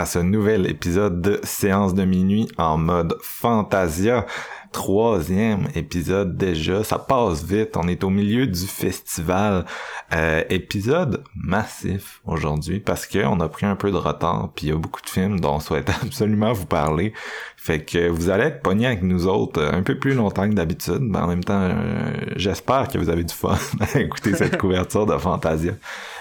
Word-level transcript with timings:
À 0.00 0.06
ce 0.06 0.18
nouvel 0.18 0.66
épisode 0.66 1.20
de 1.20 1.40
Séance 1.42 1.92
de 1.92 2.06
minuit 2.06 2.48
en 2.56 2.78
mode 2.78 3.18
Fantasia. 3.20 4.24
Troisième 4.72 5.68
épisode 5.74 6.38
déjà, 6.38 6.82
ça 6.84 6.98
passe 6.98 7.44
vite, 7.44 7.76
on 7.76 7.86
est 7.86 8.02
au 8.02 8.08
milieu 8.08 8.46
du 8.46 8.66
festival. 8.66 9.66
Euh, 10.12 10.42
épisode 10.50 11.22
massif 11.36 12.20
aujourd'hui 12.26 12.80
parce 12.80 13.06
que 13.06 13.24
on 13.24 13.38
a 13.38 13.48
pris 13.48 13.64
un 13.64 13.76
peu 13.76 13.92
de 13.92 13.96
retard 13.96 14.50
puis 14.56 14.66
il 14.66 14.70
y 14.70 14.72
a 14.72 14.76
beaucoup 14.76 15.00
de 15.00 15.08
films 15.08 15.38
dont 15.38 15.54
on 15.54 15.60
souhaite 15.60 15.88
absolument 16.02 16.52
vous 16.52 16.66
parler. 16.66 17.12
Fait 17.56 17.84
que 17.84 18.08
vous 18.08 18.28
allez 18.28 18.44
être 18.44 18.60
pognés 18.60 18.86
avec 18.86 19.02
nous 19.02 19.28
autres 19.28 19.60
euh, 19.60 19.72
un 19.72 19.82
peu 19.82 19.96
plus 19.96 20.14
longtemps 20.14 20.48
que 20.48 20.54
d'habitude, 20.54 21.00
mais 21.00 21.18
en 21.18 21.28
même 21.28 21.44
temps, 21.44 21.60
euh, 21.60 22.12
j'espère 22.34 22.88
que 22.88 22.98
vous 22.98 23.08
avez 23.08 23.22
du 23.22 23.34
fun 23.34 23.56
à 23.80 24.00
écouter 24.00 24.34
cette 24.34 24.56
couverture 24.58 25.06
de 25.06 25.16
Fantasia. 25.16 25.74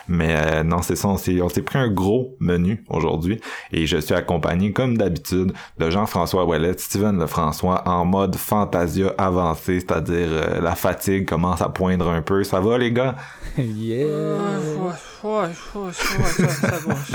Mais 0.09 0.35
euh, 0.35 0.63
non, 0.63 0.81
c'est 0.81 0.95
ça, 0.95 1.07
on 1.07 1.17
s'est, 1.17 1.39
on 1.39 1.49
s'est 1.49 1.61
pris 1.61 1.77
un 1.77 1.87
gros 1.87 2.35
menu 2.39 2.83
aujourd'hui 2.89 3.39
et 3.71 3.85
je 3.85 3.97
suis 3.97 4.15
accompagné 4.15 4.73
comme 4.73 4.97
d'habitude 4.97 5.53
de 5.77 5.89
Jean-François 5.91 6.45
Ouellet, 6.45 6.73
Steven 6.79 7.19
Lefrançois 7.19 7.87
en 7.87 8.05
mode 8.05 8.35
Fantasia 8.35 9.13
avancé, 9.19 9.79
c'est-à-dire 9.79 10.29
euh, 10.31 10.61
la 10.61 10.73
fatigue 10.73 11.27
commence 11.27 11.61
à 11.61 11.69
poindre 11.69 12.09
un 12.09 12.23
peu. 12.23 12.43
Ça 12.43 12.59
va 12.59 12.79
les 12.79 12.91
gars? 12.91 13.15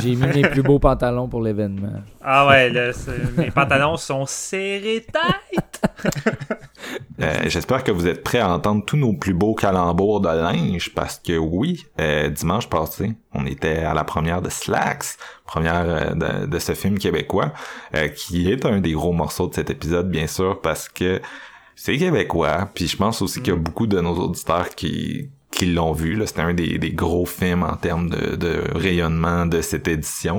J'ai 0.03 0.15
mis 0.15 0.27
mes 0.27 0.43
plus 0.48 0.62
beaux 0.62 0.79
pantalons 0.79 1.29
pour 1.29 1.43
l'événement. 1.43 2.03
Ah 2.23 2.47
ouais, 2.47 2.71
là, 2.71 2.93
c'est- 2.93 3.37
mes 3.37 3.51
pantalons 3.51 3.97
sont 3.97 4.27
serrés 4.27 5.05
tête. 5.05 5.83
Euh, 7.21 7.33
J'espère 7.47 7.84
que 7.84 7.93
vous 7.93 8.06
êtes 8.09 8.23
prêts 8.25 8.41
à 8.41 8.51
entendre 8.53 8.84
tous 8.84 8.97
nos 8.97 9.12
plus 9.15 9.33
beaux 9.34 9.55
calembours 9.55 10.21
de 10.21 10.29
linge 10.29 10.93
parce 10.95 11.19
que 11.25 11.39
oui, 11.39 11.87
euh, 12.01 12.29
dimanche 12.29 12.69
passé, 12.69 13.12
on 13.33 13.47
était 13.47 13.78
à 13.78 13.95
la 13.95 14.03
première 14.05 14.43
de 14.43 14.51
Slacks, 14.51 15.17
première 15.47 15.84
euh, 15.87 16.15
de, 16.43 16.47
de 16.47 16.59
ce 16.59 16.73
film 16.75 16.99
québécois, 16.99 17.53
euh, 17.95 18.09
qui 18.09 18.51
est 18.51 18.67
un 18.67 18.81
des 18.81 18.93
gros 18.93 19.12
morceaux 19.12 19.47
de 19.49 19.55
cet 19.55 19.71
épisode 19.71 20.11
bien 20.11 20.27
sûr 20.27 20.61
parce 20.61 20.88
que 20.88 21.21
c'est 21.77 21.97
québécois, 21.97 22.69
puis 22.75 22.88
je 22.88 22.97
pense 22.97 23.22
aussi 23.22 23.41
qu'il 23.41 23.55
y 23.55 23.56
a 23.56 23.61
beaucoup 23.61 23.87
de 23.87 24.00
nos 24.00 24.15
auditeurs 24.17 24.69
qui 24.71 25.31
qui 25.54 25.66
l'ont 25.66 25.92
vu. 25.92 26.20
C'était 26.26 26.41
un 26.41 26.54
des, 26.54 26.78
gros 26.92 27.26
films 27.26 27.62
en 27.62 27.76
termes 27.76 28.09
de 28.10 28.62
rayonnement 28.75 29.47
de 29.47 29.60
cette 29.60 29.88
édition. 29.88 30.38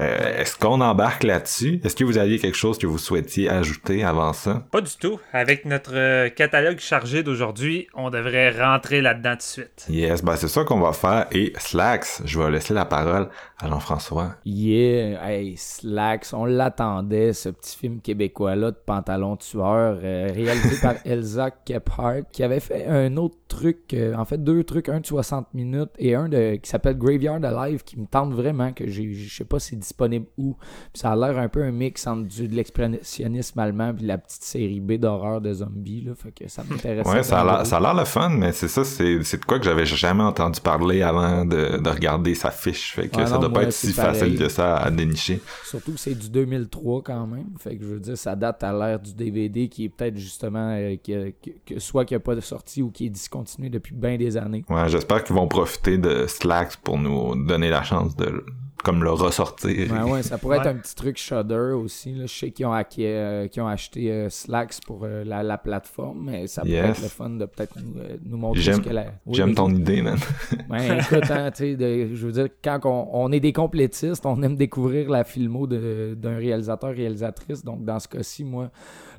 Euh, 0.00 0.40
Est-ce 0.40 0.56
qu'on 0.56 0.80
embarque 0.80 1.24
là-dessus? 1.24 1.80
Est-ce 1.84 1.96
que 1.96 2.04
vous 2.04 2.18
aviez 2.18 2.38
quelque 2.38 2.56
chose 2.56 2.78
que 2.78 2.86
vous 2.86 2.98
souhaitiez 2.98 3.48
ajouter 3.50 4.04
avant 4.04 4.32
ça? 4.32 4.64
Pas 4.70 4.80
du 4.80 4.96
tout. 4.98 5.18
Avec 5.32 5.64
notre 5.64 5.94
euh, 5.94 6.28
catalogue 6.28 6.78
chargé 6.78 7.22
d'aujourd'hui, 7.22 7.88
on 7.94 8.10
devrait 8.10 8.50
rentrer 8.50 9.00
là-dedans 9.00 9.32
tout 9.32 9.36
de 9.38 9.42
suite. 9.42 9.86
Yes, 9.88 10.22
ben 10.22 10.36
c'est 10.36 10.48
ça 10.48 10.64
qu'on 10.64 10.80
va 10.80 10.92
faire. 10.92 11.26
Et 11.32 11.52
Slacks, 11.58 12.22
je 12.24 12.38
vais 12.38 12.50
laisser 12.50 12.74
la 12.74 12.84
parole 12.84 13.28
à 13.60 13.68
Jean-François. 13.68 14.36
Yeah! 14.44 15.28
Hey, 15.28 15.56
Slacks, 15.56 16.26
on 16.32 16.44
l'attendait, 16.44 17.32
ce 17.32 17.48
petit 17.48 17.76
film 17.76 18.00
québécois-là 18.00 18.70
de 18.70 18.76
pantalon 18.76 19.36
tueur, 19.36 19.98
euh, 20.02 20.30
réalisé 20.32 20.76
par 20.80 20.94
Elsa 21.04 21.50
Kephart, 21.50 22.28
qui 22.30 22.42
avait 22.44 22.60
fait 22.60 22.86
un 22.86 23.16
autre 23.16 23.36
truc, 23.48 23.94
euh, 23.94 24.14
en 24.14 24.24
fait 24.24 24.42
deux 24.42 24.62
trucs, 24.62 24.88
un 24.88 25.00
de 25.00 25.06
60 25.06 25.54
minutes 25.54 25.90
et 25.98 26.14
un 26.14 26.28
de 26.28 26.56
qui 26.56 26.70
s'appelle 26.70 26.96
Graveyard 26.96 27.44
Alive, 27.44 27.82
qui 27.82 27.98
me 27.98 28.06
tente 28.06 28.32
vraiment, 28.32 28.72
que 28.72 28.86
j'ai, 28.86 29.12
je 29.12 29.34
sais 29.34 29.44
pas 29.44 29.58
si 29.58 29.76
c'est 29.80 29.87
disponible 29.88 30.26
où. 30.36 30.54
Puis 30.92 31.00
ça 31.00 31.12
a 31.12 31.16
l'air 31.16 31.38
un 31.38 31.48
peu 31.48 31.62
un 31.62 31.70
mix 31.72 32.06
entre 32.06 32.28
du, 32.28 32.46
de 32.48 32.54
l'expressionnisme 32.54 33.58
allemand 33.58 33.94
puis 33.94 34.06
la 34.06 34.18
petite 34.18 34.42
série 34.42 34.80
B 34.80 34.92
d'horreur 34.92 35.40
de 35.40 35.52
zombies, 35.52 36.02
là, 36.02 36.12
fait 36.14 36.32
que 36.32 36.48
ça 36.48 36.62
m'intéresse. 36.68 37.06
Ouais, 37.06 37.22
ça 37.22 37.40
a 37.40 37.44
l'air, 37.44 37.66
ça 37.66 37.78
a 37.78 37.80
l'air 37.80 37.94
le 37.94 38.04
fun, 38.04 38.28
mais 38.30 38.52
c'est 38.52 38.68
ça, 38.68 38.84
c'est, 38.84 39.18
de 39.18 39.44
quoi 39.44 39.58
que 39.58 39.64
j'avais 39.64 39.86
jamais 39.86 40.22
entendu 40.22 40.60
parler 40.60 41.02
avant 41.02 41.44
de, 41.44 41.78
de 41.78 41.90
regarder 41.90 42.34
sa 42.34 42.50
fiche. 42.50 42.94
Fait 42.94 43.08
que 43.08 43.16
Ouais, 43.16 43.26
ça 43.26 43.34
non, 43.34 43.40
doit 43.40 43.52
pas 43.52 43.62
être 43.64 43.72
si 43.72 43.92
facile 43.92 44.38
que 44.38 44.48
ça 44.48 44.76
à 44.76 44.90
dénicher. 44.90 45.40
Surtout 45.64 45.92
que 45.92 45.98
c'est 46.00 46.14
du 46.14 46.28
2003 46.30 47.02
quand 47.02 47.26
même. 47.26 47.46
Fait 47.58 47.76
que 47.76 47.82
je 47.84 47.88
veux 47.88 48.00
dire, 48.00 48.16
ça 48.18 48.36
date 48.36 48.62
à 48.62 48.72
l'ère 48.72 49.00
du 49.00 49.14
DVD 49.14 49.68
qui 49.68 49.84
est 49.84 49.88
peut-être 49.88 50.16
justement 50.16 50.70
euh, 50.76 50.96
que, 50.96 51.30
que- 51.30 51.50
que 51.74 51.78
soit 51.80 52.04
qui 52.04 52.14
a 52.14 52.20
pas 52.20 52.34
de 52.34 52.40
sortie 52.40 52.82
ou 52.82 52.90
qui 52.90 53.06
est 53.06 53.10
discontinué 53.10 53.70
depuis 53.70 53.94
bien 53.94 54.16
des 54.16 54.36
années. 54.36 54.64
Ouais, 54.68 54.88
j'espère 54.88 55.24
qu'ils 55.24 55.34
vont 55.36 55.48
profiter 55.48 55.98
de 55.98 56.26
Slacks 56.26 56.76
pour 56.82 56.98
nous 56.98 57.34
donner 57.46 57.70
la 57.70 57.82
chance 57.82 58.14
de 58.16 58.44
comme 58.84 59.02
le 59.02 59.10
ressortir. 59.10 59.90
Ouais, 59.92 60.10
ouais, 60.12 60.22
ça 60.22 60.38
pourrait 60.38 60.58
Ouais. 60.58 60.64
être 60.64 60.70
un 60.70 60.78
petit 60.78 60.94
truc 60.94 61.18
Shudder 61.18 61.72
aussi. 61.74 62.12
Là. 62.14 62.26
Je 62.26 62.32
sais 62.32 62.50
qu'ils 62.50 62.64
ont, 62.66 62.72
hacké, 62.72 63.06
euh, 63.06 63.46
qu'ils 63.48 63.62
ont 63.62 63.66
acheté 63.66 64.10
euh, 64.10 64.30
Slacks 64.30 64.78
pour 64.86 65.00
euh, 65.04 65.24
la, 65.24 65.42
la 65.42 65.58
plateforme, 65.58 66.24
mais 66.30 66.46
ça 66.46 66.62
pourrait 66.62 66.72
Yes. 66.74 66.90
être 66.98 67.02
le 67.02 67.08
fun 67.08 67.30
de 67.30 67.44
peut-être 67.44 67.74
nous, 67.82 68.00
euh, 68.00 68.16
nous 68.24 68.36
montrer 68.36 68.62
ce 68.72 68.80
qu'elle 68.80 68.98
a. 68.98 69.06
Oui, 69.26 69.34
J'aime 69.34 69.54
ton 69.54 69.68
idée, 69.70 70.00
man. 70.02 70.16
Ben, 70.68 70.98
écoute, 71.00 71.30
hein, 71.30 71.50
tu 71.50 71.64
sais, 71.64 71.76
de- 71.76 72.14
je 72.14 72.26
veux 72.26 72.32
dire, 72.32 72.48
quand 72.62 72.80
on, 72.84 73.08
on 73.12 73.32
est 73.32 73.40
des 73.40 73.52
complétistes, 73.52 74.24
on 74.26 74.42
aime 74.42 74.56
découvrir 74.56 75.10
la 75.10 75.24
filmo 75.24 75.66
d'un 75.66 76.36
réalisateur, 76.36 76.90
réalisatrice. 76.94 77.64
Donc, 77.64 77.84
dans 77.84 77.98
ce 77.98 78.06
cas-ci, 78.08 78.44
moi, 78.44 78.70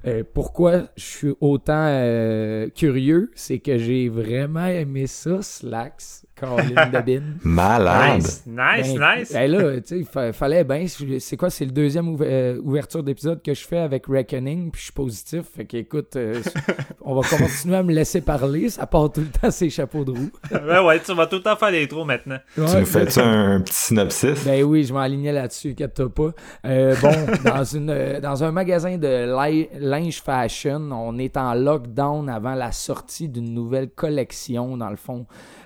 euh, 0.07 0.23
pourquoi 0.33 0.83
je 0.95 1.03
suis 1.03 1.33
autant 1.41 1.73
euh, 1.87 2.69
curieux, 2.69 3.31
c'est 3.35 3.59
que 3.59 3.77
j'ai 3.77 4.07
vraiment 4.09 4.65
aimé 4.67 5.07
ça, 5.07 5.41
Slacks, 5.41 6.23
Caroline. 6.39 7.37
Malade. 7.43 8.17
Nice, 8.17 8.43
nice, 8.45 8.93
Ben, 8.97 9.17
nice. 9.19 9.33
ben 9.33 9.51
là, 9.51 9.81
tu 9.81 9.99
sais, 9.99 10.03
fa- 10.11 10.33
fallait 10.33 10.63
bien. 10.63 10.85
C'est 11.19 11.37
quoi, 11.37 11.49
c'est 11.49 11.65
le 11.65 11.71
deuxième 11.71 12.15
euh, 12.21 12.59
ouverture 12.63 13.03
d'épisode 13.03 13.41
que 13.41 13.53
je 13.53 13.65
fais 13.65 13.77
avec 13.79 14.05
Reckoning, 14.07 14.71
puis 14.71 14.79
je 14.79 14.83
suis 14.85 14.93
positif. 14.93 15.41
Fait 15.55 15.65
qu'écoute, 15.65 16.15
euh, 16.15 16.41
on 17.01 17.15
va 17.19 17.27
continuer 17.27 17.75
à 17.77 17.83
me 17.83 17.93
laisser 17.93 18.21
parler. 18.21 18.69
Ça 18.69 18.85
part 18.87 19.11
tout 19.11 19.21
le 19.21 19.27
temps 19.27 19.51
ces 19.51 19.69
chapeaux 19.69 20.03
de 20.05 20.11
roue. 20.11 20.29
Ouais, 20.51 20.79
ouais, 20.85 20.99
tu 21.01 21.13
vas 21.13 21.27
tout 21.27 21.37
le 21.37 21.41
temps 21.43 21.55
faire 21.55 21.71
des 21.71 21.87
trous 21.87 22.05
maintenant. 22.05 22.37
Tu 22.55 22.61
nous 22.61 22.85
fais-tu 22.85 23.19
un 23.19 23.61
petit 23.61 23.73
synopsis? 23.73 24.45
Ben 24.45 24.63
oui, 24.63 24.83
je 24.83 24.93
m'alignais 24.93 25.31
là-dessus, 25.33 25.71
inquiète-toi 25.71 26.13
pas. 26.13 26.29
Euh, 26.65 26.95
bon, 27.01 27.11
dans, 27.45 27.63
une, 27.63 27.89
euh, 27.89 28.19
dans 28.19 28.43
un 28.43 28.51
magasin 28.51 28.97
de 28.97 29.25
li- 29.47 29.69
linge 29.79 30.21
fashion, 30.21 30.89
on 30.91 31.17
est 31.17 31.37
en 31.37 31.53
lockdown 31.53 32.29
avant 32.29 32.55
la 32.55 32.71
sortie 32.71 33.27
d'une 33.29 33.53
nouvelle 33.53 33.89
collection, 33.89 34.77
dans 34.77 34.89
le 34.89 34.95
fond. 34.95 35.25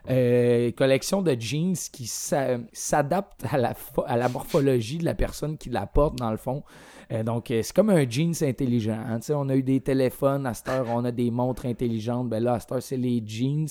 Euh, 0.10 0.72
collection 0.72 1.22
de 1.22 1.36
jeans 1.40 1.76
qui 1.92 2.08
s'a- 2.08 2.58
s'adapte 2.74 3.46
à 3.50 3.58
la, 3.58 3.74
à 4.06 4.18
la 4.18 4.28
morphologie 4.28 4.98
de 4.98 5.06
la 5.06 5.16
personne 5.16 5.58
qui 5.58 5.70
la 5.70 5.86
porte, 5.88 6.18
dans 6.18 6.32
le 6.32 6.38
fond. 6.38 6.64
Euh, 7.12 7.24
donc, 7.24 7.52
euh, 7.52 7.62
c'est 7.64 7.74
comme 7.76 7.90
un 7.90 8.10
jeans 8.10 8.34
intelligent. 8.42 8.98
hein. 9.08 9.20
On 9.30 9.48
a 9.50 9.56
eu 9.56 9.64
des 9.64 9.80
téléphones, 9.80 10.46
à 10.46 10.54
cette 10.54 10.68
heure, 10.70 10.88
on 10.90 11.06
a 11.06 11.12
des 11.12 11.32
montres 11.32 11.66
intelligentes. 11.66 12.30
Ben 12.30 12.44
là, 12.44 12.56
à 12.56 12.60
cette 12.60 12.72
heure, 12.74 12.84
c'est 12.84 12.98
les 12.98 13.24
jeans 13.26 13.68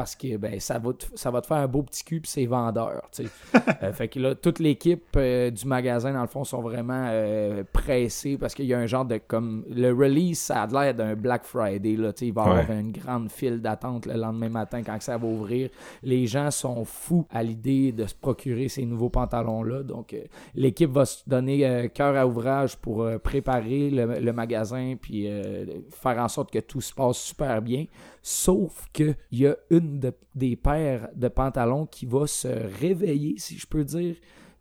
parce 0.00 0.16
que 0.16 0.38
ben, 0.38 0.58
ça, 0.60 0.78
va 0.78 0.94
te, 0.94 1.04
ça 1.14 1.30
va 1.30 1.42
te 1.42 1.46
faire 1.46 1.58
un 1.58 1.66
beau 1.66 1.82
petit 1.82 2.02
cul 2.02 2.22
puis 2.22 2.30
c'est 2.30 2.46
vendeur. 2.46 3.02
Euh, 3.82 3.92
fait 3.92 4.08
que 4.08 4.18
là, 4.18 4.34
toute 4.34 4.58
l'équipe 4.58 5.04
euh, 5.16 5.50
du 5.50 5.66
magasin, 5.66 6.12
dans 6.12 6.20
le 6.20 6.26
fond, 6.26 6.44
sont 6.44 6.60
vraiment 6.60 7.06
euh, 7.08 7.62
pressés 7.72 8.36
parce 8.36 8.54
qu'il 8.54 8.66
y 8.66 8.74
a 8.74 8.78
un 8.78 8.86
genre 8.86 9.04
de 9.04 9.18
comme. 9.18 9.64
Le 9.70 9.92
release, 9.92 10.38
ça 10.38 10.62
a 10.62 10.66
l'air 10.66 10.94
d'un 10.94 11.14
Black 11.14 11.44
Friday. 11.44 11.96
Là, 11.96 12.12
il 12.20 12.32
va 12.32 12.44
y 12.44 12.48
avoir 12.48 12.70
une 12.70 12.92
grande 12.92 13.30
file 13.30 13.60
d'attente 13.60 14.06
le 14.06 14.14
lendemain 14.14 14.48
matin 14.48 14.82
quand 14.82 15.00
ça 15.00 15.16
va 15.16 15.26
ouvrir. 15.26 15.70
Les 16.02 16.26
gens 16.26 16.50
sont 16.50 16.84
fous 16.84 17.26
à 17.30 17.42
l'idée 17.42 17.92
de 17.92 18.06
se 18.06 18.14
procurer 18.14 18.68
ces 18.68 18.84
nouveaux 18.84 19.10
pantalons-là. 19.10 19.82
Donc, 19.82 20.12
euh, 20.12 20.22
l'équipe 20.54 20.90
va 20.90 21.04
se 21.04 21.22
donner 21.26 21.90
cœur 21.94 22.16
à 22.16 22.26
ouvrage 22.26 22.76
pour 22.76 23.06
préparer 23.22 23.90
le, 23.90 24.20
le 24.20 24.32
magasin 24.32 24.94
puis 25.00 25.28
faire 25.90 26.18
en 26.18 26.28
sorte 26.28 26.50
que 26.50 26.58
tout 26.58 26.80
se 26.80 26.92
passe 26.92 27.18
super 27.18 27.62
bien. 27.62 27.86
Sauf 28.22 28.86
que 28.92 29.14
il 29.30 29.38
y 29.40 29.46
a 29.46 29.56
une 29.70 29.98
de- 30.00 30.12
des 30.34 30.56
paires 30.56 31.08
de 31.14 31.28
pantalons 31.28 31.86
qui 31.86 32.06
va 32.06 32.26
se 32.26 32.48
réveiller, 32.80 33.34
si 33.38 33.56
je 33.58 33.66
peux 33.66 33.84
dire, 33.84 34.16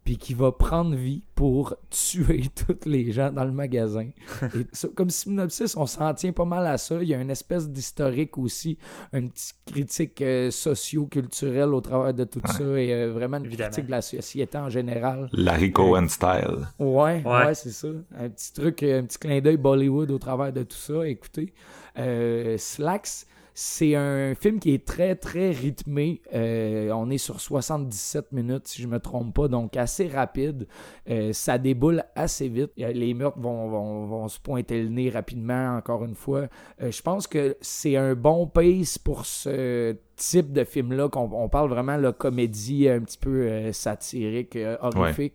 puis 0.06 0.18
qui 0.18 0.34
va 0.34 0.52
prendre 0.54 0.96
vie 0.96 1.24
pour 1.36 1.76
tuer 1.90 2.46
tous 2.56 2.90
les 2.90 3.12
gens 3.12 3.32
dans 3.32 3.44
le 3.44 3.52
magasin. 3.52 4.10
Et 4.56 4.66
ça, 4.72 4.88
comme 4.96 5.10
synopsis, 5.10 5.76
on 5.76 5.86
s'en 5.86 6.14
tient 6.14 6.32
pas 6.32 6.46
mal 6.46 6.66
à 6.66 6.78
ça. 6.78 7.04
Il 7.04 7.10
y 7.10 7.14
a 7.14 7.20
une 7.22 7.30
espèce 7.30 7.70
d'historique 7.70 8.38
aussi, 8.38 8.78
une 9.14 9.30
petite 9.30 9.56
critique 9.66 10.22
euh, 10.22 10.50
socio-culturelle 10.52 11.74
au 11.74 11.82
travers 11.82 12.14
de 12.14 12.24
tout 12.24 12.40
ça 12.48 12.64
et 12.80 12.94
euh, 12.94 13.12
vraiment 13.12 13.38
une 13.38 13.46
Évidemment. 13.46 13.70
critique 13.72 13.86
de 13.88 13.92
la 13.92 14.02
société 14.02 14.58
en 14.58 14.70
général. 14.70 15.30
Larry 15.34 15.72
Cohen 15.72 16.08
style. 16.08 16.66
Ouais, 16.80 17.22
ouais, 17.24 17.46
Ouais. 17.46 17.54
c'est 17.56 17.72
ça. 17.72 17.90
Un 18.18 18.30
petit 18.30 18.54
truc, 18.54 18.82
un 18.84 19.04
petit 19.04 19.18
clin 19.20 19.42
d'œil 19.42 19.58
Bollywood 19.58 20.10
au 20.12 20.18
travers 20.18 20.54
de 20.54 20.64
tout 20.64 20.78
ça. 20.78 21.06
Écoutez, 21.08 21.54
euh, 21.98 22.58
Slacks, 22.58 23.26
c'est 23.62 23.94
un 23.94 24.36
film 24.36 24.58
qui 24.58 24.74
est 24.74 24.88
très, 24.88 25.18
très 25.18 25.52
rythmé. 25.52 26.22
Euh, 26.34 26.92
on 26.92 27.10
est 27.10 27.18
sur 27.18 27.42
77 27.42 28.32
minutes, 28.32 28.70
si 28.70 28.82
je 28.82 28.88
me 28.88 29.02
trompe 29.02 29.36
pas, 29.36 29.50
donc 29.50 29.76
assez 29.76 30.08
rapide. 30.08 30.66
Euh, 31.10 31.34
ça 31.34 31.58
déboule 31.58 32.06
assez 32.16 32.48
vite. 32.48 32.72
Les 32.78 33.14
meurtres 33.14 33.38
vont, 33.42 34.30
se 34.30 34.40
pointer 34.40 34.82
le 34.82 34.88
nez 34.88 35.10
rapidement, 35.10 35.76
encore 35.76 36.06
une 36.06 36.16
fois. 36.16 36.48
Euh, 36.82 36.90
je 36.90 37.02
pense 37.02 37.28
que 37.28 37.58
c'est 37.60 37.98
un 37.98 38.16
bon 38.16 38.48
pace 38.48 38.98
pour 38.98 39.26
ce 39.26 39.94
type 40.16 40.54
de 40.54 40.64
film-là, 40.64 41.10
on 41.14 41.50
parle 41.50 41.70
vraiment 41.70 42.00
de 42.00 42.12
comédie 42.12 42.88
un 42.88 43.02
petit 43.02 43.18
peu 43.18 43.74
satirique, 43.74 44.58
horrifique. 44.82 45.34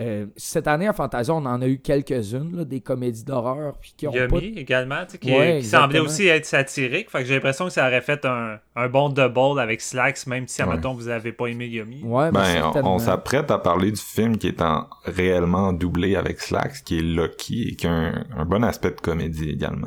Euh, 0.00 0.26
cette 0.36 0.66
année 0.66 0.88
à 0.88 0.92
Fantasia, 0.92 1.32
on 1.32 1.46
en 1.46 1.62
a 1.62 1.68
eu 1.68 1.78
quelques-unes, 1.78 2.64
des 2.64 2.80
comédies 2.80 3.22
d'horreur. 3.24 3.78
Puis 3.80 3.94
qui 3.96 4.08
ont 4.08 4.12
Yummy 4.12 4.28
pas... 4.54 4.60
également, 4.60 5.04
qui, 5.20 5.32
Ouais, 5.32 5.58
qui 5.60 5.66
semblait 5.66 6.00
aussi 6.00 6.26
être 6.26 6.46
satirique. 6.46 7.10
Fait 7.10 7.20
que 7.20 7.26
j'ai 7.26 7.34
l'impression 7.34 7.66
que 7.66 7.72
ça 7.72 7.86
aurait 7.86 8.00
fait 8.00 8.24
un, 8.24 8.58
un 8.74 8.88
bon 8.88 9.08
double 9.08 9.60
avec 9.60 9.80
Slacks, 9.80 10.26
même 10.26 10.48
si, 10.48 10.62
Ouais. 10.62 10.68
admettons, 10.68 10.94
vous 10.94 11.08
avez 11.08 11.30
pas 11.32 11.46
aimé 11.46 11.66
Yummy. 11.68 12.02
Ouais, 12.02 12.32
ben, 12.32 12.40
Ben, 12.40 12.40
on- 12.40 12.52
certainement. 12.62 12.94
on 12.96 12.98
s'apprête 12.98 13.50
à 13.52 13.58
parler 13.58 13.92
du 13.92 14.00
film 14.00 14.36
qui 14.36 14.48
est 14.48 14.60
en 14.60 14.88
réellement 15.04 15.72
doublé 15.72 16.16
avec 16.16 16.40
Slacks, 16.40 16.82
qui 16.84 16.98
est 16.98 17.02
Lucky 17.02 17.68
et 17.68 17.76
qui 17.76 17.86
a 17.86 17.92
un, 17.92 18.24
un 18.36 18.44
bon 18.44 18.64
aspect 18.64 18.90
de 18.90 19.00
comédie 19.00 19.50
également. 19.50 19.86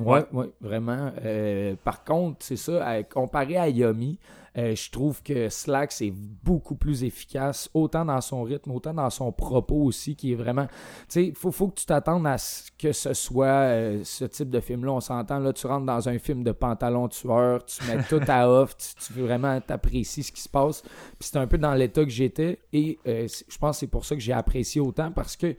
Ouais, 0.00 0.24
ouais, 0.32 0.46
vraiment. 0.62 1.12
Euh, 1.22 1.74
par 1.84 2.02
contre, 2.04 2.38
c'est 2.40 2.56
ça, 2.56 2.82
à- 2.86 3.02
comparé 3.02 3.58
à 3.58 3.68
Yummy, 3.68 4.18
euh, 4.58 4.74
je 4.74 4.90
trouve 4.90 5.22
que 5.22 5.48
Slack, 5.48 5.92
c'est 5.92 6.12
beaucoup 6.12 6.74
plus 6.74 7.04
efficace, 7.04 7.70
autant 7.72 8.04
dans 8.04 8.20
son 8.20 8.42
rythme, 8.42 8.70
autant 8.72 8.92
dans 8.92 9.08
son 9.08 9.32
propos 9.32 9.82
aussi, 9.82 10.14
qui 10.14 10.32
est 10.32 10.36
vraiment... 10.36 10.66
Tu 10.66 10.72
sais, 11.08 11.26
il 11.28 11.34
faut, 11.34 11.50
faut 11.50 11.68
que 11.68 11.80
tu 11.80 11.86
t'attendes 11.86 12.26
à 12.26 12.36
ce 12.36 12.70
que 12.78 12.92
ce 12.92 13.14
soit 13.14 13.46
euh, 13.46 14.00
ce 14.04 14.26
type 14.26 14.50
de 14.50 14.60
film-là. 14.60 14.92
On 14.92 15.00
s'entend, 15.00 15.38
là, 15.38 15.52
tu 15.54 15.66
rentres 15.66 15.86
dans 15.86 16.08
un 16.08 16.18
film 16.18 16.44
de 16.44 16.52
pantalon 16.52 17.08
tueur, 17.08 17.64
tu 17.64 17.82
mets 17.86 18.02
tout 18.08 18.20
à 18.28 18.48
off, 18.48 18.76
tu, 18.76 19.06
tu 19.06 19.12
veux 19.14 19.24
vraiment 19.24 19.58
t'apprécier 19.60 20.22
ce 20.22 20.32
qui 20.32 20.42
se 20.42 20.48
passe. 20.48 20.82
Puis 20.82 21.30
c'est 21.30 21.38
un 21.38 21.46
peu 21.46 21.56
dans 21.56 21.74
l'état 21.74 22.04
que 22.04 22.10
j'étais, 22.10 22.58
et 22.74 22.98
euh, 23.06 23.26
je 23.48 23.58
pense 23.58 23.76
que 23.76 23.80
c'est 23.80 23.86
pour 23.86 24.04
ça 24.04 24.14
que 24.14 24.20
j'ai 24.20 24.34
apprécié 24.34 24.80
autant, 24.82 25.12
parce 25.12 25.36
que 25.36 25.56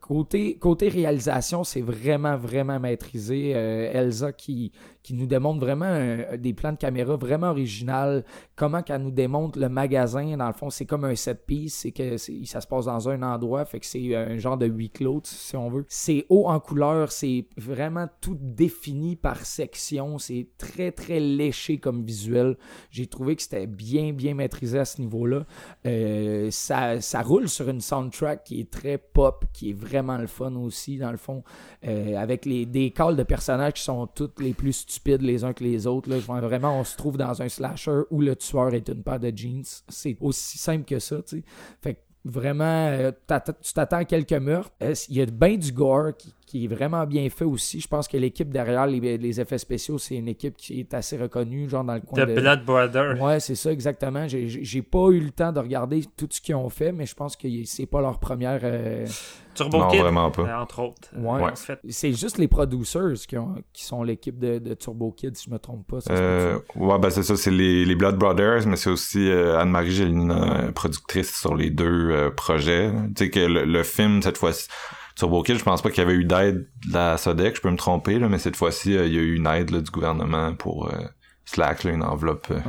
côté, 0.00 0.56
côté 0.56 0.88
réalisation, 0.88 1.64
c'est 1.64 1.82
vraiment, 1.82 2.36
vraiment 2.36 2.80
maîtrisé. 2.80 3.50
Elsa 3.50 4.32
qui, 4.32 4.72
qui 5.02 5.14
nous 5.14 5.26
démontre 5.26 5.60
vraiment 5.60 5.86
un- 5.86 6.36
des 6.36 6.52
plans 6.52 6.72
de 6.72 6.76
caméra 6.78 7.16
vraiment 7.16 7.48
original. 7.50 8.24
Comment 8.56 8.82
qu'elle 8.82 9.02
nous 9.02 9.10
démontre 9.10 9.58
le 9.58 9.68
magasin, 9.68 10.36
dans 10.36 10.46
le 10.46 10.52
fond, 10.52 10.70
c'est 10.70 10.86
comme 10.86 11.04
un 11.04 11.14
set 11.16 11.44
piece. 11.46 11.74
C'est 11.74 11.92
que 11.92 12.16
ça 12.16 12.60
se 12.60 12.66
passe 12.66 12.84
dans 12.86 13.08
un 13.08 13.22
endroit, 13.22 13.64
fait 13.64 13.80
que 13.80 13.86
c'est 13.86 14.14
un 14.14 14.38
genre 14.38 14.56
de 14.56 14.66
huis 14.66 14.90
clos, 14.90 15.22
si 15.24 15.56
on 15.56 15.68
veut. 15.70 15.84
C'est 15.88 16.24
haut 16.28 16.46
en 16.48 16.60
couleur, 16.60 17.10
c'est 17.10 17.46
vraiment 17.56 18.06
tout 18.20 18.36
défini 18.40 19.16
par 19.16 19.44
section. 19.44 20.18
C'est 20.18 20.48
très, 20.58 20.92
très 20.92 21.18
léché 21.20 21.78
comme 21.78 22.04
visuel. 22.04 22.56
J'ai 22.90 23.06
trouvé 23.06 23.36
que 23.36 23.42
c'était 23.42 23.66
bien, 23.66 24.12
bien 24.12 24.34
maîtrisé 24.34 24.78
à 24.78 24.84
ce 24.84 25.00
niveau-là. 25.00 25.44
Euh, 25.86 26.50
ça, 26.50 27.00
ça 27.00 27.22
roule 27.22 27.48
sur 27.48 27.68
une 27.68 27.80
soundtrack 27.80 28.44
qui 28.44 28.60
est 28.60 28.70
très 28.70 28.98
pop, 28.98 29.44
qui 29.52 29.70
est 29.70 29.74
vraiment 29.74 30.16
le 30.18 30.26
fun 30.26 30.54
aussi, 30.56 30.98
dans 30.98 31.10
le 31.10 31.16
fond, 31.16 31.42
euh, 31.86 32.16
avec 32.16 32.44
les, 32.44 32.66
des 32.66 32.90
calls 32.90 33.16
de 33.16 33.22
personnages 33.22 33.72
qui 33.74 33.82
sont 33.82 34.06
toutes 34.06 34.40
les 34.40 34.54
plus 34.54 34.86
les 35.06 35.44
uns 35.44 35.52
que 35.52 35.64
les 35.64 35.86
autres. 35.86 36.08
Là. 36.08 36.18
Vraiment, 36.18 36.78
on 36.78 36.84
se 36.84 36.96
trouve 36.96 37.16
dans 37.16 37.42
un 37.42 37.48
slasher 37.48 38.02
où 38.10 38.20
le 38.20 38.36
tueur 38.36 38.74
est 38.74 38.88
une 38.88 39.02
paire 39.02 39.20
de 39.20 39.32
jeans. 39.34 39.64
C'est 39.88 40.16
aussi 40.20 40.58
simple 40.58 40.84
que 40.84 40.98
ça, 40.98 41.22
tu 41.22 41.38
sais. 41.38 41.44
Fait 41.80 41.94
que 41.94 42.00
vraiment, 42.24 42.86
euh, 42.88 43.10
tu 43.12 43.72
t'attends 43.74 43.98
à 43.98 44.04
quelques 44.04 44.32
meurtres. 44.32 44.72
Euh, 44.82 44.94
Il 45.08 45.16
y 45.16 45.22
a 45.22 45.26
bien 45.26 45.56
du 45.56 45.72
gore 45.72 46.16
qui, 46.16 46.32
qui 46.52 46.64
est 46.64 46.68
vraiment 46.68 47.06
bien 47.06 47.26
fait 47.30 47.46
aussi. 47.46 47.80
Je 47.80 47.88
pense 47.88 48.06
que 48.06 48.18
l'équipe 48.18 48.50
derrière 48.50 48.86
les, 48.86 49.16
les 49.16 49.40
effets 49.40 49.56
spéciaux, 49.56 49.96
c'est 49.96 50.16
une 50.16 50.28
équipe 50.28 50.54
qui 50.54 50.80
est 50.80 50.92
assez 50.92 51.16
reconnue, 51.16 51.66
genre 51.66 51.82
dans 51.82 51.94
le 51.94 52.00
coin 52.00 52.22
The 52.24 52.28
de... 52.28 52.34
Blood 52.40 52.64
Brother. 52.66 53.22
Ouais, 53.22 53.40
c'est 53.40 53.54
ça, 53.54 53.72
exactement. 53.72 54.28
J'ai- 54.28 54.82
pas 54.82 55.08
eu 55.10 55.20
le 55.20 55.30
temps 55.30 55.50
de 55.52 55.60
regarder 55.60 56.04
tout 56.16 56.28
ce 56.30 56.40
qu'ils 56.42 56.54
ont 56.56 56.68
fait, 56.68 56.92
mais 56.92 57.06
je 57.06 57.14
pense 57.14 57.36
que 57.36 57.48
c'est 57.64 57.86
pas 57.86 58.02
leur 58.02 58.18
première. 58.18 58.60
euh, 58.64 59.06
Turbo 59.54 59.78
Non, 59.78 59.88
Kid, 59.88 60.00
vraiment 60.00 60.30
pas. 60.30 60.42
euh, 60.42 60.56
entre 60.56 60.80
autres. 60.80 61.08
Ouais. 61.16 61.42
En 61.50 61.54
fait, 61.56 61.78
C'est 61.88 62.12
juste 62.12 62.36
les 62.38 62.48
producers 62.48 63.14
qui, 63.28 63.36
ont, 63.38 63.54
qui 63.72 63.84
sont 63.84 64.02
l'équipe 64.02 64.38
de, 64.38 64.58
de 64.58 64.74
Turbo 64.74 65.12
Kid, 65.12 65.36
si 65.36 65.46
je 65.46 65.50
me 65.50 65.58
trompe 65.58 65.86
pas. 65.86 66.00
Ça 66.00 66.12
Euh, 66.12 66.58
ouais, 66.76 66.98
ben 66.98 67.08
c'est 67.10 67.22
ça, 67.22 67.36
c'est 67.36 67.50
les, 67.50 67.84
les 67.86 67.94
Blood 67.94 68.16
Brothers, 68.16 68.66
mais 68.66 68.76
c'est 68.76 68.90
aussi 68.90 69.30
euh, 69.30 69.58
Anne-Marie 69.58 69.90
Gélina, 69.92 70.64
euh, 70.66 70.72
productrice 70.72 71.34
sur 71.38 71.54
les 71.54 71.70
deux 71.70 72.10
euh, 72.10 72.30
projets. 72.30 72.90
Tu 73.16 73.24
sais 73.24 73.30
que 73.30 73.40
le, 73.40 73.64
le 73.64 73.82
film, 73.82 74.20
cette 74.22 74.38
fois-ci, 74.38 74.68
Turbo 75.16 75.42
Kid, 75.42 75.56
je 75.58 75.64
pense 75.64 75.82
pas 75.82 75.90
qu'il 75.90 75.98
y 76.02 76.06
avait 76.06 76.14
eu 76.14 76.24
d'aide 76.24 76.68
de 76.88 76.92
la 76.94 77.16
Sodec, 77.18 77.56
je 77.56 77.60
peux 77.60 77.70
me 77.70 77.76
tromper, 77.76 78.18
là, 78.18 78.28
mais 78.28 78.38
cette 78.38 78.56
fois-ci, 78.56 78.96
euh, 78.96 79.06
il 79.06 79.14
y 79.14 79.18
a 79.18 79.22
eu 79.22 79.34
une 79.36 79.46
aide 79.46 79.70
là, 79.70 79.80
du 79.80 79.90
gouvernement 79.90 80.54
pour 80.54 80.88
euh, 80.88 80.98
Slack, 81.44 81.84
là, 81.84 81.90
une 81.92 82.02
enveloppe, 82.02 82.48
euh, 82.50 82.60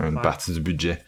une 0.00 0.16
Ouais. 0.16 0.22
partie 0.22 0.52
du 0.52 0.60
budget. 0.60 0.98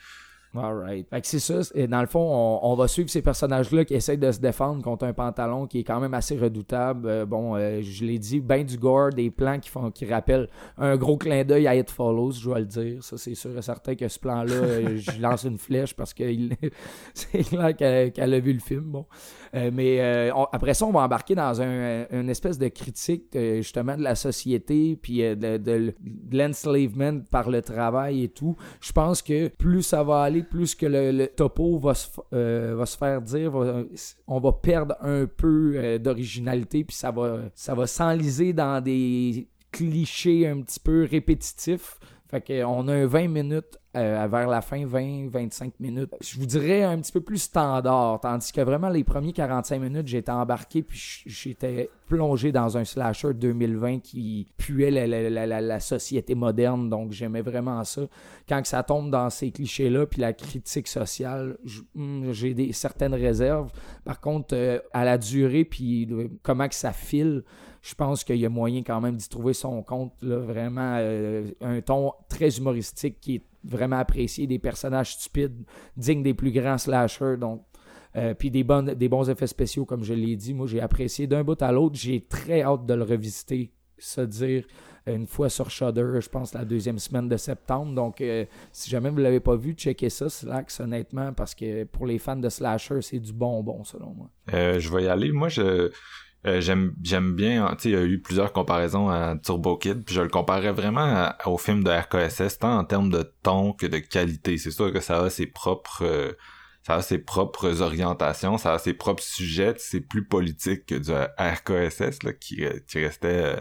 Alright. 0.56 1.08
Fait 1.10 1.20
que 1.20 1.26
c'est 1.26 1.40
ça. 1.40 1.62
Et 1.74 1.88
dans 1.88 2.00
le 2.00 2.06
fond, 2.06 2.20
on, 2.20 2.60
on 2.70 2.76
va 2.76 2.86
suivre 2.86 3.10
ces 3.10 3.22
personnages-là 3.22 3.84
qui 3.84 3.94
essayent 3.94 4.18
de 4.18 4.30
se 4.30 4.38
défendre 4.38 4.84
contre 4.84 5.04
un 5.04 5.12
pantalon 5.12 5.66
qui 5.66 5.80
est 5.80 5.82
quand 5.82 5.98
même 5.98 6.14
assez 6.14 6.38
redoutable. 6.38 7.08
Euh, 7.08 7.26
bon, 7.26 7.56
euh, 7.56 7.80
je 7.82 8.04
l'ai 8.04 8.20
dit, 8.20 8.38
ben 8.38 8.62
du 8.64 8.78
gore, 8.78 9.10
des 9.10 9.32
plans 9.32 9.58
qui 9.58 9.68
font 9.68 9.90
qui 9.90 10.06
rappellent 10.06 10.48
un 10.78 10.96
gros 10.96 11.16
clin 11.16 11.42
d'œil 11.42 11.66
à 11.66 11.74
It 11.74 11.90
Follows, 11.90 12.32
je 12.38 12.44
dois 12.44 12.60
le 12.60 12.66
dire. 12.66 13.02
Ça, 13.02 13.16
c'est 13.18 13.34
sûr 13.34 13.58
et 13.58 13.62
certain 13.62 13.96
que 13.96 14.06
ce 14.06 14.20
plan-là, 14.20 14.52
euh, 14.54 14.96
je 14.96 15.20
lance 15.20 15.42
une 15.42 15.58
flèche 15.58 15.92
parce 15.94 16.14
que 16.14 16.22
il- 16.22 16.56
c'est 17.14 17.42
qu'elle 17.76 18.12
qu'elle 18.12 18.32
a 18.34 18.38
vu 18.38 18.52
le 18.52 18.60
film. 18.60 18.82
Bon. 18.84 19.06
Euh, 19.54 19.70
mais 19.72 20.00
euh, 20.00 20.32
après 20.52 20.74
ça, 20.74 20.84
on 20.84 20.90
va 20.90 21.00
embarquer 21.00 21.34
dans 21.34 21.62
un, 21.62 22.06
une 22.10 22.28
espèce 22.28 22.58
de 22.58 22.68
critique 22.68 23.34
euh, 23.36 23.56
justement 23.58 23.96
de 23.96 24.02
la 24.02 24.14
société, 24.14 24.96
puis 25.00 25.22
euh, 25.22 25.34
de, 25.34 25.58
de, 25.58 25.94
de 26.00 26.36
l'enslavement 26.36 27.20
par 27.30 27.50
le 27.50 27.62
travail 27.62 28.24
et 28.24 28.28
tout. 28.28 28.56
Je 28.80 28.92
pense 28.92 29.22
que 29.22 29.48
plus 29.48 29.82
ça 29.82 30.02
va 30.02 30.22
aller, 30.22 30.42
plus 30.42 30.74
que 30.74 30.86
le, 30.86 31.26
topo 31.26 31.78
va 31.78 31.94
se, 31.94 32.08
euh, 32.32 32.74
va 32.76 32.86
se 32.86 32.96
faire 32.96 33.22
dire, 33.22 33.52
on 34.26 34.40
va 34.40 34.52
perdre 34.52 34.96
un 35.00 35.26
peu 35.26 35.74
euh, 35.76 35.98
d'originalité, 35.98 36.84
puis 36.84 36.96
ça 36.96 37.10
va, 37.10 37.42
ça 37.54 37.74
va 37.74 37.86
s'enliser 37.86 38.52
dans 38.52 38.82
des 38.82 39.48
clichés 39.70 40.46
un 40.46 40.60
petit 40.62 40.80
peu 40.80 41.06
répétitifs. 41.10 41.98
Fait 42.30 42.40
qu'on 42.40 42.88
a 42.88 42.92
un 42.94 43.06
20 43.06 43.28
minutes 43.28 43.78
euh, 43.96 44.26
vers 44.28 44.48
la 44.48 44.60
fin, 44.60 44.84
20-25 44.84 45.72
minutes. 45.78 46.10
Je 46.20 46.38
vous 46.40 46.46
dirais 46.46 46.82
un 46.82 46.98
petit 46.98 47.12
peu 47.12 47.20
plus 47.20 47.38
standard, 47.38 48.18
tandis 48.20 48.50
que 48.50 48.62
vraiment 48.62 48.88
les 48.88 49.04
premiers 49.04 49.32
45 49.32 49.78
minutes, 49.80 50.08
j'étais 50.08 50.32
embarqué 50.32 50.82
puis 50.82 51.22
j'étais 51.26 51.90
plongé 52.08 52.50
dans 52.50 52.76
un 52.78 52.84
slasher 52.84 53.34
2020 53.34 54.00
qui 54.00 54.48
puait 54.56 54.90
la, 54.90 55.06
la- 55.06 55.60
la- 55.60 55.80
société 55.80 56.34
moderne, 56.34 56.88
donc 56.88 57.12
j'aimais 57.12 57.42
vraiment 57.42 57.84
ça. 57.84 58.02
Quand 58.48 58.64
ça 58.64 58.82
tombe 58.82 59.10
dans 59.10 59.28
ces 59.30 59.50
clichés-là, 59.52 60.06
puis 60.06 60.20
la 60.22 60.32
critique 60.32 60.88
sociale, 60.88 61.58
hmm, 61.94 62.32
j'ai 62.32 62.54
des 62.54 62.72
certaines 62.72 63.14
réserves. 63.14 63.70
Par 64.04 64.20
contre, 64.20 64.54
euh, 64.56 64.78
à 64.92 65.04
la 65.04 65.18
durée, 65.18 65.64
puis 65.64 66.08
comment 66.42 66.68
que 66.68 66.74
ça 66.74 66.92
file, 66.92 67.44
je 67.84 67.94
pense 67.94 68.24
qu'il 68.24 68.36
y 68.36 68.46
a 68.46 68.48
moyen 68.48 68.82
quand 68.82 68.98
même 69.02 69.14
d'y 69.14 69.28
trouver 69.28 69.52
son 69.52 69.82
compte. 69.82 70.14
Là, 70.22 70.38
vraiment, 70.38 70.96
euh, 70.98 71.50
un 71.60 71.82
ton 71.82 72.12
très 72.30 72.56
humoristique 72.56 73.20
qui 73.20 73.34
est 73.36 73.42
vraiment 73.62 73.98
apprécié, 73.98 74.46
des 74.46 74.58
personnages 74.58 75.16
stupides, 75.16 75.66
dignes 75.94 76.22
des 76.22 76.32
plus 76.32 76.50
grands 76.50 76.78
slashers. 76.78 77.36
Donc, 77.36 77.62
euh, 78.16 78.32
puis 78.32 78.50
des, 78.50 78.64
bonnes, 78.64 78.94
des 78.94 79.08
bons 79.10 79.28
effets 79.28 79.46
spéciaux, 79.46 79.84
comme 79.84 80.02
je 80.02 80.14
l'ai 80.14 80.34
dit. 80.34 80.54
Moi, 80.54 80.66
j'ai 80.66 80.80
apprécié 80.80 81.26
d'un 81.26 81.44
bout 81.44 81.60
à 81.60 81.72
l'autre. 81.72 81.96
J'ai 81.96 82.22
très 82.22 82.62
hâte 82.62 82.86
de 82.86 82.94
le 82.94 83.02
revisiter, 83.02 83.70
se 83.98 84.22
dire 84.22 84.64
une 85.06 85.26
fois 85.26 85.50
sur 85.50 85.68
Shudder, 85.68 86.20
je 86.20 86.28
pense 86.30 86.54
la 86.54 86.64
deuxième 86.64 86.98
semaine 86.98 87.28
de 87.28 87.36
septembre. 87.36 87.94
Donc, 87.94 88.22
euh, 88.22 88.46
si 88.72 88.88
jamais 88.88 89.10
vous 89.10 89.18
l'avez 89.18 89.40
pas 89.40 89.56
vu, 89.56 89.74
checkez 89.74 90.08
ça, 90.08 90.30
Slax, 90.30 90.80
honnêtement, 90.80 91.34
parce 91.34 91.54
que 91.54 91.84
pour 91.84 92.06
les 92.06 92.18
fans 92.18 92.36
de 92.36 92.48
slasher, 92.48 93.02
c'est 93.02 93.20
du 93.20 93.34
bonbon, 93.34 93.84
selon 93.84 94.14
moi. 94.14 94.30
Je 94.48 94.88
vais 94.88 95.02
y 95.04 95.08
aller. 95.08 95.32
Moi, 95.32 95.50
je 95.50 95.90
euh, 96.46 96.60
j'aime 96.60 96.94
j'aime 97.02 97.34
bien. 97.34 97.74
Tu 97.76 97.82
sais, 97.82 97.88
il 97.90 97.92
y 97.92 97.96
a 97.96 98.04
eu 98.04 98.20
plusieurs 98.20 98.52
comparaisons 98.52 99.08
à 99.08 99.36
Turbo 99.42 99.76
Kid, 99.78 100.04
puis 100.04 100.14
je 100.14 100.20
le 100.20 100.28
comparais 100.28 100.72
vraiment 100.72 101.32
au 101.46 101.56
film 101.56 101.82
de 101.82 101.90
RKSS, 101.90 102.58
tant 102.58 102.78
en 102.78 102.84
termes 102.84 103.10
de 103.10 103.22
ton 103.42 103.72
que 103.72 103.86
de 103.86 103.98
qualité. 103.98 104.58
C'est 104.58 104.70
sûr 104.70 104.92
que 104.92 105.00
ça 105.00 105.22
a 105.22 105.30
ses 105.30 105.46
propres 105.46 106.04
euh, 106.04 106.32
ça 106.86 106.96
a 106.96 107.02
ses 107.02 107.18
propres 107.18 107.80
orientations, 107.80 108.58
ça 108.58 108.74
a 108.74 108.78
ses 108.78 108.92
propres 108.92 109.22
sujets. 109.22 109.74
C'est 109.78 110.02
plus 110.02 110.24
politique 110.24 110.84
que 110.86 110.94
du 110.96 111.12
RKSS 111.12 112.22
là, 112.24 112.32
qui 112.34 112.64
euh, 112.64 112.78
qui 112.86 113.02
restait 113.02 113.42
euh, 113.42 113.60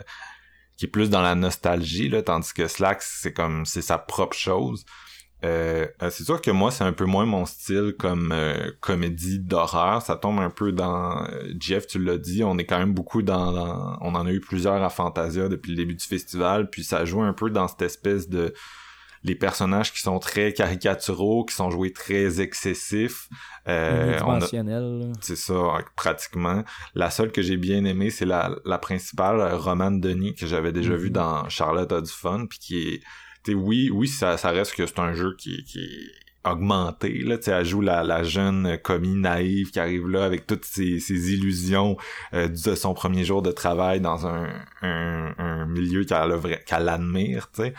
qui 0.78 0.86
est 0.86 0.90
plus 0.90 1.10
dans 1.10 1.22
la 1.22 1.36
nostalgie 1.36 2.10
là, 2.10 2.22
tandis 2.22 2.54
que 2.54 2.68
Slacks 2.68 3.04
c'est 3.04 3.34
comme 3.34 3.66
c'est 3.66 3.82
sa 3.82 3.98
propre 3.98 4.36
chose. 4.36 4.86
Euh, 5.44 5.88
euh, 6.02 6.10
c'est 6.10 6.24
sûr 6.24 6.42
que 6.42 6.52
moi, 6.52 6.72
c'est 6.72 6.84
un 6.84 6.94
peu 6.94 7.06
moins 7.06 7.26
mon 7.26 7.46
style 7.46 7.96
comme 8.00 8.32
euh, 8.32 8.72
comédie 8.80 9.40
d'horreur. 9.40 10.02
Ça 10.02 10.16
tombe 10.16 10.40
un 10.40 10.50
peu 10.50 10.72
dans... 10.72 11.28
Jeff, 11.60 11.88
tu 11.88 12.00
l'as 12.00 12.18
dit, 12.18 12.44
on 12.44 12.58
est 12.58 12.66
quand 12.66 12.80
même 12.80 12.94
beaucoup 12.94 13.22
dans, 13.22 13.98
On 14.02 14.16
en 14.16 14.26
a 14.26 14.32
eu 14.32 14.40
plusieurs 14.40 14.82
à 14.82 14.90
Fantasia 14.90 15.50
depuis 15.50 15.72
le 15.72 15.78
début 15.78 15.96
du 15.96 16.06
festival, 16.06 16.70
puis 16.70 16.84
ça 16.84 17.04
joue 17.06 17.22
un 17.22 17.34
peu 17.34 17.50
dans 17.50 17.68
cette 17.68 17.82
espèce 17.82 18.30
de... 18.30 18.54
Les 19.26 19.36
personnages 19.36 19.94
qui 19.94 20.02
sont 20.02 20.20
très 20.20 20.52
caricaturaux, 20.52 21.46
qui 21.46 21.56
sont 21.56 21.72
joués 21.72 21.94
très 21.94 22.42
excessifs. 22.42 23.30
Euh, 23.70 24.20
C'est 25.22 25.38
ça, 25.38 25.78
pratiquement. 25.96 26.66
La 26.94 27.10
seule 27.10 27.32
que 27.32 27.42
j'ai 27.42 27.56
bien 27.56 27.86
aimée, 27.86 28.10
c'est 28.10 28.26
la, 28.26 28.54
la 28.66 28.78
principale, 28.78 29.54
Romane 29.54 30.02
Denis, 30.02 30.36
que 30.36 30.46
j'avais 30.46 30.74
déjà 30.74 30.98
vu 30.98 31.08
mm-hmm. 31.08 31.14
dans 31.14 31.48
Charlotte 31.48 31.94
a 31.94 32.02
du 32.02 32.12
fun, 32.12 32.48
puis 32.50 32.60
qui 32.60 32.78
est 32.90 33.02
oui, 33.50 33.90
oui, 33.92 34.08
ça, 34.08 34.38
ça 34.38 34.50
reste 34.50 34.76
que 34.76 34.86
c'est 34.86 35.00
un 35.00 35.14
jeu 35.14 35.36
qui, 35.38 35.64
qui 35.64 35.80
est 35.80 36.24
augmenté 36.46 37.20
là 37.24 37.38
tu 37.38 37.50
elle 37.52 37.64
joue 37.66 37.80
la, 37.80 38.04
la 38.04 38.24
jeune 38.24 38.78
commis 38.84 39.16
naïve 39.16 39.72
qui 39.72 39.80
arrive 39.80 40.10
là 40.10 40.26
avec 40.26 40.46
toutes 40.46 40.66
ses, 40.66 41.00
ses 41.00 41.32
illusions 41.32 41.96
euh, 42.34 42.50
de 42.50 42.76
son 42.76 42.94
premier 42.94 43.24
jour 43.24 43.42
de 43.42 43.52
travail 43.52 44.02
dans 44.02 44.28
un, 44.28 44.50
un, 44.82 45.34
un 45.38 45.66
milieu 45.68 46.04
qu'elle 46.04 46.38
qu'elle 46.66 46.90
admire 46.90 47.50
tu 47.54 47.62
sais 47.64 47.74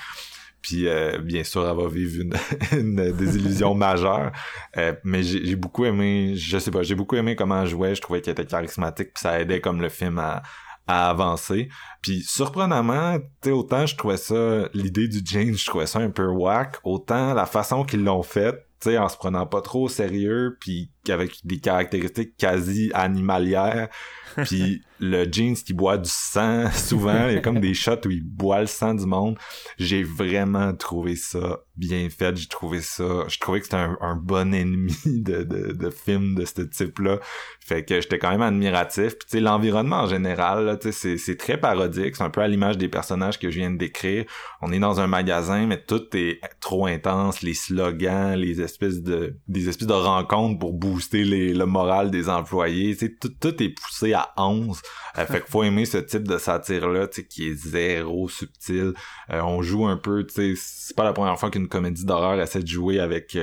puis 0.65 0.89
euh, 0.89 1.19
bien 1.19 1.45
sûr 1.45 1.69
elle 1.69 1.77
va 1.77 1.89
vivre 1.89 2.23
une, 2.23 2.35
une 2.81 3.13
désillusion 3.13 3.75
majeure. 3.75 4.33
Euh, 4.79 4.95
mais 5.05 5.23
j'ai 5.23 5.57
beaucoup 5.57 5.85
aimé 5.85 6.33
je 6.37 6.57
sais 6.57 6.71
pas 6.71 6.83
j'ai 6.83 6.95
beaucoup 6.95 7.17
aimé 7.17 7.37
comment 7.37 7.61
elle 7.61 7.69
jouait. 7.69 7.95
Je 7.95 8.01
trouvais 8.01 8.23
qu'elle 8.23 8.33
était 8.33 8.47
charismatique 8.47 9.13
puis 9.13 9.21
ça 9.21 9.39
aidait 9.39 9.61
comme 9.61 9.83
le 9.83 9.91
film 9.91 10.19
à 10.19 10.43
à 10.87 11.11
avancer. 11.11 11.69
Puis 12.03 12.23
surprenamment, 12.23 13.19
tu 13.43 13.51
autant 13.51 13.87
je 13.87 13.97
trouvais 13.97 14.17
ça, 14.17 14.69
l'idée 14.75 15.09
du 15.09 15.21
James, 15.25 15.55
je 15.55 15.67
trouvais 15.67 15.87
ça 15.87 15.99
un 15.99 16.11
peu 16.11 16.27
whack, 16.27 16.77
autant 16.85 17.35
la 17.35 17.47
façon 17.47 17.85
qu'ils 17.85 18.05
l'ont 18.05 18.23
fait, 18.23 18.67
tu 18.81 18.97
en 18.99 19.09
se 19.09 19.17
prenant 19.17 19.47
pas 19.47 19.63
trop 19.63 19.85
au 19.85 19.89
sérieux, 19.89 20.57
puis 20.61 20.91
avec 21.09 21.39
des 21.45 21.59
caractéristiques 21.59 22.37
quasi 22.37 22.91
animalières, 22.95 23.89
puis 24.45 24.83
le 25.01 25.25
jeans 25.31 25.55
qui 25.55 25.75
boit 25.75 25.99
du 25.99 26.11
sang 26.11 26.71
souvent. 26.73 27.29
Il 27.29 27.35
y 27.35 27.37
a 27.37 27.41
comme 27.41 27.61
des 27.61 27.75
shots 27.75 28.07
où 28.07 28.11
il 28.11 28.23
boit 28.23 28.61
le 28.61 28.67
sang 28.67 28.95
du 28.95 29.07
monde. 29.07 29.39
J'ai 29.79 30.03
vraiment 30.03 30.75
trouvé 30.75 31.17
ça 31.17 31.61
bien 31.77 32.09
fait. 32.11 32.37
J'ai 32.37 32.49
trouvé 32.49 32.81
ça 32.81 33.25
je 33.29 33.39
trouvais 33.39 33.61
que 33.61 33.67
c'était 33.67 33.77
un, 33.77 34.17
bon 34.17 34.55
ennemi 34.55 34.97
de, 35.07 35.43
de, 35.43 35.73
de 35.73 35.91
film 35.91 36.35
de 36.35 36.45
ce 36.45 36.63
type 36.63 36.99
là 37.01 37.19
fait 37.61 37.85
que 37.85 38.01
j'étais 38.01 38.19
quand 38.19 38.31
même 38.31 38.43
admiratif. 38.43 39.19
Puis 39.19 39.27
tu 39.29 39.37
sais 39.37 39.41
l'environnement 39.41 40.03
en 40.03 40.07
général 40.07 40.79
c'est 40.91 41.37
très 41.37 41.59
parodique. 41.59 42.17
C'est 42.17 42.23
un 42.23 42.31
peu 42.31 42.41
à 42.41 42.49
l'image 42.49 42.79
des 42.79 42.89
personnages 42.89 43.39
que 43.39 43.51
je 43.51 43.59
viens 43.59 43.71
de 43.71 43.79
décrire. 43.79 44.25
On 44.63 44.73
est 44.73 44.79
dans 44.79 45.01
un 45.01 45.07
magasin 45.07 45.67
mais 45.67 45.83
tout 45.83 46.05
est 46.17 46.41
trop 46.61 46.87
intense. 46.87 47.43
Les 47.43 47.55
slogans 47.55 48.35
les 48.35 48.61
espèces 48.61 49.03
de 49.03 49.37
des 49.49 49.69
espèces 49.69 49.89
de 49.89 49.93
rencontres 49.93 50.59
pour 50.59 50.73
booster 50.73 51.25
le 51.25 51.65
moral 51.65 52.11
des 52.11 52.29
employés. 52.29 52.97
Tu 52.97 53.17
tout, 53.17 53.29
tout 53.29 53.63
est 53.63 53.69
poussé 53.69 54.13
à 54.13 54.24
11 54.37 54.81
euh, 55.19 55.27
fait 55.27 55.41
qu'il 55.41 55.51
faut 55.51 55.63
aimer 55.65 55.85
ce 55.85 55.99
type 55.99 56.27
de 56.27 56.39
satire-là, 56.39 57.09
qui 57.09 57.49
est 57.49 57.55
zéro 57.55 58.29
subtil. 58.29 58.93
Euh, 59.31 59.41
on 59.43 59.63
joue 59.63 59.87
un 59.87 59.97
peu, 59.97 60.27
tu 60.27 60.35
sais, 60.35 60.55
c'est 60.57 60.97
pas 60.97 61.05
la 61.05 61.13
première 61.13 61.39
fois 61.39 61.51
qu'une 61.51 61.69
comédie 61.69 62.05
d'horreur 62.05 62.41
essaie 62.41 62.63
de 62.63 62.69
jouer 62.69 63.01
avec 63.01 63.37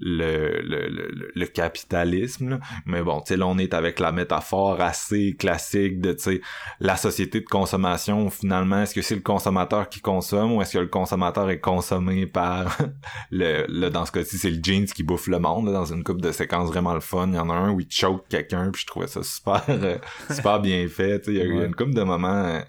le, 0.00 0.60
le, 0.62 1.30
le, 1.34 1.46
capitalisme. 1.46 2.58
Mais 2.86 3.02
bon, 3.02 3.20
tu 3.20 3.28
sais, 3.28 3.36
là, 3.36 3.46
on 3.46 3.58
est 3.58 3.74
avec 3.74 4.00
la 4.00 4.12
métaphore 4.12 4.80
assez 4.80 5.36
classique 5.38 6.00
de, 6.00 6.12
tu 6.12 6.22
sais, 6.22 6.40
la 6.80 6.96
société 6.96 7.40
de 7.40 7.46
consommation, 7.46 8.30
finalement, 8.30 8.82
est-ce 8.82 8.94
que 8.94 9.02
c'est 9.02 9.14
le 9.14 9.20
consommateur 9.20 9.88
qui 9.88 10.00
consomme 10.00 10.52
ou 10.52 10.62
est-ce 10.62 10.74
que 10.74 10.78
le 10.78 10.88
consommateur 10.88 11.50
est 11.50 11.60
consommé 11.60 12.26
par 12.26 12.78
le, 13.30 13.66
le 13.68 13.90
dans 13.90 14.06
ce 14.06 14.12
cas-ci, 14.12 14.38
c'est 14.38 14.50
le 14.50 14.62
jeans 14.62 14.86
qui 14.86 15.02
bouffe 15.02 15.26
le 15.26 15.38
monde, 15.38 15.70
dans 15.72 15.84
une 15.84 16.02
coupe 16.02 16.22
de 16.22 16.32
séquences 16.32 16.68
vraiment 16.68 16.94
le 16.94 17.00
fun. 17.00 17.28
Il 17.28 17.34
y 17.34 17.38
en 17.38 17.50
a 17.50 17.54
un 17.54 17.70
où 17.70 17.80
il 17.80 17.90
choke 17.90 18.24
quelqu'un, 18.28 18.70
puis 18.70 18.82
je 18.82 18.86
trouvais 18.86 19.06
ça 19.06 19.22
super, 19.22 19.62
euh, 19.68 19.98
super 20.30 20.60
bien 20.60 20.86
fait, 20.88 21.20
tu 21.20 21.26
sais, 21.26 21.32
il 21.32 21.38
y 21.38 21.42
a 21.42 21.44
eu 21.44 21.64
une 21.64 21.74
coupe 21.74 21.94
de 21.94 22.02
moments... 22.02 22.44
Euh, 22.44 22.60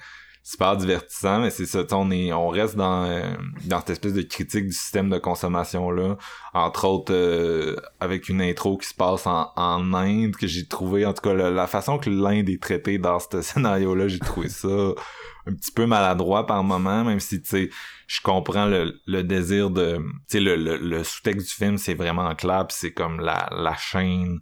super 0.44 0.76
divertissant, 0.76 1.40
mais 1.42 1.52
c'est 1.52 1.68
ça, 1.68 1.84
on 1.92 2.10
est, 2.10 2.34
on 2.34 2.48
reste 2.48 2.76
dans, 2.76 3.06
euh, 3.06 3.36
dans 3.66 3.80
cette 3.80 3.92
espèce 3.92 4.14
de 4.14 4.24
critique 4.24 4.66
du 4.66 4.72
système 4.74 5.10
de 5.10 5.20
consommation 5.20 5.92
là, 5.92 6.18
entre 6.54 6.86
autres 6.86 7.14
euh, 7.14 7.76
avec 8.00 8.28
une 8.28 8.42
intro 8.42 8.78
qui 8.78 8.88
se 8.88 8.96
passe 8.96 9.28
en, 9.28 9.52
en 9.56 9.94
Inde 9.94 10.36
que 10.36 10.48
j'ai 10.48 10.68
trouvé, 10.68 11.06
en 11.06 11.14
tout 11.14 11.22
cas 11.22 11.34
la, 11.34 11.68
façon 11.68 12.00
que 12.00 12.10
l'Inde 12.10 12.50
est 12.50 12.62
traitée 12.62 12.98
dans 12.98 13.20
ce 13.20 13.42
scénario 13.42 13.94
là, 13.94 14.08
j'ai 14.08 14.20
trouvé 14.20 14.50
ça 14.50 14.68
un 15.48 15.54
petit 15.54 15.72
peu 15.72 15.86
maladroit 15.86 16.46
par 16.48 16.64
moment, 16.64 17.04
même 17.04 17.20
si 17.20 17.42
tu 17.42 17.50
sais, 17.50 17.70
je 18.08 18.22
comprends 18.22 18.66
le, 18.66 19.00
le 19.06 19.24
désir 19.24 19.70
de, 19.70 19.98
tu 19.98 20.04
sais, 20.28 20.40
le, 20.40 20.56
le, 20.56 20.78
le 20.78 21.04
sous-texte 21.04 21.48
du 21.50 21.54
film 21.54 21.78
c'est 21.78 21.94
vraiment 21.94 22.34
clair, 22.34 22.66
c'est 22.70 22.94
comme 22.94 23.20
la, 23.20 23.48
la 23.52 23.76
chaîne 23.76 24.40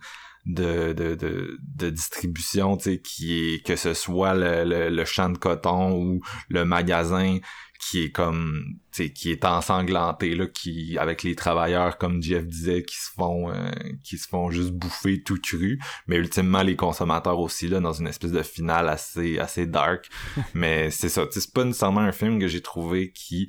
de, 0.49 0.93
de, 0.93 1.13
de, 1.13 1.59
de 1.61 1.89
distribution, 1.89 2.75
tu 2.75 2.83
sais, 2.83 2.99
qui 2.99 3.53
est 3.53 3.65
que 3.65 3.75
ce 3.75 3.93
soit 3.93 4.33
le, 4.33 4.89
le, 4.89 5.05
champ 5.05 5.29
de 5.29 5.37
coton 5.37 5.93
ou 5.93 6.21
le 6.49 6.65
magasin 6.65 7.37
qui 7.79 8.03
est 8.03 8.11
comme 8.11 8.75
tu 8.91 9.03
sais 9.03 9.13
qui 9.13 9.31
est 9.31 9.45
ensanglanté 9.45 10.35
là 10.35 10.47
qui 10.47 10.97
avec 10.97 11.23
les 11.23 11.33
travailleurs 11.33 11.97
comme 11.97 12.21
Jeff 12.21 12.45
disait 12.45 12.83
qui 12.83 12.97
se 12.97 13.09
font 13.15 13.49
euh, 13.49 13.71
qui 14.03 14.17
se 14.17 14.27
font 14.27 14.49
juste 14.49 14.71
bouffer 14.71 15.21
tout 15.23 15.39
cru. 15.41 15.79
Mais 16.07 16.17
ultimement 16.17 16.63
les 16.63 16.75
consommateurs 16.75 17.39
aussi 17.39 17.69
là 17.69 17.79
dans 17.79 17.93
une 17.93 18.07
espèce 18.07 18.31
de 18.31 18.43
finale 18.43 18.89
assez 18.89 19.37
assez 19.37 19.67
dark. 19.67 20.09
Mais 20.55 20.89
c'est 20.89 21.09
ça 21.09 21.25
c'est 21.29 21.53
pas 21.53 21.63
nécessairement 21.63 22.01
un 22.01 22.11
film 22.11 22.39
que 22.39 22.47
j'ai 22.47 22.61
trouvé 22.61 23.11
qui 23.11 23.47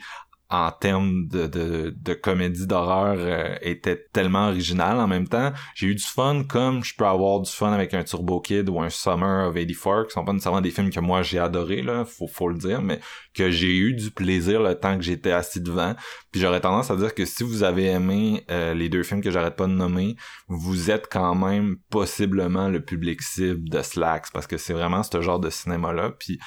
en 0.51 0.73
termes 0.73 1.29
de, 1.29 1.47
de, 1.47 1.95
de 1.97 2.15
comédie 2.15 2.67
d'horreur 2.67 3.17
euh, 3.19 3.55
était 3.63 4.09
tellement 4.13 4.49
original 4.49 4.99
en 4.99 5.07
même 5.07 5.29
temps. 5.29 5.53
J'ai 5.77 5.87
eu 5.87 5.95
du 5.95 6.03
fun 6.03 6.43
comme 6.49 6.83
je 6.83 6.95
peux 6.97 7.07
avoir 7.07 7.41
du 7.41 7.51
fun 7.51 7.73
avec 7.73 7.95
un 7.95 8.03
Turbo 8.03 8.41
Kid 8.41 8.69
ou 8.69 8.81
un 8.81 8.91
Summer 8.91 9.49
of 9.49 9.55
84 9.55 10.09
qui 10.09 10.13
sont 10.13 10.25
pas 10.25 10.33
nécessairement 10.33 10.61
des 10.61 10.73
films 10.73 10.91
que 10.91 10.99
moi 10.99 11.23
j'ai 11.23 11.39
adoré 11.39 11.83
là, 11.83 12.05
faut, 12.05 12.27
faut 12.27 12.49
le 12.49 12.59
dire, 12.59 12.83
mais 12.83 12.99
que 13.33 13.51
j'ai 13.51 13.77
eu 13.77 13.95
du 13.95 14.11
plaisir 14.11 14.61
le 14.61 14.75
temps 14.75 14.97
que 14.97 15.05
j'étais 15.05 15.31
assis 15.31 15.61
devant. 15.61 15.95
Puis 16.33 16.41
j'aurais 16.41 16.61
tendance 16.61 16.91
à 16.91 16.97
dire 16.97 17.15
que 17.15 17.25
si 17.25 17.45
vous 17.45 17.63
avez 17.63 17.87
aimé 17.87 18.45
euh, 18.51 18.75
les 18.75 18.89
deux 18.89 19.05
films 19.05 19.23
que 19.23 19.31
j'arrête 19.31 19.55
pas 19.55 19.67
de 19.67 19.73
nommer, 19.73 20.17
vous 20.49 20.91
êtes 20.91 21.09
quand 21.11 21.37
même 21.37 21.77
possiblement 21.91 22.69
le 22.69 22.81
public 22.81 23.23
cible 23.23 23.69
de 23.69 23.83
Slacks 23.83 24.33
parce 24.33 24.49
que 24.49 24.57
c'est 24.57 24.73
vraiment 24.73 25.05
ce 25.05 25.21
genre 25.21 25.39
de 25.39 25.51
cinéma 25.51 25.93
là. 25.93 26.11
Puis 26.11 26.41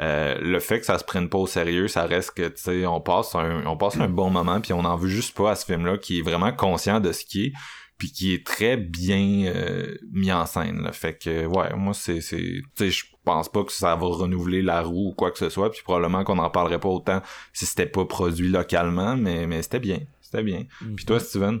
euh, 0.00 0.38
le 0.40 0.60
fait 0.60 0.80
que 0.80 0.86
ça 0.86 0.98
se 0.98 1.04
prenne 1.04 1.28
pas 1.28 1.38
au 1.38 1.46
sérieux, 1.46 1.88
ça 1.88 2.04
reste 2.04 2.32
que 2.32 2.48
tu 2.48 2.62
sais, 2.62 2.86
on 2.86 3.00
passe 3.00 3.34
un, 3.34 3.64
on 3.66 3.76
passe 3.76 3.98
un 3.98 4.08
bon 4.08 4.30
moment, 4.30 4.60
puis 4.60 4.72
on 4.72 4.84
en 4.84 4.96
veut 4.96 5.08
juste 5.08 5.36
pas 5.36 5.50
à 5.50 5.54
ce 5.54 5.64
film-là 5.66 5.98
qui 5.98 6.20
est 6.20 6.22
vraiment 6.22 6.52
conscient 6.52 7.00
de 7.00 7.12
ce 7.12 7.24
qui 7.24 7.46
est, 7.46 7.52
puis 7.98 8.10
qui 8.10 8.32
est 8.32 8.46
très 8.46 8.76
bien 8.76 9.44
euh, 9.46 9.96
mis 10.12 10.32
en 10.32 10.46
scène. 10.46 10.82
Là. 10.82 10.92
Fait 10.92 11.18
que 11.18 11.46
ouais, 11.46 11.74
moi 11.76 11.92
c'est 11.92 12.20
c'est, 12.20 12.38
tu 12.38 12.64
sais, 12.76 12.90
je 12.90 13.04
pense 13.24 13.48
pas 13.48 13.64
que 13.64 13.72
ça 13.72 13.94
va 13.96 14.06
renouveler 14.06 14.62
la 14.62 14.82
roue 14.82 15.08
ou 15.10 15.12
quoi 15.12 15.30
que 15.30 15.38
ce 15.38 15.50
soit, 15.50 15.70
puis 15.70 15.82
probablement 15.82 16.24
qu'on 16.24 16.38
en 16.38 16.50
parlerait 16.50 16.80
pas 16.80 16.88
autant 16.88 17.22
si 17.52 17.66
c'était 17.66 17.86
pas 17.86 18.04
produit 18.04 18.48
localement, 18.48 19.16
mais 19.16 19.46
mais 19.46 19.62
c'était 19.62 19.80
bien, 19.80 20.00
c'était 20.22 20.42
bien. 20.42 20.64
Puis 20.96 21.04
toi, 21.04 21.20
Steven? 21.20 21.60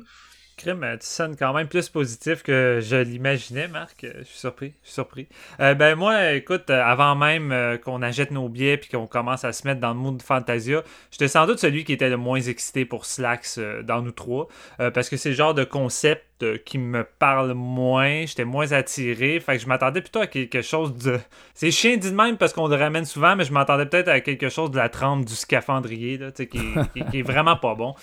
Crime, 0.60 0.80
tu 1.00 1.06
sonnes 1.06 1.36
quand 1.36 1.52
même 1.54 1.68
plus 1.68 1.88
positif 1.88 2.42
que 2.42 2.80
je 2.82 2.96
l'imaginais, 2.96 3.68
Marc. 3.68 4.06
Je 4.18 4.24
suis 4.24 4.38
surpris. 4.38 4.74
Je 4.82 4.88
suis 4.88 4.94
surpris. 4.94 5.28
Euh, 5.60 5.74
ben 5.74 5.94
moi, 5.94 6.32
écoute, 6.32 6.68
euh, 6.70 6.82
avant 6.84 7.16
même 7.16 7.50
euh, 7.50 7.78
qu'on 7.78 8.02
achète 8.02 8.30
nos 8.30 8.48
billets 8.48 8.76
puis 8.76 8.90
qu'on 8.90 9.06
commence 9.06 9.44
à 9.44 9.52
se 9.52 9.66
mettre 9.66 9.80
dans 9.80 9.90
le 9.90 9.98
mood 9.98 10.18
de 10.18 10.22
Fantasia, 10.22 10.82
j'étais 11.10 11.28
sans 11.28 11.46
doute 11.46 11.58
celui 11.58 11.84
qui 11.84 11.92
était 11.92 12.10
le 12.10 12.18
moins 12.18 12.40
excité 12.40 12.84
pour 12.84 13.06
Slacks 13.06 13.58
dans 13.84 14.02
nous 14.02 14.12
trois. 14.12 14.48
parce 14.78 15.08
que 15.08 15.16
c'est 15.16 15.30
le 15.30 15.34
genre 15.34 15.54
de 15.54 15.64
concept 15.64 16.24
qui 16.64 16.78
me 16.78 17.04
parle 17.18 17.52
moins. 17.52 18.24
J'étais 18.26 18.44
moins 18.44 18.72
attiré. 18.72 19.40
Fait 19.40 19.56
que 19.56 19.62
je 19.62 19.66
m'attendais 19.66 20.00
plutôt 20.00 20.20
à 20.20 20.26
quelque 20.26 20.62
chose 20.62 20.94
de. 20.96 21.18
C'est 21.54 21.70
chien 21.70 21.96
dit 21.96 22.10
de 22.10 22.16
même 22.16 22.36
parce 22.36 22.52
qu'on 22.52 22.66
le 22.66 22.76
ramène 22.76 23.04
souvent, 23.04 23.36
mais 23.36 23.44
je 23.44 23.52
m'attendais 23.52 23.86
peut-être 23.86 24.08
à 24.08 24.20
quelque 24.20 24.48
chose 24.48 24.70
de 24.70 24.78
la 24.78 24.88
trempe 24.88 25.24
du 25.24 25.34
scaphandrier, 25.34 26.16
là, 26.18 26.30
qui, 26.32 26.46
qui, 26.46 27.04
qui 27.10 27.18
est 27.18 27.22
vraiment 27.22 27.56
pas 27.56 27.74
bon. 27.74 27.94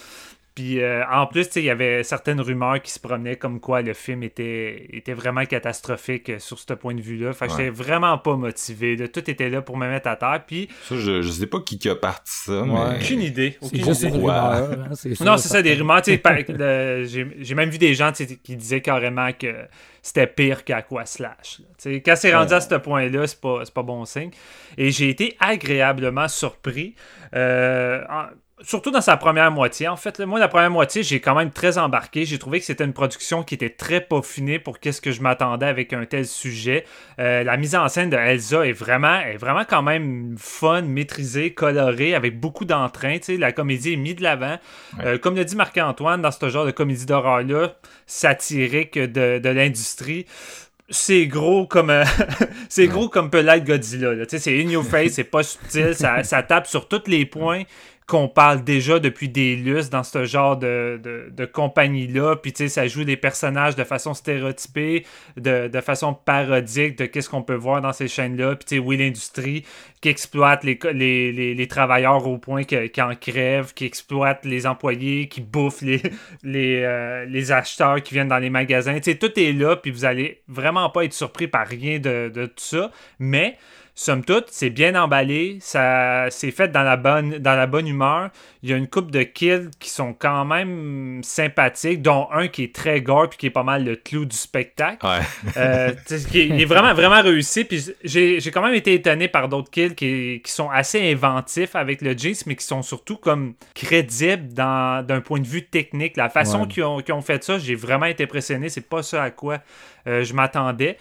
Puis 0.57 0.81
euh, 0.81 1.03
en 1.11 1.27
plus, 1.27 1.47
il 1.57 1.65
y 1.65 1.69
avait 1.69 2.01
certaines 2.01 2.41
rumeurs 2.41 2.81
qui 2.81 2.89
se 2.89 2.99
promenaient 2.99 3.35
comme 3.35 3.59
quoi 3.59 3.83
le 3.83 3.93
film 3.93 4.23
était, 4.23 4.87
était 4.91 5.13
vraiment 5.13 5.45
catastrophique 5.45 6.29
euh, 6.29 6.39
sur 6.39 6.57
ce 6.57 6.73
point 6.73 6.95
de 6.95 7.01
vue-là. 7.01 7.31
Fait 7.33 7.45
que 7.45 7.51
j'étais 7.51 7.69
vraiment 7.69 8.17
pas 8.17 8.35
motivé. 8.35 8.97
Tout 9.07 9.29
était 9.29 9.51
là 9.51 9.61
pour 9.61 9.77
me 9.77 9.87
mettre 9.87 10.07
à 10.07 10.15
terre. 10.15 10.41
Puis... 10.47 10.67
Ça, 10.81 10.95
je, 10.97 11.21
je 11.21 11.29
sais 11.29 11.45
pas 11.45 11.59
qui, 11.59 11.77
qui 11.77 11.87
a 11.87 11.95
parti 11.95 12.31
ça. 12.33 12.63
Mais... 12.65 12.95
Aucune 12.95 13.21
idée. 13.21 13.55
C'est 13.61 13.83
juste 13.83 14.01
des 14.01 14.09
rumeurs. 14.09 14.33
Hein, 14.33 14.89
non, 15.19 15.37
c'est 15.37 15.47
ça, 15.47 15.61
des 15.61 15.75
rumeurs. 15.75 16.01
J'ai 16.03 17.53
même 17.55 17.69
vu 17.69 17.77
des 17.77 17.93
gens 17.93 18.11
qui 18.11 18.55
disaient 18.55 18.81
carrément 18.81 19.31
que 19.33 19.53
c'était 20.01 20.25
pire 20.25 20.63
qu'Aquaslash. 20.63 21.59
Slash. 21.77 22.01
quand 22.03 22.15
c'est 22.15 22.35
rendu 22.35 22.53
à 22.53 22.61
ce 22.61 22.73
point-là, 22.73 23.27
c'est 23.27 23.39
pas, 23.39 23.61
pas 23.71 23.83
bon 23.83 24.05
signe. 24.05 24.31
Et 24.75 24.89
j'ai 24.89 25.09
été 25.09 25.37
agréablement 25.39 26.27
surpris. 26.27 26.95
Euh, 27.35 28.01
surtout 28.61 28.91
dans 28.91 29.01
sa 29.01 29.17
première 29.17 29.51
moitié. 29.51 29.87
En 29.87 29.95
fait, 29.95 30.19
moi, 30.21 30.39
la 30.39 30.47
première 30.47 30.71
moitié, 30.71 31.03
j'ai 31.03 31.19
quand 31.19 31.35
même 31.35 31.51
très 31.51 31.77
embarqué. 31.77 32.25
J'ai 32.25 32.39
trouvé 32.39 32.59
que 32.59 32.65
c'était 32.65 32.83
une 32.83 32.93
production 32.93 33.43
qui 33.43 33.53
était 33.55 33.69
très 33.69 34.01
peaufinée 34.01 34.57
pour 34.57 34.79
qu'est-ce 34.79 35.01
que 35.01 35.11
je 35.11 35.21
m'attendais 35.21 35.67
avec 35.67 35.93
un 35.93 36.05
tel 36.05 36.25
sujet. 36.25 36.83
Euh, 37.19 37.43
la 37.43 37.57
mise 37.57 37.75
en 37.75 37.87
scène 37.87 38.09
de 38.09 38.17
Elsa 38.17 38.65
est 38.65 38.73
vraiment, 38.73 39.19
est 39.19 39.37
vraiment 39.37 39.63
quand 39.67 39.83
même 39.83 40.35
fun, 40.37 40.81
maîtrisée, 40.81 41.53
colorée, 41.53 42.15
avec 42.15 42.39
beaucoup 42.39 42.65
d'entrain. 42.65 43.17
La 43.37 43.51
comédie 43.51 43.93
est 43.93 43.97
mise 43.97 44.15
de 44.15 44.23
l'avant. 44.23 44.57
Euh, 45.03 45.17
comme 45.17 45.35
l'a 45.35 45.43
dit 45.43 45.55
Marc-Antoine, 45.55 46.21
dans 46.21 46.31
ce 46.31 46.49
genre 46.49 46.65
de 46.65 46.71
comédie 46.71 47.05
d'horreur-là, 47.05 47.75
satirique 48.07 48.97
de, 48.97 49.39
de 49.39 49.49
l'industrie, 49.49 50.25
c'est 50.89 51.27
gros 51.27 51.67
comme 51.67 51.89
euh, 51.89 52.05
c'est 52.69 52.87
gros 52.87 53.09
comme 53.09 53.29
peut 53.29 53.41
l'être 53.41 53.65
Godzilla. 53.65 54.11
C'est 54.27 54.59
in 54.59 54.69
your 54.69 54.85
face, 54.85 55.13
c'est 55.13 55.23
pas 55.23 55.43
subtil, 55.43 55.93
ça, 55.93 56.23
ça, 56.23 56.43
tape 56.43 56.67
sur 56.67 56.87
tous 56.87 57.03
les 57.07 57.25
points 57.25 57.63
qu'on 58.07 58.29
parle 58.29 58.63
déjà 58.63 58.99
depuis 58.99 59.27
des 59.27 59.57
lustres 59.57 59.91
dans 59.91 60.03
ce 60.03 60.23
genre 60.23 60.55
de, 60.55 60.99
de, 61.29 61.45
compagnie-là. 61.45 62.37
Puis, 62.37 62.53
tu 62.53 62.63
sais, 62.63 62.69
ça 62.69 62.87
joue 62.87 63.03
des 63.03 63.17
personnages 63.17 63.75
de 63.75 63.83
façon 63.83 64.13
stéréotypée, 64.13 65.05
de, 65.35 65.67
de 65.67 65.81
façon 65.81 66.13
parodique 66.13 66.97
de 66.97 67.05
qu'est-ce 67.05 67.29
qu'on 67.29 67.43
peut 67.43 67.55
voir 67.55 67.81
dans 67.81 67.91
ces 67.91 68.07
chaînes-là. 68.07 68.55
Puis, 68.55 68.65
tu 68.65 68.75
sais, 68.75 68.79
oui, 68.79 68.95
l'industrie 68.95 69.65
qui 69.99 70.07
exploite 70.07 70.63
les, 70.63 70.79
les, 70.93 71.53
les, 71.53 71.67
travailleurs 71.67 72.25
au 72.25 72.37
point 72.37 72.63
qu'ils 72.63 72.89
en 72.99 73.13
crèvent, 73.13 73.73
qui 73.73 73.83
exploite 73.83 74.45
les 74.45 74.65
employés, 74.65 75.27
qui 75.27 75.41
bouffe 75.41 75.81
les, 75.81 76.01
les, 76.43 76.83
euh, 76.83 77.25
les 77.25 77.51
acheteurs 77.51 78.01
qui 78.01 78.13
viennent 78.13 78.29
dans 78.29 78.39
les 78.39 78.49
magasins. 78.49 78.95
Tu 78.99 79.11
sais, 79.11 79.17
tout 79.17 79.37
est 79.37 79.51
là, 79.51 79.75
puis 79.75 79.91
vous 79.91 80.05
allez 80.05 80.41
vraiment 80.47 80.89
pas 80.89 81.03
être 81.03 81.13
surpris 81.13 81.49
par 81.49 81.67
rien 81.67 81.99
de, 81.99 82.31
de 82.33 82.45
tout 82.45 82.53
ça. 82.55 82.89
Mais 83.19 83.57
somme 83.99 84.23
toute, 84.23 84.45
c'est 84.51 84.69
bien 84.69 84.93
emballé, 84.93 85.57
ça 85.59 86.27
c'est 86.29 86.51
fait 86.51 86.67
dans 86.67 86.83
la 86.83 86.97
bonne 86.97 87.39
dans 87.39 87.55
la 87.55 87.65
bonne 87.65 87.87
humeur. 87.87 88.29
Il 88.61 88.69
y 88.69 88.73
a 88.73 88.77
une 88.77 88.87
coupe 88.87 89.09
de 89.09 89.23
kills 89.23 89.71
qui 89.79 89.89
sont 89.89 90.13
quand 90.13 90.45
même 90.45 91.21
sympathiques, 91.23 92.03
dont 92.03 92.27
un 92.31 92.47
qui 92.47 92.65
est 92.65 92.75
très 92.75 93.01
gore 93.01 93.29
puis 93.29 93.39
qui 93.39 93.45
est 93.47 93.51
pas 93.51 93.63
mal 93.63 93.83
le 93.83 93.95
clou 93.95 94.25
du 94.25 94.37
spectacle. 94.37 95.03
Ouais. 95.03 95.19
Euh, 95.57 95.93
qui 96.29 96.41
est, 96.41 96.47
il 96.47 96.61
est 96.61 96.65
vraiment 96.65 96.93
vraiment 96.93 97.23
réussi. 97.23 97.63
Puis 97.63 97.89
j'ai, 98.03 98.39
quand 98.51 98.61
même 98.61 98.75
été 98.75 98.93
étonné 98.93 99.27
par 99.27 99.49
d'autres 99.49 99.71
kills 99.71 99.95
qui, 99.95 100.41
qui, 100.43 100.51
sont 100.51 100.69
assez 100.69 101.11
inventifs 101.11 101.75
avec 101.75 102.03
le 102.03 102.15
Jace, 102.15 102.45
mais 102.45 102.55
qui 102.55 102.65
sont 102.65 102.83
surtout 102.83 103.17
comme 103.17 103.55
crédibles 103.73 104.53
d'un 104.53 105.21
point 105.25 105.39
de 105.39 105.47
vue 105.47 105.65
technique. 105.65 106.17
La 106.17 106.29
façon 106.29 106.67
qu'ils, 106.67 106.83
ont, 106.83 107.01
ont, 107.09 107.21
fait 107.21 107.43
ça, 107.43 107.57
j'ai 107.57 107.73
vraiment 107.73 108.05
été 108.05 108.25
impressionné. 108.25 108.69
C'est 108.69 108.87
pas 108.87 109.01
ça 109.01 109.23
à 109.23 109.31
quoi 109.31 109.57
euh, 110.05 110.23
je 110.23 110.35
m'attendais. 110.35 110.97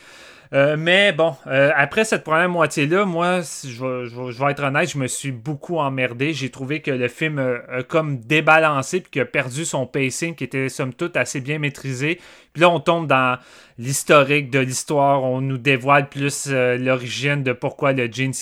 Euh, 0.52 0.76
mais 0.78 1.12
bon, 1.12 1.34
euh, 1.46 1.70
après 1.74 2.04
cette 2.04 2.24
première 2.24 2.48
moitié-là, 2.48 3.04
moi, 3.04 3.40
je 3.40 4.44
vais, 4.44 4.50
être 4.50 4.62
honnête, 4.62 4.90
je 4.90 4.98
me 4.98 5.06
suis 5.06 5.32
beaucoup 5.32 5.78
emmerdé. 5.78 6.32
J'ai 6.32 6.50
trouvé 6.50 6.80
que 6.80 6.90
le 6.90 7.08
film 7.08 7.38
a, 7.38 7.82
comme 7.82 8.18
débalancé 8.20 9.00
puis 9.00 9.10
qu'il 9.10 9.22
a 9.22 9.26
perdu 9.26 9.64
son 9.64 9.86
pacing 9.86 10.34
qui 10.34 10.44
était 10.44 10.68
somme 10.68 10.94
toute 10.94 11.16
assez 11.16 11.40
bien 11.40 11.58
maîtrisé. 11.58 12.20
Puis 12.52 12.62
là, 12.62 12.70
on 12.70 12.80
tombe 12.80 13.06
dans 13.06 13.38
l'historique 13.78 14.50
de 14.50 14.60
l'histoire. 14.60 15.22
On 15.22 15.40
nous 15.40 15.58
dévoile 15.58 16.08
plus 16.08 16.46
euh, 16.48 16.76
l'origine 16.76 17.42
de 17.42 17.52
pourquoi 17.52 17.92
le 17.92 18.10
jean 18.10 18.32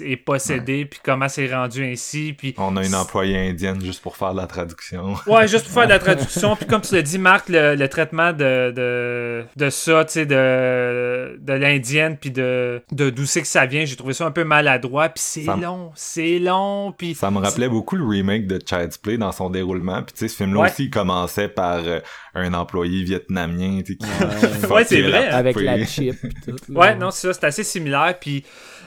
est 0.00 0.16
possédé, 0.16 0.84
puis 0.84 1.00
comment 1.02 1.28
c'est 1.28 1.52
rendu 1.52 1.84
ainsi. 1.84 2.34
Puis 2.36 2.54
on 2.58 2.76
a 2.76 2.84
une 2.84 2.94
employée 2.94 3.50
indienne 3.50 3.80
juste 3.80 4.02
pour 4.02 4.16
faire 4.16 4.34
la 4.34 4.46
traduction. 4.46 5.14
Ouais, 5.26 5.48
juste 5.48 5.64
pour 5.64 5.74
faire 5.74 5.84
de 5.86 5.92
la 5.92 5.98
traduction. 5.98 6.56
puis 6.56 6.66
comme 6.66 6.80
tu 6.80 6.94
l'as 6.94 7.02
dit, 7.02 7.18
Marc, 7.18 7.48
le, 7.48 7.86
traitement 7.88 8.32
de, 8.32 8.70
de, 8.70 9.44
de 9.56 9.70
ça, 9.70 10.04
tu 10.04 10.12
sais, 10.12 10.26
de, 10.26 11.36
de 11.40 11.52
l'indienne, 11.52 12.16
puis 12.16 12.30
de 12.30 12.82
d'où 12.92 13.26
c'est 13.26 13.42
que 13.42 13.46
ça 13.46 13.66
vient, 13.66 13.84
j'ai 13.84 13.96
trouvé 13.96 14.14
ça 14.14 14.24
un 14.26 14.30
peu 14.30 14.44
maladroit. 14.44 15.08
Puis 15.08 15.22
c'est 15.24 15.44
long, 15.44 15.90
c'est 15.94 16.38
long. 16.38 16.92
Puis 16.96 17.14
ça 17.14 17.30
me 17.30 17.38
rappelait 17.38 17.68
beaucoup 17.68 17.96
le 17.96 18.04
remake 18.04 18.46
de 18.46 18.60
Child's 18.64 18.98
Play 18.98 19.18
dans 19.18 19.32
son 19.32 19.50
déroulement. 19.50 20.02
Puis 20.02 20.14
tu 20.14 20.20
sais, 20.20 20.28
ce 20.28 20.36
film-là 20.36 20.66
aussi, 20.66 20.84
il 20.84 20.90
commençait 20.90 21.48
par 21.48 21.82
euh, 21.84 22.00
un 22.34 22.54
employé 22.54 23.02
vietnamien, 23.02 23.82
tu 23.84 23.98
sais, 24.00 24.66
ouais, 24.72 24.84
c'est 24.84 25.02
vrai. 25.02 25.28
Avec 25.28 25.60
la 25.60 25.84
chip. 25.84 26.16
Tout, 26.44 26.72
ouais, 26.72 26.94
non, 26.94 27.10
c'est 27.10 27.28
ça, 27.28 27.32
c'est 27.34 27.46
assez 27.46 27.64
similaire. 27.64 28.14
Puis 28.20 28.44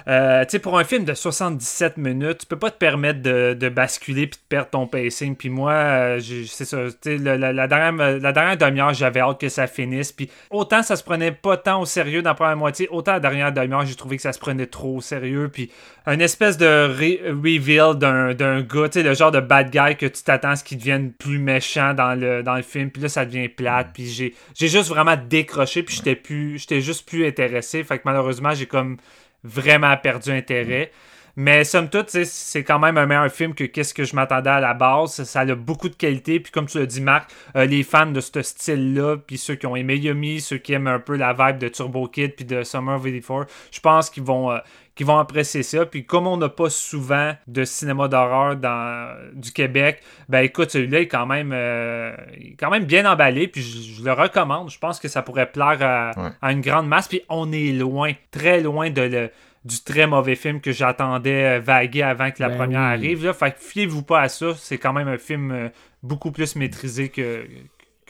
euh, 0.08 0.44
tu 0.46 0.52
sais, 0.52 0.60
pour 0.60 0.78
un 0.78 0.84
film 0.84 1.06
de 1.06 1.14
77 1.14 1.98
minutes, 1.98 2.40
tu 2.40 2.46
peux 2.46 2.58
pas 2.58 2.72
te 2.72 2.78
permettre 2.78 3.22
de, 3.22 3.70
basculer 3.70 4.28
puis 4.28 4.40
de 4.40 4.48
perdre 4.48 4.70
ton 4.70 4.88
pacing. 4.88 5.36
Puis 5.36 5.50
moi, 5.50 5.72
euh, 5.74 6.20
c'est 6.48 6.66
ça, 6.66 6.78
la, 7.06 7.38
la, 7.38 7.68
dernière, 7.68 8.20
la 8.20 8.32
dernière 8.32 8.58
demi-heure, 8.58 8.94
j'avais 8.94 9.20
hâte 9.20 9.40
que 9.40 9.50
ça 9.50 9.68
finisse. 9.68 10.12
Puis 10.12 10.30
autant 10.50 10.84
ça 10.84 10.96
se 10.96 11.04
prenait 11.04 11.32
pas 11.32 11.58
tant 11.58 11.82
au 11.82 11.86
sérieux 11.86 12.22
dans 12.22 12.32
la 12.32 12.36
première 12.36 12.58
moitié, 12.58 12.88
autant 12.90 13.14
la 13.14 13.20
dernière 13.20 13.52
demi-heure, 13.52 13.86
j'ai 13.86 13.96
trouvé 13.96 14.16
que 14.16 14.24
ça 14.24 14.34
se 14.34 14.40
prenait 14.40 14.68
trop 14.68 14.98
au 14.98 15.02
sérieux. 15.02 15.50
Puis 15.52 15.70
un 16.06 16.20
espèce 16.20 16.58
de 16.58 16.88
reveal 16.88 17.96
d'un 17.96 18.62
gars, 18.62 18.90
tu 18.90 19.00
sais, 19.00 19.04
le 19.04 19.14
genre 19.14 19.32
de 19.32 19.40
bad 19.40 19.70
guy 19.70 19.96
que 19.96 20.06
tu 20.06 20.24
t'attends 20.24 20.50
à 20.50 20.56
ce 20.56 20.64
qu'il 20.64 20.80
devienne 20.80 21.12
plus 21.12 21.38
méchant 21.38 21.94
dans 21.94 22.20
le, 22.20 22.42
dans 22.42 22.56
le 22.56 22.64
film. 22.64 22.90
Puis 22.90 23.02
là, 23.02 23.10
ça 23.10 23.26
devient 23.26 23.48
plate. 23.48 23.90
Puis 23.94 24.34
j'ai 24.56 24.68
juste 24.68 24.90
vraiment 24.90 25.16
décroché. 25.18 25.84
Puis 25.84 25.98
j'étais 25.98 26.16
plus, 26.16 26.58
j'étais 26.58 26.82
juste 26.82 27.08
plus 27.08 27.28
intéressé. 27.28 27.84
Fait 27.84 27.98
que 27.98 28.04
malheureusement, 28.06 28.54
j'ai 28.54 28.66
comme 28.66 28.98
vraiment 29.44 29.96
perdu 29.98 30.32
intérêt. 30.32 30.92
Mais 31.36 31.64
somme 31.64 31.90
toute, 31.90 32.10
c'est 32.10 32.64
quand 32.66 32.80
même 32.80 32.98
un 32.98 33.06
meilleur 33.06 33.32
film 33.32 33.54
que 33.54 33.64
qu'est-ce 33.64 33.94
que 33.94 34.04
je 34.04 34.14
m'attendais 34.14 34.50
à 34.50 34.60
la 34.60 34.74
base. 34.74 35.24
Ça, 35.24 35.40
a 35.40 35.56
beaucoup 35.56 35.88
de 35.88 35.96
qualité. 35.96 36.42
Puis 36.42 36.52
comme 36.52 36.66
tu 36.66 36.80
l'as 36.80 36.86
dit, 36.86 37.00
Marc, 37.00 37.32
euh, 37.56 37.66
les 37.66 37.84
fans 37.84 38.08
de 38.08 38.20
ce 38.20 38.42
style-là, 38.42 39.16
puis 39.16 39.38
ceux 39.38 39.56
qui 39.56 39.66
ont 39.66 39.78
aimé 39.78 39.96
Yumi, 39.96 40.42
ceux 40.42 40.58
qui 40.58 40.74
aiment 40.74 40.88
un 40.88 41.00
peu 41.00 41.16
la 41.16 41.32
vibe 41.32 41.58
de 41.58 41.70
Turbo 41.70 42.08
Kid 42.08 42.36
puis 42.36 42.44
de 42.44 42.64
Summer 42.64 42.96
of 42.96 43.04
84, 43.04 43.48
je 43.72 43.80
pense 43.80 44.10
qu'ils 44.10 44.24
vont, 44.24 44.52
euh, 44.52 44.58
vont 45.04 45.18
apprécier 45.18 45.64
ça. 45.64 45.86
Puis 45.86 46.06
comme 46.06 46.28
on 46.28 46.38
n'a 46.38 46.50
pas 46.50 46.70
souvent 46.70 47.34
de 47.48 47.64
cinéma 47.64 48.08
d'horreur 48.08 48.56
dans 48.56 49.16
du 49.34 49.52
Québec, 49.52 50.02
ben 50.28 50.40
écoute, 50.40 50.72
celui-là 50.72 51.02
est 51.02 51.08
quand 51.08 51.26
même, 51.26 51.52
euh, 51.54 52.16
quand 52.60 52.70
même 52.70 52.86
bien 52.86 53.10
emballé. 53.10 53.48
Puis 53.48 53.62
je, 53.62 54.04
le 54.04 54.14
recommande. 54.14 54.70
Je 54.70 54.80
pense 54.80 55.00
que 55.00 55.08
ça 55.08 55.22
pourrait 55.22 55.52
plaire 55.52 55.78
à, 55.82 56.12
à 56.42 56.52
une 56.52 56.62
grande 56.62 56.88
masse. 56.88 57.08
Puis 57.08 57.22
on 57.30 57.52
est 57.52 57.72
loin, 57.72 58.12
très 58.32 58.62
loin 58.62 58.90
de 58.90 59.02
le 59.02 59.30
du 59.66 59.82
très 59.82 60.08
mauvais 60.08 60.36
film 60.36 60.62
que 60.62 60.72
j'attendais 60.72 61.58
euh, 61.58 61.60
vaguer 61.60 62.02
avant 62.02 62.32
que 62.32 62.42
la 62.42 62.50
ben 62.50 62.58
première 62.58 62.82
arrive. 62.82 63.26
Là. 63.26 63.34
Fait 63.34 63.52
que 63.52 63.60
fiez-vous 63.60 64.04
pas 64.04 64.22
à 64.22 64.30
ça. 64.30 64.54
C'est 64.56 64.78
quand 64.78 64.94
même 64.94 65.08
un 65.08 65.18
film 65.18 65.52
euh, 65.52 65.70
beaucoup 66.02 66.32
plus 66.32 66.56
maîtrisé 66.56 67.10
que, 67.10 67.46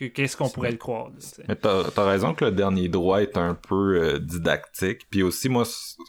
qu'est-ce 0.05 0.37
qu'on 0.37 0.49
pourrait 0.49 0.71
le 0.71 0.77
croire. 0.77 1.09
Mais 1.47 1.55
t'as 1.55 1.83
as 1.95 2.05
raison 2.05 2.33
que 2.33 2.45
le 2.45 2.51
dernier 2.51 2.87
droit 2.87 3.21
est 3.21 3.37
un 3.37 3.53
peu 3.53 4.01
euh, 4.01 4.19
didactique. 4.19 5.07
Puis 5.09 5.23
aussi, 5.23 5.49
moi, 5.49 5.63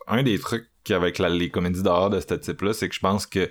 un 0.06 0.22
des 0.22 0.38
trucs 0.38 0.68
avec 0.90 1.18
les 1.18 1.50
comédies 1.50 1.82
d'horreur 1.82 2.10
de 2.10 2.20
ce 2.20 2.34
type-là, 2.34 2.72
c'est 2.72 2.88
que 2.88 2.94
je 2.94 3.00
pense 3.00 3.26
que 3.26 3.48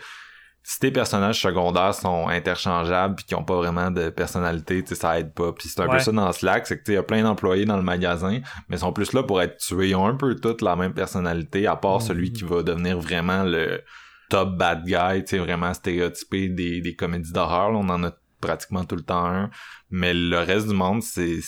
si 0.64 0.80
tes 0.80 0.92
personnages 0.92 1.42
secondaires 1.42 1.96
sont 1.96 2.28
interchangeables 2.28 3.16
puis 3.16 3.26
qui 3.26 3.36
ont 3.36 3.44
pas 3.44 3.56
vraiment 3.56 3.92
de 3.92 4.10
personnalité, 4.10 4.84
tu 4.84 4.90
sais, 4.90 4.96
ça 4.96 5.20
aide 5.20 5.34
pas. 5.34 5.52
Puis 5.54 5.70
c'est 5.70 5.82
un 5.82 5.88
peu 5.88 6.00
ça 6.00 6.12
dans 6.12 6.32
Slack, 6.32 6.68
c'est 6.68 6.78
que 6.78 6.84
tu 6.84 6.94
y 6.94 6.98
a 6.98 7.04
plein 7.04 7.24
d'employés 7.24 7.66
dans 7.66 7.78
le 7.78 7.84
magasin, 7.84 8.40
mais 8.68 8.76
ils 8.76 8.80
sont 8.80 8.94
plus 8.94 9.14
là 9.14 9.24
pour 9.24 9.42
être 9.42 9.58
tués. 9.58 9.90
Ils 9.90 9.96
ont 9.96 10.06
un 10.06 10.16
peu 10.16 10.36
toutes 10.36 10.62
la 10.62 10.76
même 10.76 10.94
personnalité, 10.94 11.66
à 11.66 11.76
part 11.76 12.02
celui 12.02 12.34
qui 12.34 12.44
va 12.44 12.62
devenir 12.62 13.00
vraiment 13.00 13.44
le 13.44 13.82
top 14.30 14.58
bad 14.58 14.84
guy, 14.86 15.24
tu 15.24 15.30
sais, 15.30 15.38
vraiment 15.40 15.74
stéréotypé 15.74 16.50
des, 16.50 16.82
des 16.82 16.96
comédies 16.96 17.32
d'horreur. 17.32 17.72
On 17.72 17.90
en 17.90 18.04
a 18.04 18.12
pratiquement 18.40 18.86
tout 18.86 18.96
le 18.96 19.04
temps 19.04 19.26
un. 19.26 19.50
Mais 19.90 20.14
le 20.14 20.38
reste 20.40 20.68
du 20.68 20.76
monde, 20.76 21.02
c'est 21.02 21.40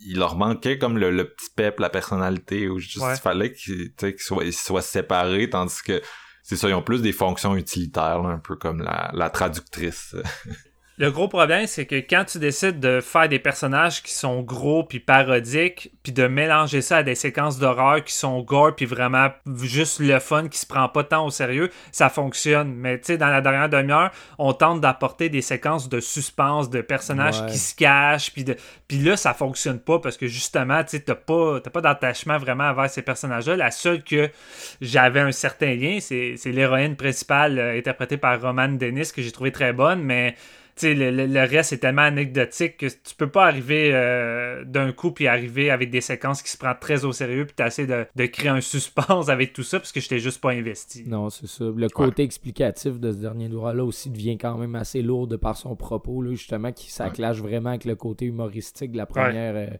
il 0.00 0.18
leur 0.18 0.36
manquait 0.36 0.78
comme 0.78 0.98
le, 0.98 1.24
petit 1.24 1.50
pep, 1.54 1.80
la 1.80 1.88
personnalité, 1.88 2.68
ou 2.68 2.78
juste 2.78 3.04
il 3.08 3.20
fallait 3.20 3.52
qu'ils 3.52 3.92
soient, 4.18 4.50
soient 4.52 4.82
séparés, 4.82 5.48
tandis 5.48 5.82
que 5.82 6.02
c'est 6.42 6.56
ça, 6.56 6.68
ils 6.68 6.74
ont 6.74 6.82
plus 6.82 7.00
des 7.00 7.12
fonctions 7.12 7.56
utilitaires, 7.56 8.20
un 8.26 8.38
peu 8.38 8.56
comme 8.56 8.82
la, 8.82 9.10
la 9.14 9.30
traductrice. 9.30 10.14
Le 10.96 11.10
gros 11.10 11.26
problème, 11.26 11.66
c'est 11.66 11.86
que 11.86 11.96
quand 11.96 12.24
tu 12.24 12.38
décides 12.38 12.78
de 12.78 13.00
faire 13.00 13.28
des 13.28 13.40
personnages 13.40 14.00
qui 14.00 14.14
sont 14.14 14.42
gros 14.42 14.84
puis 14.84 15.00
parodiques, 15.00 15.90
puis 16.04 16.12
de 16.12 16.28
mélanger 16.28 16.82
ça 16.82 16.98
à 16.98 17.02
des 17.02 17.16
séquences 17.16 17.58
d'horreur 17.58 18.04
qui 18.04 18.14
sont 18.14 18.40
gore 18.42 18.76
puis 18.76 18.86
vraiment 18.86 19.30
juste 19.60 19.98
le 19.98 20.20
fun 20.20 20.46
qui 20.46 20.56
se 20.56 20.66
prend 20.66 20.88
pas 20.88 21.02
tant 21.02 21.26
au 21.26 21.30
sérieux, 21.30 21.70
ça 21.90 22.10
fonctionne. 22.10 22.72
Mais 22.74 23.00
tu 23.00 23.06
sais, 23.06 23.18
dans 23.18 23.26
la 23.26 23.40
dernière 23.40 23.68
demi-heure, 23.68 24.12
on 24.38 24.52
tente 24.52 24.80
d'apporter 24.80 25.28
des 25.28 25.42
séquences 25.42 25.88
de 25.88 25.98
suspense, 25.98 26.70
de 26.70 26.80
personnages 26.80 27.44
qui 27.46 27.58
se 27.58 27.74
cachent, 27.74 28.32
puis 28.32 28.44
de, 28.44 28.54
puis 28.86 28.98
là, 28.98 29.16
ça 29.16 29.34
fonctionne 29.34 29.80
pas 29.80 29.98
parce 29.98 30.16
que 30.16 30.28
justement, 30.28 30.84
tu 30.84 30.90
sais, 30.90 31.00
t'as 31.00 31.16
pas, 31.16 31.60
pas 31.60 31.80
d'attachement 31.80 32.38
vraiment 32.38 32.68
envers 32.68 32.88
ces 32.88 33.02
personnages-là. 33.02 33.56
La 33.56 33.72
seule 33.72 34.04
que 34.04 34.30
j'avais 34.80 35.20
un 35.20 35.32
certain 35.32 35.74
lien, 35.74 35.98
c'est 36.00 36.38
l'héroïne 36.46 36.94
principale 36.94 37.58
euh, 37.58 37.76
interprétée 37.76 38.16
par 38.16 38.40
Roman 38.40 38.68
Dennis 38.68 39.10
que 39.12 39.22
j'ai 39.22 39.32
trouvé 39.32 39.50
très 39.50 39.72
bonne, 39.72 40.00
mais 40.00 40.36
le, 40.82 41.26
le, 41.26 41.40
reste 41.40 41.72
est 41.72 41.78
tellement 41.78 42.02
anecdotique 42.02 42.76
que 42.76 42.86
tu 42.86 43.14
peux 43.16 43.30
pas 43.30 43.46
arriver 43.46 43.90
euh, 43.92 44.64
d'un 44.64 44.92
coup 44.92 45.12
puis 45.12 45.26
arriver 45.26 45.70
avec 45.70 45.90
des 45.90 46.00
séquences 46.00 46.42
qui 46.42 46.50
se 46.50 46.58
prennent 46.58 46.76
très 46.80 47.04
au 47.04 47.12
sérieux 47.12 47.46
puis 47.46 47.54
t'essaies 47.54 47.86
de, 47.86 48.06
de 48.14 48.26
créer 48.26 48.48
un 48.48 48.60
suspense 48.60 49.28
avec 49.28 49.52
tout 49.52 49.62
ça 49.62 49.78
parce 49.78 49.92
que 49.92 50.00
je 50.00 50.08
t'ai 50.08 50.18
juste 50.18 50.40
pas 50.40 50.50
investi. 50.50 51.04
Non, 51.06 51.30
c'est 51.30 51.46
ça. 51.46 51.64
Le 51.64 51.88
côté 51.88 52.22
explicatif 52.22 52.98
de 52.98 53.12
ce 53.12 53.18
dernier 53.18 53.48
droit-là 53.48 53.84
aussi 53.84 54.10
devient 54.10 54.38
quand 54.38 54.56
même 54.58 54.74
assez 54.74 55.02
lourd 55.02 55.26
de 55.26 55.36
par 55.36 55.56
son 55.56 55.76
propos, 55.76 56.22
là, 56.22 56.32
justement, 56.32 56.72
qui 56.72 56.90
ça 56.90 57.10
clash 57.10 57.38
vraiment 57.38 57.70
avec 57.70 57.84
le 57.84 57.94
côté 57.94 58.26
humoristique 58.26 58.92
de 58.92 58.96
la 58.96 59.06
première 59.06 59.54
euh, 59.56 59.76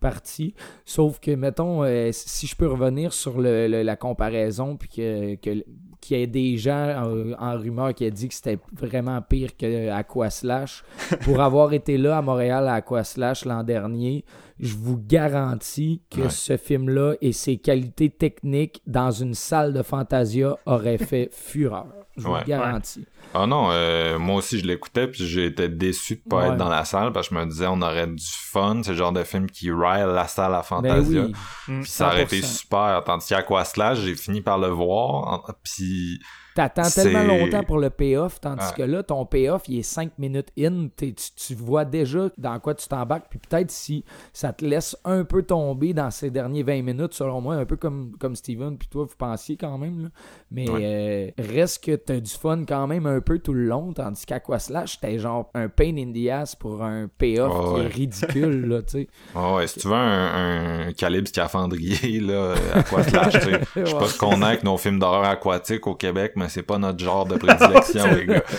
partie. 0.00 0.54
Sauf 0.84 1.20
que, 1.20 1.30
mettons, 1.32 1.84
euh, 1.84 2.10
si 2.12 2.46
je 2.46 2.56
peux 2.56 2.68
revenir 2.68 3.12
sur 3.12 3.40
le, 3.40 3.66
la 3.66 3.96
comparaison 3.96 4.76
puis 4.76 4.88
que, 4.88 5.34
que 5.36 5.64
qu'il 6.00 6.18
y 6.18 6.22
ait 6.22 6.26
des 6.26 6.56
gens 6.56 7.04
en, 7.04 7.32
en 7.38 7.58
rumeur 7.58 7.94
qui 7.94 8.04
a 8.06 8.10
dit 8.10 8.28
que 8.28 8.34
c'était 8.34 8.58
vraiment 8.72 9.20
pire 9.22 9.56
que 9.56 9.88
Aquaslash. 9.90 10.84
Pour 11.22 11.40
avoir 11.40 11.72
été 11.72 11.98
là 11.98 12.18
à 12.18 12.22
Montréal 12.22 12.68
à 12.68 12.74
Aquaslash 12.74 13.44
l'an 13.44 13.62
dernier, 13.62 14.24
je 14.60 14.74
vous 14.74 14.98
garantis 14.98 16.02
que 16.10 16.22
Ouais. 16.22 16.30
ce 16.30 16.56
film-là 16.56 17.14
et 17.20 17.32
ses 17.32 17.56
qualités 17.58 18.10
techniques 18.10 18.82
dans 18.86 19.10
une 19.10 19.34
salle 19.34 19.72
de 19.72 19.82
Fantasia 19.82 20.56
auraient 20.66 20.98
fait 20.98 21.28
fureur. 21.32 21.86
Je 22.16 22.26
vous 22.26 22.32
Ouais. 22.34 22.40
garantis. 22.46 23.06
Ah 23.34 23.46
non, 23.46 23.68
euh, 23.70 24.18
moi 24.18 24.36
aussi 24.36 24.58
je 24.58 24.66
l'écoutais 24.66 25.06
puis 25.06 25.26
j'ai 25.26 25.46
été 25.46 25.68
déçu 25.68 26.16
de 26.16 26.22
pas 26.28 26.36
Ouais. 26.38 26.46
être 26.48 26.56
dans 26.56 26.68
la 26.68 26.84
salle 26.84 27.12
parce 27.12 27.28
que 27.28 27.34
je 27.34 27.40
me 27.40 27.46
disais 27.46 27.66
on 27.68 27.80
aurait 27.82 28.06
du 28.06 28.24
fun, 28.26 28.80
c'est 28.82 28.92
le 28.92 28.96
genre 28.96 29.12
de 29.12 29.22
film 29.22 29.50
qui 29.50 29.70
rile 29.70 30.12
la 30.14 30.26
salle 30.26 30.54
à 30.54 30.58
Ben 30.58 30.62
Fantasia. 30.62 31.22
oui. 31.22 31.32
Puis 31.66 31.90
ça 31.90 32.06
aurait 32.08 32.22
été 32.22 32.40
100%. 32.40 32.44
super. 32.58 33.02
Tandis 33.04 33.26
qu'à 33.28 33.42
quoi 33.42 33.64
Slash, 33.64 33.98
j'ai 33.98 34.14
fini 34.14 34.40
par 34.40 34.58
le 34.58 34.68
voir. 34.68 35.44
Puis 35.62 36.20
T'attends 36.58 36.90
tellement 36.90 37.22
longtemps 37.22 37.62
pour 37.62 37.78
le 37.78 37.88
payoff, 37.90 38.40
tandis 38.40 38.64
Ouais. 38.64 38.72
que 38.76 38.82
là, 38.82 39.02
ton 39.04 39.24
payoff, 39.26 39.62
il 39.68 39.78
est 39.78 39.82
5 39.82 40.10
minutes 40.18 40.48
in. 40.58 40.88
T'es- 40.96 41.12
Tu, 41.12 41.30
tu 41.36 41.54
vois 41.54 41.84
déjà 41.84 42.28
dans 42.36 42.58
quoi 42.58 42.74
tu 42.74 42.88
t'embarques. 42.88 43.26
Puis 43.30 43.38
peut-être 43.38 43.70
si 43.70 44.04
ça 44.32 44.52
te 44.52 44.64
laisse 44.64 44.96
un 45.04 45.24
peu 45.24 45.42
tomber 45.42 45.92
dans 45.94 46.10
ces 46.10 46.30
derniers 46.30 46.62
20 46.64 46.82
minutes, 46.82 47.14
selon 47.14 47.40
moi, 47.40 47.54
un 47.54 47.64
peu 47.64 47.76
comme, 47.76 48.12
comme 48.18 48.34
Steven, 48.34 48.76
puis 48.76 48.88
toi, 48.88 49.04
vous 49.04 49.14
pensiez 49.16 49.56
quand 49.56 49.78
même. 49.78 50.02
là. 50.02 50.08
Mais 50.50 50.66
euh, 50.68 51.30
reste 51.38 51.84
que 51.84 51.94
t'as 51.94 52.18
du 52.20 52.30
fun 52.32 52.64
quand 52.66 52.86
même 52.88 53.06
un 53.06 53.20
peu 53.20 53.38
tout 53.38 53.52
le 53.52 53.64
long, 53.66 53.92
tandis 53.92 54.26
qu'Aquaslash, 54.26 54.94
c'était 55.00 55.18
genre 55.18 55.50
un 55.54 55.68
pain 55.68 55.96
in 55.96 56.12
the 56.12 56.28
ass 56.28 56.56
pour 56.56 56.82
un 56.82 57.08
payoff 57.18 57.52
qui 57.52 57.74
ouais. 57.80 57.84
est 57.84 57.88
ridicule. 57.88 58.66
là, 58.66 58.82
tu 58.82 58.90
sais. 58.92 59.08
Ah 59.36 59.54
ouais, 59.54 59.66
si 59.68 59.78
tu 59.78 59.86
veux 59.88 59.94
un, 59.94 60.88
un 60.88 60.92
calibre 60.92 61.28
scaphandrier 61.28 62.20
là, 62.20 62.54
à 62.74 62.82
quoi 62.82 63.02
Slash, 63.04 63.32
tu 63.40 63.50
je 63.76 63.84
sais 63.86 63.94
pas 63.94 64.06
ce 64.06 64.18
qu'on 64.18 64.42
a 64.42 64.48
avec 64.48 64.64
nos 64.64 64.76
films 64.76 64.98
d'horreur 64.98 65.24
aquatique 65.24 65.86
au 65.86 65.94
Québec, 65.94 66.32
mais 66.36 66.47
c'est 66.48 66.62
pas 66.62 66.78
notre 66.78 67.02
genre 67.02 67.26
de 67.26 67.36
prédilection, 67.36 68.04
les 68.14 68.26
gars. 68.26 68.42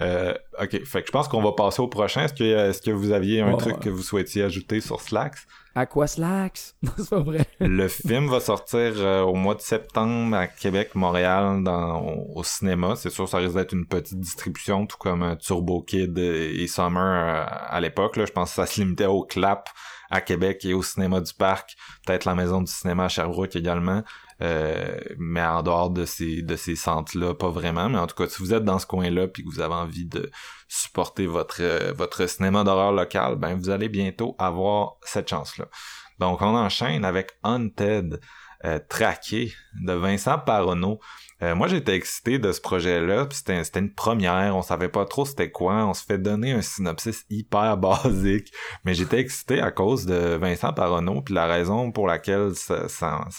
Euh, 0.00 0.34
ok, 0.60 0.84
fait 0.84 1.00
que 1.00 1.06
je 1.06 1.12
pense 1.12 1.26
qu'on 1.26 1.42
va 1.42 1.52
passer 1.52 1.80
au 1.82 1.88
prochain. 1.88 2.22
Est-ce 2.22 2.34
que, 2.34 2.44
est-ce 2.44 2.80
que 2.80 2.90
vous 2.90 3.12
aviez 3.12 3.40
un 3.40 3.56
truc 3.56 3.74
ouais. 3.74 3.80
que 3.80 3.90
vous 3.90 4.02
souhaitiez 4.02 4.42
ajouter 4.42 4.80
sur 4.80 5.00
Slacks? 5.00 5.38
Aquaslax, 5.74 6.76
Non, 6.82 6.92
c'est 6.96 7.10
pas 7.10 7.20
vrai. 7.20 7.46
Le 7.58 7.88
film 7.88 8.28
va 8.28 8.40
sortir 8.40 8.92
euh, 8.96 9.22
au 9.22 9.34
mois 9.34 9.56
de 9.56 9.60
septembre 9.60 10.36
à 10.36 10.46
Québec, 10.46 10.94
Montréal, 10.94 11.62
dans, 11.64 12.00
au, 12.00 12.38
au 12.38 12.44
cinéma. 12.44 12.94
C'est 12.96 13.10
sûr, 13.10 13.28
ça 13.28 13.38
risque 13.38 13.54
d'être 13.54 13.72
une 13.72 13.86
petite 13.86 14.20
distribution, 14.20 14.86
tout 14.86 14.96
comme 14.98 15.22
euh, 15.22 15.34
Turbo 15.34 15.82
Kid 15.82 16.16
et, 16.16 16.62
et 16.62 16.68
Summer 16.68 17.02
euh, 17.02 17.44
à 17.48 17.80
l'époque. 17.80 18.14
Je 18.24 18.30
pense 18.30 18.50
que 18.50 18.56
ça 18.56 18.66
se 18.66 18.80
limitait 18.80 19.06
au 19.06 19.24
clap 19.24 19.68
à 20.10 20.20
Québec 20.20 20.64
et 20.64 20.74
au 20.74 20.82
cinéma 20.82 21.20
du 21.20 21.34
parc, 21.34 21.74
peut-être 22.06 22.24
la 22.24 22.36
maison 22.36 22.60
du 22.60 22.70
cinéma 22.70 23.06
à 23.06 23.08
Sherbrooke 23.08 23.56
également. 23.56 24.02
Euh, 24.44 24.98
mais 25.18 25.42
en 25.42 25.62
dehors 25.62 25.90
de 25.90 26.04
ces 26.04 26.42
de 26.42 26.56
ces 26.56 26.76
centres-là, 26.76 27.34
pas 27.34 27.48
vraiment. 27.48 27.88
Mais 27.88 27.98
en 27.98 28.06
tout 28.06 28.16
cas, 28.16 28.28
si 28.28 28.42
vous 28.42 28.52
êtes 28.52 28.64
dans 28.64 28.78
ce 28.78 28.86
coin-là 28.86 29.26
puis 29.28 29.42
que 29.42 29.48
vous 29.48 29.60
avez 29.60 29.74
envie 29.74 30.04
de 30.04 30.30
supporter 30.68 31.26
votre 31.26 31.62
euh, 31.62 31.92
votre 31.96 32.28
cinéma 32.28 32.62
d'horreur 32.62 32.92
local, 32.92 33.36
ben 33.36 33.54
vous 33.54 33.70
allez 33.70 33.88
bientôt 33.88 34.36
avoir 34.38 34.96
cette 35.02 35.28
chance-là. 35.28 35.66
Donc 36.18 36.42
on 36.42 36.54
enchaîne 36.56 37.04
avec 37.04 37.32
Haunted, 37.42 38.20
euh, 38.64 38.78
traqué 38.88 39.52
de 39.82 39.92
Vincent 39.92 40.38
Paronneau. 40.38 40.98
Euh, 41.42 41.54
moi 41.54 41.68
j'étais 41.68 41.96
excité 41.96 42.38
de 42.38 42.50
ce 42.52 42.60
projet-là, 42.60 43.26
c'était 43.30 43.62
c'était 43.62 43.80
une 43.80 43.92
première, 43.92 44.56
on 44.56 44.62
savait 44.62 44.88
pas 44.88 45.04
trop 45.04 45.26
c'était 45.26 45.50
quoi, 45.50 45.84
on 45.84 45.92
se 45.92 46.02
fait 46.02 46.16
donner 46.16 46.52
un 46.52 46.62
synopsis 46.62 47.26
hyper 47.28 47.76
basique, 47.78 48.52
mais 48.84 48.94
j'étais 48.94 49.18
excité 49.18 49.60
à 49.60 49.70
cause 49.70 50.06
de 50.06 50.36
Vincent 50.36 50.72
Paronneau, 50.72 51.20
puis 51.20 51.34
la 51.34 51.46
raison 51.46 51.92
pour 51.92 52.06
laquelle 52.06 52.54
ça, 52.54 52.86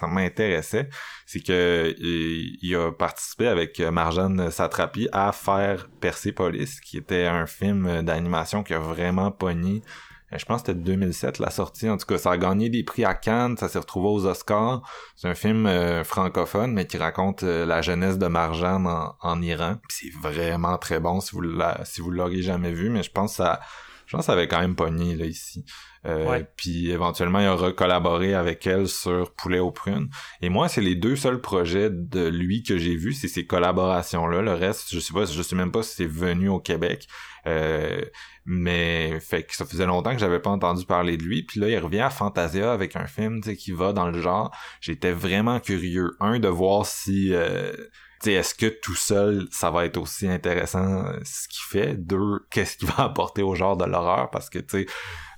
m'intéressait, 0.07 0.89
c'est 1.25 1.39
que 1.39 1.95
il, 1.97 2.59
il 2.61 2.75
a 2.75 2.91
participé 2.91 3.47
avec 3.47 3.79
Marjane 3.79 4.51
Satrapi 4.51 5.07
à 5.11 5.31
faire 5.31 5.89
Persepolis, 6.01 6.81
qui 6.81 6.97
était 6.97 7.25
un 7.25 7.47
film 7.47 8.03
d'animation 8.03 8.61
qui 8.61 8.73
a 8.75 8.79
vraiment 8.79 9.31
pogné 9.31 9.81
euh, 9.81 10.05
je 10.37 10.45
pense 10.45 10.61
que 10.61 10.67
c'était 10.67 10.79
2007 10.79 11.39
la 11.39 11.49
sortie. 11.49 11.89
En 11.89 11.97
tout 11.97 12.05
cas, 12.05 12.17
ça 12.17 12.31
a 12.31 12.37
gagné 12.37 12.69
des 12.69 12.83
prix 12.83 13.05
à 13.05 13.13
Cannes, 13.13 13.57
ça 13.57 13.69
s'est 13.69 13.79
retrouvé 13.79 14.07
aux 14.09 14.25
Oscars. 14.25 14.81
C'est 15.15 15.27
un 15.27 15.35
film 15.35 15.65
euh, 15.65 16.03
francophone, 16.03 16.73
mais 16.73 16.85
qui 16.87 16.97
raconte 16.97 17.43
euh, 17.43 17.65
la 17.65 17.81
jeunesse 17.81 18.17
de 18.17 18.27
Marjane 18.27 18.87
en, 18.87 19.15
en 19.21 19.41
Iran. 19.41 19.77
C'est 19.89 20.11
vraiment 20.21 20.77
très 20.77 20.99
bon 20.99 21.19
si 21.21 21.31
vous 21.33 21.41
l'a- 21.41 21.81
si 21.85 22.01
vous 22.01 22.11
l'auriez 22.11 22.41
jamais 22.41 22.71
vu, 22.71 22.89
mais 22.89 23.03
je 23.03 23.11
pense 23.11 23.31
que 23.31 23.37
ça, 23.37 23.59
je 24.05 24.11
pense 24.15 24.21
que 24.21 24.25
ça 24.27 24.33
avait 24.33 24.47
quand 24.47 24.59
même 24.61 24.75
pogné 24.75 25.15
là 25.15 25.25
ici. 25.25 25.65
Euh. 26.05 26.23
Puis 26.55 26.91
éventuellement, 26.91 27.39
il 27.39 27.47
aura 27.47 27.71
collaboré 27.71 28.35
avec 28.35 28.67
elle 28.67 28.87
sur 28.87 29.31
Poulet 29.33 29.57
aux 29.57 29.71
prunes. 29.71 30.07
Et 30.41 30.49
moi, 30.49 30.67
c'est 30.69 30.81
les 30.81 30.93
deux 30.93 31.15
seuls 31.15 31.41
projets 31.41 31.89
de 31.89 32.27
lui 32.27 32.61
que 32.61 32.77
j'ai 32.77 32.95
vus, 32.95 33.13
c'est 33.13 33.27
ces 33.27 33.47
collaborations-là. 33.47 34.41
Le 34.43 34.53
reste, 34.53 34.93
je 34.93 34.99
sais 34.99 35.13
pas, 35.13 35.25
je 35.25 35.41
sais 35.41 35.55
même 35.55 35.71
pas 35.71 35.81
si 35.81 35.95
c'est 35.95 36.05
venu 36.05 36.47
au 36.49 36.59
Québec. 36.59 37.07
Euh, 37.47 38.01
mais 38.45 39.19
fait 39.19 39.43
que 39.43 39.55
ça 39.55 39.65
faisait 39.65 39.85
longtemps 39.85 40.13
que 40.13 40.19
j'avais 40.19 40.39
pas 40.39 40.49
entendu 40.49 40.85
parler 40.85 41.17
de 41.17 41.23
lui. 41.23 41.43
Puis 41.43 41.59
là, 41.59 41.69
il 41.69 41.77
revient 41.77 42.01
à 42.01 42.09
Fantasia 42.09 42.71
avec 42.71 42.95
un 42.95 43.07
film 43.07 43.41
qui 43.41 43.71
va 43.71 43.93
dans 43.93 44.09
le 44.09 44.21
genre. 44.21 44.55
J'étais 44.81 45.11
vraiment 45.11 45.59
curieux. 45.59 46.11
Un, 46.19 46.39
de 46.39 46.47
voir 46.47 46.85
si... 46.85 47.33
Euh, 47.33 47.73
tu 48.21 48.29
sais, 48.29 48.33
est-ce 48.33 48.55
que 48.55 48.67
tout 48.67 48.95
seul, 48.95 49.47
ça 49.51 49.71
va 49.71 49.85
être 49.85 49.97
aussi 49.97 50.27
intéressant 50.27 51.05
ce 51.23 51.47
qu'il 51.47 51.63
fait? 51.69 51.95
Deux, 51.95 52.45
qu'est-ce 52.49 52.77
qu'il 52.77 52.87
va 52.87 53.03
apporter 53.03 53.41
au 53.41 53.55
genre 53.55 53.77
de 53.77 53.85
l'horreur? 53.85 54.29
Parce 54.31 54.49
que, 54.49 54.59
tu 54.59 54.83
sais, 54.83 54.85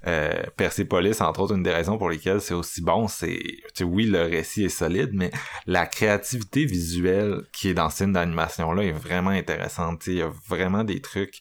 euh, 0.06 0.44
Persepolis, 0.56 1.20
entre 1.22 1.42
autres, 1.42 1.56
une 1.56 1.64
des 1.64 1.74
raisons 1.74 1.98
pour 1.98 2.10
lesquelles 2.10 2.40
c'est 2.40 2.54
aussi 2.54 2.82
bon, 2.82 3.08
c'est, 3.08 3.38
tu 3.38 3.64
sais, 3.74 3.84
oui, 3.84 4.06
le 4.06 4.22
récit 4.22 4.66
est 4.66 4.70
solide, 4.70 5.10
mais 5.14 5.32
la 5.66 5.86
créativité 5.86 6.66
visuelle 6.66 7.42
qui 7.52 7.70
est 7.70 7.74
dans 7.74 7.90
ce 7.90 7.98
film 7.98 8.14
d'animation-là 8.14 8.84
est 8.84 8.92
vraiment 8.92 9.32
intéressante. 9.32 10.08
Il 10.08 10.14
y 10.16 10.22
a 10.22 10.32
vraiment 10.48 10.84
des 10.84 11.02
trucs 11.02 11.40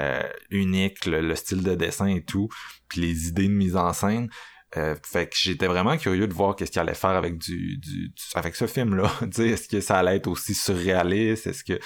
euh, 0.00 0.22
uniques, 0.50 1.06
le, 1.06 1.20
le 1.20 1.34
style 1.34 1.62
de 1.62 1.74
dessin 1.74 2.06
et 2.06 2.22
tout, 2.22 2.48
puis 2.88 3.00
les 3.00 3.28
idées 3.28 3.48
de 3.48 3.52
mise 3.52 3.76
en 3.76 3.92
scène. 3.92 4.28
Euh, 4.76 4.94
fait 5.02 5.30
que 5.30 5.36
j'étais 5.36 5.66
vraiment 5.66 5.96
curieux 5.96 6.26
de 6.26 6.34
voir 6.34 6.54
qu'est-ce 6.54 6.70
qu'il 6.70 6.80
allait 6.80 6.92
faire 6.92 7.10
avec 7.10 7.38
du, 7.38 7.78
du, 7.78 8.12
avec 8.34 8.54
ce 8.54 8.66
film 8.66 8.96
là 8.96 9.10
est-ce 9.38 9.66
que 9.66 9.80
ça 9.80 9.96
allait 9.96 10.16
être 10.16 10.26
aussi 10.26 10.54
surréaliste? 10.54 11.46
Est-ce 11.46 11.64
que 11.64 11.78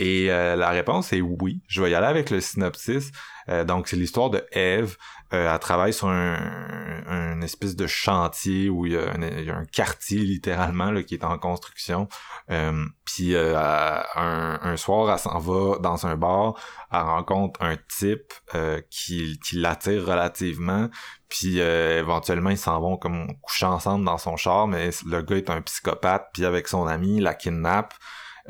et 0.00 0.30
euh, 0.30 0.56
la 0.56 0.70
réponse 0.70 1.12
est 1.12 1.20
oui. 1.20 1.60
Je 1.68 1.82
vais 1.82 1.90
y 1.90 1.94
aller 1.94 2.06
avec 2.06 2.30
le 2.30 2.40
synopsis 2.40 3.10
Euh, 3.48 3.64
donc 3.64 3.88
c'est 3.88 3.96
l'histoire 3.96 4.30
de 4.30 4.44
Eve 4.52 4.96
euh, 5.34 5.52
elle 5.52 5.58
travaille 5.58 5.92
sur 5.92 6.08
un, 6.08 7.40
espèce 7.42 7.76
de 7.76 7.86
chantier 7.86 8.68
où 8.68 8.84
il 8.84 8.92
y 8.92 8.96
a 8.96 9.12
un, 9.12 9.22
y 9.22 9.50
a 9.50 9.56
un 9.56 9.64
quartier 9.64 10.18
littéralement 10.18 10.90
là, 10.90 11.02
qui 11.02 11.14
est 11.14 11.24
en 11.24 11.38
construction. 11.38 12.08
Euh, 12.50 12.84
puis 13.04 13.34
euh, 13.34 13.56
un, 13.56 14.58
un 14.62 14.76
soir 14.76 15.10
elle 15.12 15.18
s'en 15.18 15.38
va 15.38 15.78
dans 15.78 16.06
un 16.06 16.16
bar 16.16 16.54
elle 16.92 17.00
rencontre 17.00 17.62
un 17.62 17.76
type 17.98 18.32
euh, 18.54 18.80
qui, 18.90 19.38
qui 19.44 19.56
l'attire 19.56 20.04
relativement. 20.04 20.88
Puis 21.28 21.58
éventuellement 21.58 22.50
ils 22.50 22.58
s'en 22.58 22.80
vont 22.80 22.96
comme 22.96 23.28
coucher 23.42 23.66
ensemble 23.66 24.04
dans 24.04 24.18
son 24.18 24.36
char 24.36 24.66
mais 24.66 24.90
le 25.06 25.20
gars 25.20 25.36
est 25.36 25.50
un 25.50 25.60
psychopathe 25.60 26.28
puis 26.32 26.46
avec 26.46 26.68
son 26.68 26.86
ami 26.86 27.18
il 27.18 27.22
la 27.22 27.34
kidnappe 27.34 27.92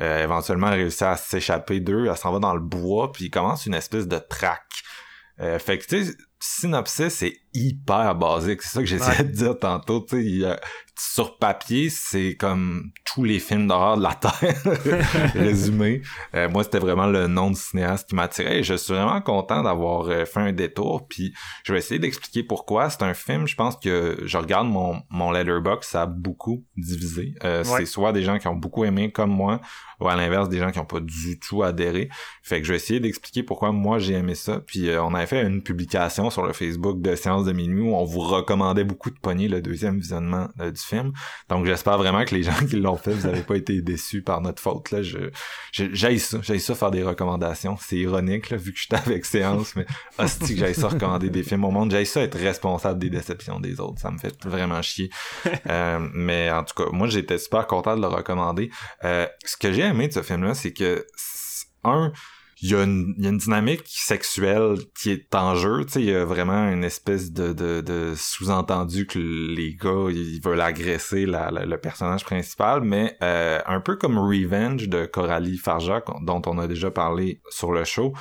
euh, 0.01 0.23
éventuellement 0.23 0.67
elle 0.67 0.79
réussit 0.79 1.03
à 1.03 1.17
s'échapper 1.17 1.79
d'eux 1.79 2.07
elle 2.09 2.17
s'en 2.17 2.31
va 2.31 2.39
dans 2.39 2.53
le 2.53 2.61
bois 2.61 3.11
puis 3.11 3.25
il 3.25 3.29
commence 3.29 3.65
une 3.65 3.73
espèce 3.73 4.07
de 4.07 4.17
traque. 4.17 4.83
Euh, 5.39 5.59
fait 5.59 5.77
que 5.77 5.85
tu 5.85 6.05
sais 6.05 6.13
synopsis 6.39 7.09
c'est 7.09 7.37
hyper 7.53 8.15
basique. 8.15 8.61
C'est 8.61 8.69
ça 8.69 8.79
que 8.81 8.85
j'essayais 8.87 9.17
Ouais. 9.19 9.23
de 9.25 9.31
dire 9.31 9.57
tantôt 9.59 10.05
tu 10.07 10.41
sais 10.41 10.55
sur 11.01 11.37
papier 11.37 11.89
c'est 11.89 12.35
comme 12.35 12.91
tous 13.05 13.23
les 13.23 13.39
films 13.39 13.67
d'horreur 13.67 13.95
de 13.95 14.03
la 14.03 14.15
terre 14.15 14.33
résumé. 15.33 16.01
Euh, 16.35 16.49
moi 16.49 16.63
c'était 16.65 16.79
vraiment 16.79 17.07
le 17.07 17.27
nom 17.27 17.51
du 17.51 17.55
cinéaste 17.59 18.09
qui 18.09 18.15
m'attirait 18.15 18.59
et 18.59 18.63
je 18.63 18.73
suis 18.73 18.93
vraiment 18.93 19.21
content 19.21 19.63
d'avoir 19.63 20.09
euh, 20.09 20.25
fait 20.25 20.41
un 20.41 20.51
détour. 20.51 21.07
Puis 21.07 21.33
je 21.63 21.71
vais 21.71 21.79
essayer 21.79 21.99
d'expliquer 21.99 22.43
pourquoi. 22.43 22.89
C'est 22.89 23.03
un 23.03 23.13
film 23.13 23.47
je 23.47 23.55
pense 23.55 23.77
que 23.77 24.17
je 24.25 24.37
regarde 24.37 24.67
mon 24.67 25.01
mon 25.09 25.31
letterbox 25.31 25.87
ça 25.89 26.01
a 26.01 26.05
beaucoup 26.05 26.65
divisé. 26.75 27.33
Euh, 27.45 27.59
Ouais. 27.59 27.79
c'est 27.79 27.85
soit 27.85 28.11
des 28.13 28.23
gens 28.23 28.37
qui 28.39 28.47
ont 28.47 28.55
beaucoup 28.55 28.83
aimé 28.85 29.11
comme 29.11 29.31
moi 29.31 29.59
ou 29.99 30.07
à 30.07 30.15
l'inverse 30.15 30.47
des 30.49 30.59
gens 30.59 30.71
qui 30.71 30.79
ont 30.79 30.85
pas 30.85 30.99
du 31.01 31.39
tout 31.39 31.61
adhéré. 31.63 32.09
Fait 32.43 32.59
que 32.61 32.65
je 32.67 32.71
vais 32.71 32.77
essayer 32.77 32.99
d'expliquer 33.01 33.43
pourquoi 33.43 33.71
moi 33.71 33.99
j'ai 33.99 34.13
aimé 34.13 34.33
ça. 34.35 34.59
Puis 34.65 34.89
euh, 34.89 35.01
on 35.03 35.13
avait 35.13 35.27
fait 35.27 35.45
une 35.45 35.61
publication 35.61 36.29
sur 36.29 36.45
le 36.45 36.53
Facebook 36.53 37.01
de 37.01 37.15
séance 37.39 37.45
de 37.45 37.51
minuit 37.51 37.81
où 37.81 37.95
on 37.95 38.03
vous 38.03 38.19
recommandait 38.19 38.83
beaucoup 38.83 39.09
de 39.09 39.19
pogner 39.19 39.47
le 39.47 39.61
deuxième 39.61 39.99
visionnement 39.99 40.47
euh, 40.59 40.71
du 40.71 40.81
film. 40.81 41.13
Donc 41.49 41.65
j'espère 41.65 41.97
vraiment 41.97 42.25
que 42.25 42.35
les 42.35 42.43
gens 42.49 42.65
qui 42.69 42.75
l'ont 42.75 42.97
fait 42.97 43.11
vous 43.11 43.25
avez 43.25 43.41
pas 43.41 43.55
été 43.55 43.81
déçus 43.81 44.21
par 44.21 44.41
notre 44.41 44.61
faute 44.61 44.91
là. 44.91 45.01
Je 45.01 45.29
j'aille 45.71 46.19
ça 46.19 46.39
j'aille 46.41 46.59
ça 46.59 46.75
faire 46.75 46.91
des 46.91 47.03
recommandations. 47.03 47.77
C'est 47.79 47.97
ironique 47.97 48.49
là 48.49 48.57
vu 48.57 48.73
que 48.73 48.79
j'étais 48.79 48.97
avec 48.97 49.25
séance 49.25 49.75
mais 49.75 49.85
hostie 50.17 50.53
que 50.53 50.59
j'aille 50.59 50.75
ça 50.75 50.89
recommander 50.89 51.29
des 51.29 51.43
films 51.43 51.65
au 51.65 51.71
monde. 51.71 51.91
J'aille 51.91 52.05
ça 52.05 52.21
être 52.21 52.37
responsable 52.37 52.99
des 52.99 53.09
déceptions 53.09 53.59
des 53.59 53.79
autres. 53.79 53.99
Ça 53.99 54.11
me 54.11 54.17
fait 54.17 54.35
vraiment 54.45 54.81
chier. 54.81 55.09
Euh, 55.69 55.99
mais 56.13 56.49
en 56.49 56.63
tout 56.63 56.73
cas 56.73 56.89
moi 56.91 57.07
j'étais 57.07 57.37
super 57.37 57.67
content 57.67 57.95
de 57.95 58.01
le 58.01 58.07
recommander. 58.07 58.71
Euh, 59.03 59.27
ce 59.43 59.57
que 59.57 59.71
j'ai 59.71 59.81
aimé 59.81 60.07
de 60.07 60.13
ce 60.13 60.21
film 60.21 60.43
là 60.43 60.53
c'est 60.53 60.73
que 60.73 61.05
un 61.83 62.11
il 62.61 62.71
y, 62.71 62.75
a 62.75 62.83
une, 62.83 63.15
y 63.17 63.25
a 63.25 63.29
une 63.29 63.37
dynamique 63.37 63.83
sexuelle 63.85 64.75
qui 64.99 65.11
est 65.11 65.33
en 65.33 65.55
jeu, 65.55 65.85
tu 65.85 65.93
sais, 65.93 66.01
il 66.01 66.09
y 66.09 66.13
a 66.13 66.25
vraiment 66.25 66.69
une 66.69 66.83
espèce 66.83 67.31
de, 67.31 67.53
de, 67.53 67.81
de 67.81 68.13
sous-entendu 68.15 69.07
que 69.07 69.19
les 69.19 69.75
gars, 69.75 70.09
ils 70.09 70.41
veulent 70.43 70.61
agresser 70.61 71.25
la, 71.25 71.51
le 71.51 71.77
personnage 71.77 72.25
principal, 72.25 72.81
mais 72.81 73.17
euh, 73.23 73.59
un 73.65 73.79
peu 73.79 73.95
comme 73.95 74.17
Revenge 74.17 74.89
de 74.89 75.05
Coralie 75.05 75.57
Farja, 75.57 76.03
dont 76.21 76.41
on 76.45 76.57
a 76.57 76.67
déjà 76.67 76.91
parlé 76.91 77.41
sur 77.49 77.71
le 77.71 77.85
show, 77.85 78.13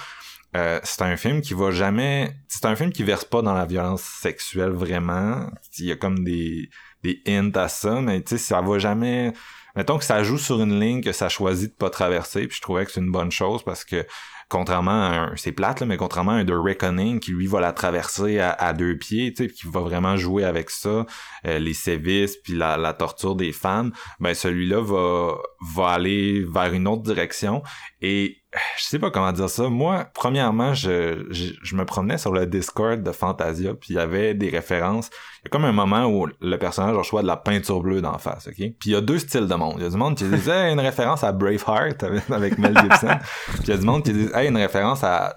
euh, 0.57 0.81
c'est 0.83 1.03
un 1.03 1.16
film 1.16 1.40
qui 1.40 1.55
va 1.55 1.70
jamais... 1.70 2.33
C'est 2.48 2.64
un 2.64 2.77
film 2.77 2.92
qui 2.92 3.03
verse 3.03 3.24
pas 3.24 3.42
dans 3.42 3.55
la 3.55 3.66
violence 3.66 4.03
sexuelle 4.03 4.70
vraiment. 4.70 5.51
Il 5.79 5.87
y 5.87 5.92
a 5.92 5.96
comme 5.96 6.24
des, 6.24 6.70
des 7.03 7.22
hints 7.27 7.57
à 7.57 7.68
ça, 7.68 8.01
mais 8.01 8.22
tu 8.22 8.31
sais, 8.31 8.38
ça 8.38 8.61
va 8.61 8.79
jamais 8.79 9.33
mettons 9.79 9.97
que 9.97 10.05
ça 10.05 10.25
joue 10.25 10.38
sur 10.38 10.61
une 10.61 10.81
ligne 10.81 11.01
que 11.01 11.12
ça 11.12 11.29
choisit 11.29 11.71
de 11.71 11.77
pas 11.77 11.88
traverser, 11.88 12.49
puis 12.49 12.57
je 12.57 12.61
trouvais 12.61 12.85
que 12.85 12.91
c'est 12.91 13.01
une 13.01 13.12
bonne 13.12 13.31
chose 13.31 13.62
parce 13.62 13.85
que 13.85 14.05
contrairement 14.49 14.91
à 14.91 15.14
un, 15.14 15.37
c'est 15.37 15.53
plate 15.53 15.79
là, 15.79 15.87
mais 15.87 15.97
contrairement 15.97 16.33
à 16.33 16.37
un 16.37 16.45
The 16.45 16.53
Reckoning 16.53 17.21
qui 17.21 17.31
lui 17.31 17.47
va 17.47 17.61
la 17.61 17.73
traverser 17.73 18.41
à, 18.41 18.73
deux 18.73 18.99
pieds, 18.99 19.33
tu 19.33 19.45
sais, 19.45 19.53
qui 19.53 19.69
va 19.69 19.79
vraiment 19.81 20.17
jouer 20.17 20.43
avec 20.43 20.71
ça, 20.71 21.07
euh, 21.47 21.59
les 21.61 21.75
sévices 21.75 22.37
puis 22.38 22.55
la, 22.55 22.77
la 22.77 22.93
torture 22.93 23.37
des 23.37 23.53
femmes, 23.53 23.93
ben 24.19 24.35
celui-là 24.35 24.83
va 24.83 25.37
va 25.77 25.91
aller 25.91 26.45
vers 26.45 26.73
une 26.73 26.88
autre 26.88 27.03
direction. 27.03 27.62
Et 28.03 28.38
je 28.77 28.85
sais 28.85 28.99
pas 28.99 29.11
comment 29.11 29.33
dire 29.33 29.49
ça. 29.49 29.68
Moi, 29.68 30.07
premièrement, 30.14 30.75
je, 30.75 31.27
je, 31.31 31.77
me 31.77 31.85
promenais 31.85 32.18
sur 32.18 32.33
le 32.33 32.47
Discord 32.47 33.03
de 33.03 33.12
Fantasia, 33.12 33.75
puis 33.75 33.90
il 33.90 33.97
y 33.97 33.99
avait 33.99 34.35
des 34.35 34.49
références. 34.49 35.11
Il 35.40 35.44
y 35.44 35.49
a 35.49 35.51
comme 35.51 35.64
un 35.64 35.73
moment 35.73 36.07
où 36.07 36.27
le 36.40 36.57
personnage 36.57 36.97
a 36.97 37.03
choix 37.03 37.23
de 37.23 37.27
la 37.27 37.37
peinture 37.37 37.81
bleue 37.81 38.01
d'en 38.01 38.18
face, 38.18 38.49
ok? 38.49 38.57
Puis 38.57 38.75
il 38.87 38.92
y 38.92 38.97
a 38.97 39.01
deux 39.01 39.18
styles 39.18 39.47
de 39.47 39.55
monde. 39.55 39.75
Il 39.79 39.83
y 39.83 39.87
a 39.87 39.90
du 39.90 39.97
monde 39.97 40.16
qui 40.16 40.25
disait 40.25 40.73
une 40.73 40.81
référence 40.81 41.25
à 41.25 41.33
Braveheart 41.33 42.03
avec, 42.31 42.59
Mel 42.59 42.77
Gibson. 42.77 43.09
puis 43.47 43.62
il 43.64 43.68
y 43.68 43.73
a 43.73 43.77
du 43.77 43.87
monde 43.87 44.03
qui 44.03 44.12
dit 44.12 44.29
hey, 44.35 44.49
une 44.49 44.57
référence 44.57 45.05
à 45.05 45.35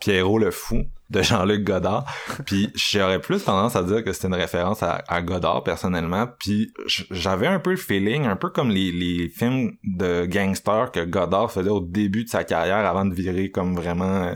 Pierrot 0.00 0.38
le 0.38 0.50
Fou 0.50 0.84
de 1.10 1.22
Jean-Luc 1.22 1.64
Godard. 1.64 2.04
Puis 2.46 2.70
j'aurais 2.74 3.20
plus 3.20 3.44
tendance 3.44 3.76
à 3.76 3.82
dire 3.82 4.04
que 4.04 4.12
c'était 4.12 4.28
une 4.28 4.34
référence 4.34 4.82
à, 4.82 5.22
Godard 5.22 5.64
personnellement. 5.64 6.26
Puis 6.38 6.72
j'avais 7.10 7.46
un 7.46 7.58
peu 7.58 7.70
le 7.70 7.76
feeling, 7.76 8.26
un 8.26 8.36
peu 8.36 8.50
comme 8.50 8.70
les, 8.70 8.92
les 8.92 9.28
films 9.28 9.72
de 9.84 10.26
gangsters 10.26 10.92
que 10.92 11.04
Godard 11.04 11.50
faisait 11.50 11.70
au 11.70 11.80
début 11.80 12.24
de 12.24 12.28
sa 12.28 12.44
carrière 12.44 12.86
avant 12.86 13.04
de 13.04 13.14
virer 13.14 13.50
comme 13.50 13.74
vraiment 13.74 14.24
euh, 14.24 14.34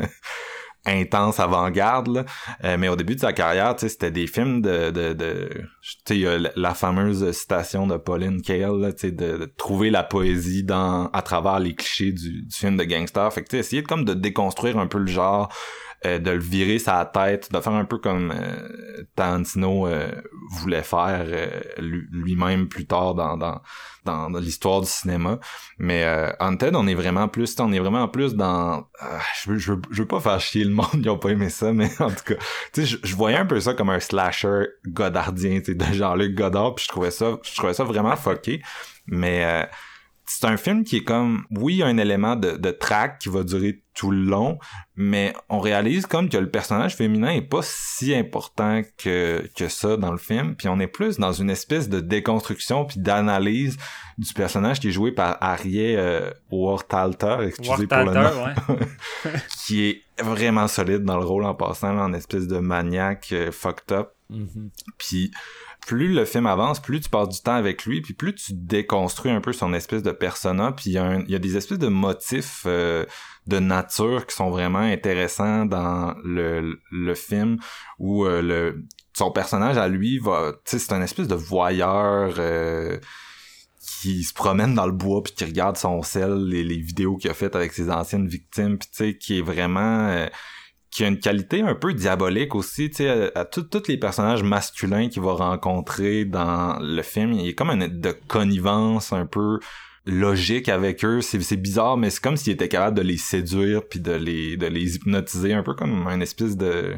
intense 0.87 1.41
avant-garde. 1.41 2.25
Euh, 2.65 2.77
mais 2.79 2.89
au 2.89 2.97
début 2.97 3.15
de 3.15 3.21
sa 3.21 3.33
carrière, 3.33 3.75
c'était 3.79 4.11
des 4.11 4.27
films 4.27 4.63
de, 4.63 4.91
de, 4.91 5.13
de 5.13 5.49
tu 6.05 6.23
sais, 6.23 6.39
la 6.57 6.75
fameuse 6.75 7.31
citation 7.33 7.87
de 7.87 7.97
Pauline 7.97 8.43
Kael, 8.43 8.95
tu 8.95 9.09
sais, 9.09 9.13
de, 9.13 9.53
trouver 9.57 9.91
la 9.91 10.03
poésie 10.03 10.65
dans 10.65 11.09
à 11.13 11.23
travers 11.23 11.61
les 11.61 11.75
clichés 11.75 12.13
du, 12.13 12.47
film 12.51 12.77
de 12.77 12.85
gangster. 12.85 13.33
Fait 13.33 13.43
que 13.43 13.49
tu 13.49 13.57
essayer 13.57 13.83
de, 13.83 13.87
comme 13.87 14.05
de 14.05 14.15
déconstruire 14.15 14.79
un 14.79 14.87
peu 14.87 14.99
le 14.99 15.07
genre 15.07 15.53
euh, 16.05 16.19
de 16.19 16.33
le 16.33 16.41
virer 16.41 16.81
sa 16.81 17.05
tête, 17.05 17.53
de 17.53 17.61
faire 17.61 17.75
un 17.75 17.85
peu 17.85 17.97
comme 17.97 18.33
euh, 18.35 19.05
Tarantino 19.15 19.87
euh, 19.87 20.11
voulait 20.51 20.83
faire 20.83 21.25
lui-même 21.79 22.67
plus 22.67 22.87
tard 22.87 23.15
dans 23.15 23.37
dans, 23.37 23.61
dans, 24.05 24.29
l'histoire 24.41 24.81
du 24.81 24.89
cinéma. 24.89 25.39
Mais 25.79 26.05
Haunted, 26.41 26.75
on 26.75 26.89
est 26.89 26.95
vraiment 26.95 27.29
plus, 27.29 27.55
on 27.61 27.73
est 27.73 27.79
vraiment 27.79 28.09
plus 28.09 28.35
dans. 28.35 28.89
je, 29.45 29.51
veux, 29.53 29.59
je, 29.59 29.73
veux, 29.73 30.07
pas 30.07 30.19
faire 30.19 30.41
chier 30.41 30.65
le 30.65 30.73
monde, 30.73 30.89
ils 30.95 31.09
ont 31.09 31.19
pas 31.19 31.31
aimé 31.31 31.51
ça, 31.51 31.73
mais 31.73 31.89
en 32.01 32.11
tout 32.11 32.25
cas, 32.25 32.35
tu 32.73 32.85
sais, 32.85 32.99
je, 33.01 33.15
voyais 33.15 33.39
un 33.39 33.47
peu 33.47 33.61
ça 33.61 33.75
comme 33.75 33.91
un 33.91 34.01
slasher 34.01 34.65
godardien, 34.87 35.61
tu 35.61 35.77
de 35.77 35.85
Jean-Luc 35.93 36.35
Godard, 36.35 36.75
puis 36.75 36.85
je 36.85 36.89
trouvais 36.89 37.13
ça, 37.13 37.39
je 37.45 37.55
trouvais 37.55 37.75
ça 37.75 37.85
vraiment 37.85 38.17
fucké. 38.17 38.61
Mais 39.07 39.69
c'est 40.27 40.47
un 40.47 40.57
film 40.57 40.83
qui 40.83 40.97
est 40.97 41.05
comme, 41.05 41.45
oui, 41.51 41.83
un 41.83 41.97
élément 41.99 42.35
de, 42.35 42.57
de 42.57 42.71
track 42.71 43.19
qui 43.21 43.29
va 43.29 43.45
durer 43.45 43.82
tout 43.95 44.11
le 44.11 44.23
long, 44.23 44.59
mais 44.97 45.35
on 45.49 45.61
réalise 45.61 46.07
comme 46.07 46.29
que 46.29 46.37
le 46.37 46.51
personnage 46.51 46.97
féminin 46.97 47.31
est 47.31 47.43
pas 47.43 47.61
si 47.63 48.15
important 48.15 48.83
que, 48.97 49.47
que 49.57 49.69
ça 49.69 49.97
dans 49.97 50.13
le 50.13 50.19
film, 50.19 50.55
puis 50.57 50.69
on 50.69 50.79
est 50.81 50.87
plus 50.87 51.19
dans 51.19 51.33
une 51.33 51.51
espèce 51.51 51.89
de 51.89 52.01
déconstruction 52.01 52.85
puis 52.85 53.01
d'analyse 53.01 53.77
du 54.19 54.33
personnage 54.33 54.81
qui 54.81 54.89
est 54.89 54.93
joué 54.93 55.13
par 55.13 55.37
Arié 55.41 55.97
euh, 55.97 56.31
Wartalter, 56.51 57.39
excusez 57.47 57.87
pour 57.87 57.99
le 57.99 58.15
nom, 58.15 58.55
qui 59.65 59.85
est 59.85 60.03
vraiment 60.23 60.69
solide 60.69 61.05
dans 61.05 61.19
le 61.19 61.25
rôle 61.25 61.45
en 61.45 61.55
passant, 61.55 61.99
en 61.99 62.13
espèce 62.13 62.47
de 62.47 62.59
maniaque 62.59 63.29
euh, 63.33 63.53
fucked 63.53 63.93
up. 63.93 64.13
Mm-hmm. 64.31 64.71
Puis 64.99 65.33
plus 65.87 66.13
le 66.13 66.25
film 66.25 66.47
avance, 66.47 66.81
plus 66.81 67.01
tu 67.01 67.09
passes 67.09 67.29
du 67.29 67.41
temps 67.41 67.55
avec 67.55 67.85
lui, 67.85 68.01
puis 68.01 68.15
plus 68.15 68.35
tu 68.35 68.53
déconstruis 68.55 69.33
un 69.33 69.41
peu 69.41 69.53
son 69.53 69.75
espèce 69.75 70.03
de 70.03 70.13
persona, 70.13 70.73
puis 70.73 70.91
il 70.91 70.93
y, 70.93 71.35
a 71.35 71.39
des 71.39 71.57
espèces 71.57 71.79
de 71.79 71.89
motifs 71.89 72.63
euh, 72.67 73.05
de 73.47 73.59
nature 73.59 74.27
qui 74.27 74.37
sont 74.37 74.51
vraiment 74.51 74.79
intéressants 74.79 75.67
dans 75.67 76.15
le, 76.25 76.79
le 76.91 77.15
film, 77.15 77.59
où 77.99 78.25
euh, 78.25 78.43
le 78.43 78.85
son 79.15 79.31
personnage 79.31 79.77
à 79.77 79.89
lui 79.89 80.19
va, 80.19 80.53
c'est 80.65 80.93
un 80.93 81.03
espèce 81.03 81.29
de 81.29 81.35
voyeur 81.35 82.35
euh, 82.39 82.99
qui 84.01 84.23
se 84.23 84.33
promène 84.33 84.75
dans 84.75 84.87
le 84.87 84.93
bois 84.93 85.23
puis 85.23 85.35
qui 85.35 85.45
regarde 85.45 85.77
son 85.77 86.03
sel, 86.03 86.47
les, 86.47 86.65
les 86.65 86.79
vidéos 86.79 87.17
qu'il 87.17 87.31
a 87.31 87.35
faites 87.35 87.55
avec 87.55 87.73
ses 87.73 87.91
anciennes 87.91 88.27
victimes, 88.27 88.79
puis 88.79 88.89
tu 88.91 88.97
sais, 88.97 89.19
qui 89.19 89.39
est 89.39 89.43
vraiment 89.43 90.29
qui 90.93 91.05
a 91.05 91.09
une 91.09 91.19
qualité 91.19 91.63
un 91.63 91.75
peu 91.75 91.95
diabolique 91.95 92.55
aussi, 92.55 92.91
tu 92.91 92.97
sais, 92.97 93.33
à, 93.35 93.47
tous 93.47 93.67
les 93.89 93.97
personnages 93.97 94.43
masculins 94.43 95.09
qu'il 95.09 95.23
va 95.23 95.33
rencontrer 95.33 96.27
dans 96.27 96.79
le 96.81 97.03
film, 97.03 97.33
il 97.33 97.49
a 97.49 97.53
comme 97.55 97.71
une 97.71 97.89
de 97.89 98.13
connivence 98.29 99.13
un 99.13 99.25
peu 99.25 99.59
logique 100.07 100.69
avec 100.69 101.05
eux, 101.05 101.21
c'est 101.21 101.57
bizarre, 101.57 101.97
mais 101.97 102.11
c'est 102.11 102.23
comme 102.23 102.37
s'il 102.37 102.53
était 102.53 102.69
capable 102.69 102.97
de 102.97 103.03
les 103.03 103.17
séduire 103.17 103.83
puis 103.89 104.01
de 104.01 104.13
les 104.13 104.57
de 104.57 104.67
les 104.67 104.97
hypnotiser, 104.97 105.53
un 105.53 105.63
peu 105.63 105.75
comme 105.75 106.07
un 106.07 106.21
espèce 106.21 106.57
de 106.57 106.95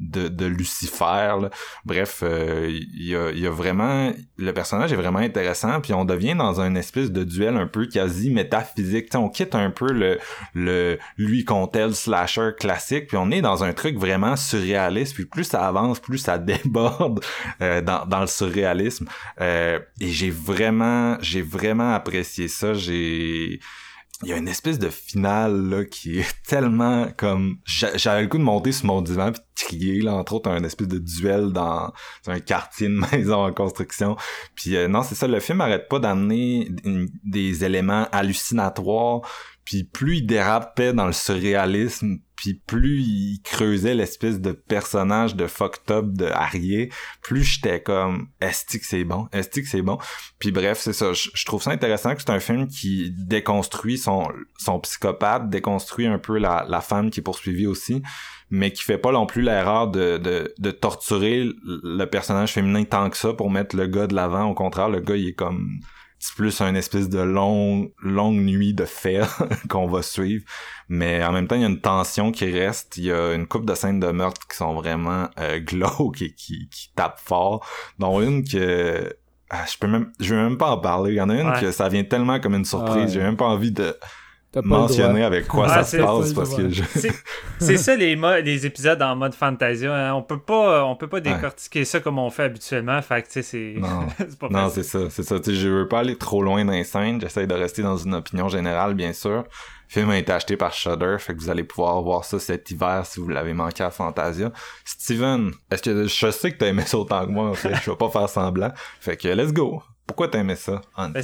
de, 0.00 0.46
Lucifer. 0.46 1.36
Bref, 1.84 2.20
euh, 2.22 2.68
il 2.70 3.08
y, 3.08 3.16
a, 3.16 3.50
vraiment... 3.50 4.12
Le 4.36 4.52
personnage 4.52 4.92
est 4.92 4.96
vraiment 4.96 5.20
intéressant, 5.20 5.80
puis 5.80 5.94
on 5.94 6.04
devient 6.04 6.34
dans 6.34 6.60
un 6.60 6.74
espèce 6.74 7.10
de 7.10 7.24
duel 7.24 7.56
un 7.56 7.66
peu 7.66 7.86
quasi 7.86 8.30
métaphysique. 8.30 9.08
On 9.14 9.28
quitte 9.28 9.54
un 9.54 9.70
peu 9.70 9.92
le, 9.92 10.18
le 10.54 10.98
lui 11.16 11.44
contre 11.44 11.78
elle 11.78 11.94
slasher 11.94 12.50
classique, 12.58 13.08
puis 13.08 13.16
on 13.16 13.30
est 13.30 13.40
dans 13.40 13.64
un 13.64 13.72
truc 13.72 13.96
vraiment 13.96 14.36
surréaliste, 14.36 15.14
puis 15.14 15.24
plus 15.24 15.44
ça 15.44 15.66
avance, 15.66 16.00
plus 16.00 16.18
ça 16.18 16.38
déborde 16.44 17.24
euh, 17.60 17.80
dans, 17.80 18.06
dans 18.06 18.20
le 18.20 18.26
surréalisme. 18.26 19.06
Euh, 19.40 19.78
et 20.00 20.08
j'ai 20.08 20.30
vraiment, 20.30 21.16
j'ai 21.20 21.42
vraiment 21.42 21.94
apprécié 21.94 22.48
ça. 22.48 22.74
J'ai 22.74 23.60
il 24.22 24.28
y 24.28 24.32
a 24.32 24.36
une 24.36 24.48
espèce 24.48 24.78
de 24.78 24.88
finale 24.90 25.68
là 25.68 25.84
qui 25.84 26.20
est 26.20 26.34
tellement 26.46 27.08
comme 27.16 27.58
j'avais 27.64 28.22
le 28.22 28.28
coup 28.28 28.38
de 28.38 28.42
monter 28.42 28.72
sur 28.72 28.86
mon 28.86 29.02
divan 29.02 29.32
puis 29.32 29.78
de 29.78 30.04
là 30.04 30.14
entre 30.14 30.34
autres 30.34 30.50
un 30.50 30.62
espèce 30.64 30.88
de 30.88 30.98
duel 30.98 31.52
dans 31.52 31.92
un 32.26 32.40
quartier 32.40 32.88
de 32.88 32.94
maison 33.12 33.44
en 33.44 33.52
construction. 33.52 34.16
Puis 34.54 34.76
euh, 34.76 34.88
non 34.88 35.02
c'est 35.02 35.14
ça 35.14 35.26
le 35.26 35.40
film 35.40 35.60
arrête 35.60 35.88
pas 35.88 35.98
d'amener 35.98 36.68
des 37.24 37.64
éléments 37.64 38.08
hallucinatoires 38.12 39.22
puis 39.64 39.84
plus 39.84 40.18
il 40.18 40.26
dérapait 40.26 40.92
dans 40.92 41.06
le 41.06 41.12
surréalisme 41.12 42.18
puis 42.36 42.54
plus 42.54 43.00
il 43.00 43.40
creusait 43.42 43.94
l'espèce 43.94 44.40
de 44.40 44.52
personnage 44.52 45.36
de 45.36 45.46
fucked 45.46 45.90
up 45.90 46.06
de 46.08 46.26
Harrier, 46.26 46.90
plus 47.22 47.42
j'étais 47.44 47.82
comme 47.82 48.28
est-ce 48.40 48.78
que 48.78 48.84
c'est 48.84 49.04
bon, 49.04 49.28
est-ce 49.32 49.48
que 49.48 49.66
c'est 49.66 49.82
bon? 49.82 49.98
Puis 50.38 50.50
bref, 50.50 50.78
c'est 50.80 50.92
ça, 50.92 51.12
je, 51.12 51.44
trouve 51.44 51.62
ça 51.62 51.70
intéressant 51.70 52.14
que 52.14 52.20
c'est 52.20 52.30
un 52.30 52.40
film 52.40 52.66
qui 52.66 53.14
déconstruit 53.16 53.98
son 53.98 54.28
son 54.58 54.80
psychopathe, 54.80 55.48
déconstruit 55.48 56.06
un 56.06 56.18
peu 56.18 56.38
la, 56.38 56.66
la 56.68 56.80
femme 56.80 57.10
qui 57.10 57.20
est 57.20 57.22
poursuivie 57.22 57.66
aussi, 57.66 58.02
mais 58.50 58.72
qui 58.72 58.82
fait 58.82 58.98
pas 58.98 59.12
non 59.12 59.26
plus 59.26 59.42
l'erreur 59.42 59.88
de, 59.88 60.18
de, 60.18 60.52
de 60.58 60.70
torturer 60.70 61.48
le 61.64 62.04
personnage 62.06 62.52
féminin 62.52 62.84
tant 62.84 63.08
que 63.10 63.16
ça 63.16 63.32
pour 63.32 63.50
mettre 63.50 63.76
le 63.76 63.86
gars 63.86 64.06
de 64.06 64.14
l'avant. 64.14 64.44
Au 64.44 64.54
contraire, 64.54 64.88
le 64.88 65.00
gars 65.00 65.16
il 65.16 65.28
est 65.28 65.34
comme 65.34 65.80
c'est 66.24 66.36
plus 66.36 66.62
un 66.62 66.74
espèce 66.74 67.10
de 67.10 67.18
long, 67.18 67.90
longue 68.02 68.40
nuit 68.40 68.72
de 68.72 68.86
fer 68.86 69.46
qu'on 69.68 69.86
va 69.86 70.00
suivre. 70.00 70.42
Mais 70.88 71.22
en 71.22 71.32
même 71.32 71.46
temps, 71.46 71.54
il 71.54 71.60
y 71.60 71.64
a 71.64 71.68
une 71.68 71.82
tension 71.82 72.32
qui 72.32 72.50
reste. 72.50 72.96
Il 72.96 73.04
y 73.04 73.12
a 73.12 73.34
une 73.34 73.46
coupe 73.46 73.66
de 73.66 73.74
scènes 73.74 74.00
de 74.00 74.06
meurtre 74.06 74.40
qui 74.48 74.56
sont 74.56 74.72
vraiment 74.72 75.28
euh, 75.38 75.58
glauques 75.60 76.22
et 76.22 76.32
qui, 76.32 76.70
qui 76.70 76.90
tapent 76.96 77.20
fort. 77.20 77.68
Dont 77.98 78.22
une 78.22 78.42
que 78.42 79.14
ah, 79.50 79.66
je 79.70 79.76
peux 79.76 79.86
même 79.86 80.12
je 80.18 80.34
vais 80.34 80.40
même 80.40 80.56
pas 80.56 80.70
en 80.70 80.78
parler. 80.78 81.12
Il 81.12 81.16
y 81.16 81.20
en 81.20 81.28
a 81.28 81.34
une 81.34 81.52
que 81.60 81.70
ça 81.72 81.90
vient 81.90 82.04
tellement 82.04 82.40
comme 82.40 82.54
une 82.54 82.64
surprise. 82.64 83.12
J'ai 83.12 83.20
même 83.20 83.36
pas 83.36 83.44
envie 83.44 83.72
de 83.72 83.94
mentionner 84.62 85.24
avec 85.24 85.46
quoi 85.48 85.68
ça 85.68 85.84
se 85.84 85.96
passe 85.96 86.32
parce 86.32 86.54
que 86.54 86.68
c'est 87.58 87.76
ça 87.76 87.96
les 87.96 88.16
les 88.42 88.66
épisodes 88.66 89.00
en 89.02 89.16
mode 89.16 89.34
fantasia 89.34 89.94
hein. 89.94 90.14
on 90.14 90.22
peut 90.22 90.38
pas 90.38 90.84
on 90.84 90.96
peut 90.96 91.08
pas 91.08 91.20
décortiquer 91.20 91.84
ça 91.84 92.00
comme 92.00 92.18
on 92.18 92.30
fait 92.30 92.44
habituellement 92.44 93.00
fait 93.02 93.22
que 93.22 93.42
c'est 93.42 93.74
non. 93.78 94.06
pas 94.40 94.48
non 94.48 94.68
c'est 94.68 94.82
ça 94.82 95.10
c'est 95.10 95.22
ça. 95.22 95.36
Je 95.46 95.68
veux 95.68 95.88
pas 95.88 96.00
aller 96.00 96.16
trop 96.16 96.42
loin 96.42 96.64
dans 96.64 96.72
les 96.72 96.84
scènes. 96.84 97.20
J'essaie 97.20 97.46
de 97.46 97.54
rester 97.54 97.82
dans 97.82 97.96
une 97.96 98.14
opinion 98.14 98.48
générale 98.48 98.94
bien 98.94 99.12
sûr. 99.12 99.44
Le 99.88 100.00
film 100.00 100.10
a 100.10 100.18
été 100.18 100.32
acheté 100.32 100.56
par 100.56 100.72
Shudder, 100.72 101.16
fait 101.18 101.34
que 101.34 101.40
vous 101.40 101.50
allez 101.50 101.62
pouvoir 101.62 102.00
voir 102.02 102.24
ça 102.24 102.38
cet 102.38 102.70
hiver 102.70 103.04
si 103.06 103.20
vous 103.20 103.28
l'avez 103.28 103.52
manqué 103.52 103.84
à 103.84 103.90
Fantasia. 103.90 104.50
Steven, 104.84 105.52
est-ce 105.70 105.82
que 105.82 106.06
je 106.06 106.30
sais 106.30 106.52
que 106.52 106.56
t'as 106.56 106.68
aimé 106.68 106.82
ça 106.86 106.98
autant 106.98 107.24
que 107.26 107.30
moi, 107.30 107.50
en 107.50 107.54
fait, 107.54 107.74
je 107.84 107.90
vais 107.90 107.96
pas 107.96 108.08
faire 108.08 108.28
semblant. 108.28 108.72
Fait 108.98 109.16
que 109.16 109.28
let's 109.28 109.52
go. 109.52 109.82
Pourquoi 110.06 110.28
t'aimais 110.28 110.56
ça? 110.56 110.82
Ben, 110.96 111.22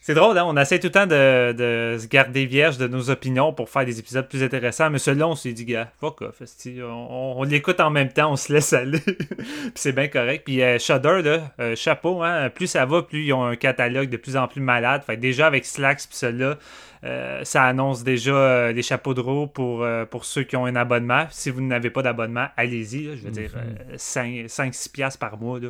c'est 0.00 0.14
drôle, 0.14 0.38
hein? 0.38 0.44
on 0.46 0.56
essaie 0.56 0.78
tout 0.78 0.86
le 0.86 0.92
temps 0.92 1.06
de, 1.06 1.52
de, 1.52 1.98
se 1.98 2.06
garder 2.06 2.46
vierge 2.46 2.78
de 2.78 2.86
nos 2.86 3.10
opinions 3.10 3.52
pour 3.52 3.68
faire 3.68 3.84
des 3.84 3.98
épisodes 3.98 4.28
plus 4.28 4.42
intéressants, 4.42 4.88
mais 4.88 4.98
celui-là, 4.98 5.28
on 5.28 5.34
s'est 5.34 5.52
dit, 5.52 5.64
gars, 5.64 5.90
fuck 6.00 6.22
off, 6.22 6.40
on, 6.78 7.34
on, 7.38 7.42
l'écoute 7.42 7.80
en 7.80 7.90
même 7.90 8.08
temps, 8.08 8.32
on 8.32 8.36
se 8.36 8.52
laisse 8.52 8.72
aller, 8.72 9.00
puis 9.00 9.72
c'est 9.74 9.92
bien 9.92 10.06
correct. 10.06 10.44
Puis 10.44 10.62
euh, 10.62 10.78
Shudder, 10.78 11.22
là, 11.22 11.52
euh, 11.58 11.74
chapeau, 11.74 12.22
hein? 12.22 12.50
plus 12.50 12.68
ça 12.68 12.86
va, 12.86 13.02
plus 13.02 13.24
ils 13.24 13.32
ont 13.32 13.44
un 13.44 13.56
catalogue 13.56 14.08
de 14.08 14.16
plus 14.16 14.36
en 14.36 14.46
plus 14.46 14.60
malade. 14.60 15.02
Fait 15.04 15.16
déjà 15.16 15.48
avec 15.48 15.66
Slacks, 15.66 16.06
puis 16.08 16.16
celui-là, 16.16 16.56
euh, 17.02 17.44
ça 17.44 17.64
annonce 17.64 18.04
déjà 18.04 18.34
euh, 18.34 18.72
les 18.72 18.82
chapeaux 18.82 19.14
de 19.14 19.22
roue 19.22 19.46
pour, 19.46 19.82
euh, 19.82 20.04
pour 20.04 20.26
ceux 20.26 20.42
qui 20.42 20.56
ont 20.56 20.66
un 20.66 20.76
abonnement. 20.76 21.26
Si 21.30 21.48
vous 21.48 21.62
n'avez 21.62 21.88
pas 21.88 22.02
d'abonnement, 22.02 22.48
allez-y. 22.56 23.16
Je 23.16 23.24
veux 23.24 23.30
dire, 23.30 23.52
5-6 23.96 24.92
piastres 24.92 25.18
par 25.18 25.38
mois 25.38 25.60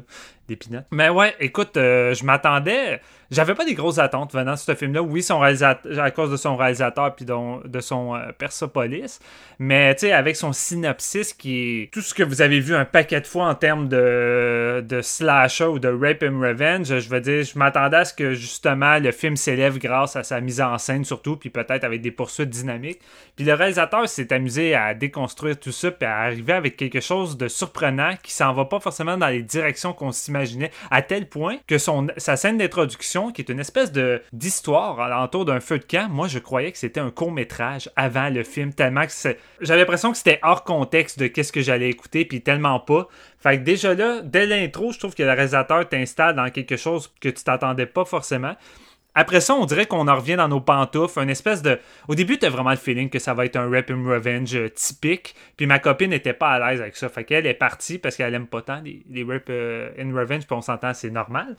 d'épinette. 0.50 0.86
Mais 0.90 1.08
ouais, 1.08 1.34
écoute, 1.40 1.72
je 1.74 2.24
m'attendais. 2.24 3.00
J'avais 3.30 3.54
pas 3.54 3.64
des 3.64 3.74
grosses 3.74 3.98
attentes 3.98 4.34
venant 4.34 4.54
de 4.54 4.58
ce 4.58 4.74
film-là. 4.74 5.02
Oui, 5.02 5.22
son 5.22 5.38
réalisateur, 5.38 6.00
à 6.00 6.10
cause 6.10 6.32
de 6.32 6.36
son 6.36 6.56
réalisateur 6.56 7.14
puis 7.14 7.24
de 7.24 7.80
son 7.80 8.20
Persepolis. 8.36 9.20
Mais 9.60 9.94
tu 9.94 10.00
sais, 10.00 10.12
avec 10.12 10.34
son 10.34 10.52
synopsis 10.52 11.32
qui 11.32 11.82
est 11.82 11.92
tout 11.92 12.00
ce 12.00 12.12
que 12.12 12.24
vous 12.24 12.42
avez 12.42 12.58
vu 12.58 12.74
un 12.74 12.84
paquet 12.84 13.20
de 13.20 13.26
fois 13.28 13.46
en 13.46 13.54
termes 13.54 13.88
de, 13.88 14.84
de 14.84 15.00
slasher 15.00 15.66
ou 15.66 15.78
de 15.78 15.88
rape 15.88 16.24
and 16.24 16.40
revenge, 16.40 16.98
je 16.98 17.08
veux 17.08 17.20
dire, 17.20 17.44
je 17.44 17.56
m'attendais 17.56 17.98
à 17.98 18.04
ce 18.04 18.14
que 18.14 18.34
justement 18.34 18.98
le 18.98 19.12
film 19.12 19.36
s'élève 19.36 19.78
grâce 19.78 20.16
à 20.16 20.24
sa 20.24 20.40
mise 20.40 20.60
en 20.60 20.76
scène 20.78 21.04
sur 21.04 21.20
puis 21.22 21.50
peut-être 21.50 21.84
avec 21.84 22.00
des 22.00 22.10
poursuites 22.10 22.50
dynamiques. 22.50 23.00
Puis 23.36 23.44
le 23.44 23.54
réalisateur 23.54 24.08
s'est 24.08 24.32
amusé 24.32 24.74
à 24.74 24.94
déconstruire 24.94 25.58
tout 25.58 25.72
ça, 25.72 25.90
puis 25.90 26.06
à 26.06 26.18
arriver 26.18 26.52
avec 26.52 26.76
quelque 26.76 27.00
chose 27.00 27.36
de 27.36 27.48
surprenant 27.48 28.14
qui 28.22 28.32
s'en 28.32 28.52
va 28.52 28.64
pas 28.64 28.80
forcément 28.80 29.16
dans 29.16 29.28
les 29.28 29.42
directions 29.42 29.92
qu'on 29.92 30.12
à 30.90 31.02
tel 31.02 31.28
point 31.28 31.56
que 31.66 31.78
son, 31.78 32.08
sa 32.16 32.36
scène 32.36 32.58
d'introduction, 32.58 33.32
qui 33.32 33.42
est 33.42 33.50
une 33.50 33.60
espèce 33.60 33.92
de 33.92 34.22
d'histoire 34.32 35.00
alentour 35.00 35.44
d'un 35.44 35.60
feu 35.60 35.78
de 35.78 35.84
camp, 35.84 36.08
moi 36.10 36.28
je 36.28 36.38
croyais 36.38 36.72
que 36.72 36.78
c'était 36.78 37.00
un 37.00 37.10
court 37.10 37.32
métrage 37.32 37.90
avant 37.96 38.28
le 38.28 38.42
film, 38.42 38.72
tellement 38.72 39.06
que 39.06 39.36
j'avais 39.60 39.80
l'impression 39.80 40.12
que 40.12 40.18
c'était 40.18 40.40
hors 40.42 40.64
contexte 40.64 41.18
de 41.18 41.26
qu'est-ce 41.26 41.52
que 41.52 41.60
j'allais 41.60 41.90
écouter, 41.90 42.24
puis 42.24 42.42
tellement 42.42 42.80
pas. 42.80 43.08
Fait 43.38 43.58
que 43.58 43.64
déjà 43.64 43.94
là, 43.94 44.20
dès 44.22 44.46
l'intro, 44.46 44.92
je 44.92 44.98
trouve 44.98 45.14
que 45.14 45.22
le 45.22 45.30
réalisateur 45.30 45.88
t'installe 45.88 46.36
dans 46.36 46.50
quelque 46.50 46.76
chose 46.76 47.12
que 47.20 47.28
tu 47.28 47.42
t'attendais 47.42 47.86
pas 47.86 48.04
forcément. 48.04 48.54
Après 49.14 49.40
ça, 49.40 49.54
on 49.54 49.66
dirait 49.66 49.86
qu'on 49.86 50.06
en 50.06 50.16
revient 50.16 50.36
dans 50.36 50.48
nos 50.48 50.60
pantoufles, 50.60 51.18
une 51.20 51.30
espèce 51.30 51.62
de... 51.62 51.78
Au 52.06 52.14
début, 52.14 52.38
t'as 52.38 52.48
vraiment 52.48 52.70
le 52.70 52.76
feeling 52.76 53.10
que 53.10 53.18
ça 53.18 53.34
va 53.34 53.44
être 53.44 53.56
un 53.56 53.68
Rap 53.68 53.90
and 53.90 54.04
Revenge 54.04 54.54
euh, 54.54 54.68
typique, 54.68 55.34
puis 55.56 55.66
ma 55.66 55.78
copine 55.80 56.10
n'était 56.10 56.32
pas 56.32 56.50
à 56.50 56.70
l'aise 56.70 56.80
avec 56.80 56.96
ça, 56.96 57.08
fait 57.08 57.24
qu'elle 57.24 57.46
est 57.46 57.54
partie 57.54 57.98
parce 57.98 58.16
qu'elle 58.16 58.34
aime 58.34 58.46
pas 58.46 58.62
tant 58.62 58.80
les, 58.80 59.02
les 59.10 59.24
Rap 59.24 59.44
euh, 59.50 59.90
Revenge, 59.98 60.46
puis 60.46 60.56
on 60.56 60.60
s'entend, 60.60 60.94
c'est 60.94 61.10
normal. 61.10 61.56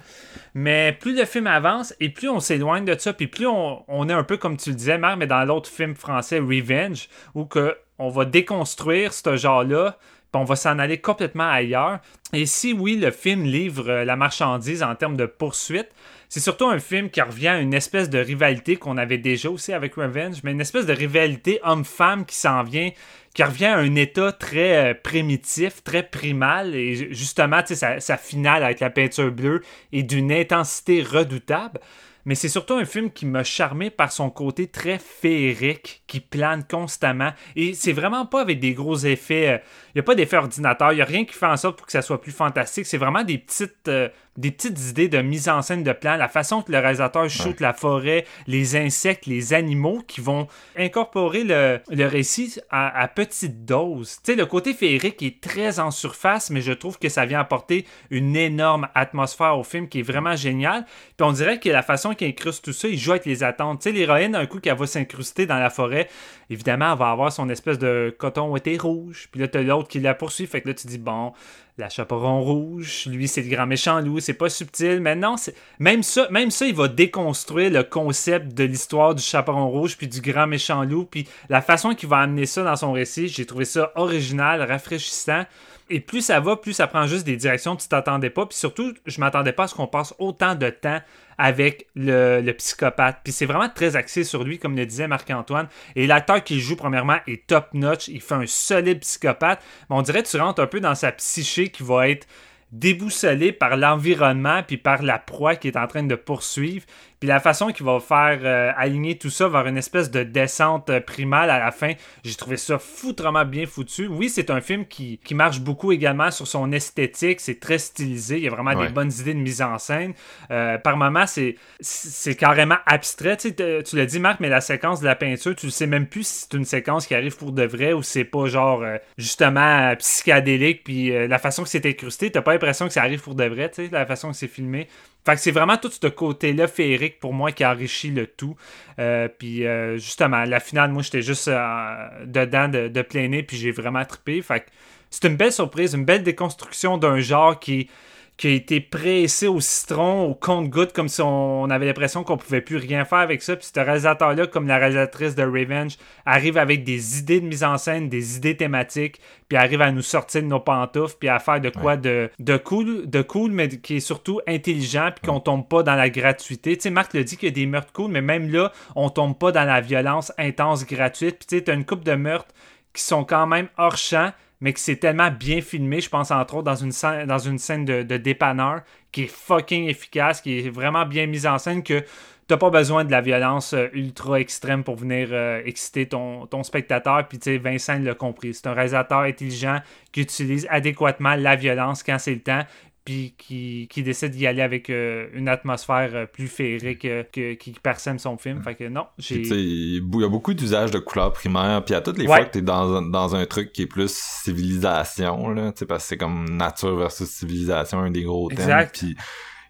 Mais 0.53 0.97
plus 0.97 1.17
le 1.17 1.25
film 1.25 1.47
avance, 1.47 1.93
et 1.99 2.09
plus 2.09 2.29
on 2.29 2.39
s'éloigne 2.39 2.85
de 2.85 2.97
ça, 2.97 3.13
puis 3.13 3.27
plus 3.27 3.47
on, 3.47 4.09
est 4.09 4.13
un 4.13 4.23
peu, 4.23 4.37
comme 4.37 4.55
tu 4.55 4.69
le 4.69 4.75
disais, 4.75 4.97
Marc, 4.97 5.17
mais 5.17 5.27
dans 5.27 5.43
l'autre 5.43 5.69
film 5.69 5.95
français, 5.95 6.39
Revenge, 6.39 7.09
où 7.35 7.45
que 7.45 7.75
on 7.99 8.09
va 8.09 8.25
déconstruire 8.25 9.13
ce 9.13 9.35
genre-là, 9.35 9.97
puis 10.31 10.41
on 10.41 10.45
va 10.45 10.55
s'en 10.55 10.79
aller 10.79 10.99
complètement 10.99 11.49
ailleurs. 11.49 11.99
Et 12.33 12.45
si 12.45 12.73
oui, 12.73 12.95
le 12.95 13.11
film 13.11 13.43
livre 13.43 13.89
euh, 13.89 14.05
la 14.05 14.15
marchandise 14.15 14.81
en 14.81 14.95
termes 14.95 15.17
de 15.17 15.25
poursuite, 15.25 15.89
c'est 16.31 16.39
surtout 16.39 16.67
un 16.67 16.79
film 16.79 17.09
qui 17.09 17.19
revient 17.19 17.49
à 17.49 17.59
une 17.59 17.73
espèce 17.73 18.09
de 18.09 18.17
rivalité 18.17 18.77
qu'on 18.77 18.95
avait 18.95 19.17
déjà 19.17 19.49
aussi 19.49 19.73
avec 19.73 19.95
Revenge, 19.95 20.37
mais 20.45 20.53
une 20.53 20.61
espèce 20.61 20.85
de 20.85 20.93
rivalité 20.93 21.59
homme-femme 21.61 22.25
qui 22.25 22.37
s'en 22.37 22.63
vient, 22.63 22.91
qui 23.33 23.43
revient 23.43 23.65
à 23.65 23.79
un 23.79 23.95
état 23.95 24.31
très 24.31 24.91
euh, 24.91 24.93
primitif, 24.93 25.83
très 25.83 26.03
primal, 26.03 26.73
et 26.73 27.13
justement, 27.13 27.61
sa, 27.65 27.99
sa 27.99 28.15
finale 28.15 28.63
avec 28.63 28.79
la 28.79 28.89
peinture 28.89 29.29
bleue 29.29 29.61
est 29.91 30.03
d'une 30.03 30.31
intensité 30.31 31.03
redoutable 31.03 31.81
mais 32.25 32.35
c'est 32.35 32.49
surtout 32.49 32.75
un 32.75 32.85
film 32.85 33.11
qui 33.11 33.25
m'a 33.25 33.43
charmé 33.43 33.89
par 33.89 34.11
son 34.11 34.29
côté 34.29 34.67
très 34.67 34.99
féerique, 34.99 36.03
qui 36.07 36.19
plane 36.19 36.63
constamment. 36.63 37.31
Et 37.55 37.73
c'est 37.73 37.93
vraiment 37.93 38.25
pas 38.25 38.41
avec 38.41 38.59
des 38.59 38.73
gros 38.73 38.97
effets. 38.97 39.43
Il 39.43 39.49
euh, 39.49 39.57
n'y 39.95 39.99
a 39.99 40.03
pas 40.03 40.15
d'effet 40.15 40.37
ordinateur, 40.37 40.91
il 40.91 40.95
n'y 40.95 41.01
a 41.01 41.05
rien 41.05 41.25
qui 41.25 41.33
fait 41.33 41.47
en 41.47 41.57
sorte 41.57 41.77
pour 41.77 41.85
que 41.85 41.91
ça 41.91 42.01
soit 42.01 42.21
plus 42.21 42.31
fantastique. 42.31 42.85
C'est 42.85 42.97
vraiment 42.97 43.23
des 43.23 43.37
petites, 43.37 43.87
euh, 43.87 44.09
des 44.37 44.51
petites 44.51 44.79
idées 44.89 45.09
de 45.09 45.19
mise 45.19 45.49
en 45.49 45.61
scène 45.61 45.83
de 45.83 45.91
plan, 45.91 46.15
la 46.15 46.29
façon 46.29 46.61
que 46.61 46.71
le 46.71 46.79
réalisateur 46.79 47.29
shoot 47.29 47.59
la 47.59 47.73
forêt, 47.73 48.25
les 48.47 48.77
insectes, 48.77 49.25
les 49.25 49.53
animaux 49.53 50.01
qui 50.07 50.21
vont 50.21 50.47
incorporer 50.77 51.43
le, 51.43 52.05
récit 52.05 52.59
à, 52.69 53.07
petite 53.09 53.65
dose. 53.65 54.17
Tu 54.23 54.31
sais, 54.31 54.35
le 54.35 54.45
côté 54.45 54.73
féerique 54.73 55.21
est 55.21 55.41
très 55.41 55.79
en 55.79 55.91
surface, 55.91 56.49
mais 56.49 56.61
je 56.61 56.71
trouve 56.71 56.97
que 56.97 57.09
ça 57.09 57.25
vient 57.25 57.41
apporter 57.41 57.85
une 58.09 58.35
énorme 58.37 58.87
atmosphère 58.95 59.57
au 59.57 59.63
film 59.63 59.89
qui 59.89 59.99
est 59.99 60.03
vraiment 60.03 60.35
géniale. 60.35 60.85
Puis 61.17 61.27
on 61.27 61.33
dirait 61.33 61.59
que 61.59 61.69
la 61.69 61.83
façon 61.83 62.13
qu'il 62.13 62.27
incruste 62.27 62.63
tout 62.63 62.73
ça, 62.73 62.87
il 62.87 62.97
joue 62.97 63.11
avec 63.11 63.25
les 63.25 63.43
attentes. 63.43 63.81
Tu 63.81 63.89
sais, 63.89 63.95
l'héroïne, 63.95 64.35
un 64.35 64.45
coup 64.45 64.59
qu'elle 64.59 64.77
va 64.77 64.87
s'incruster 64.87 65.45
dans 65.45 65.59
la 65.59 65.69
forêt, 65.69 66.07
évidemment, 66.49 66.93
elle 66.93 66.99
va 66.99 67.11
avoir 67.11 67.33
son 67.33 67.49
espèce 67.49 67.79
de 67.79 68.15
coton 68.17 68.49
ouaté 68.49 68.77
rouge. 68.77 69.27
Puis 69.31 69.41
là, 69.41 69.47
t'as 69.49 69.61
l'autre 69.61 69.89
qui 69.89 69.99
la 69.99 70.13
poursuit. 70.13 70.47
Fait 70.47 70.61
que 70.61 70.69
là, 70.69 70.73
tu 70.73 70.87
dis, 70.87 70.97
bon, 70.97 71.33
la 71.77 71.89
chaperon 71.89 72.41
rouge, 72.41 73.05
lui, 73.07 73.27
c'est 73.27 73.41
le 73.41 73.49
grand 73.49 73.65
méchant 73.65 73.99
loup, 73.99 74.19
c'est 74.19 74.33
pas 74.33 74.49
subtil. 74.49 74.99
Mais 74.99 75.15
non, 75.15 75.35
même 75.79 76.03
ça, 76.03 76.27
même 76.29 76.51
ça, 76.51 76.65
il 76.65 76.75
va 76.75 76.87
déconstruire 76.87 77.71
le 77.71 77.83
concept 77.83 78.53
de 78.53 78.63
l'histoire 78.63 79.15
du 79.15 79.23
chaperon 79.23 79.69
rouge 79.69 79.97
puis 79.97 80.07
du 80.07 80.21
grand 80.21 80.47
méchant 80.47 80.83
loup. 80.83 81.05
Puis 81.05 81.27
la 81.49 81.61
façon 81.61 81.95
qu'il 81.95 82.09
va 82.09 82.17
amener 82.17 82.45
ça 82.45 82.63
dans 82.63 82.75
son 82.75 82.91
récit, 82.91 83.27
j'ai 83.27 83.45
trouvé 83.45 83.65
ça 83.65 83.91
original, 83.95 84.61
rafraîchissant. 84.61 85.45
Et 85.89 85.99
plus 85.99 86.21
ça 86.21 86.39
va, 86.39 86.55
plus 86.55 86.73
ça 86.73 86.87
prend 86.87 87.05
juste 87.05 87.25
des 87.25 87.35
directions 87.35 87.75
que 87.75 87.81
tu 87.81 87.87
t'attendais 87.87 88.29
pas. 88.29 88.45
Puis 88.45 88.57
surtout, 88.57 88.93
je 89.05 89.19
m'attendais 89.19 89.51
pas 89.51 89.63
à 89.63 89.67
ce 89.67 89.75
qu'on 89.75 89.87
passe 89.87 90.13
autant 90.19 90.55
de 90.55 90.69
temps 90.69 90.99
avec 91.41 91.87
le, 91.95 92.51
psychopathe. 92.51 93.21
Puis 93.23 93.33
c'est 93.33 93.47
vraiment 93.47 93.67
très 93.67 93.95
axé 93.95 94.23
sur 94.23 94.43
lui, 94.43 94.59
comme 94.59 94.77
le 94.77 94.85
disait 94.85 95.07
Marc-Antoine. 95.07 95.67
Et 95.95 96.05
l'acteur 96.05 96.43
qui 96.43 96.59
joue, 96.59 96.75
premièrement, 96.75 97.17
est 97.25 97.47
top-notch. 97.47 98.09
Il 98.09 98.21
fait 98.21 98.35
un 98.35 98.45
solide 98.45 98.99
psychopathe. 98.99 99.59
Mais 99.89 99.95
on 99.95 100.03
dirait 100.03 100.21
que 100.21 100.29
tu 100.29 100.37
rentres 100.37 100.61
un 100.61 100.67
peu 100.67 100.79
dans 100.79 100.93
sa 100.93 101.11
psyché 101.11 101.69
qui 101.69 101.81
va 101.81 102.09
être 102.09 102.27
déboussolée 102.71 103.51
par 103.51 103.75
l'environnement 103.75 104.61
puis 104.61 104.77
par 104.77 105.01
la 105.01 105.17
proie 105.17 105.55
qui 105.55 105.67
est 105.67 105.77
en 105.77 105.87
train 105.87 106.03
de 106.03 106.13
poursuivre. 106.13 106.85
Puis 107.21 107.27
la 107.27 107.39
façon 107.39 107.67
qu'il 107.67 107.85
va 107.85 107.99
faire 107.99 108.39
euh, 108.41 108.71
aligner 108.75 109.15
tout 109.15 109.29
ça 109.29 109.47
vers 109.47 109.67
une 109.67 109.77
espèce 109.77 110.09
de 110.09 110.23
descente 110.23 110.89
euh, 110.89 110.99
primale 110.99 111.51
à 111.51 111.59
la 111.59 111.69
fin, 111.69 111.93
j'ai 112.23 112.33
trouvé 112.33 112.57
ça 112.57 112.79
foutrement 112.79 113.45
bien 113.45 113.67
foutu. 113.67 114.07
Oui, 114.07 114.27
c'est 114.27 114.49
un 114.49 114.59
film 114.59 114.87
qui, 114.87 115.19
marche 115.35 115.59
beaucoup 115.59 115.91
également 115.91 116.31
sur 116.31 116.47
son 116.47 116.71
esthétique, 116.71 117.39
c'est 117.39 117.59
très 117.59 117.77
stylisé, 117.77 118.37
il 118.37 118.43
y 118.43 118.47
a 118.47 118.49
vraiment 118.49 118.73
des 118.73 118.89
bonnes 118.89 119.11
idées 119.11 119.35
de 119.35 119.39
mise 119.39 119.61
en 119.61 119.77
scène. 119.77 120.13
Euh, 120.49 120.79
par 120.79 120.97
moments, 120.97 121.27
c'est, 121.27 121.57
c'est 121.79 122.35
carrément 122.35 122.77
abstrait. 122.87 123.37
Tu, 123.37 123.53
tu 123.53 123.95
l'as 123.95 124.05
dit, 124.07 124.19
Marc, 124.19 124.39
mais 124.39 124.49
la 124.49 124.59
séquence 124.59 124.99
de 124.99 125.05
la 125.05 125.15
peinture, 125.15 125.55
tu 125.55 125.67
ne 125.67 125.71
sais 125.71 125.85
même 125.85 126.07
plus 126.07 126.25
si 126.25 126.47
c'est 126.49 126.57
une 126.57 126.65
séquence 126.65 127.05
qui 127.05 127.13
arrive 127.13 127.37
pour 127.37 127.51
de 127.51 127.63
vrai 127.63 127.93
ou 127.93 128.01
c'est 128.01 128.23
pas 128.23 128.47
genre 128.47 128.83
justement 129.19 129.95
psychédélique. 129.97 130.83
Puis 130.83 131.27
la 131.27 131.37
façon 131.37 131.61
que 131.61 131.69
c'est 131.69 131.85
incrusté, 131.85 132.31
t'as 132.31 132.41
pas 132.41 132.53
l'impression 132.53 132.87
que 132.87 132.93
ça 132.93 133.03
arrive 133.03 133.21
pour 133.21 133.35
de 133.35 133.45
vrai, 133.45 133.69
tu 133.69 133.85
sais, 133.85 133.89
la 133.91 134.07
façon 134.07 134.31
que 134.31 134.35
c'est 134.35 134.47
filmé. 134.47 134.87
Fait 135.25 135.35
que 135.35 135.41
c'est 135.41 135.51
vraiment 135.51 135.77
tout 135.77 135.91
ce 135.91 136.07
côté-là 136.07 136.67
féerique 136.67 137.19
pour 137.19 137.33
moi 137.33 137.51
qui 137.51 137.65
enrichit 137.65 138.09
le 138.09 138.25
tout. 138.25 138.55
Euh, 138.99 139.27
puis 139.27 139.65
euh, 139.67 139.97
justement, 139.97 140.43
la 140.45 140.59
finale, 140.59 140.91
moi 140.91 141.03
j'étais 141.03 141.21
juste 141.21 141.47
euh, 141.47 142.25
dedans 142.25 142.67
de, 142.67 143.01
plein 143.03 143.27
nez, 143.27 143.43
puis 143.43 143.57
j'ai 143.57 143.71
vraiment 143.71 144.03
trippé. 144.03 144.41
Fait 144.41 144.61
que 144.61 144.65
c'est 145.09 145.27
une 145.27 145.35
belle 145.35 145.51
surprise, 145.51 145.93
une 145.93 146.05
belle 146.05 146.23
déconstruction 146.23 146.97
d'un 146.97 147.19
genre 147.19 147.59
qui 147.59 147.89
qui 148.37 148.47
a 148.47 148.51
été 148.51 148.79
pressé 148.81 149.47
au 149.47 149.59
citron, 149.59 150.23
au 150.23 150.33
compte-goutte, 150.33 150.93
comme 150.93 151.09
si 151.09 151.21
on, 151.21 151.69
avait 151.69 151.85
l'impression 151.85 152.23
qu'on 152.23 152.37
pouvait 152.37 152.61
plus 152.61 152.77
rien 152.77 153.05
faire 153.05 153.19
avec 153.19 153.43
ça. 153.43 153.55
Puis 153.55 153.69
ce 153.73 153.79
réalisateur-là, 153.79 154.47
comme 154.47 154.67
la 154.67 154.77
réalisatrice 154.77 155.35
de 155.35 155.43
Revenge, 155.43 155.97
arrive 156.25 156.57
avec 156.57 156.83
des 156.83 157.19
idées 157.19 157.39
de 157.39 157.45
mise 157.45 157.63
en 157.63 157.77
scène, 157.77 158.09
des 158.09 158.37
idées 158.37 158.57
thématiques, 158.57 159.19
puis 159.47 159.57
arrive 159.57 159.81
à 159.81 159.91
nous 159.91 160.01
sortir 160.01 160.41
de 160.41 160.47
nos 160.47 160.59
pantoufles, 160.59 161.17
puis 161.19 161.29
à 161.29 161.37
faire 161.37 161.61
de 161.61 161.69
quoi 161.69 161.97
de, 161.97 162.31
de, 162.39 162.57
cool, 162.57 163.07
de 163.07 163.21
cool, 163.21 163.51
mais 163.51 163.69
qui 163.69 163.97
est 163.97 163.99
surtout 163.99 164.41
intelligent, 164.47 165.11
puis 165.15 165.29
qu'on 165.29 165.39
tombe 165.39 165.67
pas 165.67 165.83
dans 165.83 165.95
la 165.95 166.09
gratuité. 166.09 166.75
Tu 166.77 166.83
sais, 166.83 166.89
Marc 166.89 167.13
le 167.13 167.23
dit 167.23 167.37
qu'il 167.37 167.49
y 167.49 167.51
a 167.51 167.55
des 167.55 167.67
meurtres 167.67 167.93
cool, 167.93 168.09
mais 168.09 168.21
même 168.21 168.51
là, 168.51 168.71
on 168.95 169.09
tombe 169.09 169.37
pas 169.37 169.51
dans 169.51 169.65
la 169.65 169.81
violence 169.81 170.31
intense 170.39 170.85
gratuite. 170.87 171.37
Puis 171.37 171.47
tu 171.47 171.57
sais, 171.57 171.63
t'as 171.65 171.75
une 171.75 171.85
coupe 171.85 172.03
de 172.03 172.13
meurtres 172.13 172.53
qui 172.93 173.03
sont 173.03 173.23
quand 173.23 173.47
même 173.47 173.67
hors 173.77 173.97
champ, 173.97 174.31
mais 174.61 174.73
que 174.73 174.79
c'est 174.79 174.97
tellement 174.97 175.31
bien 175.31 175.59
filmé, 175.61 175.99
je 176.01 176.09
pense 176.09 176.31
entre 176.31 176.55
autres 176.55 176.65
dans 176.65 176.75
une 176.75 177.57
scène, 177.57 177.85
de, 177.85 178.17
dépanneur 178.17 178.81
qui 179.11 179.23
est 179.23 179.27
fucking 179.27 179.89
efficace, 179.89 180.39
qui 180.39 180.59
est 180.59 180.69
vraiment 180.69 181.05
bien 181.05 181.25
mise 181.25 181.47
en 181.47 181.57
scène 181.57 181.83
que 181.83 182.03
t'as 182.47 182.57
pas 182.57 182.69
besoin 182.69 183.03
de 183.03 183.11
la 183.11 183.21
violence 183.21 183.73
euh, 183.73 183.87
ultra 183.93 184.39
extrême 184.39 184.83
pour 184.83 184.95
venir 184.95 185.29
euh, 185.31 185.61
exciter 185.65 186.07
ton, 186.07 186.47
ton 186.47 186.63
spectateur. 186.63 187.27
Puis 187.27 187.39
tu 187.39 187.51
sais, 187.51 187.57
Vincent 187.57 187.97
l'a 187.99 188.13
compris. 188.13 188.53
C'est 188.53 188.67
un 188.67 188.73
réalisateur 188.73 189.19
intelligent 189.19 189.79
qui 190.11 190.21
utilise 190.21 190.67
adéquatement 190.69 191.35
la 191.35 191.55
violence 191.55 192.03
quand 192.03 192.19
c'est 192.19 192.33
le 192.33 192.41
temps 192.41 192.63
puis 193.03 193.33
qui, 193.37 193.87
qui 193.89 194.03
décide 194.03 194.31
d'y 194.31 194.45
aller 194.45 194.61
avec 194.61 194.89
euh, 194.89 195.27
une 195.33 195.47
atmosphère 195.47 196.11
euh, 196.13 196.25
plus 196.25 196.47
féerique 196.47 197.05
euh, 197.05 197.23
que, 197.23 197.53
qui 197.53 197.71
persème 197.71 198.19
son 198.19 198.37
film. 198.37 198.59
Mm. 198.59 198.63
Fait 198.63 198.75
que 198.75 198.87
non, 198.89 199.07
j'ai... 199.17 199.41
Il 199.41 199.95
y 199.95 200.23
a 200.23 200.29
beaucoup 200.29 200.53
d'usage 200.53 200.91
de 200.91 200.99
couleurs 200.99 201.33
primaires, 201.33 201.83
puis 201.83 201.95
à 201.95 202.01
toutes 202.01 202.19
les 202.19 202.27
fois 202.27 202.45
que 202.45 202.51
t'es 202.51 202.61
dans, 202.61 203.01
dans 203.01 203.35
un 203.35 203.45
truc 203.45 203.73
qui 203.73 203.83
est 203.83 203.87
plus 203.87 204.13
civilisation, 204.13 205.49
là, 205.49 205.73
parce 205.87 206.03
que 206.03 206.09
c'est 206.09 206.17
comme 206.17 206.45
nature 206.57 206.95
versus 206.95 207.27
civilisation, 207.27 207.99
un 207.99 208.11
des 208.11 208.23
gros 208.23 208.49
thèmes. 208.49 208.87
Puis 208.93 209.15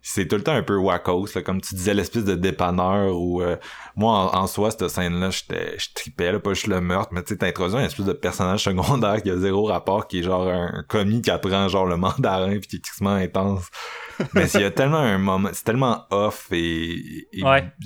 c'est 0.01 0.27
tout 0.27 0.35
le 0.35 0.43
temps 0.43 0.53
un 0.53 0.63
peu 0.63 0.75
wackos, 0.75 1.27
là, 1.35 1.41
comme 1.41 1.61
tu 1.61 1.75
disais, 1.75 1.93
l'espèce 1.93 2.25
de 2.25 2.35
dépanneur 2.35 3.15
où 3.15 3.41
euh, 3.41 3.55
moi 3.95 4.35
en, 4.35 4.47
soi 4.47 4.71
cette 4.71 4.87
scène-là, 4.87 5.29
je 5.29 5.87
tripais 5.93 6.39
pas 6.39 6.53
juste 6.53 6.67
le 6.67 6.81
meurtre, 6.81 7.09
mais 7.13 7.21
tu 7.23 7.29
sais, 7.29 7.37
t'introduis 7.37 7.77
un 7.77 7.85
espèce 7.85 8.05
de 8.05 8.13
personnage 8.13 8.63
secondaire 8.63 9.21
qui 9.21 9.29
a 9.29 9.37
zéro 9.37 9.65
rapport, 9.65 10.07
qui 10.07 10.19
est 10.19 10.23
genre 10.23 10.47
un, 10.47 10.83
commis 10.87 11.21
qui 11.21 11.29
apprend 11.29 11.67
genre 11.67 11.85
le 11.85 11.97
mandarin 11.97 12.57
puis 12.59 12.67
qui 12.67 12.75
est 12.77 12.79
extrêmement 12.79 13.15
intense. 13.15 13.69
mais 14.33 14.47
il 14.53 14.61
y 14.61 14.63
a 14.63 14.71
tellement 14.71 14.97
un 14.97 15.17
moment, 15.17 15.49
c'est 15.53 15.63
tellement 15.63 16.05
off 16.11 16.47
et, 16.51 17.27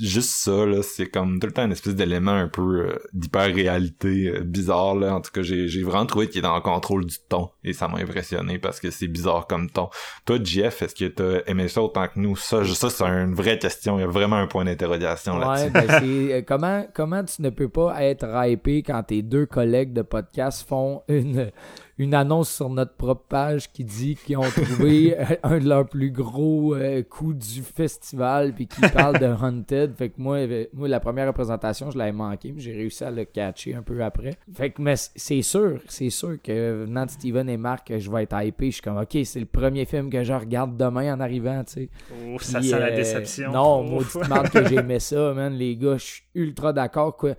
juste 0.02 0.32
ça 0.32 0.66
là, 0.66 0.82
c'est 0.84 1.08
comme 1.08 1.40
tout 1.40 1.48
le 1.48 1.54
temps 1.54 1.64
un 1.64 1.72
espèce 1.72 1.96
d'élément 1.96 2.32
un 2.32 2.48
peu 2.48 2.62
euh, 2.62 2.98
d'hyper 3.14 3.54
réalité 3.54 4.28
euh, 4.28 4.42
bizarre 4.42 4.96
là. 4.96 5.16
En 5.16 5.22
tout 5.22 5.32
cas, 5.32 5.42
j'ai 5.42 5.68
j'ai 5.68 5.84
vraiment 5.84 6.06
trouvé 6.06 6.28
qu'il 6.28 6.40
est 6.40 6.42
dans 6.42 6.56
le 6.56 6.62
contrôle 6.62 7.06
du 7.06 7.16
ton 7.30 7.50
et 7.64 7.74
ça 7.74 7.88
m'a 7.88 8.00
impressionné 8.00 8.60
parce 8.60 8.80
que 8.80 8.92
c'est 8.92 9.08
bizarre 9.08 9.48
comme 9.48 9.70
ton. 9.70 9.90
Toi, 10.26 10.38
Jeff, 10.44 10.82
est-ce 10.82 10.96
que 10.96 11.06
t'as 11.06 11.42
aimé 11.48 11.68
ça 11.68 11.82
autant 11.82 12.08
que 12.08 12.20
nous? 12.20 12.36
Ça, 12.36 12.64
ça 12.66 12.90
c'est 12.90 13.04
une 13.04 13.36
vraie 13.36 13.60
question. 13.60 13.98
Il 13.98 14.02
y 14.02 14.06
a 14.06 14.08
vraiment 14.08 14.38
un 14.38 14.48
point 14.48 14.66
d'interrogation 14.66 15.38
là-dessus. 15.38 15.72
Ben, 15.72 15.90
euh, 16.04 16.42
comment, 16.46 16.86
comment 16.94 17.24
tu 17.24 17.42
ne 17.42 17.50
peux 17.50 17.70
pas 17.70 18.04
être 18.04 18.28
hypé 18.48 18.84
quand 18.84 19.04
tes 19.04 19.22
deux 19.22 19.46
collègues 19.46 19.94
de 19.94 20.02
podcast 20.02 20.68
font 20.68 21.04
une 21.08 21.52
une 21.98 22.14
annonce 22.14 22.52
sur 22.52 22.70
notre 22.70 22.94
propre 22.94 23.26
page 23.30 23.72
qui 23.72 23.84
dit 23.84 24.16
qu'ils 24.16 24.38
ont 24.38 24.42
trouvé 24.42 25.16
un 25.44 25.60
de 25.60 25.68
leurs 25.68 25.88
plus 25.88 26.12
gros 26.12 26.76
euh, 26.76 27.04
coups 27.04 27.54
du 27.54 27.62
festival 27.62 28.54
puis 28.54 28.68
qui 28.68 28.82
parle 28.82 29.20
de 29.20 29.26
Hunted. 29.26 29.96
Fait 29.96 30.10
que 30.10 30.16
moi, 30.18 30.38
euh, 30.38 30.66
moi 30.74 30.88
la 30.88 31.00
première 31.00 31.28
représentation, 31.28 31.92
je 31.92 31.98
l'avais 31.98 32.12
manqué, 32.12 32.52
mais 32.52 32.60
j'ai 32.60 32.74
réussi 32.74 33.04
à 33.04 33.12
le 33.12 33.24
catcher 33.24 33.76
un 33.76 33.82
peu 33.82 34.04
après. 34.04 34.38
Fait 34.54 34.72
que 34.72 34.82
mais 34.82 34.96
c'est 34.98 35.42
sûr, 35.42 35.80
c'est 35.88 36.10
sûr 36.10 36.38
que 36.42 36.84
venant 36.84 37.08
Steven 37.08 37.50
et 37.50 37.58
Marc, 37.58 37.94
je 37.98 38.12
vais 38.12 38.24
être 38.24 38.42
hypé. 38.44 38.68
Je 38.68 38.76
suis 38.76 38.82
comme 38.82 38.98
OK, 38.98 39.18
c'est 39.24 39.40
le 39.40 39.46
premier 39.46 39.86
film 39.86 40.10
que 40.10 40.24
je 40.24 40.34
regarde 40.34 40.76
demain 40.76 41.14
en 41.14 41.20
arrivant, 41.22 41.64
tu 41.64 41.74
sais. 41.74 41.90
Oh, 42.28 42.38
ça 42.40 42.62
sent 42.62 42.72
la 42.72 42.88
euh, 42.88 42.96
déception. 42.96 43.52
Non, 43.52 43.84
moi, 43.84 44.04
maudite 44.14 44.52
que 44.52 44.68
j'aimais 44.68 45.00
ça, 45.00 45.34
man. 45.34 45.54
Les 45.54 45.78
gars, 45.78 45.98
je 45.98 46.04
suis 46.04 46.24
ultra 46.36 46.74
d'accord. 46.74 47.16
Quoi 47.16 47.36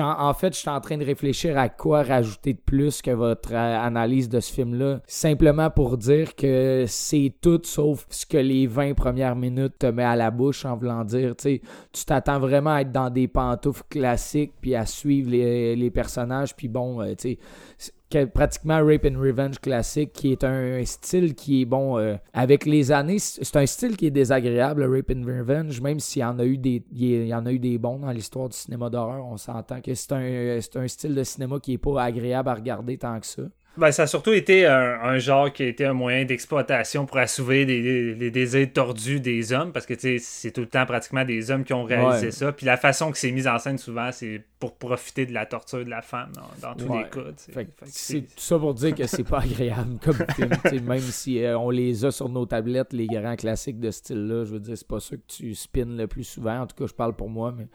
en, 0.00 0.34
fait, 0.34 0.54
je 0.54 0.60
suis 0.60 0.68
en 0.68 0.80
train 0.80 0.96
de 0.96 1.04
réfléchir 1.04 1.58
à 1.58 1.68
quoi 1.68 2.02
rajouter 2.02 2.52
de 2.52 2.58
plus 2.58 3.02
que 3.02 3.10
votre 3.10 3.52
euh, 3.52 3.78
analyse 3.78 4.28
de 4.28 4.38
ce 4.40 4.52
film-là. 4.52 5.00
Simplement 5.06 5.70
pour 5.70 5.98
dire 5.98 6.36
que 6.36 6.84
c'est 6.86 7.34
tout 7.40 7.60
sauf 7.64 8.06
ce 8.08 8.24
que 8.24 8.38
les 8.38 8.66
20 8.66 8.94
premières 8.94 9.36
minutes 9.36 9.78
te 9.78 9.86
met 9.86 10.04
à 10.04 10.16
la 10.16 10.30
bouche 10.30 10.64
en 10.64 10.76
voulant 10.76 11.04
dire, 11.04 11.34
tu 11.36 11.60
tu 11.92 12.04
t'attends 12.04 12.38
vraiment 12.38 12.74
à 12.74 12.80
être 12.82 12.92
dans 12.92 13.10
des 13.10 13.28
pantoufles 13.28 13.84
classiques 13.88 14.52
puis 14.60 14.74
à 14.74 14.86
suivre 14.86 15.30
les, 15.30 15.90
personnages 15.90 16.54
puis 16.54 16.68
bon, 16.68 17.00
euh, 17.00 17.14
tu 17.14 17.38
sais 17.76 17.92
pratiquement 18.32 18.84
Rape 18.84 19.04
and 19.04 19.18
Revenge 19.18 19.58
classique, 19.58 20.12
qui 20.12 20.32
est 20.32 20.44
un 20.44 20.84
style 20.84 21.34
qui 21.34 21.62
est 21.62 21.64
bon 21.64 21.98
euh, 21.98 22.16
avec 22.32 22.66
les 22.66 22.92
années. 22.92 23.18
C'est 23.18 23.56
un 23.56 23.66
style 23.66 23.96
qui 23.96 24.06
est 24.06 24.10
désagréable, 24.10 24.84
Rape 24.84 25.12
and 25.14 25.24
Revenge, 25.26 25.80
même 25.80 26.00
s'il 26.00 26.22
y 26.22 26.24
en 26.24 26.38
a 26.38 26.44
eu 26.44 26.58
des, 26.58 26.82
il 26.92 27.26
y 27.26 27.34
en 27.34 27.46
a 27.46 27.52
eu 27.52 27.58
des 27.58 27.78
bons 27.78 27.98
dans 27.98 28.10
l'histoire 28.10 28.48
du 28.48 28.56
cinéma 28.56 28.90
d'horreur. 28.90 29.24
On 29.26 29.36
s'entend 29.36 29.80
que 29.80 29.94
c'est 29.94 30.12
un, 30.12 30.58
un 30.80 30.88
style 30.88 31.14
de 31.14 31.24
cinéma 31.24 31.58
qui 31.60 31.74
est 31.74 31.78
pas 31.78 32.02
agréable 32.02 32.48
à 32.48 32.54
regarder 32.54 32.98
tant 32.98 33.18
que 33.18 33.26
ça. 33.26 33.42
Ben, 33.76 33.90
ça 33.90 34.04
a 34.04 34.06
surtout 34.06 34.32
été 34.32 34.66
un, 34.66 35.18
genre 35.18 35.52
qui 35.52 35.64
a 35.64 35.66
été 35.66 35.84
un 35.84 35.92
moyen 35.92 36.24
d'exploitation 36.24 37.06
pour 37.06 37.18
assouvir 37.18 37.66
les, 37.66 38.30
désirs 38.30 38.72
tordus 38.72 39.20
des 39.20 39.52
hommes, 39.52 39.72
parce 39.72 39.86
que 39.86 39.94
c'est 39.96 40.50
tout 40.52 40.60
le 40.60 40.68
temps 40.68 40.86
pratiquement 40.86 41.24
des 41.24 41.50
hommes 41.50 41.64
qui 41.64 41.72
ont 41.72 41.84
réalisé 41.84 42.30
ça. 42.30 42.52
Puis 42.52 42.66
la 42.66 42.76
façon 42.76 43.10
que 43.10 43.18
c'est 43.18 43.32
mis 43.32 43.48
en 43.48 43.58
scène 43.58 43.78
souvent, 43.78 44.10
c'est 44.12 44.42
pour 44.58 44.76
profiter 44.76 45.26
de 45.26 45.34
la 45.34 45.44
torture 45.44 45.84
de 45.84 45.90
la 45.90 46.00
femme 46.00 46.32
dans, 46.62 46.74
tous 46.74 46.92
les 46.94 47.04
cas. 47.04 47.64
C'est 47.84 48.22
tout 48.22 48.28
ça 48.36 48.58
pour 48.58 48.72
dire 48.74 48.94
que 48.94 49.06
c'est 49.06 49.24
pas 49.24 49.40
agréable 49.42 49.98
comme 50.02 50.16
film. 50.34 50.84
même 50.84 51.00
si 51.00 51.42
euh, 51.42 51.58
on 51.58 51.68
les 51.68 52.04
a 52.04 52.10
sur 52.10 52.28
nos 52.28 52.46
tablettes, 52.46 52.92
les 52.92 53.06
grands 53.06 53.36
classiques 53.36 53.78
de 53.78 53.90
ce 53.90 53.98
style-là, 53.98 54.44
je 54.44 54.52
veux 54.52 54.60
dire, 54.60 54.78
c'est 54.78 54.88
pas 54.88 55.00
ça 55.00 55.16
que 55.16 55.22
tu 55.26 55.54
spins 55.54 55.84
le 55.84 56.06
plus 56.06 56.24
souvent. 56.24 56.60
En 56.60 56.66
tout 56.66 56.76
cas, 56.76 56.86
je 56.86 56.94
parle 56.94 57.14
pour 57.14 57.28
moi, 57.28 57.54
mais 57.56 57.68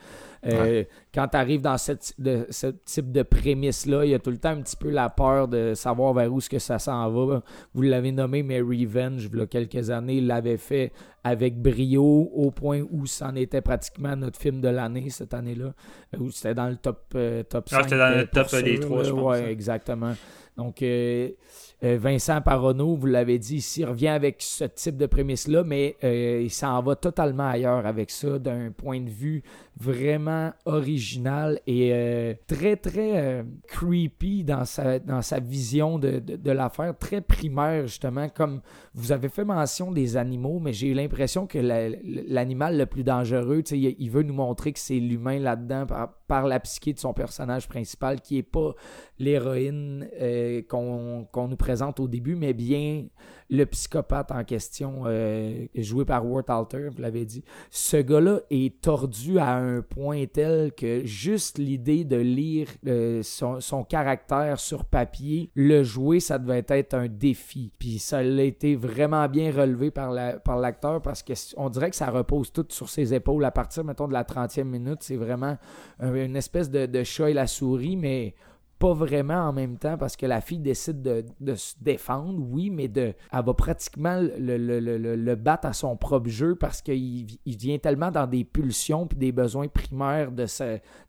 euh, 0.51 0.83
quand 1.13 1.27
tu 1.27 1.37
arrives 1.37 1.61
dans 1.61 1.77
cette, 1.77 2.13
de, 2.17 2.47
ce 2.49 2.67
type 2.67 3.11
de 3.11 3.21
prémisse-là, 3.21 4.05
il 4.05 4.11
y 4.11 4.15
a 4.15 4.19
tout 4.19 4.31
le 4.31 4.37
temps 4.37 4.49
un 4.49 4.61
petit 4.61 4.77
peu 4.77 4.89
la 4.89 5.09
peur 5.09 5.47
de 5.47 5.73
savoir 5.89 6.13
vers 6.13 6.31
où 6.31 6.39
ce 6.39 6.49
que 6.49 6.59
ça 6.59 6.79
s'en 6.79 7.09
va. 7.09 7.41
Vous 7.73 7.81
l'avez 7.81 8.11
nommé, 8.11 8.43
mais 8.43 8.61
Revenge, 8.61 9.29
il 9.31 9.39
y 9.39 9.41
a 9.41 9.45
quelques 9.47 9.89
années, 9.89 10.17
il 10.17 10.27
l'avait 10.27 10.57
fait 10.57 10.91
avec 11.23 11.61
brio 11.61 12.29
au 12.33 12.51
point 12.51 12.81
où 12.91 13.05
c'en 13.05 13.35
était 13.35 13.61
pratiquement 13.61 14.15
notre 14.15 14.39
film 14.39 14.61
de 14.61 14.69
l'année 14.69 15.09
cette 15.09 15.33
année-là. 15.33 15.73
Euh, 16.13 16.19
où 16.19 16.31
c'était 16.31 16.53
dans 16.53 16.69
le 16.69 16.77
top, 16.77 17.11
euh, 17.15 17.43
top 17.43 17.69
5. 17.69 17.77
Ah, 17.77 17.83
c'était 17.83 17.97
dans 17.97 18.17
le 18.17 18.27
top 18.27 18.63
des 18.63 18.79
trois, 18.79 19.03
je 19.03 19.11
pense. 19.11 19.37
Oui, 19.37 19.45
exactement. 19.45 20.13
Donc, 20.59 20.81
euh, 20.81 21.29
Vincent 21.81 22.41
Parono, 22.41 22.97
vous 22.97 23.05
l'avez 23.05 23.39
dit, 23.39 23.57
ici, 23.57 23.85
revient 23.85 24.09
avec 24.09 24.41
ce 24.41 24.65
type 24.65 24.97
de 24.97 25.05
prémisse-là, 25.05 25.63
mais 25.63 25.95
euh, 26.03 26.41
il 26.43 26.49
s'en 26.49 26.81
va 26.81 26.97
totalement 26.97 27.47
ailleurs 27.47 27.85
avec 27.85 28.11
ça, 28.11 28.37
d'un 28.37 28.71
point 28.71 28.99
de 28.99 29.09
vue 29.09 29.41
vraiment 29.79 30.51
original 30.65 31.61
et 31.65 31.93
euh, 31.93 32.33
très, 32.47 32.75
très 32.75 33.45
creepy 33.67 34.43
dans 34.43 34.65
sa, 34.65 34.99
dans 34.99 35.21
sa 35.21 35.39
vision 35.39 35.97
de, 35.97 36.19
de, 36.19 36.51
l'affaire, 36.51 36.97
très 36.97 37.21
primaire, 37.21 37.87
justement, 37.87 38.27
comme 38.27 38.61
vous 38.93 39.13
avez 39.13 39.29
fait 39.29 39.45
mention 39.45 39.91
des 39.91 40.17
animaux, 40.17 40.59
mais 40.59 40.73
j'ai 40.73 40.87
eu 40.87 40.93
l'impression 40.93 41.47
que 41.47 41.59
l'animal 41.59 42.77
le 42.77 42.85
plus 42.85 43.03
dangereux, 43.03 43.63
il, 43.71 43.95
il 43.97 44.09
veut 44.11 44.23
nous 44.23 44.33
montrer 44.33 44.73
que 44.73 44.79
c'est 44.79 44.99
l'humain 44.99 45.39
là-dedans 45.39 45.85
par, 46.27 46.47
la 46.47 46.59
psyché 46.59 46.93
de 46.93 46.99
son 46.99 47.13
personnage 47.13 47.67
principal, 47.67 48.19
qui 48.21 48.35
n'est 48.35 48.43
pas 48.43 48.73
l'héroïne 49.17 50.09
qu'on 50.67 51.47
nous 51.47 51.57
présente 51.57 51.99
au 51.99 52.07
début, 52.07 52.35
mais 52.35 52.53
bien 52.53 53.05
le 53.49 53.65
psychopathe 53.65 54.31
en 54.31 54.43
question, 54.43 55.03
euh, 55.05 55.65
joué 55.75 56.05
par 56.05 56.25
Ward 56.25 56.49
Alter, 56.49 56.89
vous 56.89 57.01
l'avez 57.01 57.25
dit. 57.25 57.43
Ce 57.71 57.97
gars-là 57.97 58.41
est 58.49 58.81
tordu 58.81 59.39
à 59.39 59.55
un 59.55 59.81
point 59.81 60.25
tel 60.31 60.71
que 60.73 61.03
juste 61.05 61.57
l'idée 61.57 62.03
de 62.03 62.17
lire 62.17 62.67
euh, 62.87 63.21
son, 63.23 63.83
caractère 63.83 64.59
sur 64.59 64.85
papier, 64.85 65.49
le 65.55 65.83
jouer, 65.83 66.19
ça 66.19 66.37
devait 66.37 66.65
être 66.67 66.93
un 66.93 67.07
défi. 67.07 67.71
Puis 67.79 67.97
ça 67.97 68.19
a 68.19 68.23
été 68.23 68.75
vraiment 68.75 69.27
bien 69.27 69.51
relevé 69.51 69.89
par 69.89 70.11
l'acteur 70.11 70.93
la, 70.93 70.99
par 70.99 71.01
parce 71.01 71.23
qu'on 71.23 71.69
dirait 71.69 71.89
que 71.89 71.95
ça 71.95 72.11
repose 72.11 72.51
tout 72.51 72.65
sur 72.69 72.89
ses 72.89 73.13
épaules 73.13 73.43
à 73.45 73.51
partir, 73.51 73.83
mettons, 73.83 74.07
de 74.07 74.13
la 74.13 74.23
30e 74.23 74.63
minute. 74.63 74.99
C'est 75.01 75.15
vraiment 75.15 75.57
une 75.99 76.35
espèce 76.35 76.69
de, 76.69 76.85
de 76.85 77.03
chat 77.03 77.31
et 77.31 77.33
la 77.33 77.47
souris, 77.47 77.95
mais 77.95 78.35
pas 78.79 78.93
vraiment 78.93 79.47
en 79.49 79.53
même 79.53 79.77
temps 79.77 79.97
parce 79.97 80.15
que 80.15 80.25
la 80.25 80.39
fille 80.39 80.59
décide 80.59 81.01
de, 81.01 81.55
se 81.55 81.75
défendre, 81.81 82.41
oui, 82.49 82.69
mais 82.69 82.87
de, 82.87 83.13
elle 83.31 83.45
va 83.45 83.53
pratiquement 83.53 84.21
le, 84.21 84.57
le, 84.57 85.35
battre 85.35 85.67
à 85.67 85.73
son 85.73 85.97
propre 85.97 86.29
jeu 86.29 86.55
parce 86.55 86.81
qu'il 86.81 87.27
il 87.45 87.57
vient 87.57 87.77
tellement 87.77 88.09
dans 88.09 88.25
des 88.25 88.45
pulsions 88.45 89.05
puis 89.05 89.17
des 89.17 89.31
besoins 89.31 89.67
primaires 89.67 90.31
de 90.31 90.45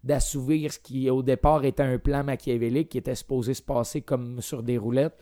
d'assouvir 0.05 0.73
ce 0.73 0.79
qui 0.79 1.09
au 1.09 1.23
départ 1.23 1.65
était 1.65 1.83
un 1.83 1.99
plan 1.99 2.25
machiavélique 2.25 2.91
qui 2.91 2.99
était 2.99 3.15
supposé 3.15 3.55
se 3.55 3.63
passer 3.63 4.03
comme 4.03 4.41
sur 4.41 4.63
des 4.63 4.77
roulettes 4.77 5.19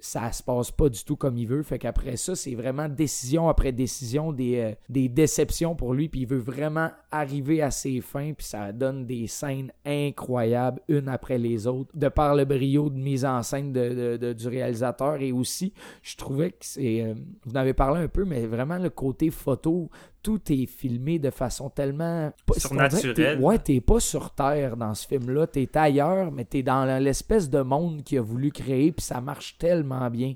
ça 0.00 0.32
se 0.32 0.42
passe 0.42 0.70
pas 0.70 0.88
du 0.88 1.04
tout 1.04 1.16
comme 1.16 1.36
il 1.36 1.46
veut. 1.46 1.62
Fait 1.62 1.78
qu'après 1.78 2.16
ça, 2.16 2.34
c'est 2.34 2.54
vraiment 2.54 2.88
décision 2.88 3.48
après 3.48 3.72
décision, 3.72 4.32
des, 4.32 4.56
euh, 4.58 4.74
des 4.88 5.08
déceptions 5.08 5.74
pour 5.74 5.94
lui. 5.94 6.08
Puis 6.08 6.20
il 6.20 6.26
veut 6.26 6.38
vraiment 6.38 6.90
arriver 7.10 7.62
à 7.62 7.70
ses 7.70 8.00
fins. 8.00 8.32
Puis 8.32 8.46
ça 8.46 8.72
donne 8.72 9.06
des 9.06 9.26
scènes 9.26 9.72
incroyables, 9.84 10.80
une 10.88 11.08
après 11.08 11.38
les 11.38 11.66
autres, 11.66 11.90
de 11.94 12.08
par 12.08 12.34
le 12.34 12.44
brio 12.44 12.90
de 12.90 12.98
mise 12.98 13.24
en 13.24 13.42
scène 13.42 13.72
du 13.72 14.48
réalisateur. 14.48 15.20
Et 15.20 15.32
aussi, 15.32 15.72
je 16.02 16.16
trouvais 16.16 16.50
que 16.50 16.58
c'est. 16.60 17.02
Euh, 17.02 17.14
vous 17.44 17.52
en 17.52 17.56
avez 17.56 17.74
parlé 17.74 18.02
un 18.02 18.08
peu, 18.08 18.24
mais 18.24 18.46
vraiment 18.46 18.78
le 18.78 18.90
côté 18.90 19.30
photo 19.30 19.90
tout 20.22 20.40
est 20.52 20.66
filmé 20.66 21.18
de 21.18 21.30
façon 21.30 21.70
tellement 21.70 22.32
surnaturelle. 22.56 23.40
Ouais, 23.40 23.58
t'es 23.58 23.80
pas 23.80 24.00
sur 24.00 24.30
Terre 24.30 24.76
dans 24.76 24.94
ce 24.94 25.06
film-là, 25.06 25.46
t'es 25.46 25.68
ailleurs, 25.76 26.30
mais 26.30 26.44
t'es 26.44 26.62
dans 26.62 26.84
l'espèce 27.02 27.48
de 27.50 27.62
monde 27.62 28.02
qu'il 28.02 28.18
a 28.18 28.22
voulu 28.22 28.50
créer, 28.50 28.92
puis 28.92 29.04
ça 29.04 29.20
marche 29.20 29.56
tellement 29.58 30.10
bien 30.10 30.34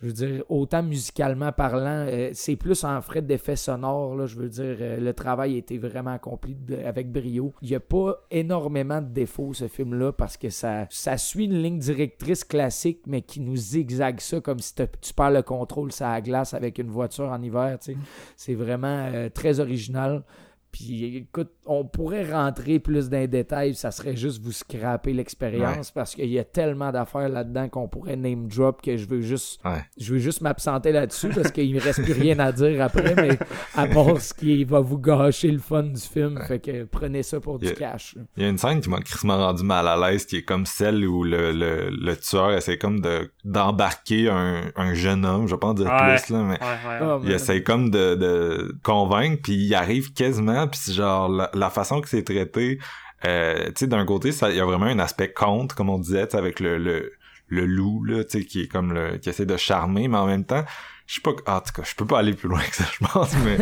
je 0.00 0.06
veux 0.06 0.12
dire, 0.12 0.44
autant 0.48 0.82
musicalement 0.82 1.50
parlant, 1.50 2.06
euh, 2.08 2.30
c'est 2.32 2.54
plus 2.54 2.84
en 2.84 3.00
frais 3.00 3.20
d'effets 3.20 3.56
sonores, 3.56 4.14
là, 4.14 4.26
je 4.26 4.36
veux 4.36 4.48
dire, 4.48 4.76
euh, 4.80 5.00
le 5.00 5.12
travail 5.12 5.54
a 5.54 5.58
été 5.58 5.76
vraiment 5.76 6.12
accompli 6.12 6.56
avec 6.84 7.10
brio. 7.10 7.52
Il 7.62 7.70
n'y 7.70 7.74
a 7.74 7.80
pas 7.80 8.24
énormément 8.30 9.00
de 9.00 9.08
défauts, 9.08 9.54
ce 9.54 9.66
film-là, 9.66 10.12
parce 10.12 10.36
que 10.36 10.50
ça, 10.50 10.86
suit 11.16 11.46
une 11.46 11.62
ligne 11.62 11.78
directrice 11.78 12.44
classique, 12.44 13.00
mais 13.06 13.22
qui 13.22 13.40
nous 13.40 13.56
zigzague 13.56 14.20
ça 14.20 14.40
comme 14.40 14.60
si 14.60 14.74
tu 14.74 15.14
perds 15.14 15.32
le 15.32 15.42
contrôle 15.42 15.90
ça 15.90 16.20
glace 16.20 16.54
avec 16.54 16.78
une 16.78 16.90
voiture 16.90 17.30
en 17.30 17.42
hiver, 17.42 17.78
tu 17.80 17.92
sais. 17.92 17.98
C'est 18.36 18.54
vraiment 18.54 19.08
euh, 19.12 19.28
très 19.28 19.58
original. 19.58 20.22
Puis 20.70 21.16
écoute, 21.16 21.50
on 21.66 21.84
pourrait 21.84 22.30
rentrer 22.30 22.78
plus 22.78 23.08
dans 23.08 23.18
les 23.18 23.26
détails, 23.28 23.74
ça 23.74 23.90
serait 23.90 24.16
juste 24.16 24.42
vous 24.42 24.52
scraper 24.52 25.12
l'expérience 25.12 25.90
parce 25.90 26.14
qu'il 26.14 26.28
y 26.30 26.38
a 26.38 26.44
tellement 26.44 26.92
d'affaires 26.92 27.28
là-dedans 27.28 27.68
qu'on 27.68 27.88
pourrait 27.88 28.16
name 28.16 28.48
drop 28.48 28.82
que 28.82 28.96
je 28.96 29.06
veux 29.08 29.20
juste 29.20 29.60
je 29.96 30.12
veux 30.12 30.18
juste 30.18 30.40
m'absenter 30.40 30.92
là-dessus 30.92 31.28
parce 31.30 31.50
qu'il 31.50 31.74
me 31.74 31.80
reste 31.80 32.02
plus 32.02 32.12
rien 32.12 32.38
à 32.38 32.52
dire 32.52 32.82
après, 32.82 33.14
mais 33.14 33.38
à 33.74 33.86
part 33.86 34.20
ce 34.20 34.34
qui 34.34 34.64
va 34.64 34.80
vous 34.80 34.98
gâcher 34.98 35.50
le 35.50 35.58
fun 35.58 35.84
du 35.84 36.00
film. 36.00 36.38
Fait 36.46 36.58
que 36.58 36.84
prenez 36.84 37.22
ça 37.22 37.40
pour 37.40 37.58
du 37.58 37.72
cash. 37.72 38.16
Il 38.36 38.42
y 38.42 38.46
a 38.46 38.48
une 38.50 38.58
scène 38.58 38.80
qui 38.80 38.90
m'a 38.90 39.00
crissement 39.00 39.38
rendu 39.38 39.64
mal 39.64 39.88
à 39.88 39.96
l'aise 39.96 40.26
qui 40.26 40.36
est 40.36 40.42
comme 40.42 40.66
celle 40.66 41.04
où 41.06 41.24
le, 41.24 41.52
le, 41.52 41.90
le 41.90 42.16
tueur 42.16 42.52
essaie 42.52 42.78
comme 42.78 43.00
de 43.00 43.30
d'embarquer 43.44 44.28
un, 44.28 44.70
un 44.76 44.94
jeune 44.94 45.24
homme, 45.24 45.46
je 45.46 45.54
vais 45.54 45.58
pas 45.58 45.68
en 45.68 45.74
dire 45.74 45.86
plus 45.86 46.28
là, 46.30 46.42
mais 46.42 46.58
oh, 47.02 47.20
il 47.24 47.32
essaie 47.32 47.62
comme 47.62 47.90
de, 47.90 48.14
de 48.14 48.76
convaincre 48.82 49.40
puis 49.42 49.54
il 49.54 49.74
arrive 49.74 50.12
quasiment 50.12 50.57
puis 50.66 50.92
genre 50.92 51.28
la, 51.28 51.70
façon 51.70 52.00
que 52.00 52.08
c'est 52.08 52.24
traité, 52.24 52.78
euh, 53.24 53.66
tu 53.68 53.72
sais, 53.76 53.86
d'un 53.86 54.04
côté, 54.04 54.30
il 54.30 54.56
y 54.56 54.60
a 54.60 54.64
vraiment 54.64 54.86
un 54.86 54.98
aspect 54.98 55.32
contre, 55.32 55.74
comme 55.74 55.90
on 55.90 55.98
disait, 55.98 56.34
avec 56.36 56.60
le, 56.60 56.78
le, 56.78 57.12
le 57.48 57.66
loup, 57.66 58.04
là, 58.04 58.24
tu 58.24 58.38
sais, 58.38 58.44
qui 58.44 58.62
est 58.62 58.68
comme 58.68 58.92
le, 58.92 59.18
qui 59.18 59.28
essaie 59.28 59.46
de 59.46 59.56
charmer, 59.56 60.08
mais 60.08 60.18
en 60.18 60.26
même 60.26 60.44
temps, 60.44 60.64
je 61.06 61.14
sais 61.14 61.20
pas, 61.20 61.30
en 61.30 61.60
tout 61.60 61.72
cas, 61.72 61.82
je 61.84 61.94
peux 61.94 62.06
pas 62.06 62.18
aller 62.18 62.34
plus 62.34 62.48
loin 62.48 62.60
que 62.70 62.76
ça, 62.76 62.84
je 62.92 63.06
pense, 63.06 63.34
mais 63.44 63.58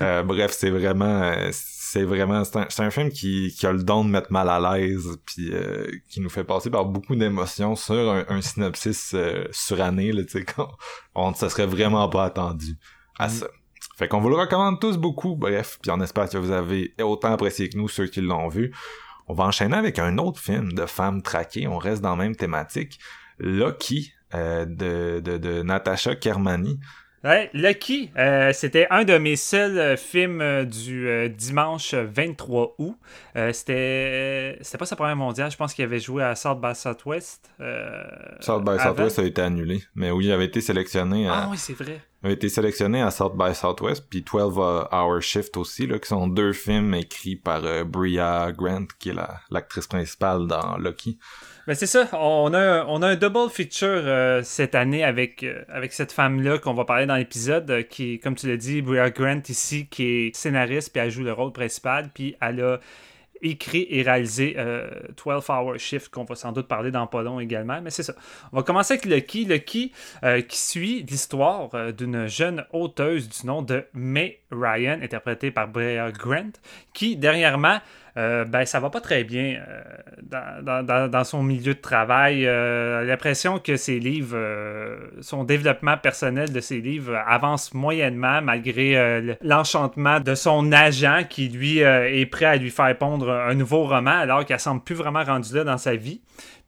euh, 0.00 0.22
bref, 0.22 0.52
c'est 0.52 0.70
vraiment, 0.70 1.22
euh, 1.22 1.48
c'est 1.52 2.04
vraiment, 2.04 2.44
c'est 2.44 2.80
un, 2.80 2.90
film 2.90 3.10
qui, 3.10 3.54
qui 3.56 3.66
a 3.66 3.72
le 3.72 3.82
don 3.82 4.04
de 4.04 4.10
mettre 4.10 4.32
mal 4.32 4.48
à 4.48 4.60
l'aise, 4.60 5.18
puis 5.24 5.52
qui 6.08 6.20
nous 6.20 6.30
fait 6.30 6.44
passer 6.44 6.70
par 6.70 6.84
beaucoup 6.84 7.16
d'émotions 7.16 7.76
sur 7.76 8.24
un, 8.28 8.40
synopsis 8.42 9.14
suranné, 9.50 10.12
là, 10.12 10.24
tu 10.24 10.40
sais, 10.40 10.46
on 11.14 11.30
ne 11.30 11.34
se 11.36 11.48
serait 11.48 11.66
vraiment 11.66 12.08
pas 12.08 12.24
attendu 12.24 12.76
à 13.18 13.28
mm. 13.28 13.30
ça. 13.30 13.46
Fait 14.00 14.08
qu'on 14.08 14.20
vous 14.20 14.30
le 14.30 14.36
recommande 14.36 14.80
tous 14.80 14.96
beaucoup, 14.96 15.36
bref, 15.36 15.78
puis 15.82 15.90
on 15.90 16.00
espère 16.00 16.26
que 16.26 16.38
vous 16.38 16.52
avez 16.52 16.94
autant 17.02 17.32
apprécié 17.32 17.68
que 17.68 17.76
nous, 17.76 17.86
ceux 17.86 18.06
qui 18.06 18.22
l'ont 18.22 18.48
vu. 18.48 18.72
On 19.28 19.34
va 19.34 19.44
enchaîner 19.44 19.76
avec 19.76 19.98
un 19.98 20.16
autre 20.16 20.40
film 20.40 20.72
de 20.72 20.86
femmes 20.86 21.20
traquées, 21.20 21.68
on 21.68 21.76
reste 21.76 22.00
dans 22.00 22.16
la 22.16 22.24
même 22.24 22.34
thématique, 22.34 22.98
Lucky, 23.38 24.14
euh, 24.32 24.64
de, 24.64 25.20
de, 25.20 25.36
de 25.36 25.62
Natasha 25.62 26.16
Kermani. 26.16 26.80
Ouais, 27.24 27.50
Lucky, 27.52 28.10
euh, 28.16 28.54
c'était 28.54 28.86
un 28.88 29.04
de 29.04 29.18
mes 29.18 29.36
seuls 29.36 29.76
euh, 29.76 29.96
films 29.98 30.40
euh, 30.40 30.64
du 30.64 31.28
dimanche 31.36 31.92
23 31.92 32.76
août. 32.78 32.96
c'était 33.52 34.56
c'était 34.62 34.78
pas 34.78 34.86
sa 34.86 34.96
première 34.96 35.16
mondiale, 35.16 35.50
je 35.50 35.58
pense 35.58 35.74
qu'il 35.74 35.84
avait 35.84 36.00
joué 36.00 36.24
à 36.24 36.34
South 36.36 36.58
by 36.58 36.74
Southwest. 36.74 37.50
South 38.40 38.64
by 38.64 38.78
Southwest 38.78 39.18
a 39.18 39.24
été 39.24 39.42
annulé, 39.42 39.82
mais 39.94 40.10
oui, 40.10 40.24
il 40.24 40.32
avait 40.32 40.46
été 40.46 40.62
sélectionné. 40.62 41.28
À... 41.28 41.34
Ah 41.34 41.48
oui, 41.50 41.58
c'est 41.58 41.74
vrai. 41.74 42.00
Avait 42.22 42.34
été 42.34 42.48
sélectionné 42.48 43.00
à 43.00 43.10
South 43.10 43.36
by 43.36 43.54
Southwest, 43.54 44.04
puis 44.10 44.22
12 44.22 44.58
Hour 44.92 45.22
Shift 45.22 45.56
aussi, 45.56 45.86
là, 45.86 45.98
qui 45.98 46.08
sont 46.08 46.26
deux 46.28 46.52
films 46.52 46.92
écrits 46.94 47.36
par 47.36 47.62
Bria 47.86 48.52
Grant, 48.52 48.86
qui 48.98 49.10
est 49.10 49.16
l'actrice 49.50 49.86
principale 49.86 50.46
dans 50.46 50.76
Lucky. 50.76 51.18
Ben 51.70 51.76
c'est 51.76 51.86
ça, 51.86 52.08
on 52.14 52.52
a, 52.54 52.84
on 52.86 53.00
a 53.02 53.08
un 53.08 53.16
double 53.16 53.48
feature 53.50 53.88
euh, 53.88 54.42
cette 54.42 54.74
année 54.74 55.04
avec, 55.04 55.44
euh, 55.44 55.62
avec 55.68 55.92
cette 55.92 56.10
femme-là 56.10 56.58
qu'on 56.58 56.74
va 56.74 56.84
parler 56.84 57.06
dans 57.06 57.14
l'épisode, 57.14 57.70
euh, 57.70 57.82
qui 57.82 58.18
comme 58.18 58.34
tu 58.34 58.48
l'as 58.48 58.56
dit, 58.56 58.82
Bria 58.82 59.10
Grant 59.10 59.42
ici, 59.48 59.86
qui 59.86 60.04
est 60.04 60.36
scénariste, 60.36 60.90
puis 60.92 61.00
elle 61.00 61.10
joue 61.10 61.22
le 61.22 61.32
rôle 61.32 61.52
principal, 61.52 62.10
puis 62.12 62.34
elle 62.40 62.60
a 62.60 62.80
écrit 63.42 63.86
et 63.90 64.02
réalisé 64.02 64.56
12 65.24 65.44
Hour 65.48 65.78
Shift, 65.78 66.08
qu'on 66.10 66.24
va 66.24 66.34
sans 66.34 66.52
doute 66.52 66.68
parler 66.68 66.90
dans 66.90 67.06
pas 67.06 67.22
long 67.22 67.40
également, 67.40 67.80
mais 67.80 67.90
c'est 67.90 68.02
ça. 68.02 68.14
On 68.52 68.56
va 68.56 68.62
commencer 68.62 68.94
avec 68.94 69.04
Lucky. 69.06 69.44
Lucky, 69.44 69.92
qui 70.48 70.58
suit 70.58 71.02
l'histoire 71.02 71.92
d'une 71.92 72.26
jeune 72.26 72.64
auteuse 72.72 73.28
du 73.28 73.46
nom 73.46 73.62
de 73.62 73.84
May 73.94 74.40
Ryan, 74.50 75.00
interprétée 75.02 75.50
par 75.50 75.68
Bria 75.68 76.10
Grant, 76.12 76.52
qui, 76.92 77.16
dernièrement, 77.16 77.78
euh, 78.16 78.44
ben 78.44 78.64
ça 78.64 78.80
va 78.80 78.90
pas 78.90 79.00
très 79.00 79.24
bien 79.24 79.60
euh, 80.32 81.08
dans, 81.08 81.24
son 81.24 81.42
milieu 81.42 81.74
de 81.74 81.80
travail. 81.80 82.46
Euh, 82.46 83.04
l'impression 83.04 83.58
que 83.58 83.76
ses 83.76 83.98
livres, 83.98 84.38
son 85.20 85.44
développement 85.44 85.96
personnel 85.96 86.52
de 86.52 86.60
ses 86.60 86.80
livres 86.80 87.16
avance 87.26 87.74
moyennement 87.74 88.42
malgré 88.42 89.36
l'enchantement 89.42 90.20
de 90.20 90.34
son 90.34 90.72
agent 90.72 91.22
qui 91.28 91.48
lui 91.48 91.78
est 91.78 92.26
prêt 92.26 92.46
à 92.46 92.56
lui 92.56 92.70
faire 92.70 92.96
pondre 92.98 93.30
un 93.30 93.54
nouveau 93.54 93.84
roman 93.84 94.10
alors 94.10 94.44
qu'elle 94.44 94.60
semble 94.60 94.82
plus 94.82 94.94
vraiment 94.94 95.22
rendue 95.24 95.54
là 95.54 95.64
dans 95.64 95.78
sa 95.78 95.94
vie. 95.94 96.20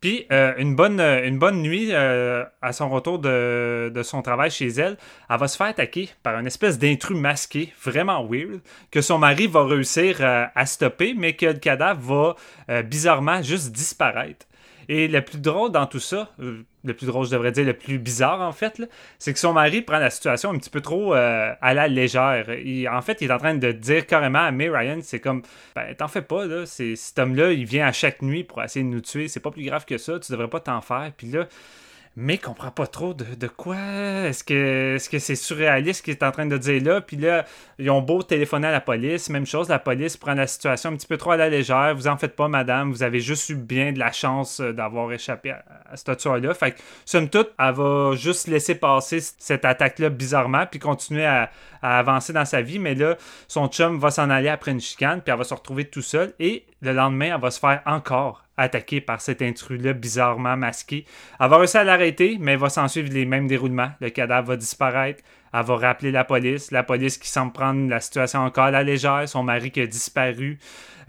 Puis 0.02 0.26
euh, 0.32 0.52
une, 0.58 0.74
bonne, 0.74 0.98
euh, 0.98 1.24
une 1.24 1.38
bonne 1.38 1.62
nuit, 1.62 1.90
euh, 1.92 2.44
à 2.60 2.72
son 2.72 2.90
retour 2.90 3.20
de, 3.20 3.88
de, 3.94 4.02
son 4.02 4.20
travail 4.20 4.50
chez 4.50 4.66
elle, 4.66 4.98
elle 5.30 5.38
va 5.38 5.46
se 5.46 5.56
faire 5.56 5.68
attaquer 5.68 6.10
par 6.24 6.36
une 6.40 6.46
espèce 6.48 6.76
d'intrus 6.76 7.16
masqué, 7.16 7.72
vraiment 7.84 8.26
weird, 8.28 8.60
que 8.90 9.00
son 9.00 9.18
mari 9.18 9.46
va 9.46 9.64
réussir 9.64 10.20
à 10.20 10.66
stopper, 10.66 11.14
mais 11.16 11.34
que 11.34 11.46
le 11.46 11.54
cadavre 11.54 12.36
va 12.68 12.82
bizarrement 12.82 13.42
juste 13.42 13.70
disparaître. 13.70 14.44
Et 14.88 15.08
le 15.08 15.22
plus 15.22 15.38
drôle 15.38 15.70
dans 15.70 15.86
tout 15.86 15.98
ça, 15.98 16.30
euh, 16.40 16.62
le 16.84 16.94
plus 16.94 17.06
drôle, 17.06 17.26
je 17.26 17.30
devrais 17.30 17.52
dire, 17.52 17.64
le 17.64 17.74
plus 17.74 17.98
bizarre 17.98 18.40
en 18.40 18.52
fait, 18.52 18.82
c'est 19.18 19.32
que 19.32 19.38
son 19.38 19.52
mari 19.52 19.82
prend 19.82 19.98
la 19.98 20.10
situation 20.10 20.50
un 20.50 20.58
petit 20.58 20.70
peu 20.70 20.80
trop 20.80 21.14
euh, 21.14 21.52
à 21.60 21.74
la 21.74 21.88
légère. 21.88 22.46
en 22.90 23.02
fait, 23.02 23.20
il 23.20 23.30
est 23.30 23.32
en 23.32 23.38
train 23.38 23.54
de 23.54 23.72
dire 23.72 24.06
carrément 24.06 24.40
à 24.40 24.50
May 24.50 24.68
Ryan, 24.68 24.98
c'est 25.02 25.20
comme, 25.20 25.42
ben 25.74 25.94
t'en 25.94 26.08
fais 26.08 26.22
pas, 26.22 26.46
là, 26.46 26.64
cet 26.66 27.18
homme-là, 27.18 27.52
il 27.52 27.64
vient 27.64 27.86
à 27.86 27.92
chaque 27.92 28.22
nuit 28.22 28.44
pour 28.44 28.62
essayer 28.62 28.84
de 28.84 28.90
nous 28.90 29.00
tuer, 29.00 29.28
c'est 29.28 29.40
pas 29.40 29.50
plus 29.50 29.64
grave 29.64 29.84
que 29.84 29.98
ça, 29.98 30.18
tu 30.18 30.32
devrais 30.32 30.48
pas 30.48 30.60
t'en 30.60 30.80
faire. 30.80 31.12
Puis 31.16 31.28
là, 31.28 31.46
mais 32.14 32.36
comprend 32.36 32.70
pas 32.70 32.86
trop 32.86 33.14
de, 33.14 33.46
quoi. 33.48 33.76
Est-ce 33.76 34.44
que 34.44 34.96
est-ce 34.96 35.08
que 35.08 35.18
c'est 35.18 35.34
surréaliste 35.34 36.00
ce 36.00 36.02
qu'il 36.02 36.12
est 36.12 36.22
en 36.22 36.30
train 36.30 36.44
de 36.44 36.58
dire 36.58 36.82
là? 36.82 37.00
Puis 37.00 37.16
là, 37.16 37.46
ils 37.78 37.90
ont 37.90 38.02
beau 38.02 38.22
téléphoner 38.22 38.68
à 38.68 38.72
la 38.72 38.80
police, 38.82 39.30
même 39.30 39.46
chose, 39.46 39.68
la 39.68 39.78
police 39.78 40.16
prend 40.18 40.34
la 40.34 40.46
situation 40.46 40.90
un 40.90 40.96
petit 40.96 41.06
peu 41.06 41.16
trop 41.16 41.30
à 41.30 41.36
la 41.36 41.48
légère. 41.48 41.94
Vous 41.94 42.08
en 42.08 42.18
faites 42.18 42.36
pas, 42.36 42.48
madame, 42.48 42.90
vous 42.90 43.02
avez 43.02 43.20
juste 43.20 43.48
eu 43.48 43.54
bien 43.54 43.92
de 43.92 43.98
la 43.98 44.12
chance 44.12 44.60
euh, 44.60 44.72
d'avoir 44.72 45.10
échappé 45.12 45.52
à, 45.52 45.64
à 45.90 45.96
cette 45.96 46.18
tueur-là. 46.18 46.52
Fait 46.52 46.72
que, 46.72 46.80
somme 47.06 47.30
toute, 47.30 47.50
elle 47.58 47.74
va 47.74 48.14
juste 48.14 48.46
laisser 48.46 48.74
passer 48.74 49.20
cette 49.20 49.64
attaque-là 49.64 50.10
bizarrement, 50.10 50.66
puis 50.66 50.80
continuer 50.80 51.24
à, 51.24 51.50
à 51.80 51.98
avancer 51.98 52.32
dans 52.34 52.44
sa 52.44 52.60
vie. 52.60 52.78
Mais 52.78 52.94
là, 52.94 53.16
son 53.48 53.68
chum 53.68 53.98
va 53.98 54.10
s'en 54.10 54.28
aller 54.28 54.48
après 54.48 54.72
une 54.72 54.80
chicane, 54.80 55.22
puis 55.22 55.32
elle 55.32 55.38
va 55.38 55.44
se 55.44 55.54
retrouver 55.54 55.86
tout 55.86 56.02
seul. 56.02 56.34
Et 56.38 56.66
le 56.82 56.92
lendemain, 56.92 57.34
elle 57.34 57.40
va 57.40 57.50
se 57.50 57.58
faire 57.58 57.80
encore 57.86 58.41
attaqué 58.56 59.00
par 59.00 59.20
cet 59.20 59.42
intrus-là 59.42 59.92
bizarrement 59.92 60.56
masqué. 60.56 61.04
Elle 61.40 61.48
va 61.48 61.58
réussir 61.58 61.80
à 61.80 61.84
l'arrêter, 61.84 62.38
mais 62.40 62.56
va 62.56 62.68
s'en 62.68 62.88
suivre 62.88 63.12
les 63.12 63.24
mêmes 63.24 63.46
déroulements. 63.46 63.92
Le 64.00 64.10
cadavre 64.10 64.48
va 64.48 64.56
disparaître. 64.56 65.22
Elle 65.52 65.64
va 65.64 65.76
rappeler 65.76 66.10
la 66.10 66.24
police. 66.24 66.70
La 66.70 66.82
police 66.82 67.18
qui 67.18 67.28
semble 67.28 67.52
prendre 67.52 67.88
la 67.88 68.00
situation 68.00 68.40
encore 68.40 68.64
à 68.64 68.70
la 68.70 68.82
légère. 68.82 69.28
Son 69.28 69.42
mari 69.42 69.70
qui 69.70 69.80
a 69.80 69.86
disparu. 69.86 70.58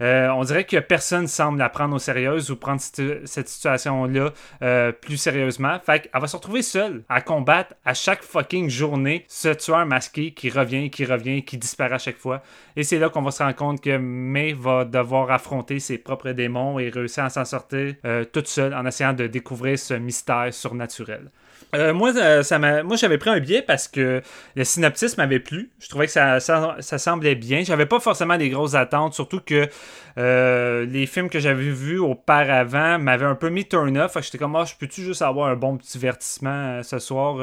Euh, 0.00 0.28
on 0.28 0.42
dirait 0.44 0.64
que 0.64 0.78
personne 0.78 1.26
semble 1.26 1.58
la 1.58 1.68
prendre 1.68 1.94
au 1.94 1.98
sérieux 1.98 2.50
ou 2.50 2.56
prendre 2.56 2.80
cette 2.80 3.48
situation-là 3.48 4.30
euh, 4.62 4.92
plus 4.92 5.16
sérieusement. 5.16 5.78
Fait 5.84 6.00
qu'elle 6.00 6.20
va 6.20 6.26
se 6.26 6.36
retrouver 6.36 6.62
seule 6.62 7.02
à 7.08 7.20
combattre 7.20 7.74
à 7.84 7.94
chaque 7.94 8.22
fucking 8.22 8.68
journée 8.68 9.24
ce 9.28 9.48
tueur 9.48 9.86
masqué 9.86 10.32
qui 10.32 10.50
revient, 10.50 10.90
qui 10.90 11.04
revient, 11.04 11.44
qui 11.44 11.58
disparaît 11.58 11.94
à 11.94 11.98
chaque 11.98 12.18
fois. 12.18 12.42
Et 12.76 12.82
c'est 12.82 12.98
là 12.98 13.08
qu'on 13.08 13.22
va 13.22 13.30
se 13.30 13.42
rendre 13.42 13.54
compte 13.54 13.80
que 13.80 13.96
May 13.96 14.52
va 14.52 14.84
devoir 14.84 15.30
affronter 15.30 15.78
ses 15.78 15.98
propres 15.98 16.30
démons 16.30 16.78
et 16.78 16.88
réussir 16.88 17.24
à 17.24 17.30
s'en 17.30 17.44
sortir 17.44 17.94
euh, 18.04 18.24
toute 18.24 18.48
seule 18.48 18.74
en 18.74 18.84
essayant 18.86 19.12
de 19.12 19.26
découvrir 19.26 19.78
ce 19.78 19.94
mystère 19.94 20.52
surnaturel. 20.52 21.30
Euh, 21.74 21.92
moi, 21.92 22.14
euh, 22.16 22.42
ça 22.42 22.58
moi, 22.58 22.96
j'avais 22.96 23.18
pris 23.18 23.30
un 23.30 23.40
billet 23.40 23.62
parce 23.62 23.88
que 23.88 24.22
le 24.54 24.64
synopsis 24.64 25.16
m'avait 25.18 25.40
plu. 25.40 25.70
Je 25.80 25.88
trouvais 25.88 26.06
que 26.06 26.12
ça, 26.12 26.40
ça, 26.40 26.98
semblait 26.98 27.34
bien. 27.34 27.62
J'avais 27.64 27.86
pas 27.86 28.00
forcément 28.00 28.36
des 28.36 28.48
grosses 28.48 28.74
attentes, 28.74 29.14
surtout 29.14 29.40
que 29.40 29.68
euh, 30.16 30.86
les 30.86 31.06
films 31.06 31.28
que 31.28 31.40
j'avais 31.40 31.70
vus 31.70 31.98
auparavant 31.98 32.98
m'avaient 32.98 33.24
un 33.24 33.34
peu 33.34 33.48
mis 33.48 33.66
turn 33.66 33.96
off. 33.98 34.16
J'étais 34.20 34.38
comme, 34.38 34.54
oh, 34.54 34.64
je 34.64 34.74
peux-tu 34.78 35.02
juste 35.02 35.22
avoir 35.22 35.48
un 35.48 35.56
bon 35.56 35.76
petit 35.76 35.92
divertissement 35.98 36.82
ce 36.82 36.98
soir? 36.98 37.38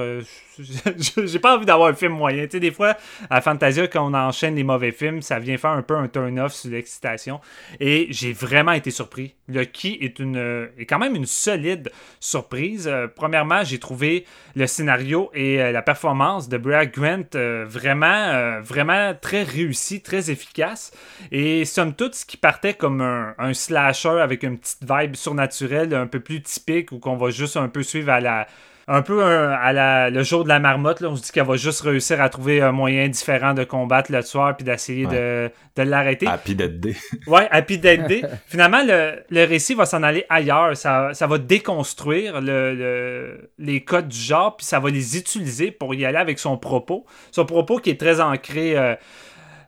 J'ai 0.59 1.39
pas 1.39 1.55
envie 1.55 1.65
d'avoir 1.65 1.89
un 1.89 1.93
film 1.93 2.13
moyen. 2.13 2.45
Tu 2.45 2.51
sais, 2.51 2.59
des 2.59 2.71
fois, 2.71 2.95
à 3.29 3.41
Fantasia, 3.41 3.87
quand 3.87 4.09
on 4.09 4.13
enchaîne 4.13 4.55
les 4.55 4.63
mauvais 4.63 4.91
films, 4.91 5.21
ça 5.21 5.39
vient 5.39 5.57
faire 5.57 5.71
un 5.71 5.81
peu 5.81 5.95
un 5.95 6.07
turn 6.07 6.39
off 6.39 6.53
sur 6.53 6.71
l'excitation. 6.71 7.41
Et 7.79 8.07
j'ai 8.11 8.33
vraiment 8.33 8.73
été 8.73 8.91
surpris. 8.91 9.35
Le 9.47 9.65
qui 9.65 9.97
est, 10.01 10.19
une, 10.19 10.69
est 10.77 10.85
quand 10.85 10.99
même 10.99 11.15
une 11.15 11.25
solide 11.25 11.91
surprise. 12.19 12.89
premièrement, 13.15 13.63
j'ai 13.63 13.79
trouvé 13.79 14.10
le 14.55 14.67
scénario 14.67 15.31
et 15.33 15.61
euh, 15.61 15.71
la 15.71 15.81
performance 15.81 16.49
de 16.49 16.57
Brad 16.57 16.91
Grant 16.91 17.23
euh, 17.35 17.65
vraiment, 17.67 18.05
euh, 18.07 18.61
vraiment 18.61 19.13
très 19.19 19.43
réussi, 19.43 20.01
très 20.01 20.31
efficace. 20.31 20.91
Et 21.31 21.65
somme 21.65 21.93
toute, 21.93 22.15
ce 22.15 22.25
qui 22.25 22.37
partait 22.37 22.73
comme 22.73 23.01
un, 23.01 23.33
un 23.37 23.53
slasher 23.53 24.19
avec 24.21 24.43
une 24.43 24.57
petite 24.57 24.83
vibe 24.89 25.15
surnaturelle 25.15 25.93
un 25.93 26.07
peu 26.07 26.19
plus 26.19 26.41
typique 26.41 26.91
ou 26.91 26.99
qu'on 26.99 27.15
va 27.15 27.29
juste 27.29 27.57
un 27.57 27.69
peu 27.69 27.83
suivre 27.83 28.11
à 28.11 28.19
la 28.19 28.47
un 28.93 29.01
peu 29.01 29.23
à 29.23 30.09
le 30.09 30.23
jour 30.23 30.43
de 30.43 30.49
la 30.49 30.59
marmotte, 30.59 30.99
là, 30.99 31.09
on 31.09 31.15
se 31.15 31.23
dit 31.23 31.31
qu'elle 31.31 31.45
va 31.45 31.55
juste 31.55 31.81
réussir 31.81 32.21
à 32.21 32.27
trouver 32.29 32.61
un 32.61 32.71
moyen 32.71 33.07
différent 33.07 33.53
de 33.53 33.63
combattre 33.63 34.11
le 34.11 34.21
tueur 34.23 34.55
puis 34.57 34.65
d'essayer 34.65 35.05
de, 35.05 35.49
de 35.77 35.81
l'arrêter. 35.83 36.27
Happy 36.27 36.55
Dead 36.55 36.79
Day. 36.79 36.95
ouais, 37.27 37.47
Happy 37.49 37.77
Dead 37.77 38.05
Day. 38.05 38.21
Finalement, 38.47 38.83
le, 38.85 39.23
le 39.29 39.45
récit 39.45 39.75
va 39.75 39.85
s'en 39.85 40.03
aller 40.03 40.25
ailleurs. 40.29 40.75
Ça, 40.75 41.13
ça 41.13 41.25
va 41.25 41.37
déconstruire 41.37 42.41
le, 42.41 43.49
les 43.57 43.83
codes 43.83 44.09
du 44.09 44.19
genre 44.19 44.57
puis 44.57 44.65
ça 44.65 44.79
va 44.79 44.89
les 44.89 45.17
utiliser 45.17 45.71
pour 45.71 45.95
y 45.95 46.05
aller 46.05 46.17
avec 46.17 46.37
son 46.37 46.57
propos. 46.57 47.05
Son 47.31 47.45
propos 47.45 47.77
qui 47.77 47.89
est 47.91 47.99
très 47.99 48.19
ancré. 48.19 48.77
Euh, 48.77 48.95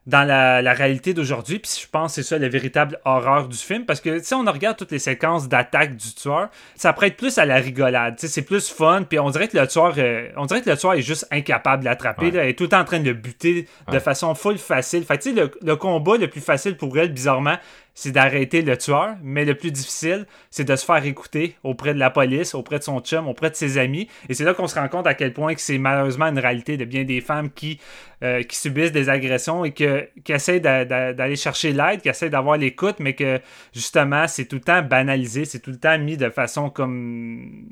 dans 0.06 0.28
la, 0.28 0.62
la 0.62 0.74
réalité 0.74 1.14
d'aujourd'hui. 1.14 1.60
Puis 1.60 1.72
je 1.82 1.88
pense 1.89 2.16
que 2.16 2.22
c'est 2.22 2.28
ça 2.28 2.38
la 2.38 2.49
véritable 2.49 2.99
horreur 3.06 3.47
du 3.47 3.58
film. 3.58 3.86
Parce 3.86 4.01
que 4.01 4.20
si 4.20 4.34
on 4.34 4.43
regarde 4.43 4.78
toutes 4.78 4.91
les 4.91 4.99
séquences 4.99 5.47
d'attaque 5.47 5.95
du 5.95 6.14
tueur, 6.14 6.49
ça 6.76 6.91
prête 6.93 7.16
plus 7.16 7.38
à 7.38 7.45
la 7.45 7.56
rigolade. 7.56 8.16
C'est 8.18 8.41
plus 8.41 8.70
fun. 8.70 9.04
Puis 9.08 9.20
on 9.20 9.30
dirait 9.30 9.47
que 9.47 9.58
le 9.58 9.68
tueur, 9.68 9.93
euh, 9.97 10.30
on 10.38 10.45
dirait 10.45 10.62
que 10.62 10.70
le 10.70 10.78
tueur 10.78 10.93
est 10.93 11.01
juste 11.01 11.28
incapable 11.32 11.84
de 11.84 11.89
l'attraper. 11.89 12.28
Il 12.28 12.36
est 12.36 12.58
tout 12.58 12.64
le 12.64 12.70
temps 12.70 12.82
en 12.82 12.86
train 12.86 12.99
de 12.99 13.06
le 13.06 13.14
buter 13.14 13.68
de 13.91 13.99
façon 13.99 14.36
full 14.36 14.58
facile. 14.58 15.06
Fait 15.06 15.18
que 15.18 15.30
le, 15.30 15.51
le 15.62 15.76
combat 15.76 16.18
le 16.18 16.28
plus 16.28 16.41
facile 16.41 16.76
pour 16.76 16.97
elle, 16.97 17.12
bizarrement, 17.14 17.58
c'est 17.95 18.11
d'arrêter 18.11 18.63
le 18.63 18.75
tueur, 18.75 19.15
mais 19.21 19.45
le 19.45 19.55
plus 19.55 19.71
difficile, 19.71 20.25
c'est 20.49 20.63
de 20.63 20.75
se 20.75 20.83
faire 20.83 21.05
écouter 21.05 21.55
auprès 21.63 21.93
de 21.93 21.99
la 21.99 22.09
police, 22.09 22.55
auprès 22.55 22.79
de 22.79 22.83
son 22.83 22.99
chum, 23.01 23.27
auprès 23.27 23.51
de 23.51 23.55
ses 23.55 23.77
amis. 23.77 24.07
Et 24.29 24.33
c'est 24.33 24.43
là 24.43 24.55
qu'on 24.55 24.67
se 24.67 24.75
rend 24.75 24.87
compte 24.87 25.05
à 25.05 25.13
quel 25.13 25.31
point 25.31 25.53
que 25.53 25.61
c'est 25.61 25.77
malheureusement 25.77 26.25
une 26.25 26.39
réalité 26.39 26.75
de 26.75 26.85
bien 26.85 27.03
des 27.03 27.21
femmes 27.21 27.51
qui, 27.51 27.79
euh, 28.23 28.41
subissent 28.49 28.91
des 28.91 29.09
agressions 29.09 29.65
et 29.65 29.71
que, 29.71 30.07
qui 30.23 30.31
essaient 30.31 30.59
d'aller 30.59 31.35
chercher 31.35 31.71
l'aide, 31.71 32.01
qui 32.01 32.09
essaient 32.09 32.29
d'avoir 32.29 32.57
l'écoute, 32.57 32.95
mais 32.99 33.13
que 33.13 33.39
justement, 33.73 34.27
c'est 34.27 34.45
tout 34.45 34.55
le 34.55 34.61
temps 34.61 34.81
banalisé, 34.81 35.45
c'est 35.45 35.59
tout 35.59 35.71
le 35.71 35.79
temps 35.79 35.97
mis 35.99 36.17
de 36.17 36.29
façon 36.29 36.69
comme 36.69 37.65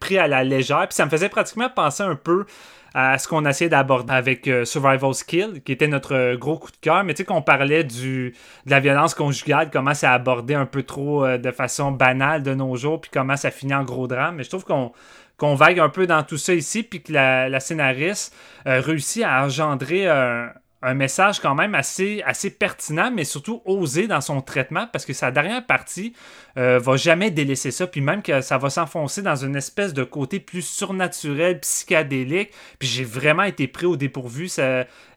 pris 0.00 0.18
à 0.18 0.28
la 0.28 0.44
légère. 0.44 0.86
Puis 0.88 0.94
ça 0.94 1.04
me 1.04 1.10
faisait 1.10 1.28
pratiquement 1.28 1.68
penser 1.68 2.02
un 2.02 2.16
peu 2.16 2.46
à 2.94 3.18
ce 3.18 3.26
qu'on 3.28 3.44
essayait 3.46 3.70
d'aborder 3.70 4.12
avec 4.12 4.48
euh, 4.48 4.64
Survival 4.64 5.14
Skill, 5.14 5.62
qui 5.64 5.72
était 5.72 5.88
notre 5.88 6.14
euh, 6.14 6.36
gros 6.36 6.58
coup 6.58 6.70
de 6.70 6.76
cœur. 6.76 7.04
Mais 7.04 7.14
tu 7.14 7.18
sais, 7.18 7.24
qu'on 7.24 7.42
parlait 7.42 7.84
du, 7.84 8.34
de 8.66 8.70
la 8.70 8.80
violence 8.80 9.14
conjugale, 9.14 9.70
comment 9.70 9.94
ça 9.94 10.12
abordé 10.12 10.54
un 10.54 10.66
peu 10.66 10.82
trop 10.82 11.24
euh, 11.24 11.38
de 11.38 11.50
façon 11.50 11.92
banale 11.92 12.42
de 12.42 12.54
nos 12.54 12.76
jours, 12.76 13.00
puis 13.00 13.10
comment 13.12 13.36
ça 13.36 13.50
finit 13.50 13.74
en 13.74 13.84
gros 13.84 14.06
drame. 14.06 14.36
Mais 14.36 14.44
je 14.44 14.48
trouve 14.48 14.64
qu'on 14.64 14.92
qu'on 15.38 15.54
vague 15.54 15.80
un 15.80 15.88
peu 15.88 16.06
dans 16.06 16.22
tout 16.22 16.36
ça 16.36 16.54
ici, 16.54 16.84
puis 16.84 17.02
que 17.02 17.12
la, 17.12 17.48
la 17.48 17.58
scénariste 17.58 18.36
réussit 18.64 19.24
à 19.24 19.42
engendrer 19.42 20.06
un, 20.06 20.52
un 20.82 20.94
message 20.94 21.38
quand 21.40 21.54
même 21.54 21.74
assez, 21.74 22.22
assez 22.26 22.50
pertinent, 22.50 23.10
mais 23.12 23.24
surtout 23.24 23.62
osé 23.64 24.08
dans 24.08 24.20
son 24.20 24.40
traitement, 24.40 24.88
parce 24.92 25.04
que 25.06 25.12
sa 25.12 25.30
dernière 25.30 25.64
partie 25.64 26.12
euh, 26.58 26.78
va 26.78 26.96
jamais 26.96 27.30
délaisser 27.30 27.70
ça, 27.70 27.86
puis 27.86 28.00
même 28.00 28.22
que 28.22 28.40
ça 28.40 28.58
va 28.58 28.70
s'enfoncer 28.70 29.22
dans 29.22 29.36
une 29.36 29.56
espèce 29.56 29.94
de 29.94 30.04
côté 30.04 30.40
plus 30.40 30.62
surnaturel, 30.62 31.60
psychédélique, 31.60 32.50
puis 32.78 32.88
j'ai 32.88 33.04
vraiment 33.04 33.44
été 33.44 33.66
pris 33.66 33.86
au 33.86 33.96
dépourvu. 33.96 34.50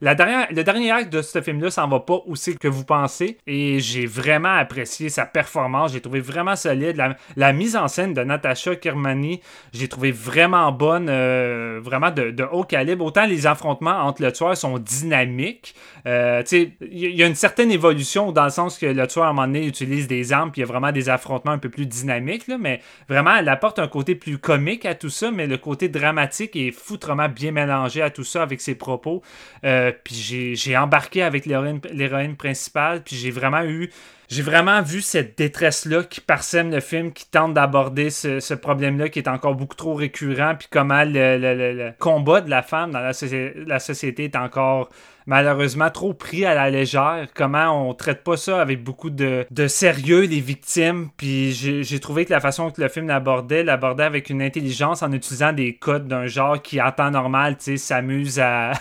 La 0.02 0.16
dernière, 0.16 0.48
le 0.52 0.64
dernier 0.64 0.92
acte 0.92 1.12
de 1.12 1.22
ce 1.22 1.42
film-là, 1.42 1.70
ça 1.72 1.86
en 1.86 1.88
va 1.88 2.00
pas 2.00 2.22
aussi 2.26 2.58
que 2.58 2.68
vous 2.68 2.86
pensez, 2.86 3.38
et 3.48 3.80
j'ai 3.80 4.06
vraiment 4.06 4.54
apprécié 4.54 5.10
sa 5.10 5.26
performance, 5.26 5.94
j'ai 5.94 6.02
trouvé 6.02 6.20
vraiment 6.20 6.56
solide. 6.56 7.02
La, 7.36 7.54
mise 7.54 7.76
en 7.76 7.88
scène 7.88 8.14
de 8.14 8.22
Natasha 8.22 8.76
Kirmani, 8.76 9.42
j'ai 9.74 9.88
trouvé 9.88 10.12
vraiment 10.12 10.72
bonne, 10.72 11.08
euh, 11.10 11.80
vraiment 11.82 12.12
de, 12.12 12.44
haut 12.52 12.64
calibre. 12.64 13.06
Autant 13.06 13.26
les 13.26 13.48
affrontements 13.48 14.04
entre 14.04 14.22
le 14.22 14.32
tueur 14.32 14.58
sont 14.58 14.78
dynamiques, 14.78 15.76
euh, 16.06 16.44
il 16.52 17.16
y 17.16 17.24
a 17.24 17.28
une 17.28 17.36
certaine 17.36 17.72
évolution 17.72 18.32
dans 18.32 18.44
le 18.44 18.50
sens 18.50 18.78
que 18.78 18.86
le 18.86 19.08
tueur 19.08 19.26
à 19.26 19.30
un 19.30 19.34
moment 19.34 19.48
donné 19.48 19.66
utilise 19.66 20.08
des 20.08 20.34
armes, 20.34 20.52
puis 20.52 20.62
il 20.62 20.66
y 20.66 20.68
a 20.68 20.72
vraiment 20.72 20.92
des 20.92 21.10
affrontements 21.10 21.25
un 21.46 21.58
peu 21.58 21.70
plus 21.70 21.86
dynamiques, 21.86 22.48
mais 22.48 22.82
vraiment, 23.08 23.36
elle 23.36 23.50
apporte 23.50 23.80
un 23.80 23.88
côté 23.88 24.16
plus 24.16 24.38
comique 24.38 24.86
à 24.86 24.96
tout 24.96 25.10
ça, 25.10 25.32
mais 25.32 25.48
le 25.48 25.58
côté 25.58 25.90
dramatique 25.90 26.56
est 26.56 26.72
foutrement 26.72 27.30
bien 27.30 27.52
mélangé 27.52 28.02
à 28.02 28.10
tout 28.10 28.24
ça 28.24 28.44
avec 28.44 28.62
ses 28.62 28.76
propos. 28.76 29.22
Euh, 29.64 29.92
puis 30.04 30.56
j'ai 30.56 30.78
embarqué 30.78 31.24
avec 31.24 31.46
l'héroïne 31.46 32.36
principale, 32.36 33.04
puis 33.04 33.16
j'ai 33.16 33.32
vraiment 33.32 33.64
eu 33.64 33.90
j'ai 34.28 34.42
vraiment 34.42 34.82
vu 34.82 35.02
cette 35.02 35.38
détresse-là 35.38 36.04
qui 36.04 36.20
parsème 36.20 36.72
le 36.72 36.80
film, 36.80 37.14
qui 37.14 37.28
tente 37.30 37.54
d'aborder 37.54 38.10
ce, 38.10 38.54
problème-là 38.56 39.10
qui 39.10 39.20
est 39.20 39.28
encore 39.28 39.54
beaucoup 39.56 39.76
trop 39.76 39.94
récurrent, 39.94 40.56
puis 40.58 40.68
comment 40.72 41.04
le, 41.06 41.92
combat 42.00 42.42
de 42.42 42.50
la 42.50 42.64
femme 42.64 42.92
dans 42.92 43.02
la 43.02 43.80
société 43.80 44.24
est 44.24 44.36
encore 44.36 44.90
malheureusement 45.26 45.90
trop 45.90 46.14
pris 46.14 46.46
à 46.46 46.54
la 46.54 46.70
légère. 46.70 47.28
Comment 47.34 47.90
on 47.90 47.94
traite 47.94 48.24
pas 48.24 48.38
ça 48.38 48.62
avec 48.62 48.84
beaucoup 48.84 49.10
de, 49.10 49.46
sérieux, 49.68 50.22
les 50.22 50.40
victimes? 50.40 51.10
Puis 51.18 51.52
j'ai 51.52 52.00
trouvé 52.00 52.26
que 52.26 52.32
la 52.32 52.40
façon 52.40 52.72
que 52.72 52.82
le 52.82 52.90
film 52.90 53.08
l'abordait, 53.08 53.64
l'abordait 53.64 54.04
avec 54.04 54.30
une 54.30 54.42
intelligence 54.42 55.04
en 55.04 55.12
utilisant 55.12 55.54
des 55.54 55.76
codes 55.76 56.08
d'un 56.08 56.28
genre 56.28 56.62
qui, 56.62 56.82
en 56.82 56.92
temps 56.92 57.12
normal, 57.12 57.58
s'amuse 57.60 58.40
à, 58.40 58.74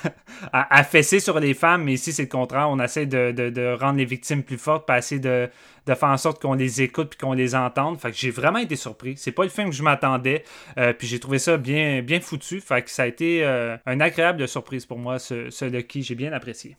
à, 0.52 0.84
fesser 0.84 1.20
sur 1.20 1.40
les 1.40 1.54
femmes. 1.54 1.84
Mais 1.84 1.94
ici, 1.94 2.12
c'est 2.12 2.22
le 2.22 2.28
contraire. 2.28 2.68
On 2.70 2.80
essaie 2.80 3.06
de, 3.06 3.32
de, 3.32 3.74
rendre 3.74 3.98
les 3.98 4.04
victimes 4.04 4.42
plus 4.42 4.58
fortes, 4.58 4.86
passer 4.86 5.18
de 5.18 5.48
de 5.86 5.94
faire 5.94 6.08
en 6.08 6.16
sorte 6.16 6.40
qu'on 6.40 6.54
les 6.54 6.82
écoute 6.82 7.10
puis 7.10 7.18
qu'on 7.18 7.32
les 7.32 7.54
entende. 7.54 7.98
Fait 7.98 8.10
que 8.10 8.16
j'ai 8.16 8.30
vraiment 8.30 8.58
été 8.58 8.76
surpris. 8.76 9.14
C'est 9.16 9.32
pas 9.32 9.44
le 9.44 9.50
film 9.50 9.70
que 9.70 9.76
je 9.76 9.82
m'attendais. 9.82 10.44
Euh, 10.78 10.92
puis 10.92 11.06
j'ai 11.06 11.18
trouvé 11.18 11.38
ça 11.38 11.56
bien, 11.56 12.02
bien 12.02 12.20
foutu. 12.20 12.60
Fait 12.60 12.82
que 12.82 12.90
ça 12.90 13.02
a 13.02 13.06
été 13.06 13.44
euh, 13.44 13.76
une 13.86 14.02
agréable 14.02 14.46
surprise 14.48 14.86
pour 14.86 14.98
moi, 14.98 15.18
ce, 15.18 15.50
ce 15.50 15.64
Lucky. 15.64 16.02
J'ai 16.02 16.14
bien 16.14 16.32
apprécié. 16.32 16.76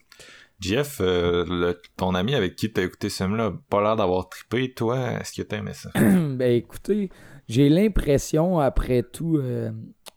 Jeff, 0.60 0.99
euh, 1.01 1.74
ton 1.97 2.16
ami 2.16 2.34
avec 2.34 2.56
qui 2.56 2.72
t'as 2.72 2.84
écouté 2.84 3.10
ce 3.10 3.24
film-là, 3.26 3.53
pas 3.70 3.82
l'air 3.82 3.95
d'avoir 3.95 4.30
trippé. 4.30 4.74
Toi, 4.74 5.20
est-ce 5.20 5.34
que 5.34 5.41
t'as 5.45 5.58
aimé 5.58 5.74
ça? 5.74 5.89
ben 5.95 6.51
écoutez, 6.53 7.10
j'ai 7.49 7.68
l'impression 7.68 8.60
après 8.60 9.03
tout, 9.03 9.41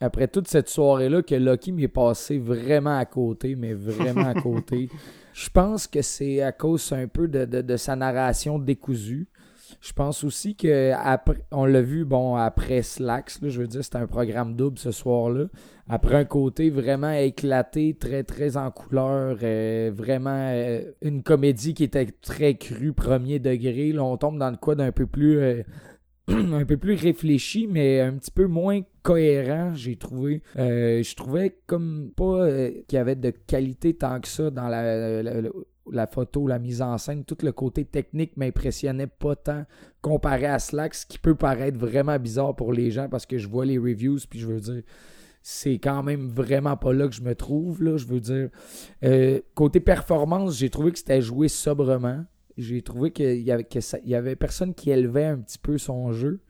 après 0.00 0.28
toute 0.28 0.46
cette 0.46 0.68
soirée-là 0.68 1.22
que 1.22 1.34
Lucky 1.34 1.72
m'est 1.72 1.88
passé 1.88 2.38
vraiment 2.38 2.96
à 2.96 3.04
côté, 3.04 3.56
mais 3.56 3.74
vraiment 3.74 4.28
à 4.28 4.34
côté. 4.34 4.88
Je 5.40 5.50
pense 5.50 5.86
que 5.86 6.02
c'est 6.02 6.42
à 6.42 6.50
cause 6.50 6.92
un 6.92 7.06
peu 7.06 7.28
de, 7.28 7.76
sa 7.76 7.94
narration 7.94 8.58
décousue. 8.58 9.28
Je 9.80 9.92
pense 9.92 10.24
aussi 10.24 10.56
que 10.56 10.90
après, 10.92 11.36
on 11.52 11.64
l'a 11.64 11.80
vu 11.80 12.04
bon 12.04 12.34
après 12.34 12.82
Slacks, 12.82 13.38
je 13.40 13.60
veux 13.60 13.68
dire 13.68 13.84
c'était 13.84 13.98
un 13.98 14.08
programme 14.08 14.56
double 14.56 14.80
ce 14.80 14.90
soir-là. 14.90 15.44
Après 15.88 16.16
un 16.16 16.24
côté 16.24 16.70
vraiment 16.70 17.12
éclaté, 17.12 17.94
très 17.94 18.24
très 18.24 18.56
en 18.56 18.72
couleur, 18.72 19.38
euh, 19.44 19.92
vraiment 19.94 20.50
euh, 20.50 20.82
une 21.02 21.22
comédie 21.22 21.72
qui 21.72 21.84
était 21.84 22.06
très 22.20 22.56
crue, 22.56 22.92
premier 22.92 23.38
degré. 23.38 23.92
Là, 23.92 24.02
on 24.02 24.16
tombe 24.16 24.40
dans 24.40 24.50
le 24.50 24.56
quoi 24.56 24.74
d'un 24.74 24.90
peu 24.90 25.06
plus 25.06 25.38
euh, 25.38 25.62
un 26.52 26.64
peu 26.64 26.76
plus 26.76 26.94
réfléchi, 26.94 27.66
mais 27.66 28.00
un 28.00 28.12
petit 28.14 28.30
peu 28.30 28.46
moins 28.46 28.80
cohérent, 29.02 29.74
j'ai 29.74 29.96
trouvé. 29.96 30.42
Euh, 30.58 31.02
je 31.02 31.14
trouvais 31.14 31.58
comme 31.66 32.10
pas 32.14 32.46
euh, 32.46 32.70
qu'il 32.86 32.96
y 32.96 33.00
avait 33.00 33.16
de 33.16 33.30
qualité 33.30 33.94
tant 33.94 34.20
que 34.20 34.28
ça 34.28 34.50
dans 34.50 34.68
la, 34.68 35.22
la, 35.22 36.06
photo, 36.06 36.46
la 36.46 36.58
mise 36.58 36.82
en 36.82 36.98
scène. 36.98 37.24
Tout 37.24 37.38
le 37.42 37.52
côté 37.52 37.86
technique 37.86 38.36
m'impressionnait 38.36 39.06
pas 39.06 39.36
tant 39.36 39.64
comparé 40.02 40.46
à 40.46 40.58
Slack, 40.58 40.94
ce 40.94 41.06
qui 41.06 41.18
peut 41.18 41.34
paraître 41.34 41.78
vraiment 41.78 42.18
bizarre 42.18 42.54
pour 42.54 42.74
les 42.74 42.90
gens 42.90 43.08
parce 43.08 43.24
que 43.24 43.38
je 43.38 43.48
vois 43.48 43.64
les 43.64 43.78
reviews, 43.78 44.18
puis 44.28 44.40
je 44.40 44.46
veux 44.46 44.60
dire 44.60 44.82
c'est 45.40 45.78
quand 45.78 46.02
même 46.02 46.28
vraiment 46.28 46.76
pas 46.76 46.92
là 46.92 47.08
que 47.08 47.14
je 47.14 47.22
me 47.22 47.34
trouve. 47.34 47.82
Là, 47.82 47.96
je 47.96 48.04
veux 48.04 48.20
dire, 48.20 48.50
euh, 49.02 49.40
côté 49.54 49.80
performance, 49.80 50.58
j'ai 50.58 50.68
trouvé 50.68 50.92
que 50.92 50.98
c'était 50.98 51.22
joué 51.22 51.48
sobrement 51.48 52.24
j'ai 52.58 52.82
trouvé 52.82 53.12
qu'il 53.12 53.40
y 53.40 53.52
avait, 53.52 53.66
y 54.04 54.14
avait 54.14 54.36
personne 54.36 54.74
qui 54.74 54.90
élevait 54.90 55.24
un 55.24 55.38
petit 55.38 55.58
peu 55.58 55.78
son 55.78 56.12
jeu. 56.12 56.40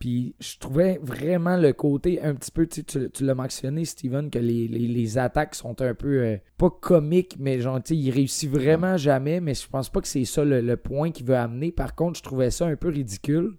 Puis 0.00 0.34
je 0.40 0.58
trouvais 0.58 0.98
vraiment 1.00 1.56
le 1.56 1.72
côté 1.72 2.20
un 2.20 2.34
petit 2.34 2.50
peu, 2.50 2.66
tu, 2.66 2.84
tu 2.84 3.24
l'as 3.24 3.34
mentionné, 3.34 3.84
Steven, 3.84 4.28
que 4.28 4.40
les, 4.40 5.18
attaques 5.18 5.54
sont 5.54 5.80
un 5.80 5.94
peu, 5.94 6.20
euh, 6.20 6.36
pas 6.58 6.68
comiques, 6.68 7.36
mais 7.38 7.60
genre, 7.60 7.80
tu 7.82 7.94
sais, 7.94 7.96
il 7.96 8.10
réussit 8.10 8.50
vraiment 8.50 8.96
jamais, 8.96 9.40
mais 9.40 9.54
je 9.54 9.66
pense 9.68 9.88
pas 9.88 10.00
que 10.00 10.08
c'est 10.08 10.24
ça 10.24 10.44
le, 10.44 10.76
point 10.76 11.12
qu'il 11.12 11.24
veut 11.26 11.36
amener. 11.36 11.70
Par 11.70 11.94
contre, 11.94 12.18
je 12.18 12.24
trouvais 12.24 12.50
ça 12.50 12.66
un 12.66 12.76
peu 12.76 12.88
ridicule. 12.88 13.56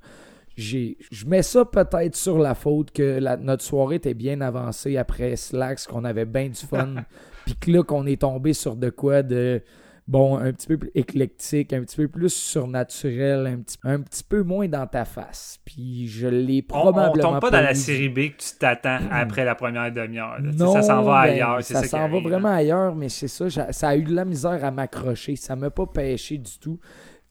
je 0.57 1.25
mets 1.25 1.41
ça 1.41 1.63
peut-être 1.63 2.15
sur 2.15 2.37
la 2.37 2.53
faute 2.53 2.91
que 2.91 3.19
notre 3.37 3.63
soirée 3.63 3.95
était 3.95 4.13
bien 4.13 4.41
avancée 4.41 4.97
après 4.97 5.37
Slacks, 5.37 5.87
qu'on 5.87 6.03
avait 6.03 6.25
bien 6.25 6.49
du 6.49 6.55
fun, 6.67 6.95
puis 7.45 7.55
que 7.55 7.71
là, 7.71 7.83
qu'on 7.83 8.05
est 8.05 8.21
tombé 8.21 8.53
sur 8.53 8.75
de 8.75 8.89
quoi 8.89 9.23
de 9.23 9.61
bon, 10.07 10.37
un 10.37 10.51
petit 10.51 10.67
peu 10.67 10.77
plus 10.77 10.91
éclectique, 10.95 11.73
un 11.73 11.81
petit 11.81 11.97
peu 11.97 12.07
plus 12.07 12.33
surnaturel, 12.33 13.47
un 13.47 13.57
petit, 13.57 13.77
un 13.83 14.01
petit 14.01 14.23
peu 14.23 14.43
moins 14.43 14.67
dans 14.67 14.87
ta 14.87 15.05
face. 15.05 15.59
Puis 15.65 16.07
je 16.07 16.27
l'ai 16.27 16.61
probablement. 16.61 17.11
On, 17.29 17.33
tombe 17.33 17.41
pas, 17.41 17.51
dans 17.51 17.61
la 17.61 17.73
série 17.73 18.09
B 18.09 18.31
que 18.31 18.43
tu 18.43 18.57
t'attends 18.59 18.99
après 19.11 19.45
la 19.45 19.55
première 19.55 19.91
demi-heure. 19.91 20.37
Ça 20.57 20.81
s'en 20.81 21.03
va 21.03 21.23
ben, 21.23 21.33
ailleurs. 21.33 21.63
Ça, 21.63 21.83
s'en 21.83 22.07
va 22.07 22.19
vraiment 22.19 22.53
ailleurs, 22.53 22.95
mais 22.95 23.09
c'est 23.09 23.27
ça. 23.27 23.49
Ça 23.71 23.89
a 23.89 23.95
eu 23.95 24.03
de 24.03 24.13
la 24.13 24.25
misère 24.25 24.63
à 24.63 24.71
m'accrocher. 24.71 25.35
Ça 25.35 25.55
m'a 25.55 25.69
pas 25.69 25.87
pêché 25.87 26.37
du 26.37 26.59
tout. 26.59 26.79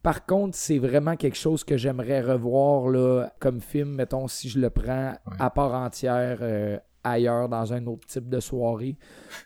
Par 0.03 0.27
contre, 0.27 0.55
c'est 0.55 0.79
vraiment 0.79 1.17
quelque 1.17 1.39
chose 1.39 1.65
que 1.65 1.79
j'aimerais 1.79 2.21
revoir 2.21 2.89
là, 2.89 3.31
comme 3.41 3.63
film, 3.63 3.95
mettons, 3.95 4.29
si 4.29 4.51
je 4.51 4.59
le 4.59 4.69
prends 4.69 5.15
à 5.39 5.49
part 5.49 5.73
entière 5.73 6.41
euh, 6.43 6.77
ailleurs 7.05 7.49
dans 7.49 7.73
un 7.73 7.87
autre 7.87 8.07
type 8.07 8.29
de 8.29 8.41
soirée. 8.41 8.97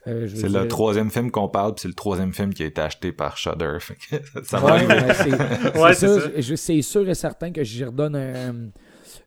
Euh, 0.06 0.28
c'est 0.32 0.48
le 0.48 0.66
troisième 0.68 1.10
film 1.10 1.30
qu'on 1.30 1.48
parle, 1.48 1.74
puis 1.74 1.82
c'est 1.82 1.88
le 1.88 1.94
troisième 1.94 2.32
film 2.32 2.54
qui 2.54 2.62
a 2.62 2.66
été 2.66 2.80
acheté 2.80 3.12
par 3.12 3.36
Shudder. 3.36 3.78
ça 4.44 5.94
c'est 5.94 6.56
C'est 6.56 6.82
sûr 6.82 7.08
et 7.08 7.14
certain 7.14 7.52
que 7.52 7.64
j'y 7.64 7.84
redonne 7.84 8.72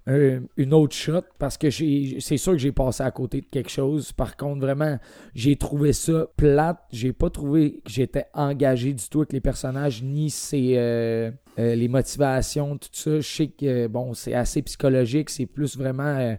une 0.08 0.74
autre 0.74 0.96
shot 0.96 1.22
parce 1.38 1.58
que 1.58 1.70
c'est 1.70 2.38
sûr 2.38 2.54
que 2.54 2.58
j'ai 2.58 2.72
passé 2.72 3.04
à 3.04 3.12
côté 3.12 3.42
de 3.42 3.46
quelque 3.46 3.70
chose. 3.70 4.12
Par 4.12 4.36
contre, 4.36 4.62
vraiment, 4.62 4.98
j'ai 5.36 5.56
trouvé 5.56 5.94
ça 5.94 6.26
plate. 6.36 6.80
J'ai 6.92 7.14
pas 7.14 7.30
trouvé 7.30 7.82
que 7.86 7.92
j'étais 7.92 8.26
engagé 8.34 8.94
du 8.94 9.08
tout 9.10 9.20
avec 9.20 9.34
les 9.34 9.42
personnages 9.42 10.02
ni 10.02 10.30
ses, 10.30 10.74
euh, 10.76 11.32
euh, 11.60 11.76
les 11.76 11.88
motivations, 11.88 12.78
tout 12.78 12.90
ça. 12.92 13.20
Je 13.20 13.22
sais 13.22 13.48
que 13.48 13.88
bon, 13.88 14.14
c'est 14.14 14.34
assez 14.34 14.62
psychologique, 14.64 15.30
c'est 15.30 15.46
plus 15.46 15.78
vraiment 15.78 16.36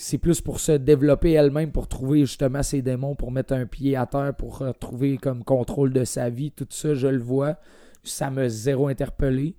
c'est 0.00 0.18
plus 0.18 0.40
pour 0.40 0.60
se 0.60 0.72
développer 0.72 1.32
elle-même, 1.32 1.70
pour 1.70 1.88
trouver 1.88 2.20
justement 2.20 2.62
ses 2.62 2.82
démons, 2.82 3.14
pour 3.14 3.30
mettre 3.30 3.54
un 3.54 3.66
pied 3.66 3.96
à 3.96 4.06
terre, 4.06 4.34
pour 4.36 4.64
trouver 4.80 5.18
comme 5.18 5.44
contrôle 5.44 5.92
de 5.92 6.04
sa 6.04 6.30
vie, 6.30 6.50
tout 6.50 6.66
ça, 6.70 6.94
je 6.94 7.06
le 7.06 7.22
vois. 7.22 7.56
Ça 8.02 8.30
me 8.30 8.48
zéro 8.48 8.88
interpellé. 8.88 9.56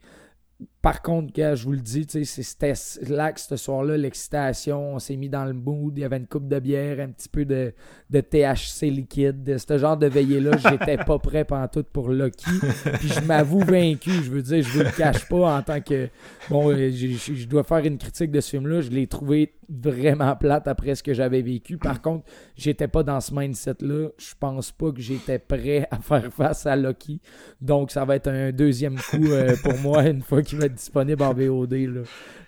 Par 0.85 1.01
contre, 1.01 1.33
gars, 1.33 1.55
je 1.55 1.63
vous 1.63 1.71
le 1.71 1.79
dis, 1.79 2.05
c'était 2.05 2.73
là 3.07 3.31
que 3.31 3.39
ce 3.39 3.55
soir-là, 3.55 3.97
l'excitation, 3.97 4.93
on 4.93 4.99
s'est 4.99 5.15
mis 5.15 5.29
dans 5.29 5.43
le 5.43 5.53
mood, 5.53 5.97
il 5.97 6.01
y 6.01 6.03
avait 6.03 6.17
une 6.17 6.27
coupe 6.27 6.47
de 6.47 6.59
bière, 6.59 6.99
un 6.99 7.09
petit 7.09 7.27
peu 7.27 7.43
de, 7.43 7.73
THC 8.11 8.91
liquide. 8.91 9.57
Ce 9.57 9.77
genre 9.79 9.97
de 9.97 10.05
veillée-là, 10.05 10.57
j'étais 10.57 10.97
pas 10.97 11.17
prêt 11.17 11.43
pendant 11.43 11.67
tout 11.67 11.83
pour 11.91 12.09
Lucky. 12.09 12.51
Puis 12.99 13.07
je 13.07 13.21
m'avoue 13.21 13.61
vaincu, 13.61 14.11
je 14.11 14.29
veux 14.29 14.43
dire, 14.43 14.61
je 14.61 14.69
vous 14.77 14.83
le 14.83 14.95
cache 14.95 15.27
pas 15.27 15.57
en 15.57 15.63
tant 15.63 15.81
que. 15.81 16.07
Bon, 16.51 16.69
euh, 16.69 16.91
je 16.91 17.47
dois 17.47 17.63
faire 17.63 17.83
une 17.83 17.97
critique 17.97 18.29
de 18.29 18.39
ce 18.39 18.51
film-là. 18.51 18.81
Je 18.81 18.91
l'ai 18.91 19.07
trouvé 19.07 19.55
vraiment 19.67 20.35
plate 20.35 20.67
après 20.67 20.93
ce 20.93 21.01
que 21.01 21.13
j'avais 21.13 21.41
vécu. 21.41 21.77
Par 21.77 22.01
contre, 22.01 22.25
j'étais 22.55 22.87
pas 22.87 23.01
dans 23.03 23.19
ce 23.19 23.33
mindset-là. 23.33 24.09
Je 24.17 24.33
pense 24.39 24.71
pas 24.71 24.91
que 24.91 25.01
j'étais 25.01 25.39
prêt 25.39 25.87
à 25.89 25.97
faire 25.97 26.31
face 26.31 26.65
à 26.65 26.75
Lucky. 26.75 27.21
Donc, 27.59 27.91
ça 27.91 28.05
va 28.05 28.15
être 28.15 28.27
un 28.27 28.51
deuxième 28.51 28.95
coup 28.97 29.25
euh, 29.31 29.55
pour 29.63 29.77
moi 29.79 30.03
une 30.03 30.21
fois 30.21 30.43
qu'il 30.43 30.59
va 30.59 30.65
être 30.65 30.74
disponible 30.75 31.23
en 31.23 31.33
VOD. 31.33 31.73
Là. 31.73 32.01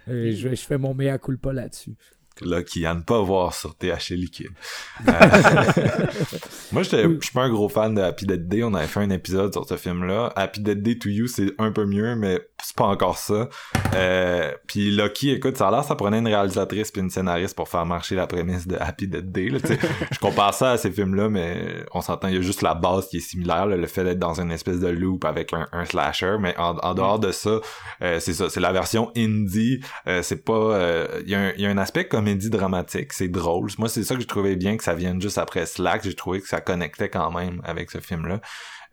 Euh, 0.09 0.31
je, 0.31 0.49
je, 0.49 0.55
fais 0.55 0.77
mon 0.77 0.93
meilleur 0.93 1.19
culpa 1.19 1.51
là-dessus 1.51 1.95
là, 2.41 2.63
qui 2.63 2.81
ne 2.81 3.01
pas 3.01 3.21
voir 3.21 3.53
sur 3.53 3.75
THC 3.75 4.11
liquide. 4.11 4.51
Euh, 5.07 5.11
moi, 6.71 6.83
je 6.83 7.17
suis 7.21 7.31
pas 7.33 7.43
un 7.43 7.49
gros 7.49 7.69
fan 7.69 7.95
de 7.95 8.01
Happy 8.01 8.25
Dead 8.25 8.47
Day. 8.47 8.63
On 8.63 8.73
avait 8.73 8.87
fait 8.87 8.99
un 8.99 9.09
épisode 9.09 9.53
sur 9.53 9.67
ce 9.67 9.77
film-là. 9.77 10.33
Happy 10.35 10.61
Dead 10.61 10.81
Day 10.81 10.97
to 10.97 11.09
You, 11.09 11.27
c'est 11.27 11.53
un 11.57 11.71
peu 11.71 11.85
mieux, 11.85 12.15
mais 12.15 12.39
c'est 12.63 12.75
pas 12.75 12.85
encore 12.85 13.17
ça. 13.17 13.49
Euh, 13.93 14.51
puis 14.67 14.91
Lucky, 14.91 15.31
écoute, 15.31 15.57
ça 15.57 15.67
a 15.67 15.71
l'air 15.71 15.83
ça 15.83 15.95
prenait 15.95 16.19
une 16.19 16.27
réalisatrice 16.27 16.91
puis 16.91 17.01
une 17.01 17.09
scénariste 17.09 17.55
pour 17.55 17.69
faire 17.69 17.85
marcher 17.85 18.15
la 18.15 18.27
prémisse 18.27 18.67
de 18.67 18.75
Happy 18.75 19.07
Dead 19.07 19.31
Day. 19.31 19.49
Là, 19.49 19.59
je 20.11 20.19
compare 20.19 20.53
ça 20.53 20.71
à 20.71 20.77
ces 20.77 20.91
films-là, 20.91 21.29
mais 21.29 21.85
on 21.93 22.01
s'entend, 22.01 22.27
il 22.27 22.35
y 22.35 22.37
a 22.37 22.41
juste 22.41 22.61
la 22.61 22.73
base 22.73 23.07
qui 23.07 23.17
est 23.17 23.21
similaire, 23.21 23.67
le 23.67 23.87
fait 23.87 24.03
d'être 24.03 24.19
dans 24.19 24.39
une 24.41 24.51
espèce 24.51 24.79
de 24.79 24.87
loop 24.87 25.25
avec 25.25 25.53
un, 25.53 25.85
slasher. 25.85 26.37
Mais 26.39 26.55
en, 26.57 26.93
dehors 26.93 27.19
de 27.19 27.31
ça, 27.31 27.59
euh, 28.01 28.19
c'est 28.19 28.33
ça, 28.33 28.49
c'est 28.49 28.59
la 28.59 28.71
version 28.71 29.11
indie. 29.15 29.79
Euh, 30.07 30.21
c'est 30.21 30.43
pas, 30.43 30.79
il 31.21 31.27
y, 31.27 31.61
y 31.61 31.65
a 31.65 31.69
un 31.69 31.77
aspect 31.77 32.07
comme 32.07 32.26
comédie 32.27 32.49
dramatique, 32.49 33.13
c'est 33.13 33.29
drôle. 33.29 33.69
Moi, 33.77 33.87
c'est 33.87 34.03
ça 34.03 34.15
que 34.15 34.19
j'ai 34.19 34.27
trouvé 34.27 34.57
bien 34.57 34.75
que 34.75 34.83
ça 34.83 34.93
vienne 34.93 35.21
juste 35.21 35.37
après 35.37 35.65
Slack. 35.65 36.03
J'ai 36.03 36.13
trouvé 36.13 36.41
que 36.41 36.47
ça 36.47 36.59
connectait 36.59 37.07
quand 37.09 37.31
même 37.31 37.61
avec 37.63 37.89
ce 37.89 37.99
film-là. 37.99 38.41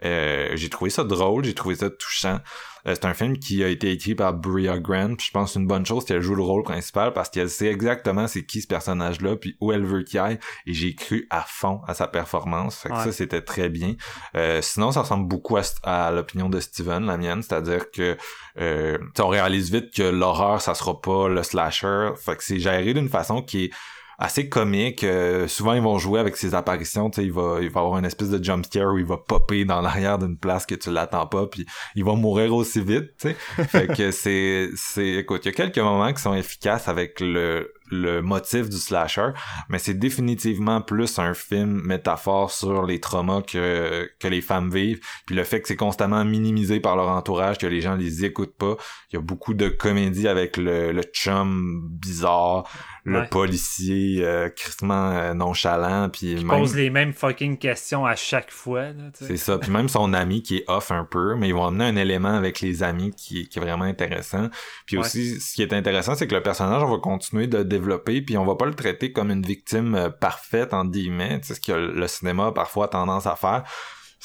Euh, 0.05 0.53
j'ai 0.55 0.71
trouvé 0.71 0.89
ça 0.91 1.03
drôle, 1.03 1.45
j'ai 1.45 1.55
trouvé 1.55 1.75
ça 1.75 1.91
touchant. 1.91 2.39
Euh, 2.87 2.95
c'est 2.95 3.05
un 3.07 3.15
film 3.15 3.39
qui 3.39 3.63
a 3.65 3.69
été 3.69 3.91
écrit 3.91 4.15
par 4.15 4.35
Bria 4.35 4.79
Grant. 4.79 5.15
je 5.19 5.31
pense 5.31 5.51
que 5.51 5.55
c'est 5.55 5.61
une 5.61 5.67
bonne 5.67 5.87
chose 5.87 6.05
qu'elle 6.05 6.21
joue 6.21 6.35
le 6.35 6.43
rôle 6.43 6.63
principal 6.63 7.13
parce 7.13 7.31
qu'elle 7.31 7.51
sait 7.51 7.67
exactement 7.67 8.27
c'est 8.27 8.45
qui 8.45 8.61
ce 8.61 8.67
personnage-là, 8.67 9.37
puis 9.37 9.57
où 9.61 9.73
elle 9.73 9.85
veut 9.85 10.03
qu'il 10.03 10.19
aille. 10.19 10.39
Et 10.67 10.75
j'ai 10.75 10.95
cru 10.95 11.27
à 11.31 11.43
fond 11.43 11.81
à 11.87 11.95
sa 11.95 12.07
performance. 12.07 12.77
Fait 12.77 12.91
que 12.91 12.97
ça, 12.97 13.13
c'était 13.13 13.43
très 13.43 13.69
bien. 13.69 13.95
Euh, 14.37 14.61
sinon, 14.63 14.93
ça 14.93 15.03
ressemble 15.03 15.27
beaucoup 15.27 15.57
à, 15.83 16.11
l'opinion 16.11 16.49
de 16.49 16.61
Steven, 16.61 17.07
la 17.07 17.17
mienne. 17.17 17.43
C'est-à-dire 17.43 17.91
que 17.91 18.17
euh, 18.59 18.99
on 19.19 19.29
réalise 19.29 19.71
vite 19.71 19.95
que 19.95 20.03
l'horreur, 20.03 20.61
ça 20.61 20.75
sera 20.75 21.01
pas 21.01 21.29
le 21.29 21.43
slasher. 21.43 22.11
Fait 22.17 22.37
que 22.37 22.45
c'est 22.45 22.59
géré 22.59 22.95
d'une 22.95 23.09
façon 23.09 23.43
qui 23.43 23.65
est 23.65 23.71
assez 24.19 24.49
comique. 24.49 25.05
Euh, 25.05 25.49
souvent, 25.49 25.75
ils 25.75 25.83
vont 25.83 25.99
jouer 25.99 26.21
avec 26.21 26.37
ses 26.37 26.55
apparitions. 26.55 27.11
Tu 27.11 27.21
sais, 27.21 27.27
il 27.27 27.33
va, 27.33 27.59
il 27.61 27.71
va 27.71 27.81
avoir 27.81 27.99
une 27.99 28.05
espèce 28.05 28.31
de 28.31 28.43
jump 28.43 28.65
scare 28.65 28.93
où 28.93 28.99
il 28.99 29.05
va 29.05 29.17
popper 29.17 29.65
dans 29.65 29.81
l'arrière 29.81 30.19
d'une 30.19 30.37
place 30.37 30.67
que 30.67 30.75
tu 30.75 30.91
l'attends 30.91 31.27
pas, 31.27 31.47
puis 31.47 31.67
il 31.95 32.05
va 32.05 32.15
mourir 32.15 32.55
aussi 32.55 32.81
vite. 32.81 33.11
Tu 33.19 33.29
sais, 33.29 33.35
fait 33.65 33.87
que 33.89 34.11
c'est, 34.11 34.71
c'est, 34.77 35.15
écoute, 35.15 35.43
il 35.45 35.49
y 35.49 35.51
a 35.51 35.55
quelques 35.55 35.79
moments 35.79 36.13
qui 36.13 36.23
sont 36.23 36.35
efficaces 36.35 36.89
avec 36.89 37.21
le 37.21 37.73
le 37.91 38.23
motif 38.23 38.69
du 38.69 38.77
slasher, 38.77 39.31
mais 39.69 39.79
c'est 39.79 39.95
définitivement 39.95 40.81
plus 40.81 41.19
un 41.19 41.35
film 41.35 41.83
métaphore 41.85 42.51
sur 42.51 42.85
les 42.85 42.99
traumas 42.99 43.43
que, 43.43 44.09
que 44.19 44.29
les 44.29 44.41
femmes 44.41 44.71
vivent, 44.71 45.01
puis 45.27 45.35
le 45.35 45.45
fait 45.45 45.61
que 45.61 45.69
c'est 45.69 45.77
constamment 45.77 46.25
minimisé 46.25 46.81
par 46.81 46.97
leur 46.97 47.09
entourage, 47.09 47.59
que 47.59 47.67
les 47.67 47.81
gens 47.81 47.95
les 47.95 48.25
écoutent 48.25 48.57
pas. 48.57 48.77
Il 49.11 49.17
y 49.17 49.19
a 49.19 49.23
beaucoup 49.23 49.55
de 49.55 49.69
comédie 49.69 50.29
avec 50.29 50.57
le, 50.57 50.93
le 50.93 51.03
chum 51.03 51.89
bizarre, 51.91 52.69
le 53.05 53.29
policier 53.29 54.25
euh, 54.25 54.49
euh, 54.83 55.35
nonchalant, 55.35 56.09
puis 56.09 56.33
il 56.33 56.47
pose 56.47 56.75
les 56.75 56.89
mêmes 56.89 57.13
fucking 57.13 57.59
questions 57.59 58.07
à 58.07 58.17
chaque 58.17 58.51
fois. 58.51 58.87
C'est 59.13 59.37
ça, 59.37 59.59
puis 59.59 59.71
même 59.71 59.89
son 59.89 60.15
ami 60.15 60.43
qui 60.43 60.59
est 60.59 60.65
off 60.69 60.91
un 60.91 61.05
peu, 61.05 61.35
mais 61.35 61.49
ils 61.49 61.55
vont 61.55 61.67
amener 61.67 61.85
un 61.85 61.97
élément 61.97 62.35
avec 62.35 62.61
les 62.61 62.83
amis 62.83 63.13
qui, 63.15 63.49
qui 63.49 63.59
est 63.59 63.63
vraiment 63.63 63.85
intéressant. 63.85 64.49
Puis 64.87 64.97
aussi, 64.97 65.41
ce 65.41 65.55
qui 65.55 65.63
est 65.63 65.73
intéressant, 65.75 66.15
c'est 66.15 66.27
que 66.27 66.35
le 66.35 66.43
personnage, 66.43 66.83
on 66.83 66.91
va 66.91 66.99
continuer 66.99 67.47
de 67.47 67.63
développer, 67.63 68.23
puis 68.23 68.39
on 68.39 68.47
va 68.47 68.55
pas 68.57 68.67
le 68.67 68.75
traiter 68.75 69.13
comme 69.13 69.31
une 69.31 69.45
victime 69.45 69.95
euh, 69.95 70.09
parfaite, 70.09 70.73
en 70.73 70.87
guillemets, 70.87 71.41
c'est 71.43 71.55
ce 71.55 71.61
que 71.61 71.73
le 71.73 72.09
cinéma 72.09 72.47
a 72.47 72.53
parfois 72.53 72.89
tendance 72.89 73.27
à 73.27 73.37
faire. 73.37 73.65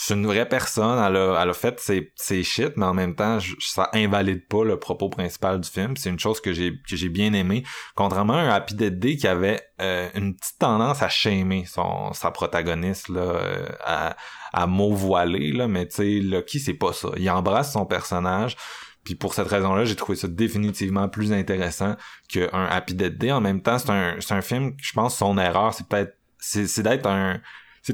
C'est 0.02 0.14
une 0.14 0.26
vraie 0.26 0.48
personne, 0.48 0.98
elle 0.98 1.18
a, 1.18 1.42
elle 1.44 1.50
a 1.50 1.54
fait 1.54 1.78
ses, 1.82 2.14
ses 2.16 2.42
shit, 2.42 2.78
mais 2.78 2.86
en 2.86 2.94
même 2.94 3.16
temps, 3.16 3.38
ça 3.60 3.90
invalide 3.92 4.48
pas 4.48 4.64
le 4.64 4.80
propos 4.80 5.10
principal 5.10 5.60
du 5.60 5.70
film. 5.70 5.98
C'est 5.98 6.10
une 6.10 6.18
chose 6.18 6.40
que 6.40 6.54
j'ai 6.54 6.72
que 6.90 6.96
j'ai 6.96 7.10
bien 7.10 7.34
aimé. 7.34 7.66
Contrairement 7.96 8.36
à 8.36 8.44
un 8.44 8.50
Happy 8.50 8.76
Dead 8.76 8.98
Day 8.98 9.18
qui 9.18 9.28
avait 9.28 9.62
euh, 9.82 10.08
une 10.16 10.38
petite 10.38 10.58
tendance 10.58 11.02
à 11.04 11.10
shamer 11.10 11.66
son 11.66 12.14
sa 12.14 12.32
protagoniste 12.32 13.10
là, 13.10 13.20
euh, 13.20 13.68
à, 13.84 14.16
à 14.54 14.68
mot 14.68 14.96
là, 15.26 15.68
mais 15.68 15.86
tu 15.86 15.96
sais, 15.96 16.06
Lucky 16.22 16.62
c'est 16.62 16.76
pas 16.76 16.94
ça. 16.94 17.10
Il 17.18 17.30
embrasse 17.30 17.74
son 17.74 17.86
personnage. 17.86 18.56
Puis 19.04 19.16
pour 19.16 19.34
cette 19.34 19.48
raison-là, 19.48 19.84
j'ai 19.84 19.98
trouvé 19.98 20.18
ça 20.18 20.30
définitivement 20.30 21.10
plus 21.10 21.34
intéressant 21.34 21.98
qu'un 22.30 22.48
Happy 22.54 22.96
Dead 22.96 23.18
Day. 23.18 23.34
En 23.34 23.42
même 23.42 23.62
temps, 23.62 23.78
c'est 23.78 23.90
un, 23.90 24.16
c'est 24.22 24.34
un 24.34 24.42
film, 24.42 24.76
je 24.82 24.94
pense, 24.94 25.18
son 25.18 25.38
erreur, 25.38 25.74
c'est 25.74 25.88
peut-être, 25.88 26.16
c'est, 26.38 26.84
d'être 26.84 27.06
un, 27.06 27.34
c'est 27.34 27.42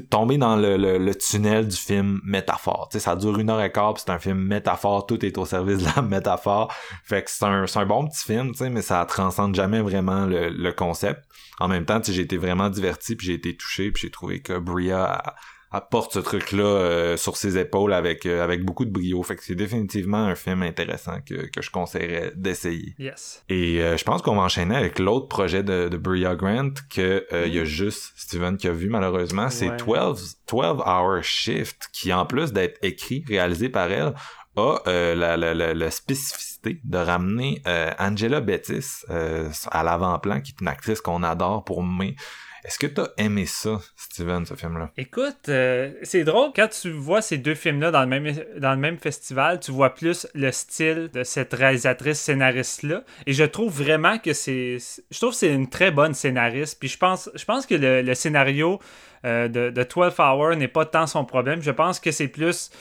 de 0.00 0.06
tomber 0.06 0.38
dans 0.38 0.56
le, 0.56 0.76
le, 0.76 1.14
tunnel 1.14 1.68
du 1.68 1.76
film 1.76 2.20
métaphore. 2.24 2.88
Tu 2.90 2.98
sais, 2.98 3.04
ça 3.04 3.16
dure 3.16 3.38
une 3.38 3.50
heure 3.50 3.62
et 3.62 3.72
quart, 3.72 3.94
c'est 3.98 4.10
un 4.10 4.18
film 4.18 4.38
métaphore, 4.38 5.06
tout 5.06 5.24
est 5.24 5.38
au 5.38 5.44
service 5.44 5.78
de 5.78 5.88
la 5.96 6.02
métaphore. 6.02 6.72
Fait 7.04 7.22
que 7.22 7.30
c'est 7.30 7.44
un, 7.44 7.64
un 7.72 7.86
bon 7.86 8.06
petit 8.06 8.24
film, 8.24 8.52
mais 8.70 8.82
ça 8.82 9.04
transcende 9.06 9.54
jamais 9.54 9.80
vraiment 9.80 10.26
le, 10.26 10.48
le 10.48 10.72
concept. 10.72 11.22
En 11.58 11.68
même 11.68 11.84
temps, 11.84 12.00
j'ai 12.04 12.22
été 12.22 12.36
vraiment 12.36 12.68
diverti, 12.68 13.16
puis 13.16 13.28
j'ai 13.28 13.34
été 13.34 13.56
touché, 13.56 13.90
puis 13.90 14.02
j'ai 14.02 14.10
trouvé 14.10 14.40
que 14.40 14.58
Bria 14.58 15.22
apporte 15.70 16.12
ce 16.12 16.18
truc-là 16.20 16.64
euh, 16.64 17.16
sur 17.16 17.36
ses 17.36 17.58
épaules 17.58 17.92
avec 17.92 18.24
euh, 18.24 18.42
avec 18.42 18.64
beaucoup 18.64 18.84
de 18.84 18.90
brio. 18.90 19.22
Fait 19.22 19.36
que 19.36 19.44
c'est 19.44 19.54
définitivement 19.54 20.24
un 20.24 20.34
film 20.34 20.62
intéressant 20.62 21.20
que, 21.20 21.34
que 21.50 21.60
je 21.60 21.70
conseillerais 21.70 22.32
d'essayer. 22.36 22.94
Yes. 22.98 23.44
Et 23.48 23.82
euh, 23.82 23.96
je 23.96 24.04
pense 24.04 24.22
qu'on 24.22 24.36
va 24.36 24.42
enchaîner 24.42 24.76
avec 24.76 24.98
l'autre 24.98 25.28
projet 25.28 25.62
de, 25.62 25.88
de 25.88 25.96
Bria 25.96 26.36
Grant 26.36 26.74
que 26.88 27.26
il 27.46 27.54
y 27.54 27.58
a 27.58 27.64
juste 27.64 28.12
Steven 28.16 28.56
qui 28.56 28.68
a 28.68 28.72
vu 28.72 28.88
malheureusement. 28.88 29.50
C'est 29.50 29.76
12, 29.76 30.36
12 30.48 30.82
Hour 30.86 31.22
Shift 31.22 31.88
qui 31.92 32.12
en 32.12 32.26
plus 32.26 32.52
d'être 32.52 32.78
écrit, 32.82 33.24
réalisé 33.28 33.68
par 33.68 33.90
elle, 33.90 34.14
a 34.56 34.82
la, 34.86 35.36
la, 35.36 35.54
la, 35.54 35.74
la, 35.74 35.90
spécificité 35.90 36.80
de 36.84 36.98
ramener 36.98 37.62
Angela 37.98 38.40
Bettis 38.40 39.04
à 39.08 39.82
l'avant-plan, 39.82 40.40
qui 40.40 40.52
est 40.52 40.60
une 40.60 40.68
actrice 40.68 41.00
qu'on 41.00 41.22
adore 41.22 41.64
pour 41.64 41.82
mai 41.82 42.16
est-ce 42.66 42.80
que 42.80 42.88
t'as 42.88 43.06
aimé 43.16 43.46
ça, 43.46 43.80
Steven, 43.94 44.44
ce 44.44 44.54
film-là? 44.54 44.90
Écoute, 44.96 45.48
euh, 45.48 45.92
c'est 46.02 46.24
drôle, 46.24 46.50
quand 46.54 46.66
tu 46.66 46.90
vois 46.90 47.22
ces 47.22 47.38
deux 47.38 47.54
films-là 47.54 47.92
dans, 47.92 48.00
le 48.00 48.08
même, 48.08 48.34
dans 48.58 48.72
le 48.72 48.76
même 48.76 48.98
festival, 48.98 49.60
tu 49.60 49.70
vois 49.70 49.94
plus 49.94 50.26
le 50.34 50.50
style 50.50 51.08
de 51.12 51.22
cette 51.22 51.54
réalisatrice 51.54 52.18
scénariste-là. 52.18 53.04
Et 53.26 53.34
je 53.34 53.44
trouve 53.44 53.72
vraiment 53.72 54.18
que 54.18 54.32
c'est. 54.32 54.78
Je 55.12 55.18
trouve 55.18 55.32
c'est 55.32 55.54
une 55.54 55.68
très 55.68 55.92
bonne 55.92 56.12
scénariste. 56.12 56.80
Puis 56.80 56.88
je 56.88 56.98
pense, 56.98 57.30
je 57.36 57.44
pense 57.44 57.66
que 57.66 57.76
le, 57.76 58.14
scénario 58.14 58.80
euh, 59.24 59.46
de, 59.46 59.70
de 59.70 59.82
12 59.84 60.14
Hour 60.18 60.56
n'est 60.56 60.66
pas 60.66 60.86
tant 60.86 61.06
son 61.06 61.24
problème. 61.24 61.62
Je 61.62 61.70
pense 61.70 62.00
que 62.00 62.10
c'est 62.10 62.28
plus 62.28 62.72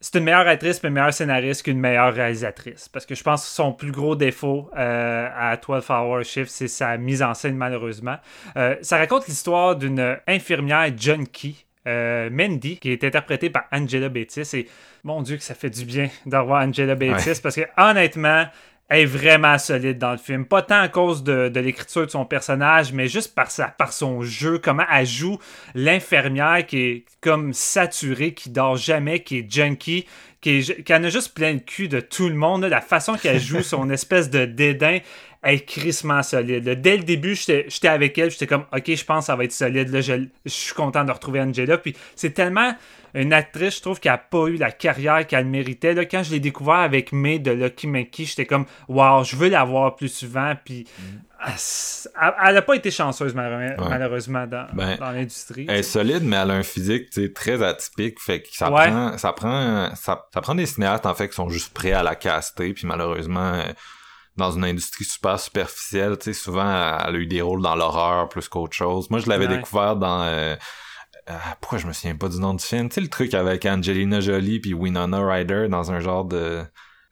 c'est 0.00 0.18
une 0.18 0.24
meilleure 0.24 0.46
actrice 0.46 0.82
mais 0.82 0.88
une 0.88 0.94
meilleure 0.94 1.14
scénariste 1.14 1.62
qu'une 1.62 1.78
meilleure 1.78 2.12
réalisatrice. 2.12 2.88
Parce 2.88 3.06
que 3.06 3.14
je 3.14 3.22
pense 3.22 3.42
que 3.42 3.48
son 3.48 3.72
plus 3.72 3.92
gros 3.92 4.16
défaut 4.16 4.70
euh, 4.76 5.28
à 5.34 5.56
12 5.56 5.84
Hour 5.88 6.22
Shift, 6.22 6.50
c'est 6.50 6.68
sa 6.68 6.96
mise 6.96 7.22
en 7.22 7.34
scène, 7.34 7.56
malheureusement. 7.56 8.16
Euh, 8.56 8.76
ça 8.82 8.98
raconte 8.98 9.26
l'histoire 9.26 9.76
d'une 9.76 10.18
infirmière 10.26 10.90
junkie. 10.96 11.64
Euh, 11.86 12.30
Mandy, 12.30 12.78
qui 12.78 12.92
est 12.92 13.04
interprétée 13.04 13.50
par 13.50 13.64
Angela 13.70 14.08
Bettis. 14.08 14.56
Et 14.56 14.68
mon 15.02 15.20
Dieu, 15.20 15.36
que 15.36 15.42
ça 15.42 15.54
fait 15.54 15.68
du 15.68 15.84
bien 15.84 16.08
d'avoir 16.24 16.66
Angela 16.66 16.94
Bettis 16.94 17.38
parce 17.42 17.56
que 17.56 17.66
honnêtement, 17.76 18.46
est 18.90 19.04
vraiment 19.06 19.58
solide 19.58 19.98
dans 19.98 20.12
le 20.12 20.18
film. 20.18 20.44
Pas 20.44 20.62
tant 20.62 20.80
à 20.80 20.88
cause 20.88 21.24
de, 21.24 21.50
l'écriture 21.54 22.06
de 22.06 22.10
son 22.10 22.24
personnage, 22.24 22.92
mais 22.92 23.08
juste 23.08 23.34
par, 23.34 23.50
sa, 23.50 23.68
par 23.68 23.92
son 23.92 24.22
jeu, 24.22 24.58
comment 24.58 24.84
elle 24.92 25.06
joue 25.06 25.38
l'infirmière 25.74 26.66
qui 26.66 26.78
est 26.78 27.04
comme 27.20 27.52
saturée, 27.52 28.34
qui 28.34 28.50
dort 28.50 28.76
jamais, 28.76 29.22
qui 29.22 29.38
est 29.38 29.50
junkie, 29.50 30.06
qui, 30.40 30.62
en 30.90 31.02
a 31.02 31.08
juste 31.08 31.34
plein 31.34 31.54
de 31.54 31.60
cul 31.60 31.88
de 31.88 32.00
tout 32.00 32.28
le 32.28 32.34
monde. 32.34 32.64
La 32.64 32.82
façon 32.82 33.14
qu'elle 33.14 33.40
joue 33.40 33.62
son 33.62 33.90
espèce 33.90 34.30
de 34.30 34.44
dédain 34.44 34.98
elle 35.46 35.56
est 35.56 35.64
crissement 35.66 36.22
solide. 36.22 36.80
Dès 36.80 36.96
le 36.96 37.02
début, 37.02 37.34
j'étais 37.34 37.66
j'étais 37.68 37.88
avec 37.88 38.16
elle, 38.16 38.30
j'étais 38.30 38.46
comme, 38.46 38.64
ok, 38.74 38.94
je 38.94 39.04
pense 39.04 39.24
que 39.24 39.26
ça 39.26 39.36
va 39.36 39.44
être 39.44 39.52
solide. 39.52 39.90
Là, 39.90 40.00
je, 40.00 40.24
je 40.46 40.50
suis 40.50 40.72
content 40.72 41.04
de 41.04 41.12
retrouver 41.12 41.42
Angela. 41.42 41.76
Puis 41.76 41.94
c'est 42.16 42.30
tellement 42.30 42.74
une 43.14 43.32
actrice, 43.32 43.76
je 43.76 43.80
trouve, 43.80 44.00
qui 44.00 44.08
a 44.08 44.18
pas 44.18 44.46
eu 44.48 44.56
la 44.56 44.72
carrière 44.72 45.26
qu'elle 45.26 45.46
méritait. 45.46 45.94
Là, 45.94 46.04
quand 46.04 46.22
je 46.22 46.32
l'ai 46.32 46.40
découvert 46.40 46.74
avec 46.76 47.12
May 47.12 47.38
de 47.38 47.52
Lucky 47.52 47.86
Monkey, 47.86 48.24
j'étais 48.24 48.44
comme, 48.46 48.66
wow, 48.88 49.22
je 49.24 49.36
veux 49.36 49.48
la 49.48 49.62
voir 49.64 49.94
plus 49.96 50.08
souvent. 50.08 50.54
Puis 50.64 50.86
elle 51.46 51.52
s- 51.54 52.08
elle 52.44 52.54
n'a 52.54 52.62
pas 52.62 52.74
été 52.74 52.90
chanceuse, 52.90 53.34
Ouais. 53.34 53.76
malheureusement, 53.88 54.46
dans, 54.46 54.66
Ben, 54.72 54.96
dans 54.98 55.10
l'industrie. 55.12 55.66
Elle 55.68 55.76
est 55.78 55.82
solide, 55.82 56.22
mais 56.24 56.36
elle 56.36 56.50
a 56.50 56.54
un 56.54 56.62
physique 56.62 57.10
très 57.34 57.62
atypique. 57.62 58.18
Fait 58.20 58.42
que 58.42 58.48
ça 58.50 58.70
Ouais. 58.72 58.88
prend, 58.90 59.16
ça 59.18 59.32
prend, 59.32 59.94
ça, 59.94 60.26
ça 60.32 60.40
prend 60.40 60.54
des 60.54 60.66
cinéastes 60.66 61.06
en 61.06 61.14
fait 61.14 61.28
qui 61.28 61.34
sont 61.36 61.48
juste 61.50 61.72
prêts 61.72 61.92
à 61.92 62.02
la 62.02 62.14
caster. 62.16 62.72
Puis 62.74 62.86
malheureusement, 62.86 63.52
euh, 63.54 63.62
dans 64.36 64.50
une 64.50 64.64
industrie 64.64 65.04
super 65.04 65.38
superficielle, 65.38 66.18
tu 66.18 66.24
sais, 66.24 66.32
souvent 66.32 66.98
elle 67.06 67.14
a 67.14 67.18
eu 67.18 67.26
des 67.26 67.40
rôles 67.42 67.62
dans 67.62 67.76
l'horreur 67.76 68.28
plus 68.28 68.48
qu'autre 68.48 68.74
chose. 68.74 69.08
Moi, 69.10 69.20
je 69.20 69.28
l'avais 69.28 69.46
Ouais. 69.46 69.56
découvert 69.58 69.94
dans 69.94 70.22
euh, 70.24 70.56
euh, 71.30 71.38
pourquoi 71.60 71.78
je 71.78 71.86
me 71.86 71.92
souviens 71.92 72.16
pas 72.16 72.28
du 72.28 72.38
nom 72.38 72.54
du 72.54 72.64
film? 72.64 72.88
Tu 72.88 72.94
sais 72.94 73.00
le 73.00 73.08
truc 73.08 73.34
avec 73.34 73.64
Angelina 73.66 74.20
Jolie 74.20 74.60
puis 74.60 74.74
Winona 74.74 75.26
Ryder 75.26 75.68
dans 75.68 75.90
un 75.92 76.00
genre 76.00 76.24
de, 76.24 76.62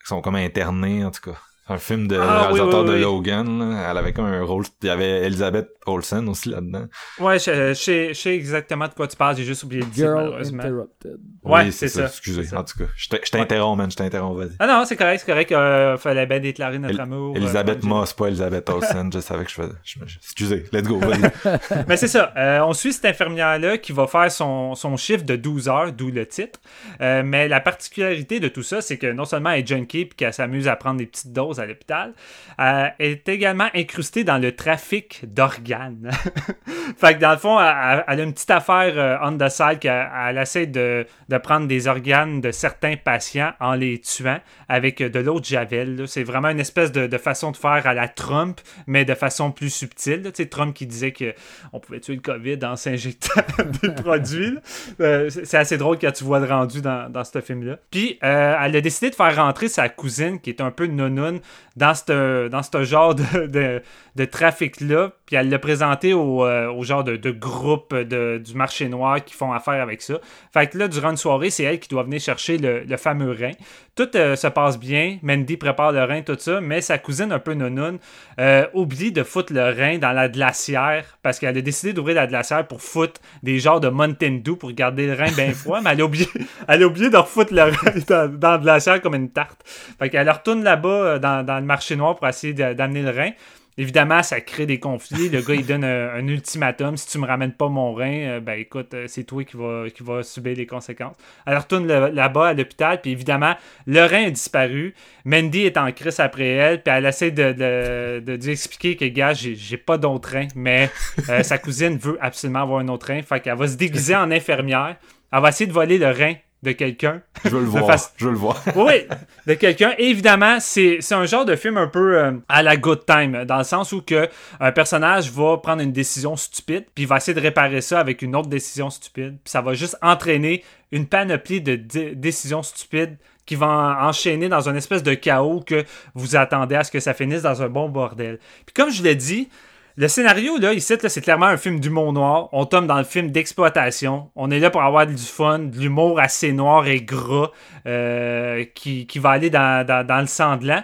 ils 0.04 0.08
sont 0.08 0.20
comme 0.20 0.36
internés 0.36 1.04
en 1.04 1.10
tout 1.10 1.30
cas. 1.30 1.38
Un 1.68 1.78
film 1.78 2.08
de 2.08 2.16
Ah, 2.16 2.48
oui, 2.50 2.58
réalisateur 2.58 2.84
oui, 2.84 2.90
de. 2.90 2.96
Logan. 2.96 3.58
là. 3.60 3.90
Elle 3.90 3.96
avait 3.96 4.12
comme 4.12 4.24
un 4.26 4.42
rôle. 4.42 4.64
Il 4.82 4.88
y 4.88 4.90
avait 4.90 5.22
Elizabeth 5.24 5.68
Olsen 5.86 6.28
aussi 6.28 6.48
là-dedans. 6.48 6.86
Ouais, 7.20 7.38
je, 7.38 7.68
je 7.68 7.74
sais, 7.74 8.08
je 8.08 8.20
sais 8.20 8.34
exactement 8.34 8.88
de 8.88 8.94
quoi 8.94 9.06
tu 9.06 9.16
parles, 9.16 9.36
j'ai 9.36 9.44
juste 9.44 9.62
oublié 9.62 9.82
titre, 9.84 9.94
Girl 9.94 10.14
malheureusement. 10.16 10.62
Interrupted. 10.64 11.16
Ouais, 11.44 11.62
Oui, 11.64 11.72
c'est 11.72 11.86
ça. 11.88 12.06
Excusez, 12.06 12.44
ça. 12.44 12.60
en 12.60 12.64
tout 12.64 12.76
cas. 12.78 12.84
Je 12.96 13.08
t'interromps, 13.30 13.78
man. 13.78 13.90
Je 13.90 13.96
t'interromps, 13.96 14.38
vas-y. 14.38 14.56
Ah 14.58 14.66
non, 14.66 14.84
c'est 14.84 14.96
correct, 14.96 15.20
c'est 15.24 15.30
correct. 15.32 15.52
Euh, 15.52 15.96
fallait 15.98 16.26
bien 16.26 16.40
déclarer 16.40 16.78
notre 16.80 16.94
El- 16.94 17.00
amour. 17.00 17.34
euh, 17.34 17.38
Elisabeth 17.38 17.78
Angela. 17.78 17.88
Moss, 17.94 18.12
pas 18.12 18.26
Elisabeth 18.26 18.68
Olsen. 18.68 19.10
je 19.12 19.20
savais 19.20 19.44
que 19.44 19.50
je 19.50 19.54
faisais. 19.54 19.72
je 19.84 20.00
me- 20.00 20.06
je- 20.06 20.16
excusez, 20.18 20.64
let's 20.72 20.86
go, 20.88 20.98
vas-y. 20.98 21.84
Mais 21.88 21.96
c'est 21.96 22.08
ça. 22.08 22.32
euh, 22.36 22.60
on 22.64 22.72
suit 22.72 22.92
cette 22.92 23.04
infirmière-là 23.06 23.78
qui 23.78 23.92
va 23.92 24.06
faire 24.08 24.30
son, 24.32 24.74
son 24.74 24.96
chiffre 24.96 25.24
de 25.24 25.36
12 25.36 25.68
heures, 25.68 25.92
d'où 25.92 26.10
le 26.10 26.26
titre. 26.26 26.58
Euh, 27.00 27.22
mais 27.24 27.46
la 27.48 27.60
particularité 27.60 28.40
de 28.40 28.48
tout 28.48 28.62
ça, 28.64 28.80
c'est 28.80 28.98
que 28.98 29.06
non 29.12 29.24
seulement 29.24 29.50
elle 29.50 29.60
est 29.62 29.66
junkie 29.66 30.04
puis 30.06 30.16
qu'elle 30.16 30.32
s'amuse 30.34 30.66
à 30.68 30.76
prendre 30.76 30.98
des 30.98 31.06
petites 31.06 31.32
doses 31.32 31.51
à 31.60 31.66
l'hôpital, 31.66 32.12
euh, 32.60 32.88
est 32.98 33.28
également 33.28 33.68
incrustée 33.74 34.24
dans 34.24 34.38
le 34.38 34.52
trafic 34.54 35.22
d'organes. 35.32 36.10
fait 36.98 37.14
que 37.14 37.20
dans 37.20 37.32
le 37.32 37.38
fond, 37.38 37.58
elle, 37.60 38.20
a 38.20 38.22
une 38.22 38.32
petite 38.32 38.50
affaire 38.50 38.92
euh, 38.96 39.16
on 39.22 39.36
the 39.38 39.48
side 39.48 39.78
qu'elle 39.78 40.10
elle 40.28 40.38
essaie 40.38 40.66
de, 40.66 41.06
de 41.28 41.38
prendre 41.38 41.66
des 41.66 41.86
organes 41.86 42.40
de 42.40 42.50
certains 42.50 42.96
patients 42.96 43.52
en 43.60 43.74
les 43.74 44.00
tuant 44.00 44.40
avec 44.68 45.02
de 45.02 45.18
l'eau 45.20 45.40
de 45.40 45.44
javel. 45.44 46.04
C'est 46.06 46.24
vraiment 46.24 46.48
une 46.48 46.60
espèce 46.60 46.92
de, 46.92 47.18
façon 47.18 47.52
de 47.52 47.56
faire 47.56 47.86
à 47.86 47.94
la 47.94 48.08
Trump, 48.08 48.60
mais 48.86 49.04
de 49.04 49.14
façon 49.14 49.52
plus 49.52 49.70
subtile. 49.70 50.22
Tu 50.24 50.42
sais, 50.42 50.46
Trump 50.46 50.74
qui 50.74 50.86
disait 50.86 51.12
que 51.12 51.34
on 51.72 51.80
pouvait 51.80 52.00
tuer 52.00 52.16
le 52.16 52.20
COVID 52.20 52.58
en 52.64 52.76
s'injectant 52.76 53.42
des 53.82 53.90
produits. 53.90 54.58
Euh, 55.00 55.30
c'est 55.30 55.52
c'est 55.52 55.58
assez 55.58 55.76
drôle 55.76 55.98
quand 55.98 56.12
tu 56.12 56.24
vois 56.24 56.40
le 56.40 56.46
rendu 56.46 56.80
dans, 56.80 57.10
dans 57.10 57.24
ce 57.24 57.42
film-là. 57.42 57.76
Puis, 57.90 58.18
euh, 58.24 58.56
elle 58.58 58.74
a 58.74 58.80
décidé 58.80 59.10
de 59.10 59.14
faire 59.14 59.36
rentrer 59.36 59.68
sa 59.68 59.90
cousine, 59.90 60.40
qui 60.40 60.48
est 60.48 60.62
un 60.62 60.70
peu 60.70 60.86
nonoun, 60.86 61.40
dans 61.76 61.94
ce 61.94 62.48
dans 62.48 62.84
genre 62.84 63.14
de, 63.14 63.82
de, 64.16 64.24
trafic-là. 64.24 65.12
Puis, 65.26 65.36
elle 65.36 65.48
l'a 65.48 65.58
présenté 65.58 66.12
au, 66.12 66.44
euh, 66.44 66.70
au 66.70 66.82
genre 66.82 67.04
de, 67.04 67.16
de 67.16 67.30
groupe 67.30 67.94
du 67.94 68.54
marché 68.54 68.88
noir 68.88 69.24
qui 69.24 69.34
font 69.34 69.52
affaire 69.52 69.82
avec 69.82 70.02
ça. 70.02 70.14
Fait 70.52 70.66
que 70.66 70.78
là, 70.78 70.88
durant 70.88 71.10
une 71.10 71.16
soirée, 71.16 71.50
c'est 71.50 71.64
elle 71.64 71.80
qui 71.80 71.88
doit 71.88 72.02
venir 72.02 72.20
chercher 72.20 72.58
le, 72.58 72.80
le 72.80 72.96
fameux 72.96 73.32
rein. 73.32 73.52
Tout 73.94 74.08
euh, 74.16 74.36
se 74.36 74.46
passe 74.46 74.78
bien. 74.78 75.18
Mandy 75.22 75.58
prépare 75.58 75.92
le 75.92 76.02
rein, 76.04 76.22
tout 76.22 76.36
ça. 76.38 76.60
Mais 76.62 76.80
sa 76.80 76.96
cousine, 76.96 77.30
un 77.30 77.38
peu 77.38 77.52
nonoun, 77.52 77.98
euh, 78.40 78.66
oublie 78.72 79.12
de 79.12 79.22
foutre 79.22 79.52
le 79.52 79.64
rein 79.64 79.98
dans 79.98 80.12
la 80.12 80.30
glacière 80.30 81.18
parce 81.22 81.38
qu'elle 81.38 81.56
a 81.58 81.60
décidé 81.60 81.92
d'ouvrir 81.92 82.16
la 82.16 82.26
glacière 82.26 82.66
pour 82.66 82.80
foutre 82.80 83.20
des 83.42 83.58
genres 83.58 83.80
de 83.80 83.88
Mountain 83.88 84.40
Dew 84.42 84.56
pour 84.56 84.72
garder 84.72 85.06
le 85.06 85.12
rein 85.12 85.30
bien 85.32 85.52
froid, 85.52 85.80
mais 85.82 85.90
elle 85.90 86.00
a 86.00 86.04
oublié, 86.04 86.26
elle 86.68 86.82
a 86.82 86.88
de 86.88 87.16
refoutre 87.16 87.52
le 87.52 87.64
rein 87.64 87.92
dans, 88.08 88.38
dans 88.38 88.52
la 88.52 88.58
glacière 88.58 89.02
comme 89.02 89.14
une 89.14 89.30
tarte. 89.30 89.60
Fait 89.98 90.08
qu'elle 90.08 90.30
retourne 90.30 90.64
là-bas 90.64 90.88
euh, 90.88 91.18
dans, 91.42 91.58
le 91.58 91.64
marché 91.64 91.96
noir 91.96 92.16
pour 92.16 92.28
essayer 92.28 92.52
d'amener 92.52 93.02
le 93.02 93.10
rein. 93.10 93.30
Évidemment, 93.78 94.22
ça 94.22 94.42
crée 94.42 94.66
des 94.66 94.78
conflits. 94.78 95.30
Le 95.30 95.40
gars, 95.40 95.54
il 95.54 95.64
donne 95.64 95.84
un, 95.84 96.26
ultimatum. 96.26 96.98
Si 96.98 97.08
tu 97.08 97.18
me 97.18 97.26
ramènes 97.26 97.54
pas 97.54 97.68
mon 97.68 97.94
rein, 97.94 98.12
euh, 98.12 98.40
ben 98.40 98.58
écoute, 98.58 98.92
euh, 98.92 99.06
c'est 99.08 99.24
toi 99.24 99.44
qui 99.44 99.56
va, 99.56 99.84
qui 99.88 100.02
va 100.02 100.22
subir 100.22 100.54
les 100.54 100.66
conséquences. 100.66 101.16
Elle 101.46 101.56
retourne 101.56 101.86
là-bas 101.86 102.48
à 102.48 102.52
l'hôpital, 102.52 103.00
puis 103.00 103.12
évidemment, 103.12 103.54
le 103.86 104.00
rein 104.02 104.26
a 104.26 104.30
disparu. 104.30 104.94
Mandy 105.24 105.62
est 105.62 105.78
en 105.78 105.90
crise 105.90 106.20
après 106.20 106.48
elle, 106.48 106.82
puis 106.82 106.92
elle 106.94 107.06
essaie 107.06 107.30
de, 107.30 108.20
lui 108.36 108.52
expliquer 108.52 108.96
que, 108.96 109.06
gars, 109.06 109.32
j'ai 109.32 109.76
pas 109.78 109.96
d'autre 109.96 110.32
rein, 110.32 110.48
mais 110.54 110.90
euh, 111.30 111.42
sa 111.42 111.56
cousine 111.56 111.96
veut 111.96 112.18
absolument 112.20 112.62
avoir 112.62 112.80
un 112.80 112.88
autre 112.88 113.06
rein. 113.06 113.22
Fait 113.22 113.40
qu'elle 113.40 113.56
va 113.56 113.66
se 113.66 113.76
déguiser 113.76 114.14
en 114.14 114.30
infirmière. 114.30 114.96
Elle 115.32 115.40
va 115.40 115.48
essayer 115.48 115.66
de 115.66 115.72
voler 115.72 115.96
le 115.96 116.10
rein 116.10 116.34
de 116.62 116.72
quelqu'un. 116.72 117.20
Je 117.44 117.50
veux 117.50 117.60
le 117.60 117.66
voir. 117.66 117.86
face- 117.86 118.12
Je 118.16 118.26
veux 118.26 118.32
le 118.32 118.38
voir. 118.38 118.62
Oui, 118.76 119.06
de 119.46 119.54
quelqu'un. 119.54 119.92
Évidemment, 119.98 120.58
c'est 120.60 121.00
un 121.12 121.24
genre 121.26 121.44
de 121.44 121.56
film 121.56 121.76
un 121.76 121.88
peu 121.88 122.18
euh, 122.18 122.32
à 122.48 122.62
la 122.62 122.76
good 122.76 123.04
time, 123.04 123.44
dans 123.44 123.58
le 123.58 123.64
sens 123.64 123.92
où 123.92 124.00
que 124.02 124.28
un 124.60 124.72
personnage 124.72 125.30
va 125.32 125.56
prendre 125.58 125.82
une 125.82 125.92
décision 125.92 126.36
stupide, 126.36 126.84
puis 126.94 127.04
il 127.04 127.06
va 127.08 127.16
essayer 127.16 127.34
de 127.34 127.40
réparer 127.40 127.80
ça 127.80 127.98
avec 128.00 128.22
une 128.22 128.36
autre 128.36 128.48
décision 128.48 128.90
stupide, 128.90 129.38
puis 129.42 129.50
ça 129.50 129.60
va 129.60 129.74
juste 129.74 129.96
entraîner 130.02 130.62
une 130.92 131.06
panoplie 131.06 131.60
de 131.60 131.74
dé- 131.76 132.14
décisions 132.14 132.62
stupides 132.62 133.16
qui 133.44 133.56
vont 133.56 133.66
en- 133.66 134.06
enchaîner 134.08 134.48
dans 134.48 134.68
une 134.68 134.76
espèce 134.76 135.02
de 135.02 135.14
chaos 135.14 135.60
que 135.66 135.84
vous 136.14 136.36
attendez 136.36 136.76
à 136.76 136.84
ce 136.84 136.92
que 136.92 137.00
ça 137.00 137.12
finisse 137.12 137.42
dans 137.42 137.60
un 137.62 137.68
bon 137.68 137.88
bordel. 137.88 138.38
Puis 138.66 138.72
comme 138.74 138.90
je 138.90 139.02
l'ai 139.02 139.16
dit, 139.16 139.48
le 139.96 140.08
scénario, 140.08 140.58
là, 140.58 140.72
ici, 140.72 140.94
là, 141.02 141.08
c'est 141.08 141.20
clairement 141.20 141.46
un 141.46 141.56
film 141.56 141.78
d'humour 141.78 142.12
noir. 142.12 142.48
On 142.52 142.64
tombe 142.64 142.86
dans 142.86 142.98
le 142.98 143.04
film 143.04 143.30
d'exploitation. 143.30 144.30
On 144.36 144.50
est 144.50 144.58
là 144.58 144.70
pour 144.70 144.82
avoir 144.82 145.06
du 145.06 145.16
fun, 145.16 145.58
de 145.58 145.78
l'humour 145.78 146.18
assez 146.18 146.52
noir 146.52 146.86
et 146.86 147.02
gras 147.02 147.50
euh, 147.86 148.64
qui, 148.74 149.06
qui 149.06 149.18
va 149.18 149.30
aller 149.30 149.50
dans, 149.50 149.86
dans, 149.86 150.06
dans 150.06 150.20
le 150.20 150.26
sanglant. 150.26 150.82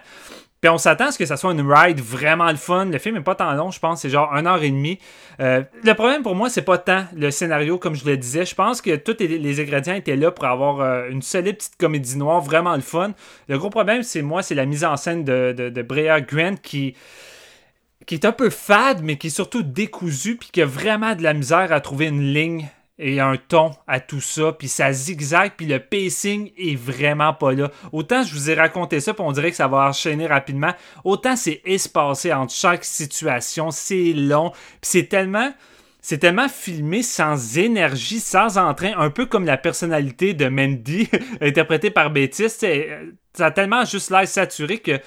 Puis 0.61 0.69
on 0.69 0.79
s'attend 0.79 1.07
à 1.07 1.13
ce 1.13 1.19
que 1.19 1.25
ça 1.25 1.37
soit 1.37 1.53
une 1.53 1.73
ride 1.73 2.01
vraiment 2.01 2.51
le 2.51 2.57
fun. 2.57 2.87
Le 2.87 2.99
film 2.99 3.17
est 3.17 3.23
pas 3.23 3.37
tant 3.37 3.53
long, 3.53 3.71
je 3.71 3.79
pense, 3.79 4.03
c'est 4.03 4.11
genre 4.11 4.35
une 4.35 4.47
heure 4.47 4.63
et 4.63 4.71
demie. 4.71 4.99
Euh, 5.41 5.63
le 5.85 5.95
problème 5.95 6.23
pour 6.23 6.35
moi, 6.35 6.51
c'est 6.51 6.63
pas 6.63 6.79
tant 6.79 7.05
le 7.15 7.31
scénario, 7.31 7.79
comme 7.79 7.95
je 7.95 8.05
le 8.05 8.17
disais. 8.17 8.45
Je 8.45 8.57
pense 8.57 8.83
que 8.83 8.97
tous 8.97 9.17
les, 9.21 9.61
ingrédients 9.61 9.95
étaient 9.95 10.17
là 10.17 10.33
pour 10.33 10.47
avoir 10.47 10.81
euh, 10.81 11.09
une 11.11 11.23
solide 11.23 11.59
petite 11.59 11.77
comédie 11.77 12.17
noire, 12.17 12.41
vraiment 12.41 12.75
le 12.75 12.81
fun. 12.81 13.13
Le 13.49 13.57
gros 13.57 13.71
problème, 13.71 14.03
c'est 14.03 14.23
moi, 14.23 14.43
c'est 14.43 14.57
la 14.57 14.67
mise 14.67 14.85
en 14.85 14.97
scène 14.97 15.23
de, 15.23 15.55
de, 15.57 15.69
de 15.71 15.83
Grant 15.83 16.57
qui 16.61 16.97
qui 18.09 18.15
est 18.15 18.25
un 18.25 18.33
peu 18.33 18.51
fade, 18.51 19.03
mais 19.03 19.17
qui 19.19 19.29
est 19.29 19.31
surtout 19.31 19.63
décousu, 19.63 20.37
puis 20.37 20.49
qui 20.51 20.63
a 20.63 20.67
vraiment 20.67 21.15
de 21.15 21.23
la 21.23 21.35
misère 21.35 21.71
à 21.73 21.81
trouver 21.81 22.07
une 22.07 22.33
ligne 22.33 22.69
et 22.99 23.21
un 23.21 23.37
ton 23.37 23.71
à 23.87 24.01
tout 24.01 24.21
ça, 24.21 24.51
puis 24.53 24.67
ça 24.67 24.93
zigzag, 24.93 25.53
puis 25.57 25.67
le 25.67 25.79
pacing 25.79 26.51
est 26.59 26.75
vraiment 26.75 27.33
pas 27.33 27.53
là. 27.53 27.71
Autant 27.93 28.25
je 28.25 28.33
vous 28.35 28.51
ai 28.51 28.55
raconté 28.55 28.99
ça, 28.99 29.15
puis 29.15 29.23
on 29.25 29.31
dirait 29.31 29.51
que 29.51 29.57
ça 29.57 29.69
va 29.69 29.89
enchaîner 29.89 30.27
rapidement, 30.27 30.73
autant 31.05 31.37
c'est 31.37 31.61
espacé 31.65 32.33
entre 32.33 32.53
chaque 32.53 32.85
situation, 32.85 33.71
c'est 33.71 34.13
long, 34.15 34.51
puis 34.51 34.59
c'est 34.83 35.05
tellement... 35.09 35.53
C'est 36.01 36.19
tellement 36.19 36.49
filmé 36.49 37.03
sans 37.03 37.59
énergie, 37.59 38.21
sans 38.21 38.57
entrain, 38.57 38.93
un 38.97 39.11
peu 39.11 39.27
comme 39.27 39.45
la 39.45 39.57
personnalité 39.57 40.33
de 40.33 40.49
Mandy, 40.49 41.09
interprétée 41.43 41.91
par 41.91 42.11
Betty. 42.11 42.49
C'est- 42.49 42.89
Ça 43.35 43.47
a 43.47 43.51
tellement 43.51 43.85
juste 43.85 44.11
l'air 44.11 44.27
saturé 44.27 44.79
que 44.79 45.01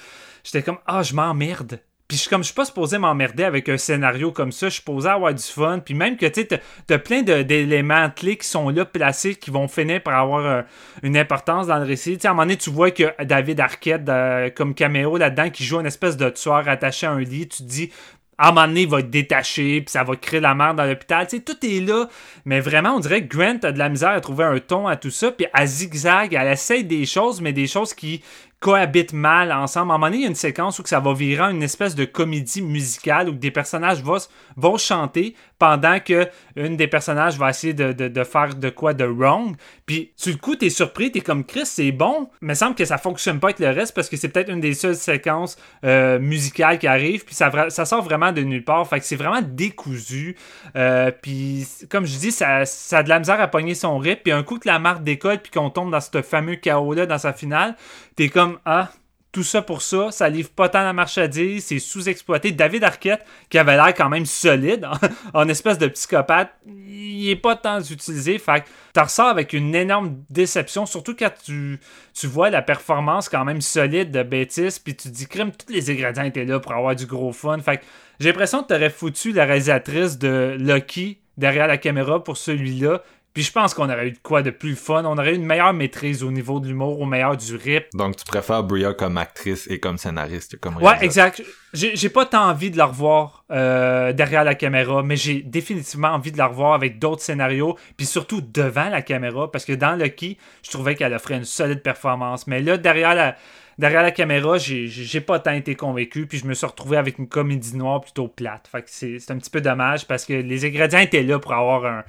j'étais 0.44 0.62
comme 0.62 0.78
Ah, 0.86 1.02
je 1.02 1.14
m'emmerde. 1.14 1.80
Puis 2.12 2.20
je 2.22 2.28
comme 2.28 2.42
je 2.42 2.48
suis 2.48 2.54
pas 2.54 2.66
supposé 2.66 2.98
m'emmerder 2.98 3.42
avec 3.42 3.70
un 3.70 3.78
scénario 3.78 4.32
comme 4.32 4.52
ça, 4.52 4.66
je 4.66 4.72
suis 4.72 4.80
supposé 4.80 5.08
avoir 5.08 5.32
du 5.32 5.42
fun. 5.42 5.78
Puis 5.78 5.94
même 5.94 6.18
que 6.18 6.26
tu 6.26 6.42
sais, 6.42 6.60
t'as- 6.86 6.98
plein 6.98 7.22
d'éléments 7.22 8.10
clés 8.10 8.36
qui 8.36 8.46
sont 8.46 8.68
là 8.68 8.84
placés 8.84 9.34
qui 9.34 9.50
vont 9.50 9.66
finir 9.66 10.02
par 10.02 10.20
avoir 10.20 10.44
euh, 10.44 10.60
une 11.02 11.16
importance 11.16 11.68
dans 11.68 11.78
le 11.78 11.86
récit. 11.86 12.16
Tu 12.16 12.20
sais, 12.20 12.28
à 12.28 12.32
un 12.32 12.34
moment 12.34 12.42
donné, 12.42 12.58
tu 12.58 12.68
vois 12.68 12.90
que 12.90 13.04
David 13.24 13.60
Arquette 13.60 14.06
euh, 14.10 14.50
comme 14.50 14.74
caméo 14.74 15.16
là-dedans 15.16 15.48
qui 15.48 15.64
joue 15.64 15.80
une 15.80 15.86
espèce 15.86 16.18
de 16.18 16.28
tueur 16.28 16.68
attaché 16.68 17.06
à 17.06 17.12
un 17.12 17.20
lit, 17.20 17.48
tu 17.48 17.62
te 17.62 17.66
dis 17.66 17.90
à 18.36 18.48
un 18.48 18.52
moment 18.52 18.66
donné, 18.66 18.82
il 18.82 18.88
va 18.88 18.98
être 19.00 19.08
détaché, 19.10 19.80
puis 19.80 19.90
ça 19.90 20.04
va 20.04 20.14
créer 20.16 20.40
la 20.40 20.54
merde 20.54 20.76
dans 20.76 20.84
l'hôpital. 20.84 21.26
Tu 21.26 21.36
sais, 21.38 21.42
tout 21.42 21.56
est 21.64 21.80
là. 21.80 22.08
Mais 22.44 22.60
vraiment, 22.60 22.96
on 22.96 23.00
dirait 23.00 23.26
que 23.26 23.34
Grant 23.34 23.58
a 23.62 23.72
de 23.72 23.78
la 23.78 23.88
misère 23.88 24.10
à 24.10 24.20
trouver 24.20 24.44
un 24.44 24.58
ton 24.58 24.86
à 24.86 24.96
tout 24.96 25.10
ça. 25.10 25.30
Puis 25.32 25.46
elle 25.54 25.66
zigzag, 25.66 26.34
elle 26.34 26.48
essaye 26.48 26.84
des 26.84 27.06
choses, 27.06 27.40
mais 27.40 27.54
des 27.54 27.66
choses 27.66 27.94
qui 27.94 28.22
cohabitent 28.62 29.12
mal 29.12 29.52
ensemble. 29.52 29.90
À 29.90 29.94
un 29.94 29.98
moment 29.98 30.06
donné, 30.06 30.18
il 30.18 30.22
y 30.22 30.26
a 30.26 30.28
une 30.28 30.36
séquence 30.36 30.78
où 30.78 30.82
ça 30.86 31.00
va 31.00 31.12
virer 31.12 31.42
en 31.42 31.50
une 31.50 31.64
espèce 31.64 31.96
de 31.96 32.04
comédie 32.04 32.62
musicale 32.62 33.28
où 33.28 33.32
des 33.32 33.50
personnages 33.50 34.02
vont, 34.02 34.18
vont 34.56 34.78
chanter 34.78 35.34
pendant 35.58 35.98
que 36.00 36.28
une 36.56 36.76
des 36.76 36.86
personnages 36.86 37.36
va 37.38 37.50
essayer 37.50 37.74
de, 37.74 37.92
de- 37.92 38.24
faire 38.24 38.54
de 38.54 38.70
quoi 38.70 38.94
de 38.94 39.04
wrong. 39.04 39.56
Puis, 39.84 40.12
sur 40.16 40.32
le 40.32 40.38
coup, 40.38 40.54
t'es 40.54 40.70
surpris, 40.70 41.10
t'es 41.10 41.20
comme 41.20 41.44
Chris, 41.44 41.66
c'est 41.66 41.90
bon. 41.92 42.30
Mais 42.40 42.52
il 42.54 42.56
semble 42.56 42.74
que 42.76 42.84
ça 42.84 42.98
fonctionne 42.98 43.40
pas 43.40 43.48
avec 43.48 43.58
le 43.58 43.68
reste 43.68 43.94
parce 43.94 44.08
que 44.08 44.16
c'est 44.16 44.28
peut-être 44.28 44.48
une 44.50 44.60
des 44.60 44.74
seules 44.74 44.94
séquences 44.96 45.56
euh, 45.84 46.18
musicales 46.20 46.78
qui 46.78 46.86
arrive. 46.86 47.24
Puis, 47.24 47.34
ça, 47.34 47.50
ça 47.68 47.84
sort 47.84 48.02
vraiment 48.02 48.30
de 48.32 48.42
nulle 48.42 48.64
part. 48.64 48.86
Fait 48.88 49.00
que 49.00 49.04
c'est 49.06 49.16
vraiment 49.16 49.42
décousu. 49.42 50.36
Euh, 50.76 51.10
puis, 51.10 51.66
comme 51.90 52.06
je 52.06 52.16
dis, 52.16 52.30
ça, 52.32 52.64
ça 52.64 52.98
a 52.98 53.02
de 53.02 53.08
la 53.08 53.18
misère 53.18 53.40
à 53.40 53.48
pogner 53.48 53.74
son 53.74 53.98
rythme. 53.98 54.20
Puis, 54.22 54.32
un 54.32 54.44
coup 54.44 54.58
que 54.58 54.68
la 54.68 54.78
marque 54.78 55.02
décolle, 55.02 55.38
puis 55.38 55.50
qu'on 55.50 55.70
tombe 55.70 55.90
dans 55.90 56.00
ce 56.00 56.22
fameux 56.22 56.56
chaos-là, 56.56 57.06
dans 57.06 57.18
sa 57.18 57.32
finale, 57.32 57.76
t'es 58.16 58.28
comme, 58.28 58.58
ah, 58.64 58.90
tout 59.32 59.42
ça 59.42 59.62
pour 59.62 59.82
ça. 59.82 60.10
Ça 60.10 60.28
livre 60.28 60.50
pas 60.50 60.68
tant 60.68 60.82
la 60.82 60.92
marchandise, 60.92 61.64
c'est 61.64 61.78
sous-exploité. 61.78 62.52
David 62.52 62.84
Arquette, 62.84 63.24
qui 63.48 63.58
avait 63.58 63.76
l'air 63.76 63.94
quand 63.94 64.10
même 64.10 64.26
solide, 64.26 64.86
en, 65.34 65.48
espèce 65.48 65.78
de 65.78 65.88
psychopathe, 65.88 66.52
il 66.66 67.30
est 67.30 67.36
pas 67.36 67.56
tant 67.56 67.80
utilisé. 67.80 68.38
Fait 68.38 68.60
que 68.60 68.66
t'en 68.92 69.04
ressors 69.04 69.28
avec 69.28 69.54
une 69.54 69.74
énorme 69.74 70.18
déception, 70.28 70.84
surtout 70.84 71.16
quand 71.18 71.30
tu, 71.44 71.80
vois 72.24 72.50
la 72.50 72.62
performance 72.62 73.28
quand 73.28 73.44
même 73.44 73.62
solide 73.62 74.10
de 74.10 74.22
Bétis, 74.22 74.78
puis 74.84 74.94
tu 74.94 75.08
dis, 75.08 75.26
crime, 75.26 75.50
tous 75.50 75.72
les 75.72 75.90
ingrédients 75.90 76.24
étaient 76.24 76.44
là 76.44 76.60
pour 76.60 76.72
avoir 76.72 76.94
du 76.94 77.06
gros 77.06 77.32
fun. 77.32 77.58
Fait 77.58 77.78
que 77.78 77.84
j'ai 78.20 78.28
l'impression 78.28 78.62
que 78.62 78.68
t'aurais 78.68 78.90
foutu 78.90 79.32
la 79.32 79.46
réalisatrice 79.46 80.18
de 80.18 80.56
Lucky 80.58 81.18
derrière 81.38 81.66
la 81.66 81.78
caméra 81.78 82.22
pour 82.22 82.36
celui-là, 82.36 83.02
puis 83.34 83.42
je 83.42 83.52
pense 83.52 83.72
qu'on 83.72 83.88
aurait 83.88 84.08
eu 84.08 84.12
de 84.12 84.18
quoi 84.18 84.42
de 84.42 84.50
plus 84.50 84.76
fun. 84.76 85.04
On 85.04 85.16
aurait 85.16 85.32
eu 85.32 85.36
une 85.36 85.46
meilleure 85.46 85.72
maîtrise 85.72 86.22
au 86.22 86.30
niveau 86.30 86.60
de 86.60 86.66
l'humour, 86.66 87.00
au 87.00 87.06
meilleur 87.06 87.36
du 87.36 87.56
rip. 87.56 87.86
Donc 87.94 88.16
tu 88.16 88.24
préfères 88.24 88.62
Bria 88.62 88.92
comme 88.92 89.16
actrice 89.16 89.66
et 89.70 89.80
comme 89.80 89.96
scénariste, 89.96 90.58
comme 90.60 90.76
Ouais, 90.76 90.96
exact. 91.00 91.42
J'ai 91.72 92.08
pas 92.10 92.26
tant 92.26 92.50
envie 92.50 92.70
de 92.70 92.76
la 92.76 92.84
revoir 92.84 93.44
euh, 93.50 94.12
derrière 94.12 94.44
la 94.44 94.54
caméra, 94.54 95.02
mais 95.02 95.16
j'ai 95.16 95.40
définitivement 95.40 96.08
envie 96.08 96.30
de 96.30 96.36
la 96.36 96.48
revoir 96.48 96.74
avec 96.74 96.98
d'autres 96.98 97.22
scénarios, 97.22 97.78
puis 97.96 98.04
surtout 98.04 98.42
devant 98.42 98.90
la 98.90 99.00
caméra, 99.00 99.50
parce 99.50 99.64
que 99.64 99.72
dans 99.72 99.96
Lucky, 99.96 100.36
je 100.62 100.70
trouvais 100.70 100.94
qu'elle 100.94 101.14
offrait 101.14 101.36
une 101.36 101.44
solide 101.44 101.82
performance. 101.82 102.46
Mais 102.46 102.60
là, 102.60 102.76
derrière 102.76 103.14
la, 103.14 103.36
derrière 103.78 104.02
la 104.02 104.10
caméra, 104.10 104.58
j'ai 104.58 105.20
pas 105.20 105.38
tant 105.38 105.52
été 105.52 105.74
convaincu, 105.74 106.26
puis 106.26 106.38
je 106.38 106.46
me 106.46 106.54
suis 106.54 106.66
retrouvé 106.66 106.98
avec 106.98 107.18
une 107.18 107.28
comédie 107.28 107.76
noire 107.76 108.02
plutôt 108.02 108.28
plate. 108.28 108.68
Fait 108.70 108.82
que 108.82 108.88
c'est 108.88 109.30
un 109.30 109.38
petit 109.38 109.50
peu 109.50 109.60
dommage 109.60 110.06
parce 110.06 110.24
que 110.24 110.34
les 110.34 110.64
ingrédients 110.66 111.00
étaient 111.00 111.22
là 111.22 111.38
pour 111.38 111.54
avoir 111.54 111.86
un 111.86 112.04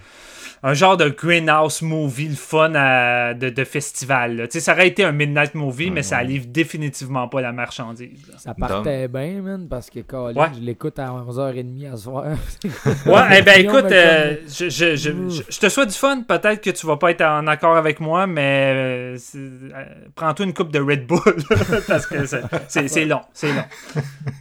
un 0.66 0.74
genre 0.74 0.96
de 0.96 1.10
greenhouse 1.10 1.82
movie, 1.82 2.30
le 2.30 2.36
fun 2.36 2.70
de, 2.70 3.50
de, 3.50 3.64
festival. 3.66 4.48
Ça 4.50 4.72
aurait 4.72 4.88
été 4.88 5.04
un 5.04 5.12
midnight 5.12 5.56
movie, 5.56 5.92
mais 5.92 6.04
ça 6.04 6.24
livre 6.24 6.46
définitivement 6.48 7.28
pas 7.28 7.42
la 7.42 7.52
marchandise. 7.52 8.32
Ça 8.38 8.54
partait 8.54 9.10
bien, 9.10 9.42
man, 9.42 9.68
parce 9.68 9.90
que 9.90 10.00
quand 10.00 10.32
je 10.32 10.62
l'écoute 10.62 10.98
à 11.00 11.10
11h30 11.10 11.92
à 11.92 11.98
soir. 11.98 12.24
ouais, 13.06 13.40
eh 13.40 13.42
ben 13.42 13.60
écoute, 13.60 13.92
euh, 13.92 14.38
je, 14.48 14.70
je, 14.70 14.96
je, 14.96 15.12
je, 15.50 15.60
te 15.60 15.68
souhaite 15.68 15.90
du 15.90 15.96
fun. 15.96 16.22
Peut-être 16.22 16.62
que 16.62 16.70
tu 16.70 16.88
vas 16.88 16.96
pas 16.96 17.12
être 17.12 17.26
en 17.26 17.46
accord 17.48 17.76
avec 17.76 18.00
moi, 18.00 18.26
mais 18.26 18.74
euh, 18.74 19.18
euh, 19.36 19.86
prends-toi 20.16 20.46
une 20.46 20.54
coupe 20.54 20.72
de 20.72 20.80
Red 20.80 21.06
Bull 21.08 21.20
parce 21.88 22.08
que 22.08 22.26
c'est 22.26 23.06
long. 23.06 23.22
C'est 23.34 23.54
long. 23.54 23.66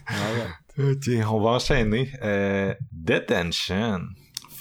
Ah 0.07 0.13
ok, 0.79 1.11
on 1.29 1.41
va 1.41 1.51
enchaîner. 1.51 2.13
Detention. 2.93 4.03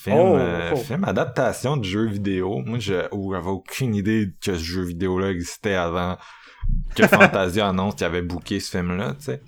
Film, 0.04 0.18
oh, 0.18 0.36
euh, 0.36 0.72
oh. 0.74 0.78
film 0.78 1.04
adaptation 1.04 1.78
de 1.78 1.84
jeu 1.84 2.08
vidéo. 2.08 2.64
Moi, 2.66 2.80
je 2.80 2.93
j'avais 3.12 3.49
aucune 3.49 3.93
idée 3.93 4.34
que 4.41 4.58
ce 4.58 4.64
jeu 4.64 4.82
vidéo-là 4.82 5.30
existait 5.30 5.76
avant 5.76 6.18
que 6.95 7.04
Fantasia 7.08 7.68
annonce 7.68 7.95
qu'il 7.95 8.06
avait 8.06 8.24
booké 8.24 8.60
ce 8.60 8.72
film-là, 8.72 9.14
tu 9.20 9.26
sais. 9.26 9.41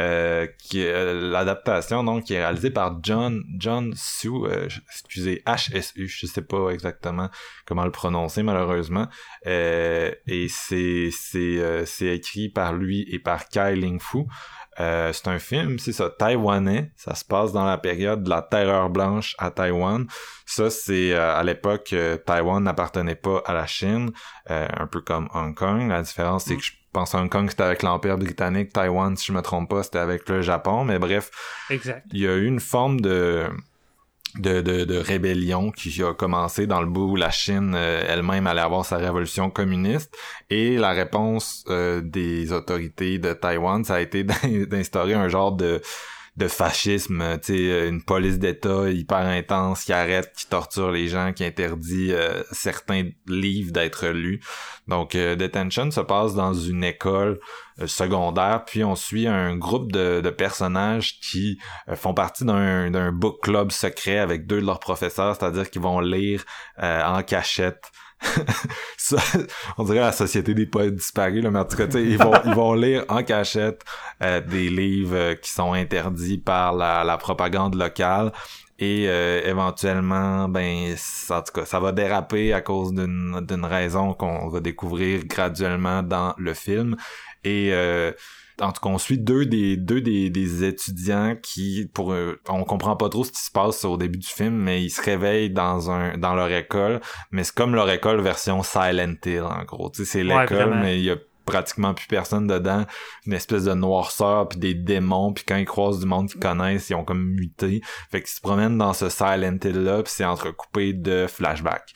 Euh, 0.00 0.46
qui 0.58 0.84
euh, 0.84 1.30
l'adaptation 1.30 2.02
donc 2.02 2.24
qui 2.24 2.32
est 2.32 2.38
réalisée 2.38 2.70
par 2.70 2.98
John 3.02 3.44
John 3.58 3.92
Su 3.94 4.30
euh, 4.30 4.66
excusez 4.88 5.42
HSU 5.46 6.08
je 6.08 6.26
sais 6.26 6.40
pas 6.40 6.70
exactement 6.70 7.28
comment 7.66 7.84
le 7.84 7.90
prononcer 7.90 8.42
malheureusement 8.42 9.06
et 9.44 10.46
c'est 10.48 11.10
c'est 11.12 11.84
c'est 11.84 12.16
écrit 12.16 12.48
par 12.48 12.72
lui 12.72 13.06
et 13.12 13.18
par 13.18 13.48
Kai 13.48 13.76
Ling 13.76 14.00
Fu 14.00 14.20
euh, 14.80 15.12
c'est 15.12 15.28
un 15.28 15.38
film, 15.38 15.78
c'est 15.78 15.92
ça, 15.92 16.08
taïwanais. 16.08 16.90
Ça 16.96 17.14
se 17.14 17.24
passe 17.24 17.52
dans 17.52 17.64
la 17.64 17.78
période 17.78 18.22
de 18.22 18.30
la 18.30 18.42
terreur 18.42 18.88
blanche 18.88 19.34
à 19.38 19.50
Taïwan. 19.50 20.06
Ça, 20.46 20.70
c'est 20.70 21.12
euh, 21.12 21.36
à 21.36 21.42
l'époque, 21.42 21.92
euh, 21.92 22.16
Taïwan 22.16 22.62
n'appartenait 22.62 23.14
pas 23.14 23.42
à 23.44 23.52
la 23.52 23.66
Chine, 23.66 24.12
un 24.48 24.86
peu 24.86 25.00
comme 25.00 25.28
Hong 25.34 25.54
Kong. 25.54 25.88
La 25.88 26.02
différence, 26.02 26.44
c'est 26.44 26.56
que 26.56 26.62
je 26.62 26.72
pense 26.92 27.14
Hong 27.14 27.28
Kong, 27.28 27.48
c'était 27.50 27.62
avec 27.62 27.82
l'Empire 27.82 28.18
britannique. 28.18 28.72
Taïwan, 28.72 29.16
si 29.16 29.26
je 29.26 29.32
me 29.32 29.42
trompe 29.42 29.70
pas, 29.70 29.82
c'était 29.82 29.98
avec 29.98 30.28
le 30.28 30.42
Japon. 30.42 30.84
Mais 30.84 30.98
bref, 30.98 31.30
exact. 31.70 32.06
il 32.12 32.20
y 32.20 32.26
a 32.26 32.34
eu 32.34 32.46
une 32.46 32.60
forme 32.60 33.00
de 33.00 33.48
de, 34.38 34.60
de, 34.60 34.84
de, 34.84 34.96
rébellion 34.96 35.70
qui 35.70 36.02
a 36.02 36.14
commencé 36.14 36.66
dans 36.66 36.80
le 36.80 36.86
bout 36.86 37.12
où 37.12 37.16
la 37.16 37.30
Chine 37.30 37.74
euh, 37.74 38.04
elle-même 38.08 38.46
allait 38.46 38.60
avoir 38.60 38.84
sa 38.84 38.96
révolution 38.96 39.50
communiste. 39.50 40.16
Et 40.50 40.76
la 40.76 40.92
réponse 40.92 41.64
euh, 41.68 42.00
des 42.00 42.52
autorités 42.52 43.18
de 43.18 43.32
Taïwan 43.32 43.84
ça 43.84 43.96
a 43.96 44.00
été 44.00 44.24
d'instaurer 44.66 45.14
un 45.14 45.28
genre 45.28 45.52
de 45.52 45.82
de 46.36 46.48
fascisme, 46.48 47.38
tu 47.40 47.54
sais, 47.54 47.88
une 47.88 48.02
police 48.02 48.38
d'État 48.38 48.88
hyper 48.88 49.18
intense 49.18 49.84
qui 49.84 49.92
arrête, 49.92 50.32
qui 50.34 50.46
torture 50.46 50.90
les 50.90 51.06
gens, 51.06 51.34
qui 51.34 51.44
interdit 51.44 52.12
euh, 52.12 52.42
certains 52.52 53.10
livres 53.26 53.70
d'être 53.70 54.08
lus. 54.08 54.40
Donc, 54.88 55.14
euh, 55.14 55.36
Detention 55.36 55.90
se 55.90 56.00
passe 56.00 56.34
dans 56.34 56.54
une 56.54 56.84
école 56.84 57.38
euh, 57.80 57.86
secondaire, 57.86 58.64
puis 58.64 58.82
on 58.82 58.96
suit 58.96 59.26
un 59.26 59.56
groupe 59.56 59.92
de, 59.92 60.22
de 60.22 60.30
personnages 60.30 61.20
qui 61.20 61.58
font 61.94 62.14
partie 62.14 62.46
d'un 62.46 63.12
book 63.12 63.42
club 63.42 63.70
secret 63.70 64.18
avec 64.18 64.46
deux 64.46 64.62
de 64.62 64.66
leurs 64.66 64.80
professeurs, 64.80 65.36
c'est-à-dire 65.36 65.68
qu'ils 65.68 65.82
vont 65.82 66.00
lire 66.00 66.44
en 66.78 67.22
cachette 67.22 67.90
on 69.78 69.84
dirait 69.84 70.00
la 70.00 70.12
société 70.12 70.54
des 70.54 70.66
poètes 70.66 70.94
disparus, 70.94 71.42
là, 71.42 71.50
mais 71.50 71.58
en 71.58 71.64
tout 71.64 71.76
cas, 71.76 71.86
ils 71.94 72.18
vont, 72.18 72.32
ils 72.44 72.54
vont 72.54 72.74
lire 72.74 73.04
en 73.08 73.22
cachette 73.22 73.82
euh, 74.22 74.40
des 74.40 74.68
livres 74.68 75.16
euh, 75.16 75.34
qui 75.34 75.50
sont 75.50 75.72
interdits 75.72 76.38
par 76.38 76.74
la, 76.74 77.04
la 77.04 77.18
propagande 77.18 77.74
locale 77.74 78.32
et 78.78 79.04
euh, 79.06 79.40
éventuellement 79.44 80.48
ben 80.48 80.94
en 81.30 81.42
tout 81.42 81.52
cas 81.52 81.64
ça 81.64 81.78
va 81.78 81.92
déraper 81.92 82.52
à 82.52 82.60
cause 82.62 82.92
d'une 82.92 83.64
raison 83.64 84.12
qu'on 84.14 84.48
va 84.48 84.60
découvrir 84.60 85.24
graduellement 85.26 86.02
dans 86.02 86.34
le 86.36 86.54
film. 86.54 86.96
Et 87.44 87.72
en 88.62 88.72
tout 88.72 88.80
cas, 88.80 88.88
on 88.88 88.98
suit 88.98 89.18
deux 89.18 89.44
des 89.46 89.76
deux 89.76 90.00
des, 90.00 90.30
des 90.30 90.64
étudiants 90.64 91.36
qui, 91.42 91.90
pour 91.92 92.14
on 92.48 92.64
comprend 92.64 92.96
pas 92.96 93.08
trop 93.08 93.24
ce 93.24 93.32
qui 93.32 93.42
se 93.42 93.50
passe 93.50 93.84
au 93.84 93.96
début 93.96 94.18
du 94.18 94.28
film, 94.28 94.54
mais 94.54 94.82
ils 94.82 94.90
se 94.90 95.02
réveillent 95.02 95.50
dans 95.50 95.90
un 95.90 96.16
dans 96.16 96.34
leur 96.34 96.50
école, 96.50 97.00
mais 97.30 97.44
c'est 97.44 97.54
comme 97.54 97.74
leur 97.74 97.90
école 97.90 98.20
version 98.20 98.62
Silent 98.62 99.14
Hill 99.24 99.42
en 99.42 99.64
gros. 99.64 99.90
Tu 99.90 100.04
sais, 100.04 100.12
c'est 100.12 100.22
l'école, 100.24 100.78
mais 100.80 100.98
il 100.98 101.04
y 101.04 101.10
a 101.10 101.16
pratiquement 101.44 101.92
plus 101.92 102.06
personne 102.06 102.46
dedans, 102.46 102.84
une 103.26 103.32
espèce 103.32 103.64
de 103.64 103.74
noirceur 103.74 104.48
puis 104.48 104.58
des 104.60 104.74
démons 104.74 105.32
puis 105.32 105.44
quand 105.46 105.56
ils 105.56 105.64
croisent 105.64 105.98
du 106.00 106.06
monde 106.06 106.28
qu'ils 106.28 106.40
connaissent, 106.40 106.88
ils 106.90 106.94
ont 106.94 107.04
comme 107.04 107.22
muté. 107.22 107.80
Fait 108.10 108.20
qu'ils 108.20 108.30
se 108.30 108.40
promènent 108.40 108.78
dans 108.78 108.92
ce 108.92 109.08
Silent 109.08 109.58
Hill 109.64 109.82
là 109.82 110.02
puis 110.02 110.12
c'est 110.14 110.24
entrecoupé 110.24 110.92
de 110.92 111.26
flashbacks. 111.28 111.92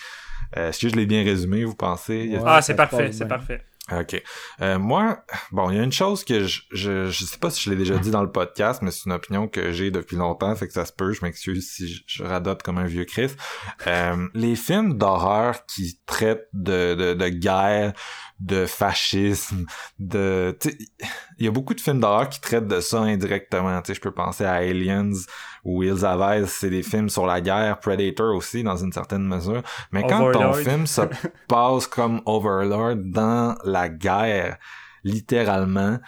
Euh, 0.56 0.68
Est-ce 0.68 0.80
que 0.80 0.88
je 0.88 0.96
l'ai 0.96 1.06
bien 1.06 1.22
résumé, 1.22 1.64
vous 1.64 1.74
pensez? 1.74 2.36
ah, 2.44 2.60
c'est 2.62 2.74
parfait, 2.74 3.12
c'est 3.12 3.28
parfait. 3.28 3.62
OK. 3.92 4.20
Euh, 4.62 4.78
moi, 4.78 5.24
bon, 5.52 5.70
il 5.70 5.76
y 5.76 5.80
a 5.80 5.82
une 5.84 5.92
chose 5.92 6.24
que 6.24 6.44
je, 6.44 6.62
je, 6.72 7.06
je 7.08 7.24
sais 7.24 7.38
pas 7.38 7.50
si 7.50 7.62
je 7.62 7.70
l'ai 7.70 7.76
déjà 7.76 7.96
dit 7.98 8.10
dans 8.10 8.22
le 8.22 8.30
podcast, 8.30 8.82
mais 8.82 8.90
c'est 8.90 9.06
une 9.06 9.12
opinion 9.12 9.46
que 9.46 9.70
j'ai 9.70 9.92
depuis 9.92 10.16
longtemps, 10.16 10.54
fait 10.56 10.66
que 10.66 10.72
ça 10.72 10.84
se 10.84 10.92
peut, 10.92 11.12
je 11.12 11.24
m'excuse 11.24 11.70
si 11.70 11.88
je, 11.88 12.02
je, 12.06 12.62
comme 12.64 12.78
un 12.78 12.86
vieux 12.86 13.04
Chris. 13.04 13.30
Euh, 13.86 14.26
les 14.34 14.56
films 14.56 14.98
d'horreur 14.98 15.64
qui 15.66 16.00
traitent 16.04 16.48
de, 16.52 16.94
de, 16.94 17.14
de 17.14 17.28
guerre, 17.28 17.92
de 18.40 18.66
fascisme, 18.66 19.66
de... 20.00 20.56
Il 21.38 21.44
y 21.44 21.48
a 21.48 21.52
beaucoup 21.52 21.74
de 21.74 21.80
films 21.80 22.00
d'horreur 22.00 22.28
qui 22.28 22.40
traitent 22.40 22.66
de 22.66 22.80
ça 22.80 23.00
indirectement. 23.00 23.80
sais 23.84 23.94
je 23.94 24.00
peux 24.00 24.12
penser 24.12 24.44
à 24.44 24.54
Aliens 24.54 25.12
ou 25.66 25.82
c'est 26.46 26.70
des 26.70 26.84
films 26.84 27.08
sur 27.08 27.26
la 27.26 27.40
guerre, 27.40 27.80
Predator 27.80 28.36
aussi, 28.36 28.62
dans 28.62 28.76
une 28.76 28.92
certaine 28.92 29.26
mesure. 29.26 29.62
Mais 29.90 30.04
quand 30.04 30.30
ton 30.30 30.52
film 30.52 30.86
se 30.86 31.02
passe 31.48 31.88
comme 31.88 32.22
Overlord 32.24 32.96
dans 32.96 33.56
la 33.64 33.88
guerre, 33.88 34.58
littéralement, 35.02 35.98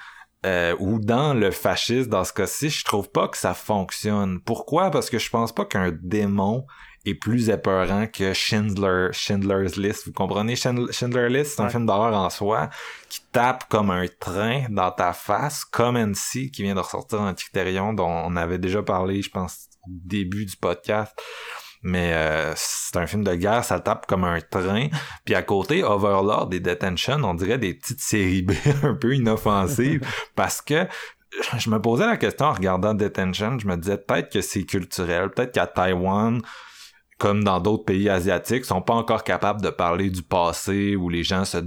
euh, 0.47 0.77
ou 0.79 1.01
dans 1.01 1.35
le 1.35 1.51
fascisme, 1.51 2.09
dans 2.09 2.23
ce 2.23 2.33
cas-ci, 2.33 2.71
je 2.71 2.85
trouve 2.85 3.11
pas 3.11 3.27
que 3.27 3.37
ça 3.37 3.53
fonctionne. 3.53 4.41
Pourquoi? 4.41 4.93
Parce 4.93 5.11
que 5.11 5.19
je 5.19 5.29
pense 5.29 5.53
pas 5.53 5.65
qu'un 5.65 5.91
démon 5.91 6.65
est 7.05 7.15
plus 7.15 7.49
épeurant 7.51 8.07
que 8.07 8.33
Schindler, 8.33 9.09
Schindler's 9.13 9.77
List. 9.77 10.07
Vous 10.07 10.13
comprenez? 10.13 10.57
Schindler's 10.57 11.31
List, 11.31 11.57
c'est 11.57 11.63
un 11.63 11.69
film 11.69 11.87
d'horreur 11.87 12.15
en 12.15 12.31
soi 12.31 12.69
qui 13.09 13.21
tape 13.33 13.69
comme 13.69 13.91
un 13.91 14.07
train 14.21 14.67
dans 14.69 14.91
ta 14.91 15.13
face, 15.13 15.65
comme 15.65 15.97
NC 15.97 16.51
qui 16.53 16.63
vient 16.63 16.75
de 16.75 16.81
ressortir 16.81 17.21
un 17.23 17.35
Criterion 17.35 17.93
dont 17.93 18.09
on 18.09 18.37
avait 18.37 18.59
déjà 18.59 18.83
parlé, 18.83 19.23
je 19.23 19.31
pense, 19.31 19.69
au 19.87 19.91
début 19.91 20.45
du 20.45 20.57
podcast. 20.57 21.19
Mais 21.83 22.13
euh, 22.13 22.53
c'est 22.57 22.97
un 22.97 23.07
film 23.07 23.23
de 23.23 23.35
guerre, 23.35 23.65
ça 23.65 23.79
tape 23.79 24.07
comme 24.07 24.25
un 24.25 24.41
train. 24.41 24.89
Puis 25.25 25.35
à 25.35 25.43
côté, 25.43 25.85
Overlord 25.85 26.49
et 26.53 26.61
Detention, 26.61 27.23
on 27.23 27.35
dirait 27.35 27.59
des 27.59 27.75
petites 27.75 28.01
séries 28.01 28.43
B 28.43 28.53
un 28.83 28.95
peu 28.95 29.15
inoffensives 29.15 30.05
parce 30.35 30.61
que 30.61 30.89
je 31.57 31.71
me 31.71 31.81
posais 31.81 32.07
la 32.07 32.17
question 32.17 32.47
en 32.47 32.53
regardant 32.53 32.95
Detention, 32.95 33.59
je 33.59 33.67
me 33.67 33.77
disais 33.77 33.99
peut-être 33.99 34.33
que 34.33 34.41
c'est 34.41 34.65
culturel, 34.65 35.31
peut-être 35.31 35.53
qu'à 35.53 35.67
Taïwan, 35.67 36.41
comme 37.19 37.43
dans 37.43 37.61
d'autres 37.61 37.85
pays 37.85 38.09
asiatiques, 38.09 38.65
sont 38.65 38.81
pas 38.81 38.95
encore 38.95 39.25
capables 39.25 39.61
de 39.61 39.71
parler 39.71 40.09
du 40.09 40.23
passé 40.23 40.95
où 40.95 41.09
les 41.09 41.25
gens 41.25 41.45
se 41.45 41.59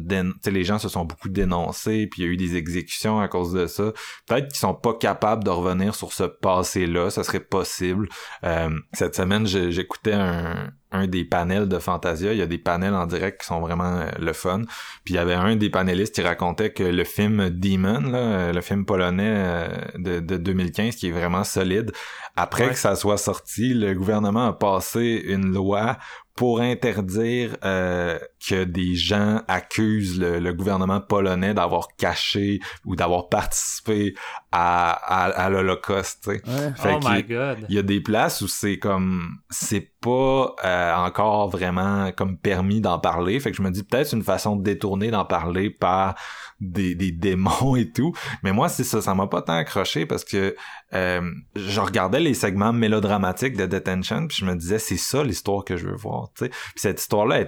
les 0.50 0.64
gens 0.64 0.80
se 0.80 0.90
sont 0.90 1.06
beaucoup 1.06 1.30
dénoncés 1.30 2.08
puis 2.08 2.22
il 2.22 2.26
y 2.26 2.30
a 2.30 2.32
eu 2.32 2.38
des 2.38 2.56
exécutions 2.56 3.20
à 3.20 3.28
cause 3.28 3.52
de 3.54 3.68
ça. 3.68 3.92
Peut-être 4.26 4.48
qu'ils 4.48 4.60
sont 4.60 4.74
pas 4.74 4.94
capables 4.94 5.44
de 5.44 5.50
revenir 5.50 5.94
sur 5.94 6.14
ce 6.14 6.24
passé-là, 6.24 7.10
ça 7.10 7.24
serait 7.24 7.42
possible. 7.42 8.08
Euh, 8.44 8.70
cette 8.94 9.16
semaine, 9.16 9.46
j'écoutais 9.46 10.14
un, 10.14 10.72
un 10.92 11.08
des 11.08 11.24
panels 11.24 11.68
de 11.68 11.80
Fantasia. 11.80 12.34
Il 12.34 12.40
y 12.40 12.42
a 12.42 12.48
des 12.48 12.58
panels 12.58 12.94
en 12.94 13.06
direct 13.06 13.42
qui 13.42 13.48
sont 13.48 13.60
vraiment 13.60 14.00
euh, 14.00 14.10
le 14.20 14.34
fun. 14.34 14.62
Puis 15.04 15.14
il 15.14 15.18
y 15.18 15.20
avait 15.20 15.34
un 15.34 15.56
des 15.56 15.70
panélistes 15.70 16.16
qui 16.16 16.22
racontait 16.22 16.72
que 16.72 16.84
le 16.84 17.04
film 17.04 17.50
Demon, 17.50 18.02
là, 18.12 18.52
le 18.52 18.62
film 18.62 18.86
polonais 18.86 19.70
de, 19.96 20.20
de 20.20 20.38
2015, 20.38 20.96
qui 20.96 21.08
est 21.08 21.12
vraiment 21.12 21.44
solide, 21.44 21.92
après 22.36 22.70
que 22.70 22.76
ça 22.76 22.96
soit 22.96 23.18
sorti, 23.18 23.74
le 23.74 23.94
gouvernement 23.94 24.48
a 24.48 24.54
passé 24.54 25.22
une 25.26 25.54
loi 25.54 25.98
pour 26.36 26.62
interdire 26.62 27.58
euh, 27.66 28.18
que 28.48 28.64
des 28.64 28.96
gens 28.96 29.42
accusent 29.48 30.20
le, 30.20 30.54
gouvernement 30.54 31.02
polonais 31.02 31.54
d'avoir 31.54 31.90
caché 31.98 32.60
ou 32.86 32.96
d'avoir 32.96 33.30
participé 33.30 34.16
à, 34.52 34.92
à, 34.92 35.50
l'Holocauste. 35.50 36.28
Ouais. 36.28 36.42
oh 36.46 37.00
my 37.04 37.24
god. 37.24 37.66
Il 37.70 37.76
y 37.76 37.80
a 37.80 37.84
des 37.84 38.02
places 38.02 38.42
où 38.42 38.48
c'est 38.48 38.78
comme 38.80 39.38
c'est 39.50 39.92
pas 40.02 40.56
euh, 40.66 40.96
encore 40.96 41.50
vraiment 41.50 42.12
comme 42.12 42.38
permis 42.38 42.82
d'en 42.82 43.00
parler. 43.00 43.40
Fait 43.40 43.52
que 43.52 43.58
je 43.58 43.62
me 43.62 43.72
dis 43.72 43.84
peut-être 43.84 44.14
une 44.14 44.24
façon 44.24 44.56
de 44.56 44.64
détourner 44.64 45.12
d'en 45.12 45.26
parler 45.26 45.70
par 45.70 46.16
des, 46.60 46.96
des 46.96 47.12
démons 47.12 47.76
et 47.78 47.90
tout. 47.92 48.14
Mais 48.44 48.52
moi, 48.52 48.68
c'est 48.68 48.84
ça, 48.84 49.02
ça 49.02 49.16
m'a 49.16 49.28
pas 49.28 49.42
tant 49.42 49.54
accroché 49.54 50.06
parce 50.06 50.26
que 50.26 50.56
euh, 50.94 51.22
je 51.56 51.80
regardais 51.80 52.20
les 52.20 52.34
segments 52.34 52.74
mélodramatiques 52.74 53.56
de 53.56 53.66
Detention 53.66 54.28
puis 54.28 54.38
je 54.42 54.46
me 54.46 54.56
disais 54.56 54.78
c'est 54.78 54.98
ça 54.98 55.24
l'histoire 55.24 55.64
que 55.64 55.78
je 55.78 55.88
veux 55.88 55.96
voir. 55.96 56.30
Puis 56.36 56.50
cette 56.76 57.00
histoire-là, 57.00 57.46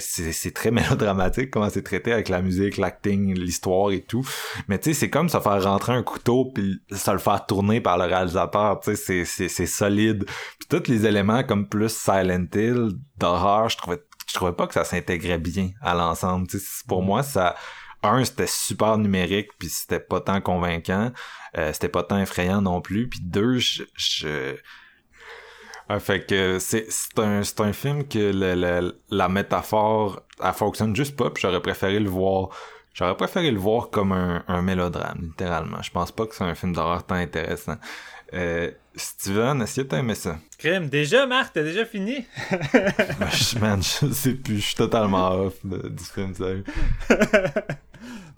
c'est 0.00 0.54
très 0.54 0.70
mélodramatique 0.72 1.50
comment 1.50 1.70
c'est 1.70 1.82
traité 1.82 2.12
avec 2.12 2.28
la 2.28 2.42
musique, 2.42 2.76
l'acting, 2.76 3.32
l'histoire 3.34 3.92
et 3.92 4.02
tout. 4.02 4.26
Mais 4.68 4.78
tu 4.78 4.90
sais, 4.90 5.00
c'est 5.00 5.10
comme 5.10 5.28
ça 5.28 5.40
faire 5.40 5.61
rentrer 5.62 5.92
un 5.92 6.02
couteau 6.02 6.50
puis 6.54 6.80
ça 6.90 7.12
le 7.12 7.18
faire 7.18 7.46
tourner 7.46 7.80
par 7.80 7.98
le 7.98 8.04
réalisateur. 8.04 8.80
Tu 8.80 8.96
sais, 8.96 9.24
c'est 9.24 9.66
solide. 9.66 10.24
Puis 10.58 10.68
tous 10.68 10.88
les 10.90 11.06
éléments 11.06 11.42
comme 11.42 11.68
plus 11.68 11.92
Silent 11.92 12.46
Hill, 12.54 12.90
d'horreur, 13.16 13.68
je 13.68 13.76
trouvais 13.76 14.02
je 14.28 14.34
trouvais 14.34 14.52
pas 14.52 14.66
que 14.66 14.74
ça 14.74 14.84
s'intégrait 14.84 15.38
bien 15.38 15.70
à 15.82 15.94
l'ensemble. 15.94 16.46
Pour 16.88 17.02
moi, 17.02 17.22
ça 17.22 17.54
un, 18.02 18.24
c'était 18.24 18.46
super 18.46 18.98
numérique, 18.98 19.50
puis 19.58 19.68
c'était 19.68 20.00
pas 20.00 20.20
tant 20.20 20.40
convaincant. 20.40 21.12
Euh, 21.56 21.72
c'était 21.72 21.88
pas 21.88 22.02
tant 22.02 22.18
effrayant 22.18 22.62
non 22.62 22.80
plus. 22.80 23.08
Puis 23.08 23.20
deux, 23.22 23.58
je... 23.58 23.84
je... 23.94 24.56
Ah, 25.88 26.00
fait 26.00 26.24
que 26.26 26.58
c'est 26.58 26.86
un, 27.18 27.42
un 27.58 27.72
film 27.72 28.08
que 28.08 28.92
la 29.10 29.28
métaphore, 29.28 30.22
elle 30.42 30.52
fonctionne 30.52 30.96
juste 30.96 31.16
pas, 31.16 31.30
puis 31.30 31.42
j'aurais 31.42 31.62
préféré 31.62 32.00
le 32.00 32.08
voir... 32.08 32.50
J'aurais 32.94 33.16
préféré 33.16 33.50
le 33.50 33.58
voir 33.58 33.90
comme 33.90 34.12
un, 34.12 34.44
un 34.48 34.62
mélodrame, 34.62 35.18
littéralement. 35.22 35.80
Je 35.82 35.90
pense 35.90 36.12
pas 36.12 36.26
que 36.26 36.34
c'est 36.34 36.44
un 36.44 36.54
film 36.54 36.72
d'horreur 36.72 37.04
tant 37.04 37.14
intéressant. 37.14 37.76
Euh, 38.34 38.70
Steven, 38.94 39.60
est-ce 39.62 39.80
que 39.80 39.86
t'as 39.86 39.98
aimé 39.98 40.14
ça? 40.14 40.38
Crème, 40.58 40.88
déjà, 40.88 41.26
Marc, 41.26 41.52
t'as 41.54 41.62
déjà 41.62 41.84
fini? 41.84 42.26
Je, 42.50 43.58
man, 43.58 43.82
je 43.82 44.12
sais 44.12 44.34
plus, 44.34 44.56
je 44.56 44.66
suis 44.66 44.74
totalement 44.74 45.32
off 45.32 45.54
du 45.64 46.04
film, 46.04 46.34
sérieux. 46.34 46.64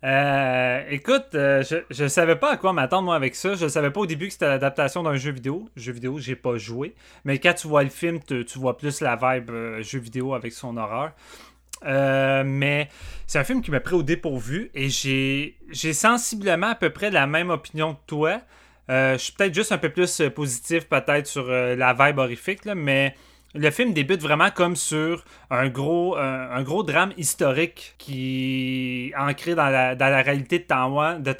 Euh, 0.04 0.82
écoute, 0.90 1.28
euh, 1.34 1.62
je, 1.62 1.76
je 1.88 2.06
savais 2.08 2.36
pas 2.36 2.52
à 2.52 2.56
quoi 2.58 2.74
m'attendre 2.74 3.04
moi 3.04 3.16
avec 3.16 3.34
ça. 3.34 3.54
Je 3.54 3.66
savais 3.68 3.90
pas 3.90 4.00
au 4.00 4.06
début 4.06 4.26
que 4.26 4.34
c'était 4.34 4.48
l'adaptation 4.48 5.02
d'un 5.02 5.16
jeu 5.16 5.32
vidéo. 5.32 5.66
Jeu 5.76 5.92
vidéo, 5.92 6.18
j'ai 6.18 6.36
pas 6.36 6.58
joué. 6.58 6.94
Mais 7.24 7.38
quand 7.38 7.54
tu 7.54 7.68
vois 7.68 7.82
le 7.82 7.88
film, 7.88 8.20
tu, 8.22 8.44
vois 8.56 8.76
plus 8.76 9.00
la 9.00 9.16
vibe 9.16 9.48
euh, 9.48 9.82
jeu 9.82 9.98
vidéo 9.98 10.34
avec 10.34 10.52
son 10.52 10.76
horreur. 10.76 11.12
Mais 11.84 12.88
c'est 13.26 13.38
un 13.38 13.44
film 13.44 13.62
qui 13.62 13.70
m'a 13.70 13.80
pris 13.80 13.94
au 13.94 14.02
dépourvu 14.02 14.70
et 14.74 14.88
j'ai 14.88 15.92
sensiblement 15.92 16.68
à 16.68 16.74
peu 16.74 16.90
près 16.90 17.10
la 17.10 17.26
même 17.26 17.50
opinion 17.50 17.94
que 17.94 18.00
toi. 18.06 18.40
je 18.88 19.16
suis 19.18 19.32
peut-être 19.32 19.54
juste 19.54 19.72
un 19.72 19.78
peu 19.78 19.90
plus 19.90 20.22
positif 20.34 20.88
peut-être 20.88 21.26
sur 21.26 21.46
la 21.48 21.92
vibe 21.92 22.18
horrifique, 22.18 22.64
mais 22.64 23.14
le 23.54 23.70
film 23.70 23.92
débute 23.92 24.20
vraiment 24.20 24.50
comme 24.50 24.74
sur 24.74 25.24
un 25.50 25.68
gros, 25.68 26.16
un, 26.16 26.62
gros 26.62 26.82
drame 26.82 27.12
historique 27.16 27.94
qui 27.98 29.12
est 29.12 29.16
ancré 29.16 29.54
dans 29.54 29.68
la, 29.68 29.94
dans 29.94 30.08
la 30.08 30.22
réalité 30.22 30.58
de 30.58 30.64
Taïwan, 30.64 31.22
de 31.22 31.34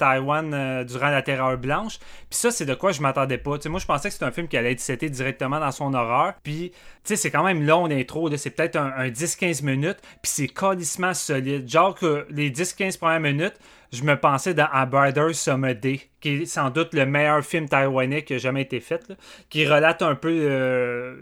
euh, 0.55 0.83
durant 0.85 1.09
la 1.09 1.21
Terreur 1.21 1.57
blanche. 1.57 1.99
Puis 2.29 2.39
ça, 2.39 2.51
c'est 2.51 2.65
de 2.65 2.73
quoi 2.73 2.93
je 2.93 3.01
m'attendais 3.01 3.37
pas. 3.37 3.57
moi, 3.67 3.79
je 3.79 3.85
pensais 3.85 4.07
que 4.07 4.13
c'était 4.13 4.25
un 4.25 4.31
film 4.31 4.47
qui 4.47 4.57
allait 4.57 4.71
être 4.71 4.79
seté 4.79 5.09
directement 5.09 5.59
dans 5.59 5.71
son 5.71 5.93
horreur. 5.93 6.33
Puis, 6.43 6.71
c'est 7.03 7.31
quand 7.31 7.43
même 7.43 7.65
long 7.65 7.85
l'intro. 7.85 8.29
C'est 8.37 8.49
peut-être 8.51 8.77
un, 8.77 9.09
10-15 9.09 9.63
minutes. 9.63 9.97
Puis 10.21 10.31
c'est 10.31 10.47
calissement 10.47 11.13
solide. 11.13 11.69
Genre 11.69 11.95
que 11.95 12.25
les 12.29 12.49
10-15 12.49 12.97
premières 12.97 13.19
minutes, 13.19 13.55
je 13.91 14.03
me 14.03 14.15
pensais 14.15 14.53
dans 14.53 14.67
A 14.71 14.85
Brother 14.85 15.33
Summer 15.35 15.75
Day, 15.75 16.01
qui 16.21 16.29
est 16.29 16.45
sans 16.45 16.69
doute 16.69 16.93
le 16.93 17.05
meilleur 17.05 17.43
film 17.43 17.67
taïwanais 17.67 18.23
qui 18.23 18.35
a 18.35 18.37
jamais 18.37 18.61
été 18.61 18.79
fait, 18.79 19.13
qui 19.49 19.65
relate 19.65 20.01
un 20.01 20.15
peu 20.15 20.31
euh, 20.31 21.15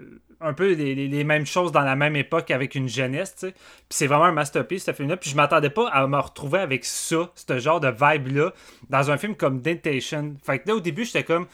un 0.44 0.54
peu 0.54 0.74
les, 0.74 1.24
mêmes 1.24 1.46
choses 1.46 1.72
dans 1.72 1.82
la 1.82 1.96
même 1.96 2.16
époque 2.16 2.52
avec 2.52 2.76
une 2.76 2.90
jeunesse. 2.90 3.36
Puis 3.40 3.54
c'est 3.90 4.08
vraiment 4.08 4.26
un 4.26 4.32
masterpiece, 4.32 4.84
ce 4.86 4.94
film-là. 4.94 5.18
Puis 5.18 5.30
je 5.30 5.36
m'attendais 5.36 5.70
pas 5.70 5.90
à 5.90 6.06
me 6.08 6.20
retrouver 6.20 6.60
avec 6.60 6.86
ça, 6.86 7.32
ce 7.36 7.60
genre 7.60 7.80
de 7.80 7.88
vibe-là, 7.90 8.54
dans 8.90 9.12
un 9.12 9.18
film 9.18 9.36
comme 9.36 9.62
Dentation. 9.62 10.36
Fait 10.44 10.60
que 10.60 10.70
là, 10.70 10.76
au 10.76 10.80
début, 10.80 11.06
j'étais 11.06 11.24
comme... 11.24 11.48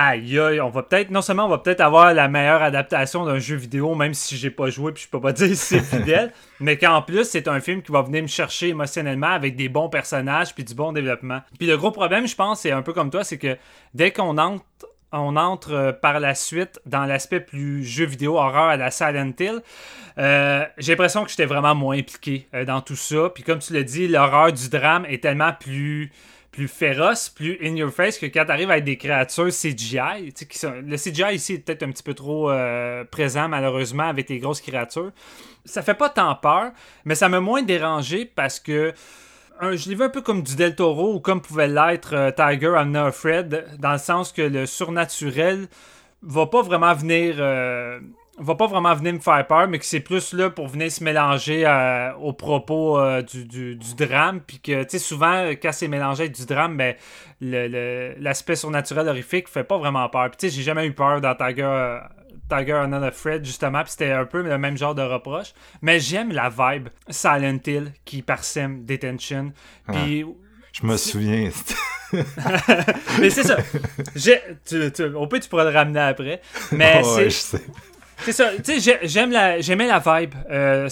Aïe, 0.00 0.38
aïe, 0.38 0.60
on 0.60 0.68
va 0.68 0.84
peut-être, 0.84 1.10
non 1.10 1.22
seulement 1.22 1.46
on 1.46 1.48
va 1.48 1.58
peut-être 1.58 1.80
avoir 1.80 2.14
la 2.14 2.28
meilleure 2.28 2.62
adaptation 2.62 3.24
d'un 3.24 3.40
jeu 3.40 3.56
vidéo, 3.56 3.96
même 3.96 4.14
si 4.14 4.36
j'ai 4.36 4.50
pas 4.50 4.70
joué, 4.70 4.92
puis 4.92 5.02
je 5.02 5.08
peux 5.08 5.20
pas 5.20 5.32
dire 5.32 5.48
si 5.48 5.56
c'est 5.56 5.80
fidèle, 5.80 6.32
mais 6.60 6.78
qu'en 6.78 7.02
plus, 7.02 7.24
c'est 7.24 7.48
un 7.48 7.58
film 7.58 7.82
qui 7.82 7.90
va 7.90 8.02
venir 8.02 8.22
me 8.22 8.28
chercher 8.28 8.68
émotionnellement 8.68 9.26
avec 9.32 9.56
des 9.56 9.68
bons 9.68 9.88
personnages, 9.88 10.54
puis 10.54 10.62
du 10.62 10.72
bon 10.72 10.92
développement. 10.92 11.40
Puis 11.58 11.66
le 11.66 11.76
gros 11.76 11.90
problème, 11.90 12.28
je 12.28 12.36
pense, 12.36 12.60
c'est 12.60 12.70
un 12.70 12.82
peu 12.82 12.92
comme 12.92 13.10
toi, 13.10 13.24
c'est 13.24 13.38
que 13.38 13.56
dès 13.92 14.12
qu'on 14.12 14.38
entre 14.38 14.64
on 15.12 15.36
entre 15.36 15.72
euh, 15.72 15.92
par 15.92 16.20
la 16.20 16.34
suite 16.34 16.80
dans 16.86 17.04
l'aspect 17.04 17.40
plus 17.40 17.84
jeu 17.84 18.04
vidéo 18.04 18.36
horreur 18.36 18.68
à 18.68 18.76
la 18.76 18.90
Silent 18.90 19.32
Hill. 19.38 19.62
Euh, 20.18 20.64
j'ai 20.78 20.92
l'impression 20.92 21.24
que 21.24 21.30
j'étais 21.30 21.46
vraiment 21.46 21.74
moins 21.74 21.96
impliqué 21.96 22.48
euh, 22.54 22.64
dans 22.64 22.80
tout 22.80 22.96
ça. 22.96 23.30
Puis 23.34 23.42
comme 23.42 23.60
tu 23.60 23.72
l'as 23.72 23.82
dit, 23.82 24.08
l'horreur 24.08 24.52
du 24.52 24.68
drame 24.68 25.06
est 25.06 25.22
tellement 25.22 25.52
plus 25.52 26.10
plus 26.50 26.66
féroce, 26.66 27.28
plus 27.28 27.56
in 27.62 27.76
your 27.76 27.92
face 27.92 28.18
que 28.18 28.26
quand 28.26 28.44
t'arrives 28.46 28.70
avec 28.70 28.82
des 28.82 28.96
créatures 28.96 29.50
CGI. 29.50 30.34
Le 30.82 30.96
CGI 30.96 31.34
ici 31.34 31.54
est 31.54 31.58
peut-être 31.58 31.84
un 31.84 31.90
petit 31.92 32.02
peu 32.02 32.14
trop 32.14 32.50
présent 33.12 33.48
malheureusement 33.48 34.08
avec 34.08 34.28
les 34.28 34.40
grosses 34.40 34.62
créatures. 34.62 35.12
Ça 35.64 35.82
fait 35.82 35.94
pas 35.94 36.08
tant 36.08 36.34
peur, 36.34 36.72
mais 37.04 37.14
ça 37.14 37.28
m'a 37.28 37.38
moins 37.38 37.62
dérangé 37.62 38.24
parce 38.24 38.58
que 38.58 38.92
je 39.60 39.88
l'ai 39.88 39.94
vu 39.94 40.04
un 40.04 40.08
peu 40.08 40.22
comme 40.22 40.42
du 40.42 40.56
Del 40.56 40.74
Toro 40.74 41.14
ou 41.14 41.20
comme 41.20 41.40
pouvait 41.40 41.68
l'être 41.68 42.14
euh, 42.14 42.30
Tiger 42.30 42.74
I'm 42.76 42.92
Not 42.92 43.06
Afraid, 43.06 43.66
dans 43.78 43.92
le 43.92 43.98
sens 43.98 44.32
que 44.32 44.42
le 44.42 44.66
surnaturel 44.66 45.68
va 46.22 46.46
pas 46.46 46.62
vraiment 46.62 46.94
venir. 46.94 47.36
Euh, 47.38 48.00
va 48.40 48.54
pas 48.54 48.68
vraiment 48.68 48.94
venir 48.94 49.14
me 49.14 49.18
faire 49.18 49.44
peur, 49.48 49.66
mais 49.66 49.80
que 49.80 49.84
c'est 49.84 49.98
plus 49.98 50.32
là 50.32 50.48
pour 50.48 50.68
venir 50.68 50.92
se 50.92 51.02
mélanger 51.02 51.66
euh, 51.66 52.14
aux 52.14 52.32
propos 52.32 52.96
du, 53.22 53.76
drame. 53.96 54.40
Puis 54.46 54.60
que, 54.60 54.84
tu 54.84 54.90
sais, 54.90 54.98
souvent, 55.00 55.48
quand 55.60 55.72
c'est 55.72 55.88
mélangé 55.88 56.22
avec 56.24 56.36
du 56.36 56.46
drame, 56.46 56.76
ben, 56.76 56.94
l'aspect 57.40 58.54
surnaturel 58.54 59.08
horrifique 59.08 59.48
fait 59.48 59.64
pas 59.64 59.76
vraiment 59.76 60.08
peur. 60.08 60.30
Puis, 60.30 60.36
tu 60.36 60.50
sais, 60.50 60.56
j'ai 60.56 60.62
jamais 60.62 60.86
eu 60.86 60.92
peur 60.92 61.20
dans 61.20 61.34
Tiger 61.34 61.98
Tiger 62.48 62.72
Another 62.72 63.12
Fred, 63.12 63.44
justement, 63.44 63.82
puis 63.82 63.92
c'était 63.92 64.12
un 64.12 64.24
peu 64.24 64.42
le 64.42 64.58
même 64.58 64.76
genre 64.76 64.94
de 64.94 65.02
reproche. 65.02 65.52
Mais 65.82 66.00
j'aime 66.00 66.32
la 66.32 66.48
vibe 66.48 66.88
Silent 67.08 67.58
Hill 67.66 67.92
qui 68.04 68.22
parsème 68.22 68.84
Detention. 68.84 69.52
Puis. 69.92 70.24
Je 70.72 70.86
me 70.86 70.96
souviens. 70.96 71.50
mais 73.20 73.28
c'est 73.28 73.42
ça. 73.42 73.58
Tu, 74.66 74.92
tu, 74.92 75.02
au 75.04 75.26
pire, 75.26 75.40
tu 75.40 75.48
pourras 75.48 75.64
le 75.64 75.70
ramener 75.76 76.00
après. 76.00 76.40
Mais 76.72 77.02
c'est. 77.30 77.60
C'est 78.24 78.32
ça, 78.32 78.50
tu 78.62 78.80
sais, 78.80 79.00
j'aime 79.04 79.30
la, 79.30 79.60
j'aimais 79.60 79.86
la 79.86 80.00
vibe 80.00 80.34
euh. 80.50 80.88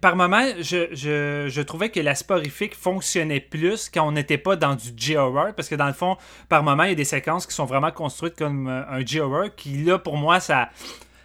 Par 0.00 0.16
moment, 0.16 0.44
je, 0.60 0.88
je, 0.92 1.46
je 1.48 1.62
trouvais 1.62 1.88
que 1.88 1.98
l'aspect 1.98 2.34
horrifique 2.34 2.74
fonctionnait 2.76 3.40
plus 3.40 3.90
quand 3.92 4.06
on 4.06 4.12
n'était 4.12 4.38
pas 4.38 4.56
dans 4.56 4.74
du 4.74 4.90
G-horror, 4.96 5.54
parce 5.56 5.68
que 5.68 5.74
dans 5.74 5.86
le 5.86 5.92
fond, 5.92 6.16
par 6.48 6.62
moment, 6.62 6.84
il 6.84 6.90
y 6.90 6.92
a 6.92 6.96
des 6.96 7.04
séquences 7.04 7.46
qui 7.46 7.54
sont 7.54 7.64
vraiment 7.64 7.90
construites 7.90 8.36
comme 8.36 8.68
euh, 8.68 8.82
un 8.88 9.04
G-horror, 9.04 9.54
qui 9.56 9.82
là, 9.82 9.98
pour 9.98 10.16
moi, 10.16 10.40
ça 10.40 10.68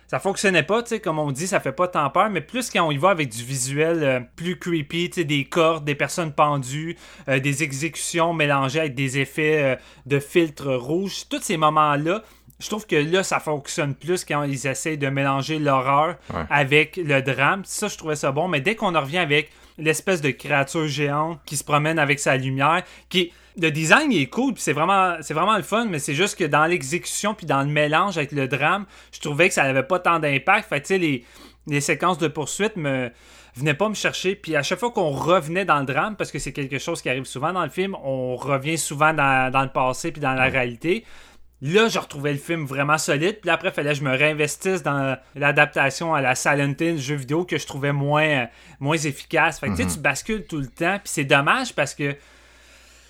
ça 0.09 0.19
fonctionnait 0.19 0.63
pas, 0.63 0.83
tu 0.83 0.89
sais, 0.89 0.99
comme 1.01 1.19
on 1.19 1.33
dit, 1.33 1.47
ça 1.47 1.59
fait 1.59 1.73
pas 1.73 1.89
tant 1.89 2.09
peur, 2.09 2.29
mais 2.29 2.39
plus 2.39 2.69
quand 2.69 2.87
on 2.87 2.91
y 2.91 2.97
va 2.97 3.09
avec 3.09 3.27
du 3.27 3.43
visuel 3.43 4.03
euh, 4.03 4.19
plus 4.37 4.57
creepy, 4.57 5.09
tu 5.09 5.15
sais, 5.15 5.23
des 5.25 5.43
cordes, 5.43 5.83
des 5.83 5.95
personnes 5.95 6.31
pendues, 6.31 6.95
euh, 7.27 7.39
des 7.39 7.61
exécutions 7.63 8.33
mélangées 8.33 8.79
avec 8.79 8.95
des 8.95 9.19
effets 9.19 9.77
de 10.05 10.19
filtres 10.19 10.73
rouges, 10.73 11.27
tous 11.29 11.41
ces 11.41 11.57
moments-là, 11.57 12.23
je 12.59 12.67
trouve 12.67 12.87
que 12.87 12.95
là, 12.95 13.23
ça 13.23 13.39
fonctionne 13.39 13.93
plus 13.93 14.25
quand 14.25 14.43
ils 14.43 14.65
essayent 14.67 14.97
de 14.97 15.09
mélanger 15.09 15.59
l'horreur 15.59 16.15
avec 16.49 16.97
le 16.97 17.21
drame. 17.21 17.61
Ça, 17.65 17.87
je 17.87 17.97
trouvais 17.97 18.15
ça 18.15 18.31
bon. 18.31 18.47
Mais 18.47 18.61
dès 18.61 18.75
qu'on 18.75 18.95
en 18.95 19.01
revient 19.01 19.19
avec 19.19 19.51
l'espèce 19.77 20.21
de 20.21 20.31
créature 20.31 20.87
géante 20.87 21.39
qui 21.45 21.55
se 21.55 21.63
promène 21.63 21.99
avec 21.99 22.19
sa 22.19 22.35
lumière, 22.35 22.83
qui 23.09 23.31
le 23.59 23.69
design 23.69 24.11
est 24.11 24.27
cool, 24.27 24.53
c'est 24.57 24.73
vraiment, 24.73 25.17
c'est 25.21 25.33
vraiment 25.33 25.57
le 25.57 25.63
fun, 25.63 25.85
mais 25.85 25.99
c'est 25.99 26.13
juste 26.13 26.37
que 26.37 26.43
dans 26.43 26.65
l'exécution 26.65 27.33
puis 27.33 27.45
dans 27.45 27.61
le 27.61 27.67
mélange 27.67 28.17
avec 28.17 28.31
le 28.31 28.47
drame, 28.47 28.85
je 29.11 29.19
trouvais 29.19 29.47
que 29.47 29.53
ça 29.53 29.63
n'avait 29.63 29.83
pas 29.83 29.99
tant 29.99 30.19
d'impact. 30.19 30.69
Fait 30.69 30.81
tu 30.81 30.97
les, 30.97 31.23
les 31.67 31.81
séquences 31.81 32.17
de 32.17 32.27
poursuite 32.27 32.75
me 32.75 33.11
venaient 33.55 33.73
pas 33.75 33.89
me 33.89 33.95
chercher. 33.95 34.35
Puis 34.35 34.55
à 34.55 34.63
chaque 34.63 34.79
fois 34.79 34.91
qu'on 34.91 35.09
revenait 35.09 35.65
dans 35.65 35.79
le 35.79 35.85
drame, 35.85 36.15
parce 36.15 36.31
que 36.31 36.39
c'est 36.39 36.53
quelque 36.53 36.79
chose 36.79 37.01
qui 37.03 37.09
arrive 37.09 37.25
souvent 37.25 37.53
dans 37.53 37.63
le 37.63 37.69
film, 37.69 37.95
on 38.03 38.35
revient 38.35 38.77
souvent 38.77 39.13
dans, 39.13 39.51
dans 39.51 39.63
le 39.63 39.69
passé 39.69 40.11
puis 40.11 40.21
dans 40.21 40.33
la 40.33 40.45
réalité 40.45 41.03
Là, 41.61 41.87
je 41.89 41.97
retrouvais 41.97 42.33
le 42.33 42.37
film 42.37 42.65
vraiment 42.65 42.99
solide. 42.99 43.39
Puis 43.41 43.49
après, 43.49 43.69
il 43.69 43.73
fallait 43.73 43.89
que 43.93 43.95
je 43.97 44.03
me 44.03 44.15
réinvestisse 44.15 44.83
dans 44.83 45.17
l'adaptation 45.35 46.13
à 46.13 46.21
la 46.21 46.35
Silent 46.35 46.75
Hill 46.79 46.99
jeu 46.99 47.15
vidéo 47.15 47.45
que 47.45 47.57
je 47.57 47.65
trouvais 47.65 47.91
moins, 47.93 48.47
moins 48.79 48.97
efficace. 48.97 49.59
Fait 49.59 49.67
que 49.67 49.71
tu 49.71 49.77
sais, 49.77 49.83
Mhm. 49.85 49.93
tu 49.93 49.99
bascules 49.99 50.45
tout 50.45 50.59
le 50.59 50.67
temps. 50.67 50.99
Puis 51.03 51.11
c'est 51.13 51.23
dommage 51.23 51.73
parce 51.73 51.95
que 51.95 52.15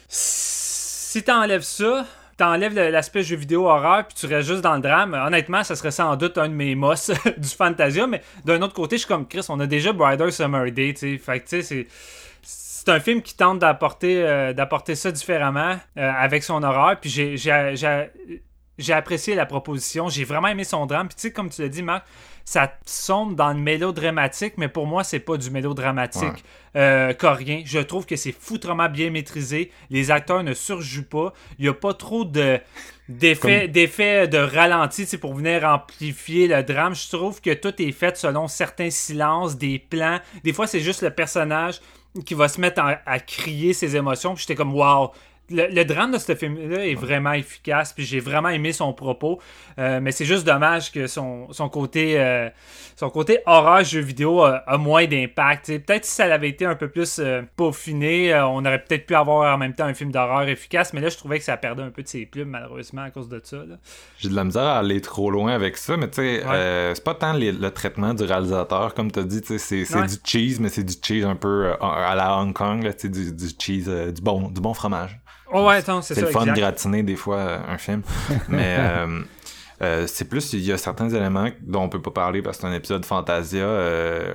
si 0.08 1.24
t'enlèves 1.24 1.62
ça, 1.64 2.06
t'enlèves 2.38 2.74
l'aspect 2.76 3.24
jeu 3.24 3.36
vidéo 3.36 3.68
horreur, 3.68 4.08
puis 4.08 4.16
tu 4.18 4.26
restes 4.28 4.48
juste 4.48 4.62
dans 4.62 4.76
le 4.76 4.82
drame, 4.82 5.14
honnêtement, 5.14 5.64
ça 5.64 5.76
serait 5.76 5.92
sans 5.92 6.16
doute 6.16 6.38
un 6.38 6.48
de 6.48 6.54
mes 6.54 6.76
mosses 6.76 7.12
du 7.38 7.50
Fantasia. 7.50 8.08
Mais 8.08 8.22
d'un 8.46 8.62
autre 8.62 8.74
côté, 8.74 8.96
je 8.98 9.00
suis 9.02 9.08
comme 9.08 9.28
Chris, 9.28 9.46
on 9.50 9.60
a 9.60 9.66
déjà 9.68 9.92
Brighter 9.92 10.32
Summer 10.32 10.72
Day, 10.72 10.94
tu 10.94 11.00
sais. 11.00 11.18
Fait 11.18 11.40
que 11.40 11.46
tu 11.50 11.62
sais, 11.62 11.62
c'est. 11.64 11.88
C'est 12.88 12.94
un 12.94 13.02
film 13.02 13.22
qui 13.22 13.36
tente 13.36 13.60
d'apporter 13.60 14.24
euh, 14.24 14.54
d'apporter 14.54 14.96
ça 14.96 15.12
différemment 15.12 15.76
euh, 15.98 16.10
avec 16.10 16.42
son 16.42 16.64
horreur. 16.64 16.98
Puis 17.02 17.10
j'ai- 17.10 17.36
j'ai 17.36 17.74
j'ai- 17.76 18.10
j'ai 18.78 18.94
apprécié 18.94 19.36
la 19.36 19.46
proposition. 19.46 20.08
J'ai 20.08 20.24
vraiment 20.24 20.48
aimé 20.48 20.64
son 20.64 20.86
drame. 20.86 21.10
Puis 21.10 21.16
tu 21.18 21.22
sais, 21.24 21.32
comme 21.34 21.50
tu 21.50 21.62
l'as 21.64 21.68
dit, 21.68 21.84
Marc, 21.84 22.06
ça 22.46 22.72
sombre 22.86 23.36
dans 23.36 23.50
le 23.50 23.60
mélodramatique, 23.60 24.54
mais 24.56 24.70
pour 24.70 24.88
moi, 24.88 25.04
c'est 25.04 25.20
pas 25.20 25.36
du 25.36 25.50
mélodramatique 25.52 26.46
euh, 26.78 27.12
coréen. 27.12 27.64
Je 27.66 27.80
trouve 27.80 28.06
que 28.06 28.16
c'est 28.16 28.32
foutrement 28.32 28.88
bien 28.88 29.10
maîtrisé. 29.10 29.70
Les 29.90 30.10
acteurs 30.10 30.44
ne 30.44 30.54
surjouent 30.54 31.10
pas. 31.10 31.34
Il 31.60 31.66
y 31.66 31.68
a 31.68 31.74
pas 31.74 31.94
trop 31.94 32.24
de 32.24 32.58
d'effets 33.10 33.68
d'effets 33.68 34.28
de 34.30 34.38
ralenti 34.38 35.06
pour 35.18 35.34
venir 35.34 35.66
amplifier 35.66 36.48
le 36.48 36.64
drame. 36.64 36.96
Je 36.96 37.10
trouve 37.10 37.42
que 37.42 37.54
tout 37.54 37.74
est 37.82 37.92
fait 37.92 38.16
selon 38.16 38.48
certains 38.48 38.92
silences, 38.92 39.58
des 39.58 39.78
plans. 39.78 40.20
Des 40.46 40.54
fois, 40.54 40.68
c'est 40.68 40.80
juste 40.82 41.02
le 41.02 41.10
personnage 41.10 41.82
qui 42.24 42.34
va 42.34 42.48
se 42.48 42.60
mettre 42.60 42.82
à, 42.82 43.20
crier 43.20 43.74
ses 43.74 43.96
émotions. 43.96 44.34
Puis 44.34 44.42
j'étais 44.42 44.56
comme, 44.56 44.74
wow. 44.74 45.12
Le, 45.50 45.68
le 45.74 45.86
drame 45.86 46.12
de 46.12 46.18
ce 46.18 46.36
film-là 46.36 46.86
est 46.86 46.96
vraiment 46.96 47.32
efficace, 47.32 47.94
puis 47.94 48.04
j'ai 48.06 48.20
vraiment 48.20 48.50
aimé 48.50 48.74
son 48.74 48.92
propos. 48.94 49.40
Euh, 49.80 50.00
mais 50.02 50.12
c'est 50.12 50.26
juste 50.26 50.46
dommage 50.46 50.92
que 50.92 51.08
son, 51.08 51.48
son 51.54 51.70
côté 51.70 52.20
euh, 52.20 52.50
son 52.98 53.10
côté 53.10 53.40
horreur 53.46 53.84
jeu 53.84 54.02
vidéo 54.02 54.42
a, 54.44 54.58
a 54.68 54.78
moins 54.78 55.06
d'impact. 55.06 55.68
Peut-être 55.86 56.04
si 56.04 56.12
ça 56.16 56.26
avait 56.26 56.50
été 56.50 56.66
un 56.66 56.76
peu 56.76 56.90
plus 56.90 57.20
euh, 57.20 57.44
peaufiné, 57.56 58.34
euh, 58.34 58.46
on 58.48 58.66
aurait 58.66 58.84
peut-être 58.84 59.06
pu 59.06 59.16
avoir 59.16 59.54
en 59.54 59.58
même 59.58 59.74
temps 59.74 59.86
un 59.86 59.94
film 59.94 60.12
d'horreur 60.12 60.48
efficace, 60.50 60.92
mais 60.94 61.00
là 61.02 61.10
je 61.10 61.18
trouvais 61.18 61.38
que 61.40 61.46
ça 61.46 61.56
perdait 61.58 61.84
un 61.84 61.92
peu 61.92 62.04
de 62.04 62.08
ses 62.08 62.26
plumes 62.26 62.50
malheureusement 62.50 63.04
à 63.04 63.12
cause 63.12 63.30
de 63.30 63.40
ça. 63.44 63.58
J'ai 64.18 64.30
de 64.30 64.36
la 64.36 64.44
misère 64.44 64.64
à 64.64 64.80
aller 64.80 65.00
trop 65.02 65.30
loin 65.32 65.54
avec 65.54 65.78
ça, 65.78 65.96
mais 65.96 66.10
tu 66.10 66.16
sais, 66.16 66.44
Ouais. 66.44 66.56
euh, 66.56 66.94
c'est 66.96 67.04
pas 67.04 67.14
tant 67.16 67.34
les- 67.34 67.52
le 67.52 67.72
traitement 67.72 68.14
du 68.14 68.24
réalisateur, 68.24 68.94
comme 68.94 69.12
t'as 69.12 69.24
dit, 69.24 69.42
tu 69.42 69.48
sais, 69.48 69.58
c'est 69.60 69.86
c'est 69.86 70.00
Ouais. 70.00 70.08
du 70.08 70.16
cheese, 70.26 70.58
mais 70.60 70.70
c'est 70.70 70.84
du 70.84 70.94
cheese 71.02 71.24
un 71.26 71.36
peu 71.36 71.68
euh, 71.68 71.74
à 71.82 72.16
la 72.16 72.36
Hong 72.38 72.54
Kong, 72.54 72.84
là, 72.84 72.92
du, 72.92 73.32
du 73.34 73.48
cheese, 73.60 73.86
euh, 73.88 74.12
du 74.12 74.22
bon, 74.22 74.50
du 74.50 74.60
bon 74.60 74.74
fromage. 74.74 75.18
Oh 75.52 75.66
ouais, 75.68 75.76
attends, 75.78 76.02
c'est 76.02 76.14
C'est 76.16 76.22
ça, 76.22 76.26
le 76.28 76.32
fun 76.34 76.46
de 76.46 76.52
gratiner 76.60 77.04
des 77.04 77.16
fois 77.16 77.38
euh, 77.38 77.60
un 77.68 77.78
film, 77.78 78.02
mais 78.50 78.76
euh, 78.80 79.22
euh, 79.82 80.08
c'est 80.08 80.26
plus, 80.26 80.54
il 80.54 80.62
y 80.62 80.72
a 80.72 80.78
certains 80.78 81.10
éléments 81.10 81.50
dont 81.62 81.84
on 81.84 81.90
peut 81.90 82.02
pas 82.02 82.12
parler 82.12 82.42
parce 82.42 82.58
que 82.58 82.62
c'est 82.62 82.68
un 82.68 82.74
épisode 82.74 83.06
Fantasia 83.06 83.64
euh, 83.64 84.34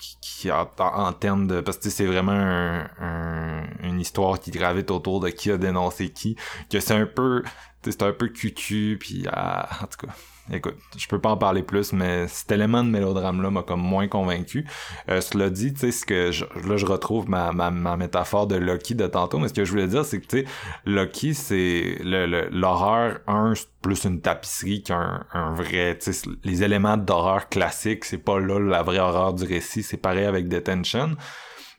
qui, 0.00 0.16
qui 0.20 0.50
en, 0.52 0.68
en- 0.78 1.06
en 1.08 1.12
termes 1.12 1.46
de 1.46 1.60
parce 1.60 1.78
que 1.78 1.82
tu 1.84 1.90
sais, 1.90 1.96
c'est 1.96 2.06
vraiment 2.06 2.32
un- 2.32 2.88
un- 3.00 3.64
une 3.82 4.00
histoire 4.00 4.38
qui 4.38 4.50
gravite 4.50 4.90
autour 4.90 5.20
de 5.20 5.28
qui 5.30 5.50
a 5.50 5.56
dénoncé 5.58 6.10
qui 6.10 6.36
que 6.70 6.80
c'est 6.80 6.94
un 6.94 7.06
peu 7.06 7.42
tu 7.82 7.90
sais, 7.90 7.96
c'est 7.98 8.02
un 8.06 8.12
peu 8.12 8.28
cucu 8.28 8.96
puis 9.00 9.26
ah, 9.32 9.68
en 9.82 9.86
tout 9.86 10.06
cas 10.06 10.12
écoute 10.52 10.76
je 10.96 11.06
peux 11.08 11.18
pas 11.20 11.30
en 11.30 11.36
parler 11.36 11.62
plus 11.62 11.92
mais 11.92 12.26
cet 12.28 12.50
élément 12.52 12.82
de 12.84 12.88
mélodrame 12.90 13.40
là 13.42 13.50
m'a 13.50 13.62
comme 13.62 13.80
moins 13.82 14.08
convaincu. 14.08 14.66
Euh, 15.08 15.20
cela 15.20 15.50
dit 15.50 15.72
tu 15.72 15.80
sais 15.80 15.92
ce 15.92 16.04
que 16.04 16.30
je, 16.32 16.44
là 16.68 16.76
je 16.76 16.86
retrouve 16.86 17.28
ma, 17.28 17.52
ma, 17.52 17.70
ma 17.70 17.96
métaphore 17.96 18.46
de 18.46 18.56
Loki 18.56 18.94
de 18.94 19.06
tantôt 19.06 19.38
mais 19.38 19.48
ce 19.48 19.54
que 19.54 19.64
je 19.64 19.70
voulais 19.70 19.86
dire 19.86 20.04
c'est 20.04 20.20
que 20.20 20.26
tu 20.26 20.38
sais 20.40 20.44
Loki 20.86 21.34
c'est 21.34 21.96
le- 22.02 22.26
le- 22.26 22.48
l'horreur 22.50 23.18
un 23.26 23.54
c'est 23.54 23.68
plus 23.82 24.04
une 24.04 24.20
tapisserie 24.20 24.82
qu'un 24.82 25.24
un 25.32 25.54
vrai 25.54 25.96
tu 25.98 26.12
sais 26.12 26.28
les 26.44 26.62
éléments 26.62 26.96
d'horreur 26.96 27.48
classiques 27.48 28.04
c'est 28.04 28.18
pas 28.18 28.38
là 28.38 28.58
la 28.58 28.82
vraie 28.82 28.98
horreur 28.98 29.32
du 29.34 29.44
récit 29.44 29.82
c'est 29.82 29.96
pareil 29.96 30.24
avec 30.26 30.48
Detention 30.48 31.16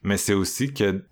mais 0.04 0.18
c'est 0.18 0.34
aussi 0.34 0.74
que 0.74 1.04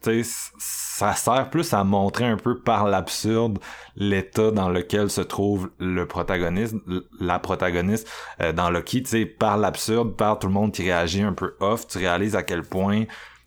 ça 0.57 1.13
sert 1.13 1.49
plus 1.49 1.73
à 1.73 1.83
montrer 1.83 2.25
un 2.25 2.37
peu 2.37 2.59
par 2.59 2.87
l'absurde 2.87 3.59
l'état 3.95 4.51
dans 4.51 4.69
lequel 4.69 5.09
se 5.09 5.21
trouve 5.21 5.69
le 5.79 6.05
protagoniste 6.07 6.75
la 7.19 7.39
protagoniste 7.39 8.07
euh, 8.41 8.51
dans 8.51 8.69
Loki 8.69 9.03
tu 9.03 9.09
sais 9.09 9.25
par 9.25 9.57
l'absurde 9.57 10.15
par 10.15 10.39
tout 10.39 10.47
le 10.47 10.53
monde 10.53 10.73
qui 10.73 10.83
réagit 10.83 11.21
un 11.21 11.33
peu 11.33 11.55
off 11.59 11.87
tu 11.87 11.97
réalises 11.99 12.35
à 12.35 12.43
quel 12.43 12.63
point 12.63 13.03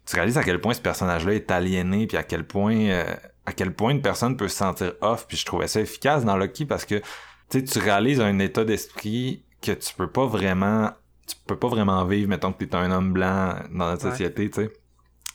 tu 0.06 0.16
réalises 0.16 0.38
à 0.38 0.44
quel 0.44 0.60
point 0.60 0.74
ce 0.74 0.80
personnage-là 0.80 1.34
est 1.34 1.50
aliéné 1.50 2.06
puis 2.06 2.16
à 2.16 2.22
quel 2.22 2.44
point 2.46 2.76
euh, 2.76 3.14
à 3.46 3.52
quel 3.52 3.74
point 3.74 3.90
une 3.90 4.02
personne 4.02 4.36
peut 4.36 4.48
se 4.48 4.56
sentir 4.56 4.92
off 5.00 5.26
puis 5.26 5.36
je 5.36 5.44
trouvais 5.44 5.66
ça 5.68 5.80
efficace 5.80 6.24
dans 6.24 6.36
Loki 6.36 6.66
parce 6.66 6.84
que 6.84 6.96
tu 7.50 7.58
sais 7.58 7.64
tu 7.64 7.78
réalises 7.78 8.20
un 8.20 8.38
état 8.38 8.64
d'esprit 8.64 9.44
que 9.60 9.72
tu 9.72 9.92
peux 9.94 10.08
pas 10.10 10.26
vraiment 10.26 10.90
tu 11.26 11.36
peux 11.46 11.56
pas 11.56 11.68
vraiment 11.68 12.04
vivre 12.04 12.28
mettons 12.28 12.52
que 12.52 12.64
t'es 12.64 12.74
un 12.76 12.90
homme 12.90 13.12
blanc 13.12 13.54
dans 13.72 13.90
notre 13.90 14.04
Ouais. 14.04 14.10
société 14.12 14.50
tu 14.50 14.62
sais 14.62 14.72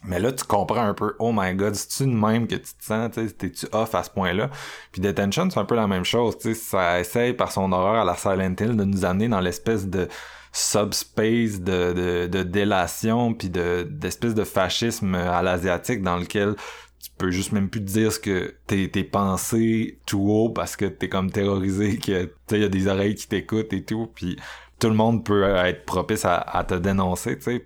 mais 0.03 0.19
là, 0.19 0.31
tu 0.31 0.43
comprends 0.43 0.83
un 0.83 0.93
peu, 0.93 1.15
oh 1.19 1.31
my 1.33 1.53
god, 1.55 1.75
c'est-tu 1.75 2.09
de 2.09 2.15
même 2.15 2.47
que 2.47 2.55
tu 2.55 2.73
te 2.73 2.83
sens, 2.83 3.11
tu 3.13 3.31
t'es-tu 3.33 3.65
off 3.71 3.95
à 3.95 4.03
ce 4.03 4.09
point-là? 4.09 4.49
Puis 4.91 5.01
Detention, 5.01 5.49
c'est 5.49 5.59
un 5.59 5.65
peu 5.65 5.75
la 5.75 5.87
même 5.87 6.05
chose, 6.05 6.37
tu 6.37 6.53
ça 6.55 6.99
essaye 6.99 7.33
par 7.33 7.51
son 7.51 7.71
horreur 7.71 8.01
à 8.01 8.05
la 8.05 8.15
Silent 8.15 8.55
Hill 8.59 8.75
de 8.75 8.83
nous 8.83 9.05
amener 9.05 9.27
dans 9.27 9.39
l'espèce 9.39 9.87
de 9.87 10.07
subspace 10.57 11.59
de, 11.61 12.27
de, 12.27 12.43
délation 12.43 13.33
puis 13.33 13.49
de, 13.49 13.87
d'espèce 13.89 14.33
de 14.33 14.43
fascisme 14.43 15.13
à 15.13 15.41
l'asiatique 15.43 16.01
dans 16.01 16.17
lequel 16.17 16.55
tu 16.99 17.11
peux 17.17 17.29
juste 17.29 17.51
même 17.51 17.69
plus 17.69 17.81
te 17.81 17.85
dire 17.85 18.11
ce 18.11 18.19
que 18.19 18.55
tes, 18.65 19.03
pensées 19.03 19.99
tout 20.05 20.27
haut 20.29 20.49
parce 20.49 20.75
que 20.75 20.85
t'es 20.85 21.09
comme 21.09 21.31
terrorisé 21.31 21.97
que 21.99 22.31
sais 22.47 22.59
y 22.59 22.63
a 22.63 22.69
des 22.69 22.87
oreilles 22.87 23.15
qui 23.15 23.27
t'écoutent 23.27 23.71
et 23.73 23.83
tout 23.83 24.09
puis 24.15 24.37
tout 24.79 24.89
le 24.89 24.95
monde 24.95 25.23
peut 25.23 25.43
être 25.43 25.85
propice 25.85 26.25
à, 26.25 26.65
te 26.67 26.73
dénoncer 26.75 27.37
tu 27.37 27.43
sais 27.43 27.59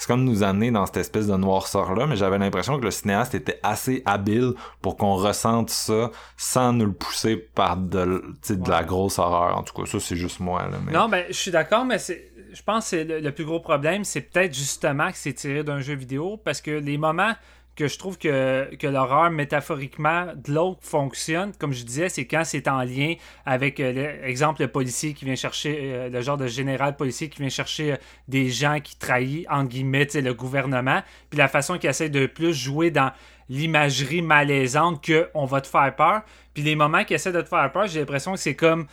c'est 0.00 0.06
comme 0.06 0.24
nous 0.24 0.42
amener 0.42 0.70
dans 0.70 0.86
cette 0.86 0.96
espèce 0.96 1.26
de 1.26 1.36
noirceur 1.36 1.94
là 1.94 2.06
mais 2.06 2.16
j'avais 2.16 2.38
l'impression 2.38 2.78
que 2.78 2.84
le 2.84 2.90
cinéaste 2.90 3.34
était 3.34 3.60
assez 3.62 4.02
habile 4.06 4.54
pour 4.80 4.96
qu'on 4.96 5.14
ressente 5.14 5.68
ça 5.68 6.10
sans 6.38 6.72
nous 6.72 6.86
le 6.86 6.92
pousser 6.92 7.36
par 7.36 7.76
de, 7.76 8.22
la 8.66 8.82
grosse 8.82 9.18
horreur. 9.18 9.58
En 9.58 9.62
tout 9.62 9.74
cas 9.74 9.84
ça 9.84 10.00
c'est 10.00 10.16
juste 10.16 10.40
moi 10.40 10.62
là 10.62 10.78
mais... 10.86 10.92
Non, 10.92 11.10
ben, 11.10 11.26
je 11.28 11.34
suis 11.34 11.50
d'accord, 11.50 11.84
mais 11.84 11.98
c'est, 11.98 12.32
je 12.50 12.62
pense 12.62 12.84
que 12.84 12.90
c'est 12.90 13.04
le, 13.04 13.20
le 13.20 13.30
plus 13.30 13.44
gros 13.44 13.60
problème, 13.60 14.04
c'est 14.04 14.22
peut-être 14.22 14.54
justement 14.54 15.10
que 15.10 15.18
c'est 15.18 15.34
tiré 15.34 15.64
d'un 15.64 15.80
jeu 15.80 15.94
vidéo, 15.94 16.40
parce 16.42 16.62
que 16.62 16.70
les 16.70 16.96
moments 16.96 17.34
que 17.76 17.88
je 17.88 17.98
trouve 17.98 18.18
que, 18.18 18.74
que 18.76 18.86
l'horreur, 18.86 19.30
métaphoriquement, 19.30 20.26
de 20.34 20.52
l'autre 20.52 20.80
fonctionne, 20.82 21.52
comme 21.58 21.72
je 21.72 21.84
disais, 21.84 22.08
c'est 22.08 22.26
quand 22.26 22.42
c'est 22.44 22.68
en 22.68 22.82
lien 22.82 23.14
avec, 23.46 23.80
euh, 23.80 23.92
le- 23.92 24.24
exemple, 24.26 24.60
le 24.60 24.68
policier 24.68 25.14
qui 25.14 25.24
vient 25.24 25.36
chercher, 25.36 25.78
euh, 25.80 26.08
le 26.10 26.20
genre 26.20 26.36
de 26.36 26.46
général 26.46 26.96
policier 26.96 27.28
qui 27.28 27.40
vient 27.40 27.48
chercher 27.48 27.92
euh, 27.92 27.96
des 28.28 28.50
gens 28.50 28.80
qui 28.80 28.96
trahissent, 28.98 29.46
en 29.48 29.64
guillemets, 29.64 30.08
le 30.14 30.34
gouvernement, 30.34 31.02
puis 31.30 31.38
la 31.38 31.48
façon 31.48 31.78
qu'il 31.78 31.88
essaie 31.88 32.10
de 32.10 32.26
plus 32.26 32.52
jouer 32.52 32.90
dans 32.90 33.12
l'imagerie 33.48 34.22
malaisante 34.22 35.02
que 35.02 35.28
on 35.34 35.44
va 35.44 35.60
te 35.60 35.66
faire 35.66 35.94
peur, 35.96 36.22
puis 36.54 36.62
les 36.62 36.76
moments 36.76 37.04
qu'il 37.04 37.16
essaie 37.16 37.32
de 37.32 37.40
te 37.40 37.48
faire 37.48 37.70
peur, 37.72 37.86
j'ai 37.86 38.00
l'impression 38.00 38.32
que 38.32 38.38
c'est 38.38 38.56
comme 38.56 38.86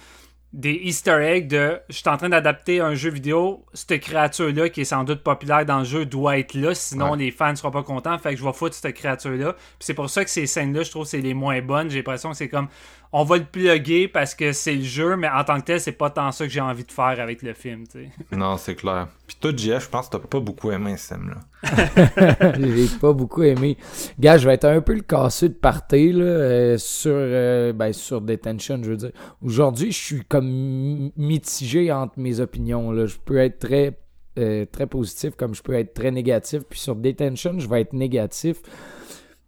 des 0.53 0.71
easter 0.71 1.19
eggs 1.21 1.47
de 1.49 1.79
je 1.89 1.97
suis 1.97 2.09
en 2.09 2.15
train 2.17 2.29
d'adapter 2.29 2.79
un 2.79 2.95
jeu 2.95 3.09
vidéo, 3.09 3.65
cette 3.73 3.99
créature-là 4.01 4.69
qui 4.69 4.81
est 4.81 4.85
sans 4.85 5.03
doute 5.03 5.21
populaire 5.21 5.65
dans 5.65 5.79
le 5.79 5.85
jeu 5.85 6.05
doit 6.05 6.37
être 6.39 6.53
là, 6.53 6.73
sinon 6.73 7.11
Ouais. 7.11 7.17
les 7.17 7.31
fans 7.31 7.51
ne 7.51 7.55
seront 7.55 7.71
pas 7.71 7.83
contents, 7.83 8.17
fait 8.17 8.31
que 8.33 8.39
je 8.39 8.45
vais 8.45 8.53
foutre 8.53 8.73
cette 8.73 8.95
créature-là. 8.95 9.53
Puis 9.53 9.61
c'est 9.79 9.93
pour 9.93 10.09
ça 10.09 10.23
que 10.23 10.29
ces 10.31 10.47
scènes-là, 10.47 10.83
je 10.83 10.89
trouve 10.91 11.05
c'est 11.05 11.19
les 11.21 11.33
moins 11.33 11.61
bonnes. 11.61 11.89
J'ai 11.89 11.97
l'impression 11.97 12.31
que 12.31 12.37
c'est 12.37 12.49
comme 12.49 12.69
on 13.13 13.23
va 13.23 13.37
le 13.37 13.45
plugger 13.45 14.07
parce 14.07 14.35
que 14.35 14.51
c'est 14.51 14.75
le 14.75 14.83
jeu, 14.83 15.15
mais 15.15 15.29
en 15.29 15.43
tant 15.43 15.59
que 15.59 15.65
tel, 15.65 15.79
c'est 15.81 15.91
pas 15.91 16.09
tant 16.09 16.31
ça 16.31 16.45
que 16.45 16.51
j'ai 16.51 16.61
envie 16.61 16.83
de 16.83 16.91
faire 16.91 17.19
avec 17.19 17.41
le 17.41 17.53
film, 17.53 17.87
tu 17.87 17.99
sais. 18.03 18.09
non 18.37 18.57
c'est 18.57 18.75
clair 18.75 19.07
puis 19.25 19.35
toi 19.39 19.51
JF 19.55 19.83
je 19.85 19.89
pense 19.89 20.07
que 20.07 20.17
t'as 20.17 20.23
pas 20.23 20.39
beaucoup 20.39 20.71
aimé 20.71 20.95
ce 20.97 21.13
film 21.13 21.29
là 21.31 21.37
J'ai 22.59 22.87
pas 22.99 23.13
beaucoup 23.13 23.43
aimé. 23.43 23.77
Gars, 24.19 24.37
je 24.37 24.47
vais 24.47 24.53
être 24.53 24.65
un 24.65 24.79
peu 24.81 24.93
le 24.93 25.01
casseux 25.01 25.49
de 25.49 25.53
party 25.55 26.13
là, 26.13 26.23
euh, 26.23 26.77
sur, 26.77 27.11
euh, 27.13 27.73
ben, 27.73 27.91
sur 27.93 28.21
Detention, 28.21 28.79
je 28.83 28.89
veux 28.91 28.95
dire. 28.97 29.11
Aujourd'hui, 29.41 29.91
je 29.91 29.97
suis 29.97 30.21
comme 30.23 30.47
mi- 30.47 31.13
mitigé 31.17 31.91
entre 31.91 32.13
mes 32.19 32.39
opinions. 32.39 32.91
Là. 32.91 33.05
Je 33.07 33.17
peux 33.17 33.37
être 33.37 33.59
très, 33.59 33.97
euh, 34.37 34.65
très 34.71 34.85
positif 34.87 35.35
comme 35.35 35.55
je 35.55 35.63
peux 35.63 35.73
être 35.73 35.93
très 35.95 36.11
négatif. 36.11 36.61
Puis 36.69 36.79
sur 36.79 36.95
Detention, 36.95 37.59
je 37.59 37.67
vais 37.67 37.81
être 37.81 37.93
négatif. 37.93 38.57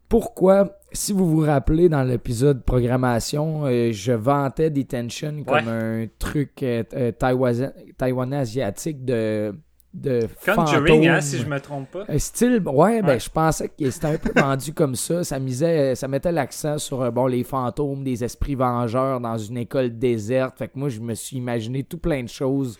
Pourquoi, 0.09 0.79
si 0.91 1.13
vous 1.13 1.29
vous 1.29 1.41
rappelez 1.41 1.87
dans 1.87 2.01
l'épisode 2.01 2.63
programmation, 2.63 3.65
euh, 3.65 3.91
je 3.91 4.11
vantais 4.11 4.71
Detention 4.71 5.43
comme 5.45 5.67
un 5.67 6.07
truc 6.17 6.63
euh, 6.63 6.83
euh, 6.93 7.11
taïwanais 7.11 7.71
taïwanais 7.95 8.37
asiatique 8.37 9.05
de, 9.05 9.53
de 9.91 10.27
Conjuring, 10.45 11.07
hein, 11.07 11.15
fantômes. 11.15 11.21
si 11.21 11.37
je 11.39 11.45
me 11.47 11.59
trompe 11.59 11.89
pas. 11.89 12.05
Un 12.07 12.19
style, 12.19 12.61
ouais, 12.67 13.01
ben 13.01 13.07
Ouais. 13.09 13.19
je 13.19 13.29
pensais 13.29 13.69
que 13.69 13.89
c'était 13.89 14.05
un 14.07 14.17
peu 14.17 14.31
vendu 14.39 14.71
comme 14.73 14.93
ça. 14.93 15.23
Ça 15.23 15.39
misait, 15.39 15.95
ça 15.95 16.07
mettait 16.07 16.31
l'accent 16.31 16.77
sur 16.77 17.01
euh, 17.01 17.09
bon 17.09 17.25
les 17.25 17.43
fantômes, 17.43 18.03
des 18.03 18.23
esprits 18.23 18.53
vengeurs 18.53 19.19
dans 19.19 19.37
une 19.37 19.57
école 19.57 19.97
déserte. 19.97 20.57
Fait 20.59 20.67
que 20.67 20.77
moi 20.77 20.89
je 20.89 20.99
me 20.99 21.15
suis 21.15 21.37
imaginé 21.37 21.83
tout 21.83 21.97
plein 21.97 22.21
de 22.23 22.29
choses 22.29 22.77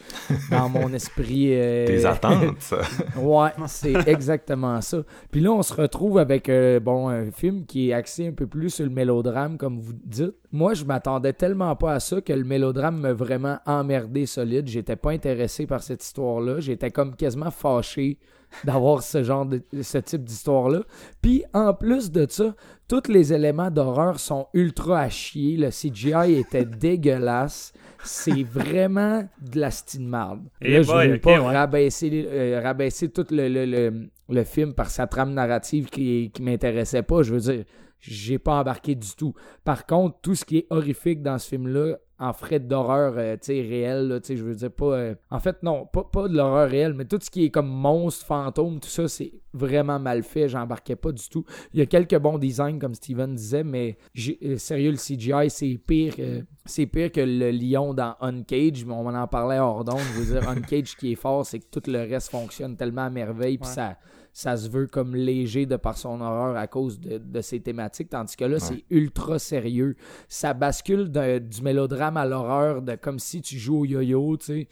dans 0.51 0.69
mon 0.69 0.93
esprit. 0.93 1.49
euh, 1.53 1.87
tes 1.87 2.05
attentes 2.05 2.61
ça. 2.61 2.77
Ouais, 3.19 3.49
c'est 3.67 4.07
exactement 4.07 4.79
ça. 4.81 4.99
Puis 5.31 5.41
là, 5.41 5.51
on 5.51 5.63
se 5.63 5.73
retrouve 5.73 6.19
avec 6.19 6.47
euh, 6.47 6.79
bon 6.79 7.09
un 7.09 7.31
film 7.31 7.65
qui 7.65 7.89
est 7.89 7.93
axé 7.93 8.27
un 8.27 8.33
peu 8.33 8.45
plus 8.45 8.69
sur 8.69 8.85
le 8.85 8.91
mélodrame, 8.91 9.57
comme 9.57 9.79
vous 9.79 9.93
dites. 10.05 10.35
Moi, 10.51 10.73
je 10.73 10.83
m'attendais 10.83 11.33
tellement 11.33 11.75
pas 11.75 11.93
à 11.93 11.99
ça 11.99 12.21
que 12.21 12.33
le 12.33 12.43
mélodrame 12.43 12.99
m'a 12.99 13.13
vraiment 13.13 13.59
emmerdé 13.65 14.25
solide. 14.25 14.67
J'étais 14.67 14.95
pas 14.95 15.11
intéressé 15.11 15.67
par 15.67 15.83
cette 15.83 16.03
histoire-là. 16.03 16.59
J'étais 16.59 16.89
comme 16.89 17.15
quasiment 17.15 17.51
fâché 17.51 18.17
d'avoir 18.63 19.03
ce 19.03 19.21
genre 19.23 19.45
de 19.45 19.61
ce 19.79 19.99
type 19.99 20.23
d'histoire-là. 20.23 20.81
Puis 21.21 21.43
en 21.53 21.73
plus 21.75 22.11
de 22.11 22.25
ça, 22.27 22.55
tous 22.87 23.07
les 23.07 23.31
éléments 23.31 23.69
d'horreur 23.69 24.19
sont 24.19 24.47
ultra 24.55 25.01
à 25.01 25.09
chier. 25.09 25.55
Le 25.55 25.69
CGI 25.69 26.39
était 26.39 26.65
dégueulasse. 26.79 27.71
C'est 28.03 28.43
vraiment 28.43 29.27
de 29.41 29.59
la 29.59 29.69
style 29.69 30.07
marde. 30.07 30.41
Eh 30.61 30.71
Là, 30.71 30.81
je 30.81 30.87
boy, 30.87 31.07
veux 31.09 31.19
pas 31.19 31.39
ouais. 31.41 31.55
rabaisser, 31.55 32.27
euh, 32.27 32.59
rabaisser 32.63 33.09
tout 33.09 33.27
le, 33.29 33.49
le, 33.49 33.65
le, 33.65 34.09
le 34.29 34.43
film 34.43 34.73
par 34.73 34.89
sa 34.89 35.05
trame 35.05 35.33
narrative 35.33 35.89
qui, 35.89 36.31
qui 36.33 36.41
m'intéressait 36.41 37.03
pas. 37.03 37.21
Je 37.21 37.33
veux 37.35 37.39
dire, 37.41 37.65
j'ai 37.99 38.39
pas 38.39 38.59
embarqué 38.59 38.95
du 38.95 39.15
tout. 39.15 39.33
Par 39.63 39.85
contre, 39.85 40.17
tout 40.21 40.35
ce 40.35 40.45
qui 40.45 40.57
est 40.59 40.67
horrifique 40.69 41.21
dans 41.21 41.37
ce 41.37 41.47
film-là, 41.49 41.97
en 42.21 42.33
frais 42.33 42.59
d'horreur, 42.59 43.13
euh, 43.17 43.35
tu 43.35 43.45
sais, 43.53 43.61
réel, 43.61 44.09
là, 44.09 44.19
tu 44.19 44.27
sais, 44.27 44.35
je 44.35 44.43
veux 44.43 44.53
dire, 44.53 44.69
pas... 44.71 44.85
euh, 44.93 45.15
en 45.31 45.39
fait, 45.39 45.63
non, 45.63 45.85
pas, 45.85 46.03
pas 46.03 46.27
de 46.27 46.35
l'horreur 46.35 46.69
réelle, 46.69 46.93
mais 46.93 47.05
tout 47.05 47.17
ce 47.21 47.29
qui 47.31 47.45
est 47.45 47.49
comme 47.49 47.69
monstre, 47.69 48.25
fantôme, 48.25 48.81
tout 48.81 48.89
ça, 48.89 49.07
c'est 49.07 49.31
vraiment 49.53 49.99
mal 49.99 50.23
fait. 50.23 50.49
J'embarquais 50.49 50.97
pas 50.97 51.13
du 51.13 51.29
tout. 51.29 51.45
Il 51.73 51.79
y 51.79 51.81
a 51.81 51.85
quelques 51.85 52.17
bons 52.19 52.37
designs, 52.37 52.77
comme 52.77 52.93
Steven 52.93 53.33
disait, 53.35 53.63
mais 53.63 53.97
euh, 54.43 54.57
sérieux, 54.57 54.91
le 54.91 54.97
CGI, 54.97 55.49
c'est 55.49 55.77
pire, 55.77 56.13
que- 56.17 56.43
c'est 56.65 56.87
pire 56.87 57.09
que 57.09 57.21
le 57.21 57.51
lion 57.51 57.93
dans 57.93 58.15
Uncage. 58.19 58.83
mais 58.85 58.93
On 58.93 59.07
en 59.07 59.27
parlait 59.27 59.59
hors 59.59 59.85
d'onde. 59.85 59.99
Je 60.15 60.19
veux 60.19 60.39
dire, 60.39 60.49
Uncage, 60.49 60.97
qui 60.97 61.13
est 61.13 61.15
fort, 61.15 61.45
c'est 61.45 61.59
que 61.59 61.67
tout 61.71 61.89
le 61.89 61.99
reste 61.99 62.31
fonctionne 62.31 62.75
tellement 62.75 63.03
à 63.05 63.09
merveille, 63.09 63.57
puis 63.57 63.69
ça 63.69 63.97
ça 64.39 64.55
se 64.55 64.69
veut 64.69 64.87
comme 64.87 65.17
léger 65.17 65.65
de 65.65 65.75
par 65.75 65.97
son 65.97 66.21
horreur 66.21 66.55
à 66.55 66.65
cause 66.65 66.97
de, 67.01 67.17
de 67.17 67.41
ses 67.41 67.59
thématiques, 67.59 68.09
tandis 68.09 68.37
que 68.37 68.45
là, 68.45 68.57
c'est 68.57 68.85
ultra 68.89 69.37
sérieux. 69.37 69.97
Ça 70.29 70.53
bascule 70.53 71.11
du 71.11 71.61
mélodrame 71.61 72.15
à 72.15 72.25
l'horreur, 72.25 72.81
de 72.81 72.95
comme 72.95 73.19
si 73.19 73.41
tu 73.41 73.57
joues 73.59 73.79
au 73.79 73.85
yo-yo, 73.85 74.37
tu 74.37 74.45
sais. 74.45 74.67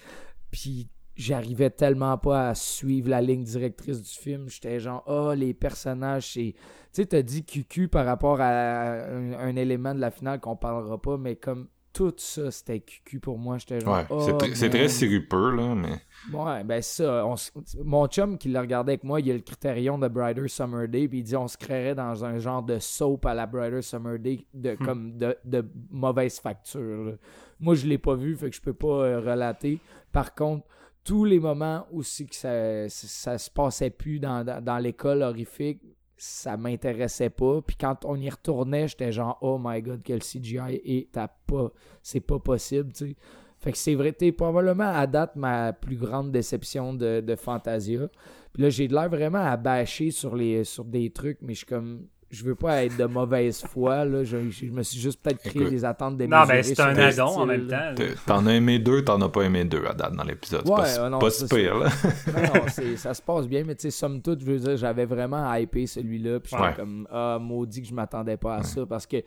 Puis 0.51 0.87
j'arrivais 1.17 1.69
tellement 1.69 2.17
pas 2.17 2.47
à 2.47 2.55
suivre 2.55 3.09
la 3.09 3.19
ligne 3.19 3.43
directrice 3.43 4.01
du 4.01 4.09
film. 4.09 4.47
J'étais 4.47 4.79
genre, 4.79 5.03
oh, 5.05 5.33
les 5.35 5.53
personnages, 5.53 6.31
c'est. 6.31 6.53
Tu 6.53 7.01
sais, 7.01 7.05
t'as 7.05 7.21
dit 7.21 7.43
QQ 7.43 7.89
par 7.89 8.05
rapport 8.05 8.39
à 8.39 9.03
un, 9.03 9.33
un 9.33 9.55
élément 9.57 9.93
de 9.93 9.99
la 9.99 10.11
finale 10.11 10.39
qu'on 10.39 10.55
parlera 10.55 10.97
pas, 11.01 11.17
mais 11.17 11.35
comme 11.35 11.67
tout 11.97 12.13
ça, 12.17 12.51
c'était 12.51 12.79
QQ 12.79 13.19
pour 13.19 13.37
moi. 13.37 13.57
J'étais 13.57 13.79
genre, 13.79 13.95
Ouais, 13.97 14.05
oh, 14.09 14.21
c'est 14.25 14.33
tr- 14.33 14.53
c'est 14.55 14.69
très 14.69 14.87
sirupeux, 14.87 15.55
là, 15.55 15.75
mais... 15.75 15.99
Ouais, 16.31 16.63
ben 16.63 16.81
ça, 16.81 17.25
on 17.25 17.35
mon 17.83 18.07
chum 18.07 18.37
qui 18.37 18.49
le 18.49 18.59
regardait 18.59 18.93
avec 18.93 19.03
moi, 19.03 19.19
il 19.19 19.29
a 19.31 19.33
le 19.33 19.39
critérion 19.41 19.97
de 19.97 20.07
Brighter 20.07 20.47
Summer 20.47 20.87
Day, 20.87 21.07
puis 21.07 21.19
il 21.19 21.23
dit 21.23 21.35
on 21.35 21.47
se 21.47 21.57
créerait 21.57 21.95
dans 21.95 22.23
un 22.23 22.37
genre 22.39 22.63
de 22.63 22.79
soap 22.79 23.25
à 23.25 23.33
la 23.33 23.45
Brighter 23.45 23.81
Summer 23.81 24.19
Day 24.19 24.45
de 24.53 24.75
comme 24.75 25.17
de, 25.17 25.35
de 25.45 25.65
mauvaise 25.91 26.39
facture. 26.39 27.03
là. 27.05 27.11
Moi, 27.59 27.75
je 27.75 27.87
l'ai 27.87 27.97
pas 27.97 28.15
vu, 28.15 28.35
fait 28.35 28.49
que 28.49 28.55
je 28.55 28.61
peux 28.61 28.73
pas 28.73 28.87
euh, 29.05 29.19
relater. 29.19 29.79
Par 30.11 30.35
contre, 30.35 30.65
tous 31.03 31.25
les 31.25 31.39
moments 31.39 31.87
aussi 31.91 32.27
que 32.27 32.35
ça, 32.35 32.87
ça 32.89 33.37
se 33.37 33.49
passait 33.49 33.89
plus 33.89 34.19
dans, 34.19 34.43
dans, 34.43 34.63
dans 34.63 34.77
l'école 34.77 35.21
horrifique, 35.23 35.81
ça 36.17 36.57
m'intéressait 36.57 37.29
pas. 37.29 37.61
Puis 37.61 37.75
quand 37.75 38.05
on 38.05 38.15
y 38.15 38.29
retournait, 38.29 38.87
j'étais 38.87 39.11
genre 39.11 39.37
oh 39.41 39.59
my 39.61 39.81
god, 39.81 40.01
quel 40.03 40.19
CGI 40.19 40.81
est 40.83 41.15
à 41.17 41.27
pas, 41.27 41.71
c'est 42.01 42.19
pas 42.19 42.39
possible, 42.39 42.91
tu 42.93 43.09
sais. 43.09 43.15
Fait 43.59 43.71
que 43.71 43.77
c'est 43.77 43.95
vrai, 43.95 44.11
t'es 44.11 44.31
probablement 44.31 44.91
à 44.93 45.07
date 45.07 45.35
ma 45.35 45.73
plus 45.73 45.95
grande 45.95 46.31
déception 46.31 46.93
de, 46.93 47.21
de 47.21 47.35
Fantasia. 47.35 48.07
Puis 48.53 48.63
là, 48.63 48.69
j'ai 48.69 48.87
de 48.87 48.93
l'air 48.93 49.09
vraiment 49.09 49.43
à 49.43 49.57
bâcher 49.57 50.11
sur, 50.11 50.35
les, 50.35 50.63
sur 50.63 50.85
des 50.85 51.09
trucs, 51.09 51.39
mais 51.41 51.53
je 51.53 51.59
suis 51.59 51.65
comme. 51.65 52.07
Je 52.29 52.43
veux 52.43 52.55
pas 52.55 52.83
être 52.83 52.97
de 52.97 53.05
mauvaise 53.05 53.63
foi, 53.63 54.03
là. 54.03 54.23
Je, 54.25 54.49
je 54.49 54.65
me 54.65 54.83
suis 54.83 54.99
juste 54.99 55.21
peut-être 55.23 55.39
créé 55.39 55.61
Écoute. 55.61 55.69
des 55.71 55.85
attentes 55.85 56.11
Non, 56.13 56.17
démesurées 56.17 56.47
ben 56.47 56.63
c'est 56.63 56.79
un 56.81 56.97
addon 56.97 57.23
en 57.39 57.45
même 57.45 57.67
temps. 57.67 57.95
T'en 58.25 58.45
as 58.47 58.53
aimé 58.55 58.79
deux, 58.79 59.01
t'en 59.05 59.21
as 59.21 59.29
pas 59.29 59.43
aimé 59.43 59.63
deux 59.63 59.85
à 59.85 59.93
date 59.93 60.13
dans 60.13 60.25
l'épisode. 60.25 60.63
C'est 60.65 60.69
Ouais, 60.71 60.77
pas, 60.77 60.85
si- 60.87 60.99
ouais, 60.99 61.09
non, 61.09 61.19
pas 61.19 61.29
c'est 61.29 61.47
si 61.47 61.55
pire, 61.55 61.77
là. 61.77 61.89
Non, 62.35 62.41
non, 62.41 62.61
c'est- 62.67 62.97
ça 62.97 63.13
se 63.13 63.21
passe 63.21 63.47
bien, 63.47 63.63
mais 63.63 63.75
tu 63.75 63.83
sais, 63.83 63.91
somme 63.91 64.21
toute, 64.21 64.41
je 64.41 64.45
veux 64.45 64.59
dire, 64.59 64.75
j'avais 64.75 65.05
vraiment 65.05 65.53
hypé 65.53 65.87
celui-là. 65.87 66.41
Puis 66.41 66.51
j'étais 66.51 66.63
Ouais. 66.63 66.73
comme, 66.75 67.07
ah, 67.11 67.37
maudit 67.39 67.81
que 67.81 67.87
je 67.87 67.93
m'attendais 67.93 68.35
pas 68.37 68.55
à 68.57 68.63
ça. 68.63 68.85
Parce 68.85 69.07
que 69.07 69.17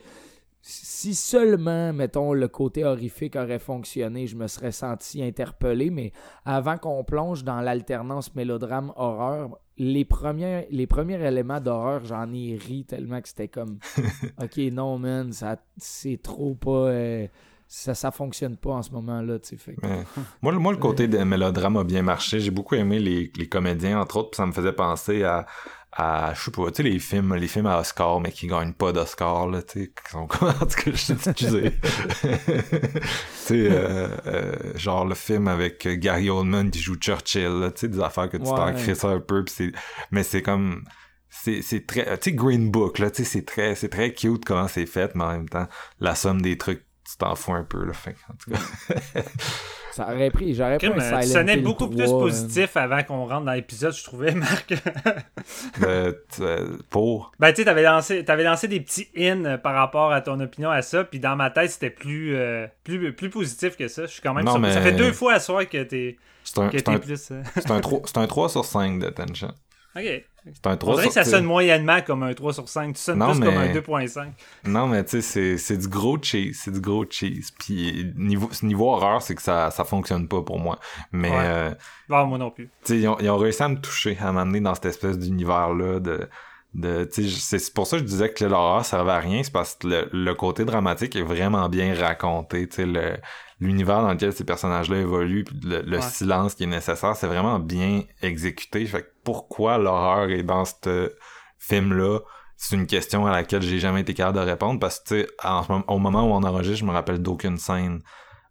si 0.63 1.15
seulement, 1.15 1.91
mettons, 1.93 2.33
le 2.33 2.47
côté 2.47 2.85
horrifique 2.85 3.35
aurait 3.35 3.57
fonctionné, 3.57 4.27
je 4.27 4.35
me 4.35 4.45
serais 4.45 4.71
senti 4.71 5.23
interpellé. 5.23 5.89
Mais 5.89 6.11
avant 6.45 6.77
qu'on 6.77 7.03
plonge 7.03 7.43
dans 7.43 7.61
l'alternance 7.61 8.35
mélodrame-horreur, 8.35 9.57
les 9.83 10.05
premiers, 10.05 10.67
les 10.69 10.85
premiers 10.85 11.19
éléments 11.25 11.59
d'horreur, 11.59 12.05
j'en 12.05 12.31
ai 12.33 12.55
ri 12.55 12.85
tellement 12.85 13.19
que 13.19 13.27
c'était 13.27 13.47
comme, 13.47 13.79
ok, 14.41 14.57
non, 14.71 14.99
man, 14.99 15.33
ça, 15.33 15.57
c'est 15.75 16.21
trop 16.21 16.53
pas. 16.53 16.69
euh, 16.89 17.27
ça, 17.67 17.95
ça 17.95 18.11
fonctionne 18.11 18.57
pas 18.57 18.71
en 18.71 18.81
ce 18.83 18.91
moment-là, 18.91 19.39
tu 19.39 19.49
sais. 19.49 19.57
Fait 19.57 19.73
que- 19.75 19.79
Mais 19.87 20.03
moi, 20.41 20.51
le- 20.51 20.59
moi, 20.59 20.71
le 20.73 20.77
côté 20.77 21.07
des 21.07 21.23
mélodrames 21.25 21.77
a 21.77 21.83
bien 21.85 22.01
marché. 22.03 22.39
J'ai 22.41 22.51
beaucoup 22.51 22.75
aimé 22.75 22.99
les, 22.99 23.31
les 23.37 23.47
comédiens, 23.47 23.99
entre 24.01 24.17
autres, 24.17 24.31
puis 24.31 24.37
ça 24.37 24.45
me 24.45 24.51
faisait 24.51 24.73
penser 24.73 25.23
à, 25.23 25.45
à 25.93 26.33
je 26.33 26.41
sais 26.41 26.51
pas, 26.51 26.67
tu 26.71 26.75
sais, 26.77 26.83
les 26.83 26.99
films, 26.99 27.35
les 27.35 27.47
films 27.47 27.65
à 27.65 27.79
Oscar, 27.79 28.19
mais 28.21 28.31
qui 28.31 28.47
gagnent 28.47 28.73
pas 28.73 28.91
d'Oscar, 28.93 29.47
là, 29.47 29.61
tu 29.61 29.81
sais, 29.81 29.87
qui 29.87 30.11
sont 30.11 30.19
en 30.19 30.27
tout 30.27 30.39
cas, 30.39 30.65
je 30.85 30.91
suis 30.95 31.13
excusé. 31.13 31.71
tu 32.21 33.01
sais, 33.35 33.67
euh, 33.69 34.07
euh, 34.25 34.53
genre 34.75 35.05
le 35.05 35.15
film 35.15 35.47
avec 35.47 35.87
Gary 35.99 36.29
Oldman 36.29 36.71
qui 36.71 36.79
joue 36.79 36.95
Churchill, 36.95 37.71
tu 37.75 37.81
sais, 37.81 37.87
des 37.89 37.99
affaires 37.99 38.29
que 38.29 38.37
tu 38.37 38.43
t'en 38.43 38.67
Ouais. 38.67 38.73
crées 38.73 38.95
ça 38.95 39.09
un 39.09 39.19
peu, 39.19 39.43
puis 39.43 39.53
c'est, 39.55 39.71
mais 40.11 40.23
c'est 40.23 40.41
comme, 40.41 40.83
c'est, 41.29 41.61
c'est 41.61 41.85
très, 41.85 42.05
tu 42.19 42.29
sais, 42.29 42.35
Green 42.35 42.71
Book, 42.71 42.99
là, 42.99 43.11
tu 43.11 43.23
sais, 43.23 43.29
c'est 43.29 43.45
très, 43.45 43.75
c'est 43.75 43.89
très 43.89 44.13
cute 44.13 44.45
comment 44.45 44.67
c'est 44.67 44.85
fait, 44.85 45.13
mais 45.15 45.23
en 45.23 45.31
même 45.31 45.49
temps, 45.49 45.67
la 45.99 46.15
somme 46.15 46.41
des 46.41 46.57
trucs, 46.57 46.85
tu 47.09 47.17
t'en 47.17 47.35
fous 47.35 47.53
un 47.53 47.63
peu, 47.63 47.83
là, 47.85 47.91
que, 47.93 48.09
en 48.31 48.35
tout 48.37 48.51
cas. 48.51 49.21
Ça 49.91 50.05
aurait 50.13 50.31
pris, 50.31 50.53
j'aurais 50.55 50.77
Crime, 50.77 50.93
un 50.97 51.01
euh, 51.17 51.21
tu 51.21 51.27
sonnais 51.27 51.57
beaucoup 51.57 51.85
3, 51.87 51.95
plus 51.97 52.11
positif 52.11 52.77
avant 52.77 53.03
qu'on 53.03 53.25
rentre 53.25 53.45
dans 53.45 53.51
l'épisode, 53.53 53.93
je 53.93 54.03
trouvais, 54.03 54.31
Marc. 54.33 54.73
Euh, 55.83 56.13
euh, 56.39 56.77
pour, 56.89 57.31
ben, 57.39 57.49
tu 57.51 57.57
sais, 57.57 57.65
t'avais 57.65 57.83
lancé, 57.83 58.23
t'avais 58.23 58.43
lancé 58.43 58.67
des 58.67 58.79
petits 58.79 59.07
in 59.17 59.45
euh, 59.45 59.57
par 59.57 59.73
rapport 59.73 60.11
à 60.11 60.21
ton 60.21 60.39
opinion 60.39 60.69
à 60.69 60.81
ça, 60.81 61.03
puis 61.03 61.19
dans 61.19 61.35
ma 61.35 61.49
tête, 61.49 61.71
c'était 61.71 61.89
plus, 61.89 62.35
euh, 62.35 62.67
plus, 62.83 63.11
plus 63.13 63.29
positif 63.29 63.75
que 63.77 63.87
ça. 63.87 64.03
Je 64.05 64.11
suis 64.11 64.21
quand 64.21 64.33
même 64.33 64.45
Non, 64.45 64.53
surpris. 64.53 64.73
Ça 64.73 64.79
mais- 64.79 64.85
fait 64.91 64.95
deux 64.95 65.11
fois 65.13 65.33
à 65.33 65.39
soir 65.39 65.67
que 65.67 65.81
t'es, 65.83 66.17
c'est 66.43 66.59
un, 66.59 66.67
plus. 66.69 67.31
euh, 67.31 67.41
c'est 67.55 67.71
un 67.71 67.79
3, 67.81 68.01
c'est 68.05 68.17
un 68.17 68.27
3 68.27 68.49
sur 68.49 68.65
5 68.65 68.99
d'attention. 68.99 69.51
Ok. 69.95 70.23
C'est 70.43 70.65
un 70.67 70.73
On 70.73 70.77
3 70.77 70.93
dirait 70.95 71.03
sur 71.11 71.21
que 71.21 71.23
ça 71.23 71.29
sonne 71.37 71.45
moyennement 71.45 72.01
comme 72.01 72.23
un 72.23 72.33
3 72.33 72.53
sur 72.53 72.67
5. 72.67 72.95
Tu 72.95 73.01
sonnes 73.01 73.19
Non, 73.19 73.31
plus 73.31 73.39
comme 73.41 73.57
un 73.57 73.67
mais- 73.67 73.73
2.5. 73.73 74.33
Non, 74.65 74.87
mais 74.87 75.03
tu 75.03 75.21
sais, 75.21 75.57
c'est, 75.57 75.77
du 75.77 75.87
gros 75.87 76.17
cheese. 76.21 76.53
C'est 76.63 76.71
du 76.71 76.81
gros 76.81 77.05
cheese. 77.07 77.51
Puis 77.59 78.11
niveau, 78.15 78.49
niveau 78.63 78.89
horreur, 78.91 79.21
c'est 79.21 79.35
que 79.35 79.41
ça, 79.41 79.69
ça 79.69 79.83
fonctionne 79.83 80.27
pas 80.27 80.41
pour 80.41 80.59
moi. 80.59 80.79
Mais, 81.11 81.29
Ouais. 81.29 81.35
euh, 81.39 81.73
moi 82.09 82.37
non 82.39 82.49
plus. 82.49 82.65
tu 82.83 82.93
sais, 82.93 82.99
ils 82.99 83.07
ont, 83.07 83.17
ils 83.19 83.29
ont 83.29 83.37
réussi 83.37 83.61
à 83.61 83.69
me 83.69 83.79
toucher, 83.79 84.17
à 84.19 84.31
m'amener 84.31 84.61
dans 84.61 84.73
cette 84.73 84.85
espèce 84.85 85.19
d'univers-là 85.19 85.99
de... 85.99 86.27
c'est 87.11 87.73
pour 87.73 87.85
ça 87.87 87.97
que 87.97 88.03
je 88.03 88.07
disais 88.07 88.31
que 88.31 88.45
l'horreur 88.45 88.85
servait 88.85 89.11
à 89.11 89.19
rien, 89.19 89.43
c'est 89.43 89.51
parce 89.51 89.75
que 89.75 89.87
le, 89.87 90.09
le 90.13 90.33
côté 90.35 90.63
dramatique 90.65 91.15
est 91.15 91.21
vraiment 91.21 91.67
bien 91.69 91.93
raconté, 91.93 92.67
tu 92.67 92.75
sais, 92.77 92.85
le, 92.85 93.17
l'univers 93.59 94.01
dans 94.01 94.11
lequel 94.13 94.31
ces 94.33 94.45
personnages-là 94.45 94.97
évoluent, 94.97 95.43
puis 95.43 95.59
le, 95.63 95.81
le 95.81 95.97
Ouais. 95.97 96.01
silence 96.01 96.55
qui 96.55 96.63
est 96.63 96.67
nécessaire, 96.67 97.15
c'est 97.15 97.27
vraiment 97.27 97.59
bien 97.59 98.03
exécuté. 98.21 98.85
Fait 98.85 99.01
que 99.01 99.09
pourquoi 99.23 99.77
l'horreur 99.77 100.29
est 100.29 100.43
dans 100.43 100.63
ce 100.65 101.11
film-là, 101.59 102.19
c'est 102.57 102.75
une 102.75 102.87
question 102.87 103.25
à 103.25 103.31
laquelle 103.31 103.61
j'ai 103.61 103.79
jamais 103.79 104.01
été 104.01 104.13
capable 104.13 104.37
de 104.39 104.43
répondre, 104.43 104.79
parce 104.79 104.99
que, 104.99 105.21
tu 105.21 105.21
sais, 105.21 105.27
en 105.43 105.83
au 105.87 105.99
moment 105.99 106.23
où 106.23 106.31
on 106.33 106.43
enregistre, 106.43 106.79
je 106.79 106.85
me 106.85 106.91
rappelle 106.91 107.21
d'aucune 107.21 107.57
scène 107.57 108.01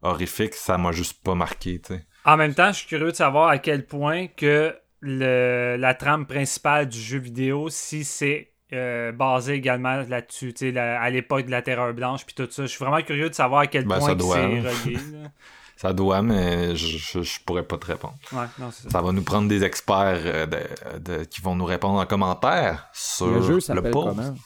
horrifique, 0.03 0.55
ça 0.55 0.79
m'a 0.79 0.93
juste 0.93 1.23
pas 1.23 1.35
marqué, 1.35 1.81
tu 1.81 1.95
sais. 1.95 2.05
En 2.27 2.37
même 2.37 2.55
temps, 2.55 2.71
je 2.71 2.79
suis 2.79 2.87
curieux 2.89 3.11
de 3.13 3.17
savoir 3.17 3.49
à 3.49 3.59
quel 3.59 3.87
point 3.87 4.27
que 4.27 4.75
le, 5.01 5.77
la 5.79 5.95
trame 5.95 6.27
principale 6.27 6.89
du 6.89 6.99
jeu 7.01 7.19
vidéo, 7.19 7.69
si 7.71 8.05
c'est 8.05 8.53
euh, 8.73 9.11
basé 9.13 9.55
également 9.55 10.03
là-dessus, 10.09 10.53
tu 10.55 10.67
sais, 10.67 10.73
la- 10.73 11.01
à 11.01 11.11
l'époque 11.11 11.47
de 11.47 11.51
la 11.51 11.63
Terreur 11.63 11.93
Blanche, 11.93 12.25
puis 12.25 12.35
tout 12.35 12.47
ça. 12.51 12.63
Je 12.63 12.69
suis 12.69 12.79
vraiment 12.85 13.03
curieux 13.03 13.29
de 13.29 13.35
savoir 13.35 13.63
à 13.63 13.67
quel 13.67 13.85
Ben, 13.85 13.99
point 13.99 14.17
c'est 14.19 14.39
hein. 14.39 14.63
relié. 14.63 14.99
Ça 15.77 15.95
doit, 15.95 16.21
mais 16.21 16.77
je, 16.77 16.99
je, 16.99 17.23
je 17.23 17.41
pourrais 17.41 17.63
pas 17.63 17.79
te 17.79 17.87
répondre. 17.87 18.15
Ouais, 18.33 18.45
non, 18.59 18.71
c'est 18.71 18.83
ça. 18.83 18.91
Ça 18.91 19.01
va 19.01 19.13
nous 19.13 19.23
prendre 19.23 19.49
des 19.49 19.65
experts 19.65 20.21
euh, 20.27 20.45
de, 20.47 20.59
de- 20.99 21.25
qui 21.25 21.41
vont 21.41 21.55
nous 21.57 21.65
répondre 21.65 21.99
en 21.99 22.05
commentaire 22.05 22.87
sur 22.93 23.29
Le 23.29 23.41
jeu 23.41 23.59
le 23.75 23.91
post 23.91 24.09
comment? 24.09 24.35
Je 24.35 24.41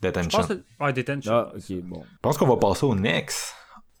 d'Attention. 0.00 0.38
pense 0.38 0.48
que... 0.48 0.64
Ouais, 0.80 0.92
Detention. 0.94 1.30
Ah, 1.30 1.52
ok, 1.54 1.76
bon. 1.82 2.02
Je 2.10 2.18
pense 2.22 2.38
qu'on 2.38 2.46
va 2.46 2.56
passer 2.56 2.86
au 2.86 2.94
next 2.94 3.54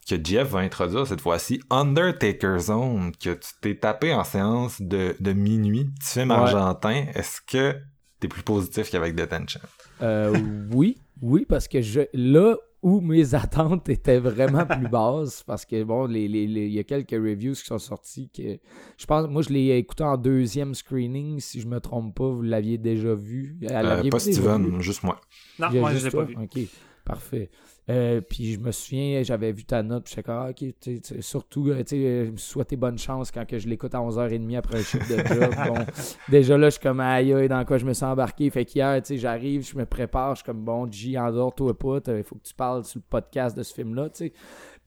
que 0.08 0.24
Jeff 0.24 0.48
va 0.50 0.60
introduire 0.60 1.06
cette 1.06 1.20
fois-ci, 1.20 1.60
Undertaker 1.70 2.58
Zone, 2.58 3.12
que 3.12 3.34
tu 3.34 3.50
t'es 3.60 3.74
tapé 3.76 4.12
en 4.14 4.24
séance 4.24 4.80
de, 4.80 5.14
de 5.20 5.32
minuit, 5.32 5.84
petit 5.98 6.12
film 6.20 6.30
Ouais. 6.30 6.36
argentin. 6.36 7.04
Est-ce 7.14 7.40
que 7.40 7.76
t'es 8.20 8.28
plus 8.28 8.42
positif 8.42 8.90
qu'avec 8.90 9.14
Detention? 9.14 9.60
Euh, 10.02 10.36
oui, 10.72 10.96
oui, 11.22 11.44
parce 11.48 11.68
que 11.68 11.82
je, 11.82 12.00
là 12.14 12.56
où 12.80 13.00
mes 13.00 13.34
attentes 13.34 13.88
étaient 13.88 14.20
vraiment 14.20 14.64
plus 14.64 14.88
basses, 14.88 15.42
parce 15.42 15.64
que 15.66 15.82
bon, 15.82 16.06
les- 16.06 16.28
les- 16.28 16.46
les- 16.46 16.66
il 16.66 16.72
y 16.74 16.78
a 16.78 16.84
quelques 16.84 17.10
reviews 17.10 17.54
qui 17.54 17.64
sont 17.64 17.78
sortis 17.78 18.30
que 18.30 18.58
je 18.96 19.06
pense, 19.06 19.28
moi 19.28 19.42
je 19.42 19.48
l'ai 19.48 19.76
écouté 19.76 20.04
en 20.04 20.16
deuxième 20.16 20.74
screening, 20.76 21.40
si 21.40 21.60
je 21.60 21.66
me 21.66 21.80
trompe 21.80 22.14
pas, 22.14 22.28
vous 22.28 22.42
l'aviez 22.42 22.78
déjà 22.78 23.14
vu. 23.14 23.56
Elle 23.62 23.84
Euh, 23.86 24.08
pas 24.10 24.18
vu? 24.18 24.32
Steven, 24.32 24.80
juste 24.80 25.02
moi. 25.02 25.20
Non, 25.58 25.68
Il 25.72 25.80
moi, 25.80 25.92
je 25.94 26.04
l'ai 26.04 26.10
pas 26.12 26.22
vu. 26.22 26.36
OK. 26.40 26.58
Parfait. 27.04 27.50
Euh, 27.90 28.20
puis 28.20 28.52
je 28.52 28.58
me 28.58 28.70
souviens, 28.70 29.22
j'avais 29.22 29.50
vu 29.50 29.64
ta 29.64 29.82
note, 29.82 30.04
puis 30.04 30.10
j'étais 30.10 30.22
comme, 30.22 30.34
ah, 30.34 30.50
ok, 30.50 30.74
tu 30.78 31.00
sais, 31.02 31.22
surtout, 31.22 31.70
euh, 31.70 31.78
tu 31.78 31.96
sais, 31.96 31.96
euh, 31.96 32.30
souhaiter 32.36 32.76
bonne 32.76 32.98
chance 32.98 33.30
quand 33.30 33.46
que 33.46 33.58
je 33.58 33.66
l'écoute 33.66 33.94
à 33.94 33.98
11h30 33.98 34.56
après 34.58 34.78
un 34.78 34.82
chiffre 34.82 35.08
de 35.08 35.16
job. 35.26 35.54
bon, 35.66 35.86
déjà 36.28 36.58
là, 36.58 36.66
je 36.66 36.72
suis 36.72 36.82
comme, 36.82 37.00
aïe, 37.00 37.32
aïe, 37.32 37.48
dans 37.48 37.64
quoi 37.64 37.78
je 37.78 37.86
me 37.86 37.94
sens 37.94 38.12
embarqué. 38.12 38.50
Fait 38.50 38.66
qu'hier, 38.66 39.00
tu 39.00 39.14
sais, 39.14 39.16
j'arrive, 39.16 39.66
je 39.66 39.76
me 39.78 39.86
prépare, 39.86 40.34
je 40.34 40.40
suis 40.40 40.44
comme, 40.44 40.64
bon, 40.64 40.90
G, 40.90 41.18
endors-toi 41.18 41.78
pas, 41.78 41.98
il 42.08 42.22
faut 42.24 42.36
que 42.36 42.46
tu 42.46 42.54
parles 42.54 42.84
sur 42.84 42.98
le 42.98 43.04
podcast 43.08 43.56
de 43.56 43.62
ce 43.62 43.72
film-là, 43.72 44.10
tu 44.10 44.26
sais. 44.26 44.32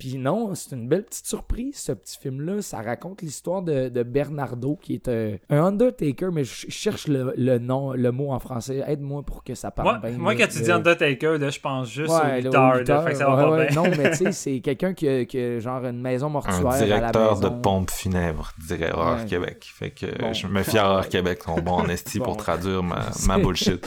Puis 0.02 0.18
non, 0.18 0.56
c'est 0.56 0.76
une 0.76 0.88
belle 0.88 1.04
petite 1.04 1.28
surprise, 1.28 1.76
ce 1.78 1.92
petit 1.92 2.18
film-là. 2.18 2.64
Ça 2.64 2.82
raconte 2.82 3.22
l'histoire 3.22 3.62
de, 3.62 3.88
de, 3.88 4.02
Bernardo, 4.02 4.76
qui 4.82 4.96
est 4.96 5.08
un, 5.08 5.36
un 5.52 5.64
Undertaker, 5.64 6.32
mais 6.32 6.44
je 6.44 6.66
cherche 6.70 7.08
le, 7.08 7.36
le, 7.38 7.60
nom, 7.60 7.94
le 7.94 8.12
mot 8.12 8.32
en 8.32 8.40
français. 8.40 8.84
Aide-moi 8.88 9.22
pour 9.22 9.44
que 9.44 9.54
ça 9.54 9.70
parle 9.70 10.00
moi, 10.02 10.10
bien. 10.10 10.18
Moi, 10.18 10.34
là, 10.34 10.40
quand 10.40 10.54
tu 10.54 10.64
dis 10.64 10.72
Undertaker, 10.72 11.38
là, 11.38 11.52
je 11.52 11.60
pense 11.60 11.88
juste 11.88 12.10
Ouais, 12.10 12.40
au 12.48 12.52
fait 12.52 13.12
que 13.12 13.16
ça 13.16 13.30
va 13.30 13.36
ouais, 13.36 13.44
pas 13.44 13.52
ouais. 13.52 13.68
bien. 13.68 13.76
Non, 13.76 13.90
mais 13.96 14.10
tu 14.10 14.18
sais, 14.18 14.32
c'est 14.32 14.60
quelqu'un 14.62 14.96
qui 14.96 15.08
a, 15.08 15.24
qui 15.26 15.38
a 15.38 15.60
genre 15.60 15.86
une 15.86 16.02
maison 16.02 16.30
mortuaire 16.32 16.66
Un 16.66 16.66
à 16.72 16.80
la 16.80 16.86
directeur 16.86 17.40
de 17.40 17.50
pompe 17.50 17.92
funèbre, 17.92 18.54
dirait. 18.68 18.92
Québec. 19.30 19.70
Fait 19.72 19.92
que 19.92 20.08
Bon. 20.20 20.34
je 20.34 20.48
me 20.48 20.64
fie 20.64 20.80
à 20.80 20.86
Erreur 20.86 21.10
Québec, 21.10 21.44
sont 21.46 21.62
bons 21.62 21.74
en 21.74 21.90
esti 21.90 22.18
Bon. 22.18 22.26
pour 22.26 22.38
traduire 22.38 22.82
ma, 23.28 23.38
bullshit. 23.38 23.86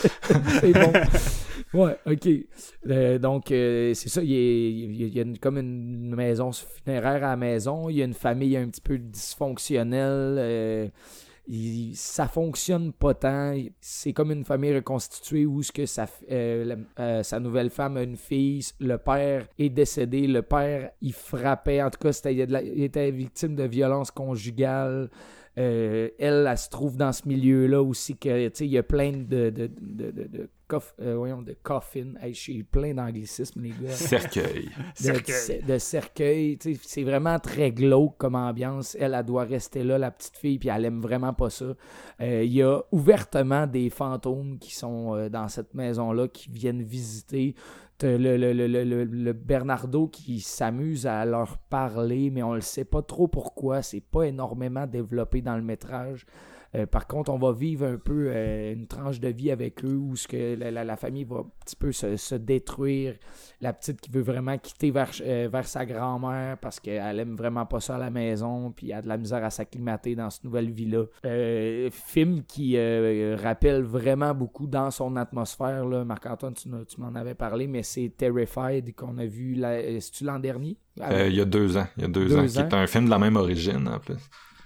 c'est 0.60 0.72
bon. 0.72 0.92
Ouais, 1.72 1.96
ok. 2.06 2.28
Euh, 2.88 3.18
donc, 3.18 3.50
euh, 3.50 3.94
c'est 3.94 4.08
ça, 4.08 4.22
il 4.22 4.30
y 4.30 4.34
a, 4.34 4.38
il 4.38 4.96
y 5.00 5.04
a- 5.04 5.06
il 5.08 5.14
y 5.16 5.18
a 5.18 5.22
une- 5.22 5.38
comme 5.38 5.58
une 5.58 6.03
maison 6.04 6.50
funéraire 6.52 7.24
à 7.24 7.30
la 7.30 7.36
maison. 7.36 7.88
Il 7.88 7.96
y 7.96 8.02
a 8.02 8.04
une 8.04 8.14
famille 8.14 8.56
un 8.56 8.68
petit 8.68 8.80
peu 8.80 8.98
dysfonctionnelle. 8.98 10.36
euh, 10.38 10.88
ça 11.94 12.26
fonctionne 12.26 12.92
pas 12.92 13.14
tant. 13.14 13.54
C'est 13.80 14.12
comme 14.12 14.30
une 14.30 14.44
famille 14.44 14.74
reconstituée 14.74 15.44
où 15.44 15.62
ce 15.62 15.72
que 15.72 15.84
sa, 15.86 16.06
euh, 16.30 16.76
euh, 16.98 17.40
nouvelle 17.40 17.70
femme 17.70 17.96
a 17.96 18.02
une 18.02 18.16
fille. 18.16 18.64
Le 18.80 18.96
père 18.96 19.46
est 19.58 19.68
décédé. 19.68 20.26
Le 20.26 20.42
père, 20.42 20.90
il 21.02 21.12
frappait. 21.12 21.82
En 21.82 21.90
tout 21.90 21.98
cas, 21.98 22.18
il, 22.30 22.82
était 22.82 23.10
victime 23.10 23.56
de 23.56 23.64
violence 23.64 24.10
conjugale. 24.10 25.10
Euh, 25.56 26.10
elle, 26.18 26.46
elle 26.50 26.58
se 26.58 26.68
trouve 26.68 26.96
dans 26.96 27.12
ce 27.12 27.28
milieu-là 27.28 27.80
aussi 27.82 28.16
que, 28.16 28.48
tu 28.48 28.56
sais, 28.56 28.66
il 28.66 28.72
y 28.72 28.78
a 28.78 28.82
plein 28.82 29.12
de, 29.12 29.50
de, 29.50 29.70
de, 29.80 30.10
de, 30.10 30.24
de 30.26 30.50
coff- 30.68 30.94
euh, 31.00 31.14
voyons, 31.16 31.42
de 31.42 31.56
coffins. 31.62 32.14
Hey, 32.20 32.34
je 32.34 32.40
suis 32.40 32.62
plein 32.64 32.92
d'anglicismes, 32.92 33.62
les 33.62 33.68
gars. 33.70 33.90
Cercueil. 33.90 34.68
De, 35.68 35.78
Cercueil. 35.78 36.56
de 36.56 36.74
C'est 36.82 37.04
vraiment 37.04 37.38
très 37.38 37.70
glauque 37.70 38.16
comme 38.18 38.34
ambiance. 38.34 38.96
Elle, 38.98 39.14
elle 39.14 39.24
doit 39.24 39.44
rester 39.44 39.84
là, 39.84 39.96
la 39.96 40.10
petite 40.10 40.36
fille, 40.36 40.58
puis 40.58 40.70
elle 40.70 40.86
aime 40.86 41.00
vraiment 41.00 41.32
pas 41.32 41.50
ça. 41.50 41.66
Euh, 42.20 42.42
Il 42.42 42.52
y 42.52 42.62
a 42.62 42.80
ouvertement 42.90 43.68
des 43.68 43.90
fantômes 43.90 44.58
qui 44.58 44.74
sont 44.74 45.14
euh, 45.14 45.28
dans 45.28 45.46
cette 45.46 45.72
maison-là, 45.74 46.26
qui 46.26 46.50
viennent 46.50 46.82
visiter. 46.82 47.54
T'as 47.96 48.18
le, 48.18 48.36
le, 48.36 48.52
le, 48.52 48.66
le, 48.66 48.84
le- 48.84 49.04
le 49.04 49.32
Bernardo 49.32 50.08
qui 50.08 50.40
s'amuse 50.40 51.06
à 51.06 51.24
leur 51.24 51.58
parler, 51.58 52.30
mais 52.30 52.42
on 52.42 52.54
ne 52.54 52.60
sait 52.60 52.84
pas 52.84 53.02
trop 53.02 53.28
pourquoi. 53.28 53.82
C'est 53.82 54.00
pas 54.00 54.24
énormément 54.24 54.86
développé 54.86 55.42
dans 55.42 55.56
le 55.56 55.62
métrage. 55.62 56.26
Euh, 56.74 56.86
par 56.86 57.06
contre, 57.06 57.30
on 57.32 57.38
va 57.38 57.52
vivre 57.52 57.86
un 57.86 57.98
peu 57.98 58.26
euh, 58.28 58.72
une 58.72 58.86
tranche 58.86 59.20
de 59.20 59.28
vie 59.28 59.50
avec 59.50 59.84
eux 59.84 59.94
où 59.96 60.16
ce 60.16 60.26
que 60.26 60.56
la, 60.58 60.70
la- 60.70 60.84
la 60.84 60.96
famille 60.96 61.24
va 61.24 61.36
un 61.36 61.46
petit 61.64 61.76
peu 61.76 61.92
se, 61.92 62.16
se 62.16 62.34
détruire. 62.34 63.14
La 63.60 63.72
petite 63.72 64.00
qui 64.00 64.10
veut 64.10 64.22
vraiment 64.22 64.58
quitter 64.58 64.90
vers, 64.90 65.10
euh, 65.22 65.48
vers 65.50 65.66
sa 65.68 65.86
grand-mère 65.86 66.58
parce 66.58 66.80
qu'elle 66.80 67.20
aime 67.20 67.36
vraiment 67.36 67.64
pas 67.64 67.80
ça 67.80 67.94
à 67.94 67.98
la 67.98 68.10
maison, 68.10 68.72
puis 68.72 68.90
elle 68.90 68.96
a 68.98 69.02
de 69.02 69.08
la 69.08 69.16
misère 69.16 69.44
à 69.44 69.50
s'acclimater 69.50 70.14
dans 70.16 70.30
cette 70.30 70.44
nouvelle 70.44 70.70
vie-là. 70.70 71.04
Film 71.90 72.42
qui 72.44 72.76
rappelle 73.36 73.82
vraiment 73.82 74.34
beaucoup 74.34 74.66
dans 74.66 74.90
son 74.90 75.16
atmosphère. 75.16 75.84
là. 75.86 76.04
Marc-Antoine, 76.04 76.54
tu, 76.54 76.68
tu 76.88 77.00
m'en 77.00 77.14
avais 77.14 77.34
parlé, 77.34 77.66
mais 77.66 77.82
c'est 77.82 78.12
Terrified 78.16 78.94
qu'on 78.94 79.16
a 79.18 79.26
vu, 79.26 79.54
la- 79.54 79.80
l'an 80.22 80.38
dernier? 80.38 80.76
Il 80.96 81.34
y 81.34 81.40
a 81.40 81.44
deux 81.44 81.76
ans. 81.76 81.86
Il 81.96 82.02
y 82.02 82.04
a 82.04 82.08
deux, 82.08 82.26
Deux 82.26 82.36
ans, 82.38 82.46
qui 82.46 82.58
ans. 82.60 82.68
est 82.68 82.74
un 82.74 82.86
film 82.86 83.06
de 83.06 83.10
la 83.10 83.18
même 83.18 83.36
origine, 83.36 83.88
en 83.88 83.98
plus. 83.98 84.14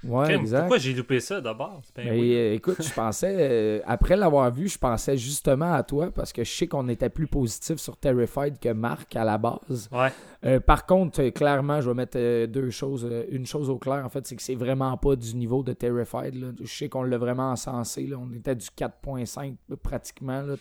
Ouais, 0.04 0.34
exact. 0.34 0.60
Pourquoi 0.60 0.78
j'ai 0.78 0.94
loupé 0.94 1.20
ça 1.20 1.40
d'abord? 1.40 1.82
Euh, 1.98 2.54
écoute, 2.54 2.76
je 2.80 2.92
pensais, 2.92 3.36
euh, 3.38 3.80
après 3.86 4.16
l'avoir 4.16 4.50
vu, 4.52 4.68
je 4.68 4.78
pensais 4.78 5.16
justement 5.16 5.72
à 5.72 5.82
toi 5.82 6.10
parce 6.10 6.32
que 6.32 6.44
je 6.44 6.50
sais 6.50 6.66
qu'on 6.66 6.88
était 6.88 7.08
plus 7.08 7.26
positif 7.26 7.78
sur 7.78 7.96
Terrified 7.96 8.58
que 8.58 8.70
Marc 8.70 9.16
à 9.16 9.24
la 9.24 9.38
base. 9.38 9.88
Ouais. 9.92 10.12
Euh, 10.44 10.60
par 10.60 10.86
contre, 10.86 11.20
euh, 11.20 11.30
clairement, 11.30 11.80
je 11.80 11.90
vais 11.90 11.94
mettre 11.94 12.46
deux 12.46 12.70
choses. 12.70 13.08
une 13.30 13.46
chose 13.46 13.70
au 13.70 13.78
clair, 13.78 14.04
en 14.04 14.08
fait, 14.08 14.26
c'est 14.26 14.36
que 14.36 14.42
c'est 14.42 14.54
vraiment 14.54 14.96
pas 14.96 15.16
du 15.16 15.34
niveau 15.34 15.62
de 15.62 15.72
Terrified. 15.72 16.34
là. 16.34 16.48
Je 16.60 16.72
sais 16.72 16.88
qu'on 16.88 17.02
l'a 17.02 17.18
vraiment 17.18 17.50
encensé. 17.50 18.06
Là. 18.06 18.16
On 18.20 18.32
était 18.32 18.54
du 18.54 18.66
4.5 18.66 19.54
pratiquement. 19.82 20.42
Là, 20.42 20.54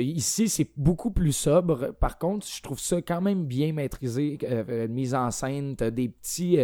ici, 0.00 0.48
c'est 0.48 0.70
beaucoup 0.76 1.10
plus 1.10 1.32
sobre. 1.32 1.92
Par 1.92 2.18
contre, 2.18 2.46
je 2.46 2.62
trouve 2.62 2.78
ça 2.78 3.00
quand 3.00 3.20
même 3.20 3.44
bien 3.46 3.72
maîtrisé. 3.72 4.38
mise 4.88 5.14
en 5.14 5.30
scène, 5.30 5.76
t'as 5.76 5.90
des 5.90 6.08
petits, 6.08 6.58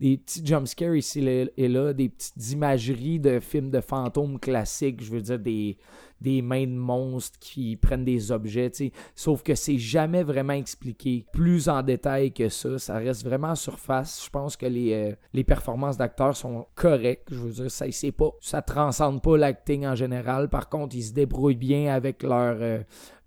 des 0.00 0.16
petits 0.16 0.44
jumpscares 0.44 0.70
ici 0.82 1.20
et 1.56 1.68
là, 1.68 1.92
des 1.92 2.08
petites 2.08 2.52
imageries 2.52 3.20
de 3.20 3.40
films 3.40 3.70
de 3.70 3.80
fantômes 3.80 4.38
classiques. 4.38 5.02
Je 5.02 5.10
veux 5.10 5.20
dire, 5.20 5.38
des, 5.38 5.76
des 6.20 6.42
mains 6.42 6.66
de 6.66 6.76
monstres 6.76 7.38
qui 7.38 7.76
prennent 7.76 8.04
des 8.04 8.32
objets. 8.32 8.70
Sauf 9.14 9.42
que 9.42 9.54
c'est 9.54 9.78
jamais 9.78 10.22
vraiment 10.22 10.52
expliqué 10.52 11.24
plus 11.32 11.68
en 11.68 11.82
détail 11.82 12.32
que 12.32 12.48
ça. 12.48 12.78
Ça 12.78 12.94
reste 12.98 13.24
vraiment 13.24 13.48
en 13.48 13.54
surface. 13.54 14.22
Je 14.24 14.30
pense 14.30 14.56
que 14.56 14.66
les, 14.66 14.92
euh, 14.92 15.14
les 15.32 15.44
performances 15.44 15.96
d'acteurs 15.96 16.36
sont 16.36 16.66
correctes. 16.74 17.28
Je 17.30 17.38
veux 17.38 17.50
dire, 17.50 17.70
ça, 17.70 17.90
c'est 17.90 18.12
pas, 18.12 18.30
ça 18.40 18.62
transcende 18.62 19.22
pas 19.22 19.36
l'acting 19.36 19.86
en 19.86 19.94
général. 19.94 20.48
Par 20.48 20.68
contre, 20.68 20.96
ils 20.96 21.04
se 21.04 21.12
débrouillent 21.12 21.54
bien 21.54 21.92
avec 21.92 22.22
leur, 22.22 22.56
euh, 22.60 22.80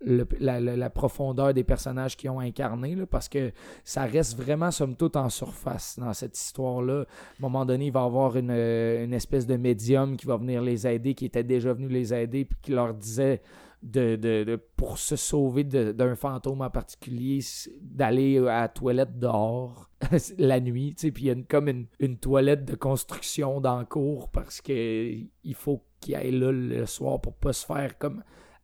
la, 0.05 0.89
profondeur 0.89 1.53
des 1.53 1.63
personnages 1.63 2.17
qu'ils 2.17 2.29
ont 2.29 2.39
incarnés, 2.39 2.95
là, 2.95 3.05
parce 3.05 3.29
que 3.29 3.51
ça 3.83 4.03
reste 4.03 4.37
vraiment, 4.37 4.71
somme 4.71 4.95
toute, 4.95 5.15
en 5.15 5.29
surface 5.29 5.97
dans 5.99 6.13
cette 6.13 6.37
histoire-là. 6.37 6.99
À 6.99 7.01
un 7.01 7.41
moment 7.41 7.65
donné, 7.65 7.87
il 7.87 7.91
va 7.91 8.01
y 8.01 8.05
avoir 8.05 8.35
une, 8.35 8.51
euh, 8.51 9.09
espèce 9.11 9.47
de 9.47 9.55
médium 9.55 10.17
qui 10.17 10.25
va 10.25 10.37
venir 10.37 10.61
les 10.61 10.87
aider, 10.87 11.13
qui 11.13 11.25
était 11.25 11.43
déjà 11.43 11.73
venu 11.73 11.87
les 11.87 12.13
aider, 12.13 12.45
puis 12.45 12.57
qui 12.61 12.71
leur 12.71 12.93
disait 12.93 13.41
de, 13.81 14.59
pour 14.77 14.97
se 14.97 15.15
sauver 15.15 15.63
d'un 15.65 16.15
fantôme 16.15 16.61
en 16.61 16.69
particulier, 16.69 17.39
d'aller 17.81 18.37
à 18.37 18.61
la 18.61 18.67
toilette 18.69 19.19
dehors 19.19 19.89
la 20.37 20.61
nuit, 20.61 20.95
puis 20.97 21.11
il 21.17 21.25
y 21.25 21.31
a 21.31 21.35
comme 21.47 21.67
une, 21.67 21.87
une 21.99 22.17
toilette 22.17 22.63
de 22.63 22.75
construction 22.75 23.59
dans 23.59 23.79
le 23.79 23.85
cours 23.85 24.29
parce 24.29 24.61
que 24.61 25.17
il 25.43 25.53
faut 25.53 25.83
qu'il 25.99 26.15
aille 26.15 26.31
là 26.31 26.51
le 26.51 26.85
soir 26.85 27.19
pour 27.19 27.33
pas 27.33 27.51
se 27.51 27.65
faire 27.65 27.97
comme 27.97 28.23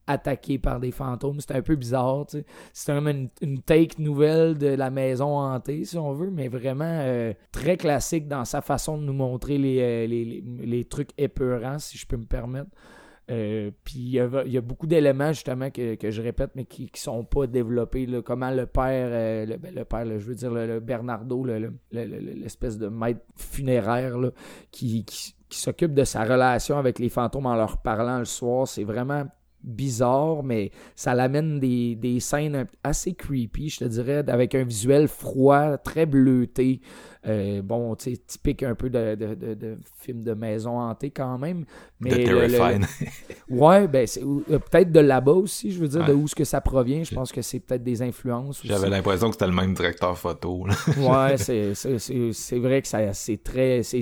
attaqué 0.09 0.57
par 0.59 0.79
des 0.79 0.91
fantômes. 0.91 1.39
C'était 1.39 1.55
un 1.55 1.61
peu 1.61 1.75
bizarre, 1.75 2.25
tu 2.27 2.39
sais. 2.73 2.85
Comme 2.85 3.07
une, 3.07 3.29
une 3.41 3.61
take 3.61 4.01
nouvelle 4.01 4.57
de 4.57 4.67
la 4.67 4.89
maison 4.89 5.37
hantée, 5.39 5.85
si 5.85 5.97
on 5.97 6.11
veut, 6.13 6.29
mais 6.31 6.47
vraiment 6.47 6.83
euh, 6.85 7.33
très 7.51 7.77
classique 7.77 8.27
dans 8.27 8.45
sa 8.45 8.61
façon 8.61 8.97
de 8.97 9.03
nous 9.03 9.13
montrer 9.13 9.57
les, 9.57 9.79
euh, 9.79 10.07
les, 10.07 10.25
les- 10.25 10.43
les 10.65 10.85
trucs 10.85 11.11
épeurants, 11.17 11.79
si 11.79 11.97
je 11.97 12.05
peux 12.07 12.17
me 12.17 12.25
permettre. 12.25 12.69
Euh, 13.31 13.69
puis 13.83 13.99
il 13.99 14.09
y, 14.47 14.51
y 14.51 14.57
a 14.57 14.61
beaucoup 14.61 14.87
d'éléments 14.87 15.31
justement 15.33 15.69
que, 15.69 15.93
que 15.93 16.09
je 16.09 16.19
répète 16.19 16.49
mais 16.55 16.65
qui, 16.65 16.89
qui 16.89 16.99
sont 16.99 17.23
pas 17.23 17.45
développés 17.45 18.07
comment 18.25 18.49
le 18.49 18.65
père 18.65 19.45
le, 19.47 19.55
ben, 19.57 19.71
le 19.75 19.85
père 19.85 20.03
je 20.07 20.25
veux 20.25 20.33
dire 20.33 20.49
le, 20.51 20.65
le 20.65 20.79
Bernardo 20.79 21.43
le- 21.43 21.59
le- 21.59 21.73
le- 21.91 22.05
le- 22.05 22.19
l'espèce 22.33 22.79
de 22.79 22.87
maître 22.87 23.21
funéraire 23.35 24.17
là, 24.17 24.31
qui, 24.71 25.05
qui 25.05 25.35
s'occupe 25.51 25.93
de 25.93 26.05
sa 26.05 26.23
relation 26.23 26.79
avec 26.79 26.97
les 26.97 27.09
fantômes 27.09 27.45
en 27.45 27.55
leur 27.55 27.77
parlant 27.83 28.17
le 28.17 28.25
soir 28.25 28.67
c'est 28.67 28.83
vraiment 28.83 29.25
bizarre, 29.63 30.43
mais 30.43 30.71
ça 30.95 31.13
l'amène 31.13 31.59
des, 31.59 31.95
des 31.95 32.19
scènes 32.19 32.65
assez 32.83 33.13
creepy, 33.13 33.69
je 33.69 33.79
te 33.79 33.85
dirais, 33.85 34.23
avec 34.29 34.55
un 34.55 34.63
visuel 34.63 35.07
froid, 35.07 35.77
très 35.77 36.05
bleuté. 36.05 36.81
Euh, 37.27 37.61
bon, 37.61 37.95
tu 37.95 38.11
sais, 38.15 38.17
typique 38.25 38.63
un 38.63 38.75
peu 38.75 38.89
de, 38.89 39.15
de, 39.15 39.33
de, 39.35 39.53
de 39.53 39.77
film 39.99 40.23
de 40.23 40.33
maison 40.33 40.79
hantée 40.79 41.11
quand 41.11 41.37
même. 41.37 41.65
Mais 41.99 42.11
de 42.23 42.31
le-. 42.31 42.79
Ouais, 43.49 43.87
ben 43.89 44.07
euh, 44.21 44.59
peut-être 44.59 44.91
de 44.91 44.99
là-bas 45.01 45.33
aussi, 45.33 45.71
je 45.71 45.79
veux 45.81 45.87
dire, 45.89 46.05
de 46.05 46.13
Ouais. 46.13 46.21
où 46.21 46.25
est-ce 46.25 46.35
que 46.35 46.45
ça 46.45 46.61
provient. 46.61 47.03
Je 47.03 47.13
pense 47.13 47.31
que 47.33 47.41
c'est 47.41 47.59
peut-être 47.59 47.83
des 47.83 48.01
influences. 48.01 48.61
J'avais 48.63 48.89
l'impression 48.89 49.27
que 49.27 49.33
c'était 49.33 49.47
le 49.47 49.53
même 49.53 49.73
directeur 49.73 50.17
photo. 50.17 50.65
là. 50.65 50.75
Ouais, 50.97 51.37
c'est, 51.37 52.57
vrai 52.59 52.81
que 52.81 52.87
c'est 53.13 53.43
très. 53.43 53.83
C'est, 53.83 54.01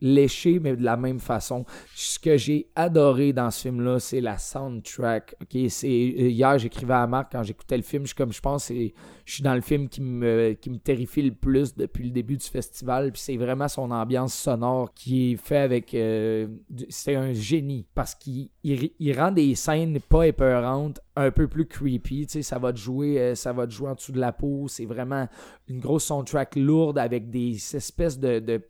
léché, 0.00 0.58
mais 0.60 0.76
de 0.76 0.84
la 0.84 0.96
même 0.96 1.20
façon. 1.20 1.64
Ce 1.94 2.18
que 2.18 2.36
j'ai 2.36 2.68
adoré 2.74 3.32
dans 3.32 3.50
ce 3.50 3.62
film-là, 3.62 3.98
c'est 3.98 4.20
la 4.20 4.38
soundtrack. 4.38 5.36
Euh, 5.54 5.68
hier, 5.84 6.58
j'écrivais 6.58 6.94
à 6.94 7.06
Marc 7.06 7.32
quand 7.32 7.42
j'écoutais 7.42 7.76
le 7.76 7.82
film. 7.82 8.06
Je, 8.06 8.14
comme 8.14 8.32
je 8.32 8.40
pense, 8.40 8.68
je 8.68 9.32
suis 9.32 9.42
dans 9.42 9.54
le 9.54 9.60
film 9.60 9.88
qui 9.88 10.00
me, 10.00 10.52
qui 10.52 10.70
me 10.70 10.78
terrifie 10.78 11.22
le 11.22 11.32
plus 11.34 11.74
depuis 11.74 12.04
le 12.04 12.10
début 12.10 12.36
du 12.36 12.46
festival. 12.46 13.12
Puis 13.12 13.22
c'est 13.22 13.36
vraiment 13.36 13.68
son 13.68 13.90
ambiance 13.90 14.34
sonore 14.34 14.92
qui 14.94 15.32
est 15.32 15.36
fait 15.36 15.58
avec. 15.58 15.94
euh, 15.94 16.48
c'est 16.88 17.14
un 17.14 17.32
génie 17.32 17.86
parce 17.94 18.14
qu'il 18.14 18.48
il, 18.62 19.12
rend 19.18 19.32
des 19.32 19.54
scènes 19.54 20.00
pas 20.00 20.26
épeurantes 20.26 21.00
un 21.16 21.30
peu 21.30 21.48
plus 21.48 21.66
creepy. 21.66 22.26
Ça 22.42 22.58
va 22.58 22.72
te 22.72 22.78
jouer, 22.78 23.20
euh, 23.20 23.34
ça 23.34 23.52
va 23.52 23.66
te 23.66 23.72
jouer 23.72 23.90
en 23.90 23.94
dessous 23.94 24.12
de 24.12 24.20
la 24.20 24.32
peau. 24.32 24.66
C'est 24.68 24.86
vraiment 24.86 25.28
une 25.68 25.80
grosse 25.80 26.04
soundtrack 26.04 26.56
lourde 26.56 26.98
avec 26.98 27.30
des 27.30 27.54
espèces 27.76 28.18
de, 28.18 28.62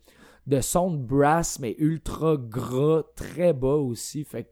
de 0.47 0.59
son 0.59 0.91
de 0.91 0.97
brass, 0.97 1.59
mais 1.59 1.75
ultra 1.77 2.35
gras, 2.35 3.03
très 3.15 3.53
bas 3.53 3.75
aussi. 3.75 4.23
Fait 4.23 4.43
que 4.43 4.49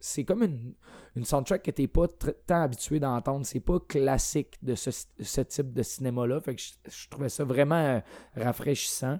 c'est, 0.00 0.24
comme 0.24 0.42
une, 0.42 0.74
une 1.16 1.24
soundtrack 1.24 1.62
que 1.62 1.70
t'es 1.70 1.86
pas 1.86 2.06
tant 2.46 2.62
habitué 2.62 3.00
d'entendre. 3.00 3.46
C'est 3.46 3.60
pas 3.60 3.80
classique 3.80 4.56
de 4.62 4.74
ce, 4.74 4.90
ce 4.90 5.40
type 5.40 5.72
de 5.72 5.82
cinéma-là. 5.82 6.40
Fait 6.40 6.54
que 6.54 6.62
je, 6.62 7.08
trouvais 7.08 7.30
ça 7.30 7.44
vraiment 7.44 7.82
euh, 7.82 8.00
rafraîchissant. 8.36 9.18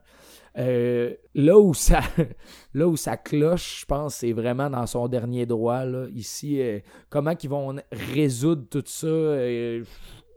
Euh, 0.58 1.14
là 1.34 1.58
où 1.58 1.72
ça 1.72 2.00
là 2.74 2.86
où 2.88 2.96
ça 2.96 3.16
cloche, 3.16 3.80
je 3.80 3.86
pense, 3.86 4.16
c'est 4.16 4.32
vraiment 4.32 4.68
dans 4.68 4.86
son 4.86 5.08
dernier 5.08 5.46
droit. 5.46 5.84
Là. 5.84 6.06
Ici, 6.12 6.60
euh, 6.60 6.80
comment 7.08 7.34
qu'ils 7.34 7.50
vont 7.50 7.76
résoudre 7.92 8.66
tout 8.68 8.84
ça? 8.84 9.06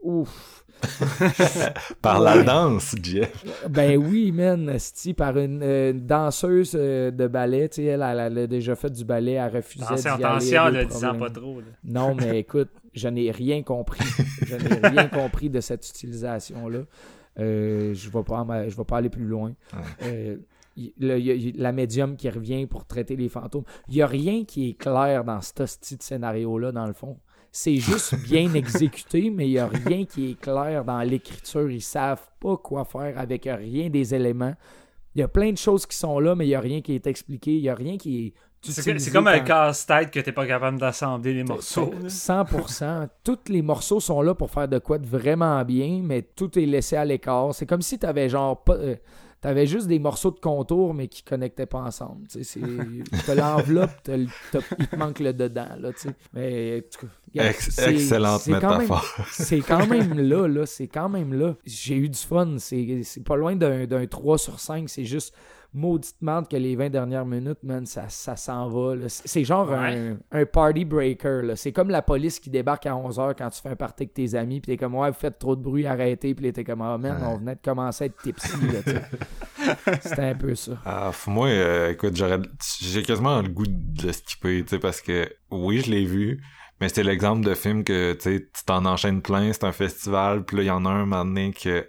Ouf! 0.02 0.64
Par 2.02 2.20
la 2.20 2.42
danse, 2.42 2.94
Jeff. 3.02 3.44
Ben 3.68 3.96
oui, 3.96 4.32
man, 4.32 4.68
esti, 4.68 5.14
par 5.14 5.38
une, 5.38 5.62
euh, 5.62 5.92
une 5.92 6.06
danseuse 6.06 6.72
euh, 6.74 7.10
de 7.10 7.26
ballet, 7.28 7.68
tu 7.68 7.76
sais, 7.76 7.84
elle, 7.84 8.02
elle, 8.02 8.18
elle 8.18 8.38
a 8.38 8.46
déjà 8.46 8.74
fait 8.74 8.90
du 8.90 9.04
ballet, 9.04 9.32
elle 9.32 9.54
refusait 9.54 9.84
d'y 9.94 10.08
aller, 10.08 10.24
attention, 10.24 10.68
le 10.70 10.84
disant 10.86 11.14
pas 11.18 11.30
trop. 11.30 11.60
là. 11.60 11.66
Non, 11.84 12.14
mais 12.16 12.38
écoute, 12.40 12.70
je 12.94 13.08
n'ai 13.08 13.30
rien 13.30 13.62
compris. 13.62 14.04
Je 14.44 14.56
n'ai 14.56 14.88
rien 14.88 15.06
compris 15.08 15.50
de 15.50 15.60
cette 15.60 15.88
utilisation-là. 15.88 16.80
Euh, 17.38 17.94
je 17.94 18.08
ne 18.08 18.12
vais, 18.12 18.84
pas 18.84 18.96
aller 18.96 19.08
plus 19.08 19.24
loin. 19.26 19.52
Euh, 20.02 20.36
y- 20.76 20.92
le- 20.98 21.18
y 21.20 21.30
a- 21.30 21.34
y- 21.34 21.52
la 21.52 21.72
médium 21.72 22.16
qui 22.16 22.28
revient 22.28 22.66
pour 22.66 22.86
traiter 22.86 23.16
les 23.16 23.28
fantômes. 23.28 23.64
Il 23.88 23.94
n'y 23.94 24.02
a 24.02 24.06
rien 24.06 24.44
qui 24.44 24.70
est 24.70 24.74
clair 24.74 25.24
dans 25.24 25.40
ce 25.40 25.64
style 25.66 25.98
de 25.98 26.02
scénario-là, 26.02 26.72
dans 26.72 26.86
le 26.86 26.92
fond. 26.92 27.18
C'est 27.54 27.76
juste 27.76 28.14
bien 28.24 28.52
exécuté, 28.54 29.30
mais 29.30 29.46
il 29.46 29.50
n'y 29.52 29.58
a 29.58 29.66
rien 29.68 30.04
qui 30.06 30.30
est 30.30 30.40
clair 30.40 30.84
dans 30.84 31.00
l'écriture. 31.02 31.70
Ils 31.70 31.82
savent 31.82 32.26
pas 32.40 32.56
quoi 32.56 32.84
faire 32.86 33.18
avec 33.18 33.44
rien 33.44 33.90
des 33.90 34.14
éléments. 34.14 34.54
Il 35.14 35.20
y 35.20 35.22
a 35.22 35.28
plein 35.28 35.52
de 35.52 35.58
choses 35.58 35.84
qui 35.84 35.94
sont 35.96 36.18
là, 36.18 36.34
mais 36.34 36.46
il 36.46 36.48
n'y 36.48 36.54
a 36.54 36.60
rien 36.60 36.80
qui 36.80 36.94
est 36.94 37.06
expliqué. 37.06 37.54
Il 37.54 37.60
n'y 37.62 37.68
a 37.68 37.74
rien 37.74 37.98
qui 37.98 38.26
est. 38.28 38.32
C'est 38.64 39.10
comme 39.12 39.26
un 39.26 39.40
casse-tête 39.40 40.10
que 40.12 40.20
t'es 40.20 40.30
pas 40.32 40.46
capable 40.46 40.78
d'assembler 40.78 41.34
les 41.34 41.42
morceaux. 41.44 41.92
là. 42.00 42.08
100%. 42.08 43.08
Tous 43.24 43.38
les 43.48 43.60
morceaux 43.60 43.98
sont 44.00 44.22
là 44.22 44.34
pour 44.34 44.50
faire 44.50 44.68
de 44.68 44.78
quoi 44.78 44.98
de 44.98 45.06
vraiment 45.06 45.62
bien, 45.64 46.00
mais 46.02 46.22
tout 46.22 46.56
est 46.58 46.64
laissé 46.64 46.96
à 46.96 47.04
l'écart. 47.04 47.52
C'est 47.54 47.66
comme 47.66 47.82
si 47.82 47.98
tu 47.98 48.06
avais 48.06 48.28
genre 48.28 48.62
pas. 48.62 48.74
euh, 48.76 48.94
T'avais 49.42 49.66
juste 49.66 49.88
des 49.88 49.98
morceaux 49.98 50.30
de 50.30 50.38
contour, 50.38 50.94
mais 50.94 51.08
qui 51.08 51.22
connectaient 51.22 51.66
pas 51.66 51.80
ensemble. 51.80 52.28
Tu 52.28 52.42
T'as 53.26 53.34
l'enveloppe, 53.34 53.90
il 54.08 54.28
te 54.48 54.96
manque 54.96 55.18
le 55.18 55.32
dedans. 55.34 55.66
Là, 55.78 55.92
tu 55.92 56.08
sais. 56.08 56.14
mais, 56.32 56.84
regarde, 57.32 57.50
Ex- 57.50 57.70
c'est- 57.70 57.92
excellente 57.92 58.40
c'est 58.42 58.52
quand 58.60 58.78
même- 58.78 58.82
métaphore. 58.82 59.04
c'est 59.32 59.58
quand 59.60 59.86
même 59.88 60.14
là, 60.18 60.46
là. 60.46 60.64
C'est 60.64 60.86
quand 60.86 61.08
même 61.08 61.34
là. 61.34 61.56
J'ai 61.66 61.96
eu 61.96 62.08
du 62.08 62.18
fun. 62.18 62.56
C'est 62.58 63.24
pas 63.26 63.36
loin 63.36 63.54
d'un 63.56 64.06
3 64.06 64.38
sur 64.38 64.60
5. 64.60 64.88
C'est 64.88 65.04
juste 65.04 65.34
maudite 65.74 66.16
merde 66.20 66.48
que 66.48 66.56
les 66.56 66.76
20 66.76 66.90
dernières 66.90 67.24
minutes, 67.24 67.62
man, 67.62 67.86
ça, 67.86 68.08
ça 68.08 68.36
s'en 68.36 68.68
va. 68.68 68.94
C'est 69.08 69.44
genre 69.44 69.68
Ouais. 69.70 70.16
un, 70.32 70.40
un 70.40 70.44
party 70.46 70.84
breaker. 70.84 71.42
là. 71.42 71.56
C'est 71.56 71.72
comme 71.72 71.88
la 71.90 72.02
police 72.02 72.38
qui 72.40 72.50
débarque 72.50 72.86
à 72.86 72.92
11h 72.92 73.34
quand 73.38 73.48
tu 73.50 73.60
fais 73.62 73.70
un 73.70 73.76
party 73.76 74.02
avec 74.04 74.14
tes 74.14 74.34
amis. 74.34 74.60
Puis 74.60 74.72
t'es 74.72 74.76
comme, 74.76 74.94
ouais, 74.94 75.08
vous 75.10 75.16
faites 75.18 75.38
trop 75.38 75.56
de 75.56 75.62
bruit, 75.62 75.86
arrêtez. 75.86 76.34
Puis 76.34 76.44
là, 76.46 76.52
t'es 76.52 76.64
comme, 76.64 76.82
ah, 76.82 76.98
man, 76.98 77.22
on 77.24 77.38
venait 77.38 77.54
de 77.54 77.60
commencer 77.64 78.04
à 78.04 78.06
être 78.08 78.20
tipsy. 78.22 78.48
C'était 80.02 80.22
un 80.22 80.34
peu 80.34 80.54
ça. 80.54 80.72
Ah, 80.84 81.10
moi, 81.26 81.48
euh, 81.48 81.90
écoute, 81.92 82.16
j'aurais, 82.16 82.40
j'ai 82.80 83.02
quasiment 83.02 83.40
le 83.40 83.48
goût 83.48 83.66
de 83.66 84.06
le 84.06 84.12
skipper, 84.12 84.62
tu 84.62 84.68
sais, 84.70 84.78
parce 84.78 85.00
que 85.00 85.28
oui, 85.50 85.80
je 85.80 85.90
l'ai 85.90 86.04
vu, 86.04 86.42
mais 86.80 86.88
c'est 86.88 87.02
l'exemple 87.02 87.44
de 87.46 87.54
film 87.54 87.84
que, 87.84 88.12
tu 88.14 88.20
sais, 88.22 88.40
tu 88.40 88.64
t'en 88.64 88.84
enchaînes 88.84 89.22
plein, 89.22 89.52
c'est 89.52 89.64
un 89.64 89.72
festival, 89.72 90.44
puis 90.44 90.56
là, 90.56 90.62
il 90.64 90.66
y 90.66 90.70
en 90.70 90.84
a 90.84 90.90
un 90.90 91.06
moment 91.06 91.24
donné 91.24 91.52
que 91.52 91.86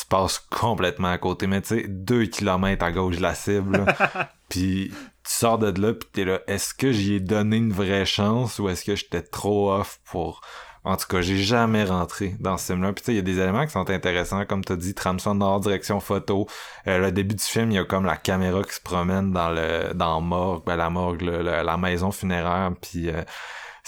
tu 0.00 0.06
passes 0.06 0.38
complètement 0.38 1.08
à 1.08 1.18
côté, 1.18 1.46
mais 1.46 1.60
tu 1.62 1.68
sais, 1.80 1.84
deux 1.88 2.24
kilomètres 2.26 2.84
à 2.84 2.92
gauche 2.92 3.16
de 3.16 3.22
la 3.22 3.34
cible, 3.34 3.84
puis 4.48 4.90
tu 4.90 5.32
sors 5.34 5.58
de 5.58 5.80
là, 5.80 5.92
puis 5.94 6.08
t'es 6.12 6.24
là, 6.24 6.40
est-ce 6.46 6.72
que 6.74 6.92
j'y 6.92 7.14
ai 7.14 7.20
donné 7.20 7.56
une 7.56 7.72
vraie 7.72 8.06
chance, 8.06 8.58
ou 8.58 8.68
est-ce 8.68 8.84
que 8.84 8.96
j'étais 8.96 9.22
trop 9.22 9.72
off 9.72 10.00
pour... 10.10 10.40
En 10.84 10.96
tout 10.96 11.06
cas, 11.08 11.20
j'ai 11.20 11.36
jamais 11.36 11.84
rentré 11.84 12.36
dans 12.40 12.56
ce 12.56 12.72
film-là. 12.72 12.92
Puis 12.94 13.02
tu 13.02 13.06
sais, 13.06 13.12
il 13.12 13.16
y 13.16 13.18
a 13.18 13.22
des 13.22 13.40
éléments 13.40 13.66
qui 13.66 13.72
sont 13.72 13.90
intéressants, 13.90 14.46
comme 14.46 14.64
t'as 14.64 14.76
dit, 14.76 14.94
trame 14.94 15.18
sonore, 15.18 15.60
direction 15.60 16.00
photo, 16.00 16.46
euh, 16.86 16.98
le 16.98 17.12
début 17.12 17.34
du 17.34 17.42
film, 17.42 17.72
il 17.72 17.74
y 17.74 17.78
a 17.78 17.84
comme 17.84 18.06
la 18.06 18.16
caméra 18.16 18.62
qui 18.62 18.72
se 18.74 18.80
promène 18.80 19.32
dans 19.32 19.50
le 19.50 19.92
dans 19.94 20.14
la 20.14 20.20
morgue, 20.20 20.64
ben, 20.64 20.76
la 20.76 20.88
morgue, 20.88 21.20
le- 21.22 21.42
le- 21.42 21.62
la 21.62 21.76
maison 21.76 22.10
funéraire, 22.10 22.70
puis 22.80 23.10
euh, 23.10 23.22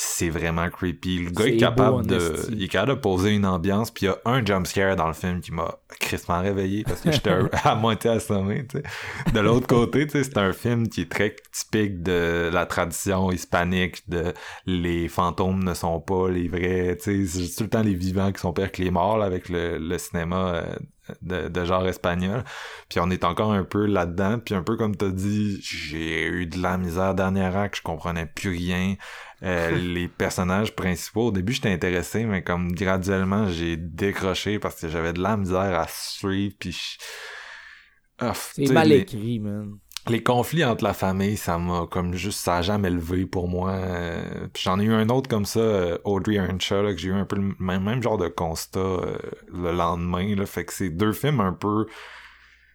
c'est 0.03 0.31
vraiment 0.31 0.71
creepy. 0.71 1.19
Le 1.19 1.31
gars 1.31 1.45
est 1.47 1.59
capable 1.59 2.07
de, 2.07 2.35
il 2.53 2.63
est 2.65 2.69
capable 2.69 2.95
de 2.97 3.01
poser 3.01 3.35
une 3.35 3.45
ambiance, 3.45 3.91
puis 3.91 4.07
il 4.07 4.09
y 4.09 4.13
a 4.13 4.19
un 4.25 4.43
jump 4.43 4.67
scare 4.67 4.97
dans 4.97 5.07
le 5.07 5.13
film 5.13 5.41
qui 5.43 5.53
m'a 5.53 5.79
crispement 6.01 6.41
réveillé 6.41 6.85
parce 6.85 7.03
que 7.03 7.13
j'étais 7.13 7.31
à 7.65 7.75
moitié 7.75 8.11
assommé. 8.13 8.67
Tu 8.67 8.79
sais. 8.79 9.33
De 9.35 9.41
l'autre 9.41 9.67
côté, 9.67 10.07
tu 10.07 10.13
sais, 10.13 10.25
c'est 10.25 10.39
un 10.39 10.55
film 10.55 10.89
qui 10.89 11.03
est 11.03 11.11
très 11.11 11.37
typique 11.53 12.03
de 12.03 12.49
la 12.51 12.65
tradition 12.65 13.31
hispanique 13.31 14.09
de 14.09 14.33
les 14.65 15.07
fantômes 15.09 15.63
ne 15.63 15.75
sont 15.75 16.01
pas 16.01 16.31
les 16.31 16.49
vrais. 16.49 16.97
Tu 16.97 17.27
sais, 17.27 17.47
c'est 17.47 17.57
tout 17.57 17.65
le 17.65 17.69
temps 17.71 17.83
les 17.83 17.95
vivants 17.95 18.33
qui 18.33 18.41
sont 18.41 18.55
pires 18.55 18.73
que 18.73 18.81
les 18.83 18.91
morts 18.91 19.19
là, 19.19 19.27
avec 19.27 19.51
le, 19.51 19.77
le 19.77 19.99
cinéma. 19.99 20.55
euh, 20.55 20.77
de, 21.23 21.49
de 21.49 21.65
genre 21.65 21.87
espagnol. 21.87 22.45
Puis 22.89 23.01
on 23.01 23.11
est 23.11 23.25
encore 23.25 23.53
un 23.53 23.65
peu 23.65 23.87
là-dedans. 23.87 24.39
Puis 24.39 24.55
un 24.55 24.63
peu 24.63 24.77
comme 24.77 24.97
t'as 24.97 25.11
dit, 25.11 25.61
j'ai 25.63 26.27
eu 26.27 26.47
de 26.47 26.59
la 26.61 26.79
misère 26.79 27.15
dernier 27.15 27.45
acte, 27.57 27.77
je 27.77 27.83
comprenais 27.83 28.27
plus 28.27 28.51
rien. 28.51 28.97
Euh, 29.43 29.71
les 29.95 30.09
personnages 30.09 30.75
principaux, 30.77 31.29
au 31.29 31.33
début 31.33 31.53
j'étais 31.53 31.73
intéressé, 31.73 32.25
mais 32.25 32.43
comme 32.43 32.73
graduellement 32.73 33.49
j'ai 33.49 33.77
décroché 33.77 34.59
parce 34.59 34.81
que 34.81 34.89
j'avais 34.89 35.13
de 35.13 35.21
la 35.23 35.37
misère 35.37 35.79
à 35.79 35.87
suivre. 35.89 36.55
Puis 36.59 36.73
je- 36.73 38.25
C'est 38.55 38.67
mal 38.75 38.89
les- 38.89 38.99
écrit, 38.99 39.41
man. 39.41 39.79
Les 40.09 40.23
conflits 40.23 40.65
entre 40.65 40.85
la 40.85 40.95
famille, 40.95 41.37
ça 41.37 41.59
m'a 41.59 41.87
comme 41.91 42.15
juste, 42.15 42.41
ça 42.41 42.57
a 42.57 42.63
jamais 42.63 42.91
levé 42.91 43.27
pour 43.27 43.49
moi. 43.49 43.73
Euh, 43.73 44.49
puis 44.53 44.63
j'en 44.65 44.81
ai 44.81 44.85
eu 44.85 44.93
un 44.93 45.09
autre 45.11 45.29
comme 45.29 45.45
ça, 45.45 45.61
euh, 45.61 45.99
Audrey 46.05 46.37
Earnshaw, 46.37 46.83
là, 46.83 46.93
que 46.93 46.99
j'ai 46.99 47.09
eu 47.09 47.13
un 47.13 47.25
peu 47.25 47.37
le 47.37 47.55
même, 47.59 47.85
même 47.85 48.03
genre 48.03 48.19
de 48.19 48.29
constat 48.29 48.81
euh, 48.81 49.19
le 49.53 49.73
lendemain. 49.73 50.35
Là, 50.35 50.47
fait 50.47 50.65
que 50.65 50.73
c'est 50.73 50.91
deux 50.91 51.13
films 51.13 51.41
un 51.41 51.53
peu, 51.53 51.87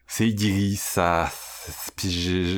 c'est 0.08 0.34
gris, 0.34 0.76
ça, 0.76 1.32
puis 1.96 2.10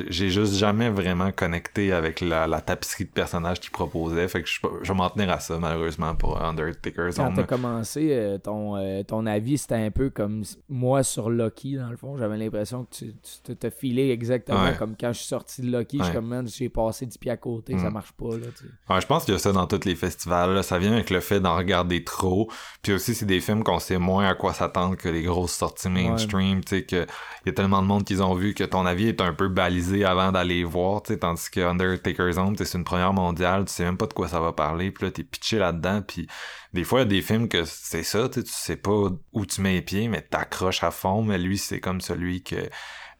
j'ai 0.09 0.29
juste 0.29 0.53
jamais 0.55 0.89
vraiment 0.89 1.31
connecté 1.31 1.91
avec 1.93 2.21
la, 2.21 2.47
la 2.47 2.61
tapisserie 2.61 3.05
de 3.05 3.09
personnages 3.11 3.59
qu'ils 3.59 3.71
proposaient. 3.71 4.27
Fait 4.27 4.41
que 4.43 4.49
je, 4.49 4.59
je 4.83 4.91
vais 4.91 4.97
m'en 4.97 5.09
tenir 5.09 5.29
à 5.29 5.39
ça 5.39 5.57
malheureusement 5.59 6.15
pour 6.15 6.41
Undertaker 6.41 7.09
Quand 7.15 7.33
t'as 7.33 7.43
commencé, 7.43 8.09
euh, 8.11 8.37
ton, 8.37 8.75
euh, 8.77 9.03
ton 9.03 9.25
avis, 9.25 9.57
c'était 9.57 9.75
un 9.75 9.91
peu 9.91 10.09
comme 10.09 10.43
moi 10.69 11.03
sur 11.03 11.29
Lucky, 11.29 11.75
dans 11.77 11.89
le 11.89 11.97
fond. 11.97 12.17
J'avais 12.17 12.37
l'impression 12.37 12.85
que 12.85 12.95
tu, 12.95 13.13
tu 13.45 13.55
te- 13.55 13.69
filé 13.69 14.09
exactement 14.11 14.63
Ouais. 14.63 14.75
comme 14.77 14.95
quand 14.99 15.11
je 15.13 15.19
suis 15.19 15.27
sorti 15.27 15.61
de 15.61 15.77
Lucky. 15.77 15.97
Je 15.99 16.03
suis 16.05 16.13
comme, 16.13 16.47
j'ai 16.47 16.69
passé 16.69 17.05
du 17.05 17.17
pied 17.17 17.31
à 17.31 17.37
côté, 17.37 17.77
ça 17.77 17.89
Mm. 17.89 17.93
marche 17.93 18.11
pas, 18.13 18.31
là, 18.37 18.47
tu. 18.57 18.65
Ouais, 18.93 19.01
je 19.01 19.05
pense 19.07 19.25
qu'il 19.25 19.33
y 19.33 19.37
a 19.37 19.39
ça 19.39 19.51
dans 19.51 19.67
tous 19.67 19.85
les 19.85 19.95
festivals. 19.95 20.53
Là. 20.53 20.63
Ça 20.63 20.79
vient 20.79 20.93
avec 20.93 21.09
le 21.09 21.19
fait 21.19 21.39
d'en 21.39 21.55
regarder 21.55 22.03
trop. 22.03 22.49
Puis 22.81 22.93
aussi, 22.93 23.13
c'est 23.13 23.25
des 23.25 23.39
films 23.41 23.63
qu'on 23.63 23.79
sait 23.79 23.97
moins 23.97 24.27
à 24.27 24.35
quoi 24.35 24.53
s'attendre 24.53 24.95
que 24.95 25.09
les 25.09 25.23
grosses 25.23 25.53
sorties 25.53 25.89
mainstream. 25.89 26.63
Tu 26.63 26.77
sais, 26.77 26.83
que 26.85 27.05
il 27.45 27.47
y 27.47 27.49
a 27.49 27.53
tellement 27.53 27.81
de 27.81 27.87
monde 27.87 28.03
qu'ils 28.03 28.23
ont 28.23 28.33
vu 28.33 28.53
que 28.53 28.63
ton 28.63 28.85
avis 28.85 28.96
est 29.03 29.21
un 29.21 29.33
peu 29.33 29.47
balisé 29.47 30.05
avant 30.05 30.31
d'aller 30.31 30.63
voir. 30.63 31.03
Tu 31.03 31.13
sais, 31.13 31.19
tandis 31.19 31.49
que 31.49 31.59
Undertaker 31.59 32.31
Zone, 32.31 32.55
tu 32.55 32.63
sais, 32.63 32.71
c'est 32.71 32.77
une 32.77 32.83
première 32.83 33.13
mondiale. 33.13 33.65
Tu 33.65 33.73
sais 33.73 33.83
même 33.83 33.97
pas 33.97 34.07
de 34.07 34.13
quoi 34.13 34.27
ça 34.27 34.39
va 34.39 34.53
parler. 34.53 34.91
Puis 34.91 35.05
là, 35.05 35.11
t'es 35.11 35.23
pitché 35.23 35.57
là-dedans. 35.57 36.01
Puis 36.01 36.27
des 36.73 36.83
fois, 36.83 36.99
il 36.99 37.03
y 37.03 37.05
a 37.05 37.09
des 37.09 37.21
films 37.21 37.47
que 37.47 37.63
c'est 37.65 38.03
ça. 38.03 38.29
Tu 38.29 38.41
sais 38.45 38.77
pas 38.77 39.09
où 39.33 39.45
tu 39.45 39.61
mets 39.61 39.73
les 39.73 39.81
pieds, 39.81 40.07
mais 40.07 40.21
t'accroches 40.21 40.83
à 40.83 40.91
fond. 40.91 41.21
Mais 41.21 41.37
lui, 41.37 41.57
c'est 41.57 41.79
comme 41.79 42.01
celui 42.01 42.43
que... 42.43 42.69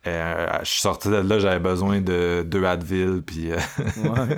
euh, 0.08 0.48
je 0.64 0.70
suis 0.70 0.82
sorti 0.82 1.10
de 1.10 1.16
là, 1.18 1.40
j'avais 1.40 1.60
besoin 1.60 2.02
de 2.02 2.44
deux 2.46 2.64
Advil, 2.66 3.22
puis... 3.26 3.52
euh, 3.52 3.58
Ouais. 3.98 4.38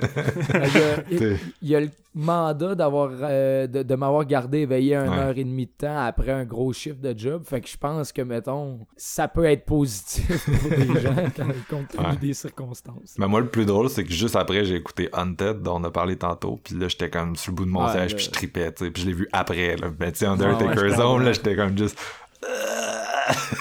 il, 0.54 0.80
y 0.80 0.82
a, 0.82 1.04
il- 1.10 1.16
T'sais. 1.16 1.36
il 1.62 1.68
y 1.68 1.76
a 1.76 1.80
le 1.80 1.90
mandat 2.14 2.74
d'avoir 2.74 3.10
euh, 3.22 3.66
de, 3.68 3.82
de 3.84 3.94
m'avoir 3.94 4.24
gardé 4.24 4.58
éveillé 4.60 4.96
une 4.96 5.10
Ouais. 5.10 5.16
heure 5.18 5.38
et 5.38 5.44
demie 5.44 5.66
de 5.66 5.72
temps 5.86 5.98
après 6.04 6.32
un 6.32 6.44
gros 6.44 6.72
chiffre 6.72 6.98
de 7.00 7.16
job. 7.16 7.42
Fait 7.46 7.60
que 7.60 7.68
je 7.68 7.76
pense 7.76 8.10
que, 8.12 8.22
mettons, 8.22 8.80
ça 8.96 9.28
peut 9.28 9.44
être 9.44 9.64
positif 9.64 10.48
pour 10.60 10.70
des 10.70 11.00
gens 11.00 11.14
quand, 11.36 11.46
compte 11.68 11.88
tenu 11.88 12.06
Ouais. 12.06 12.16
des 12.20 12.34
circonstances. 12.34 13.14
Mais 13.18 13.28
moi, 13.28 13.40
le 13.40 13.46
plus 13.48 13.64
drôle, 13.64 13.88
c'est 13.90 14.04
que 14.04 14.12
juste 14.12 14.34
après, 14.36 14.64
j'ai 14.64 14.74
écouté 14.76 15.08
Hunted, 15.12 15.62
dont 15.62 15.76
on 15.80 15.84
a 15.84 15.90
parlé 15.90 16.16
tantôt, 16.16 16.58
puis 16.64 16.74
là, 16.76 16.88
j'étais 16.88 17.10
comme 17.10 17.36
sur 17.36 17.52
le 17.52 17.56
bout 17.56 17.64
de 17.64 17.70
mon 17.70 17.84
Ouais, 17.86 17.92
siège, 17.92 18.16
puis 18.16 18.24
je 18.24 18.30
tripais, 18.30 18.72
tu 18.72 18.84
sais, 18.86 18.90
puis 18.90 19.02
je 19.02 19.06
l'ai 19.08 19.14
vu 19.14 19.28
après, 19.32 19.76
là. 19.76 19.88
Ben, 19.96 20.10
tu 20.10 20.18
sais, 20.20 20.26
Undertaker 20.26 20.90
Zone, 20.96 21.24
là, 21.24 21.32
j'étais 21.32 21.54
comme 21.54 21.76
juste... 21.78 21.98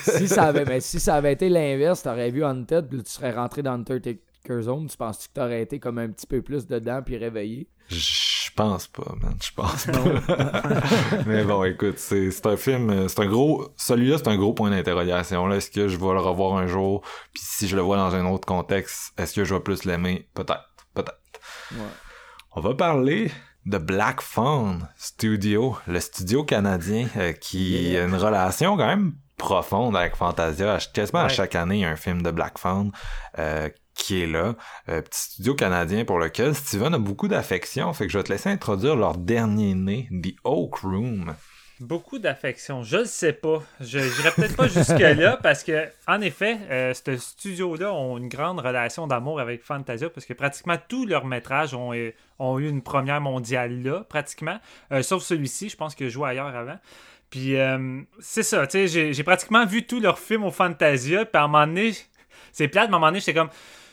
si, 0.04 0.28
ça 0.28 0.44
avait, 0.44 0.66
ben, 0.66 0.82
si 0.82 1.00
ça 1.00 1.16
avait 1.16 1.34
été 1.34 1.50
l'inverse, 1.50 2.04
t'aurais 2.04 2.32
vu 2.32 2.44
Hunted, 2.44 2.88
puis 2.88 3.04
tu 3.04 3.12
serais 3.12 3.32
rentré 3.32 3.62
dans 3.62 3.74
Undertaker 3.74 4.62
Zone, 4.62 4.88
tu 4.88 4.98
penses-tu 4.98 5.28
que 5.30 5.34
t'aurais 5.34 5.62
été 5.62 5.80
comme 5.80 5.98
un 5.98 6.10
petit 6.10 6.28
peu 6.28 6.42
plus 6.42 6.68
dedans 6.68 7.02
puis 7.06 7.18
réveillé? 7.18 7.68
Je 7.90 8.50
pense 8.56 8.88
pas, 8.88 9.16
man, 9.22 9.36
je 9.42 9.52
pense 9.56 9.86
pas. 9.86 10.82
Mais 11.26 11.44
bon, 11.44 11.64
écoute, 11.64 11.98
c'est 11.98 12.46
un 12.46 12.58
film, 12.58 12.90
euh, 12.90 13.08
c'est 13.08 13.22
un 13.22 13.26
gros... 13.26 13.70
Celui-là, 13.78 14.18
c'est 14.18 14.28
un 14.28 14.38
gros 14.38 14.54
point 14.54 14.70
d'interrogation, 14.70 15.48
là. 15.48 15.56
Est-ce 15.58 15.72
que 15.72 15.88
je 15.88 15.98
vais 15.98 16.14
le 16.14 16.20
revoir 16.20 16.58
un 16.58 16.68
jour? 16.68 17.02
Puis 17.34 17.42
si 17.44 17.68
je 17.68 17.76
le 17.76 17.82
vois 17.82 17.98
dans 17.98 18.14
un 18.14 18.26
autre 18.26 18.46
contexte, 18.46 19.14
est-ce 19.18 19.34
que 19.34 19.44
je 19.44 19.56
vais 19.56 19.62
plus 19.62 19.86
l'aimer? 19.86 20.28
Peut-être, 20.34 20.70
peut-être. 20.94 21.20
Ouais. 21.72 21.78
On 22.56 22.62
va 22.62 22.74
parler 22.74 23.32
de 23.66 23.78
Black 23.78 24.22
Phone 24.22 24.88
Studio, 24.98 25.78
le 25.88 26.00
studio 26.00 26.44
canadien 26.44 27.08
euh, 27.18 27.34
qui 27.34 27.96
a 27.98 28.04
une 28.04 28.16
relation 28.16 28.78
quand 28.78 28.88
même 28.88 29.14
profonde 29.38 29.96
avec 29.96 30.16
Fantasia. 30.16 30.78
Quasiment 30.94 31.22
à 31.22 31.30
chaque 31.30 31.56
année, 31.56 31.78
il 31.78 31.82
y 31.82 31.86
a 31.86 31.90
un 31.90 31.96
film 31.96 32.22
de 32.22 32.30
Black 32.30 32.60
Phone 32.60 32.92
euh, 33.40 33.70
qui 33.96 34.22
est 34.22 34.28
là. 34.28 34.56
Euh, 34.88 35.02
petit 35.02 35.20
studio 35.20 35.56
canadien 35.56 36.06
pour 36.06 36.20
lequel 36.20 36.54
Steven 36.54 36.94
a 36.94 37.00
beaucoup 37.00 37.28
d'affection. 37.28 37.92
Fait 37.94 38.06
que 38.06 38.12
je 38.12 38.18
vais 38.18 38.24
te 38.24 38.32
laisser 38.32 38.50
introduire 38.50 38.96
leur 38.96 39.18
dernier 39.18 39.74
né, 39.74 40.08
The 40.12 40.36
Oak 40.44 40.76
Room. 40.76 41.34
Beaucoup 41.80 42.20
d'affection. 42.20 42.84
Je 42.84 42.98
le 42.98 43.06
sais 43.06 43.32
pas. 43.32 43.64
Je 43.80 44.00
n'irai 44.00 44.32
peut-être 44.32 44.58
pas 44.58 44.68
jusque-là 44.68 45.40
parce 45.44 45.64
que, 45.64 45.88
en 46.08 46.20
effet, 46.20 46.58
euh, 46.70 46.94
ce 46.94 47.16
studio-là 47.16 47.94
ont 47.94 48.18
une 48.18 48.28
grande 48.28 48.60
relation 48.60 49.08
d'amour 49.08 49.40
avec 49.40 49.64
Fantasia 49.64 50.10
parce 50.10 50.26
que 50.26 50.34
pratiquement 50.34 50.76
tous 50.90 51.06
leurs 51.06 51.26
métrages 51.26 51.74
ont, 51.74 51.94
ont 52.40 52.58
eu 52.60 52.68
une 52.70 52.82
première 52.82 53.22
mondiale 53.22 53.84
là, 53.84 54.04
pratiquement. 54.08 54.60
Euh, 54.92 55.02
sauf 55.04 55.24
celui-ci, 55.24 55.70
je 55.70 55.78
pense 55.78 55.96
qu'il 55.96 56.10
joué 56.10 56.30
ailleurs 56.30 56.56
avant. 56.56 56.80
Puis 57.30 57.58
euh, 57.58 58.02
c'est 58.20 58.44
ça, 58.44 58.66
tu 58.66 58.88
sais, 58.88 59.14
j'ai 59.14 59.24
pratiquement 59.24 59.66
vu 59.66 59.86
tous 59.86 60.00
leurs 60.00 60.18
films 60.20 60.46
au 60.46 60.52
Fantasia. 60.52 61.26
Puis 61.26 61.40
à 61.40 61.44
un 61.44 61.48
moment 61.48 61.68
donné, 61.68 61.92
c'est 62.52 62.68
plate, 62.68 62.90
mais 62.90 62.94
à 62.94 62.98
un 62.98 63.00
moment 63.00 63.08
donné, 63.08 63.20
j'étais 63.20 63.34
comme. 63.34 63.50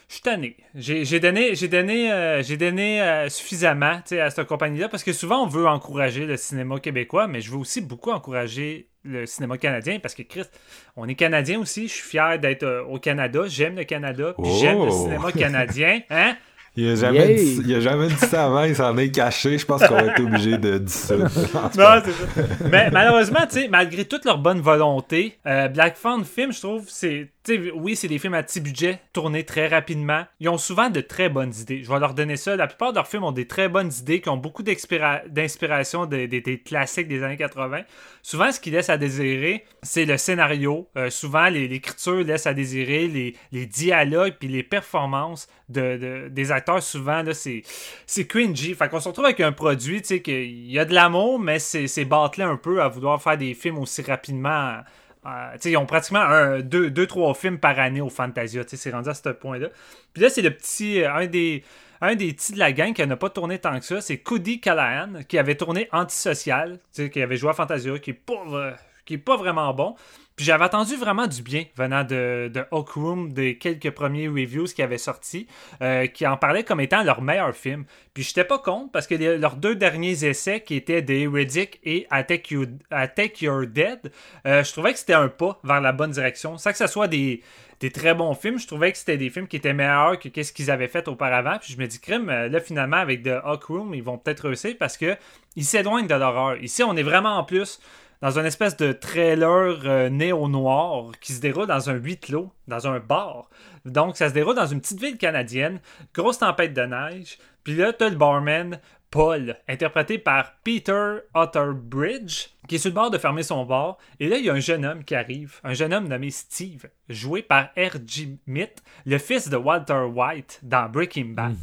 Je 0.09 0.13
suis 0.13 0.21
tanné. 0.23 0.55
J'ai 0.73 1.19
donné, 1.19 1.53
j'ai 1.53 1.67
donné, 1.67 2.11
euh, 2.13 2.41
j'ai 2.41 2.55
donné 2.55 3.01
euh, 3.01 3.27
suffisamment 3.27 3.97
tu 3.97 4.15
sais, 4.15 4.21
à 4.21 4.29
cette 4.29 4.47
compagnie-là 4.47 4.87
parce 4.87 5.03
que 5.03 5.11
souvent 5.11 5.43
on 5.43 5.47
veut 5.47 5.67
encourager 5.67 6.25
le 6.25 6.37
cinéma 6.37 6.79
québécois, 6.79 7.27
mais 7.27 7.41
je 7.41 7.51
veux 7.51 7.57
aussi 7.57 7.81
beaucoup 7.81 8.11
encourager 8.11 8.87
le 9.03 9.25
cinéma 9.25 9.57
canadien 9.57 9.99
parce 9.99 10.15
que 10.15 10.21
Christ, 10.21 10.57
on 10.95 11.09
est 11.09 11.15
canadien 11.15 11.59
aussi. 11.59 11.89
Je 11.89 11.93
suis 11.93 12.07
fier 12.07 12.39
d'être 12.39 12.63
euh, 12.63 12.83
au 12.85 12.99
Canada. 12.99 13.41
J'aime 13.47 13.75
le 13.75 13.83
Canada. 13.83 14.33
Puis 14.41 14.49
j'aime 14.59 14.77
le 14.77 14.91
Oh! 14.91 15.03
cinéma 15.03 15.31
canadien. 15.33 15.99
Hein? 16.09 16.37
Il 16.79 16.87
a 16.89 16.95
jamais, 16.95 17.33
dit, 17.33 17.61
il 17.65 17.75
a 17.75 17.79
jamais 17.79 18.07
dit 18.07 18.15
ça 18.17 18.45
avant, 18.45 18.63
il 18.63 18.75
s'en 18.75 18.95
est 18.97 19.09
caché. 19.09 19.57
Je 19.57 19.65
pense 19.65 19.83
qu'on 19.85 19.95
va 19.95 20.03
être 20.03 20.21
obligé 20.21 20.59
de 20.59 20.77
dissoudre. 20.77 21.25
Non, 21.75 22.01
c'est 22.05 22.11
ça. 22.11 22.47
Mais 22.69 22.91
malheureusement, 22.91 23.39
tu 23.49 23.61
sais, 23.61 23.67
malgré 23.67 24.05
toute 24.05 24.25
leur 24.25 24.37
bonne 24.37 24.61
volonté, 24.61 25.39
euh, 25.47 25.69
Black 25.69 25.97
Phone 25.97 26.23
Film, 26.23 26.53
je 26.53 26.59
trouve, 26.59 26.83
c'est. 26.87 27.29
Oui, 27.75 27.95
c'est 27.95 28.07
des 28.07 28.19
films 28.19 28.33
à 28.33 28.43
petit 28.43 28.59
budget, 28.59 28.99
tournés 29.13 29.45
très 29.45 29.67
rapidement. 29.67 30.25
Ils 30.39 30.49
ont 30.49 30.57
souvent 30.57 30.89
de 30.89 30.99
très 30.99 31.29
bonnes 31.29 31.53
idées. 31.61 31.81
Je 31.83 31.89
vais 31.89 31.99
leur 31.99 32.13
donner 32.13 32.35
ça. 32.35 32.55
La 32.55 32.67
plupart 32.67 32.91
de 32.91 32.95
leurs 32.97 33.07
films 33.07 33.23
ont 33.23 33.31
des 33.31 33.47
très 33.47 33.69
bonnes 33.69 33.91
idées, 33.99 34.19
qui 34.19 34.29
ont 34.29 34.37
beaucoup 34.37 34.63
d'inspiration 34.63 36.05
des, 36.05 36.61
classiques 36.65 37.07
des 37.07 37.23
années 37.23 37.37
80. 37.37 37.83
Souvent, 38.21 38.51
ce 38.51 38.59
qui 38.59 38.71
laisse 38.71 38.89
à 38.89 38.97
désirer, 38.97 39.63
c'est 39.81 40.05
le 40.05 40.17
scénario. 40.17 40.89
Euh, 40.97 41.09
souvent, 41.09 41.47
l'écriture 41.47 42.23
laisse 42.23 42.47
à 42.47 42.53
désirer, 42.53 43.07
les, 43.51 43.65
dialogues, 43.65 44.35
puis 44.39 44.49
les 44.49 44.63
performances 44.63 45.47
de, 45.69 45.97
de- 45.97 46.27
des 46.29 46.51
acteurs, 46.51 46.83
souvent, 46.83 47.23
c'est 47.33 48.27
cringy. 48.27 48.73
Fait 48.73 48.89
qu'on 48.89 48.99
se 48.99 49.07
retrouve 49.07 49.25
avec 49.25 49.39
un 49.39 49.53
produit, 49.53 50.01
tu 50.01 50.07
sais, 50.07 50.21
qu'il 50.21 50.69
y 50.69 50.79
a 50.79 50.85
de 50.85 50.93
l'amour, 50.93 51.39
mais 51.39 51.59
c'est 51.59 52.05
bâclé 52.05 52.43
un 52.43 52.57
peu 52.57 52.81
à 52.81 52.89
vouloir 52.89 53.21
faire 53.21 53.37
des 53.37 53.53
films 53.53 53.77
aussi 53.77 54.01
rapidement. 54.01 54.81
Euh, 55.27 55.57
ils 55.65 55.77
ont 55.77 55.85
pratiquement 55.85 56.21
un, 56.21 56.61
deux, 56.61 56.89
deux, 56.89 57.05
trois 57.05 57.33
films 57.33 57.59
par 57.59 57.79
année 57.79 58.01
au 58.01 58.09
Fantasia. 58.09 58.63
C'est 58.65 58.91
rendu 58.91 59.09
à 59.09 59.13
ce 59.13 59.29
point-là. 59.29 59.67
Puis 60.13 60.23
là, 60.23 60.29
c'est 60.29 60.41
le 60.41 60.51
petit, 60.51 61.01
euh, 61.03 61.13
un 61.13 61.27
des, 61.27 61.63
un 62.01 62.15
des 62.15 62.33
petits 62.33 62.53
de 62.53 62.59
la 62.59 62.71
gang 62.71 62.93
qui 62.93 63.05
n'a 63.05 63.17
pas 63.17 63.29
tourné 63.29 63.59
tant 63.59 63.77
que 63.77 63.85
ça. 63.85 63.99
C'est 64.01 64.19
Cody 64.19 64.61
Callahan, 64.61 65.23
qui 65.27 65.37
avait 65.37 65.55
tourné 65.55 65.89
Antisocial, 65.91 66.79
qui 66.93 67.21
avait 67.21 67.37
joué 67.37 67.49
à 67.49 67.53
Fantasia, 67.53 67.99
qui 67.99 68.11
est 68.11 68.13
pas, 68.13 68.41
euh, 68.51 68.71
qui 69.05 69.15
est 69.15 69.19
pas 69.19 69.35
vraiment 69.35 69.73
bon. 69.73 69.95
Puis 70.37 70.45
j'avais 70.45 70.65
attendu 70.65 70.95
vraiment 70.95 71.25
du 71.25 71.41
bien 71.41 71.65
venant 71.75 72.03
de, 72.03 72.51
de 72.53 72.63
Room, 72.69 73.33
des 73.33 73.57
quelques 73.57 73.89
premiers 73.89 74.27
reviews 74.27 74.65
qui 74.65 74.83
avaient 74.83 74.99
sorti, 74.99 75.47
euh, 75.81 76.05
qui 76.05 76.27
en 76.27 76.37
parlaient 76.37 76.63
comme 76.63 76.79
étant 76.79 77.03
leur 77.03 77.23
meilleur 77.23 77.55
film. 77.55 77.85
Puis 78.13 78.21
j'étais 78.21 78.43
pas 78.43 78.59
contre 78.59 78.91
parce 78.91 79.07
que 79.07 79.15
leurs 79.15 79.55
deux 79.55 79.75
derniers 79.75 80.25
essais, 80.25 80.61
qui 80.61 80.75
étaient 80.75 81.03
The 81.03 81.09
Heretic 81.09 81.79
et 81.83 82.05
Attack, 82.11 82.51
You, 82.51 82.67
Attack 82.91 83.41
Your 83.41 83.65
Dead, 83.65 84.11
euh, 84.45 84.63
je 84.63 84.71
trouvais 84.71 84.93
que 84.93 84.99
c'était 84.99 85.13
un 85.13 85.27
pas 85.27 85.59
vers 85.63 85.81
la 85.81 85.91
bonne 85.91 86.11
direction. 86.11 86.59
Sans 86.59 86.69
que 86.69 86.77
ce 86.77 86.85
soit 86.85 87.07
des, 87.07 87.41
des 87.79 87.89
très 87.89 88.13
bons 88.13 88.35
films, 88.35 88.59
je 88.59 88.67
trouvais 88.67 88.91
que 88.91 88.99
c'était 88.99 89.17
des 89.17 89.31
films 89.31 89.47
qui 89.47 89.55
étaient 89.55 89.73
meilleurs 89.73 90.19
que 90.19 90.43
ce 90.43 90.53
qu'ils 90.53 90.69
avaient 90.69 90.87
fait 90.87 91.07
auparavant. 91.07 91.57
Puis 91.59 91.73
je 91.73 91.79
me 91.79 91.87
dis, 91.87 91.99
crime, 91.99 92.29
euh, 92.29 92.47
là 92.47 92.59
finalement 92.59 92.97
avec 92.97 93.23
The 93.23 93.39
Hawk 93.43 93.63
Room, 93.63 93.95
ils 93.95 94.03
vont 94.03 94.19
peut-être 94.19 94.41
réussir 94.41 94.75
parce 94.77 94.97
que 94.97 95.15
ils 95.55 95.65
s'éloignent 95.65 96.05
de 96.05 96.13
l'horreur. 96.13 96.57
Ici, 96.61 96.83
on 96.83 96.95
est 96.95 97.01
vraiment 97.01 97.37
en 97.37 97.43
plus 97.43 97.79
dans 98.21 98.37
une 98.37 98.45
espèce 98.45 98.77
de 98.77 98.91
trailer 98.91 99.79
euh, 99.85 100.09
néo-noir 100.09 101.11
qui 101.21 101.33
se 101.33 101.41
déroule 101.41 101.67
dans 101.67 101.89
un 101.89 101.93
huis 101.93 102.17
clos, 102.17 102.51
dans 102.67 102.87
un 102.87 102.99
bar. 102.99 103.49
Donc, 103.85 104.17
ça 104.17 104.29
se 104.29 104.33
déroule 104.33 104.55
dans 104.55 104.67
une 104.67 104.81
petite 104.81 104.99
ville 104.99 105.17
canadienne, 105.17 105.79
grosse 106.13 106.39
tempête 106.39 106.73
de 106.73 106.81
neige. 106.81 107.37
Puis 107.63 107.75
là, 107.75 107.93
t'as 107.93 108.09
le 108.09 108.15
barman 108.15 108.79
Paul, 109.09 109.55
interprété 109.69 110.17
par 110.17 110.55
Peter 110.63 111.19
Otterbridge, 111.33 112.47
qui 112.67 112.75
est 112.75 112.77
sur 112.77 112.89
le 112.89 112.95
bord 112.95 113.09
de 113.09 113.17
fermer 113.17 113.43
son 113.43 113.65
bar. 113.65 113.97
Et 114.19 114.27
là, 114.27 114.37
il 114.37 114.45
y 114.45 114.49
a 114.49 114.53
un 114.53 114.59
jeune 114.59 114.85
homme 114.85 115.05
qui 115.05 115.15
arrive, 115.15 115.61
un 115.63 115.73
jeune 115.73 115.93
homme 115.93 116.09
nommé 116.09 116.29
Steve, 116.29 116.87
joué 117.07 117.41
par 117.41 117.69
R.G. 117.77 118.37
Mitt, 118.47 118.83
le 119.05 119.17
fils 119.17 119.49
de 119.49 119.55
Walter 119.55 120.03
White 120.13 120.59
dans 120.63 120.89
Breaking 120.89 121.29
Bad 121.29 121.55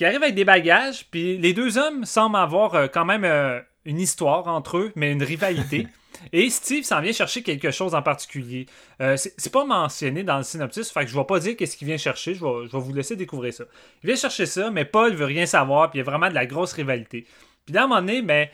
qui 0.00 0.06
arrive 0.06 0.22
avec 0.22 0.34
des 0.34 0.46
bagages, 0.46 1.04
puis 1.10 1.36
les 1.36 1.52
deux 1.52 1.76
hommes 1.76 2.06
semblent 2.06 2.36
avoir 2.36 2.74
euh, 2.74 2.86
quand 2.86 3.04
même 3.04 3.22
euh, 3.22 3.60
une 3.84 4.00
histoire 4.00 4.46
entre 4.48 4.78
eux, 4.78 4.92
mais 4.96 5.12
une 5.12 5.22
rivalité. 5.22 5.86
Et 6.32 6.50
Steve 6.50 6.84
s'en 6.84 7.00
vient 7.00 7.12
chercher 7.12 7.42
quelque 7.42 7.70
chose 7.70 7.94
en 7.94 8.02
particulier. 8.02 8.66
Euh, 9.00 9.16
c'est 9.16 9.52
pas 9.52 9.64
mentionné 9.64 10.22
dans 10.22 10.36
le 10.36 10.42
synopsis, 10.42 10.90
fait 10.90 11.04
que 11.04 11.10
je 11.10 11.16
vais 11.16 11.24
pas 11.24 11.38
dire 11.38 11.56
qu'est-ce 11.56 11.76
qu'il 11.76 11.86
vient 11.86 11.96
chercher, 11.96 12.34
je 12.34 12.44
vais, 12.44 12.66
je 12.66 12.72
vais 12.72 12.82
vous 12.82 12.92
laisser 12.92 13.16
découvrir 13.16 13.54
ça. 13.54 13.64
Il 14.02 14.08
vient 14.08 14.16
chercher 14.16 14.46
ça, 14.46 14.70
mais 14.70 14.84
Paul 14.84 15.14
veut 15.14 15.24
rien 15.24 15.46
savoir, 15.46 15.90
puis 15.90 15.98
il 15.98 16.00
y 16.00 16.06
a 16.06 16.10
vraiment 16.10 16.28
de 16.28 16.34
la 16.34 16.46
grosse 16.46 16.72
rivalité. 16.72 17.26
Puis 17.64 17.74
là, 17.74 17.82
à 17.82 17.84
un 17.84 17.86
moment 17.86 18.00
donné, 18.00 18.22
ben, 18.22 18.48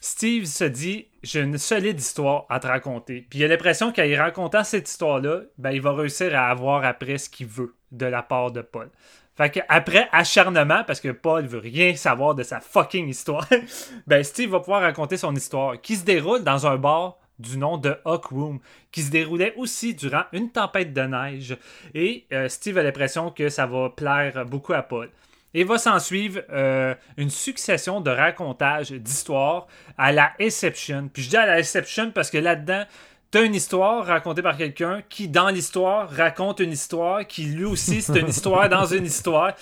Steve 0.00 0.44
se 0.44 0.64
dit 0.64 1.06
j'ai 1.22 1.40
une 1.40 1.58
solide 1.58 1.98
histoire 1.98 2.46
à 2.48 2.60
te 2.60 2.66
raconter. 2.66 3.26
Puis 3.28 3.40
il 3.40 3.44
a 3.44 3.48
l'impression 3.48 3.92
qu'en 3.92 4.16
racontant 4.16 4.62
cette 4.62 4.88
histoire-là, 4.88 5.42
ben, 5.58 5.70
il 5.70 5.80
va 5.80 5.92
réussir 5.92 6.34
à 6.38 6.48
avoir 6.48 6.84
après 6.84 7.18
ce 7.18 7.28
qu'il 7.28 7.46
veut 7.46 7.74
de 7.90 8.06
la 8.06 8.22
part 8.22 8.52
de 8.52 8.60
Paul. 8.60 8.90
Fait 9.38 9.50
que 9.50 9.60
après 9.68 10.08
acharnement, 10.10 10.82
parce 10.84 11.00
que 11.00 11.10
Paul 11.10 11.46
veut 11.46 11.60
rien 11.60 11.94
savoir 11.94 12.34
de 12.34 12.42
sa 12.42 12.58
fucking 12.58 13.06
histoire, 13.08 13.46
ben 14.08 14.24
Steve 14.24 14.50
va 14.50 14.58
pouvoir 14.58 14.82
raconter 14.82 15.16
son 15.16 15.32
histoire, 15.32 15.80
qui 15.80 15.94
se 15.94 16.04
déroule 16.04 16.42
dans 16.42 16.66
un 16.66 16.76
bar 16.76 17.18
du 17.38 17.56
nom 17.56 17.78
de 17.78 17.96
Hawk 18.04 18.26
Room, 18.26 18.58
qui 18.90 19.00
se 19.00 19.12
déroulait 19.12 19.54
aussi 19.56 19.94
durant 19.94 20.24
une 20.32 20.50
tempête 20.50 20.92
de 20.92 21.02
neige. 21.02 21.56
Et 21.94 22.26
euh, 22.32 22.48
Steve 22.48 22.78
a 22.78 22.82
l'impression 22.82 23.30
que 23.30 23.48
ça 23.48 23.66
va 23.66 23.90
plaire 23.90 24.44
beaucoup 24.44 24.72
à 24.72 24.82
Paul. 24.82 25.08
Et 25.54 25.62
va 25.62 25.78
s'en 25.78 26.00
suivre 26.00 26.42
euh, 26.50 26.96
une 27.16 27.30
succession 27.30 28.00
de 28.00 28.10
racontages 28.10 28.90
d'histoires 28.90 29.68
à 29.96 30.10
la 30.10 30.32
Exception. 30.40 31.08
Puis 31.12 31.22
je 31.22 31.30
dis 31.30 31.36
à 31.36 31.46
la 31.46 31.60
Exception 31.60 32.10
parce 32.10 32.30
que 32.30 32.38
là-dedans, 32.38 32.84
T'as 33.30 33.44
une 33.44 33.54
histoire 33.54 34.06
racontée 34.06 34.40
par 34.40 34.56
quelqu'un 34.56 35.02
qui, 35.06 35.28
dans 35.28 35.48
l'histoire, 35.48 36.08
raconte 36.08 36.60
une 36.60 36.72
histoire 36.72 37.26
qui, 37.26 37.44
lui 37.44 37.64
aussi, 37.64 38.00
c'est 38.00 38.18
une 38.20 38.28
histoire 38.28 38.68
dans 38.70 38.86
une 38.86 39.04
histoire. 39.04 39.52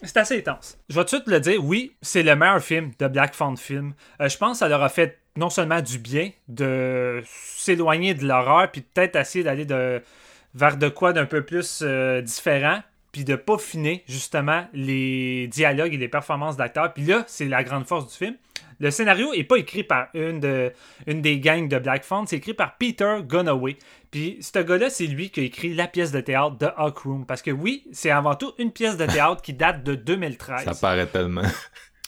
C'est 0.00 0.16
assez 0.16 0.38
intense. 0.38 0.78
Je 0.88 0.94
vais 0.94 1.00
tout 1.04 1.16
de 1.16 1.22
suite 1.22 1.26
le 1.26 1.40
dire, 1.40 1.64
oui, 1.64 1.96
c'est 2.02 2.22
le 2.22 2.36
meilleur 2.36 2.62
film 2.62 2.92
de 2.98 3.08
Black 3.08 3.34
Phone 3.34 3.56
Film. 3.56 3.94
Euh, 4.20 4.28
je 4.28 4.38
pense 4.38 4.52
que 4.52 4.58
ça 4.58 4.68
leur 4.68 4.82
a 4.82 4.88
fait 4.88 5.18
non 5.36 5.50
seulement 5.50 5.80
du 5.80 5.98
bien 5.98 6.30
de 6.46 7.20
s'éloigner 7.26 8.14
de 8.14 8.24
l'horreur, 8.24 8.70
puis 8.70 8.82
peut-être 8.82 9.16
essayer 9.16 9.42
d'aller 9.42 9.64
de, 9.64 10.00
vers 10.54 10.76
de 10.76 10.88
quoi 10.88 11.12
d'un 11.12 11.26
peu 11.26 11.42
plus 11.42 11.80
euh, 11.82 12.20
différent, 12.20 12.80
puis 13.10 13.24
de 13.24 13.34
peaufiner 13.34 14.04
justement 14.06 14.68
les 14.72 15.48
dialogues 15.48 15.94
et 15.94 15.98
les 15.98 16.08
performances 16.08 16.56
d'acteurs. 16.56 16.92
Puis 16.92 17.04
là, 17.04 17.24
c'est 17.26 17.46
la 17.46 17.64
grande 17.64 17.86
force 17.86 18.06
du 18.06 18.16
film. 18.16 18.36
Le 18.80 18.90
scénario 18.90 19.32
est 19.32 19.44
pas 19.44 19.56
écrit 19.56 19.84
par 19.84 20.08
une, 20.14 20.40
de, 20.40 20.72
une 21.06 21.22
des 21.22 21.38
gangs 21.40 21.68
de 21.68 21.78
Black 21.78 22.04
c'est 22.26 22.36
écrit 22.36 22.54
par 22.54 22.76
Peter 22.76 23.16
Gunaway. 23.22 23.76
Puis 24.10 24.38
ce 24.40 24.58
gars-là, 24.58 24.90
c'est 24.90 25.06
lui 25.06 25.30
qui 25.30 25.40
a 25.40 25.42
écrit 25.42 25.74
la 25.74 25.86
pièce 25.86 26.12
de 26.12 26.20
théâtre 26.20 26.56
de 26.56 26.66
Hawk 26.76 26.98
Room. 26.98 27.26
Parce 27.26 27.42
que 27.42 27.50
oui, 27.50 27.84
c'est 27.92 28.10
avant 28.10 28.34
tout 28.34 28.52
une 28.58 28.70
pièce 28.72 28.96
de 28.96 29.06
théâtre 29.06 29.42
qui 29.42 29.54
date 29.54 29.82
de 29.82 29.94
2013. 29.94 30.64
Ça 30.64 30.74
paraît 30.74 31.06
tellement. 31.06 31.42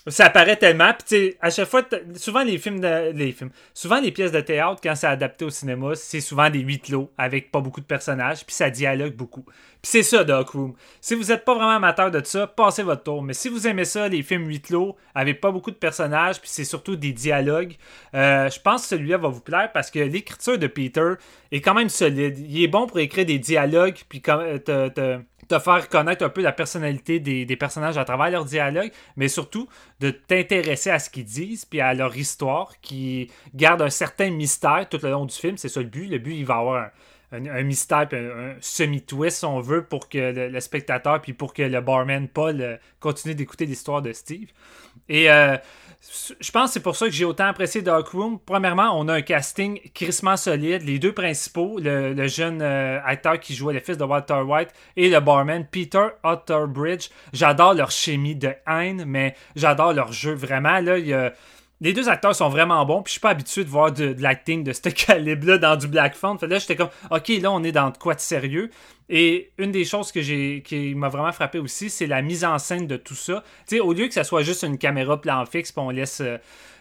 Ça 0.09 0.27
apparaît 0.27 0.57
tellement, 0.57 0.93
puis 0.93 1.31
tu 1.33 1.37
à 1.41 1.51
chaque 1.51 1.69
fois, 1.69 1.83
souvent 2.15 2.45
les 2.45 2.59
films, 2.59 2.79
de, 2.79 3.11
les 3.13 3.33
films, 3.33 3.51
souvent 3.75 4.01
les 4.01 4.13
pièces 4.13 4.31
de 4.31 4.41
théâtre, 4.41 4.81
quand 4.81 4.95
c'est 4.95 5.09
adapté 5.09 5.45
au 5.45 5.51
cinéma, 5.51 5.97
c'est 5.97 6.21
souvent 6.21 6.49
des 6.49 6.61
huis 6.61 6.79
clos 6.79 7.11
avec 7.19 7.51
pas 7.51 7.61
beaucoup 7.61 7.81
de 7.81 7.87
personnages, 7.87 8.47
puis 8.47 8.55
ça 8.55 8.71
dialogue 8.71 9.15
beaucoup. 9.15 9.43
Puis 9.43 9.91
c'est 9.91 10.03
ça, 10.05 10.23
Doc 10.23 10.51
Room. 10.51 10.75
Si 11.01 11.17
vous 11.17 11.33
êtes 11.33 11.45
pas 11.45 11.55
vraiment 11.55 11.71
amateur 11.71 12.13
de 12.13 12.23
ça, 12.25 12.47
passez 12.47 12.85
votre 12.85 13.03
tour. 13.03 13.21
Mais 13.23 13.35
si 13.35 13.49
vous 13.49 13.67
aimez 13.67 13.85
ça, 13.85 14.09
les 14.09 14.23
films 14.23 14.47
huis 14.47 14.61
clos, 14.61 14.97
avec 15.15 15.41
pas 15.41 15.51
beaucoup 15.51 15.73
de 15.73 15.77
personnages, 15.77 16.41
puis 16.41 16.51
c'est 16.53 16.65
surtout 16.65 16.95
des 16.95 17.13
dialogues, 17.13 17.75
euh, 18.15 18.49
je 18.49 18.61
pense 18.61 18.83
que 18.83 18.89
celui-là 18.89 19.17
va 19.19 19.29
vous 19.29 19.41
plaire 19.41 19.71
parce 19.73 19.91
que 19.91 19.99
l'écriture 19.99 20.57
de 20.59 20.67
Peter 20.69 21.15
est 21.51 21.61
quand 21.61 21.75
même 21.75 21.89
solide. 21.89 22.39
Il 22.39 22.63
est 22.63 22.69
bon 22.69 22.87
pour 22.87 23.01
écrire 23.01 23.27
des 23.27 23.39
dialogues, 23.41 23.99
puis 24.09 24.21
comme, 24.21 24.41
euh, 24.41 24.59
te- 24.59 25.19
te 25.49 25.59
faire 25.59 25.89
connaître 25.89 26.25
un 26.25 26.29
peu 26.29 26.43
la 26.43 26.53
personnalité 26.53 27.21
des, 27.21 27.45
des 27.45 27.57
personnages 27.57 27.99
à 27.99 28.05
travers 28.05 28.31
leurs 28.31 28.45
dialogues, 28.45 28.91
mais 29.17 29.29
surtout 29.29 29.69
de 30.01 30.11
t'intéresser 30.11 30.91
à 30.91 30.99
ce 30.99 31.11
qu'ils 31.11 31.25
disent, 31.25 31.65
puis 31.65 31.81
à 31.81 31.95
leur 31.95 32.17
histoire, 32.17 32.73
qui 32.81 33.31
garde 33.55 33.83
un 33.83 33.91
certain 33.91 34.31
mystère 34.31 34.89
tout 34.89 34.99
le 35.03 35.11
long 35.11 35.27
du 35.27 35.35
film. 35.35 35.57
C'est 35.57 35.69
ça 35.69 35.81
le 35.81 35.87
but. 35.87 36.07
Le 36.07 36.19
but, 36.19 36.35
il 36.35 36.45
va 36.45 36.57
avoir 36.57 36.91
un, 37.33 37.47
un, 37.47 37.63
mystère, 37.63 38.09
un, 38.13 38.55
semi-twist, 38.61 39.39
si 39.39 39.45
on 39.45 39.61
veut, 39.61 39.85
pour 39.85 40.09
que 40.09 40.49
le, 40.49 40.61
spectateur, 40.61 41.21
puis 41.21 41.33
pour 41.33 41.53
que 41.53 41.63
le 41.63 41.81
barman 41.81 42.29
Paul 42.29 42.61
euh, 42.61 42.77
continue 43.01 43.35
d'écouter 43.35 43.67
l'histoire 43.67 44.03
de 44.03 44.13
Steve. 44.13 44.49
Et 45.09 45.31
euh, 45.31 45.57
je 46.41 46.51
pense 46.51 46.71
que 46.71 46.75
c'est 46.75 46.81
pour 46.81 46.97
ça 46.97 47.07
que 47.07 47.13
j'ai 47.13 47.25
autant 47.25 47.47
apprécié 47.47 47.83
Dark 47.83 48.09
Room. 48.09 48.39
Premièrement, 48.45 48.99
on 48.99 49.09
a 49.09 49.15
un 49.15 49.23
casting 49.23 49.81
crissement 49.95 50.37
solide. 50.37 50.83
Les 50.83 50.99
deux 50.99 51.13
principaux, 51.13 51.79
le, 51.79 52.27
jeune 52.27 52.63
euh, 52.63 53.01
acteur 53.05 53.41
qui 53.41 53.55
jouait 53.55 53.75
le 53.75 53.81
fils 53.81 53.99
de 53.99 54.05
Walter 54.05 54.43
White 54.47 54.71
et 54.97 55.09
le 55.09 55.21
barman 55.21 55.67
Peter 55.71 56.07
Otterbridge. 56.23 57.09
J'adore 57.33 57.75
leur 57.75 57.91
chimie 57.91 58.37
de 58.37 58.53
haine, 58.67 59.05
mais 59.07 59.35
j'adore 59.55 59.93
leur 59.93 60.13
jeu 60.13 60.35
vraiment. 60.35 60.81
Là, 60.81 60.99
les 61.81 61.93
deux 61.93 62.09
acteurs 62.09 62.35
sont 62.35 62.49
vraiment 62.49 62.85
bons, 62.87 63.03
puis 63.03 63.11
je 63.11 63.13
suis 63.13 63.21
pas 63.21 63.31
habitué 63.31 63.65
de 63.65 63.69
voir 63.69 63.93
de, 63.93 64.15
l'acting 64.19 64.65
de 64.65 64.73
ce 64.73 64.89
calibre-là 65.07 65.59
dans 65.59 65.77
du 65.77 65.89
Black 65.89 66.15
Phone. 66.15 66.39
Fait 66.39 66.47
là, 66.47 66.59
j'étais 66.59 66.77
comme, 66.77 66.89
ok, 67.11 67.29
là, 67.41 67.53
on 67.53 67.63
est 67.63 67.73
dans 67.73 67.93
quoi 67.93 68.15
de 68.15 68.21
sérieux. 68.21 68.71
Et 69.09 69.53
une 69.59 69.73
des 69.73 69.85
choses 69.85 70.11
que 70.11 70.23
j'ai 70.23 70.63
qui 70.65 70.95
m'a 70.95 71.09
vraiment 71.09 71.33
frappé 71.33 71.59
aussi, 71.59 71.91
c'est 71.91 72.07
la 72.07 72.23
mise 72.23 72.45
en 72.45 72.59
scène 72.59 72.87
de 72.87 72.97
tout 72.97 73.15
ça. 73.15 73.45
Tu 73.69 73.77
sais, 73.77 73.81
au 73.81 73.93
lieu 73.93 74.09
que 74.09 74.15
ça 74.15 74.25
soit 74.25 74.43
juste 74.43 74.63
une 74.63 74.79
caméra 74.79 75.21
plan 75.21 75.45
fixe, 75.45 75.71
puis 75.71 75.83
on 75.85 75.91
laisse 75.91 76.21
euh, 76.23 76.39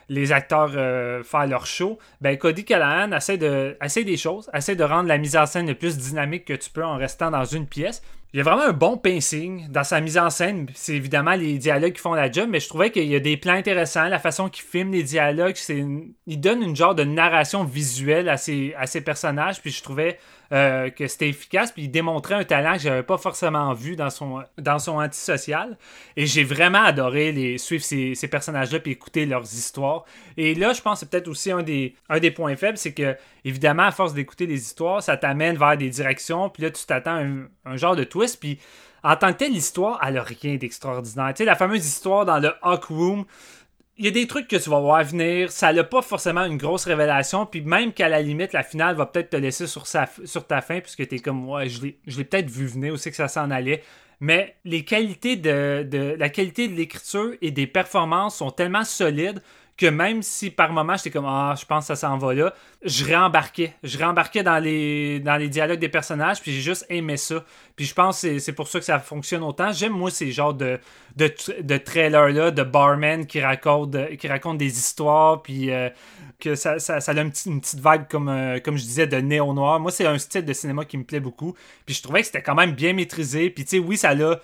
les 0.10 0.32
acteurs 0.32 0.72
euh, 0.76 1.24
faire 1.24 1.46
leur 1.46 1.66
show, 1.66 2.00
ben 2.22 2.38
Cody 2.38 2.64
Callahan 2.64 3.12
essaie, 3.12 3.38
de, 3.38 3.78
essaie 3.84 4.04
des 4.04 4.18
choses, 4.18 4.50
essaie 4.54 4.76
de 4.76 4.84
rendre 4.84 5.08
la 5.08 5.18
mise 5.18 5.36
en 5.36 5.46
scène 5.46 5.68
le 5.68 5.76
plus 5.76 5.98
dynamique 5.98 6.46
que 6.46 6.54
tu 6.54 6.70
peux 6.70 6.84
en 6.84 6.98
restant 6.98 7.32
dans 7.32 7.46
une 7.46 7.68
pièce. 7.68 8.02
Il 8.34 8.38
y 8.38 8.42
a 8.42 8.44
vraiment 8.44 8.64
un 8.64 8.74
bon 8.74 8.98
pacing 8.98 9.70
dans 9.70 9.86
sa 9.86 10.02
mise 10.02 10.18
en 10.18 10.30
scène. 10.30 10.68
C'est 10.74 10.96
évidemment 10.96 11.36
les 11.36 11.58
dialogues 11.58 11.94
qui 11.94 12.02
font 12.02 12.14
la 12.14 12.30
job, 12.30 12.50
mais 12.50 12.60
je 12.60 12.68
trouvais 12.68 12.92
qu'il 12.92 13.06
y 13.06 13.16
a 13.16 13.20
des 13.22 13.38
plans 13.38 13.54
intéressants. 13.54 14.10
La 14.10 14.20
façon 14.20 14.50
qu'il 14.50 14.66
filme 14.66 14.92
les 14.92 15.04
dialogues, 15.04 15.56
c'est 15.56 15.86
il 16.28 16.42
donne 16.42 16.62
une 16.62 16.76
genre 16.76 16.96
de 16.96 17.06
narration 17.06 17.64
visuelle 17.64 18.28
à 18.28 18.36
ses, 18.36 18.74
à 18.78 18.88
ses 18.88 19.00
personnages. 19.00 19.62
Puis 19.62 19.72
je 19.72 19.82
trouvais 19.82 20.20
euh, 20.52 20.90
que 20.90 21.08
c'était 21.08 21.30
efficace, 21.30 21.72
puis 21.72 21.84
il 21.84 21.90
démontrait 21.90 22.36
un 22.36 22.44
talent 22.44 22.74
que 22.74 22.80
j'avais 22.80 23.04
pas 23.04 23.18
forcément 23.18 23.74
vu 23.74 23.96
dans 23.96 24.10
son, 24.10 24.44
dans 24.58 24.80
son 24.80 25.00
antisocial. 25.00 25.78
Et 26.16 26.26
j'ai 26.26 26.44
vraiment 26.44 26.84
adoré 26.84 27.32
les, 27.32 27.58
suivre 27.58 27.84
ces, 27.84 28.28
personnages-là 28.30 28.80
puis 28.80 28.92
écouter 28.92 29.26
leurs 29.26 29.44
histoires. 29.44 30.06
Et 30.38 30.54
là, 30.54 30.74
je 30.74 30.82
pense 30.82 30.94
que 30.94 31.00
c'est 31.00 31.10
peut-être 31.10 31.28
aussi 31.28 31.52
un 31.52 31.64
des, 31.64 31.96
points 32.36 32.56
faibles, 32.56 32.78
c'est 32.78 32.94
que, 32.94 33.16
évidemment, 33.44 33.84
à 33.84 33.92
force 33.92 34.14
d'écouter 34.14 34.46
les 34.46 34.62
histoires, 34.62 35.02
ça 35.02 35.18
t'amène 35.18 35.58
vers 35.58 35.78
des 35.78 35.90
directions, 35.90 36.50
puis 36.50 36.64
là, 36.64 36.72
tu 36.72 36.86
t'attends 36.86 37.24
un, 37.66 37.78
genre 37.78 37.96
de 37.96 38.04
twist, 38.04 38.40
puis 38.40 38.60
en 39.04 39.16
tant 39.16 39.34
que 39.34 39.38
telle, 39.38 39.52
l'histoire, 39.52 40.00
elle 40.06 40.18
a 40.18 40.24
rien 40.24 40.56
d'extraordinaire. 40.56 41.34
Tu 41.36 41.40
sais, 41.40 41.46
la 41.46 41.56
fameuse 41.56 41.86
histoire 41.86 42.26
dans 42.26 42.40
le 42.40 42.52
Hawk 42.64 42.86
Room, 42.86 43.26
il 43.98 44.06
y 44.06 44.08
a 44.08 44.12
des 44.12 44.28
trucs 44.28 44.48
que 44.48 44.58
tu 44.58 44.70
vas 44.70 44.80
voir 44.80 45.04
venir. 45.04 45.52
Ça 45.52 45.72
n'a 45.72 45.84
pas 45.84 46.02
forcément 46.02 46.44
une 46.44 46.58
grosse 46.58 46.86
révélation. 46.86 47.46
Puis 47.46 47.62
même 47.62 47.94
qu'à 47.94 48.10
la 48.10 48.22
limite, 48.22 48.52
la 48.54 48.64
finale 48.64 48.96
va 48.96 49.06
peut-être 49.06 49.30
te 49.30 49.38
laisser 49.38 49.68
sur, 49.68 49.86
ta 49.86 50.62
fin, 50.62 50.82
puisque 50.82 51.08
tu 51.08 51.20
comme, 51.22 51.48
ouais, 51.50 51.70
je 51.70 51.82
l'ai 51.82 52.24
peut-être 52.24 52.50
vu 52.50 52.68
venir 52.68 52.94
aussi 52.94 53.10
que 53.10 53.16
ça 53.16 53.28
s'en 53.28 53.50
allait. 53.52 53.84
Mais 54.20 54.56
les 54.66 54.84
qualités 54.84 55.36
de, 55.36 55.88
de 55.90 56.16
la 56.18 56.30
qualité 56.30 56.68
de 56.68 56.74
l'écriture 56.74 57.34
et 57.42 57.52
des 57.52 57.68
performances 57.68 58.38
sont 58.38 58.52
tellement 58.52 58.84
solides 58.84 59.42
que 59.78 59.88
même 59.88 60.22
si 60.22 60.52
par 60.52 60.72
moment 60.72 60.96
j'étais 60.96 61.12
comme 61.12 61.26
ah 61.26 61.54
je 61.60 61.66
pense 61.66 61.88
que 61.88 61.88
ça 61.88 61.96
s'en 61.96 62.18
va 62.18 62.34
là, 62.34 62.54
je 62.84 63.04
réembarquais, 63.04 63.74
je 63.84 63.98
réembarquais 63.98 64.42
dans 64.42 64.58
les 64.58 65.20
dans 65.20 65.36
les 65.36 65.50
dialogues 65.50 65.80
des 65.80 65.90
personnages 65.90 66.42
puis 66.42 66.54
j'ai 66.54 66.62
juste 66.62 66.86
aimé 66.90 67.18
ça. 67.18 67.44
Puis 67.76 67.86
je 67.86 67.94
pense 67.94 68.22
que 68.22 68.40
c'est 68.40 68.54
pour 68.54 68.70
ça 68.70 68.80
que 68.80 68.86
ça 68.86 69.00
fonctionne 69.00 69.44
autant. 69.44 69.74
J'aime 69.74 69.92
moi 69.92 70.10
ces 70.12 70.32
genres 70.32 70.54
de 70.54 70.80
de, 71.18 71.34
de 71.62 71.78
trailers 71.78 72.30
là, 72.30 72.52
de 72.52 72.64
barmen 72.64 73.26
qui 73.26 73.42
racontent 73.42 74.06
qui 74.18 74.58
des 74.58 74.78
histoires 74.78 75.42
puis 75.42 75.72
euh, 75.72 75.90
que 76.40 76.56
ça, 76.56 76.80
ça, 76.80 77.00
ça, 77.02 77.12
a 77.12 77.22
une, 77.22 77.32
petite, 77.32 77.76
vibe 77.76 78.08
comme 78.10 78.30
euh, 78.30 78.60
comme 78.60 78.78
je 78.78 78.84
disais 78.84 79.08
de 79.08 79.18
néo 79.18 79.54
noir. 79.54 79.80
Moi 79.82 79.92
c'est 79.92 80.06
un 80.06 80.18
style 80.18 80.46
de 80.46 80.54
cinéma 80.54 80.86
qui 80.86 80.98
me 80.98 81.04
plaît 81.04 81.20
beaucoup. 81.20 81.54
Puis 81.86 81.96
je 81.96 82.02
trouvais 82.02 82.22
que 82.22 82.28
c'était 82.28 82.44
quand 82.44 82.56
même 82.56 82.72
bien 82.72 82.94
maîtrisé. 82.94 83.50
Puis 83.50 83.66
tu 83.66 83.72
sais 83.72 83.80
oui 83.80 83.98
ça 83.98 84.14
l'a 84.14 84.40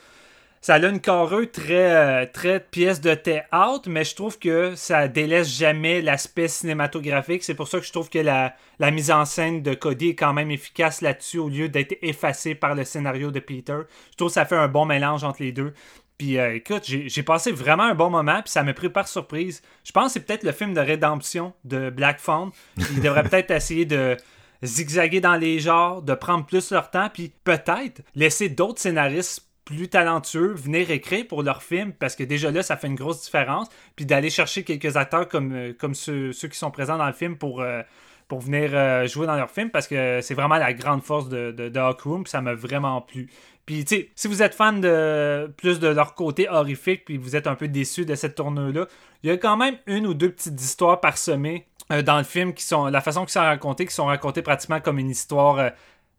ça 0.61 0.75
a 0.75 0.77
une 0.85 0.99
carreux 0.99 1.47
très, 1.47 1.91
euh, 1.95 2.25
très 2.31 2.59
pièce 2.59 3.01
de 3.01 3.15
théâtre, 3.15 3.89
mais 3.89 4.03
je 4.03 4.15
trouve 4.15 4.37
que 4.37 4.75
ça 4.75 5.07
délaisse 5.07 5.49
jamais 5.49 6.01
l'aspect 6.01 6.47
cinématographique. 6.47 7.43
C'est 7.43 7.55
pour 7.55 7.67
ça 7.67 7.79
que 7.79 7.85
je 7.85 7.91
trouve 7.91 8.11
que 8.11 8.19
la, 8.19 8.53
mise 8.91 9.09
en 9.09 9.25
scène 9.25 9.63
de 9.63 9.73
Cody 9.73 10.09
est 10.09 10.15
quand 10.15 10.33
même 10.33 10.51
efficace 10.51 11.01
là-dessus 11.01 11.39
au 11.39 11.49
lieu 11.49 11.67
d'être 11.67 11.97
effacée 12.03 12.53
par 12.53 12.75
le 12.75 12.83
scénario 12.83 13.31
de 13.31 13.39
Peter. 13.39 13.79
Je 14.11 14.17
trouve 14.17 14.29
que 14.29 14.35
ça 14.35 14.45
fait 14.45 14.55
un 14.55 14.67
bon 14.67 14.85
mélange 14.85 15.23
entre 15.23 15.41
les 15.41 15.51
deux. 15.51 15.73
Puis 16.19 16.37
euh, 16.37 16.53
écoute, 16.53 16.83
j'ai 16.85 17.23
passé 17.23 17.51
vraiment 17.51 17.83
un 17.83 17.95
bon 17.95 18.11
moment, 18.11 18.43
puis 18.43 18.51
ça 18.51 18.61
m'a 18.61 18.75
pris 18.75 18.89
par 18.89 19.07
surprise. 19.07 19.63
Je 19.83 19.91
pense 19.91 20.07
que 20.07 20.13
c'est 20.13 20.25
peut-être 20.27 20.43
le 20.43 20.51
film 20.51 20.75
de 20.75 20.81
rédemption 20.81 21.53
de 21.63 21.89
Black 21.89 22.19
Phone. 22.19 22.51
Il 22.77 23.01
devrait 23.01 23.23
peut-être 23.23 23.49
essayer 23.49 23.85
de 23.85 24.15
zigzaguer 24.63 25.21
dans 25.21 25.37
les 25.37 25.59
genres, 25.59 26.03
de 26.03 26.13
prendre 26.13 26.45
plus 26.45 26.69
leur 26.69 26.91
temps, 26.91 27.09
puis 27.11 27.33
peut-être 27.43 28.03
laisser 28.13 28.49
d'autres 28.49 28.79
scénaristes 28.79 29.50
plus 29.65 29.89
talentueux 29.89 30.53
venir 30.53 30.89
écrire 30.91 31.27
pour 31.27 31.43
leur 31.43 31.61
film 31.61 31.93
parce 31.93 32.15
que 32.15 32.23
déjà 32.23 32.51
là 32.51 32.63
ça 32.63 32.77
fait 32.77 32.87
une 32.87 32.95
grosse 32.95 33.23
différence 33.23 33.67
puis 33.95 34.05
d'aller 34.05 34.29
chercher 34.29 34.63
quelques 34.63 34.97
acteurs 34.97 35.27
comme, 35.27 35.53
euh, 35.53 35.73
comme 35.77 35.93
ceux, 35.93 36.31
qui 36.31 36.57
sont 36.57 36.71
présents 36.71 36.97
dans 36.97 37.07
le 37.07 37.13
film 37.13 37.37
pour, 37.37 37.61
euh, 37.61 37.81
pour 38.27 38.39
venir 38.39 38.71
euh, 38.73 39.07
jouer 39.07 39.27
dans 39.27 39.35
leur 39.35 39.51
film 39.51 39.69
parce 39.69 39.87
que 39.87 40.19
c'est 40.21 40.33
vraiment 40.33 40.55
la 40.55 40.73
grande 40.73 41.03
force 41.03 41.29
de, 41.29 41.51
de, 41.51 41.69
Dark 41.69 42.01
Room 42.01 42.25
ça 42.25 42.41
m'a 42.41 42.55
vraiment 42.55 43.01
plu. 43.01 43.29
Puis 43.67 43.85
tu 43.85 43.95
sais 43.95 44.09
si 44.15 44.27
vous 44.27 44.41
êtes 44.41 44.55
fan 44.55 44.81
de 44.81 45.51
plus 45.57 45.79
de 45.79 45.87
leur 45.87 46.15
côté 46.15 46.49
horrifique 46.49 47.05
puis 47.05 47.17
vous 47.17 47.35
êtes 47.35 47.45
un 47.45 47.55
peu 47.55 47.67
déçu 47.67 48.05
de 48.05 48.15
cette 48.15 48.35
tournure 48.35 48.73
là 48.73 48.87
il 49.23 49.29
y 49.29 49.31
a 49.31 49.37
quand 49.37 49.57
même 49.57 49.77
une 49.85 50.07
ou 50.07 50.15
deux 50.15 50.31
petites 50.31 50.59
histoires 50.59 50.99
parsemées 50.99 51.67
dans 52.05 52.17
le 52.17 52.23
film 52.23 52.53
qui 52.53 52.63
sont 52.63 52.85
la 52.87 53.01
façon 53.01 53.21
qu'ils 53.21 53.33
sont 53.33 53.41
racontées 53.41 53.85
qui 53.85 53.93
sont 53.93 54.05
racontées 54.05 54.41
pratiquement 54.41 54.79
comme 54.79 54.97
une 54.97 55.09
histoire 55.09 55.71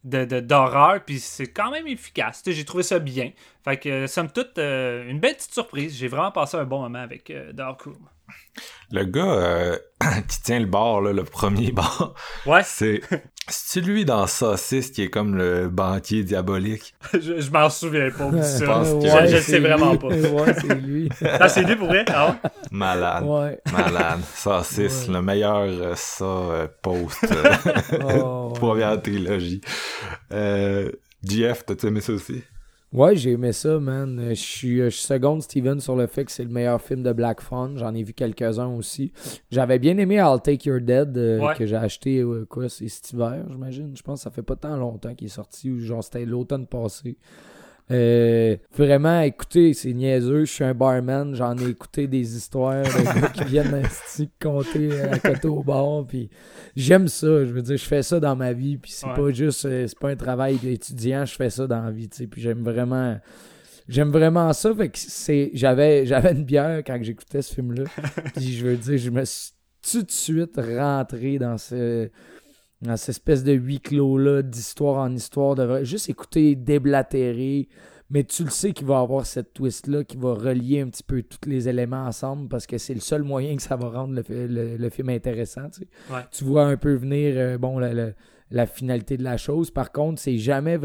de, 0.05 0.41
d'horreur, 0.41 1.05
puis 1.05 1.20
c'est 1.20 1.47
quand 1.49 1.70
même 1.70 1.87
efficace. 1.87 2.43
J'ai 2.45 2.65
trouvé 2.65 2.83
ça 2.83 2.99
bien. 2.99 3.31
Fait 3.65 3.77
que, 3.77 4.07
somme 4.07 4.31
toute, 4.31 4.59
euh, 4.59 5.09
une 5.09 5.20
belle 5.20 5.37
petite 5.37 5.55
surprise. 5.55 5.97
J'ai 5.97 6.09
vraiment 6.09 6.33
passé 6.33 6.57
un 6.57 6.65
bon 6.65 6.81
moment 6.81 6.99
avec 6.99 7.31
euh, 7.31 7.53
Dark. 7.53 7.83
Le 8.91 9.05
gars 9.05 9.33
euh, 9.33 9.79
qui 10.29 10.43
tient 10.43 10.61
le 10.61 10.67
bar, 10.67 11.01
là, 11.01 11.13
le 11.13 11.25
premier 11.25 11.73
bar, 11.73 12.15
ouais. 12.47 12.63
c'est 12.65 13.01
c'est 13.49 13.81
lui 13.81 14.05
dans 14.05 14.27
Saucisse 14.27 14.91
qui 14.91 15.03
est 15.03 15.11
comme 15.11 15.37
le 15.37 15.69
banquier 15.69 16.23
diabolique? 16.23 16.95
je, 17.13 17.51
m'en 17.51 17.69
souviens 17.69 18.11
pas 18.11 18.31
de 18.31 18.41
ça. 18.43 18.85
Je, 19.27 19.39
sais 19.39 19.59
vraiment 19.59 19.97
pas. 19.97 20.07
ouais, 20.09 20.55
c'est 20.61 20.75
lui. 20.75 21.09
ah, 21.23 21.49
c'est 21.49 21.65
lui 21.65 21.77
pour 21.77 21.89
vrai? 21.89 22.05
Ah 22.09 22.37
Malade. 22.71 23.25
Ouais. 23.25 23.61
Malade. 23.73 24.21
Saucisse, 24.35 25.09
le 25.09 25.23
meilleur 25.23 25.63
euh, 25.63 25.95
ça 25.97 26.25
euh, 26.25 26.69
post 26.83 27.27
oh, 28.23 28.53
première 28.55 29.01
trilogie. 29.03 29.61
Euh, 30.33 30.91
GF, 31.25 31.67
t'as-tu 31.67 31.87
aimé 31.87 32.01
ça 32.01 32.13
aussi? 32.13 32.43
Ouais, 32.93 33.16
j'ai 33.16 33.32
aimé 33.32 33.52
ça, 33.52 33.81
man. 33.81 34.19
Euh, 34.19 34.28
je 34.31 34.35
suis, 34.35 34.77
je 34.77 34.90
seconde 34.90 35.43
Steven 35.43 35.81
sur 35.81 35.97
le 35.97 36.06
fait 36.06 36.27
que 36.27 36.31
c'est 36.31 36.44
le 36.44 36.51
meilleur 36.51 36.81
film 36.81 37.02
de 37.02 37.12
Black 37.12 37.40
Phone. 37.40 37.78
J'en 37.78 37.94
ai 37.94 38.02
vu 38.02 38.12
quelques-uns 38.12 38.69
aussi. 38.69 39.12
J'avais 39.51 39.78
bien 39.78 39.97
aimé 39.97 40.16
I'll 40.16 40.40
Take 40.43 40.69
Your 40.69 40.81
Dead, 40.81 41.16
euh, 41.16 41.55
que 41.55 41.64
j'ai 41.64 41.77
acheté, 41.77 42.19
euh, 42.19 42.44
quoi, 42.47 42.69
c'est 42.69 42.89
cet 42.89 43.12
hiver, 43.12 43.47
j'imagine. 43.51 43.93
Je 43.97 44.02
pense 44.02 44.20
que 44.20 44.24
ça 44.24 44.31
fait 44.31 44.43
pas 44.43 44.56
tant 44.56 44.77
longtemps 44.77 45.14
qu'il 45.14 45.28
est 45.28 45.31
sorti, 45.31 45.70
ou 45.70 45.81
genre 45.81 46.05
c'était 46.05 46.27
l'automne 46.27 46.66
passé. 46.66 47.16
Euh, 47.91 48.57
vraiment, 48.77 49.21
écoutez, 49.21 49.75
c'est 49.75 49.93
niaiseux. 49.93 50.45
Je 50.45 50.53
suis 50.53 50.65
un 50.65 50.75
barman. 50.75 51.35
J'en 51.35 51.57
ai 51.59 51.69
écouté 51.69 52.07
des 52.07 52.37
histoires 52.37 52.83
de 52.83 53.21
gars 53.21 53.29
qui 53.29 53.45
viennent 53.45 53.83
compter 54.41 55.01
à 55.01 55.19
côté 55.19 55.49
au 55.49 55.63
bar. 55.63 56.07
Puis 56.07 56.31
j'aime 56.77 57.09
ça. 57.09 57.45
Je 57.45 57.53
veux 57.53 57.63
dire, 57.63 57.77
je 57.77 57.85
fais 57.85 58.03
ça 58.03 58.21
dans 58.21 58.37
ma 58.37 58.53
vie. 58.53 58.79
Puis 58.79 58.93
c'est 58.93 59.07
pas 59.07 59.31
juste, 59.31 59.65
euh, 59.67 59.87
c'est 59.87 59.99
pas 59.99 60.11
un 60.11 60.17
travail 60.17 60.57
d'étudiant. 60.57 61.25
Je 61.25 61.35
fais 61.35 61.51
ça 61.51 61.67
dans 61.67 61.83
la 61.83 61.91
vie. 61.91 62.09
Puis 62.09 62.41
j'aime 62.41 62.63
vraiment. 62.63 63.19
J'aime 63.89 64.11
vraiment 64.11 64.53
ça. 64.53 64.75
Fait 64.75 64.89
que 64.89 64.99
c'est. 64.99 65.51
J'avais, 65.53 66.07
j'avais 66.07 66.33
une 66.33 66.45
bière 66.45 66.83
quand 66.87 66.99
j'écoutais 67.03 67.43
ce 67.43 67.55
film-là. 67.55 67.85
puis 68.35 68.53
je 68.53 68.67
veux 68.67 68.77
dire, 68.77 68.97
je 68.97 69.11
me 69.11 69.25
suis 69.25 69.53
tout 69.91 70.03
de 70.03 70.11
suite 70.11 70.57
rentré 70.57 71.39
dans 71.39 71.59
ce 71.59 72.09
dans 72.83 72.97
cette 72.97 73.11
espèce 73.11 73.45
de 73.45 73.53
huis 73.53 73.81
clos-là, 73.81 74.43
d'histoire 74.43 74.99
en 74.99 75.13
histoire, 75.15 75.55
de 75.55 75.85
juste 75.85 76.11
écouter 76.11 76.57
déblatérer, 76.57 77.69
mais 78.11 78.25
tu 78.25 78.45
le 78.45 78.51
sais 78.51 78.73
qu'il 78.73 78.87
va 78.87 78.99
avoir 78.99 79.25
cette 79.25 79.55
twist-là 79.55 80.05
qui 80.05 80.19
va 80.19 80.35
relier 80.35 80.81
un 80.81 80.89
petit 80.89 81.03
peu 81.03 81.23
tous 81.23 81.49
les 81.49 81.69
éléments 81.69 82.05
ensemble 82.05 82.49
parce 82.49 82.67
que 82.67 82.77
c'est 82.77 82.93
le 82.93 83.01
seul 83.01 83.23
moyen 83.23 83.57
que 83.57 83.63
ça 83.63 83.77
va 83.77 83.89
rendre 83.89 84.21
le, 84.29 84.89
film 84.91 85.09
intéressant. 85.09 85.71
Tu, 85.71 85.87
tu 86.31 86.45
vois 86.45 86.67
un 86.67 86.77
peu 86.77 86.93
venir 86.93 87.35
euh, 87.37 87.57
bon 87.57 87.79
la, 87.79 88.13
la, 88.51 88.67
finalité 88.67 89.17
de 89.17 89.23
la 89.23 89.39
chose. 89.39 89.71
Par 89.71 89.93
contre, 89.93 90.21
c'est 90.21 90.37
jamais 90.37 90.77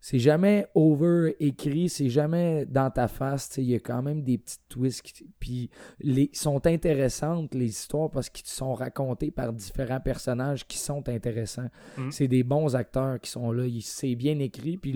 c'est 0.00 0.18
jamais 0.18 0.66
over 0.74 1.34
écrit, 1.40 1.88
c'est 1.88 2.08
jamais 2.08 2.64
dans 2.66 2.90
ta 2.90 3.08
face. 3.08 3.56
Il 3.58 3.64
y 3.64 3.74
a 3.74 3.80
quand 3.80 4.00
même 4.00 4.22
des 4.22 4.38
petites 4.38 4.68
twists. 4.68 5.24
Puis 5.40 5.70
les 6.00 6.30
sont 6.32 6.64
intéressantes, 6.66 7.54
les 7.54 7.68
histoires, 7.68 8.10
parce 8.10 8.30
qu'ils 8.30 8.46
sont 8.46 8.74
racontées 8.74 9.30
par 9.30 9.52
différents 9.52 10.00
personnages 10.00 10.66
qui 10.66 10.78
sont 10.78 11.08
intéressants. 11.08 11.68
Mm. 11.96 12.10
C'est 12.10 12.28
des 12.28 12.44
bons 12.44 12.76
acteurs 12.76 13.20
qui 13.20 13.30
sont 13.30 13.50
là. 13.50 13.64
C'est 13.80 14.14
bien 14.14 14.38
écrit. 14.38 14.76
Puis 14.76 14.94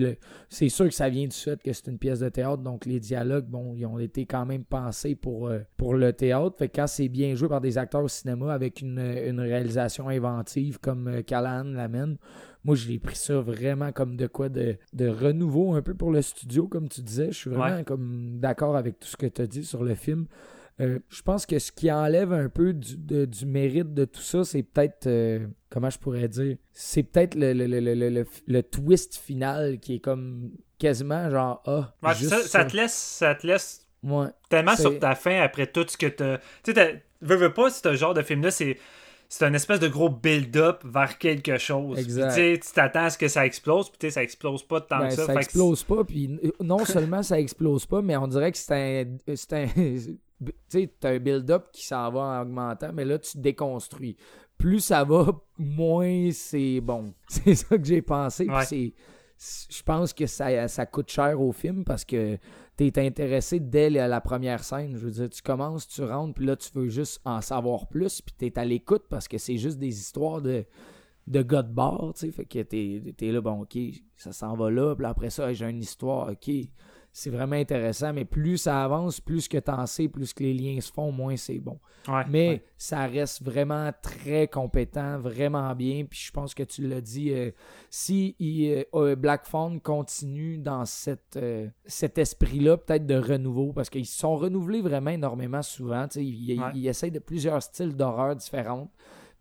c'est 0.49 0.69
sûr 0.69 0.85
que 0.85 0.93
ça 0.93 1.09
vient 1.09 1.27
du 1.27 1.35
fait 1.35 1.61
que 1.61 1.73
c'est 1.73 1.87
une 1.87 1.97
pièce 1.97 2.19
de 2.19 2.29
théâtre. 2.29 2.63
Donc 2.63 2.85
les 2.85 2.99
dialogues, 2.99 3.47
bon, 3.47 3.73
ils 3.75 3.85
ont 3.85 3.99
été 3.99 4.25
quand 4.25 4.45
même 4.45 4.63
pensés 4.63 5.15
pour, 5.15 5.47
euh, 5.47 5.59
pour 5.75 5.95
le 5.95 6.13
théâtre. 6.13 6.55
Fait 6.57 6.69
que 6.69 6.77
quand 6.77 6.87
c'est 6.87 7.09
bien 7.09 7.35
joué 7.35 7.49
par 7.49 7.61
des 7.61 7.77
acteurs 7.77 8.03
au 8.03 8.07
cinéma 8.07 8.53
avec 8.53 8.81
une, 8.81 8.99
une 8.99 9.41
réalisation 9.41 10.07
inventive 10.07 10.79
comme 10.79 11.07
euh, 11.09 11.21
Callahan 11.21 11.65
l'amène, 11.65 12.17
moi, 12.63 12.75
j'ai 12.75 12.97
pris 12.99 13.15
ça 13.15 13.39
vraiment 13.41 13.91
comme 13.91 14.15
de 14.15 14.27
quoi 14.27 14.49
de, 14.49 14.77
de 14.93 15.07
renouveau 15.07 15.73
un 15.73 15.81
peu 15.81 15.93
pour 15.93 16.11
le 16.11 16.21
studio, 16.21 16.67
comme 16.67 16.87
tu 16.89 17.01
disais. 17.01 17.27
Je 17.31 17.37
suis 17.37 17.49
vraiment 17.49 17.77
Ouais. 17.77 17.83
comme 17.83 18.39
d'accord 18.39 18.75
avec 18.77 18.99
tout 18.99 19.07
ce 19.07 19.17
que 19.17 19.25
tu 19.25 19.41
as 19.41 19.47
dit 19.47 19.63
sur 19.65 19.83
le 19.83 19.95
film. 19.95 20.25
Euh, 20.81 20.97
je 21.09 21.21
pense 21.21 21.45
que 21.45 21.59
ce 21.59 21.71
qui 21.71 21.91
enlève 21.91 22.33
un 22.33 22.49
peu 22.49 22.73
du, 22.73 22.97
de- 22.97 23.25
du 23.25 23.45
mérite 23.45 23.93
de 23.93 24.05
tout 24.05 24.21
ça, 24.21 24.43
c'est 24.43 24.63
peut-être, 24.63 25.05
euh, 25.05 25.45
comment 25.69 25.89
je 25.91 25.99
pourrais 25.99 26.27
dire, 26.27 26.57
c'est 26.71 27.03
peut-être 27.03 27.35
le, 27.35 27.53
le, 27.53 27.67
le, 27.67 27.79
le, 27.79 27.93
le- 27.93 28.09
le- 28.09 28.25
le 28.47 28.63
twist 28.63 29.15
final 29.17 29.77
qui 29.79 29.95
est 29.95 29.99
comme 29.99 30.49
quasiment 30.79 31.29
genre, 31.29 31.61
ah, 31.67 31.93
Ouais, 32.01 32.15
juste 32.15 32.29
ça, 32.31 32.41
ça 32.41 32.65
te 32.65 32.75
laisse, 32.75 32.93
ça 32.95 33.35
te 33.35 33.45
laisse 33.45 33.87
Ouais. 34.01 34.27
tellement 34.49 34.75
sur 34.75 34.97
ta 34.99 35.13
fin 35.15 35.41
après 35.41 35.67
tout 35.67 35.85
ce 35.87 35.95
que. 35.95 36.07
Tu 36.07 36.23
sais, 36.65 36.73
t'as- 36.73 36.91
veux, 37.21 37.35
veux 37.35 37.53
pas, 37.53 37.69
ce 37.69 37.93
genre 37.95 38.13
de 38.15 38.21
film-là, 38.23 38.49
c'est. 38.51 38.77
C'est 39.35 39.45
un 39.45 39.53
espèce 39.55 39.79
de 39.79 39.87
gros 39.87 40.11
build-up 40.11 40.83
vers 40.85 41.17
quelque 41.17 41.57
chose. 41.57 41.97
Exact. 41.97 42.35
tu 42.35 42.71
t'attends 42.71 43.05
à 43.05 43.09
ce 43.09 43.17
que 43.17 43.27
ça 43.27 43.47
explose, 43.47 43.89
puis 43.89 43.97
tu 43.97 44.05
sais, 44.05 44.11
ça 44.11 44.21
explose 44.21 44.61
pas 44.61 44.79
tant 44.79 44.99
Ben, 44.99 45.07
que 45.07 45.15
ça. 45.15 45.25
ça 45.25 45.33
Fait 45.33 45.39
que 45.39 45.45
explose 45.45 45.83
pas, 45.83 46.03
puis 46.03 46.39
euh, 46.43 46.51
non 46.61 46.85
seulement 46.85 47.23
ça 47.23 47.39
explose 47.39 47.87
pas, 47.87 48.03
mais 48.03 48.15
on 48.15 48.27
dirait 48.27 48.51
que 48.51 48.59
c'est 48.59 49.07
un. 49.25 49.35
C'est 49.35 49.53
un. 49.53 49.65
Tu 50.45 50.53
sais, 50.67 50.93
t'as 50.99 51.11
un 51.11 51.19
build-up 51.19 51.69
qui 51.71 51.85
s'en 51.85 52.11
va 52.11 52.19
en 52.19 52.41
augmentant, 52.41 52.91
mais 52.93 53.05
là, 53.05 53.17
tu 53.17 53.37
déconstruis. 53.37 54.17
Plus 54.57 54.81
ça 54.81 55.03
va, 55.03 55.27
moins 55.57 56.29
c'est 56.31 56.79
bon. 56.81 57.13
C'est 57.27 57.55
ça 57.55 57.77
que 57.77 57.85
j'ai 57.85 58.01
pensé. 58.03 58.47
Ouais. 58.47 58.65
c'est- 58.65 58.93
Je 59.69 59.83
pense 59.83 60.13
que 60.13 60.25
ça, 60.25 60.67
ça 60.67 60.85
coûte 60.85 61.09
cher 61.09 61.41
au 61.41 61.51
film 61.51 61.83
parce 61.83 62.05
que 62.05 62.37
t'es 62.77 62.97
intéressé 62.97 63.59
dès 63.59 63.89
la, 63.89 64.21
première 64.21 64.63
scène. 64.63 64.95
Je 64.95 65.05
veux 65.05 65.11
dire, 65.11 65.29
tu 65.29 65.41
commences, 65.41 65.87
tu 65.87 66.03
rentres, 66.03 66.35
puis 66.35 66.45
là, 66.45 66.55
tu 66.55 66.69
veux 66.73 66.89
juste 66.89 67.21
en 67.25 67.41
savoir 67.41 67.87
plus, 67.87 68.21
puis 68.21 68.33
t'es 68.37 68.57
à 68.57 68.65
l'écoute 68.65 69.03
parce 69.09 69.27
que 69.27 69.37
c'est 69.37 69.57
juste 69.57 69.79
des 69.79 69.99
histoires 69.99 70.41
de 70.41 70.65
de 71.27 71.41
gars 71.41 71.63
de 71.63 71.71
bar, 71.71 72.11
tu 72.13 72.25
sais, 72.25 72.31
fait 72.31 72.43
que 72.43 72.59
t'es, 72.59 73.13
t'es 73.15 73.31
là, 73.31 73.39
bon, 73.39 73.61
ok, 73.61 73.77
ça 74.17 74.33
s'en 74.33 74.55
va 74.55 74.69
là, 74.69 74.93
puis 74.93 75.05
après 75.05 75.29
ça, 75.29 75.53
j'ai 75.53 75.69
une 75.69 75.79
histoire, 75.79 76.29
ok, 76.29 76.51
c'est 77.15 77.29
vraiment 77.29 77.55
intéressant, 77.55 78.11
mais 78.11 78.25
plus 78.25 78.57
ça 78.57 78.83
avance, 78.83 79.21
plus 79.21 79.47
que 79.47 79.59
t'en 79.59 79.85
sais, 79.85 80.07
plus 80.07 80.33
que 80.33 80.41
les 80.43 80.53
liens 80.53 80.81
se 80.81 80.91
font, 80.91 81.11
moins 81.11 81.37
c'est 81.37 81.59
bon. 81.59 81.79
Ouais, 82.07 82.23
Mais 82.27 82.49
ouais. 82.49 82.63
ça 82.75 83.05
reste 83.05 83.43
vraiment 83.43 83.91
très 84.01 84.47
compétent, 84.47 85.19
vraiment 85.19 85.73
bien, 85.75 86.05
puis 86.09 86.19
je 86.25 86.31
pense 86.31 86.55
que 86.55 86.63
tu 86.63 86.87
l'as 86.87 87.01
dit, 87.01 87.31
euh, 87.31 87.51
si 87.91 88.35
il, 88.39 88.83
euh, 88.95 89.15
Black 89.15 89.45
Phone 89.45 89.79
continue 89.79 90.57
dans 90.57 90.85
cette, 90.85 91.37
euh, 91.37 91.67
cet 91.85 92.17
esprit-là, 92.17 92.77
peut-être 92.77 93.05
de 93.05 93.15
renouveau, 93.15 93.73
parce 93.73 93.91
qu'ils 93.91 94.07
se 94.07 94.17
sont 94.19 94.35
renouvelés 94.35 94.81
vraiment 94.81 95.11
énormément 95.11 95.61
souvent, 95.61 96.07
ils, 96.15 96.59
Ouais. 96.59 96.71
ils 96.73 96.87
essayent 96.87 97.11
de 97.11 97.19
plusieurs 97.19 97.61
styles 97.61 97.95
d'horreur 97.95 98.35
différents 98.35 98.89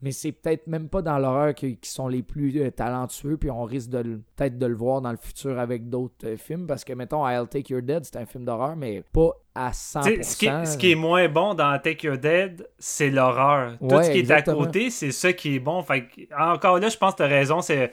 mais 0.02 0.10
c'est 0.10 0.32
peut-être 0.32 0.66
même 0.66 0.88
pas 0.88 1.00
dans 1.00 1.18
l'horreur 1.18 1.54
qui, 1.54 1.76
qui 1.76 1.88
sont 1.88 2.08
les 2.08 2.22
plus 2.22 2.60
euh, 2.60 2.70
talentueux, 2.70 3.36
puis 3.36 3.50
on 3.50 3.62
risque 3.62 3.88
de 3.88 4.20
peut-être 4.36 4.58
de 4.58 4.66
le 4.66 4.74
voir 4.74 5.00
dans 5.00 5.12
le 5.12 5.16
futur 5.16 5.58
avec 5.58 5.88
d'autres 5.88 6.26
euh, 6.26 6.36
films, 6.36 6.66
parce 6.66 6.84
que, 6.84 6.92
mettons, 6.92 7.26
I'll 7.26 7.46
Take 7.48 7.72
Your 7.72 7.82
Dead, 7.82 8.04
c'est 8.04 8.16
un 8.16 8.26
film 8.26 8.44
d'horreur, 8.44 8.74
mais 8.74 9.02
pas 9.12 9.30
à 9.54 9.70
100%. 9.70 10.02
Tu 10.02 10.16
sais, 10.16 10.22
ce, 10.22 10.36
qui 10.36 10.46
est, 10.46 10.64
ce 10.66 10.76
qui 10.76 10.90
est 10.92 10.96
moins 10.96 11.28
bon 11.28 11.54
dans 11.54 11.78
Take 11.78 12.06
Your 12.06 12.18
Dead, 12.18 12.68
c'est 12.78 13.10
l'horreur. 13.10 13.78
Tout 13.78 14.02
ce 14.02 14.10
qui 14.10 14.18
est 14.18 14.30
à 14.30 14.42
côté, 14.42 14.90
c'est 14.90 15.12
ça 15.12 15.32
qui 15.32 15.54
est 15.54 15.60
bon. 15.60 15.82
Fait 15.82 16.08
encore 16.36 16.78
là, 16.78 16.88
je 16.88 16.96
pense 16.96 17.12
que 17.12 17.18
t'as 17.18 17.28
raison. 17.28 17.60
C'est, 17.60 17.92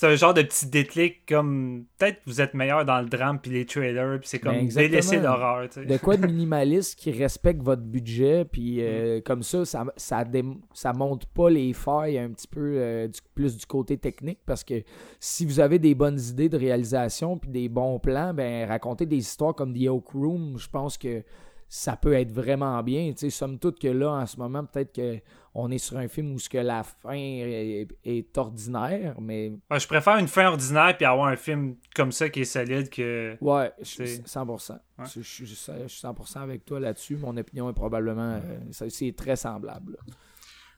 c'est 0.00 0.06
un 0.06 0.14
genre 0.14 0.32
de 0.32 0.42
petit 0.42 0.66
déclic 0.66 1.26
comme 1.26 1.84
peut-être 1.98 2.20
vous 2.26 2.40
êtes 2.40 2.54
meilleur 2.54 2.84
dans 2.84 3.00
le 3.00 3.06
drame 3.08 3.40
puis 3.40 3.50
les 3.50 3.66
trailers, 3.66 4.20
puis 4.20 4.28
c'est 4.28 4.38
comme 4.38 4.52
Ben, 4.52 4.60
exactement. 4.62 4.90
délaisser 4.90 5.18
l'horreur. 5.18 5.68
tu 5.68 5.80
sais. 5.80 5.86
de 5.86 5.96
quoi 5.96 6.16
de 6.16 6.24
minimaliste 6.28 6.96
qui 6.98 7.10
respecte 7.10 7.62
votre 7.62 7.82
budget, 7.82 8.44
puis 8.44 8.76
Mm. 8.78 8.80
euh, 8.82 9.20
comme 9.22 9.42
ça, 9.42 9.64
ça, 9.64 9.84
ça, 9.96 10.92
monte 10.92 11.26
pas 11.26 11.50
les 11.50 11.72
failles 11.72 12.18
un 12.18 12.30
petit 12.30 12.46
peu 12.46 12.74
euh, 12.76 13.08
du- 13.08 13.20
plus 13.34 13.56
du 13.56 13.66
côté 13.66 13.96
technique, 13.98 14.38
parce 14.46 14.62
que 14.62 14.82
si 15.18 15.44
vous 15.44 15.58
avez 15.58 15.78
des 15.80 15.94
bonnes 15.96 16.20
idées 16.20 16.48
de 16.48 16.56
réalisation 16.56 17.36
puis 17.38 17.50
des 17.50 17.68
bons 17.68 17.98
plans, 17.98 18.32
ben 18.34 18.68
raconter 18.68 19.04
des 19.06 19.16
histoires 19.18 19.54
comme 19.54 19.74
The 19.74 19.88
Oak 19.88 20.08
Room, 20.12 20.58
je 20.58 20.68
pense 20.68 20.96
que 20.96 21.24
ça 21.68 21.96
peut 21.96 22.14
être 22.14 22.32
vraiment 22.32 22.82
bien. 22.82 23.10
Tu 23.12 23.18
sais, 23.18 23.30
somme 23.30 23.58
toute 23.58 23.78
que 23.78 23.88
là, 23.88 24.10
en 24.12 24.26
ce 24.26 24.38
moment, 24.38 24.64
peut-être 24.64 24.94
que 24.94 25.18
on 25.60 25.70
est 25.72 25.78
sur 25.78 25.96
un 25.98 26.06
film 26.08 26.32
où 26.32 26.38
ce 26.38 26.48
que 26.48 26.58
la 26.58 26.82
fin 26.84 27.14
est, 27.14 27.88
est 28.04 28.38
ordinaire, 28.38 29.16
mais 29.20 29.50
Ouais, 29.70 29.80
je 29.80 29.88
préfère 29.88 30.16
une 30.18 30.28
fin 30.28 30.46
ordinaire 30.46 30.96
puis 30.96 31.04
avoir 31.04 31.26
un 31.28 31.36
film 31.36 31.74
comme 31.96 32.12
ça 32.12 32.28
qui 32.28 32.40
est 32.42 32.44
solide 32.44 32.88
que. 32.90 33.36
Ouais, 33.40 33.72
je 33.80 33.84
suis 33.84 34.06
C'est- 34.08 34.26
100%. 34.28 34.74
Ouais. 34.98 35.04
Je, 35.14 35.20
je- 35.20 35.44
je- 35.44 35.54
je 35.54 35.88
suis 35.88 36.00
100% 36.00 36.40
avec 36.42 36.64
toi 36.64 36.78
là-dessus. 36.78 37.16
Mon 37.16 37.36
opinion 37.36 37.68
est 37.70 37.74
probablement. 37.74 38.40
euh, 38.44 38.58
c'est 38.90 39.14
très 39.16 39.36
semblable. 39.36 39.92
là. 39.92 40.14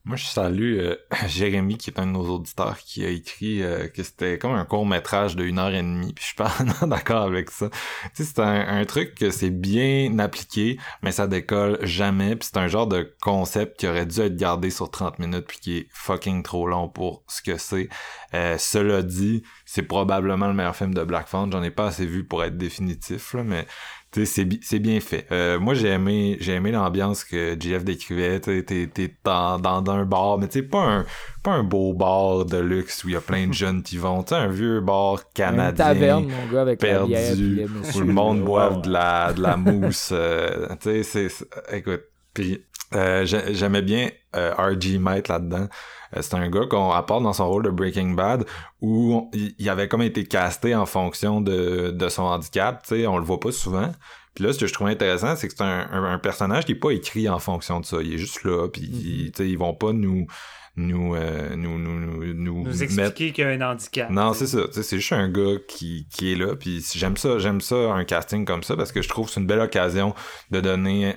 Moi, 0.05 0.17
je 0.17 0.25
salue 0.25 0.79
euh, 0.79 0.97
Jérémy, 1.29 1.77
qui 1.77 1.91
est 1.91 2.01
un 2.01 2.07
de 2.07 2.13
nos 2.13 2.27
auditeurs, 2.27 2.79
qui 2.79 3.05
a 3.05 3.11
écrit 3.11 3.63
euh, 3.63 3.87
que 3.87 4.03
c'était 4.03 4.39
comme 4.39 4.53
un 4.53 4.65
court-métrage 4.65 5.37
de 5.37 5.45
une 5.45 5.59
heure 5.59 5.75
et 5.75 5.83
demie, 5.83 6.15
puis 6.15 6.23
je 6.23 6.29
suis 6.29 6.37
pas 6.81 6.87
d'accord 6.87 7.23
avec 7.23 7.51
ça. 7.51 7.69
C'est 8.15 8.39
un, 8.39 8.85
truc 8.87 9.15
que 9.15 9.31
c'est 9.31 9.51
bien 9.51 10.19
appliqué, 10.19 10.79
mais 11.03 11.13
ça 11.13 11.27
décolle 11.27 11.79
jamais, 11.83 12.35
puis 12.35 12.49
c'est 12.51 12.59
un 12.59 12.67
genre 12.67 12.87
de 12.87 13.15
concept 13.21 13.79
qui 13.79 13.87
aurait 13.87 14.07
dû 14.07 14.21
être 14.21 14.37
gardé 14.37 14.71
sur 14.71 14.91
30 14.91 15.19
minutes, 15.19 15.45
puis 15.47 15.59
qui 15.59 15.77
est 15.77 15.89
fucking 15.91 16.43
trop 16.43 16.67
long 16.67 16.89
pour 16.89 17.23
ce 17.29 17.43
que 17.43 17.59
c'est. 17.59 17.91
Euh, 18.33 18.57
cela 18.57 19.03
dit, 19.03 19.43
c'est 19.67 19.83
probablement 19.83 20.47
le 20.47 20.55
meilleur 20.55 20.77
film 20.77 20.95
de 20.95 21.05
Black 21.05 21.29
Phone, 21.29 21.53
j'en 21.53 21.63
ai 21.63 21.71
pas 21.71 21.89
assez 21.89 22.07
vu 22.07 22.25
pour 22.25 22.43
être 22.43 22.57
définitif, 22.57 23.35
là, 23.35 23.45
mais 23.45 23.67
c'est 24.13 24.45
bi- 24.45 24.61
c'est 24.63 24.79
bien 24.81 24.99
fait. 25.01 25.27
Euh, 25.31 25.59
moi, 25.61 25.75
j'ai 25.75 25.89
aimé, 25.89 26.37
j'ai 26.41 26.55
aimé 26.55 26.73
l'ambiance 26.73 27.23
que 27.25 27.57
JF 27.59 27.85
décrivait. 27.85 28.41
T'es, 28.41 28.63
t'es 28.65 29.15
dans, 29.25 29.59
dans 29.61 29.85
un 29.93 30.05
bar, 30.05 30.39
mais 30.39 30.49
tu 30.49 30.61
sais, 30.61 30.63
pas 30.65 30.83
un, 30.83 31.07
pas 31.45 31.53
un 31.53 31.63
beau 31.63 31.93
bar 31.95 32.45
de 32.45 32.59
luxe 32.59 33.05
où 33.05 33.09
il 33.09 33.13
y 33.13 33.17
a 33.17 33.21
plein 33.21 33.47
de 33.47 33.53
jeunes 33.55 33.83
qui 33.83 33.99
vont. 33.99 34.23
Tu 34.23 34.31
sais, 34.31 34.41
un 34.41 34.49
vieux 34.49 34.81
bar 34.81 35.15
Une 35.15 35.21
canadien. 35.35 35.73
taverne, 35.87 36.27
mon 36.27 36.53
gars, 36.53 36.63
avec 36.63 36.83
la 36.83 37.05
bière. 37.07 37.27
perdu, 37.29 37.67
où 37.95 38.01
le 38.01 38.13
monde 38.13 38.43
boive 38.43 38.81
de 38.83 38.91
la, 38.91 39.33
de 39.33 39.41
la 39.43 39.57
mousse. 39.57 40.11
euh, 40.13 40.67
tu 40.83 41.03
sais, 41.05 41.29
c'est, 41.29 41.77
écoute, 41.77 42.03
puis 42.35 42.65
euh, 42.95 43.25
j'ai- 43.25 43.55
j'aimais 43.55 43.83
bien 43.83 44.11
euh, 44.35 44.53
R.G. 44.55 44.99
Might 44.99 45.29
là-dedans. 45.29 45.69
Euh, 46.17 46.23
c'est 46.23 46.35
un 46.35 46.49
gars 46.49 46.67
qu'on 46.69 46.91
part 47.07 47.21
dans 47.21 47.33
son 47.33 47.49
rôle 47.49 47.65
de 47.65 47.71
Breaking 47.71 48.11
Bad 48.11 48.45
où 48.81 49.31
il, 49.59 49.69
avait 49.69 49.89
comme 49.89 50.03
été 50.03 50.25
casté 50.25 50.75
en 50.75 50.87
fonction 50.87 51.41
de, 51.41 51.91
de 51.91 52.09
son 52.09 52.23
handicap. 52.23 52.83
Tu 52.83 52.97
sais, 52.97 53.07
on 53.07 53.19
le 53.19 53.25
voit 53.25 53.41
pas 53.41 53.53
souvent. 53.53 53.91
Puis 54.35 54.45
là, 54.45 54.53
ce 54.53 54.59
que 54.59 54.67
je 54.67 54.73
trouvais 54.73 54.93
intéressant, 54.93 55.35
c'est 55.37 55.49
que 55.49 55.55
c'est 55.57 55.63
un, 55.65 55.89
un, 55.91 56.05
un 56.13 56.19
personnage 56.19 56.65
qui 56.65 56.73
est 56.73 56.77
pas 56.77 56.91
écrit 56.93 57.29
en 57.29 57.39
fonction 57.39 57.81
de 57.81 57.85
ça. 57.85 57.99
Il 58.01 58.15
est 58.15 58.19
juste 58.19 58.45
là, 58.45 58.69
puis 58.69 58.83
il- 58.83 59.33
tu 59.33 59.43
sais, 59.43 59.49
ils 59.51 59.59
vont 59.59 59.75
pas 59.75 59.93
nous 59.93 60.27
nous 60.77 61.15
euh, 61.17 61.57
nous 61.57 61.79
nous 61.79 61.99
nous, 61.99 62.33
nous 62.35 62.65
mettre 62.65 62.83
expliquer 62.83 63.33
qu'il 63.33 63.45
y 63.45 63.47
a 63.47 63.51
un 63.51 63.61
handicap. 63.61 64.09
non, 64.09 64.33
c'est 64.33 64.47
ça. 64.47 64.61
C'est 64.71 64.99
juste 64.99 65.13
un 65.13 65.29
gars 65.29 65.57
qui, 65.69 66.07
qui 66.11 66.33
est 66.33 66.37
là. 66.37 66.55
Puis 66.55 66.83
j'aime 66.95 67.17
ça, 67.17 67.39
j'aime 67.41 67.61
ça, 67.61 67.75
un 67.93 68.05
casting 68.05 68.45
comme 68.45 68.63
ça, 68.63 68.77
parce 68.77 68.93
que 68.93 69.03
je 69.03 69.09
trouve 69.09 69.27
que 69.27 69.33
c'est 69.33 69.41
une 69.41 69.47
belle 69.49 69.61
occasion 69.61 70.15
de 70.53 70.61
donner. 70.61 71.17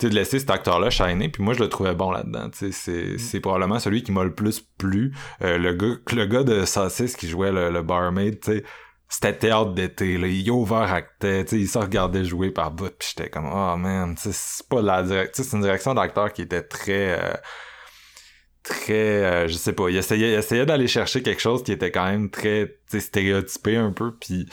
Tu 0.00 0.06
sais, 0.06 0.10
de 0.10 0.14
laisser 0.14 0.38
cet 0.38 0.50
acteur-là 0.50 0.90
shiner. 0.90 1.28
Puis 1.28 1.42
moi, 1.42 1.54
je 1.54 1.60
le 1.60 1.68
trouvais 1.68 1.94
bon 1.94 2.10
là-dedans. 2.10 2.50
Tu 2.50 2.58
sais, 2.58 2.72
c'est, 2.72 3.18
c'est 3.18 3.40
probablement 3.40 3.78
celui 3.78 4.02
qui 4.02 4.12
m'a 4.12 4.24
le 4.24 4.34
plus 4.34 4.60
plu. 4.78 5.12
Euh, 5.42 5.58
le 5.58 5.74
gars, 5.74 5.94
le 6.12 6.26
gars 6.26 6.42
de 6.42 6.64
Saucisse 6.64 7.16
qui 7.16 7.28
jouait 7.28 7.52
le, 7.52 7.70
le 7.70 7.82
barmaid, 7.82 8.40
tu 8.40 8.52
sais. 8.52 8.64
C'était 9.12 9.36
théâtre 9.36 9.72
d'été, 9.74 10.18
là. 10.18 10.26
Il 10.28 10.50
overactait, 10.50 11.44
tu 11.44 11.50
sais, 11.50 11.58
il 11.60 11.68
se 11.68 11.78
regardait 11.78 12.24
jouer 12.24 12.50
par 12.50 12.70
bout, 12.70 12.96
pis 12.96 13.08
j'étais 13.14 13.28
comme, 13.28 13.46
oh 13.46 13.76
man, 13.76 14.14
tu 14.14 14.22
sais, 14.22 14.30
c'est 14.32 14.68
pas 14.68 14.80
la 14.80 15.02
direction, 15.02 15.44
c'est 15.44 15.56
une 15.56 15.62
direction 15.62 15.94
d'acteur 15.94 16.32
qui 16.32 16.42
était 16.42 16.62
très, 16.62 17.18
euh, 17.18 17.32
très 18.62 19.24
euh, 19.24 19.48
je 19.48 19.54
sais 19.54 19.72
pas 19.72 19.88
il 19.88 19.96
essayait, 19.96 20.32
il 20.32 20.38
essayait 20.38 20.66
d'aller 20.66 20.86
chercher 20.86 21.22
quelque 21.22 21.40
chose 21.40 21.62
qui 21.62 21.72
était 21.72 21.90
quand 21.90 22.04
même 22.04 22.30
très 22.30 22.78
tu 22.90 23.00
stéréotypé 23.00 23.76
un 23.76 23.92
peu 23.92 24.14
puis 24.14 24.46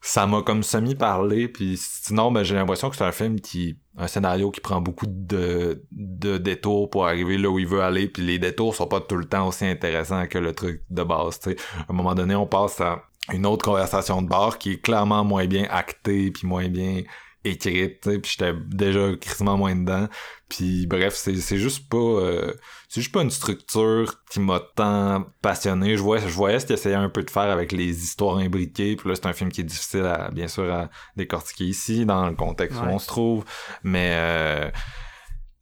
ça 0.00 0.26
m'a 0.26 0.42
comme 0.42 0.62
semi 0.62 0.94
parlé 0.94 1.48
puis 1.48 1.76
sinon 1.78 2.32
ben 2.32 2.42
j'ai 2.42 2.54
l'impression 2.54 2.90
que 2.90 2.96
c'est 2.96 3.04
un 3.04 3.12
film 3.12 3.40
qui 3.40 3.78
un 3.96 4.06
scénario 4.06 4.50
qui 4.50 4.60
prend 4.60 4.80
beaucoup 4.80 5.06
de 5.08 5.84
de 5.92 6.38
détours 6.38 6.90
pour 6.90 7.06
arriver 7.06 7.38
là 7.38 7.48
où 7.48 7.58
il 7.58 7.66
veut 7.66 7.82
aller 7.82 8.08
puis 8.08 8.24
les 8.24 8.38
détours 8.38 8.74
sont 8.74 8.86
pas 8.86 9.00
tout 9.00 9.16
le 9.16 9.24
temps 9.24 9.48
aussi 9.48 9.64
intéressants 9.64 10.26
que 10.26 10.38
le 10.38 10.52
truc 10.52 10.82
de 10.90 11.02
base 11.02 11.40
à 11.46 11.92
un 11.92 11.94
moment 11.94 12.14
donné 12.14 12.34
on 12.34 12.46
passe 12.46 12.80
à 12.80 13.02
une 13.32 13.46
autre 13.46 13.64
conversation 13.64 14.20
de 14.20 14.28
bar 14.28 14.58
qui 14.58 14.72
est 14.72 14.82
clairement 14.82 15.24
moins 15.24 15.46
bien 15.46 15.66
actée 15.70 16.30
puis 16.30 16.46
moins 16.46 16.68
bien 16.68 17.02
écrite 17.44 18.00
puis 18.20 18.36
j'étais 18.38 18.54
déjà 18.68 19.14
crissement 19.20 19.56
moins 19.56 19.76
dedans 19.76 20.08
puis 20.48 20.86
bref 20.86 21.14
c'est 21.14 21.36
c'est 21.36 21.58
juste 21.58 21.88
pas 21.88 21.98
euh, 21.98 22.54
c'est 22.94 23.00
juste 23.00 23.12
pas 23.12 23.22
une 23.22 23.30
structure 23.30 24.14
qui 24.30 24.38
m'a 24.38 24.60
tant 24.60 25.26
passionné. 25.42 25.96
Je 25.96 26.00
voyais, 26.00 26.28
je 26.28 26.32
voyais 26.32 26.60
ce 26.60 26.66
qu'il 26.66 26.74
essayait 26.74 26.94
un 26.94 27.08
peu 27.08 27.24
de 27.24 27.30
faire 27.30 27.50
avec 27.50 27.72
les 27.72 28.04
histoires 28.04 28.36
imbriquées. 28.36 28.94
Puis 28.94 29.08
là, 29.08 29.16
c'est 29.16 29.26
un 29.26 29.32
film 29.32 29.50
qui 29.50 29.62
est 29.62 29.64
difficile 29.64 30.04
à, 30.04 30.30
bien 30.30 30.46
sûr, 30.46 30.72
à 30.72 30.90
décortiquer 31.16 31.64
ici, 31.64 32.06
dans 32.06 32.28
le 32.28 32.36
contexte 32.36 32.78
où 32.78 32.84
on 32.84 33.00
se 33.00 33.08
trouve. 33.08 33.44
Mais 33.82 34.12
euh, 34.14 34.70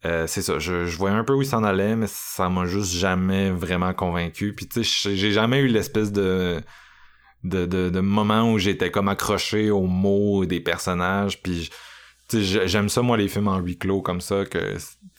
euh, 0.04 0.26
c'est 0.26 0.42
ça, 0.42 0.58
je, 0.58 0.84
je 0.84 0.98
voyais 0.98 1.16
un 1.16 1.24
peu 1.24 1.32
où 1.32 1.40
il 1.40 1.48
s'en 1.48 1.64
allait, 1.64 1.96
mais 1.96 2.06
ça 2.06 2.50
m'a 2.50 2.66
juste 2.66 2.92
jamais 2.92 3.50
vraiment 3.50 3.94
convaincu. 3.94 4.52
Puis 4.54 4.68
tu 4.68 4.84
sais, 4.84 5.14
j'ai 5.16 5.32
jamais 5.32 5.60
eu 5.60 5.68
l'espèce 5.68 6.12
de, 6.12 6.60
de, 7.44 7.66
de, 7.66 7.90
de 7.90 8.00
moment 8.00 8.52
où 8.52 8.58
j'étais 8.58 8.90
comme 8.90 9.08
accroché 9.08 9.70
aux 9.70 9.86
mots 9.86 10.44
des 10.44 10.60
personnages. 10.60 11.42
Puis 11.42 11.70
tu 12.28 12.42
j'aime 12.42 12.88
ça 12.88 13.02
moi 13.02 13.16
les 13.16 13.28
films 13.28 13.48
en 13.48 13.58
huis 13.58 13.76
clos 13.76 14.00
comme 14.00 14.20
ça 14.20 14.44
que 14.44 14.76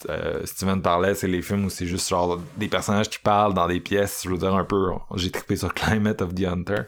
euh, 0.09 0.45
Steven 0.45 0.81
parlait 0.81 1.13
c'est 1.13 1.27
les 1.27 1.41
films 1.41 1.65
où 1.65 1.69
c'est 1.69 1.85
juste 1.85 2.09
genre 2.09 2.41
des 2.57 2.67
personnages 2.67 3.09
qui 3.09 3.19
parlent 3.19 3.53
dans 3.53 3.67
des 3.67 3.79
pièces 3.79 4.21
je 4.23 4.29
veux 4.29 4.37
dire 4.37 4.55
un 4.55 4.63
peu 4.63 4.89
j'ai 5.15 5.29
trippé 5.29 5.55
sur 5.55 5.73
Climate 5.73 6.21
of 6.21 6.33
the 6.33 6.45
Hunter 6.45 6.83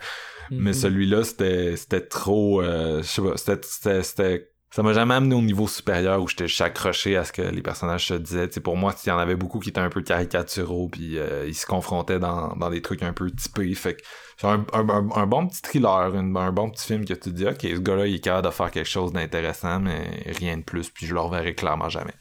mais 0.50 0.72
mm-hmm. 0.72 0.74
celui-là 0.74 1.24
c'était 1.24 1.76
c'était 1.76 2.02
trop 2.02 2.62
euh, 2.62 3.04
je 3.04 3.08
sais 3.08 3.22
pas 3.22 3.38
c'était 3.38 4.02
c'était 4.02 4.50
ça 4.76 4.84
m'a 4.84 4.92
jamais 4.92 5.14
amené 5.14 5.34
au 5.36 5.42
niveau 5.42 5.70
supérieur 5.70 6.22
où 6.22 6.28
j'étais 6.28 6.48
accroché 6.62 7.16
à 7.16 7.24
ce 7.24 7.32
que 7.32 7.42
les 7.42 7.62
personnages 7.62 8.08
se 8.08 8.14
disaient. 8.14 8.50
T'sais, 8.50 8.60
pour 8.60 8.76
moi, 8.76 8.94
il 9.06 9.08
y 9.08 9.12
en 9.14 9.18
avait 9.18 9.38
beaucoup 9.38 9.60
qui 9.60 9.70
étaient 9.70 9.80
un 9.80 9.90
peu 9.90 10.02
caricaturaux, 10.02 10.90
puis 10.90 11.18
euh, 11.18 11.46
ils 11.48 11.56
se 11.56 11.66
confrontaient 11.66 12.20
dans, 12.20 12.50
dans 12.58 12.70
des 12.70 12.82
trucs 12.82 13.02
un 13.02 13.14
peu 13.14 13.32
typés. 13.32 13.74
Fait 13.74 13.94
que 13.94 14.02
c'est 14.36 14.48
un, 14.48 14.66
un, 14.74 15.26
bon 15.28 15.48
petit 15.48 15.62
thriller, 15.62 16.14
un 16.14 16.52
bon 16.52 16.70
petit 16.72 16.88
film 16.88 17.06
que 17.06 17.14
tu 17.14 17.20
te 17.22 17.30
dis, 17.30 17.48
ok, 17.48 17.62
ce 17.62 17.80
gars-là, 17.80 18.08
il 18.08 18.16
est 18.16 18.20
capable 18.20 18.48
de 18.48 18.52
faire 18.52 18.70
quelque 18.70 18.90
chose 18.90 19.14
d'intéressant, 19.14 19.80
mais 19.80 20.26
rien 20.26 20.58
de 20.58 20.64
plus, 20.64 20.90
puis 20.90 21.06
je 21.06 21.14
le 21.14 21.22
reverrai 21.22 21.56
clairement 21.56 21.88
jamais. 21.88 22.16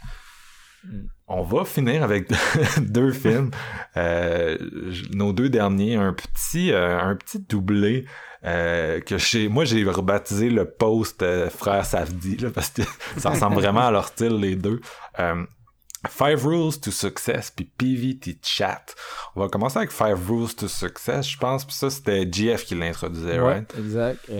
Mm. 0.84 1.06
On 1.26 1.42
va 1.42 1.64
finir 1.64 2.04
avec 2.04 2.30
deux 2.80 3.10
films. 3.10 3.50
Euh, 3.96 4.58
nos 5.12 5.32
deux 5.32 5.48
derniers, 5.48 5.96
un 5.96 6.12
petit, 6.12 6.70
euh, 6.70 7.00
un 7.00 7.16
petit 7.16 7.40
doublé 7.40 8.04
euh, 8.44 9.00
que 9.00 9.18
chez 9.18 9.48
moi 9.48 9.64
j'ai 9.64 9.82
rebaptisé 9.84 10.50
le 10.50 10.66
post 10.66 11.22
euh, 11.22 11.48
frère 11.48 11.84
Safdi 11.86 12.36
là, 12.36 12.50
parce 12.50 12.70
que 12.70 12.82
ça 13.16 13.30
ressemble 13.30 13.56
vraiment 13.56 13.86
à 13.86 13.90
leur 13.90 14.08
style 14.08 14.36
les 14.36 14.56
deux. 14.56 14.80
Euh, 15.18 15.44
Five 16.06 16.46
Rules 16.46 16.78
to 16.80 16.90
Success 16.90 17.50
puis 17.50 17.64
PVT 17.64 18.36
Chat. 18.42 18.94
On 19.34 19.40
va 19.40 19.48
commencer 19.48 19.78
avec 19.78 19.90
Five 19.90 20.30
Rules 20.30 20.54
to 20.54 20.68
Success, 20.68 21.26
je 21.26 21.38
pense. 21.38 21.64
Puis 21.64 21.74
ça, 21.74 21.88
c'était 21.88 22.30
GF 22.30 22.66
qui 22.66 22.74
l'introduisait, 22.74 23.40
right? 23.40 23.74
Exact. 23.78 24.30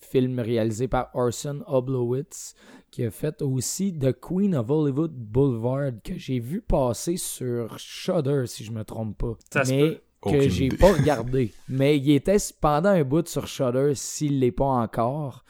film 0.00 0.40
réalisé 0.40 0.88
par 0.88 1.10
Orson 1.12 1.62
Oblowitz, 1.66 2.54
qui 2.90 3.04
a 3.04 3.10
fait 3.10 3.42
aussi 3.42 3.92
The 3.92 4.18
Queen 4.18 4.56
of 4.56 4.70
Hollywood 4.70 5.12
Boulevard, 5.12 5.92
que 6.02 6.16
j'ai 6.16 6.40
vu 6.40 6.62
passer 6.62 7.18
sur 7.18 7.78
Shudder, 7.78 8.44
si 8.46 8.64
je 8.64 8.72
me 8.72 8.82
trompe 8.82 9.18
pas. 9.18 9.34
Ça 9.50 9.64
Mais 9.68 10.00
que 10.22 10.48
j'ai 10.48 10.68
pas 10.68 10.92
regardé. 10.98 11.52
Mais 11.68 11.98
il 11.98 12.10
était 12.12 12.36
pendant 12.60 12.90
un 12.90 13.04
bout 13.04 13.26
sur 13.26 13.46
Shudder 13.46 13.92
s'il 13.94 14.40
l'est 14.40 14.52
pas 14.52 14.64
encore. 14.64 15.44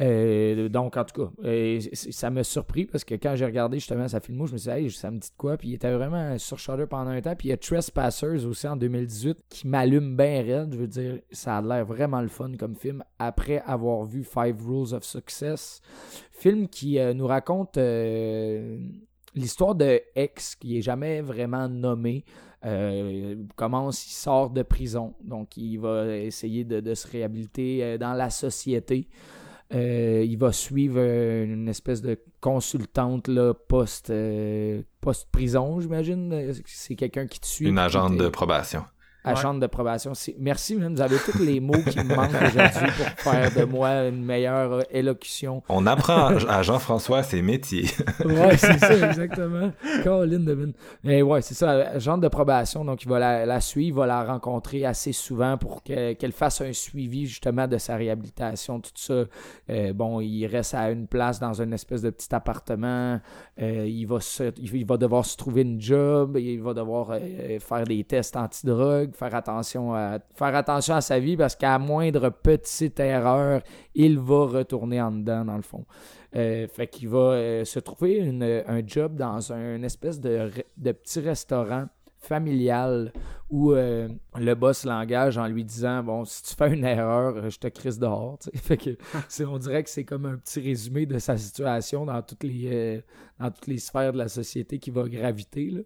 Euh, 0.00 0.68
donc, 0.68 0.96
en 0.96 1.04
tout 1.04 1.24
cas, 1.24 1.30
euh, 1.44 1.80
ça 1.92 2.30
m'a 2.30 2.44
surpris 2.44 2.86
parce 2.86 3.04
que 3.04 3.14
quand 3.14 3.34
j'ai 3.34 3.44
regardé 3.44 3.78
justement 3.78 4.06
sa 4.06 4.20
filmo, 4.20 4.46
je 4.46 4.52
me 4.52 4.58
suis 4.58 4.70
dit, 4.70 4.76
hey, 4.76 4.90
ça 4.90 5.10
me 5.10 5.18
dit 5.18 5.28
de 5.28 5.36
quoi? 5.36 5.56
Puis 5.56 5.70
il 5.70 5.74
était 5.74 5.92
vraiment 5.92 6.38
sur 6.38 6.58
Shudder 6.58 6.86
pendant 6.86 7.10
un 7.10 7.20
temps. 7.20 7.34
Puis 7.34 7.48
il 7.48 7.50
y 7.50 7.54
a 7.54 7.56
Trespassers 7.56 8.46
aussi 8.46 8.68
en 8.68 8.76
2018 8.76 9.38
qui 9.48 9.66
m'allume 9.66 10.16
bien 10.16 10.42
raide. 10.42 10.72
Je 10.72 10.78
veux 10.78 10.86
dire, 10.86 11.18
ça 11.32 11.56
a 11.56 11.62
l'air 11.62 11.84
vraiment 11.84 12.20
le 12.20 12.28
fun 12.28 12.52
comme 12.56 12.76
film 12.76 13.02
après 13.18 13.60
avoir 13.66 14.04
vu 14.04 14.22
Five 14.22 14.56
Rules 14.64 14.94
of 14.94 15.02
Success. 15.02 15.80
Film 16.30 16.68
qui 16.68 16.98
euh, 17.00 17.12
nous 17.12 17.26
raconte 17.26 17.76
l'histoire 19.34 19.74
de 19.74 20.00
X 20.14 20.54
qui 20.54 20.78
est 20.78 20.82
jamais 20.82 21.22
vraiment 21.22 21.68
nommé. 21.68 22.24
Euh, 22.64 23.36
commence, 23.54 24.06
il 24.06 24.14
sort 24.14 24.50
de 24.50 24.62
prison, 24.62 25.14
donc 25.22 25.56
il 25.56 25.78
va 25.78 26.16
essayer 26.16 26.64
de, 26.64 26.94
se 26.94 27.06
réhabiliter 27.06 27.84
euh, 27.84 27.98
dans 27.98 28.14
la 28.14 28.30
société. 28.30 29.08
Euh, 29.72 30.24
il 30.26 30.38
va 30.38 30.50
suivre 30.50 30.98
une 30.98 31.68
espèce 31.68 32.00
de 32.00 32.18
consultante 32.40 33.28
là, 33.28 33.52
post, 33.54 34.12
post-prison, 35.00 35.80
j'imagine. 35.80 36.52
C'est 36.64 36.96
quelqu'un 36.96 37.26
qui 37.26 37.38
te 37.38 37.46
suit. 37.46 37.68
Une 37.68 37.78
agente 37.78 38.16
de 38.16 38.28
probation 38.28 38.84
à 39.24 39.54
de 39.54 39.66
probation. 39.66 40.12
Merci, 40.38 40.74
vous 40.74 41.00
avez 41.00 41.16
tous 41.18 41.42
les 41.42 41.60
mots 41.60 41.82
qui 41.88 41.98
me 41.98 42.14
manquent 42.14 42.30
aujourd'hui 42.34 42.90
pour 42.96 43.32
faire 43.32 43.54
de 43.54 43.64
moi 43.64 44.06
une 44.06 44.24
meilleure 44.24 44.72
euh, 44.72 44.82
élocution. 44.90 45.62
On 45.68 45.86
apprend 45.86 46.36
à 46.48 46.62
Jean-François 46.62 47.22
ses 47.22 47.42
métiers. 47.42 47.86
ouais, 48.24 48.56
c'est 48.56 48.78
ça, 48.78 49.08
exactement. 49.08 49.72
Caroline 50.04 50.44
Devine. 50.44 50.72
Mais 51.04 51.22
ouais, 51.22 51.42
c'est 51.42 51.54
ça, 51.54 51.70
agent 51.70 52.18
de 52.18 52.28
probation, 52.28 52.84
donc 52.84 53.02
il 53.02 53.08
va 53.08 53.44
la, 53.44 53.60
suivre, 53.60 53.88
il 53.88 53.94
va 53.94 54.06
la 54.06 54.24
rencontrer 54.24 54.84
assez 54.84 55.12
souvent 55.12 55.56
pour 55.56 55.82
qu'elle 55.82 56.32
fasse 56.32 56.60
un 56.60 56.72
suivi 56.72 57.26
justement 57.26 57.66
de 57.66 57.78
sa 57.78 57.96
réhabilitation, 57.96 58.80
tout 58.80 58.90
ça. 58.94 59.24
Euh, 59.70 59.92
bon, 59.92 60.20
il 60.20 60.46
reste 60.46 60.74
à 60.74 60.90
une 60.90 61.06
place 61.06 61.40
dans 61.40 61.60
une 61.60 61.72
espèce 61.72 62.02
de 62.02 62.10
petit 62.10 62.34
appartement. 62.34 63.20
Euh, 63.60 63.86
il, 63.86 64.06
va 64.06 64.18
il 64.60 64.86
va 64.86 64.96
devoir 64.96 65.24
se 65.24 65.36
trouver 65.36 65.62
une 65.62 65.80
job, 65.80 66.36
il 66.38 66.60
va 66.60 66.74
devoir 66.74 67.18
faire 67.60 67.84
des 67.84 68.04
tests 68.04 68.36
antidrogue 68.36 69.07
faire 69.12 69.34
attention 69.34 69.94
à, 69.94 70.18
faire 70.34 70.54
attention 70.54 70.94
à 70.94 71.00
sa 71.00 71.18
vie 71.18 71.36
parce 71.36 71.56
qu'à 71.56 71.78
moindre 71.78 72.30
petite 72.30 73.00
erreur, 73.00 73.62
il 73.94 74.18
va 74.18 74.46
retourner 74.46 75.00
en 75.00 75.12
dedans, 75.12 75.44
dans 75.44 75.56
le 75.56 75.62
fond. 75.62 75.84
Euh, 76.36 76.66
fait 76.68 76.86
qu'il 76.88 77.08
va 77.08 77.18
euh, 77.18 77.64
se 77.64 77.78
trouver 77.78 78.20
un 78.66 78.86
job 78.86 79.16
dans 79.16 79.52
un 79.52 79.82
espèce 79.82 80.20
de, 80.20 80.50
de 80.76 80.92
petit 80.92 81.20
restaurant 81.20 81.86
familial 82.18 83.12
où 83.48 83.72
euh, 83.72 84.08
le 84.36 84.54
boss 84.54 84.84
l'engage 84.84 85.38
en 85.38 85.46
lui 85.46 85.64
disant 85.64 86.02
bon 86.02 86.24
si 86.24 86.42
tu 86.42 86.54
fais 86.54 86.74
une 86.74 86.84
erreur 86.84 87.48
je 87.48 87.58
te 87.58 87.68
crisse 87.68 87.98
dehors 87.98 88.38
fait 88.54 88.76
que 88.76 88.96
on 89.44 89.58
dirait 89.58 89.84
que 89.84 89.88
c'est 89.88 90.04
comme 90.04 90.26
un 90.26 90.36
petit 90.36 90.60
résumé 90.60 91.06
de 91.06 91.18
sa 91.18 91.38
situation 91.38 92.04
dans 92.04 92.20
toutes 92.20 92.42
les 92.42 93.02
dans 93.38 93.50
toutes 93.50 93.68
les 93.68 93.78
sphères 93.78 94.12
de 94.12 94.18
la 94.18 94.28
société 94.28 94.78
qui 94.78 94.90
va 94.90 95.08
graviter 95.08 95.70
là. 95.70 95.80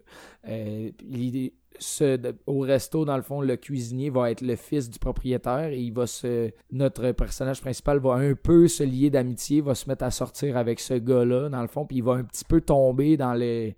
Au 2.45 2.59
resto, 2.59 3.05
dans 3.05 3.15
le 3.15 3.23
fond, 3.23 3.41
le 3.41 3.55
cuisinier 3.55 4.09
va 4.09 4.31
être 4.31 4.41
le 4.41 4.55
fils 4.55 4.89
du 4.89 4.99
propriétaire 4.99 5.69
et 5.69 5.79
il 5.79 5.93
va 5.93 6.07
se. 6.07 6.51
Notre 6.71 7.11
personnage 7.11 7.61
principal 7.61 7.99
va 7.99 8.13
un 8.13 8.35
peu 8.35 8.67
se 8.67 8.83
lier 8.83 9.09
d'amitié, 9.09 9.61
va 9.61 9.75
se 9.75 9.89
mettre 9.89 10.03
à 10.03 10.11
sortir 10.11 10.57
avec 10.57 10.79
ce 10.79 10.95
gars-là, 10.95 11.49
dans 11.49 11.61
le 11.61 11.67
fond, 11.67 11.85
puis 11.85 11.97
il 11.97 12.03
va 12.03 12.13
un 12.13 12.23
petit 12.23 12.45
peu 12.45 12.61
tomber 12.61 13.17
dans 13.17 13.33
les 13.33 13.75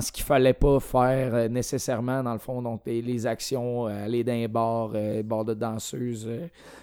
ce 0.00 0.12
qu'il 0.12 0.24
fallait 0.24 0.54
pas 0.54 0.80
faire 0.80 1.34
euh, 1.34 1.48
nécessairement, 1.48 2.22
dans 2.22 2.32
le 2.32 2.38
fond. 2.38 2.62
Donc, 2.62 2.82
les, 2.86 3.26
actions, 3.26 3.86
euh, 3.86 4.04
aller 4.04 4.24
dans 4.24 4.32
un 4.32 4.48
bar, 4.48 4.90
euh, 4.94 5.22
bar 5.22 5.44
de 5.44 5.54
danseuse, 5.54 6.28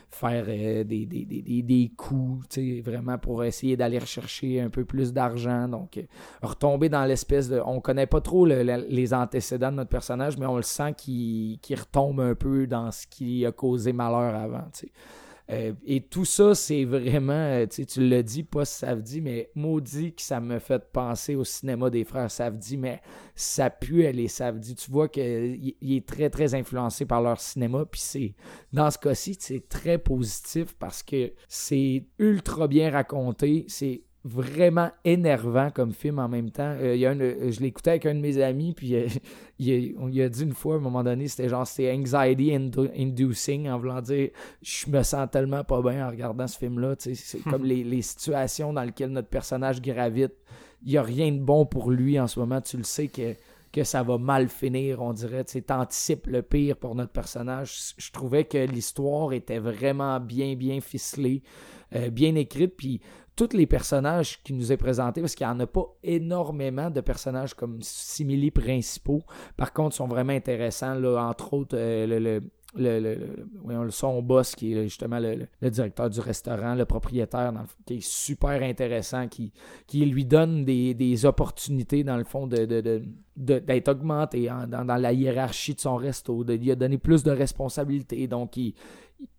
faire 0.09 0.45
des, 0.45 0.83
des, 0.83 1.05
des, 1.05 1.61
des, 1.61 1.91
coups, 1.95 2.59
vraiment 2.83 3.17
pour 3.17 3.43
essayer 3.43 3.77
d'aller 3.77 3.99
rechercher 3.99 4.59
un 4.61 4.69
peu 4.69 4.85
plus 4.85 5.13
d'argent. 5.13 5.67
Donc, 5.67 5.99
retomber 6.41 6.89
dans 6.89 7.05
l'espèce 7.05 7.49
de. 7.49 7.61
On 7.65 7.79
connaît 7.79 8.07
pas 8.07 8.21
trop 8.21 8.45
les 8.45 9.13
antécédents 9.13 9.71
de 9.71 9.77
notre 9.77 9.89
personnage, 9.89 10.37
mais 10.37 10.45
on 10.45 10.57
le 10.57 10.63
sent 10.63 10.93
qu'il 10.97 11.59
retombe 11.71 12.21
un 12.21 12.35
peu 12.35 12.65
dans 12.67 12.91
ce 12.91 13.05
qui 13.07 13.45
a 13.45 13.51
causé 13.51 13.93
malheur 13.93 14.35
avant. 14.35 14.67
Euh, 15.51 15.73
et 15.85 16.01
tout 16.01 16.25
ça, 16.25 16.53
c'est 16.53 16.85
vraiment, 16.85 17.33
euh, 17.33 17.65
tu 17.65 18.07
l'as 18.07 18.21
dit, 18.21 18.43
pas 18.43 18.65
Savdi, 18.65 19.19
mais 19.19 19.49
maudit 19.55 20.13
que 20.13 20.21
ça 20.21 20.39
me 20.39 20.59
fait 20.59 20.91
penser 20.91 21.35
au 21.35 21.43
cinéma 21.43 21.89
des 21.89 22.03
frères 22.03 22.29
Savdi, 22.29 22.77
mais 22.77 23.01
ça 23.33 23.69
pue 23.69 24.11
les 24.11 24.27
Savdi. 24.27 24.75
Tu 24.75 24.91
vois 24.91 25.09
qu'il 25.09 25.73
est 25.81 26.07
très, 26.07 26.29
très 26.29 26.53
influencé 26.53 27.05
par 27.05 27.21
leur 27.21 27.39
cinéma, 27.39 27.85
puis 27.85 28.01
c'est, 28.01 28.35
dans 28.73 28.91
ce 28.91 28.99
cas-ci, 28.99 29.37
c'est 29.39 29.67
très 29.67 29.97
positif 29.97 30.75
parce 30.77 31.01
que 31.01 31.33
c'est 31.47 32.05
ultra 32.19 32.67
bien 32.67 32.91
raconté, 32.91 33.65
c'est 33.67 34.03
vraiment 34.25 34.91
énervant 35.05 35.69
comme 35.71 35.93
film 35.93 36.19
en 36.19 36.27
même 36.27 36.51
temps. 36.51 36.75
Euh, 36.79 36.95
il 36.95 37.01
y 37.01 37.05
a 37.05 37.11
euh, 37.11 37.51
je 37.51 37.61
l'écoutais 37.61 37.91
avec 37.91 38.05
un 38.05 38.15
de 38.15 38.19
mes 38.19 38.41
amis, 38.41 38.73
puis 38.73 38.95
euh, 38.95 39.07
il, 39.59 39.95
on, 39.97 40.07
a 40.07 40.29
dit 40.29 40.43
une 40.43 40.53
fois 40.53 40.75
à 40.75 40.77
un 40.77 40.81
moment 40.81 41.03
donné, 41.03 41.27
c'était 41.27 41.47
genre, 41.47 41.65
c'était 41.65 41.91
anxiety 41.93 42.53
inducing, 42.53 43.69
en 43.69 43.79
voulant 43.79 44.01
dire, 44.01 44.29
je 44.61 44.89
me 44.89 45.03
sens 45.03 45.27
tellement 45.31 45.63
pas 45.63 45.81
bien 45.81 46.05
en 46.05 46.09
regardant 46.09 46.47
ce 46.47 46.57
film-là. 46.57 46.95
C'est 46.97 47.39
comme 47.43 47.63
les, 47.65 47.83
les, 47.83 48.01
situations 48.01 48.73
dans 48.73 48.83
lesquelles 48.83 49.11
notre 49.11 49.29
personnage 49.29 49.81
gravite. 49.81 50.33
Il 50.83 50.91
n'y 50.91 50.97
a 50.97 51.03
rien 51.03 51.31
de 51.31 51.39
bon 51.39 51.65
pour 51.65 51.91
lui 51.91 52.19
en 52.19 52.27
ce 52.27 52.39
moment. 52.39 52.61
Tu 52.61 52.77
le 52.77 52.83
sais 52.83 53.07
que, 53.07 53.35
que 53.71 53.83
ça 53.83 54.01
va 54.01 54.17
mal 54.17 54.47
finir, 54.47 55.01
on 55.01 55.11
dirait. 55.11 55.43
Tu 55.43 55.61
anticipes 55.69 56.27
le 56.27 56.41
pire 56.41 56.77
pour 56.77 56.95
notre 56.95 57.11
personnage. 57.11 57.93
Je 57.97 58.11
trouvais 58.11 58.45
que 58.45 58.57
l'histoire 58.57 59.33
était 59.33 59.59
vraiment 59.59 60.21
bien, 60.21 60.55
bien 60.55 60.79
ficelée. 60.79 61.43
bien 62.11 62.35
écrite, 62.35 62.77
puis 62.77 63.01
tous 63.47 63.55
les 63.55 63.67
personnages 63.67 64.43
qui 64.43 64.53
nous 64.53 64.71
est 64.71 64.77
présentés, 64.77 65.21
parce 65.21 65.33
qu'il 65.33 65.47
n'y 65.47 65.53
en 65.53 65.59
a 65.61 65.67
pas 65.67 65.85
énormément 66.03 66.89
de 66.89 66.99
personnages 66.99 67.53
comme 67.53 67.77
simili 67.81 68.51
principaux. 68.51 69.21
Par 69.55 69.71
contre, 69.71 69.95
sont 69.95 70.07
vraiment 70.07 70.33
intéressants. 70.33 70.95
Là, 70.95 71.23
entre 71.23 71.53
autres, 71.53 71.77
euh, 71.77 72.41
le, 72.75 73.91
son 73.91 74.21
boss 74.21 74.55
qui 74.55 74.73
est 74.73 74.83
justement 74.83 75.19
le, 75.19 75.47
directeur 75.69 76.09
du 76.09 76.19
restaurant, 76.19 76.75
le 76.75 76.83
propriétaire, 76.83 77.53
qui 77.85 77.95
est 77.95 78.05
super 78.05 78.61
intéressant, 78.61 79.27
qui, 79.29 79.53
lui 79.93 80.25
donne 80.25 80.65
des, 80.65 81.25
opportunités, 81.25 82.03
dans 82.03 82.17
le 82.17 82.25
fond, 82.25 82.45
de, 82.45 82.65
d'être 83.37 83.87
augmenté 83.87 84.49
dans, 84.67 84.85
dans, 84.85 84.97
la 84.97 85.13
hiérarchie 85.13 85.75
de 85.75 85.79
son 85.79 85.95
resto. 85.95 86.43
De, 86.43 86.55
il 86.55 86.71
a 86.71 86.75
donné 86.75 86.97
plus 86.97 87.23
de 87.23 87.31
responsabilités. 87.31 88.27
Donc, 88.27 88.57
il, 88.57 88.73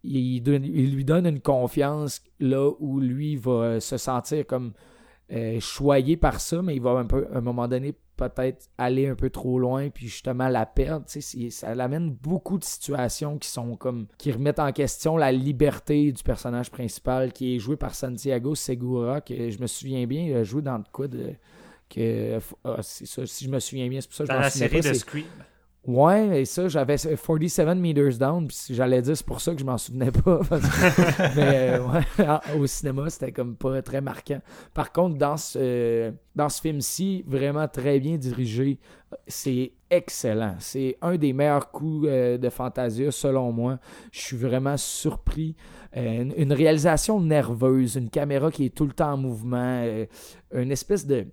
il, 0.02 0.94
lui 0.94 1.04
donne 1.04 1.26
une 1.26 1.40
confiance 1.40 2.22
là 2.38 2.70
où 2.78 3.00
lui 3.00 3.36
va 3.36 3.80
se 3.80 3.96
sentir 3.96 4.46
comme 4.46 4.72
euh, 5.32 5.60
choyé 5.60 6.16
par 6.16 6.40
ça, 6.40 6.60
mais 6.62 6.74
il 6.74 6.82
va 6.82 6.90
un 6.90 7.06
peu, 7.06 7.28
à 7.32 7.38
un 7.38 7.40
moment 7.40 7.68
donné 7.68 7.94
peut-être 8.16 8.68
aller 8.76 9.06
un 9.06 9.14
peu 9.14 9.30
trop 9.30 9.58
loin 9.58 9.88
puis 9.88 10.08
justement 10.08 10.48
la 10.48 10.66
perdre. 10.66 11.06
Ça 11.08 11.68
amène 11.68 12.10
beaucoup 12.10 12.58
de 12.58 12.64
situations 12.64 13.38
qui 13.38 13.48
sont 13.48 13.76
comme 13.76 14.06
qui 14.18 14.32
remettent 14.32 14.58
en 14.58 14.72
question 14.72 15.16
la 15.16 15.32
liberté 15.32 16.12
du 16.12 16.22
personnage 16.22 16.70
principal 16.70 17.32
qui 17.32 17.56
est 17.56 17.58
joué 17.58 17.76
par 17.76 17.94
Santiago 17.94 18.54
Segura 18.54 19.20
que 19.20 19.50
je 19.50 19.58
me 19.58 19.66
souviens 19.66 20.06
bien 20.06 20.22
il 20.24 20.34
a 20.34 20.44
joué 20.44 20.60
dans 20.60 20.82
quoi 20.92 21.08
de 21.08 21.34
que 21.88 22.38
ah, 22.64 22.76
c'est 22.82 23.06
ça 23.06 23.24
si 23.24 23.46
je 23.46 23.50
me 23.50 23.58
souviens 23.58 23.88
bien 23.88 24.00
c'est 24.00 24.08
pour 24.08 24.16
ça 24.16 24.24
que 24.24 24.30
je 24.30 24.36
Dans 24.36 24.42
la 24.42 24.50
série 24.50 24.80
de 24.80 24.92
Scream. 24.92 25.24
Ouais, 25.86 26.42
et 26.42 26.44
ça, 26.44 26.68
j'avais 26.68 26.96
47 26.96 27.68
meters 27.76 28.18
down, 28.18 28.46
puis 28.46 28.56
j'allais 28.70 29.00
dire, 29.00 29.16
c'est 29.16 29.24
pour 29.24 29.40
ça 29.40 29.54
que 29.54 29.60
je 29.60 29.64
m'en 29.64 29.78
souvenais 29.78 30.10
pas. 30.10 30.40
mais 31.36 31.78
euh, 31.78 31.86
ouais, 31.86 32.26
au 32.58 32.66
cinéma, 32.66 33.08
c'était 33.08 33.32
comme 33.32 33.56
pas 33.56 33.80
très 33.80 34.02
marquant. 34.02 34.40
Par 34.74 34.92
contre, 34.92 35.16
dans 35.16 35.38
ce, 35.38 36.12
dans 36.36 36.50
ce 36.50 36.60
film-ci, 36.60 37.24
vraiment 37.26 37.66
très 37.66 37.98
bien 37.98 38.18
dirigé, 38.18 38.78
c'est 39.26 39.72
excellent. 39.90 40.54
C'est 40.60 40.96
un 41.02 41.16
des 41.16 41.32
meilleurs 41.32 41.70
coups 41.70 42.06
euh, 42.08 42.38
de 42.38 42.48
Fantasia, 42.48 43.10
selon 43.10 43.52
moi. 43.52 43.78
Je 44.12 44.20
suis 44.20 44.36
vraiment 44.36 44.76
surpris. 44.76 45.56
Euh, 45.96 46.30
une, 46.36 46.52
réalisation 46.52 47.20
nerveuse, 47.20 47.96
une 47.96 48.10
caméra 48.10 48.52
qui 48.52 48.66
est 48.66 48.74
tout 48.74 48.86
le 48.86 48.92
temps 48.92 49.14
en 49.14 49.16
mouvement, 49.16 49.82
euh, 49.84 50.06
une 50.54 50.70
espèce 50.70 51.04
de, 51.04 51.26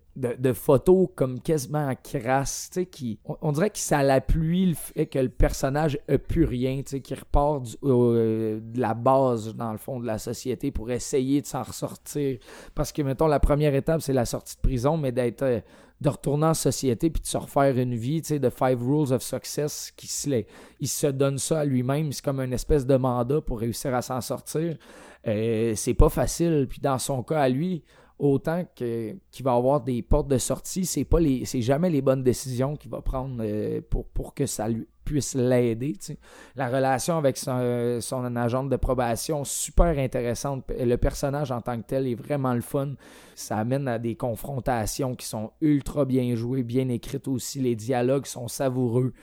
photo 0.53 1.11
comme 1.15 1.39
quasiment 1.39 1.93
crasse, 2.03 2.71
qui, 2.91 3.19
on, 3.23 3.51
dirait 3.51 3.69
que 3.69 3.77
ça 3.77 4.01
l'appuie 4.01 4.65
le 4.65 4.73
fait 4.73 5.05
que 5.05 5.19
le 5.19 5.29
personnage 5.29 5.99
n'a 6.09 6.17
plus 6.17 6.45
rien, 6.45 6.81
qui 6.81 7.13
repart 7.13 7.63
de 7.83 8.59
la 8.79 8.95
base, 8.95 9.53
dans 9.53 9.71
le 9.71 9.77
fond, 9.77 9.99
de 9.99 10.07
la 10.07 10.17
société 10.17 10.71
pour 10.71 10.89
essayer 10.89 11.41
de 11.41 11.45
s'en 11.45 11.61
ressortir. 11.61 12.39
Parce 12.73 12.91
que, 12.91 13.03
mettons, 13.03 13.27
la 13.27 13.39
première 13.39 13.75
étape, 13.75 14.01
c'est 14.01 14.13
la 14.13 14.25
sortie 14.25 14.55
de 14.55 14.61
prison, 14.61 14.97
mais 14.97 15.11
d'être 15.11 15.61
de 16.01 16.09
retourner 16.09 16.47
en 16.47 16.53
société 16.53 17.09
puis 17.09 17.21
de 17.21 17.27
se 17.27 17.37
refaire 17.37 17.77
une 17.77 17.95
vie, 17.95 18.21
tu 18.21 18.29
sais, 18.29 18.39
de 18.39 18.49
Five 18.49 18.81
Rules 18.81 19.13
of 19.13 19.21
Success, 19.21 19.91
qui 19.95 20.07
se, 20.07 20.43
il 20.79 20.87
se 20.87 21.07
donne 21.07 21.37
ça 21.37 21.61
à 21.61 21.65
lui-même, 21.65 22.11
c'est 22.11 22.23
comme 22.23 22.39
une 22.39 22.53
espèce 22.53 22.85
de 22.85 22.95
mandat 22.95 23.41
pour 23.41 23.59
réussir 23.59 23.93
à 23.95 24.01
s'en 24.01 24.21
sortir. 24.21 24.77
Euh, 25.27 25.73
c'est 25.75 25.95
pas 25.95 26.09
facile, 26.09 26.67
puis 26.69 26.79
dans 26.79 26.99
son 26.99 27.23
cas 27.23 27.41
à 27.41 27.49
lui, 27.49 27.83
autant 28.19 28.65
qu'il 28.75 29.19
va 29.43 29.53
avoir 29.53 29.81
des 29.81 30.01
portes 30.01 30.27
de 30.27 30.37
sortie, 30.37 30.85
c'est 30.85 31.05
pas 31.05 31.19
les 31.19 31.45
c'est 31.45 31.61
jamais 31.61 31.89
les 31.89 32.01
bonnes 32.01 32.23
décisions 32.23 32.75
qu'il 32.75 32.89
va 32.89 33.01
prendre 33.01 33.37
euh, 33.41 33.81
pour, 33.89 34.05
pour 34.07 34.33
que 34.33 34.45
ça 34.45 34.67
lui 34.67 34.87
puisse 35.05 35.35
l'aider. 35.35 35.93
La 36.55 36.67
relation 36.67 37.17
avec 37.17 37.37
son, 37.37 37.99
son 38.01 38.35
agente 38.35 38.69
de 38.69 38.75
probation, 38.75 39.45
super 39.45 39.97
intéressante. 39.97 40.65
Le 40.77 40.95
personnage 40.97 41.49
en 41.51 41.61
tant 41.61 41.79
que 41.81 41.87
tel 41.87 42.07
est 42.07 42.15
vraiment 42.15 42.53
le 42.53 42.61
fun. 42.61 42.95
Ça 43.33 43.57
amène 43.57 43.87
à 43.87 43.99
des 43.99 44.15
confrontations 44.15 45.15
qui 45.15 45.25
sont 45.25 45.51
ultra 45.61 46.03
bien 46.03 46.35
jouées, 46.35 46.63
bien 46.63 46.89
écrites 46.89 47.29
aussi. 47.29 47.61
Les 47.61 47.75
dialogues 47.75 48.25
sont 48.25 48.49
savoureux. 48.49 49.13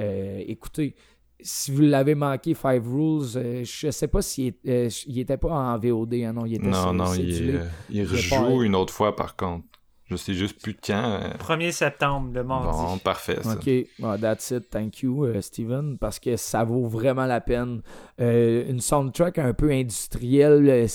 Euh, 0.00 0.42
écoutez, 0.46 0.96
si 1.40 1.70
vous 1.70 1.82
l'avez 1.82 2.14
manqué, 2.14 2.54
Five 2.54 2.86
Rules, 2.86 3.36
euh, 3.36 3.64
je 3.64 3.90
sais 3.90 4.08
pas 4.08 4.22
s'il 4.22 4.54
euh, 4.66 4.88
était 5.14 5.36
pas 5.36 5.50
en 5.50 5.78
VOD. 5.78 6.14
Hein, 6.14 6.32
non, 6.32 6.46
il 6.46 6.54
était 6.56 6.66
Non, 6.66 6.92
non, 6.92 7.14
il, 7.14 7.62
il 7.90 8.04
rejoue 8.04 8.62
une 8.62 8.74
autre 8.74 8.92
fois 8.92 9.14
par 9.14 9.36
contre. 9.36 9.64
Je 10.10 10.16
sais 10.16 10.32
juste 10.32 10.62
plus 10.62 10.74
quand. 10.74 11.20
1er 11.38 11.70
septembre, 11.70 12.30
le 12.32 12.42
mardi. 12.42 12.68
Bon, 12.70 12.96
parfait. 12.98 13.38
Ça. 13.42 13.52
OK, 13.52 14.20
that's 14.20 14.50
it. 14.50 14.70
Thank 14.70 15.02
you, 15.02 15.26
euh, 15.26 15.42
Steven, 15.42 15.98
parce 15.98 16.18
que 16.18 16.36
ça 16.36 16.64
vaut 16.64 16.86
vraiment 16.86 17.26
la 17.26 17.42
peine. 17.42 17.82
Euh, 18.18 18.64
une 18.70 18.80
soundtrack 18.80 19.36
un 19.38 19.52
peu 19.52 19.70
industrielle, 19.70 20.88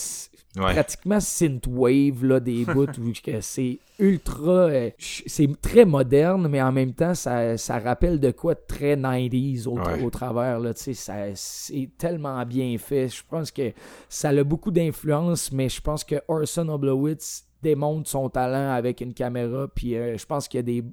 euh, 0.58 0.72
pratiquement 0.72 1.20
synthwave, 1.20 2.24
là, 2.24 2.40
des 2.40 2.66
bouts 2.74 2.86
où 3.00 3.12
c'est 3.42 3.80
ultra. 4.00 4.70
c'est 5.00 5.62
très 5.62 5.86
moderne, 5.86 6.48
mais 6.48 6.62
en 6.62 6.72
même 6.72 6.94
temps, 6.94 7.16
ça, 7.16 7.58
ça 7.58 7.80
rappelle 7.80 8.20
de 8.20 8.32
quoi 8.32 8.56
très 8.56 8.96
90s 8.96 9.68
au, 9.68 9.80
au 10.06 10.10
travers. 10.10 10.60
Là, 10.60 10.74
c'est 10.76 11.90
tellement 11.98 12.46
bien 12.46 12.78
fait. 12.78 13.10
Je 13.10 13.24
pense 13.28 13.52
que 13.52 13.72
ça 14.10 14.30
a 14.30 14.44
beaucoup 14.44 14.72
d'influence, 14.72 15.52
mais 15.52 15.70
je 15.70 15.82
pense 15.82 16.04
que 16.04 16.16
Orson 16.28 16.70
Oblowitz 16.70 17.46
démontre 17.64 18.10
son 18.10 18.30
talent 18.30 18.72
avec 18.72 19.02
une 19.02 19.14
caméra. 19.14 19.68
Puis 19.74 19.96
euh, 19.96 20.18
je 20.18 20.26
pense 20.26 20.48
qu'il 20.48 20.60
y 20.60 20.60
a 20.60 20.64
des 20.64 20.84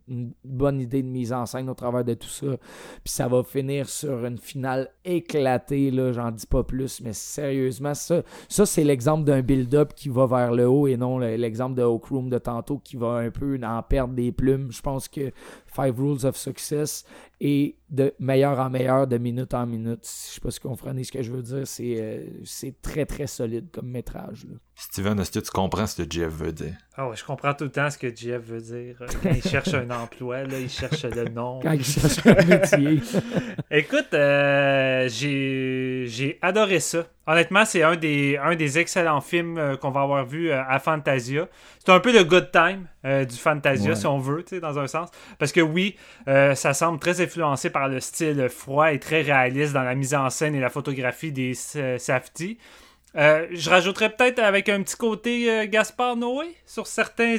bonnes 0.45 0.81
idées 0.81 1.03
de 1.03 1.09
mise 1.09 1.33
en 1.33 1.45
scène 1.45 1.69
au 1.69 1.75
travers 1.75 2.05
de 2.05 2.15
tout 2.15 2.29
ça. 2.29 2.57
Puis 3.05 3.13
ça 3.13 3.29
va 3.29 3.43
finir 3.43 3.89
sur 3.89 4.25
une 4.25 4.39
finale 4.39 4.89
éclatée, 5.05 5.91
là, 5.91 6.13
j'en 6.13 6.31
dis 6.31 6.47
pas 6.47 6.63
plus. 6.63 7.01
Mais 7.03 7.13
sérieusement, 7.13 7.95
ça, 7.95 8.23
ça 8.49 8.65
c'est 8.65 8.85
l'exemple 8.85 9.25
d'un 9.25 9.43
build-up 9.43 9.93
qui 9.95 10.09
va 10.09 10.27
vers 10.27 10.53
le 10.53 10.67
haut 10.69 10.87
et 10.87 10.97
non 10.97 11.19
l'exemple 11.19 11.75
de 11.75 11.83
Oak 11.83 12.07
Room 12.07 12.31
de 12.31 12.39
tantôt 12.39 12.79
qui 12.79 12.97
va 12.97 13.17
un 13.17 13.31
peu 13.31 13.59
en 13.63 13.83
perdre 13.83 14.15
des 14.15 14.33
plumes. 14.33 14.71
Je 14.71 14.81
pense 14.81 15.09
que 15.09 15.33
Five 15.75 15.99
Rules 15.99 16.25
of 16.25 16.37
Success 16.37 17.05
et 17.41 17.77
de 17.89 18.13
meilleur 18.19 18.59
en 18.59 18.71
meilleur, 18.71 19.07
de 19.07 19.19
minute 19.19 19.55
en 19.55 19.67
minute. 19.67 20.01
Je 20.03 20.35
sais 20.35 20.41
pas 20.41 20.51
si 20.51 20.61
vous 20.63 20.69
comprenez 20.69 21.05
ce 21.05 21.13
que 21.13 21.23
je 21.23 21.33
veux 21.33 21.43
dire. 21.43 21.67
C'est, 21.67 21.97
euh, 21.99 22.71
très 22.83 23.07
très 23.07 23.27
solide 23.27 23.69
comme 23.73 23.89
métrage. 23.89 24.47
Steven, 24.75 25.19
est-ce 25.21 25.31
que 25.31 25.39
tu 25.41 25.51
comprends 25.51 25.87
ce 25.87 26.03
que 26.03 26.11
Jeff 26.11 26.33
veut 26.33 26.53
dire? 26.53 26.77
Ah 27.02 27.09
ouais, 27.09 27.16
je 27.16 27.24
comprends 27.24 27.55
tout 27.55 27.64
le 27.64 27.70
temps 27.70 27.89
ce 27.89 27.97
que 27.97 28.14
Jeff 28.14 28.43
veut 28.43 28.60
dire. 28.60 28.97
Quand 29.22 29.31
il 29.31 29.43
cherche 29.43 29.72
un 29.72 29.89
emploi, 29.89 30.43
là, 30.43 30.59
il 30.59 30.68
cherche 30.68 31.05
le 31.05 31.31
nom. 31.31 31.59
Quand 31.62 31.72
il 31.72 31.82
cherche 31.82 32.18
un 32.27 32.44
métier. 32.44 33.01
Écoute, 33.70 34.12
euh, 34.12 35.09
j'ai, 35.09 36.05
j'ai 36.09 36.39
adoré 36.43 36.78
ça. 36.78 37.06
Honnêtement, 37.27 37.64
c'est 37.64 37.82
un 37.82 37.97
des, 37.97 38.36
un 38.36 38.55
des 38.55 38.78
excellents 38.78 39.22
films 39.22 39.56
euh, 39.56 39.77
qu'on 39.78 39.90
va 39.90 40.02
avoir 40.02 40.27
vu 40.27 40.52
à 40.52 40.78
Fantasia. 40.78 41.48
C'est 41.78 41.90
un 41.90 42.01
peu 42.01 42.12
le 42.12 42.22
good 42.22 42.51
time 42.52 42.86
du 43.02 43.36
Fantasia, 43.36 43.94
si 43.94 44.06
on 44.06 44.18
veut, 44.18 44.44
dans 44.60 44.78
un 44.78 44.86
sens. 44.86 45.09
Parce 45.39 45.52
que 45.52 45.62
oui, 45.62 45.97
ça 46.27 46.74
semble 46.74 46.98
très 46.98 47.22
influencé 47.22 47.70
par 47.70 47.89
le 47.89 48.01
style 48.01 48.47
froid 48.51 48.93
et 48.93 48.98
très 48.98 49.22
réaliste 49.22 49.72
dans 49.72 49.85
la 49.85 49.94
mise 49.94 50.14
en 50.14 50.28
scène 50.28 50.55
et 50.55 50.60
la 50.60 50.68
photographie 50.68 51.32
des 51.32 51.55
Safety. 51.55 52.59
Euh, 53.16 53.47
je 53.51 53.69
rajouterais 53.69 54.11
peut-être 54.11 54.39
avec 54.39 54.69
un 54.69 54.82
petit 54.82 54.97
côté 54.97 55.51
euh, 55.51 55.66
Gaspard 55.66 56.16
Noé 56.16 56.55
sur 56.65 56.87
certains, 56.87 57.37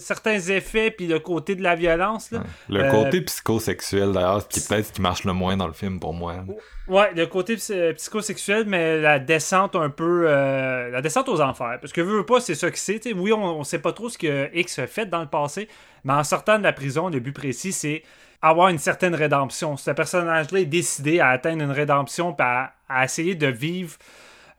certains 0.00 0.40
effets 0.40 0.90
puis 0.90 1.06
le 1.06 1.20
côté 1.20 1.54
de 1.54 1.62
la 1.62 1.76
violence. 1.76 2.32
Le 2.68 2.82
euh, 2.82 2.90
côté 2.90 3.20
psychosexuel 3.20 4.10
d'ailleurs, 4.12 4.48
qui 4.48 4.60
peut-être 4.60 4.92
qui 4.92 5.00
marche 5.00 5.22
le 5.22 5.32
moins 5.32 5.56
dans 5.56 5.68
le 5.68 5.72
film 5.72 6.00
pour 6.00 6.12
moi. 6.12 6.34
Ouais, 6.88 7.12
le 7.14 7.26
côté 7.26 7.56
psychosexuel, 7.56 8.64
mais 8.66 9.00
la 9.00 9.20
descente 9.20 9.76
un 9.76 9.90
peu. 9.90 10.24
la 10.24 11.00
descente 11.02 11.28
aux 11.28 11.40
enfers. 11.40 11.78
Parce 11.80 11.92
que 11.92 12.00
veux, 12.00 12.26
pas, 12.26 12.40
c'est 12.40 12.56
ça 12.56 12.70
que 12.70 12.78
c'est. 12.78 13.00
Oui, 13.12 13.32
on, 13.32 13.60
on 13.60 13.64
sait 13.64 13.78
pas 13.78 13.92
trop 13.92 14.08
ce 14.08 14.18
que 14.18 14.50
X 14.56 14.80
a 14.80 14.86
fait 14.88 15.06
dans 15.06 15.20
le 15.20 15.28
passé, 15.28 15.68
mais 16.04 16.14
en 16.14 16.24
sortant 16.24 16.58
de 16.58 16.64
la 16.64 16.72
prison, 16.72 17.08
le 17.08 17.20
but 17.20 17.32
précis, 17.32 17.72
c'est 17.72 18.02
avoir 18.42 18.68
une 18.68 18.78
certaine 18.78 19.14
rédemption. 19.14 19.76
Ce 19.76 19.90
personnage-là 19.90 20.60
est 20.60 20.66
décidé 20.66 21.20
à 21.20 21.28
atteindre 21.28 21.62
une 21.62 21.70
rédemption 21.70 22.34
et 22.38 22.42
à, 22.42 23.04
essayer 23.04 23.34
de 23.34 23.46
vivre. 23.46 23.96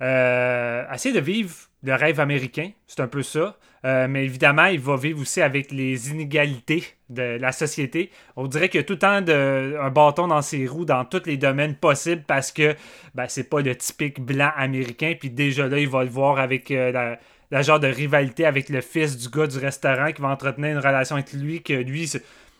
Euh, 0.02 0.84
essayer 0.94 1.14
de 1.14 1.20
vivre 1.20 1.54
le 1.84 1.94
rêve 1.94 2.20
américain, 2.20 2.72
c'est 2.88 3.00
un 3.00 3.08
peu 3.08 3.24
ça. 3.24 3.58
Euh, 3.86 4.08
mais 4.08 4.26
évidemment, 4.26 4.66
il 4.66 4.80
va 4.80 4.98
vivre 4.98 5.22
aussi 5.22 5.42
avec 5.42 5.72
les 5.72 6.10
inégalités 6.10 6.84
de 7.10 7.38
la 7.40 7.52
société. 7.52 8.12
On 8.36 8.48
dirait 8.48 8.70
qu'il 8.70 8.80
y 8.80 8.82
a 8.82 8.84
tout 8.84 8.94
le 8.94 9.00
temps 9.00 9.22
de, 9.22 9.78
un 9.80 9.90
bâton 9.90 10.28
dans 10.28 10.42
ses 10.42 10.68
roues 10.68 10.86
dans 10.86 11.06
tous 11.06 11.26
les 11.26 11.38
domaines 11.38 11.76
possibles 11.76 12.24
parce 12.28 12.52
que 12.52 12.76
ben, 13.16 13.28
c'est 13.28 13.50
pas 13.50 13.62
le 13.62 13.76
typique 13.76 14.20
blanc 14.20 14.52
américain. 14.56 15.14
Puis 15.18 15.30
déjà 15.30 15.68
là, 15.68 15.80
il 15.80 15.88
va 15.88 16.04
le 16.04 16.10
voir 16.10 16.40
avec 16.40 16.72
euh, 16.72 16.92
la, 16.92 17.20
la, 17.52 17.62
genre 17.62 17.80
de 17.80 17.88
rivalité 17.88 18.46
avec 18.46 18.70
le 18.70 18.82
fils 18.82 19.16
du 19.16 19.30
gars 19.30 19.48
du 19.48 19.60
restaurant 19.60 20.12
qui 20.12 20.22
va 20.22 20.30
entretenir 20.30 20.72
une 20.72 20.80
relation 20.80 21.16
avec 21.16 21.32
lui, 21.34 21.62
que 21.62 21.74
lui, 21.74 22.12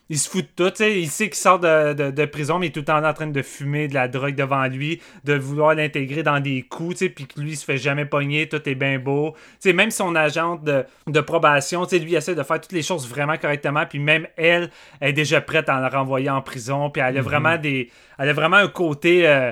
il 0.10 0.18
se 0.18 0.30
fout 0.30 0.46
de 0.58 0.70
tout. 0.70 0.84
Il 0.84 1.10
sait 1.10 1.30
qu'il 1.30 1.36
sort 1.36 1.60
de, 1.60 2.26
prison, 2.26 2.60
mais 2.60 2.68
il 2.68 2.70
est 2.70 2.72
tout 2.72 2.80
le 2.80 2.86
temps 2.86 3.04
en 3.04 3.14
train 3.14 3.28
de 3.28 3.42
fumer 3.42 3.88
de 3.88 3.94
la 3.94 4.08
drogue 4.08 4.36
devant 4.36 4.66
lui, 4.68 5.02
de 5.24 5.34
vouloir 5.34 5.76
l'intégrer 5.76 6.24
dans 6.24 6.40
des 6.40 6.62
coups, 6.62 7.04
puis 7.16 7.28
que 7.28 7.40
lui, 7.40 7.52
il 7.52 7.58
se 7.58 7.66
fait 7.66 7.78
jamais 7.78 8.06
pogner, 8.06 8.48
tout 8.48 8.68
est 8.68 8.76
bien 8.76 9.00
beau. 9.00 9.36
sais 9.60 9.74
même 9.74 9.92
son 9.92 10.16
agente 10.16 10.64
de, 10.64 10.86
de 11.08 11.22
probation, 11.22 11.86
lui, 11.92 12.12
il 12.12 12.16
essaie 12.16 12.36
de 12.36 12.44
faire 12.44 12.62
toutes 12.62 12.72
les 12.72 12.84
choses 12.84 13.08
vraiment 13.08 13.38
correctement, 13.38 13.86
puis 13.86 14.00
même 14.00 14.28
elle, 14.38 14.70
est 15.02 15.14
déjà 15.14 15.42
prête 15.42 15.70
à 15.70 15.80
le 15.80 15.96
renvoyer 15.96 16.30
en 16.30 16.42
prison, 16.42 16.90
puis 16.90 17.02
elle 17.02 17.18
a 17.18 17.22
mm-hmm. 17.22 17.24
vraiment 17.24 17.58
des. 17.58 17.90
Elle 18.18 18.30
a 18.30 18.34
vraiment 18.34 18.58
un 18.58 18.68
côté. 18.68 19.28
Euh, 19.28 19.52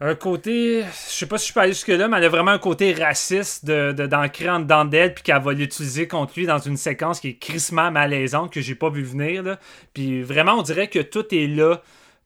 un 0.00 0.14
côté, 0.14 0.82
je 0.82 1.12
sais 1.12 1.26
pas 1.26 1.38
si 1.38 1.48
je 1.48 1.54
peux 1.54 1.60
aller 1.60 1.72
jusque-là, 1.72 2.06
mais 2.06 2.18
elle 2.18 2.24
a 2.24 2.28
vraiment 2.28 2.50
un 2.50 2.58
côté 2.58 2.92
raciste 2.92 3.64
de, 3.64 3.94
en 4.48 4.60
dedans 4.60 4.84
d'elle, 4.84 5.14
puis 5.14 5.22
qu'elle 5.22 5.40
va 5.40 5.52
l'utiliser 5.54 6.06
contre 6.06 6.34
lui 6.36 6.46
dans 6.46 6.58
une 6.58 6.76
séquence 6.76 7.18
qui 7.18 7.28
est 7.28 7.38
crissement 7.38 7.90
malaisante, 7.90 8.52
que 8.52 8.60
j'ai 8.60 8.74
pas 8.74 8.90
vu 8.90 9.02
venir. 9.02 9.56
Puis 9.94 10.22
vraiment, 10.22 10.54
on 10.54 10.62
dirait 10.62 10.88
que 10.88 10.98
tout 10.98 11.34
est 11.34 11.46
là 11.46 11.80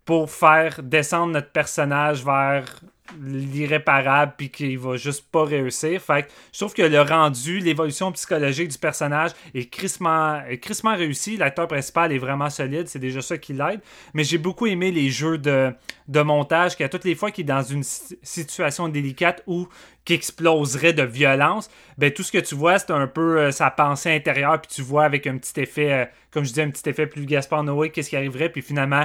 pour 0.05 0.31
faire 0.31 0.83
descendre 0.83 1.33
notre 1.35 1.51
personnage 1.51 2.25
vers 2.25 2.81
l'irréparable 3.23 4.35
puis 4.37 4.51
qu'il 4.51 4.79
va 4.79 4.97
juste 4.97 5.25
pas 5.31 5.45
réussir. 5.45 6.01
Fait 6.01 6.25
que 6.25 6.29
je 6.53 6.59
trouve 6.59 6.75
que 6.75 6.83
le 6.83 7.01
rendu, 7.01 7.59
l'évolution 7.59 8.13
psychologique 8.13 8.69
du 8.69 8.79
personnage 8.79 9.31
est 9.55 9.67
crissement, 9.71 10.41
crissement 10.61 10.97
réussi. 10.97 11.37
L'acteur 11.37 11.69
principal 11.69 12.13
est 12.13 12.19
vraiment 12.19 12.51
solide, 12.51 12.89
c'est 12.89 12.99
déjà 12.99 13.23
ça 13.23 13.39
qui 13.39 13.53
l'aide. 13.53 13.81
Mais 14.15 14.25
j'ai 14.25 14.39
beaucoup 14.39 14.67
aimé 14.67 14.91
les 14.91 15.11
jeux 15.11 15.39
de, 15.39 15.73
de 16.09 16.21
montage 16.21 16.77
qui, 16.77 16.85
à 16.85 16.89
toutes 16.89 17.05
les 17.05 17.15
fois 17.15 17.31
qu'il 17.31 17.45
est 17.45 17.49
dans 17.49 17.63
une 17.63 17.83
situation 17.85 18.89
délicate 18.89 19.43
ou 19.47 19.69
qui 20.05 20.15
exploserait 20.15 20.93
de 20.93 21.03
violence, 21.03 21.71
ben 21.99 22.11
tout 22.11 22.23
ce 22.23 22.33
que 22.33 22.39
tu 22.39 22.55
vois, 22.55 22.79
c'est 22.79 22.91
un 22.91 23.07
peu 23.07 23.39
euh, 23.39 23.51
sa 23.53 23.71
pensée 23.71 24.11
intérieure, 24.11 24.61
puis 24.61 24.71
tu 24.75 24.83
vois 24.83 25.05
avec 25.05 25.27
un 25.27 25.37
petit 25.37 25.61
effet, 25.61 25.93
euh, 25.93 26.05
comme 26.31 26.45
je 26.45 26.53
dis, 26.53 26.61
un 26.61 26.71
petit 26.71 26.89
effet 26.89 27.07
plus 27.07 27.27
Gaspard 27.27 27.65
Noé, 27.65 27.91
qu'est-ce 27.91 28.11
qui 28.11 28.17
arriverait, 28.17 28.49
puis 28.49 28.63
finalement 28.63 29.05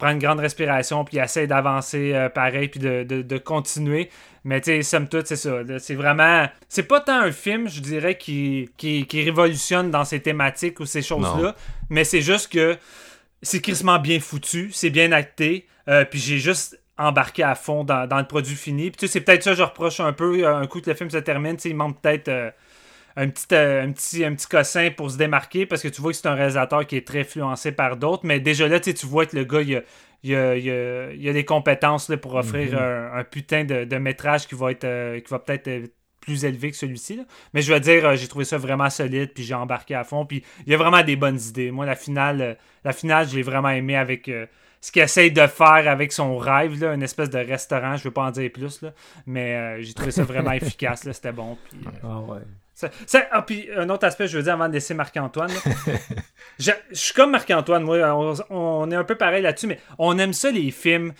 prend 0.00 0.10
une 0.10 0.18
grande 0.18 0.40
respiration, 0.40 1.04
puis 1.04 1.18
essaie 1.18 1.46
d'avancer 1.46 2.12
euh, 2.14 2.28
pareil, 2.28 2.68
puis 2.68 2.80
de, 2.80 3.38
continuer. 3.38 4.10
Mais 4.42 4.60
tu 4.60 4.70
sais, 4.70 4.82
somme 4.82 5.08
toute, 5.08 5.26
c'est 5.26 5.36
ça. 5.36 5.58
C'est 5.78 5.94
vraiment. 5.94 6.48
C'est 6.68 6.84
pas 6.84 7.00
tant 7.00 7.20
un 7.20 7.32
film, 7.32 7.68
je 7.68 7.80
dirais, 7.80 8.16
qui, 8.16 8.70
qui, 8.76 9.06
révolutionne 9.22 9.90
dans 9.90 10.04
ces 10.04 10.20
thématiques 10.20 10.80
ou 10.80 10.86
ces 10.86 11.02
choses-là, 11.02 11.54
mais 11.90 12.04
c'est 12.04 12.22
juste 12.22 12.50
que 12.50 12.76
c'est 13.42 13.60
crissement 13.60 13.98
bien 13.98 14.18
foutu, 14.18 14.70
c'est 14.72 14.90
bien 14.90 15.12
acté, 15.12 15.66
puis 16.10 16.18
j'ai 16.18 16.38
juste 16.38 16.80
embarqué 17.00 17.42
à 17.42 17.54
fond 17.54 17.84
dans, 17.84 18.18
le 18.18 18.26
produit 18.26 18.54
fini. 18.54 18.90
Puis 18.90 18.98
tu 18.98 19.06
sais, 19.06 19.12
c'est 19.12 19.20
peut-être 19.22 19.42
ça 19.42 19.50
que 19.52 19.56
je 19.56 19.62
reproche 19.62 20.00
un 20.00 20.12
peu, 20.12 20.46
un 20.46 20.66
coup 20.66 20.80
que 20.80 20.90
le 20.90 20.96
film 20.96 21.10
se 21.10 21.18
termine, 21.18 21.56
tu 21.56 21.62
sais, 21.62 21.68
il 21.70 21.76
manque 21.76 22.00
peut-être. 22.00 22.28
Euh, 22.28 22.50
un 23.20 23.28
petit, 23.28 23.46
euh, 23.52 23.84
un, 23.84 23.92
petit, 23.92 24.24
un 24.24 24.34
petit 24.34 24.46
cossin 24.46 24.90
pour 24.90 25.10
se 25.10 25.18
démarquer 25.18 25.66
parce 25.66 25.82
que 25.82 25.88
tu 25.88 26.00
vois 26.00 26.12
que 26.12 26.16
c'est 26.16 26.28
un 26.28 26.34
réalisateur 26.34 26.86
qui 26.86 26.96
est 26.96 27.06
très 27.06 27.20
influencé 27.20 27.72
par 27.72 27.96
d'autres, 27.96 28.24
mais 28.24 28.40
déjà 28.40 28.66
là, 28.66 28.80
tu 28.80 28.94
vois 29.06 29.26
que 29.26 29.36
le 29.36 29.44
gars, 29.44 29.60
il 29.60 29.76
a, 29.76 29.82
il 30.22 30.34
a, 30.34 30.56
il 31.12 31.28
a, 31.28 31.32
des 31.32 31.44
compétences 31.44 32.08
là, 32.08 32.16
pour 32.16 32.34
offrir 32.34 32.72
mhm. 32.72 33.18
un, 33.18 33.24
putain 33.24 33.64
de, 33.64 33.96
métrage 33.96 34.46
qui 34.46 34.54
va 34.54 34.70
être 34.70 34.84
euh, 34.84 35.20
qui 35.20 35.30
va 35.30 35.38
peut-être 35.38 35.68
être 35.68 35.94
plus 36.20 36.44
élevé 36.44 36.70
que 36.70 36.76
celui-ci. 36.76 37.20
Mais 37.54 37.62
je 37.62 37.72
veux 37.72 37.80
dire, 37.80 38.14
j'ai 38.16 38.28
trouvé 38.28 38.44
ça 38.44 38.58
vraiment 38.58 38.90
solide, 38.90 39.32
puis 39.34 39.42
j'ai 39.42 39.54
embarqué 39.54 39.94
à 39.94 40.04
fond, 40.04 40.26
puis 40.26 40.42
il 40.66 40.72
y 40.72 40.74
a 40.74 40.78
vraiment 40.78 41.02
des 41.02 41.16
bonnes 41.16 41.40
idées. 41.40 41.70
Moi, 41.70 41.86
la 41.86 41.96
finale, 41.96 42.58
la 42.84 42.92
finale 42.92 43.28
je 43.28 43.36
l'ai 43.36 43.42
vraiment 43.42 43.70
aimé 43.70 43.96
avec 43.96 44.30
ce 44.80 44.92
qu'il 44.92 45.02
essaye 45.02 45.30
de 45.30 45.46
faire 45.46 45.88
avec 45.88 46.12
son 46.12 46.38
rêve, 46.38 46.80
là, 46.80 46.94
une 46.94 47.02
espèce 47.02 47.30
de 47.30 47.38
restaurant, 47.38 47.96
je 47.96 48.04
veux 48.04 48.10
pas 48.10 48.24
en 48.24 48.30
dire 48.30 48.50
plus, 48.50 48.80
là, 48.82 48.92
mais 49.26 49.54
euh, 49.54 49.82
j'ai 49.82 49.92
trouvé 49.92 50.10
ça 50.10 50.24
vraiment 50.24 50.52
efficace, 50.52 51.02
c'était 51.12 51.32
bon. 51.32 51.58
Puis, 51.68 51.80
euh, 51.86 51.90
ah 52.02 52.20
ouais. 52.20 52.40
Ah, 53.30 53.42
puis 53.42 53.68
un 53.76 53.88
autre 53.88 54.06
aspect, 54.06 54.28
je 54.28 54.36
veux 54.36 54.42
dire, 54.42 54.54
avant 54.54 54.68
de 54.68 54.74
laisser 54.74 54.94
Marc-Antoine. 54.94 55.50
je, 56.58 56.72
suis 56.92 57.14
comme 57.14 57.30
Marc-Antoine, 57.30 57.82
moi, 57.82 57.98
on, 58.14 58.34
on, 58.50 58.90
est 58.90 58.96
un 58.96 59.04
peu 59.04 59.16
pareil 59.16 59.42
là-dessus, 59.42 59.66
mais 59.66 59.80
on 59.98 60.18
aime 60.18 60.32
ça, 60.32 60.50
les 60.50 60.70
films 60.70 61.12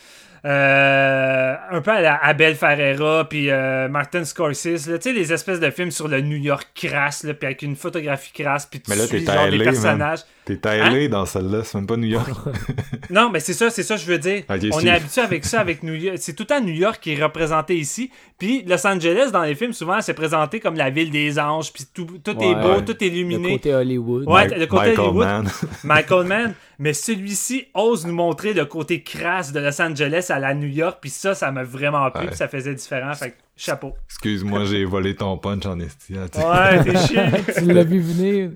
euh, 0.47 1.55
un 1.71 1.81
peu 1.83 1.91
à 1.91 2.01
la 2.01 2.17
Abel 2.17 2.55
Ferreira 2.55 3.29
puis 3.29 3.51
euh, 3.51 3.89
Martin 3.89 4.25
Scorsese 4.25 4.85
tu 4.85 5.01
sais 5.01 5.13
les 5.13 5.35
espèces 5.35 5.61
de 5.61 5.69
films 5.71 5.91
sur 5.91 6.09
le 6.09 6.23
New 6.23 6.39
York 6.39 6.69
crasse 6.75 7.27
puis 7.39 7.47
avec 7.47 7.61
une 7.61 7.77
photographie 7.77 8.33
crasse 8.33 8.65
puis 8.65 8.81
tu 8.81 8.91
mais 8.91 8.97
là, 8.97 9.07
suis 9.07 9.25
genre 9.25 9.51
des 9.51 9.59
personnages. 9.59 10.21
T'es 10.47 10.57
taillé 10.57 11.05
hein? 11.05 11.09
dans 11.11 11.27
celle-là 11.27 11.63
c'est 11.63 11.77
même 11.77 11.87
pas 11.87 11.99
New 11.99 12.09
York. 12.09 12.31
Non 13.11 13.29
mais 13.29 13.41
c'est 13.41 13.53
ça 13.53 13.69
c'est 13.69 13.83
ça 13.83 13.97
je 13.97 14.07
veux 14.07 14.19
dire. 14.19 14.45
On 14.49 14.81
est 14.81 14.91
habitué 14.91 15.21
avec 15.21 15.45
ça 15.45 15.61
avec 15.61 15.83
New 15.83 15.95
York. 15.95 16.17
C'est 16.21 16.35
tout 16.35 16.47
à 16.49 16.61
New 16.61 16.73
York 16.73 17.01
qui 17.03 17.13
est 17.13 17.23
représenté 17.23 17.77
ici. 17.77 18.11
Puis 18.39 18.65
Los 18.67 18.87
Angeles 18.87 19.31
dans 19.33 19.43
les 19.43 19.55
films 19.55 19.75
souvent 19.75 20.01
c'est 20.01 20.15
présenté 20.15 20.59
comme 20.59 20.77
la 20.77 20.89
ville 20.89 21.11
des 21.11 21.39
anges 21.39 21.71
puis 21.71 21.85
tout, 21.93 22.07
tout 22.25 22.43
est 22.43 22.55
beau 22.55 22.81
tout 22.81 22.97
est 23.05 23.09
illuminé. 23.09 23.49
le 23.49 23.55
côté 23.57 23.75
Hollywood. 23.75 24.27
Ouais 24.27 24.49
le 24.49 24.67
côté 24.67 24.91
Michael 24.91 25.01
Hollywood. 25.01 25.27
Mann. 25.27 25.51
Michael 25.85 26.27
Mann 26.27 26.55
mais 26.81 26.95
celui-ci 26.95 27.67
ose 27.75 28.07
nous 28.07 28.15
montrer 28.15 28.55
le 28.55 28.65
côté 28.65 29.03
crasse 29.03 29.53
de 29.53 29.61
Los 29.61 29.83
Angeles 29.83 30.29
à 30.31 30.39
la 30.39 30.55
New 30.55 30.67
York, 30.67 30.97
puis 31.03 31.11
ça, 31.11 31.35
ça 31.35 31.53
m'a 31.53 31.63
vraiment 31.63 32.11
plu, 32.11 32.27
puis 32.29 32.37
ça 32.37 32.49
faisait 32.49 32.75
différent, 32.75 33.13
fait 33.13 33.37
chapeau. 33.55 33.93
Excuse-moi, 34.09 34.65
j'ai 34.65 34.87
volé 34.87 35.15
ton 35.15 35.37
punch 35.37 35.67
en 35.67 35.79
esti. 35.79 36.15
Ouais, 36.15 36.83
t'es 36.83 36.97
chiant. 37.07 37.31
tu 37.55 37.71
l'as 37.71 37.85
vu 37.85 38.01
venir. 38.01 38.53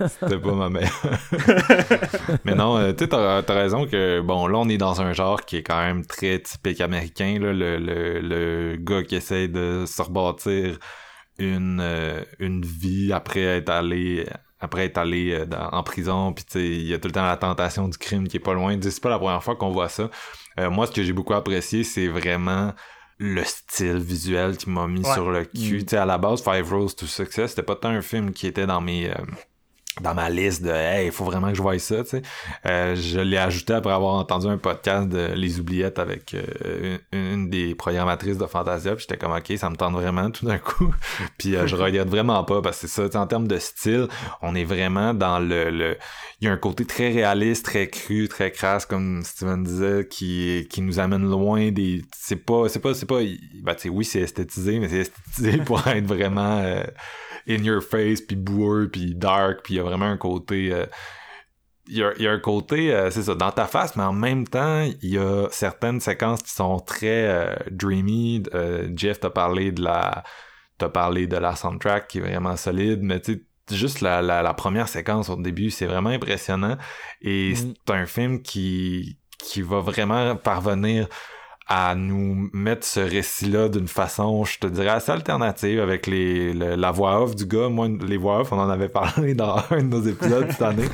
C'était 0.00 0.38
pas 0.38 0.54
ma 0.54 0.70
mère. 0.70 0.90
Mais 2.44 2.54
non, 2.54 2.78
euh, 2.78 2.92
tu 2.94 3.04
sais, 3.04 3.08
t'as, 3.08 3.42
raison 3.54 3.86
que, 3.86 4.22
bon, 4.22 4.46
là, 4.46 4.56
on 4.56 4.68
est 4.70 4.78
dans 4.78 5.02
un 5.02 5.12
genre 5.12 5.44
qui 5.44 5.58
est 5.58 5.62
quand 5.62 5.82
même 5.82 6.06
très 6.06 6.38
typique 6.38 6.80
américain, 6.80 7.38
là, 7.38 7.52
le, 7.52 7.76
le, 7.76 8.20
le 8.20 8.76
gars 8.76 9.02
qui 9.02 9.16
essaie 9.16 9.48
de 9.48 9.84
se 9.86 10.00
rebâtir 10.00 10.78
une, 11.38 11.80
euh, 11.82 12.22
une 12.38 12.64
vie 12.64 13.12
après 13.12 13.42
être 13.42 13.68
allé 13.68 14.26
après 14.60 14.86
être 14.86 14.98
allé 14.98 15.32
euh, 15.32 15.46
en 15.72 15.82
prison, 15.82 16.32
puis 16.32 16.44
il 16.54 16.86
y 16.86 16.94
a 16.94 16.98
tout 16.98 17.08
le 17.08 17.12
temps 17.12 17.24
la 17.24 17.36
tentation 17.36 17.88
du 17.88 17.96
crime 17.96 18.28
qui 18.28 18.36
est 18.36 18.40
pas 18.40 18.54
loin. 18.54 18.78
C'est 18.80 19.02
pas 19.02 19.08
la 19.08 19.18
première 19.18 19.42
fois 19.42 19.56
qu'on 19.56 19.70
voit 19.70 19.88
ça. 19.88 20.10
Euh, 20.58 20.70
moi, 20.70 20.86
ce 20.86 20.92
que 20.92 21.02
j'ai 21.02 21.12
beaucoup 21.12 21.34
apprécié, 21.34 21.84
c'est 21.84 22.08
vraiment 22.08 22.72
le 23.18 23.44
style 23.44 23.98
visuel 23.98 24.56
qui 24.56 24.70
m'a 24.70 24.86
mis 24.86 25.04
sur 25.04 25.30
le 25.30 25.44
cul. 25.44 25.84
Mm. 25.90 25.96
à 25.96 26.06
la 26.06 26.18
base, 26.18 26.42
Five 26.42 26.72
Rose 26.72 26.96
to 26.96 27.06
Success, 27.06 27.50
c'était 27.50 27.62
pas 27.62 27.76
tant 27.76 27.90
un 27.90 28.02
film 28.02 28.32
qui 28.32 28.46
était 28.46 28.66
dans 28.66 28.80
mes... 28.80 29.10
Euh, 29.10 29.14
dans 30.00 30.14
ma 30.14 30.30
liste 30.30 30.62
de 30.62 30.70
hey 30.70 31.06
il 31.06 31.12
faut 31.12 31.24
vraiment 31.24 31.48
que 31.48 31.54
je 31.54 31.62
voie 31.62 31.78
ça 31.78 32.02
tu 32.02 32.10
sais. 32.10 32.22
Euh, 32.66 32.94
je 32.96 33.20
l'ai 33.20 33.36
ajouté 33.36 33.74
après 33.74 33.92
avoir 33.92 34.14
entendu 34.14 34.46
un 34.46 34.58
podcast 34.58 35.08
de 35.08 35.32
les 35.34 35.60
oubliettes 35.60 35.98
avec 35.98 36.34
euh, 36.34 36.98
une, 37.12 37.50
des 37.50 37.74
programmatrices 37.74 38.38
de 38.38 38.46
Fantasia 38.46 38.94
puis 38.94 39.06
j'étais 39.08 39.16
comme 39.16 39.32
ok 39.32 39.52
ça 39.56 39.70
me 39.70 39.76
tente 39.76 39.94
vraiment 39.94 40.30
tout 40.30 40.46
d'un 40.46 40.58
coup. 40.58 40.94
Puis 41.38 41.56
euh, 41.56 41.66
je 41.66 41.76
regrette 41.80 42.08
vraiment 42.08 42.42
pas 42.44 42.62
parce 42.62 42.80
que 42.80 42.86
c'est 42.86 43.12
ça 43.12 43.20
en 43.20 43.26
termes 43.26 43.48
de 43.48 43.58
style 43.58 44.08
on 44.42 44.54
est 44.54 44.64
vraiment 44.64 45.14
dans 45.14 45.38
le, 45.38 45.70
le 45.70 45.96
il 46.40 46.46
y 46.46 46.48
a 46.48 46.52
un 46.52 46.56
côté 46.56 46.84
très 46.84 47.10
réaliste 47.10 47.66
très 47.66 47.88
cru 47.88 48.28
très 48.28 48.50
crasse 48.50 48.86
comme 48.86 49.22
Steven 49.22 49.62
disait 49.62 50.06
qui 50.08 50.66
qui 50.70 50.80
nous 50.80 50.98
amène 50.98 51.28
loin 51.28 51.70
des 51.70 52.02
c'est 52.16 52.36
pas 52.36 52.68
c'est 52.68 52.80
pas 52.80 52.94
c'est 52.94 53.06
pas 53.06 53.20
ben, 53.62 53.74
tu 53.74 53.82
sais 53.82 53.88
oui 53.88 54.04
c'est 54.04 54.20
esthétisé 54.20 54.78
mais 54.78 54.88
c'est 54.88 55.00
esthétisé 55.00 55.58
pour 55.64 55.86
être 55.86 56.06
vraiment 56.06 56.62
in 57.48 57.62
your 57.62 57.82
face, 57.82 58.20
puis 58.20 58.36
boueux, 58.36 58.88
puis 58.90 59.14
dark, 59.14 59.60
puis 59.64 59.74
il 59.74 59.76
y 59.78 59.80
a 59.80 59.82
vraiment 59.82 60.06
un 60.06 60.16
côté... 60.16 60.72
Euh, 60.72 60.86
il 61.92 61.96
y, 61.96 62.04
a, 62.04 62.12
y, 62.18 62.28
a, 62.28 62.30
un 62.30 62.38
côté, 62.38 62.94
euh, 62.94 63.10
c'est 63.10 63.24
ça, 63.24 63.34
dans 63.34 63.50
ta 63.50 63.66
face, 63.66 63.96
mais 63.96 64.04
en 64.04 64.12
même 64.12 64.46
temps, 64.46 64.82
il 65.02 65.10
y 65.10 65.18
a 65.18 65.48
certaines 65.50 65.98
séquences 65.98 66.40
qui 66.40 66.52
sont 66.52 66.78
très 66.78 67.26
euh, 67.26 67.56
dreamy. 67.72 68.44
Jeff 68.94 69.18
t'a 69.18 69.30
parlé 69.30 69.72
de 69.72 69.82
la 69.82 70.22
t'as 70.78 70.88
parlé 70.88 71.26
de 71.26 71.36
la 71.36 71.56
soundtrack 71.56 72.06
qui 72.06 72.18
est 72.18 72.20
vraiment 72.22 72.56
solide, 72.56 73.00
mais 73.02 73.20
tu 73.20 73.44
juste 73.70 74.00
la, 74.00 74.22
la, 74.22 74.54
première 74.54 74.88
séquence 74.88 75.28
au 75.28 75.36
début, 75.36 75.70
c'est 75.70 75.86
vraiment 75.86 76.10
impressionnant. 76.10 76.76
Et 77.20 77.52
mm. 77.52 77.74
c'est 77.86 77.94
un 77.94 78.06
film 78.06 78.42
qui, 78.42 79.18
qui 79.38 79.62
va 79.62 79.80
vraiment 79.80 80.36
parvenir 80.36 81.08
à 81.72 81.94
nous 81.94 82.50
mettre 82.52 82.84
ce 82.84 82.98
récit-là 82.98 83.68
d'une 83.68 83.86
façon, 83.86 84.44
je 84.44 84.58
te 84.58 84.66
dirais, 84.66 84.88
assez 84.88 85.12
alternative 85.12 85.78
avec 85.78 86.08
les, 86.08 86.52
la 86.52 86.90
voix 86.90 87.22
off 87.22 87.36
du 87.36 87.46
gars. 87.46 87.68
Moi, 87.68 87.88
les 88.04 88.16
voix 88.16 88.40
off, 88.40 88.50
on 88.50 88.58
en 88.58 88.68
avait 88.68 88.88
parlé 88.90 89.34
dans 89.34 89.56
un 89.70 89.76
de 89.76 89.82
nos 89.82 90.02
épisodes 90.02 90.50
cette 90.50 90.62
année. 90.62 90.88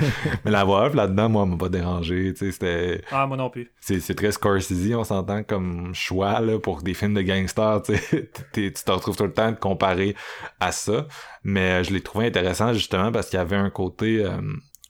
Mais 0.44 0.50
la 0.50 0.64
voix 0.64 0.84
off 0.84 0.94
là-dedans, 0.94 1.30
moi, 1.30 1.46
m'a 1.46 1.56
pas 1.56 1.70
dérangé. 1.70 2.34
C'était. 2.36 3.00
Ah, 3.10 3.26
moi 3.26 3.38
non 3.38 3.48
plus. 3.48 3.72
C'est 3.80 4.14
très 4.14 4.32
Scorsese, 4.32 4.94
on 4.94 5.04
s'entend 5.04 5.42
comme 5.44 5.94
choix 5.94 6.40
là, 6.40 6.58
pour 6.58 6.82
des 6.82 6.92
films 6.92 7.14
de 7.14 7.22
gangsters. 7.22 7.80
Tu 7.82 8.72
te 8.72 8.90
retrouves 8.90 9.16
tout 9.16 9.24
le 9.24 9.32
temps 9.32 9.52
de 9.52 9.56
comparer 9.56 10.14
à 10.60 10.72
ça. 10.72 11.06
Mais 11.42 11.84
je 11.84 11.94
l'ai 11.94 12.02
trouvé 12.02 12.26
intéressant 12.26 12.74
justement 12.74 13.10
parce 13.10 13.30
qu'il 13.30 13.38
y 13.38 13.42
avait 13.42 13.56
un 13.56 13.70
côté 13.70 14.22
euh, 14.22 14.42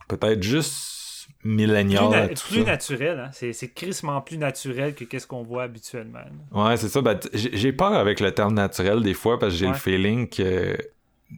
peut-être 0.09 0.43
juste 0.43 0.96
millénial. 1.47 2.35
Plus, 2.49 2.65
naturel, 2.65 3.19
hein? 3.19 3.31
c'est 3.33 3.69
crissement 3.75 4.21
plus 4.21 4.39
naturel 4.39 4.95
que 4.95 5.05
qu'est-ce 5.05 5.27
qu'on 5.27 5.43
voit 5.43 5.65
habituellement. 5.65 6.21
Ouais, 6.53 6.77
c'est 6.77 6.89
ça. 6.89 7.01
Ben, 7.01 7.19
j'ai 7.33 7.73
peur 7.73 7.95
avec 7.95 8.21
le 8.21 8.33
terme 8.33 8.55
naturel 8.55 9.03
des 9.03 9.15
fois 9.15 9.39
parce 9.39 9.53
que 9.53 9.59
j'ai 9.59 9.69
le 9.69 9.75
feeling 9.75 10.29
que 10.29 10.77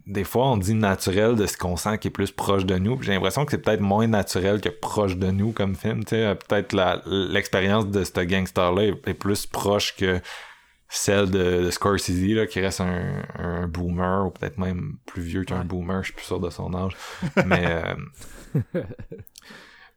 des 0.06 0.24
fois 0.24 0.48
on 0.48 0.58
dit 0.58 0.74
naturel 0.74 1.34
de 1.34 1.46
ce 1.46 1.56
qu'on 1.56 1.76
sent 1.76 1.98
qui 1.98 2.08
est 2.08 2.12
plus 2.12 2.30
proche 2.30 2.64
de 2.64 2.76
nous. 2.76 3.00
J'ai 3.02 3.12
l'impression 3.12 3.44
que 3.44 3.52
c'est 3.52 3.58
peut-être 3.58 3.80
moins 3.80 4.06
naturel 4.06 4.60
que 4.60 4.68
proche 4.68 5.16
de 5.16 5.30
nous 5.30 5.52
comme 5.52 5.74
film. 5.74 6.04
Peut-être 6.04 6.74
l'expérience 7.06 7.86
de 7.88 8.04
ce 8.04 8.20
gangster-là 8.20 8.82
est, 8.82 9.14
plus 9.14 9.46
proche 9.46 9.96
que 9.96 10.20
celle 10.88 11.30
de, 11.30 11.70
Scorsese 11.70 12.34
là, 12.34 12.46
qui 12.46 12.60
reste 12.60 12.80
un, 12.80 13.66
boomer 13.68 14.26
ou 14.26 14.30
peut-être 14.30 14.58
même 14.58 14.96
plus 15.06 15.22
vieux 15.22 15.44
qu'un 15.44 15.64
boomer, 15.64 16.02
je 16.02 16.06
suis 16.06 16.14
plus 16.14 16.24
sûr 16.24 16.40
de 16.40 16.50
son 16.50 16.74
âge. 16.74 16.96
Mais 17.46 17.66
euh, 18.74 18.82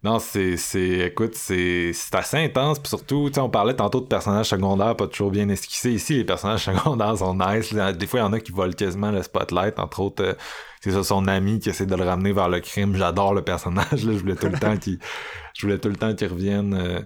Non, 0.03 0.17
c'est, 0.17 0.57
c'est, 0.57 1.07
écoute, 1.07 1.35
c'est, 1.35 1.91
c'est 1.93 2.15
assez 2.15 2.37
intense. 2.37 2.79
Puis 2.79 2.89
surtout, 2.89 3.27
tu 3.27 3.35
sais, 3.35 3.39
on 3.39 3.51
parlait 3.51 3.75
tantôt 3.75 4.01
de 4.01 4.07
personnages 4.07 4.47
secondaires 4.47 4.95
pas 4.95 5.05
toujours 5.07 5.29
bien 5.29 5.47
esquissés. 5.49 5.91
Ici, 5.91 6.15
les 6.15 6.23
personnages 6.23 6.65
secondaires 6.65 7.17
sont 7.17 7.35
nice. 7.35 7.71
Des 7.71 8.07
fois, 8.07 8.21
il 8.21 8.23
y 8.23 8.25
en 8.25 8.33
a 8.33 8.39
qui 8.39 8.51
volent 8.51 8.73
quasiment 8.73 9.11
le 9.11 9.21
spotlight. 9.21 9.77
Entre 9.77 9.99
autres, 9.99 10.23
euh, 10.23 10.33
c'est 10.81 10.91
ça, 10.91 11.03
son 11.03 11.27
ami 11.27 11.59
qui 11.59 11.69
essaie 11.69 11.85
de 11.85 11.95
le 11.95 12.03
ramener 12.03 12.33
vers 12.33 12.49
le 12.49 12.59
crime. 12.61 12.95
J'adore 12.95 13.35
le 13.35 13.43
personnage. 13.43 14.03
Là. 14.03 14.13
Je 14.13 14.17
voulais 14.17 14.35
tout 14.35 14.47
le 14.47 14.57
temps 14.57 14.75
qu'il, 14.75 14.97
je 15.53 15.67
voulais 15.67 15.77
tout 15.77 15.89
le 15.89 15.97
temps 15.97 16.15
qu'il 16.15 16.27
revienne. 16.29 16.73
Euh. 16.73 17.01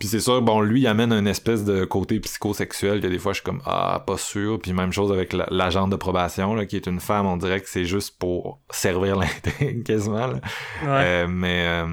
Puis 0.00 0.08
c'est 0.08 0.18
sûr, 0.18 0.42
bon, 0.42 0.60
lui, 0.60 0.80
il 0.80 0.86
amène 0.88 1.12
un 1.12 1.24
espèce 1.26 1.64
de 1.64 1.84
côté 1.84 2.18
psychosexuel 2.18 3.00
que 3.00 3.06
des 3.06 3.20
fois, 3.20 3.32
je 3.32 3.36
suis 3.36 3.44
comme, 3.44 3.62
ah, 3.64 4.02
pas 4.04 4.16
sûr. 4.16 4.58
Puis 4.60 4.72
même 4.72 4.92
chose 4.92 5.12
avec 5.12 5.32
l'agent 5.32 5.86
de 5.86 5.94
probation, 5.94 6.56
là, 6.56 6.66
qui 6.66 6.74
est 6.74 6.88
une 6.88 6.98
femme, 6.98 7.26
on 7.26 7.36
dirait 7.36 7.60
que 7.60 7.68
c'est 7.68 7.84
juste 7.84 8.18
pour 8.18 8.60
servir 8.70 9.14
l'intrigue, 9.20 9.84
quasiment. 9.84 10.26
Là. 10.26 10.40
Euh, 10.82 11.26
mais 11.28 11.86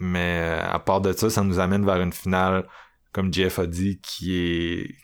mais 0.00 0.40
euh, 0.42 0.62
à 0.62 0.78
part 0.78 1.00
de 1.00 1.12
ça, 1.12 1.30
ça 1.30 1.42
nous 1.42 1.58
amène 1.58 1.84
vers 1.84 2.00
une 2.00 2.12
finale, 2.12 2.66
comme 3.12 3.32
Jeff 3.32 3.58
a 3.58 3.66
dit, 3.66 4.00
qui 4.02 4.36
est 4.36 4.94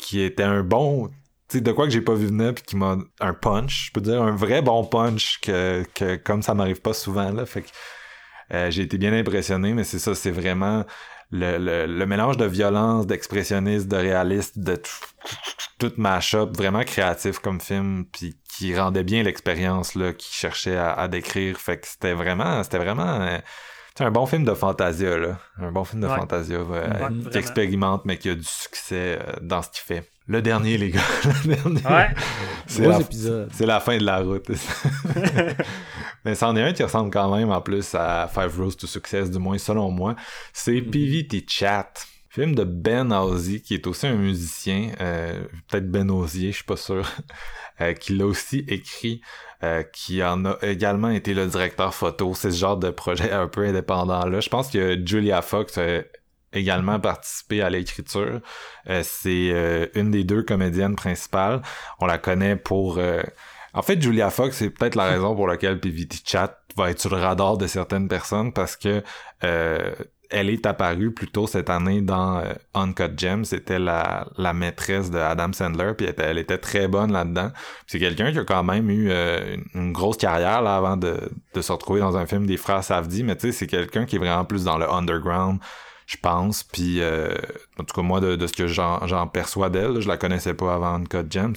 qui 0.00 0.20
était 0.22 0.42
un 0.42 0.62
bon 0.64 1.08
tu 1.50 1.58
sais 1.58 1.60
de 1.62 1.72
quoi 1.72 1.86
que 1.86 1.92
j'ai 1.92 2.00
pas 2.00 2.14
vu 2.14 2.26
venir 2.26 2.54
puis 2.54 2.62
qui 2.64 2.76
m'a 2.76 2.96
un 3.20 3.34
punch. 3.34 3.86
Je 3.86 3.92
peux 3.92 4.00
dire 4.00 4.22
un 4.22 4.34
vrai 4.34 4.62
bon 4.62 4.84
punch 4.84 5.40
que, 5.40 5.84
que 5.94 6.16
comme 6.16 6.42
ça 6.42 6.54
m'arrive 6.54 6.80
pas 6.80 6.94
souvent 6.94 7.32
là. 7.32 7.44
Fait 7.44 7.62
que 7.62 7.68
euh, 8.52 8.70
j'ai 8.70 8.82
été 8.82 8.98
bien 8.98 9.12
impressionné 9.12 9.74
mais 9.74 9.84
c'est 9.84 9.98
ça 9.98 10.14
c'est 10.14 10.30
vraiment 10.30 10.84
le, 11.32 11.58
le, 11.58 11.86
le, 11.86 12.06
mélange 12.06 12.36
de 12.36 12.44
violence 12.44 13.06
d'expressionniste 13.06 13.88
de 13.88 13.96
réaliste 13.96 14.58
de 14.58 14.80
tout, 15.78 15.92
mash-up 15.96 16.56
vraiment 16.56 16.82
créatif 16.82 17.38
comme 17.38 17.60
film 17.60 18.04
puis 18.12 18.36
qui 18.52 18.76
rendait 18.76 19.04
bien 19.04 19.22
l'expérience 19.22 19.94
là 19.94 20.12
qui 20.12 20.32
cherchait 20.32 20.76
à, 20.76 20.92
à, 20.92 21.08
décrire. 21.08 21.58
Fait 21.58 21.78
que 21.78 21.86
c'était 21.86 22.14
vraiment 22.14 22.62
c'était 22.62 22.78
vraiment 22.78 23.20
euh, 23.22 23.38
c'est 24.00 24.06
un 24.06 24.10
bon 24.10 24.24
film 24.24 24.46
de 24.46 24.54
Fantasia, 24.54 25.18
là. 25.18 25.38
Un 25.58 25.72
bon 25.72 25.84
film 25.84 26.00
de 26.00 26.08
Fantasia 26.08 26.56
euh, 26.56 27.08
qui 27.30 27.36
expérimente, 27.36 28.06
mais 28.06 28.16
qui 28.16 28.30
a 28.30 28.34
du 28.34 28.44
succès 28.44 29.18
euh, 29.20 29.32
dans 29.42 29.60
ce 29.60 29.68
qu'il 29.68 29.82
fait. 29.82 30.10
Le 30.26 30.40
dernier, 30.40 30.78
les 30.78 30.88
gars. 30.88 31.00
Le 31.44 31.54
dernier. 31.54 31.82
Ouais. 31.84 32.08
C'est 32.66 32.86
la, 32.86 32.98
c'est 33.52 33.66
la 33.66 33.78
fin 33.78 33.98
de 33.98 34.04
la 34.06 34.20
route. 34.20 34.50
mais 36.24 36.34
c'en 36.34 36.56
est 36.56 36.62
un 36.62 36.72
qui 36.72 36.82
ressemble 36.82 37.10
quand 37.10 37.36
même, 37.36 37.50
en 37.50 37.60
plus, 37.60 37.94
à 37.94 38.26
Five 38.32 38.58
Rows 38.58 38.72
to 38.72 38.86
Success, 38.86 39.30
du 39.30 39.38
moins 39.38 39.58
selon 39.58 39.90
moi. 39.90 40.16
C'est 40.54 40.72
mm-hmm. 40.72 40.90
PVT 40.90 41.44
Chat. 41.46 41.92
Film 42.30 42.54
de 42.54 42.64
Ben 42.64 43.12
Ozzy, 43.12 43.60
qui 43.60 43.74
est 43.74 43.86
aussi 43.86 44.06
un 44.06 44.14
musicien, 44.14 44.92
euh, 45.02 45.42
peut-être 45.68 45.90
Ben 45.90 46.08
Ozier, 46.10 46.52
je 46.52 46.56
suis 46.56 46.64
pas 46.64 46.76
sûr, 46.76 47.06
euh, 47.82 47.92
qui 47.92 48.14
l'a 48.14 48.24
aussi 48.24 48.64
écrit, 48.66 49.20
euh, 49.62 49.82
qui 49.82 50.22
en 50.22 50.44
a 50.44 50.56
également 50.62 51.10
été 51.10 51.34
le 51.34 51.46
directeur 51.46 51.94
photo. 51.94 52.34
C'est 52.34 52.50
ce 52.50 52.58
genre 52.58 52.76
de 52.76 52.90
projet 52.90 53.30
un 53.32 53.48
peu 53.48 53.64
indépendant 53.66 54.26
là. 54.26 54.40
Je 54.40 54.48
pense 54.48 54.70
que 54.70 54.98
Julia 55.04 55.42
Fox 55.42 55.78
a 55.78 56.02
également 56.52 56.98
participé 56.98 57.62
à 57.62 57.70
l'écriture. 57.70 58.40
c'est 59.02 59.90
une 59.94 60.10
des 60.10 60.24
deux 60.24 60.42
comédiennes 60.42 60.96
principales. 60.96 61.62
On 62.00 62.06
la 62.06 62.18
connaît 62.18 62.56
pour 62.56 62.98
en 63.72 63.82
fait, 63.82 64.00
Julia 64.00 64.30
Fox, 64.30 64.56
c'est 64.56 64.70
peut-être 64.70 64.96
la 64.96 65.04
raison 65.04 65.34
pour 65.34 65.46
laquelle 65.46 65.78
PVT 65.78 66.18
Chat 66.24 66.58
va 66.76 66.90
être 66.90 67.00
sur 67.00 67.14
le 67.14 67.20
radar 67.20 67.56
de 67.56 67.66
certaines 67.66 68.08
personnes 68.08 68.52
parce 68.52 68.76
que 68.76 69.02
euh, 69.44 69.94
elle 70.30 70.48
est 70.48 70.64
apparue 70.64 71.10
plus 71.12 71.28
tôt 71.28 71.46
cette 71.46 71.70
année 71.70 72.00
dans 72.00 72.38
euh, 72.38 72.52
Uncut 72.74 73.10
Gems. 73.16 73.44
C'était 73.44 73.78
la, 73.78 74.26
la 74.38 74.52
maîtresse 74.52 75.10
de 75.10 75.18
Adam 75.18 75.52
Sandler, 75.52 75.92
puis 75.96 76.06
elle 76.16 76.38
était, 76.38 76.58
très 76.58 76.88
bonne 76.88 77.12
là-dedans. 77.12 77.50
C'est 77.86 77.98
quelqu'un 77.98 78.32
qui 78.32 78.38
a 78.38 78.44
quand 78.44 78.62
même 78.62 78.90
eu 78.90 79.08
euh, 79.10 79.56
une 79.74 79.92
grosse 79.92 80.16
carrière 80.16 80.62
là 80.62 80.76
avant 80.76 80.96
de, 80.96 81.16
de 81.54 81.60
se 81.60 81.72
retrouver 81.72 82.00
dans 82.00 82.16
un 82.16 82.26
film 82.26 82.46
des 82.46 82.56
frères 82.56 82.84
Safdie, 82.84 83.24
mais 83.24 83.36
tu 83.36 83.48
sais, 83.48 83.52
c'est 83.52 83.66
quelqu'un 83.66 84.06
qui 84.06 84.16
est 84.16 84.18
vraiment 84.18 84.44
plus 84.44 84.64
dans 84.64 84.78
le 84.78 84.88
underground, 84.88 85.58
je 86.06 86.16
pense. 86.16 86.62
Puis 86.62 87.00
euh, 87.00 87.34
en 87.78 87.84
tout 87.84 87.94
cas 87.94 88.02
moi 88.02 88.20
de, 88.20 88.36
de 88.36 88.46
ce 88.46 88.52
que 88.52 88.66
j'en 88.66 89.26
perçois 89.26 89.70
d'elle, 89.70 90.00
je 90.00 90.08
la 90.08 90.16
connaissais 90.16 90.54
pas 90.54 90.74
avant 90.74 90.94
Uncut 90.94 91.26
Gems. 91.30 91.56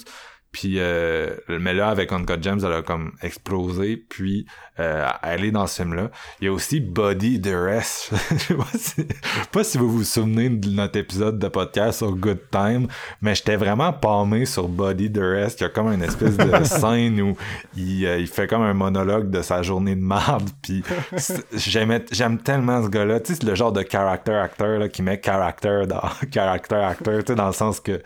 Puis, 0.53 0.75
euh, 0.77 1.35
mais 1.49 1.73
là, 1.73 1.89
avec 1.89 2.11
Uncut 2.11 2.41
Gems, 2.41 2.59
elle 2.63 2.73
a 2.73 2.81
comme 2.84 3.11
explosé. 3.23 3.97
Puis, 3.97 4.45
euh, 4.80 5.07
elle 5.23 5.45
est 5.45 5.51
dans 5.51 5.65
ce 5.65 5.81
film-là. 5.81 6.11
Il 6.39 6.45
y 6.45 6.47
a 6.47 6.53
aussi 6.53 6.80
Body 6.80 7.39
Duress. 7.39 8.11
Je 8.31 8.38
sais 8.38 8.53
pas 8.55 8.65
si, 8.75 9.07
pas 9.51 9.63
si 9.63 9.77
vous 9.80 9.89
vous 9.89 10.03
souvenez 10.03 10.49
de 10.49 10.69
notre 10.69 10.99
épisode 10.99 11.39
de 11.39 11.47
podcast 11.47 11.97
sur 11.97 12.11
Good 12.11 12.51
Time, 12.51 12.88
mais 13.23 13.34
j'étais 13.34 13.55
vraiment 13.55 13.93
palmé 13.93 14.45
sur 14.45 14.67
Body 14.67 15.09
Duress. 15.09 15.55
Il 15.59 15.63
y 15.63 15.65
a 15.65 15.69
comme 15.69 15.91
une 15.91 16.03
espèce 16.03 16.38
de 16.38 16.63
scène 16.63 17.19
où 17.19 17.35
il, 17.75 18.05
euh, 18.05 18.19
il 18.19 18.27
fait 18.27 18.45
comme 18.45 18.61
un 18.61 18.75
monologue 18.75 19.31
de 19.31 19.41
sa 19.41 19.63
journée 19.63 19.95
de 19.95 20.01
marde. 20.01 20.51
Puis, 20.61 20.84
j'aime 21.55 22.38
tellement 22.38 22.84
ce 22.84 22.89
gars-là. 22.89 23.19
Tu 23.21 23.34
sais, 23.34 23.39
c'est 23.41 23.47
le 23.47 23.55
genre 23.55 23.71
de 23.71 23.84
character 23.89 24.34
acteur 24.34 24.77
là, 24.77 24.88
qui 24.88 25.01
met 25.01 25.19
character 25.19 25.88
dans 25.88 26.03
character 26.31 26.75
acteur, 26.75 27.23
tu 27.23 27.31
sais, 27.31 27.35
dans 27.35 27.47
le 27.47 27.53
sens 27.53 27.80
que 27.80 27.99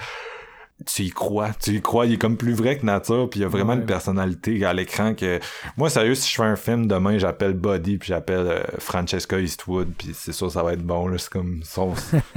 tu 0.86 1.04
y 1.04 1.10
crois, 1.10 1.50
tu 1.60 1.72
y 1.72 1.82
crois, 1.82 2.06
il 2.06 2.14
est 2.14 2.18
comme 2.18 2.38
plus 2.38 2.54
vrai 2.54 2.78
que 2.78 2.86
nature, 2.86 3.28
puis 3.30 3.40
il 3.40 3.44
y 3.44 3.46
a 3.46 3.50
vraiment 3.50 3.74
une 3.74 3.86
personnalité 3.86 4.64
à 4.64 4.74
l'écran 4.74 5.16
que 5.16 5.40
moi 5.76 5.90
sérieux 5.90 6.14
si 6.14 6.30
je 6.30 6.36
fais 6.36 6.44
un 6.44 6.56
film 6.56 6.86
demain, 6.86 7.18
j'appelle 7.18 7.54
Buddy 7.54 7.98
puis 7.98 8.10
j'appelle 8.10 8.48
euh, 8.48 8.64
Francesca 8.78 9.40
Eastwood 9.40 9.88
puis 9.98 10.10
c'est 10.14 10.34
sûr 10.34 10.52
ça 10.52 10.62
va 10.62 10.74
être 10.74 10.84
bon 10.84 11.08
là, 11.08 11.18
c'est 11.18 11.32
comme 11.32 11.64
sont 11.64 11.94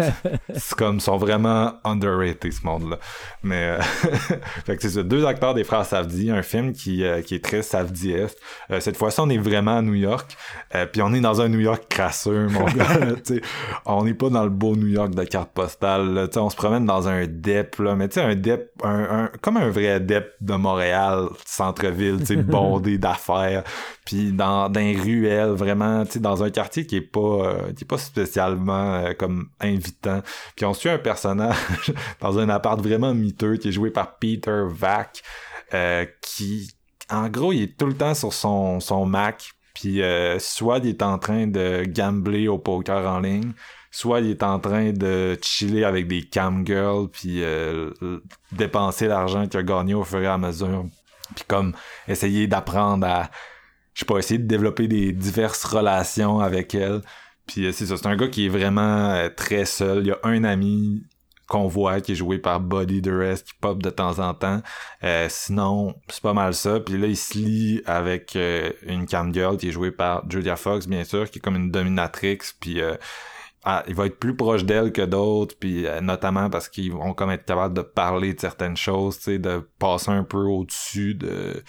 c'est 0.54 0.74
comme 0.74 1.00
sont 1.00 1.18
vraiment 1.18 1.74
underrated 1.84 2.50
ce 2.50 2.64
monde 2.64 2.90
là. 2.90 2.98
Mais 3.42 3.78
euh, 3.78 3.82
fait 4.64 4.76
que 4.76 4.82
c'est 4.82 4.90
ça, 4.90 5.02
deux 5.02 5.26
acteurs 5.26 5.52
des 5.52 5.64
frères 5.64 5.84
Safdie, 5.84 6.30
un 6.30 6.42
film 6.42 6.72
qui 6.72 7.04
euh, 7.04 7.20
qui 7.20 7.34
est 7.34 7.44
très 7.44 7.60
Safdiesque. 7.60 8.38
cette 8.80 8.96
fois-ci 8.96 9.20
on 9.20 9.28
est 9.28 9.38
vraiment 9.38 9.76
à 9.76 9.82
New 9.82 9.94
York, 9.94 10.34
puis 10.92 11.02
on 11.02 11.12
est 11.12 11.20
dans 11.20 11.42
un 11.42 11.48
New 11.50 11.60
York 11.60 11.84
crasseux 11.90 12.48
mon 12.48 12.64
gars, 12.74 13.16
tu 13.22 13.42
on 13.84 14.04
n'est 14.04 14.14
pas 14.14 14.30
dans 14.30 14.44
le 14.44 14.50
beau 14.50 14.76
New 14.76 14.88
York 14.88 15.14
de 15.14 15.24
carte 15.24 15.50
postale, 15.50 16.28
tu 16.32 16.38
on 16.38 16.48
se 16.48 16.56
promène 16.56 16.86
dans 16.86 17.06
un 17.06 17.26
dep 17.26 17.76
là, 17.80 17.94
mais 17.94 18.08
tu 18.08 18.14
sais 18.14 18.29
un 18.30 18.34
dep, 18.34 18.70
un, 18.82 19.30
comme 19.40 19.56
un 19.56 19.70
vrai 19.70 20.00
dep 20.00 20.34
de 20.40 20.54
Montréal, 20.54 21.28
centre-ville, 21.44 22.18
tu 22.20 22.26
sais, 22.26 22.36
bondé 22.36 22.98
d'affaires, 22.98 23.64
puis 24.04 24.32
dans, 24.32 24.68
dans 24.68 24.80
les 24.80 24.96
ruelles, 24.96 25.50
vraiment, 25.50 26.04
tu 26.04 26.12
sais, 26.12 26.20
dans 26.20 26.42
un 26.42 26.50
quartier 26.50 26.86
qui 26.86 26.96
est 26.96 27.00
pas, 27.00 27.20
euh, 27.20 27.72
qui 27.72 27.84
est 27.84 27.88
pas 27.88 27.98
spécialement 27.98 28.94
euh, 28.94 29.12
comme 29.14 29.50
invitant. 29.60 30.22
Puis 30.56 30.64
on 30.64 30.74
suit 30.74 30.88
un 30.88 30.98
personnage 30.98 31.56
dans 32.20 32.38
un 32.38 32.48
appart 32.48 32.80
vraiment 32.80 33.14
miteux 33.14 33.56
qui 33.56 33.68
est 33.68 33.72
joué 33.72 33.90
par 33.90 34.18
Peter 34.18 34.62
Vac, 34.68 35.22
euh, 35.74 36.06
qui, 36.22 36.72
en 37.10 37.28
gros, 37.28 37.52
il 37.52 37.62
est 37.62 37.78
tout 37.78 37.86
le 37.86 37.94
temps 37.94 38.14
sur 38.14 38.32
son, 38.32 38.80
son 38.80 39.06
Mac, 39.06 39.52
puis 39.74 40.02
soit 40.38 40.78
il 40.78 40.88
est 40.88 41.02
en 41.02 41.18
train 41.18 41.46
de 41.46 41.84
gambler 41.86 42.48
au 42.48 42.58
poker 42.58 43.06
en 43.06 43.20
ligne, 43.20 43.52
soit 43.90 44.20
il 44.20 44.30
est 44.30 44.42
en 44.42 44.58
train 44.60 44.92
de 44.92 45.36
chiller 45.42 45.84
avec 45.84 46.06
des 46.06 46.22
cam 46.22 46.64
girls 46.64 47.08
puis 47.10 47.42
euh, 47.42 47.90
dépenser 48.52 49.08
l'argent 49.08 49.46
qu'il 49.46 49.58
a 49.58 49.62
gagné 49.62 49.94
au 49.94 50.04
fur 50.04 50.20
et 50.20 50.26
à 50.26 50.38
mesure 50.38 50.86
puis 51.34 51.44
comme 51.46 51.74
essayer 52.06 52.46
d'apprendre 52.46 53.06
à 53.06 53.30
je 53.94 54.00
sais 54.00 54.06
pas 54.06 54.18
essayer 54.18 54.38
de 54.38 54.46
développer 54.46 54.86
des 54.86 55.12
diverses 55.12 55.64
relations 55.64 56.38
avec 56.38 56.74
elle. 56.74 57.02
Puis 57.46 57.66
euh, 57.66 57.72
c'est 57.72 57.86
ça 57.86 57.96
c'est 57.96 58.06
un 58.06 58.16
gars 58.16 58.28
qui 58.28 58.46
est 58.46 58.48
vraiment 58.48 59.10
euh, 59.10 59.28
très 59.28 59.64
seul. 59.64 60.00
Il 60.00 60.06
y 60.06 60.12
a 60.12 60.18
un 60.22 60.44
ami 60.44 61.02
qu'on 61.48 61.66
voit 61.66 62.00
qui 62.00 62.12
est 62.12 62.14
joué 62.14 62.38
par 62.38 62.60
Buddy 62.60 63.02
Duress 63.02 63.42
qui 63.42 63.54
pop 63.60 63.82
de 63.82 63.90
temps 63.90 64.20
en 64.20 64.34
temps. 64.34 64.62
Sinon 65.28 65.96
c'est 66.08 66.22
pas 66.22 66.32
mal 66.32 66.54
ça. 66.54 66.78
Puis 66.78 66.96
là 66.96 67.08
il 67.08 67.16
se 67.16 67.36
lit 67.36 67.82
avec 67.86 68.38
une 68.86 69.06
cam 69.06 69.34
girl 69.34 69.56
qui 69.56 69.68
est 69.68 69.72
jouée 69.72 69.90
par 69.90 70.30
Julia 70.30 70.54
Fox 70.54 70.86
bien 70.86 71.02
sûr 71.02 71.28
qui 71.28 71.38
est 71.38 71.42
comme 71.42 71.56
une 71.56 71.72
dominatrix 71.72 72.38
puis 72.60 72.80
ah, 73.64 73.84
il 73.88 73.94
va 73.94 74.06
être 74.06 74.18
plus 74.18 74.34
proche 74.34 74.64
d'elle 74.64 74.90
que 74.90 75.02
d'autres, 75.02 75.54
puis 75.58 75.86
euh, 75.86 76.00
notamment 76.00 76.48
parce 76.48 76.68
qu'ils 76.68 76.92
vont 76.92 77.12
comme 77.12 77.30
être 77.30 77.44
capables 77.44 77.74
de 77.74 77.82
parler 77.82 78.32
de 78.32 78.40
certaines 78.40 78.76
choses, 78.76 79.20
de 79.26 79.68
passer 79.78 80.10
un 80.10 80.24
peu 80.24 80.38
au-dessus 80.38 81.14
de, 81.14 81.62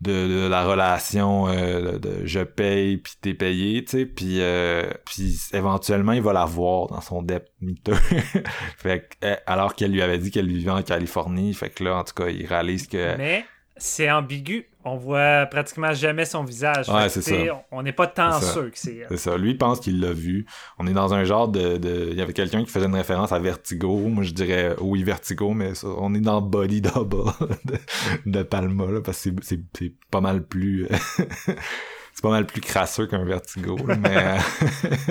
de, 0.00 0.48
la 0.48 0.64
relation 0.64 1.48
euh, 1.48 1.98
de 1.98 2.24
je 2.24 2.40
paye 2.40 2.96
puis 2.96 3.12
t'es 3.20 3.34
payé, 3.34 3.84
tu 3.84 3.90
sais, 3.90 4.06
puis 4.06 4.40
euh, 4.40 4.90
puis 5.04 5.38
éventuellement 5.52 6.12
il 6.12 6.22
va 6.22 6.32
la 6.32 6.46
voir 6.46 6.86
dans 6.86 7.02
son 7.02 7.20
dep 7.20 7.46
miteux. 7.60 7.94
fait 8.78 9.08
que, 9.20 9.26
alors 9.46 9.74
qu'elle 9.74 9.92
lui 9.92 10.00
avait 10.00 10.18
dit 10.18 10.30
qu'elle 10.30 10.48
vivait 10.48 10.70
en 10.70 10.82
Californie, 10.82 11.52
fait 11.52 11.68
que 11.68 11.84
là 11.84 11.98
en 11.98 12.04
tout 12.04 12.14
cas 12.14 12.28
il 12.28 12.46
réalise 12.46 12.86
que 12.86 13.16
Mais 13.18 13.44
c'est 13.76 14.10
ambigu 14.10 14.66
on 14.86 14.96
voit 14.96 15.46
pratiquement 15.46 15.92
jamais 15.92 16.24
son 16.24 16.44
visage. 16.44 16.88
Ouais, 16.88 17.08
c'est 17.08 17.20
ça. 17.20 17.34
On 17.72 17.82
n'est 17.82 17.92
pas 17.92 18.06
tant 18.06 18.40
sûr 18.40 18.70
que 18.70 18.78
c'est. 18.78 19.04
C'est 19.08 19.16
ça. 19.16 19.36
Lui 19.36 19.54
pense 19.54 19.80
qu'il 19.80 20.00
l'a 20.00 20.12
vu. 20.12 20.46
On 20.78 20.86
est 20.86 20.92
dans 20.92 21.12
un 21.12 21.24
genre 21.24 21.48
de. 21.48 21.76
de... 21.76 22.08
Il 22.12 22.16
y 22.16 22.22
avait 22.22 22.32
quelqu'un 22.32 22.64
qui 22.64 22.70
faisait 22.70 22.86
une 22.86 22.94
référence 22.94 23.32
à 23.32 23.40
Vertigo. 23.40 23.96
Moi, 23.96 24.22
je 24.22 24.30
dirais 24.30 24.76
oui, 24.80 25.02
Vertigo, 25.02 25.52
mais 25.54 25.72
on 25.84 26.14
est 26.14 26.20
dans 26.20 26.40
Body 26.40 26.80
Double 26.80 27.32
de, 28.26 28.42
Palma, 28.44 28.86
là, 28.86 29.00
parce 29.00 29.24
que 29.24 29.30
c'est 29.42 29.92
pas 30.10 30.20
mal 30.20 30.46
plus. 30.46 30.86
c'est 32.16 32.22
pas 32.22 32.30
mal 32.30 32.46
plus 32.46 32.62
crasseux 32.62 33.06
qu'un 33.06 33.26
Vertigo, 33.26 33.76
mais 33.86 34.16
euh, 34.16 34.38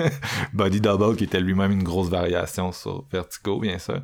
Body 0.52 0.80
Double 0.80 1.14
qui 1.14 1.22
était 1.22 1.38
lui-même 1.38 1.70
une 1.70 1.84
grosse 1.84 2.08
variation 2.08 2.72
sur 2.72 3.04
Vertigo, 3.12 3.60
bien 3.60 3.78
sûr. 3.78 4.00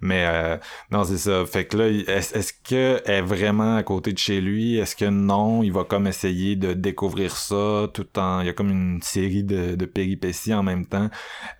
Mais 0.00 0.24
euh, 0.26 0.56
non, 0.90 1.04
c'est 1.04 1.18
ça. 1.18 1.44
Fait 1.44 1.66
que 1.66 1.76
là, 1.76 1.86
est-ce 1.86 2.54
que 2.64 3.02
est 3.04 3.20
vraiment 3.20 3.76
à 3.76 3.82
côté 3.82 4.14
de 4.14 4.18
chez 4.18 4.40
lui? 4.40 4.78
Est-ce 4.78 4.96
que 4.96 5.04
non? 5.04 5.62
Il 5.62 5.70
va 5.70 5.84
comme 5.84 6.06
essayer 6.06 6.56
de 6.56 6.72
découvrir 6.72 7.36
ça 7.36 7.88
tout 7.92 8.18
en... 8.18 8.40
Il 8.40 8.46
y 8.46 8.48
a 8.48 8.54
comme 8.54 8.70
une 8.70 9.02
série 9.02 9.44
de, 9.44 9.74
de 9.74 9.84
péripéties 9.84 10.54
en 10.54 10.62
même 10.62 10.86
temps. 10.86 11.10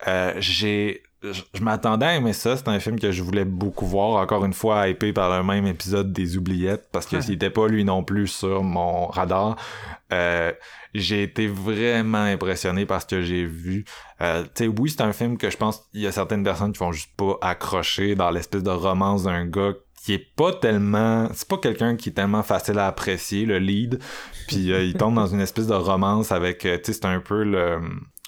Euh, 0.09 0.33
j'ai 0.39 1.03
je, 1.33 1.63
m'attendais 1.63 2.07
à 2.07 2.15
aimer 2.17 2.33
ça. 2.33 2.57
C'est 2.57 2.69
un 2.69 2.79
film 2.81 2.99
que 2.99 3.11
je 3.11 3.23
voulais 3.23 3.45
beaucoup 3.45 3.87
voir. 3.87 4.23
Encore 4.23 4.45
une 4.45 4.53
fois, 4.53 4.89
hypé 4.89 5.13
par 5.13 5.37
le 5.37 5.45
même 5.45 5.67
épisode 5.67 6.13
des 6.13 6.37
Oubliettes, 6.37 6.89
parce 6.93 7.07
que 7.07 7.21
s'il 7.21 7.39
pas 7.39 7.69
lui 7.69 7.85
non 7.85 8.03
plus 8.03 8.27
sur 8.27 8.63
mon 8.63 9.07
radar. 9.07 9.57
Euh, 10.13 10.53
j'ai 10.99 11.23
été 11.23 11.47
vraiment 11.47 12.23
impressionné 12.23 12.87
par 12.87 13.03
ce 13.03 13.07
que 13.07 13.23
j'ai 13.23 13.45
vu. 13.45 13.85
Euh, 14.21 14.45
tu 14.55 14.65
sais, 14.65 14.67
oui, 14.69 14.91
c'est 14.91 15.03
un 15.03 15.13
film 15.13 15.37
que 15.39 15.51
je 15.51 15.57
pense 15.57 15.89
il 15.93 16.01
y 16.01 16.07
a 16.07 16.13
certaines 16.13 16.43
personnes 16.43 16.73
qui 16.73 16.79
vont 16.79 16.93
juste 16.93 17.11
pas 17.17 17.39
accrocher 17.41 18.15
dans 18.15 18.31
l'espèce 18.31 18.63
de 18.63 18.71
romance 18.71 19.25
d'un 19.25 19.47
gars 19.47 19.73
qui 20.05 20.15
est 20.15 20.35
pas 20.37 20.53
tellement 20.53 21.29
c'est 21.35 21.49
pas 21.49 21.59
quelqu'un 21.59 21.97
qui 21.97 22.11
est 22.11 22.13
tellement 22.13 22.45
facile 22.45 22.79
à 22.79 22.87
apprécier 22.87 23.45
le 23.45 23.59
lead 23.59 23.99
puis 24.47 24.73
euh, 24.73 24.85
il 24.85 24.95
tombe 24.95 25.17
dans 25.17 25.27
une 25.27 25.41
espèce 25.41 25.67
de 25.67 25.75
romance 25.75 26.31
avec 26.31 26.59
tu 26.59 26.69
sais 26.69 26.93
c'est 26.93 27.05
un 27.07 27.19
peu 27.19 27.43
le 27.43 27.81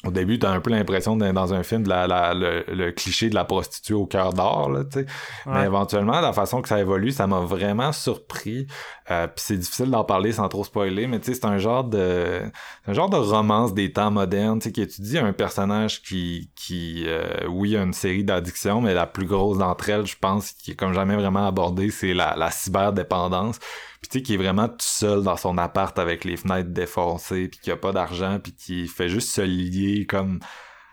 au 0.05 0.13
début, 0.13 0.39
t'as 0.39 0.53
un 0.53 0.61
peu 0.61 0.71
l'impression 0.71 1.17
d'être 1.17 1.35
dans 1.35 1.53
un 1.53 1.65
film 1.65 1.83
de 1.83 1.89
la, 1.89 2.07
la- 2.07 2.33
le, 2.33 2.65
le 2.69 2.93
cliché 2.93 3.31
de 3.31 3.35
la 3.35 3.45
prostituée 3.45 3.95
au 3.95 4.07
cœur 4.07 4.33
d'or, 4.33 4.71
là, 4.71 4.85
tu 4.85 5.01
sais. 5.01 5.07
Mais 5.47 5.65
éventuellement, 5.67 6.21
la 6.21 6.33
façon 6.33 6.63
que 6.63 6.69
ça 6.69 6.79
évolue, 6.79 7.11
ça 7.11 7.27
m'a 7.27 7.41
vraiment 7.41 7.91
surpris. 7.91 8.69
Euh, 9.11 9.27
Puis 9.27 9.45
c'est 9.45 9.57
difficile 9.57 9.91
d'en 9.91 10.05
parler 10.05 10.31
sans 10.31 10.49
trop 10.49 10.63
spoiler, 10.63 11.09
mais 11.09 11.19
tu 11.19 11.27
sais, 11.27 11.35
c'est 11.35 11.47
un 11.47 11.59
genre 11.59 11.83
de, 11.83 12.43
un 12.87 12.93
genre 12.93 13.11
de 13.11 13.17
romance 13.17 13.75
des 13.75 13.93
temps 13.93 14.13
modernes, 14.13 14.61
tu 14.61 14.67
sais, 14.69 14.73
qui 14.73 14.83
étudie 14.83 15.19
un 15.19 15.33
personnage 15.33 16.01
qui, 16.03 16.53
qui, 16.55 17.03
euh, 17.09 17.27
oui, 17.49 17.77
a 17.77 17.83
une 17.83 17.93
série 17.93 18.23
d'addictions, 18.23 18.81
mais 18.81 18.95
la 18.95 19.07
plus 19.07 19.27
grosse 19.27 19.59
d'entre 19.59 19.89
elles, 19.91 20.07
je 20.07 20.17
pense, 20.21 20.53
qui 20.53 20.71
est 20.71 20.77
comme 20.77 20.93
jamais 20.93 21.17
vraiment 21.17 21.45
abordée, 21.49 21.91
c'est 21.91 22.15
la, 22.15 22.37
la 22.37 22.53
cyberdépendance. 22.53 23.59
Puis 24.01 24.09
tu 24.11 24.19
sais, 24.19 24.23
qui 24.23 24.35
est 24.35 24.39
vraiment 24.39 24.69
tout 24.69 24.77
seul 24.81 25.23
dans 25.23 25.37
son 25.37 25.59
appart 25.59 25.99
avec 25.99 26.25
les 26.25 26.37
fenêtres 26.37 26.71
défoncées, 26.71 27.49
puis 27.49 27.61
qui 27.61 27.71
a 27.71 27.77
pas 27.77 27.93
d'argent, 27.93 28.39
puis 28.43 28.53
qui 28.53 28.87
fait 28.87 29.09
juste 29.09 29.31
se 29.31 29.43
lier 29.43 30.07
comme 30.07 30.41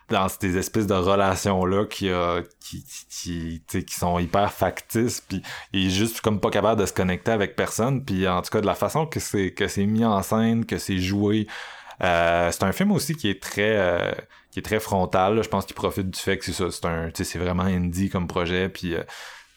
dans 0.10 0.28
ces 0.30 0.58
espèces 0.58 0.88
de 0.88 0.94
relations 0.94 1.66
là 1.66 1.86
qui 1.86 2.10
a 2.10 2.42
qui 2.60 2.86
qui, 3.10 3.64
qui, 3.68 3.86
qui 3.86 3.96
sont 3.96 4.20
hyper 4.20 4.54
factices 4.54 5.22
puis 5.22 5.42
il 5.74 5.88
est 5.88 5.90
juste 5.90 6.22
comme 6.22 6.40
pas 6.40 6.52
capable 6.52 6.80
de 6.80 6.86
se 6.86 6.94
connecter 6.94 7.32
avec 7.32 7.56
personne 7.56 8.06
puis 8.06 8.28
en 8.28 8.42
tout 8.42 8.52
cas 8.52 8.62
de 8.62 8.68
la 8.68 8.76
façon 8.76 9.08
que 9.08 9.20
c'est 9.20 9.52
que 9.52 9.68
c'est 9.68 9.86
mis 9.86 10.06
en 10.06 10.22
scène 10.22 10.66
que 10.66 10.78
c'est 10.78 11.00
joué 11.00 11.48
euh, 12.04 12.52
c'est 12.52 12.64
un 12.64 12.72
film 12.72 12.92
aussi 12.92 13.16
qui 13.16 13.30
est 13.30 13.42
très 13.42 13.78
euh, 13.78 14.12
qui 14.52 14.60
est 14.60 14.64
très 14.64 14.80
frontal 14.80 15.38
là. 15.38 15.42
je 15.42 15.50
pense 15.50 15.66
qu'il 15.66 15.76
profite 15.76 16.12
du 16.12 16.20
fait 16.20 16.38
que 16.38 16.46
c'est 16.46 16.54
ça 16.54 16.70
c'est 16.70 16.86
un 16.86 17.10
c'est 17.16 17.40
vraiment 17.40 17.64
indie 17.64 18.10
comme 18.10 18.28
projet 18.28 18.70
puis 18.70 18.94
euh, 18.94 19.04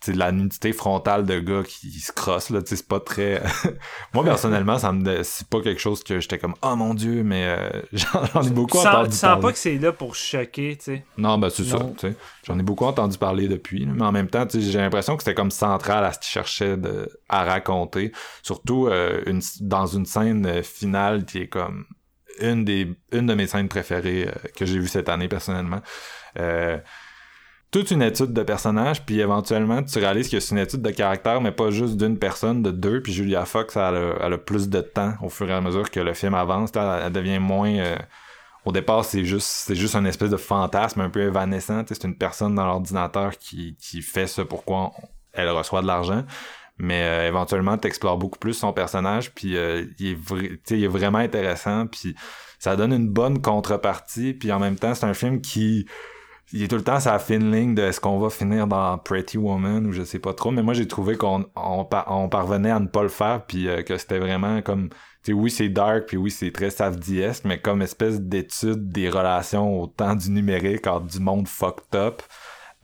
tu 0.01 0.13
sais, 0.13 0.19
la 0.19 0.33
nudité 0.33 0.73
frontale 0.73 1.25
de 1.27 1.39
gars 1.41 1.63
qui 1.65 1.91
se 1.91 2.13
crossent 2.13 2.51
là 2.51 2.63
tu 2.63 2.69
sais 2.69 2.77
c'est 2.77 2.89
pas 2.89 3.01
très 3.01 3.43
moi 4.15 4.25
personnellement 4.25 4.79
ça 4.79 4.93
me 4.93 5.23
c'est 5.23 5.49
pas 5.49 5.61
quelque 5.61 5.81
chose 5.81 6.05
que 6.05 6.21
j'étais 6.21 6.39
comme 6.39 6.55
oh 6.63 6.77
mon 6.77 6.95
dieu 6.95 7.23
mais 7.23 7.47
euh, 7.49 7.83
j'en 7.93 8.43
ai 8.43 8.51
beaucoup 8.51 8.79
tu 8.79 8.83
sens, 8.83 8.87
entendu 8.87 9.11
tu 9.11 9.17
sens 9.17 9.21
parler. 9.23 9.43
pas 9.43 9.53
que 9.53 9.59
c'est 9.59 9.79
là 9.79 9.93
pour 9.93 10.15
choquer, 10.15 10.77
tu 10.77 10.85
sais? 10.85 11.05
Non, 11.17 11.39
ben 11.39 11.51
c'est 11.51 11.65
ça. 11.65 11.79
Tu 11.99 12.09
sais. 12.09 12.17
J'en 12.47 12.59
ai 12.59 12.63
beaucoup 12.63 12.85
entendu 12.85 13.19
parler 13.19 13.49
depuis, 13.49 13.85
là, 13.85 13.93
mais 13.95 14.05
en 14.05 14.13
même 14.13 14.29
temps, 14.29 14.47
tu 14.47 14.61
sais, 14.61 14.71
j'ai 14.71 14.79
l'impression 14.79 15.17
que 15.17 15.23
c'était 15.23 15.35
comme 15.35 15.51
central 15.51 16.05
à 16.05 16.13
ce 16.13 16.19
qu'il 16.19 16.29
cherchait 16.29 16.77
de, 16.77 17.09
à 17.29 17.45
raconter. 17.45 18.13
Surtout 18.43 18.87
euh, 18.89 19.23
une, 19.27 19.41
dans 19.61 19.87
une 19.87 20.07
scène 20.07 20.47
euh, 20.47 20.63
finale 20.63 21.25
qui 21.25 21.39
est 21.39 21.49
comme 21.49 21.87
une 22.41 22.65
des 22.65 22.95
une 23.13 23.27
de 23.27 23.35
mes 23.35 23.47
scènes 23.47 23.69
préférées 23.69 24.29
euh, 24.29 24.49
que 24.57 24.65
j'ai 24.67 24.79
vues 24.79 24.89
cette 24.89 25.09
année 25.09 25.29
personnellement. 25.29 25.81
Euh, 26.39 26.79
toute 27.71 27.91
une 27.91 28.03
étude 28.03 28.33
de 28.33 28.43
personnages, 28.43 29.05
puis 29.05 29.21
éventuellement 29.21 29.83
tu 29.83 29.99
réalises 29.99 30.31
que 30.31 30.41
c'est 30.41 30.55
une 30.55 30.61
étude 30.61 30.83
de 30.83 30.91
caractère, 30.91 31.41
mais 31.41 31.53
pas 31.53 31.71
juste 31.71 31.97
d'une 31.97 32.19
personne, 32.19 32.63
de 32.63 32.71
deux. 32.71 33.03
Puis 33.03 33.13
Julia 33.13 33.45
Fox, 33.45 33.77
elle 33.77 33.83
a, 33.83 34.15
elle 34.23 34.33
a 34.33 34.39
plus 34.39 34.69
de 34.69 34.81
temps 34.81 35.15
au 35.23 35.29
fur 35.29 35.49
et 35.51 35.53
à 35.53 35.61
mesure 35.61 35.91
que 35.91 36.01
le 36.01 36.15
film 36.15 36.35
avance. 36.35 36.71
Elle, 36.75 37.03
elle 37.07 37.13
devient 37.13 37.39
moins 37.39 37.71
euh, 37.71 37.97
au 38.65 38.73
départ, 38.73 39.05
c'est 39.05 39.25
juste 39.25 39.47
c'est 39.47 39.75
juste 39.75 39.97
un 39.97 40.05
espèce 40.05 40.31
de 40.31 40.37
fantasme 40.37 41.01
un 41.01 41.11
peu 41.11 41.23
évanescent. 41.23 41.85
C'est 41.89 42.05
une 42.05 42.17
personne 42.17 42.55
dans 42.55 42.67
l'ordinateur 42.67 43.37
qui, 43.39 43.77
qui 43.79 44.03
fait 44.03 44.27
ce 44.27 44.43
pourquoi 44.43 44.93
elle 45.33 45.51
reçoit 45.51 45.83
de 45.83 45.87
l'argent. 45.87 46.25
Mais 46.79 47.03
euh, 47.03 47.29
éventuellement, 47.29 47.77
tu 47.77 47.89
explores 47.89 48.19
beaucoup 48.19 48.39
plus 48.39 48.55
son 48.55 48.73
personnage, 48.73 49.33
puis 49.35 49.57
euh, 49.57 49.85
il, 49.99 50.13
est 50.13 50.71
il 50.71 50.85
est 50.85 50.89
vraiment 50.89 51.19
intéressant, 51.19 51.87
puis 51.87 52.15
ça 52.59 52.77
donne 52.77 52.93
une 52.93 53.09
bonne 53.09 53.43
contrepartie, 53.43 54.33
puis 54.33 54.53
en 54.53 54.61
même 54.61 54.77
temps, 54.77 54.95
c'est 54.95 55.07
un 55.07 55.15
film 55.15 55.41
qui 55.41 55.87
il 56.53 56.63
est 56.63 56.69
tout 56.69 56.77
le 56.77 56.83
temps 56.85 57.01
sa 57.01 57.19
fine 57.19 57.53
ligne 57.53 57.75
de 57.75 57.83
est-ce 57.83 58.01
qu'on 58.01 58.19
va 58.19 58.31
finir 58.31 58.67
dans 58.67 58.97
Pretty 58.99 59.39
Woman 59.39 59.87
ou 59.87 59.93
je 59.93 60.03
sais 60.03 60.19
pas 60.19 60.33
trop 60.33 60.51
mais 60.51 60.63
moi 60.63 60.75
j'ai 60.75 60.89
trouvé 60.89 61.17
qu'on 61.17 61.47
on, 61.55 61.89
on 62.07 62.29
parvenait 62.29 62.71
à 62.71 62.81
ne 62.81 62.87
pas 62.87 63.03
le 63.03 63.09
faire 63.09 63.45
puis 63.47 63.69
euh, 63.69 63.83
que 63.83 63.99
c'était 63.99 64.19
vraiment 64.19 64.63
comme 64.63 64.89
tu 64.89 64.97
sais 65.25 65.33
oui 65.33 65.51
c'est 65.51 65.69
dark 65.69 66.07
puis 66.07 66.17
oui 66.17 66.31
c'est 66.31 66.51
très 66.53 66.71
safdiesque 66.71 67.45
mais 67.45 67.61
comme 67.61 67.83
espèce 67.83 68.21
d'étude 68.21 68.89
des 68.89 69.11
relations 69.11 69.81
au 69.81 69.87
temps 69.87 70.15
du 70.15 70.31
numérique 70.31 70.87
entre 70.87 71.07
du 71.07 71.21
monde 71.21 71.47
fucked 71.49 71.95
up 71.95 72.23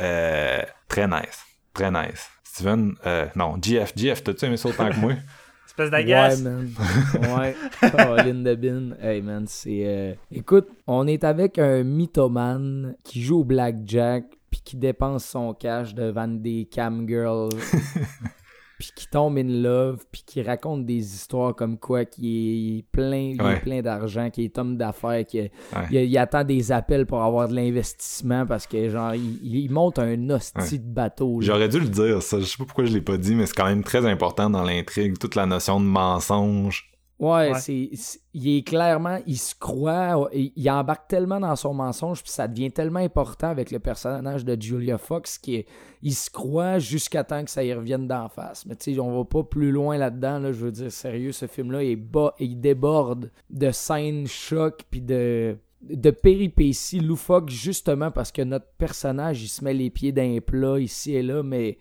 euh, 0.03 0.63
très 0.89 1.07
nice. 1.07 1.45
Très 1.73 1.91
nice. 1.91 2.29
Steven 2.43 2.95
euh, 3.07 3.27
non 3.37 3.57
GF 3.61 3.93
GF 3.97 4.23
t'as-tu 4.23 4.45
aimé 4.47 4.57
ça 4.57 4.69
autant 4.69 4.91
que 4.91 4.97
moi? 4.97 5.13
Espèce 5.77 5.91
d'agace. 5.91 6.37
Ouais, 6.39 6.43
man. 6.51 6.71
Ouais. 7.37 7.57
Caroline 7.81 8.45
de 8.45 8.55
Bin. 8.55 8.91
Hey, 9.01 9.23
man, 9.23 9.45
c'est. 9.49 9.83
euh, 9.85 10.15
Écoute, 10.31 10.69
on 10.87 11.07
est 11.07 11.25
avec 11.25 11.59
un 11.59 11.83
mythomane 11.83 12.95
qui 13.03 13.21
joue 13.23 13.41
au 13.41 13.45
blackjack 13.45 14.25
puis 14.51 14.61
qui 14.65 14.77
dépense 14.77 15.25
son 15.25 15.53
cash 15.53 15.95
devant 15.95 16.29
des 16.29 16.69
cam 16.71 17.09
girls. 17.09 17.49
puis 18.93 19.05
qui 19.05 19.09
tombe 19.09 19.39
in 19.39 19.49
love 19.63 20.05
puis 20.13 20.23
qui 20.27 20.43
raconte 20.43 20.85
des 20.85 20.97
histoires 21.15 21.55
comme 21.55 21.79
quoi 21.79 22.05
qui 22.05 22.79
est 22.79 22.83
plein 22.93 23.35
Ouais. 23.41 23.61
plein 23.61 23.81
d'argent 23.83 24.31
qui 24.31 24.45
est 24.45 24.59
homme 24.59 24.77
d'affaires 24.77 25.25
qui 25.25 25.41
Ouais. 25.41 25.51
il, 25.91 25.97
il 26.05 26.19
attend 26.19 26.45
des 26.45 26.73
appels 26.73 27.07
pour 27.07 27.23
avoir 27.23 27.49
de 27.49 27.55
l'investissement 27.55 28.47
parce 28.47 28.67
que 28.67 28.89
genre 28.89 29.15
il, 29.15 29.39
il 29.43 29.71
monte 29.71 29.99
un 29.99 30.31
hostie 30.31 30.75
Ouais. 30.75 30.79
de 30.79 30.85
bateau. 30.93 31.39
J'aurais 31.41 31.69
dû 31.69 31.81
le 31.81 31.89
dire, 31.89 32.23
ça. 32.23 32.39
Je 32.41 32.45
sais 32.45 32.57
pas 32.59 32.65
pourquoi 32.65 32.85
je 32.85 32.93
l'ai 32.93 33.01
pas 33.01 33.17
dit, 33.17 33.35
mais 33.35 33.47
c'est 33.47 33.55
quand 33.57 33.67
même 33.67 33.83
très 33.85 34.05
important 34.07 34.51
dans 34.51 34.63
l'intrigue. 34.63 35.19
Toute 35.19 35.35
la 35.35 35.47
notion 35.47 35.81
de 35.81 35.87
mensonge. 35.87 36.91
Ouais, 37.25 37.53
Ouais. 37.53 37.59
c'est, 37.61 37.91
c'est- 37.95 38.21
il 38.35 38.57
est 38.59 38.63
clairement, 38.67 39.19
il 39.27 39.39
se 39.39 39.55
croit, 39.55 40.29
il, 40.35 40.53
il 40.57 40.71
embarque 40.71 41.09
tellement 41.09 41.41
dans 41.41 41.57
son 41.57 41.73
mensonge, 41.73 42.23
puis 42.23 42.33
ça 42.33 42.49
devient 42.49 42.71
tellement 42.73 43.01
important 43.01 43.49
avec 43.49 43.71
le 43.71 43.79
personnage 43.79 44.45
de 44.45 44.61
Julia 44.61 44.99
Fox 44.99 45.39
qui 45.39 45.55
est, 45.57 45.67
il 46.03 46.15
se 46.15 46.29
croit 46.31 46.79
jusqu'à 46.79 47.25
temps 47.25 47.45
que 47.45 47.51
ça 47.51 47.63
y 47.65 47.73
revienne 47.73 48.07
d'en 48.09 48.29
face. 48.29 48.67
Mais 48.67 48.77
tu 48.77 48.93
sais, 48.95 49.01
on 49.01 49.17
va 49.17 49.25
pas 49.25 49.43
plus 49.45 49.71
loin 49.73 49.97
là-dedans, 49.97 50.39
là, 50.41 50.53
je 50.53 50.65
veux 50.65 50.73
dire, 50.73 50.91
sérieux, 50.93 51.33
ce 51.33 51.47
film-là 51.47 51.83
est 51.85 51.97
bas, 51.97 52.35
il 52.41 52.61
déborde 52.61 53.31
de 53.51 53.71
scènes 53.71 54.27
choc 54.27 54.83
puis 54.91 55.01
de 55.01 55.57
de 55.83 56.11
péripéties 56.11 56.99
loufoques 57.01 57.51
justement 57.51 58.11
parce 58.11 58.33
que 58.33 58.41
notre 58.41 58.69
personnage 58.79 59.43
il 59.43 59.49
se 59.49 59.63
met 59.63 59.75
les 59.75 59.91
pieds 59.91 60.13
d'un 60.13 60.39
plat 60.41 60.81
ici 60.81 61.15
et 61.15 61.23
là 61.23 61.43
mais 61.43 61.77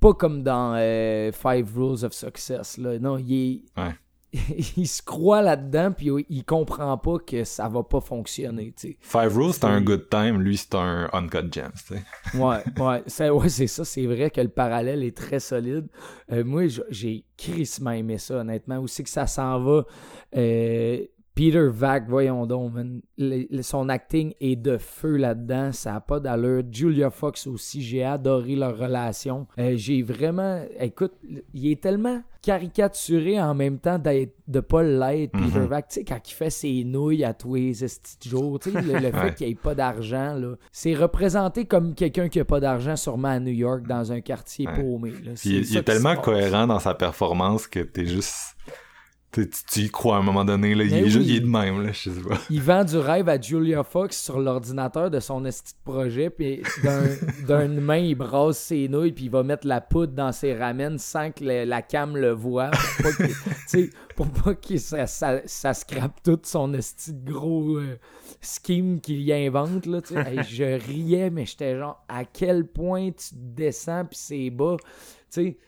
pas 0.00 0.14
comme 0.14 0.42
dans 0.42 0.74
euh, 0.78 1.30
Five 1.30 1.68
Rules 1.76 2.06
of 2.06 2.14
Success 2.14 2.78
là 2.78 2.98
non 2.98 3.18
il 3.18 3.34
est 3.34 3.62
Ouais. 3.78 3.90
il 4.76 4.88
se 4.88 5.02
croit 5.02 5.42
là-dedans 5.42 5.92
puis 5.92 6.10
il 6.28 6.44
comprend 6.44 6.96
pas 6.98 7.18
que 7.18 7.44
ça 7.44 7.68
va 7.68 7.82
pas 7.82 8.00
fonctionner. 8.00 8.74
Five 9.00 9.36
Rules, 9.36 9.52
c'est 9.52 9.64
un 9.64 9.80
good 9.80 10.08
time. 10.08 10.40
Lui, 10.40 10.56
c'est 10.56 10.74
un 10.74 11.08
uncut 11.12 11.52
gems. 11.52 11.70
Ouais, 12.34 12.62
ouais, 12.78 13.02
c'est 13.06 13.30
ouais, 13.30 13.48
c'est 13.48 13.66
ça, 13.66 13.84
c'est 13.84 14.06
vrai 14.06 14.30
que 14.30 14.40
le 14.40 14.48
parallèle 14.48 15.04
est 15.04 15.16
très 15.16 15.40
solide. 15.40 15.86
Euh, 16.32 16.44
moi, 16.44 16.64
j'ai 16.90 17.24
crissement 17.36 17.92
aimé 17.92 18.18
ça, 18.18 18.38
honnêtement. 18.38 18.78
Où 18.78 18.88
c'est 18.88 19.04
que 19.04 19.10
ça 19.10 19.26
s'en 19.26 19.60
va? 19.60 19.84
Euh, 20.36 21.04
Peter 21.34 21.66
Vac, 21.68 22.04
voyons 22.08 22.46
donc, 22.46 22.74
man. 22.74 23.00
Le- 23.18 23.46
le- 23.50 23.62
son 23.62 23.88
acting 23.88 24.34
est 24.40 24.54
de 24.54 24.78
feu 24.78 25.16
là-dedans, 25.16 25.72
ça 25.72 25.96
a 25.96 26.00
pas 26.00 26.20
d'allure. 26.20 26.62
Julia 26.70 27.10
Fox 27.10 27.46
aussi, 27.48 27.82
j'ai 27.82 28.04
adoré 28.04 28.54
leur 28.54 28.78
relation. 28.78 29.48
Euh, 29.58 29.72
j'ai 29.76 30.02
vraiment, 30.02 30.62
écoute, 30.78 31.12
il 31.52 31.70
est 31.72 31.80
tellement 31.80 32.22
caricaturé 32.40 33.40
en 33.40 33.54
même 33.54 33.78
temps 33.78 33.98
d'être 33.98 34.34
de 34.46 34.60
pas 34.60 34.82
l'être, 34.82 35.32
Peter 35.32 35.58
Mhm. 35.58 35.66
Vac. 35.66 35.88
Tu 35.88 35.94
sais, 35.94 36.04
quand 36.04 36.20
il 36.24 36.34
fait 36.34 36.50
ses 36.50 36.84
nouilles 36.84 37.24
à 37.24 37.34
tous 37.34 37.54
les 37.56 37.72
de 37.72 38.28
jours, 38.28 38.60
tu 38.60 38.70
sais, 38.70 38.80
le, 38.82 38.92
le 39.00 39.10
fait 39.12 39.34
qu'il 39.34 39.48
ait 39.48 39.54
pas 39.56 39.74
d'argent, 39.74 40.34
là, 40.34 40.54
c'est 40.70 40.94
représenté 40.94 41.64
comme 41.64 41.94
quelqu'un 41.94 42.28
qui 42.28 42.38
a 42.40 42.44
pas 42.44 42.60
d'argent, 42.60 42.94
sûrement 42.96 43.28
à 43.28 43.40
New 43.40 43.52
York, 43.52 43.86
dans 43.88 44.12
un 44.12 44.20
quartier 44.20 44.68
Ouais. 44.68 44.74
paumé. 44.80 45.10
là. 45.24 45.32
Il, 45.44 45.52
il 45.68 45.76
est 45.76 45.82
tellement 45.82 46.14
cohérent 46.16 46.66
dans 46.68 46.78
sa 46.78 46.94
performance 46.94 47.66
que 47.66 47.80
t'es 47.80 48.06
juste. 48.06 48.56
Tu, 49.34 49.50
tu 49.70 49.80
y 49.80 49.90
crois 49.90 50.16
à 50.16 50.18
un 50.20 50.22
moment 50.22 50.44
donné, 50.44 50.74
là. 50.74 50.84
Il 50.84 50.94
est, 50.94 51.02
oui. 51.02 51.10
juste, 51.10 51.26
il 51.28 51.36
est 51.36 51.40
de 51.40 51.46
même, 51.46 51.82
là, 51.82 51.90
je 51.92 52.10
sais 52.10 52.20
pas. 52.20 52.38
Il 52.50 52.62
vend 52.62 52.84
du 52.84 52.96
rêve 52.98 53.28
à 53.28 53.40
Julia 53.40 53.82
Fox 53.82 54.16
sur 54.22 54.38
l'ordinateur 54.38 55.10
de 55.10 55.18
son 55.18 55.44
esti 55.44 55.72
de 55.72 55.90
projet, 55.90 56.30
puis 56.30 56.62
d'un- 56.82 57.64
d'une 57.66 57.80
main, 57.80 57.96
il 57.96 58.14
brasse 58.14 58.58
ses 58.58 58.86
nouilles, 58.88 59.12
puis 59.12 59.24
il 59.24 59.30
va 59.30 59.42
mettre 59.42 59.66
la 59.66 59.80
poudre 59.80 60.12
dans 60.12 60.30
ses 60.30 60.54
ramen 60.54 60.98
sans 60.98 61.32
que 61.32 61.42
le- 61.44 61.64
la 61.64 61.82
cam 61.82 62.16
le 62.16 62.30
voit, 62.30 62.70
pour 64.16 64.28
pas 64.28 64.40
pour 64.42 64.60
que 64.60 64.76
ça, 64.78 65.06
ça, 65.06 65.40
ça 65.46 65.74
scrape 65.74 66.22
tout 66.22 66.38
son 66.44 66.72
esti 66.74 67.12
de 67.12 67.32
gros 67.32 67.78
euh, 67.78 67.98
scheme 68.40 69.00
qu'il 69.00 69.30
invente. 69.32 69.86
Là. 69.86 70.00
Hey, 70.14 70.40
je 70.48 70.64
riais, 70.86 71.30
mais 71.30 71.46
j'étais 71.46 71.76
genre, 71.76 72.04
à 72.08 72.24
quel 72.24 72.66
point 72.66 73.10
tu 73.10 73.34
descends, 73.34 74.04
puis 74.04 74.18
c'est 74.20 74.50
bas? 74.50 74.76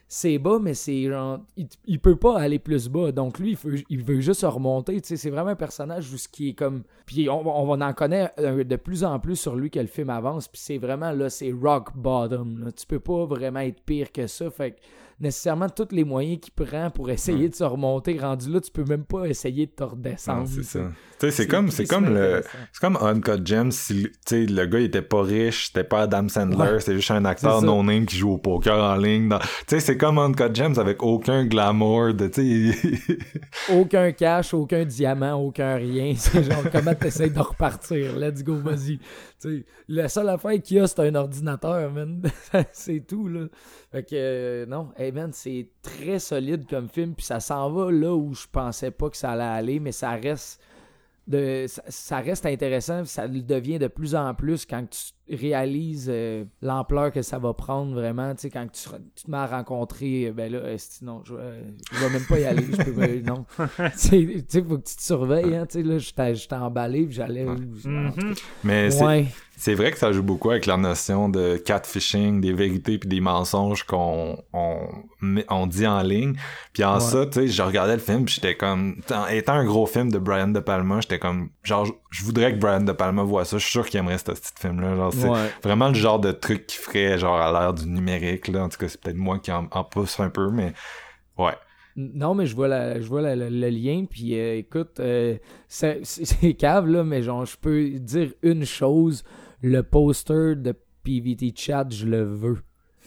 C'est 0.09 0.39
bas, 0.39 0.59
mais 0.61 0.75
c'est 0.75 1.05
genre. 1.05 1.41
Il, 1.87 2.01
peut 2.01 2.17
pas 2.17 2.39
aller 2.39 2.59
plus 2.59 2.89
bas. 2.89 3.13
Donc 3.13 3.39
lui, 3.39 3.51
il 3.51 3.57
veut, 3.57 3.79
il 3.89 4.05
veut 4.05 4.21
juste 4.21 4.43
remonter. 4.43 5.01
Tu 5.01 5.09
sais, 5.09 5.17
c'est 5.17 5.31
vraiment 5.31 5.51
un 5.51 5.57
personnage 5.57 6.13
où 6.13 6.17
qui 6.31 6.51
est 6.51 6.55
comme. 6.55 6.85
Puis 7.07 7.29
on, 7.29 7.47
on 7.47 7.81
en 7.81 7.93
connaît 7.93 8.31
euh, 8.39 8.65
de 8.65 8.77
plus 8.77 9.05
en 9.05 9.19
plus 9.19 9.37
sur 9.37 9.57
lui 9.57 9.71
que 9.71 9.81
le 9.81 9.87
film 9.87 10.11
avance. 10.11 10.49
Puis 10.49 10.61
c'est 10.61 10.79
vraiment 10.79 11.11
là, 11.11 11.31
c'est 11.31 11.53
rock 11.53 11.97
bottom. 11.97 12.65
là. 12.65 12.73
Tu 12.73 12.87
peux 12.87 13.01
pas 13.01 13.25
vraiment 13.25 13.61
être 13.61 13.81
pire 13.83 14.13
que 14.13 14.27
ça. 14.27 14.51
Fait 14.51 14.73
que 14.73 14.77
nécessairement, 15.19 15.69
tous 15.69 15.89
les 15.93 16.05
moyens 16.05 16.39
qu'il 16.41 16.53
prend 16.53 16.91
pour 16.91 17.11
essayer 17.11 17.49
de 17.49 17.55
se 17.55 17.65
remonter, 17.65 18.19
rendu 18.19 18.51
là, 18.53 18.61
tu 18.61 18.71
peux 18.71 18.85
même 18.85 19.05
pas 19.05 19.27
essayer 19.27 19.67
de 19.67 19.73
te 19.73 19.83
redescendre. 19.83 20.47
C'est 20.49 20.63
ça. 20.63 20.81
Tu 21.19 21.27
sais, 21.27 21.31
c'est 21.31 21.47
comme, 21.47 21.71
c'est 21.71 21.87
comme 21.87 22.05
le, 22.05 22.37
intéressant. 22.37 22.49
c'est 22.73 22.81
comme 22.81 22.99
Uncut 23.01 23.47
Gems 23.47 23.71
si, 23.73 24.07
le 24.31 24.67
gars, 24.67 24.79
il 24.79 24.85
était 24.87 25.01
pas 25.03 25.23
riche, 25.23 25.69
c'était 25.69 25.85
pas 25.85 26.03
Adam 26.03 26.29
Sandler, 26.29 26.57
Ouais. 26.73 26.81
c'était 26.81 26.95
juste 26.97 27.11
un 27.11 27.25
acteur 27.25 27.61
C'est 27.61 27.67
non-name 27.67 28.05
qui 28.05 28.17
joue 28.19 28.33
au 28.33 28.39
poker 28.39 28.79
en 28.83 28.97
ligne. 28.97 29.29
dans- 29.31 29.39
Tu 29.39 29.47
sais, 29.69 29.81
c'est 29.81 29.97
c'est 29.97 29.97
comme 29.97 30.19
Uncut 30.19 30.55
Gems 30.55 30.79
avec 30.79 31.03
aucun 31.03 31.47
glamour 31.47 32.13
de, 32.13 32.27
tu 32.29 32.73
sais. 32.75 33.19
aucun 33.73 34.13
cash, 34.13 34.53
aucun 34.53 34.85
diamant, 34.85 35.33
aucun 35.35 35.77
rien. 35.77 36.13
C'est 36.19 36.43
genre, 36.43 36.65
comment 36.71 36.95
t'essayes 36.95 37.31
de 37.31 37.41
repartir? 37.41 38.15
Let's 38.19 38.43
go, 38.45 38.57
vas-y. 38.57 38.99
La 39.89 40.09
seule 40.09 40.29
affaire 40.29 40.61
qu'il 40.63 40.79
y 40.79 40.81
a, 40.81 40.87
c'est 40.87 41.01
un 41.01 41.15
ordinateur, 41.15 41.91
man. 41.91 42.23
c'est 42.73 43.07
tout, 43.07 43.29
là. 43.29 43.47
Fait 43.93 44.03
que, 44.03 44.15
euh, 44.15 44.67
non, 44.67 44.91
hey, 44.97 45.13
man, 45.13 45.31
c'est 45.33 45.69
très 45.83 46.19
solide 46.19 46.67
comme 46.69 46.89
film, 46.89 47.15
puis 47.15 47.25
ça 47.25 47.41
s'en 47.41 47.71
va 47.71 47.91
là 47.93 48.15
où 48.15 48.35
je 48.35 48.47
pensais 48.51 48.91
pas 48.91 49.11
que 49.11 49.17
ça 49.17 49.33
allait 49.33 49.43
aller, 49.43 49.81
mais 49.81 49.93
ça 49.93 50.13
reste 50.13 50.61
de, 51.27 51.67
ça, 51.69 52.19
reste 52.19 52.47
intéressant, 52.47 53.05
ça 53.05 53.27
devient 53.29 53.79
de 53.79 53.89
plus 53.89 54.15
en 54.15 54.35
plus 54.35 54.65
quand 54.65 54.89
tu 54.89 55.13
réalises 55.29 56.09
euh, 56.09 56.45
l'ampleur 56.63 57.13
que 57.13 57.23
ça 57.23 57.39
va 57.39 57.53
prendre 57.53 57.93
vraiment, 57.93 58.35
tu 58.35 58.43
sais, 58.43 58.51
quand 58.51 58.67
tu, 58.71 58.89
te 58.89 59.31
mets 59.31 59.37
à 59.37 59.47
rencontrer, 59.47 60.27
euh, 60.27 60.33
ben 60.33 60.53
là, 60.53 60.61
non, 61.03 61.23
je, 61.25 61.35
euh, 61.35 61.63
je 61.93 62.05
vais 62.05 62.11
même 62.11 62.27
pas 62.27 62.39
y 62.39 62.45
aller, 62.45 62.65
je 62.71 62.83
peux, 62.83 63.21
non. 63.21 63.45
tu 63.99 64.45
sais, 64.49 64.63
faut 64.63 64.79
que 64.79 64.89
tu 64.89 64.97
te 64.97 65.03
surveilles, 65.03 65.57
hein, 65.57 65.67
tu 65.67 65.79
sais, 65.79 65.83
là, 65.83 65.99
j'étais 66.33 66.55
emballé, 66.55 67.07
puis 67.07 67.15
j'allais... 67.17 67.45
Mm-hmm. 67.45 68.41
Mais 68.65 69.03
ouais. 69.03 69.27
C'est 69.59 69.75
vrai 69.75 69.91
que 69.91 69.97
ça 69.97 70.13
joue 70.13 70.23
beaucoup 70.23 70.51
avec 70.51 70.67
la 70.67 70.77
notion 70.77 71.31
de 71.31 71.57
catfishing, 71.57 72.43
des 72.43 72.53
vérités 72.53 72.99
puis 72.99 73.09
des 73.09 73.23
mensonges 73.23 73.85
qu'on 73.85 74.37
on, 74.53 75.67
dit 75.67 75.87
en 75.87 76.03
ligne. 76.03 76.35
Puis 76.75 76.85
en 76.85 77.01
ça, 77.01 77.25
tu 77.25 77.33
sais, 77.33 77.49
je 77.49 77.63
regardais 77.63 77.95
le 77.95 78.03
film, 78.03 78.29
j'étais 78.29 78.55
comme 78.55 79.01
étant 79.31 79.55
un 79.55 79.65
gros 79.65 79.87
film 79.87 80.13
de 80.13 80.19
Brian 80.19 80.49
De 80.49 80.61
Palma, 80.61 81.01
j'étais 81.01 81.19
comme 81.19 81.49
genre 81.63 81.87
je 82.17 82.25
voudrais 82.25 82.55
que 82.55 82.59
Brian 82.59 82.81
De 82.81 82.93
Palma 82.93 83.23
voit 83.23 83.45
ça. 83.45 83.59
Je 83.59 83.63
suis 83.63 83.73
sûr 83.73 83.87
qu'il 83.87 84.01
aimerait 84.01 84.17
ce 84.17 84.25
petit 84.25 84.53
film 84.59 84.81
là, 84.81 84.97
genre 84.97 85.13
c'est 85.13 85.29
vraiment 85.63 85.89
le 85.89 85.95
genre 85.95 86.19
de 86.19 86.33
truc 86.33 86.67
qui 86.67 86.79
ferait 86.79 87.19
genre 87.19 87.37
à 87.37 87.53
l'ère 87.53 87.75
du 87.75 87.87
numérique 87.87 88.49
là. 88.49 88.65
En 88.65 88.69
tout 88.69 88.79
cas, 88.79 88.89
c'est 88.89 89.01
peut-être 89.01 89.17
moi 89.17 89.39
qui 89.39 89.53
en, 89.53 89.67
pousse 89.85 90.19
un 90.19 90.31
peu 90.31 90.51
mais 90.51 90.73
ouais. 91.37 91.55
Non, 91.97 92.35
mais 92.35 92.47
je 92.47 92.55
vois, 92.55 92.69
la, 92.69 93.01
je 93.01 93.09
vois 93.09 93.23
le 93.35 93.69
lien, 93.71 94.05
puis 94.05 94.39
euh, 94.39 94.59
écoute, 94.59 95.01
euh, 95.01 95.39
c'est 95.67 96.03
cave, 96.59 96.87
là, 96.87 97.03
mais 97.05 97.23
genre, 97.23 97.47
je 97.47 97.57
peux 97.57 97.89
dire 97.89 98.35
une 98.43 98.67
chose, 98.67 99.25
le 99.63 99.83
poster 99.83 100.57
de 100.57 100.75
PVT 101.05 101.55
Chat, 101.57 101.87
je 101.91 102.05
le 102.05 102.23
veux. 102.23 102.59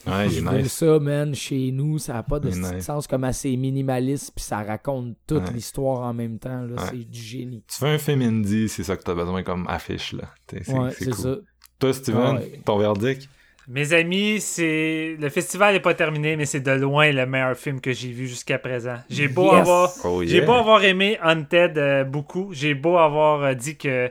Ouais, 0.07 0.29
je 0.29 0.41
veux 0.41 0.63
ça, 0.65 0.99
man, 0.99 1.35
chez 1.35 1.71
nous, 1.71 1.97
ça 1.97 2.13
n'a 2.13 2.23
pas 2.23 2.39
de 2.39 2.51
sens 2.79 3.07
comme 3.07 3.23
assez 3.23 3.55
minimaliste, 3.55 4.31
puis 4.35 4.43
ça 4.43 4.63
raconte 4.63 5.15
toute 5.27 5.51
l'histoire 5.51 6.01
en 6.01 6.13
même 6.13 6.39
temps, 6.39 6.61
là, 6.61 6.87
c'est 6.89 7.09
du 7.09 7.21
génie. 7.21 7.63
Tu 7.67 7.77
fais 7.77 7.89
un 7.89 7.97
film 7.97 8.21
indie, 8.21 8.69
c'est 8.69 8.83
ça 8.83 8.95
que 8.95 9.03
tu 9.03 9.11
as 9.11 9.15
besoin 9.15 9.43
comme 9.43 9.67
affiche, 9.67 10.13
là. 10.13 10.23
C'est, 10.49 10.69
ouais, 10.69 10.91
c'est 10.91 11.13
ça. 11.13 11.35
Toi, 11.79 11.93
Steven, 11.93 12.39
ton 12.65 12.77
verdict? 12.77 13.29
Mes 13.71 13.93
amis, 13.93 14.41
c'est 14.41 15.15
le 15.19 15.29
festival 15.29 15.75
n'est 15.75 15.79
pas 15.79 15.93
terminé, 15.93 16.35
mais 16.35 16.45
c'est 16.45 16.59
de 16.59 16.71
loin 16.71 17.11
le 17.11 17.27
meilleur 17.27 17.55
film 17.55 17.79
que 17.79 17.93
j'ai 17.93 18.09
vu 18.09 18.27
jusqu'à 18.27 18.57
présent. 18.57 18.95
J'ai 19.11 19.27
beau 19.27 19.51
avoir, 19.51 19.93
oh, 20.05 20.23
j'ai 20.25 20.41
beau 20.41 20.53
avoir 20.53 20.83
aimé 20.83 21.19
Hunted 21.21 21.77
euh, 21.77 22.03
beaucoup, 22.03 22.49
j'ai 22.51 22.73
beau 22.73 22.97
avoir 22.97 23.43
euh, 23.43 23.53
dit 23.53 23.77
que 23.77 24.09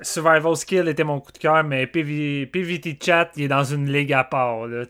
Survival 0.00 0.56
Skill 0.56 0.86
était 0.88 1.02
mon 1.02 1.18
coup 1.18 1.32
de 1.32 1.38
cœur, 1.38 1.64
mais 1.64 1.86
PVT 1.86 2.98
Chat, 3.04 3.30
il 3.36 3.44
est 3.44 3.48
dans 3.48 3.64
une 3.64 3.90
ligue 3.90 4.12
à 4.12 4.22
part. 4.22 4.66
Là, 4.66 4.84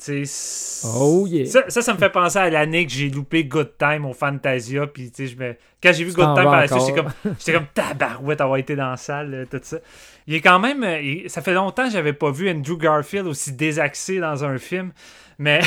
oh 0.85 1.27
yeah. 1.27 1.47
Ça, 1.47 1.69
ça, 1.69 1.95
me 1.95 1.99
fait 1.99 2.11
penser 2.11 2.39
à 2.39 2.51
l'année 2.51 2.87
que 2.87 2.93
j'ai 2.93 3.09
loupé 3.09 3.45
Good 3.45 3.73
Time 3.79 4.05
au 4.05 4.13
Fantasia. 4.13 4.87
Puis, 4.87 5.11
je 5.17 5.37
me... 5.37 5.55
Quand 5.83 5.93
j'ai 5.93 6.05
vu 6.05 6.13
Good 6.13 6.35
Time 6.35 6.45
par 6.45 6.61
la 6.61 6.69
suite, 6.69 6.81
j'étais 6.81 7.03
comme, 7.03 7.13
comme 7.55 7.67
tabarouette 7.73 8.41
avoir 8.41 8.59
été 8.59 8.77
dans 8.77 8.91
la 8.91 8.97
salle, 8.97 9.47
tout 9.51 9.61
ça. 9.63 9.79
Il 10.27 10.35
est 10.35 10.41
quand 10.43 10.59
même. 10.59 10.85
ça 11.29 11.41
fait 11.41 11.55
longtemps 11.55 11.87
que 11.87 11.93
j'avais 11.93 12.13
pas 12.13 12.31
vu 12.31 12.51
Andrew 12.51 12.77
Garfield 12.77 13.27
aussi 13.27 13.53
désaxé 13.53 14.19
dans 14.19 14.45
un 14.45 14.59
film. 14.59 14.93
Mais 15.41 15.61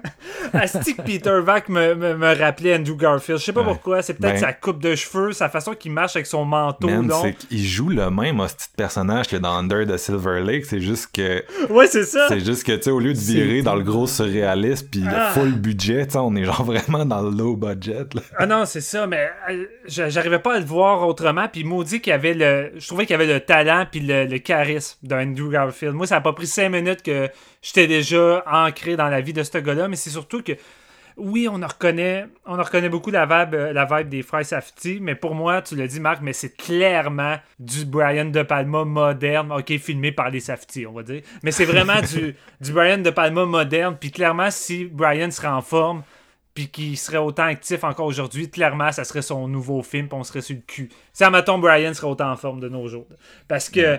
Asti 0.54 0.94
Peter 0.94 1.40
Vac 1.42 1.68
me, 1.68 1.94
me, 1.94 2.16
me, 2.16 2.34
rappelait 2.34 2.76
Andrew 2.76 2.96
Garfield. 2.96 3.38
Je 3.38 3.44
sais 3.44 3.52
pas 3.52 3.62
pourquoi. 3.62 4.00
C'est 4.00 4.14
peut-être 4.14 4.34
ben 4.34 4.40
sa 4.40 4.54
coupe 4.54 4.82
de 4.82 4.94
cheveux, 4.94 5.32
sa 5.32 5.50
façon 5.50 5.74
qu'il 5.74 5.92
marche 5.92 6.16
avec 6.16 6.26
son 6.26 6.46
manteau. 6.46 6.88
c'est 7.20 7.34
qu'il 7.34 7.62
joue 7.62 7.90
le 7.90 8.10
même 8.10 8.38
petit 8.38 8.68
personnage 8.74 9.28
que 9.28 9.36
dans 9.36 9.52
Under 9.52 9.86
the 9.86 9.98
Silver 9.98 10.40
Lake. 10.40 10.64
C'est 10.64 10.80
juste 10.80 11.10
que. 11.12 11.44
Ouais, 11.68 11.86
c'est 11.86 12.04
ça. 12.04 12.28
C'est 12.28 12.40
juste 12.40 12.64
que, 12.64 12.72
tu 12.72 12.84
sais, 12.84 12.90
au 12.90 13.00
lieu 13.00 13.12
de 13.12 13.18
virer 13.18 13.60
dans 13.60 13.74
le 13.74 13.82
gros 13.82 14.06
surréalisme 14.06 14.88
puis 14.90 15.00
le 15.00 15.14
ah. 15.14 15.32
full 15.34 15.52
budget, 15.52 16.06
on 16.16 16.34
est 16.34 16.44
genre 16.44 16.64
vraiment 16.64 17.04
dans 17.04 17.20
le 17.20 17.30
low 17.30 17.54
budget. 17.54 18.06
Là. 18.14 18.22
Ah 18.38 18.46
non, 18.46 18.64
c'est 18.64 18.80
ça. 18.80 19.06
Mais 19.06 19.28
euh, 19.50 19.66
j'arrivais 19.86 20.38
pas 20.38 20.54
à 20.54 20.58
le 20.58 20.64
voir 20.64 21.06
autrement. 21.06 21.48
Puis 21.52 21.64
maudit 21.64 22.00
qu'il 22.00 22.12
y 22.12 22.14
avait 22.14 22.32
le. 22.32 22.72
Je 22.78 22.86
trouvais 22.86 23.04
qu'il 23.04 23.12
y 23.12 23.20
avait 23.22 23.30
le 23.30 23.40
talent 23.40 23.84
puis 23.90 24.00
le, 24.00 24.24
le 24.24 24.38
charisme 24.38 24.96
d'Andrew 25.02 25.50
Garfield. 25.50 25.94
Moi, 25.94 26.06
ça 26.06 26.16
a 26.16 26.20
pas 26.22 26.32
pris 26.32 26.46
cinq 26.46 26.70
minutes 26.70 27.02
que 27.02 27.28
j'étais 27.60 27.86
déjà 27.86 28.42
ancré 28.50 28.96
dans 28.96 29.08
la 29.08 29.17
vie 29.20 29.32
de 29.32 29.42
ce 29.42 29.58
gars-là, 29.58 29.88
mais 29.88 29.96
c'est 29.96 30.10
surtout 30.10 30.42
que 30.42 30.52
oui, 31.18 31.48
on 31.50 31.62
en 31.62 31.66
reconnaît, 31.66 32.26
on 32.46 32.56
reconnaît 32.56 32.88
beaucoup 32.88 33.10
la 33.10 33.26
vibe, 33.26 33.54
euh, 33.54 33.72
la 33.72 33.84
vibe 33.84 34.08
des 34.08 34.22
frères 34.22 34.46
Safety, 34.46 34.98
mais 35.00 35.16
pour 35.16 35.34
moi, 35.34 35.60
tu 35.62 35.74
l'as 35.74 35.88
dit, 35.88 35.98
Marc, 35.98 36.20
mais 36.22 36.32
c'est 36.32 36.56
clairement 36.56 37.36
du 37.58 37.84
Brian 37.84 38.26
De 38.26 38.42
Palma 38.42 38.84
moderne, 38.84 39.52
ok, 39.52 39.76
filmé 39.78 40.12
par 40.12 40.30
les 40.30 40.40
Safety, 40.40 40.86
on 40.86 40.92
va 40.92 41.02
dire. 41.02 41.22
Mais 41.42 41.50
c'est 41.50 41.64
vraiment 41.64 42.00
du, 42.00 42.36
du 42.60 42.72
Brian 42.72 42.98
De 42.98 43.10
Palma 43.10 43.44
moderne, 43.44 43.96
puis 43.98 44.12
clairement, 44.12 44.50
si 44.50 44.84
Brian 44.84 45.30
serait 45.30 45.48
en 45.48 45.60
forme, 45.60 46.04
puis 46.54 46.68
qu'il 46.68 46.96
serait 46.96 47.18
autant 47.18 47.44
actif 47.44 47.84
encore 47.84 48.06
aujourd'hui, 48.06 48.50
clairement, 48.50 48.92
ça 48.92 49.04
serait 49.04 49.22
son 49.22 49.48
nouveau 49.48 49.82
film, 49.82 50.08
puis 50.08 50.18
on 50.18 50.24
serait 50.24 50.40
sur 50.40 50.56
le 50.56 50.62
cul. 50.62 50.88
Si, 51.12 51.24
admettons, 51.24 51.58
Brian 51.58 51.94
serait 51.94 52.08
autant 52.08 52.30
en 52.30 52.36
forme 52.36 52.60
de 52.60 52.68
nos 52.68 52.86
jours. 52.88 53.06
Parce 53.48 53.68
que 53.68 53.98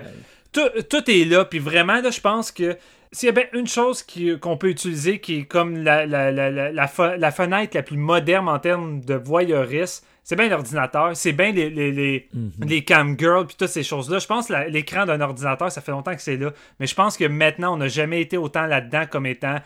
tout, 0.52 0.68
tout, 0.88 1.10
est 1.10 1.24
là, 1.24 1.44
puis 1.44 1.58
vraiment, 1.58 2.00
là, 2.00 2.10
je 2.10 2.20
pense 2.20 2.50
que 2.50 2.76
s'il 3.12 3.26
y 3.26 3.30
a 3.30 3.32
bien 3.32 3.44
une 3.52 3.66
chose 3.66 4.04
qu'on 4.40 4.56
peut 4.56 4.68
utiliser 4.68 5.18
qui 5.18 5.38
est 5.38 5.44
comme 5.44 5.82
la, 5.82 6.06
la, 6.06 6.30
la, 6.30 6.50
la, 6.70 6.86
fenêtre 6.86 7.76
la 7.76 7.82
plus 7.82 7.96
moderne 7.96 8.48
en 8.48 8.58
termes 8.60 9.00
de 9.00 9.14
voyeurisme, 9.14 10.04
c'est 10.22 10.36
bien 10.36 10.48
l'ordinateur, 10.48 11.16
c'est 11.16 11.32
bien 11.32 11.50
les, 11.50 11.70
les, 11.70 11.90
les, 11.90 12.28
mm-hmm. 12.34 12.68
les 12.68 12.84
cam 12.84 13.18
girls 13.18 13.46
puis 13.48 13.56
toutes 13.58 13.68
ces 13.68 13.82
choses-là. 13.82 14.20
Je 14.20 14.28
pense 14.28 14.46
que 14.46 14.68
l'écran 14.68 15.06
d'un 15.06 15.20
ordinateur, 15.20 15.72
ça 15.72 15.80
fait 15.80 15.90
longtemps 15.90 16.14
que 16.14 16.22
c'est 16.22 16.36
là. 16.36 16.52
Mais 16.78 16.86
je 16.86 16.94
pense 16.94 17.16
que 17.16 17.24
maintenant, 17.24 17.74
on 17.74 17.78
n'a 17.78 17.88
jamais 17.88 18.20
été 18.20 18.36
autant 18.36 18.66
là-dedans 18.66 19.06
comme 19.10 19.26
étant. 19.26 19.56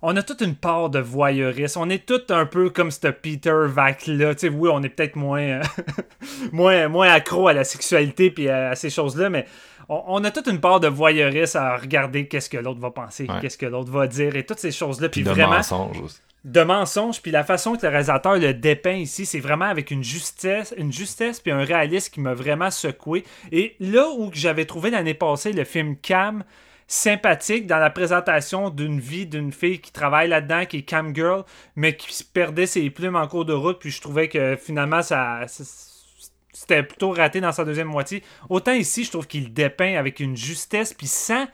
On 0.00 0.16
a 0.16 0.22
toute 0.22 0.40
une 0.40 0.54
part 0.54 0.88
de 0.88 1.00
voyeurisme. 1.00 1.80
On 1.82 1.90
est 1.90 2.06
tout 2.06 2.22
un 2.30 2.46
peu 2.46 2.70
comme 2.70 2.90
ce 2.90 3.08
Peter 3.08 3.66
Vac-là. 3.66 4.34
Tu 4.34 4.40
sais, 4.40 4.48
oui, 4.48 4.70
on 4.72 4.82
est 4.82 4.88
peut-être 4.88 5.16
moins, 5.16 5.60
moins, 6.52 6.88
moins 6.88 7.10
accro 7.10 7.48
à 7.48 7.52
la 7.52 7.64
sexualité 7.64 8.30
puis 8.30 8.48
à 8.48 8.74
ces 8.74 8.88
choses-là, 8.88 9.28
mais 9.28 9.44
on, 9.90 10.22
a 10.22 10.30
toute 10.30 10.46
une 10.46 10.60
part 10.60 10.78
de 10.78 10.86
voyeurisme 10.86 11.58
à 11.58 11.76
regarder 11.76 12.28
qu'est-ce 12.28 12.48
que 12.48 12.56
l'autre 12.56 12.80
va 12.80 12.90
penser, 12.90 13.26
qu'est-ce 13.40 13.58
que 13.58 13.66
l'autre 13.66 13.90
va 13.90 14.06
dire 14.06 14.36
et 14.36 14.46
toutes 14.46 14.60
ces 14.60 14.70
choses-là. 14.70 15.08
Puis, 15.08 15.22
de 15.22 15.30
mensonges 15.32 16.00
aussi. 16.00 16.20
De 16.44 16.62
mensonges, 16.62 17.20
puis 17.20 17.30
la 17.30 17.44
façon 17.44 17.74
que 17.74 17.82
le 17.82 17.88
réalisateur 17.90 18.36
le 18.36 18.54
dépeint 18.54 18.94
ici, 18.94 19.26
c'est 19.26 19.40
vraiment 19.40 19.66
avec 19.66 19.90
une 19.90 20.02
justesse, 20.02 20.72
une 20.78 20.90
justesse 20.90 21.38
puis 21.40 21.52
un 21.52 21.64
réalisme 21.64 22.10
qui 22.14 22.20
m'a 22.20 22.32
vraiment 22.32 22.70
secoué. 22.70 23.24
Et 23.52 23.76
là 23.78 24.08
où 24.16 24.30
j'avais 24.32 24.64
trouvé 24.64 24.90
l'année 24.90 25.12
passée 25.12 25.52
le 25.52 25.64
film 25.64 25.96
Cam, 25.96 26.44
sympathique 26.90 27.68
dans 27.68 27.78
la 27.78 27.88
présentation 27.88 28.68
d'une 28.68 28.98
vie 28.98 29.24
d'une 29.24 29.52
fille 29.52 29.80
qui 29.80 29.92
travaille 29.92 30.28
là-dedans, 30.28 30.66
qui 30.66 30.78
est 30.78 30.82
cam 30.82 31.14
girl, 31.14 31.44
mais 31.76 31.96
qui 31.96 32.24
perdait 32.24 32.66
ses 32.66 32.90
plumes 32.90 33.14
en 33.14 33.28
cours 33.28 33.44
de 33.44 33.52
route. 33.52 33.78
Puis 33.78 33.90
je 33.90 34.00
trouvais 34.00 34.28
que 34.28 34.56
finalement, 34.56 35.00
ça, 35.00 35.46
c'était 36.52 36.82
plutôt 36.82 37.10
raté 37.10 37.40
dans 37.40 37.52
sa 37.52 37.64
deuxième 37.64 37.88
moitié. 37.88 38.22
Autant 38.48 38.72
ici, 38.72 39.04
je 39.04 39.10
trouve 39.10 39.26
qu'il 39.26 39.52
dépeint 39.52 39.96
avec 39.96 40.20
une 40.20 40.36
justesse, 40.36 40.94
puis 40.94 41.06
sans, 41.06 41.46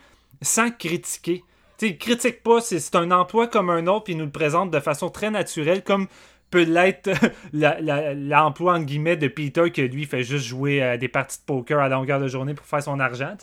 sans 0.43 0.71
critiquer. 0.71 1.45
sais, 1.79 1.89
il 1.89 1.99
critique 1.99 2.43
pas, 2.43 2.61
c'est 2.61 2.95
un 2.95 3.11
emploi 3.11 3.47
comme 3.47 3.71
un 3.71 3.87
autre, 3.87 4.05
puis 4.05 4.15
il 4.15 4.19
nous 4.19 4.25
le 4.25 4.31
présente 4.31 4.71
de 4.71 4.81
façon 4.81 5.11
très 5.11 5.31
naturelle, 5.31 5.83
comme 5.83 6.09
peut 6.51 6.63
l'être 6.63 7.11
l'emploi 7.53 8.75
en 8.75 8.81
guillemets 8.81 9.17
de 9.17 9.29
Peter 9.29 9.71
que 9.71 9.83
lui 9.83 10.05
fait 10.05 10.23
juste 10.23 10.47
jouer 10.47 10.81
à 10.81 10.97
des 10.97 11.09
parties 11.09 11.39
de 11.39 11.45
poker 11.45 11.81
à 11.81 11.89
longueur 11.89 12.21
de 12.21 12.29
journée 12.29 12.55
pour 12.55 12.67
faire 12.67 12.83
son 12.83 13.01
argent. 13.01 13.35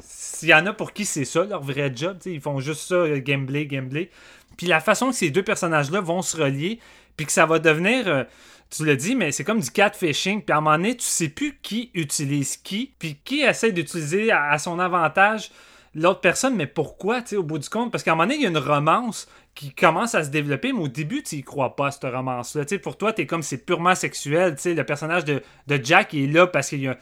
S'il 0.00 0.48
y 0.48 0.54
en 0.54 0.66
a 0.66 0.72
pour 0.72 0.92
qui 0.92 1.04
c'est 1.04 1.24
ça 1.24 1.44
leur 1.44 1.62
vrai 1.62 1.92
job, 1.94 2.18
ils 2.26 2.40
font 2.40 2.58
juste 2.60 2.88
ça, 2.88 2.96
euh, 2.96 3.20
gambler, 3.20 3.66
gambler. 3.66 4.10
Puis 4.56 4.66
la 4.66 4.80
façon 4.80 5.10
que 5.10 5.14
ces 5.14 5.30
deux 5.30 5.44
personnages-là 5.44 6.00
vont 6.00 6.20
se 6.20 6.36
relier, 6.36 6.80
puis 7.16 7.26
que 7.26 7.32
ça 7.32 7.46
va 7.46 7.58
devenir. 7.58 8.08
Euh, 8.08 8.24
tu 8.70 8.84
l'as 8.84 8.96
dit, 8.96 9.14
mais 9.14 9.32
c'est 9.32 9.44
comme 9.44 9.60
du 9.60 9.70
catfishing. 9.70 10.42
Puis 10.42 10.52
à 10.52 10.58
un 10.58 10.60
moment 10.60 10.76
donné, 10.76 10.96
tu 10.96 11.04
sais 11.04 11.28
plus 11.28 11.58
qui 11.62 11.90
utilise 11.94 12.56
qui, 12.56 12.94
puis 12.98 13.18
qui 13.24 13.40
essaie 13.40 13.72
d'utiliser 13.72 14.30
à, 14.30 14.58
son 14.58 14.78
avantage 14.78 15.50
l'autre 15.94 16.20
personne, 16.20 16.54
mais 16.54 16.66
pourquoi, 16.66 17.22
tu 17.22 17.36
au 17.36 17.42
bout 17.42 17.58
du 17.58 17.68
compte? 17.68 17.90
Parce 17.90 18.04
qu'à 18.04 18.12
un 18.12 18.14
moment 18.14 18.24
donné, 18.24 18.36
il 18.36 18.42
y 18.42 18.46
a 18.46 18.50
une 18.50 18.58
romance 18.58 19.26
qui 19.54 19.72
commence 19.72 20.14
à 20.14 20.22
se 20.22 20.28
développer, 20.28 20.72
mais 20.72 20.80
au 20.80 20.88
début, 20.88 21.22
tu 21.22 21.36
y 21.36 21.42
crois 21.42 21.74
pas, 21.74 21.90
cette 21.90 22.04
romance-là. 22.04 22.64
Tu 22.64 22.78
pour 22.78 22.96
toi, 22.96 23.12
tu 23.12 23.22
es 23.22 23.26
comme 23.26 23.42
c'est 23.42 23.64
purement 23.64 23.94
sexuel. 23.94 24.54
Tu 24.54 24.74
le 24.74 24.84
personnage 24.84 25.24
de, 25.24 25.42
Jack 25.82 26.14
est 26.14 26.26
là 26.26 26.46
parce 26.46 26.68
qu'il 26.68 26.82
y 26.82 26.88
a 26.88 26.96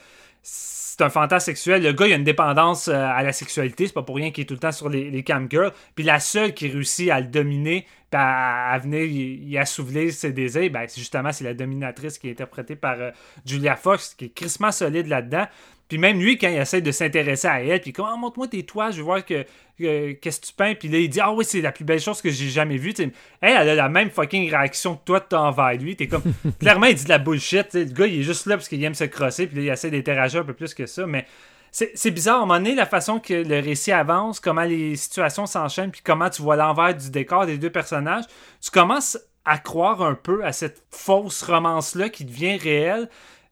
c'est 0.97 1.03
un 1.03 1.09
fantasme 1.09 1.45
sexuel. 1.45 1.83
Le 1.83 1.93
gars, 1.93 2.07
il 2.07 2.13
a 2.13 2.15
une 2.15 2.23
dépendance 2.23 2.87
euh, 2.87 2.95
à 2.95 3.21
la 3.21 3.31
sexualité. 3.31 3.85
C'est 3.85 3.93
pas 3.93 4.01
pour 4.01 4.15
rien 4.15 4.31
qu'il 4.31 4.43
est 4.43 4.45
tout 4.45 4.55
le 4.55 4.59
temps 4.59 4.71
sur 4.71 4.89
les, 4.89 5.11
les 5.11 5.23
cam 5.23 5.47
girls. 5.49 5.71
Puis 5.93 6.03
la 6.03 6.19
seule 6.19 6.55
qui 6.55 6.69
réussit 6.69 7.11
à 7.11 7.19
le 7.19 7.27
dominer, 7.27 7.85
à, 8.11 8.79
venir 8.81 9.03
y, 9.03 9.57
assouvir 9.59 10.11
ses 10.11 10.31
désirs, 10.31 10.71
ben, 10.71 10.87
justement 10.87 11.31
c'est 11.31 11.43
la 11.43 11.53
dominatrice 11.53 12.17
qui 12.17 12.29
est 12.29 12.31
interprétée 12.31 12.75
par 12.75 12.99
euh, 12.99 13.11
Julia 13.45 13.75
Fox, 13.75 14.15
qui 14.15 14.25
est 14.25 14.29
crissement 14.29 14.71
solide 14.71 15.07
là-dedans. 15.07 15.45
Puis 15.87 15.97
même 15.97 16.19
lui, 16.19 16.37
quand 16.37 16.49
il 16.49 16.57
essaie 16.57 16.81
de 16.81 16.91
s'intéresser 16.91 17.47
à 17.47 17.61
elle, 17.61 17.79
puis 17.79 17.93
comment 17.93 18.09
ah, 18.13 18.17
montre-moi 18.17 18.47
tes 18.47 18.63
toits, 18.63 18.91
je 18.91 18.97
veux 18.97 19.03
voir 19.03 19.25
que, 19.25 19.45
qu'est-ce 19.77 20.41
que 20.41 20.45
tu 20.47 20.53
peins. 20.53 20.75
Puis 20.75 20.89
là, 20.89 20.99
il 20.99 21.09
dit 21.09 21.21
Ah 21.21 21.31
oui, 21.31 21.45
c'est 21.45 21.61
la 21.61 21.71
plus 21.71 21.85
belle 21.85 21.99
chose 21.99 22.21
que 22.21 22.29
j'ai 22.29 22.49
jamais 22.49 22.77
vue. 22.77 22.93
elle, 22.99 23.11
elle 23.41 23.69
a 23.69 23.75
la 23.75 23.89
même 23.89 24.09
fucking 24.09 24.49
réaction 24.49 24.95
que 24.95 25.05
toi 25.05 25.19
de 25.19 25.35
envers 25.35 25.73
lui. 25.73 25.95
T'es 25.95 26.07
comme. 26.07 26.23
Clairement, 26.59 26.87
il 26.87 26.95
dit 26.95 27.05
de 27.05 27.09
la 27.09 27.19
bullshit. 27.19 27.73
Le 27.73 27.85
gars, 27.85 28.07
il 28.07 28.19
est 28.19 28.23
juste 28.23 28.47
là 28.47 28.57
parce 28.57 28.67
qu'il 28.67 28.83
aime 28.83 28.95
se 28.95 29.05
crosser, 29.05 29.47
puis 29.47 29.57
là, 29.57 29.63
il 29.63 29.69
essaie 29.69 29.89
d'interagir 29.91 30.41
un 30.41 30.45
peu 30.45 30.53
plus 30.53 30.73
que 30.73 30.85
ça. 30.85 31.05
Mais 31.07 31.25
c'est 31.71 32.11
bizarre, 32.11 32.39
à 32.39 32.43
un 32.43 32.45
moment 32.45 32.55
donné, 32.55 32.75
la 32.75 32.85
façon 32.85 33.19
que 33.19 33.33
le 33.33 33.59
récit 33.59 33.91
avance, 33.91 34.39
comment 34.39 34.63
les 34.63 34.95
situations 34.95 35.45
s'enchaînent, 35.45 35.91
puis 35.91 36.01
comment 36.03 36.29
tu 36.29 36.41
vois 36.41 36.55
l'envers 36.55 36.95
du 36.95 37.11
décor 37.11 37.45
des 37.45 37.57
deux 37.57 37.69
personnages, 37.69 38.23
tu 38.61 38.71
commences 38.71 39.17
à 39.45 39.57
croire 39.59 40.01
un 40.01 40.15
peu 40.15 40.43
à 40.43 40.51
cette 40.51 40.83
fausse 40.89 41.43
romance-là 41.43 42.09
qui 42.09 42.25
devient 42.25 42.57
réelle, 42.57 43.09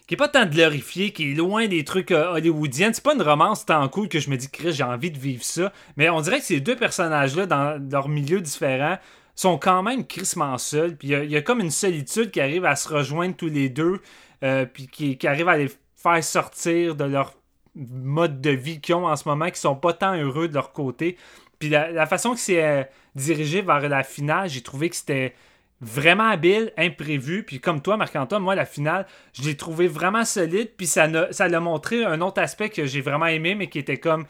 qui 0.08 0.14
est 0.14 0.18
pas 0.18 0.28
tant 0.28 0.46
glorifiée, 0.46 1.12
qui 1.12 1.32
est 1.32 1.36
loin 1.36 1.68
des 1.68 1.84
trucs 1.84 2.12
euh, 2.12 2.34
hollywoodiens. 2.34 2.92
C'est 2.94 3.04
pas 3.04 3.16
une 3.16 3.22
romance 3.22 3.66
tant 3.66 3.88
cool 3.90 4.08
que 4.08 4.20
je 4.20 4.30
me 4.30 4.38
dis, 4.38 4.50
Chris, 4.50 4.74
j'ai 4.74 4.84
envie 4.84 5.12
de 5.12 5.18
vivre 5.18 5.44
ça. 5.44 5.72
Mais 5.98 6.10
on 6.10 6.22
dirait 6.22 6.40
que 6.40 6.46
ces 6.46 6.60
deux 6.60 6.76
personnages-là, 6.76 7.46
dans 7.46 7.82
leurs 7.92 8.10
milieux 8.10 8.42
différents, 8.42 8.98
sont 9.36 9.58
quand 9.58 9.84
même 9.84 10.06
crissement 10.06 10.58
seuls. 10.58 10.96
Puis 10.96 11.10
il 11.10 11.32
y, 11.32 11.38
a 11.38 11.42
comme 11.42 11.60
une 11.60 11.72
solitude 11.72 12.32
qui 12.32 12.40
arrive 12.40 12.66
à 12.66 12.76
se 12.76 12.88
rejoindre 12.88 13.36
tous 13.36 13.50
les 13.50 13.70
deux, 13.70 14.02
euh, 14.44 14.66
qui 14.66 15.28
arrive 15.28 15.50
à 15.50 15.58
les 15.58 15.70
faire 15.96 16.24
sortir 16.24 16.96
de 16.96 17.04
leur 17.04 17.34
mode 17.76 18.42
de 18.42 18.52
vie 18.52 18.80
qu'ils 18.80 18.96
ont 18.96 19.08
en 19.08 19.16
ce 19.16 19.28
moment, 19.28 19.50
qui 19.50 19.60
sont 19.60 19.76
pas 19.76 19.94
tant 19.94 20.16
heureux 20.16 20.48
de 20.48 20.54
leur 20.54 20.72
côté. 20.72 21.18
Puis 21.60 21.70
la, 21.70 22.06
façon 22.06 22.34
que 22.34 22.40
c'est 22.40 22.64
euh, 22.64 22.84
dirigé 23.16 23.62
vers 23.62 23.88
la 23.88 24.04
finale, 24.04 24.50
j'ai 24.50 24.62
trouvé 24.62 24.90
que 24.90 24.96
c'était 24.96 25.34
vraiment 25.82 26.30
habile, 26.30 26.72
imprévu. 26.78 27.44
Puis 27.44 27.60
comme 27.60 27.82
toi, 27.82 27.98
Marc-Antoine, 27.98 28.42
moi, 28.42 28.56
la 28.56 28.66
finale, 28.66 29.06
je 29.34 29.44
l'ai 29.44 29.56
trouvé 29.56 29.88
vraiment 29.88 30.26
solide. 30.26 30.72
Puis 30.78 30.88
ça 30.88 31.08
l'a 31.08 31.60
montré 31.60 32.04
un 32.04 32.22
autre 32.22 32.42
aspect 32.42 32.70
que 32.70 32.86
j'ai 32.86 33.02
vraiment 33.02 33.28
aimé, 33.28 33.56
mais 33.56 33.68
qui 33.68 33.80
était 33.80 33.98
comme 33.98 34.26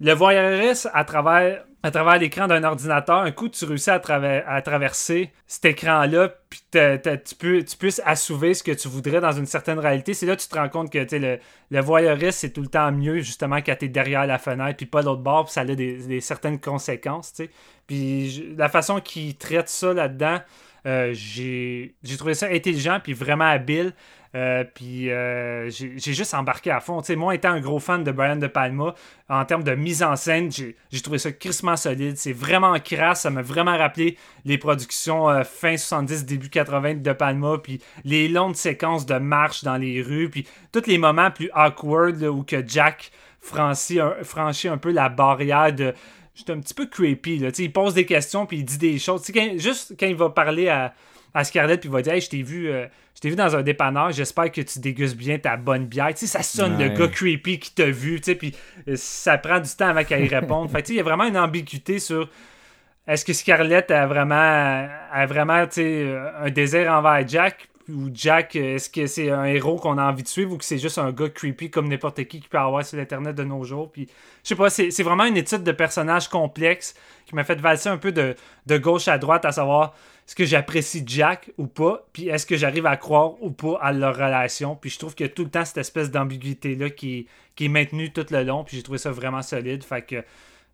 le 0.00 0.12
voyeuriste 0.12 0.88
à 0.92 1.04
travers, 1.04 1.64
à 1.82 1.90
travers 1.90 2.18
l'écran 2.18 2.46
d'un 2.46 2.64
ordinateur, 2.64 3.16
un 3.16 3.30
coup 3.30 3.48
tu 3.48 3.64
réussis 3.64 3.90
à, 3.90 4.00
à 4.46 4.62
traverser 4.62 5.32
cet 5.46 5.64
écran-là, 5.64 6.34
puis 6.50 6.60
tu, 6.70 7.34
peux, 7.36 7.62
tu 7.64 7.76
puisses 7.76 8.02
assouver 8.04 8.52
ce 8.52 8.62
que 8.62 8.72
tu 8.72 8.88
voudrais 8.88 9.20
dans 9.20 9.32
une 9.32 9.46
certaine 9.46 9.78
réalité. 9.78 10.12
C'est 10.12 10.26
là 10.26 10.36
que 10.36 10.42
tu 10.42 10.48
te 10.48 10.58
rends 10.58 10.68
compte 10.68 10.92
que 10.92 10.98
le, 11.16 11.38
le 11.70 11.80
voyeuriste, 11.80 12.40
c'est 12.40 12.50
tout 12.50 12.62
le 12.62 12.68
temps 12.68 12.92
mieux, 12.92 13.20
justement, 13.20 13.56
quand 13.56 13.76
tu 13.78 13.86
es 13.86 13.88
derrière 13.88 14.26
la 14.26 14.38
fenêtre, 14.38 14.76
puis 14.76 14.86
pas 14.86 15.02
l'autre 15.02 15.22
bord, 15.22 15.44
puis 15.44 15.54
ça 15.54 15.62
a 15.62 15.64
des, 15.64 16.20
certaines 16.20 16.60
conséquences. 16.60 17.32
Puis 17.86 18.54
la 18.56 18.68
façon 18.68 19.00
qu'il 19.00 19.36
traite 19.36 19.68
ça 19.68 19.94
là-dedans, 19.94 20.40
euh, 20.86 21.12
j'ai 21.14 21.94
trouvé 22.16 22.34
ça 22.34 22.46
intelligent, 22.46 23.00
puis 23.02 23.12
vraiment 23.12 23.44
habile. 23.44 23.92
Euh, 24.34 24.64
puis 24.64 25.10
euh, 25.10 25.70
j'ai 25.70 26.12
juste 26.12 26.34
embarqué 26.34 26.70
à 26.70 26.80
fond. 26.80 27.00
moi, 27.16 27.34
étant 27.34 27.50
un 27.50 27.60
gros 27.60 27.78
fan 27.78 28.04
de 28.04 28.12
Brian 28.12 28.36
De 28.36 28.46
Palma, 28.46 28.94
en 29.30 29.44
termes 29.46 29.64
de 29.64 29.74
mise 29.74 30.02
en 30.02 30.14
scène, 30.14 30.50
j'ai 30.52 31.00
trouvé 31.00 31.18
ça 31.18 31.32
crissement 31.32 31.76
solide. 31.76 32.18
C'est 32.18 32.34
vraiment 32.34 32.78
crasse. 32.78 33.22
Ça 33.22 33.30
m'a 33.30 33.42
vraiment 33.42 33.76
rappelé 33.76 34.18
les 34.44 34.58
productions 34.58 35.42
fin 35.44 35.76
70, 35.76 36.26
début 36.26 36.50
80 36.50 36.94
de 36.94 36.98
De 37.00 37.12
Palma. 37.12 37.56
Puis 37.62 37.80
les 38.04 38.28
longues 38.28 38.56
séquences 38.56 39.06
de 39.06 39.14
marche 39.14 39.64
dans 39.64 39.76
les 39.76 40.02
rues. 40.02 40.28
Puis 40.28 40.46
tous 40.70 40.86
les 40.86 40.98
moments 40.98 41.30
plus 41.30 41.50
awkward 41.54 42.22
où 42.22 42.42
que 42.42 42.62
Jack 42.66 43.10
franchit 43.40 44.00
un, 44.00 44.14
franchit 44.22 44.68
un 44.68 44.76
peu 44.76 44.90
la 44.90 45.08
barrière 45.08 45.72
de 45.72 45.94
juste 46.36 46.50
un 46.50 46.60
petit 46.60 46.74
peu 46.74 46.86
creepy. 46.86 47.38
Là. 47.38 47.48
Il 47.58 47.72
pose 47.72 47.94
des 47.94 48.04
questions 48.04 48.46
puis 48.46 48.58
il 48.58 48.64
dit 48.64 48.78
des 48.78 48.98
choses. 48.98 49.24
juste 49.56 49.94
quand 49.98 50.06
il 50.06 50.14
va 50.14 50.28
parler 50.28 50.68
à, 50.68 50.94
à 51.32 51.42
Scarlett 51.44 51.80
puis 51.80 51.88
il 51.88 51.92
va 51.92 52.02
dire 52.02 52.12
Hey, 52.12 52.20
je 52.20 52.28
t'ai 52.28 52.42
vu, 52.42 52.68
euh, 52.70 52.86
vu 53.24 53.34
dans 53.34 53.56
un 53.56 53.62
dépanneur, 53.62 54.12
j'espère 54.12 54.52
que 54.52 54.60
tu 54.60 54.78
dégustes 54.78 55.16
bien 55.16 55.38
ta 55.38 55.56
bonne 55.56 55.86
bière. 55.86 56.10
Ça 56.14 56.42
sonne 56.42 56.78
le 56.78 56.90
gars 56.90 57.08
creepy 57.08 57.58
qui 57.58 57.72
t'a 57.72 57.90
vu, 57.90 58.20
puis 58.20 58.54
euh, 58.86 58.96
ça 58.96 59.38
prend 59.38 59.58
du 59.58 59.70
temps 59.70 59.88
avant 59.88 60.04
qu'elle 60.04 60.24
y 60.24 60.28
réponde. 60.28 60.70
fait 60.72 60.88
il 60.90 60.96
y 60.96 61.00
a 61.00 61.02
vraiment 61.02 61.24
une 61.24 61.38
ambiguïté 61.38 61.98
sur 61.98 62.28
est-ce 63.06 63.24
que 63.24 63.32
Scarlett 63.32 63.90
a 63.90 64.06
vraiment, 64.06 64.34
a 64.34 65.26
vraiment 65.26 65.64
euh, 65.78 66.30
un 66.40 66.50
désir 66.50 66.90
envers 66.92 67.26
Jack? 67.26 67.68
Ou 67.88 68.10
Jack, 68.12 68.56
est-ce 68.56 68.90
que 68.90 69.06
c'est 69.06 69.30
un 69.30 69.44
héros 69.44 69.76
qu'on 69.76 69.98
a 69.98 70.04
envie 70.04 70.22
de 70.22 70.28
suivre 70.28 70.52
ou 70.52 70.58
que 70.58 70.64
c'est 70.64 70.78
juste 70.78 70.98
un 70.98 71.12
gars 71.12 71.28
creepy 71.28 71.70
comme 71.70 71.88
n'importe 71.88 72.24
qui 72.24 72.40
qui 72.40 72.48
peut 72.48 72.58
avoir 72.58 72.84
sur 72.84 72.96
l'internet 72.98 73.34
de 73.34 73.44
nos 73.44 73.64
jours? 73.64 73.90
Puis, 73.92 74.08
je 74.42 74.48
sais 74.48 74.56
pas, 74.56 74.70
c'est 74.70 75.02
vraiment 75.02 75.24
une 75.24 75.36
étude 75.36 75.62
de 75.62 75.72
personnage 75.72 76.28
complexe 76.28 76.94
qui 77.26 77.34
m'a 77.34 77.44
fait 77.44 77.60
valser 77.60 77.88
un 77.88 77.98
peu 77.98 78.12
de, 78.12 78.34
de 78.66 78.78
gauche 78.78 79.08
à 79.08 79.18
droite 79.18 79.44
à 79.44 79.52
savoir 79.52 79.94
est-ce 80.26 80.34
que 80.34 80.44
j'apprécie 80.44 81.04
Jack 81.06 81.52
ou 81.56 81.68
pas, 81.68 82.04
puis 82.12 82.28
est-ce 82.28 82.46
que 82.46 82.56
j'arrive 82.56 82.86
à 82.86 82.96
croire 82.96 83.40
ou 83.40 83.52
pas 83.52 83.78
à 83.80 83.92
leur 83.92 84.16
relation? 84.16 84.74
Puis 84.74 84.90
je 84.90 84.98
trouve 84.98 85.14
qu'il 85.14 85.24
y 85.24 85.28
a 85.28 85.32
tout 85.32 85.44
le 85.44 85.50
temps 85.50 85.64
cette 85.64 85.78
espèce 85.78 86.10
d'ambiguïté-là 86.10 86.90
qui, 86.90 87.28
qui 87.54 87.66
est 87.66 87.68
maintenue 87.68 88.12
tout 88.12 88.26
le 88.30 88.42
long, 88.42 88.64
puis 88.64 88.76
j'ai 88.76 88.82
trouvé 88.82 88.98
ça 88.98 89.12
vraiment 89.12 89.42
solide. 89.42 89.84
Fait 89.84 90.02
que 90.02 90.24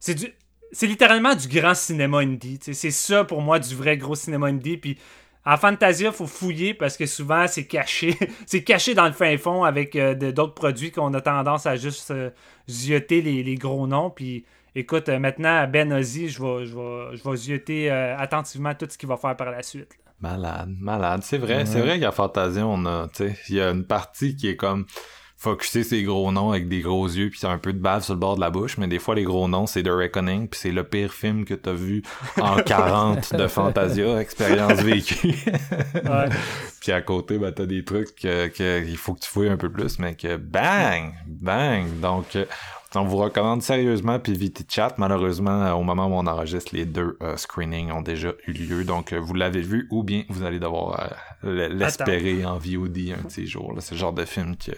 c'est 0.01 0.15
du. 0.15 0.33
C'est 0.75 0.87
littéralement 0.87 1.35
du 1.35 1.49
grand 1.49 1.75
cinéma 1.75 2.21
indie. 2.21 2.59
C'est 2.63 2.91
ça 2.91 3.25
pour 3.25 3.43
moi 3.43 3.59
du 3.59 3.75
vrai 3.75 3.99
gros 3.99 4.15
cinéma 4.15 4.47
indie. 4.47 4.79
Puis 4.79 4.97
en 5.45 5.57
Fantasia, 5.57 6.09
il 6.09 6.15
faut 6.15 6.27
fouiller 6.27 6.73
parce 6.73 6.97
que 6.97 7.07
souvent 7.07 7.47
c'est 7.49 7.67
caché. 7.67 8.17
c'est 8.47 8.63
caché 8.63 8.95
dans 8.95 9.07
le 9.07 9.13
fin 9.13 9.37
fond 9.39 9.65
avec 9.65 9.97
euh, 9.97 10.15
d'autres 10.15 10.55
produits 10.55 10.93
qu'on 10.93 11.13
a 11.15 11.21
tendance 11.21 11.67
à 11.67 11.77
juste 11.77 12.13
euh, 12.13 12.31
zioter 12.69 13.23
les, 13.23 13.43
les, 13.43 13.55
gros 13.57 13.87
noms. 13.87 14.11
Puis 14.11 14.45
écoute, 14.75 15.09
euh, 15.09 15.19
maintenant, 15.19 15.57
à 15.57 15.67
Ben 15.67 15.93
Ozzy, 15.93 16.29
je 16.29 16.43
vais, 16.43 16.67
je 16.67 16.77
vais, 16.77 17.17
je 17.17 17.29
vais 17.29 17.37
zioter 17.37 17.91
euh, 17.91 18.17
attentivement 18.17 18.75
tout 18.75 18.87
ce 18.89 18.97
qu'il 18.97 19.09
va 19.09 19.17
faire 19.17 19.37
par 19.37 19.51
la 19.51 19.63
suite. 19.63 19.99
Malade, 20.21 20.73
malade. 20.79 21.23
C'est 21.25 21.39
vrai, 21.39 21.67
c'est 21.67 21.81
vrai 21.81 21.99
qu'à 21.99 22.13
Fantasia, 22.13 22.65
on 22.65 22.87
a, 22.87 23.09
tu 23.09 23.29
sais, 23.29 23.37
il 23.49 23.57
y 23.57 23.61
a 23.61 23.71
une 23.71 23.85
partie 23.85 24.37
qui 24.37 24.49
est 24.49 24.57
comme 24.57 24.87
focusser 25.43 25.83
ses 25.83 26.05
gros 26.05 26.31
noms 26.31 26.53
avec 26.53 26.69
des 26.69 26.83
gros 26.83 27.05
yeux 27.05 27.29
puis 27.29 27.41
un 27.43 27.59
peu 27.59 27.73
de 27.73 27.79
bave 27.81 28.05
sur 28.05 28.15
le 28.15 28.21
bord 28.21 28.37
de 28.37 28.41
la 28.41 28.51
bouche 28.51 28.79
mais 28.79 28.87
des 28.87 29.01
fois 29.01 29.17
les 29.17 29.25
gros 29.25 29.49
noms 29.49 29.67
c'est 29.67 29.83
The 29.83 29.89
Reckoning 29.89 30.47
puis 30.47 30.61
c'est 30.61 30.71
le 30.71 30.85
pire 30.85 31.13
film 31.13 31.45
que 31.45 31.55
t'as 31.55 31.73
vu 31.73 32.05
en 32.41 32.57
40 32.63 33.35
de 33.35 33.49
Fantasia 33.49 34.21
expérience 34.21 34.81
vécue 34.83 35.35
ouais. 35.95 36.29
puis 36.81 36.93
à 36.93 37.03
côté 37.03 37.39
ben 37.39 37.51
t'as 37.51 37.67
des 37.67 37.85
trucs 37.85 38.15
que, 38.15 38.47
que, 38.47 38.87
il 38.87 38.97
faut 38.97 39.15
que 39.15 39.21
tu 39.21 39.29
fouilles 39.29 39.49
un 39.49 39.57
peu 39.57 39.69
plus 39.69 39.99
mais 39.99 40.15
que 40.15 40.37
bang 40.37 41.13
bang 41.27 41.89
donc 42.01 42.37
on 42.95 43.05
vous 43.05 43.17
recommande 43.17 43.63
sérieusement 43.63 44.21
vite 44.23 44.71
Chat. 44.71 44.97
Malheureusement, 44.99 45.63
euh, 45.63 45.73
au 45.73 45.83
moment 45.83 46.09
où 46.09 46.13
on 46.13 46.27
enregistre, 46.27 46.75
les 46.75 46.85
deux 46.85 47.17
euh, 47.23 47.39
screenings 47.39 47.91
ont 47.91 48.03
déjà 48.03 48.35
eu 48.47 48.53
lieu. 48.53 48.85
Donc, 48.85 49.15
euh, 49.15 49.19
vous 49.19 49.33
l'avez 49.33 49.63
vu 49.63 49.89
ou 49.91 50.03
bien 50.03 50.25
vous 50.29 50.43
allez 50.43 50.59
devoir 50.59 51.15
l'espérer 51.43 52.45
en 52.45 52.59
VOD 52.59 53.15
un 53.19 53.25
de 53.25 53.31
ces 53.31 53.47
jours. 53.47 53.75
C'est 53.79 53.95
le 53.95 53.99
genre 53.99 54.13
de 54.13 54.27
film 54.27 54.57
que 54.59 54.73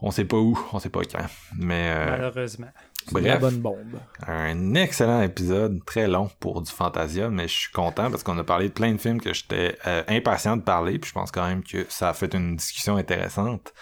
on 0.00 0.10
sait 0.10 0.24
pas 0.24 0.36
où, 0.36 0.58
on 0.72 0.78
sait 0.78 0.90
pas 0.90 1.00
quand. 1.02 1.26
Mais 1.56 1.92
malheureusement. 2.06 2.68
Bref, 3.10 3.40
bonne 3.40 3.58
bombe. 3.60 3.98
Un 4.26 4.74
excellent 4.74 5.22
épisode, 5.22 5.82
très 5.86 6.06
long 6.06 6.30
pour 6.40 6.60
du 6.60 6.70
Fantasia, 6.70 7.30
mais 7.30 7.48
je 7.48 7.54
suis 7.54 7.72
content 7.72 8.10
parce 8.10 8.22
qu'on 8.22 8.38
a 8.38 8.44
parlé 8.44 8.68
de 8.68 8.74
plein 8.74 8.92
de 8.92 8.98
films 8.98 9.20
que 9.20 9.32
j'étais 9.32 9.78
impatient 10.08 10.58
de 10.58 10.62
parler, 10.62 10.98
puis 10.98 11.08
je 11.08 11.14
pense 11.14 11.30
quand 11.30 11.46
même 11.46 11.62
que 11.62 11.86
ça 11.88 12.10
a 12.10 12.12
fait 12.12 12.34
une 12.34 12.56
discussion 12.56 12.96
intéressante. 12.96 13.72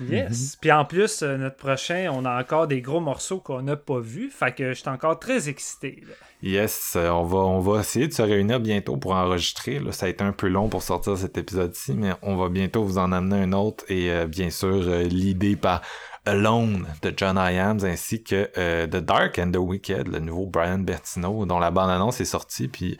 Yes. 0.00 0.54
Mhm. 0.54 0.58
Puis 0.60 0.72
en 0.72 0.84
plus, 0.84 1.22
euh, 1.22 1.36
notre 1.36 1.56
prochain, 1.56 2.10
on 2.12 2.24
a 2.24 2.40
encore 2.40 2.66
des 2.66 2.80
gros 2.80 3.00
morceaux 3.00 3.40
qu'on 3.40 3.62
n'a 3.62 3.76
pas 3.76 4.00
vus. 4.00 4.30
Fait 4.30 4.54
que 4.54 4.70
je 4.70 4.80
suis 4.80 4.88
encore 4.88 5.18
très 5.18 5.48
excité. 5.48 6.02
Yes, 6.44 6.92
euh, 6.96 7.08
on 7.08 7.24
va, 7.24 7.38
on 7.38 7.60
va 7.60 7.80
essayer 7.80 8.06
de 8.06 8.12
se 8.12 8.20
réunir 8.20 8.60
bientôt 8.60 8.98
pour 8.98 9.14
enregistrer. 9.14 9.80
Ça 9.92 10.04
a 10.04 10.08
été 10.10 10.22
un 10.22 10.32
peu 10.32 10.46
long 10.46 10.68
pour 10.68 10.82
sortir 10.82 11.16
cet 11.16 11.38
épisode-ci, 11.38 11.94
mais 11.94 12.12
on 12.20 12.36
va 12.36 12.50
bientôt 12.50 12.84
vous 12.84 12.98
en 12.98 13.12
amener 13.12 13.36
un 13.36 13.54
autre. 13.54 13.82
Et 13.88 14.10
euh, 14.10 14.26
bien 14.26 14.50
sûr, 14.50 14.82
l'idée 15.04 15.56
par 15.56 15.80
Alone 16.26 16.86
de 17.00 17.14
John 17.16 17.38
Iams 17.38 17.82
ainsi 17.84 18.22
que 18.22 18.44
The 18.84 19.02
Dark 19.02 19.38
and 19.38 19.52
the 19.52 19.56
Wicked, 19.56 20.08
le 20.08 20.18
nouveau 20.18 20.44
Brian 20.44 20.80
Bertino, 20.80 21.46
dont 21.46 21.58
la 21.58 21.70
bande-annonce 21.70 22.20
est 22.20 22.26
sortie. 22.26 22.68
Puis 22.68 22.98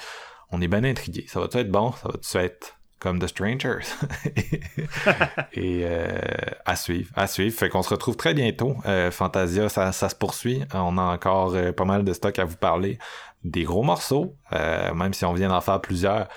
on 0.51 0.63
est 0.63 0.69
bien 0.69 0.83
intrigué. 0.83 1.27
Ça 1.29 1.39
va-tu 1.39 1.59
être 1.59 1.71
bon? 1.71 1.93
Ça 1.93 2.09
va-tu 2.09 2.39
être 2.39 2.79
comme 3.05 3.19
The 3.19 3.27
Strangers? 3.27 3.85
et 5.53 5.83
euh, 5.85 6.19
à 6.65 6.75
suivre, 6.75 7.11
à 7.15 7.27
suivre. 7.27 7.55
Fait 7.55 7.69
qu'on 7.69 7.83
se 7.83 7.91
retrouve 7.91 8.17
très 8.17 8.33
bientôt. 8.33 8.77
Euh, 8.87 9.11
Fantasia, 9.11 9.69
ça, 9.69 9.93
se 9.93 10.15
poursuit. 10.15 10.63
On 10.73 10.97
a 10.97 11.03
encore 11.03 11.55
euh, 11.55 11.73
pas 11.73 11.85
mal 11.85 12.03
de 12.03 12.13
stock 12.15 12.39
à 12.39 12.47
vous 12.47 12.57
parler. 12.57 12.99
Des 13.45 13.65
gros 13.65 13.83
morceaux, 13.83 14.37
même 14.51 15.13
si 15.13 15.25
on 15.25 15.35
vient 15.35 15.49
d'en 15.49 15.61
faire 15.61 15.81
plusieurs. 15.81 16.29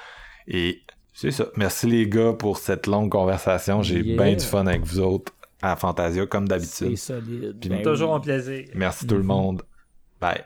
Et 0.48 0.82
c'est 1.14 1.32
ça. 1.32 1.46
Merci 1.56 1.88
les 1.88 2.08
gars 2.08 2.34
pour 2.34 2.58
cette 2.58 2.86
longue 2.86 3.10
conversation. 3.10 3.82
J'ai 3.82 4.04
bien 4.04 4.36
du 4.36 4.44
fun 4.44 4.68
avec 4.68 4.84
vous 4.84 5.00
autres 5.00 5.34
à 5.62 5.76
Fantasia, 5.76 6.28
comme 6.28 6.48
d'habitude. 6.48 6.90
C'est 6.90 6.96
solide. 6.96 7.58
Ben 7.68 7.82
toujours 7.82 8.14
un 8.14 8.20
plaisir. 8.20 8.66
Merci 8.76 9.08
tout 9.08 9.16
le 9.16 9.24
monde. 9.24 9.64
Bye. 10.20 10.44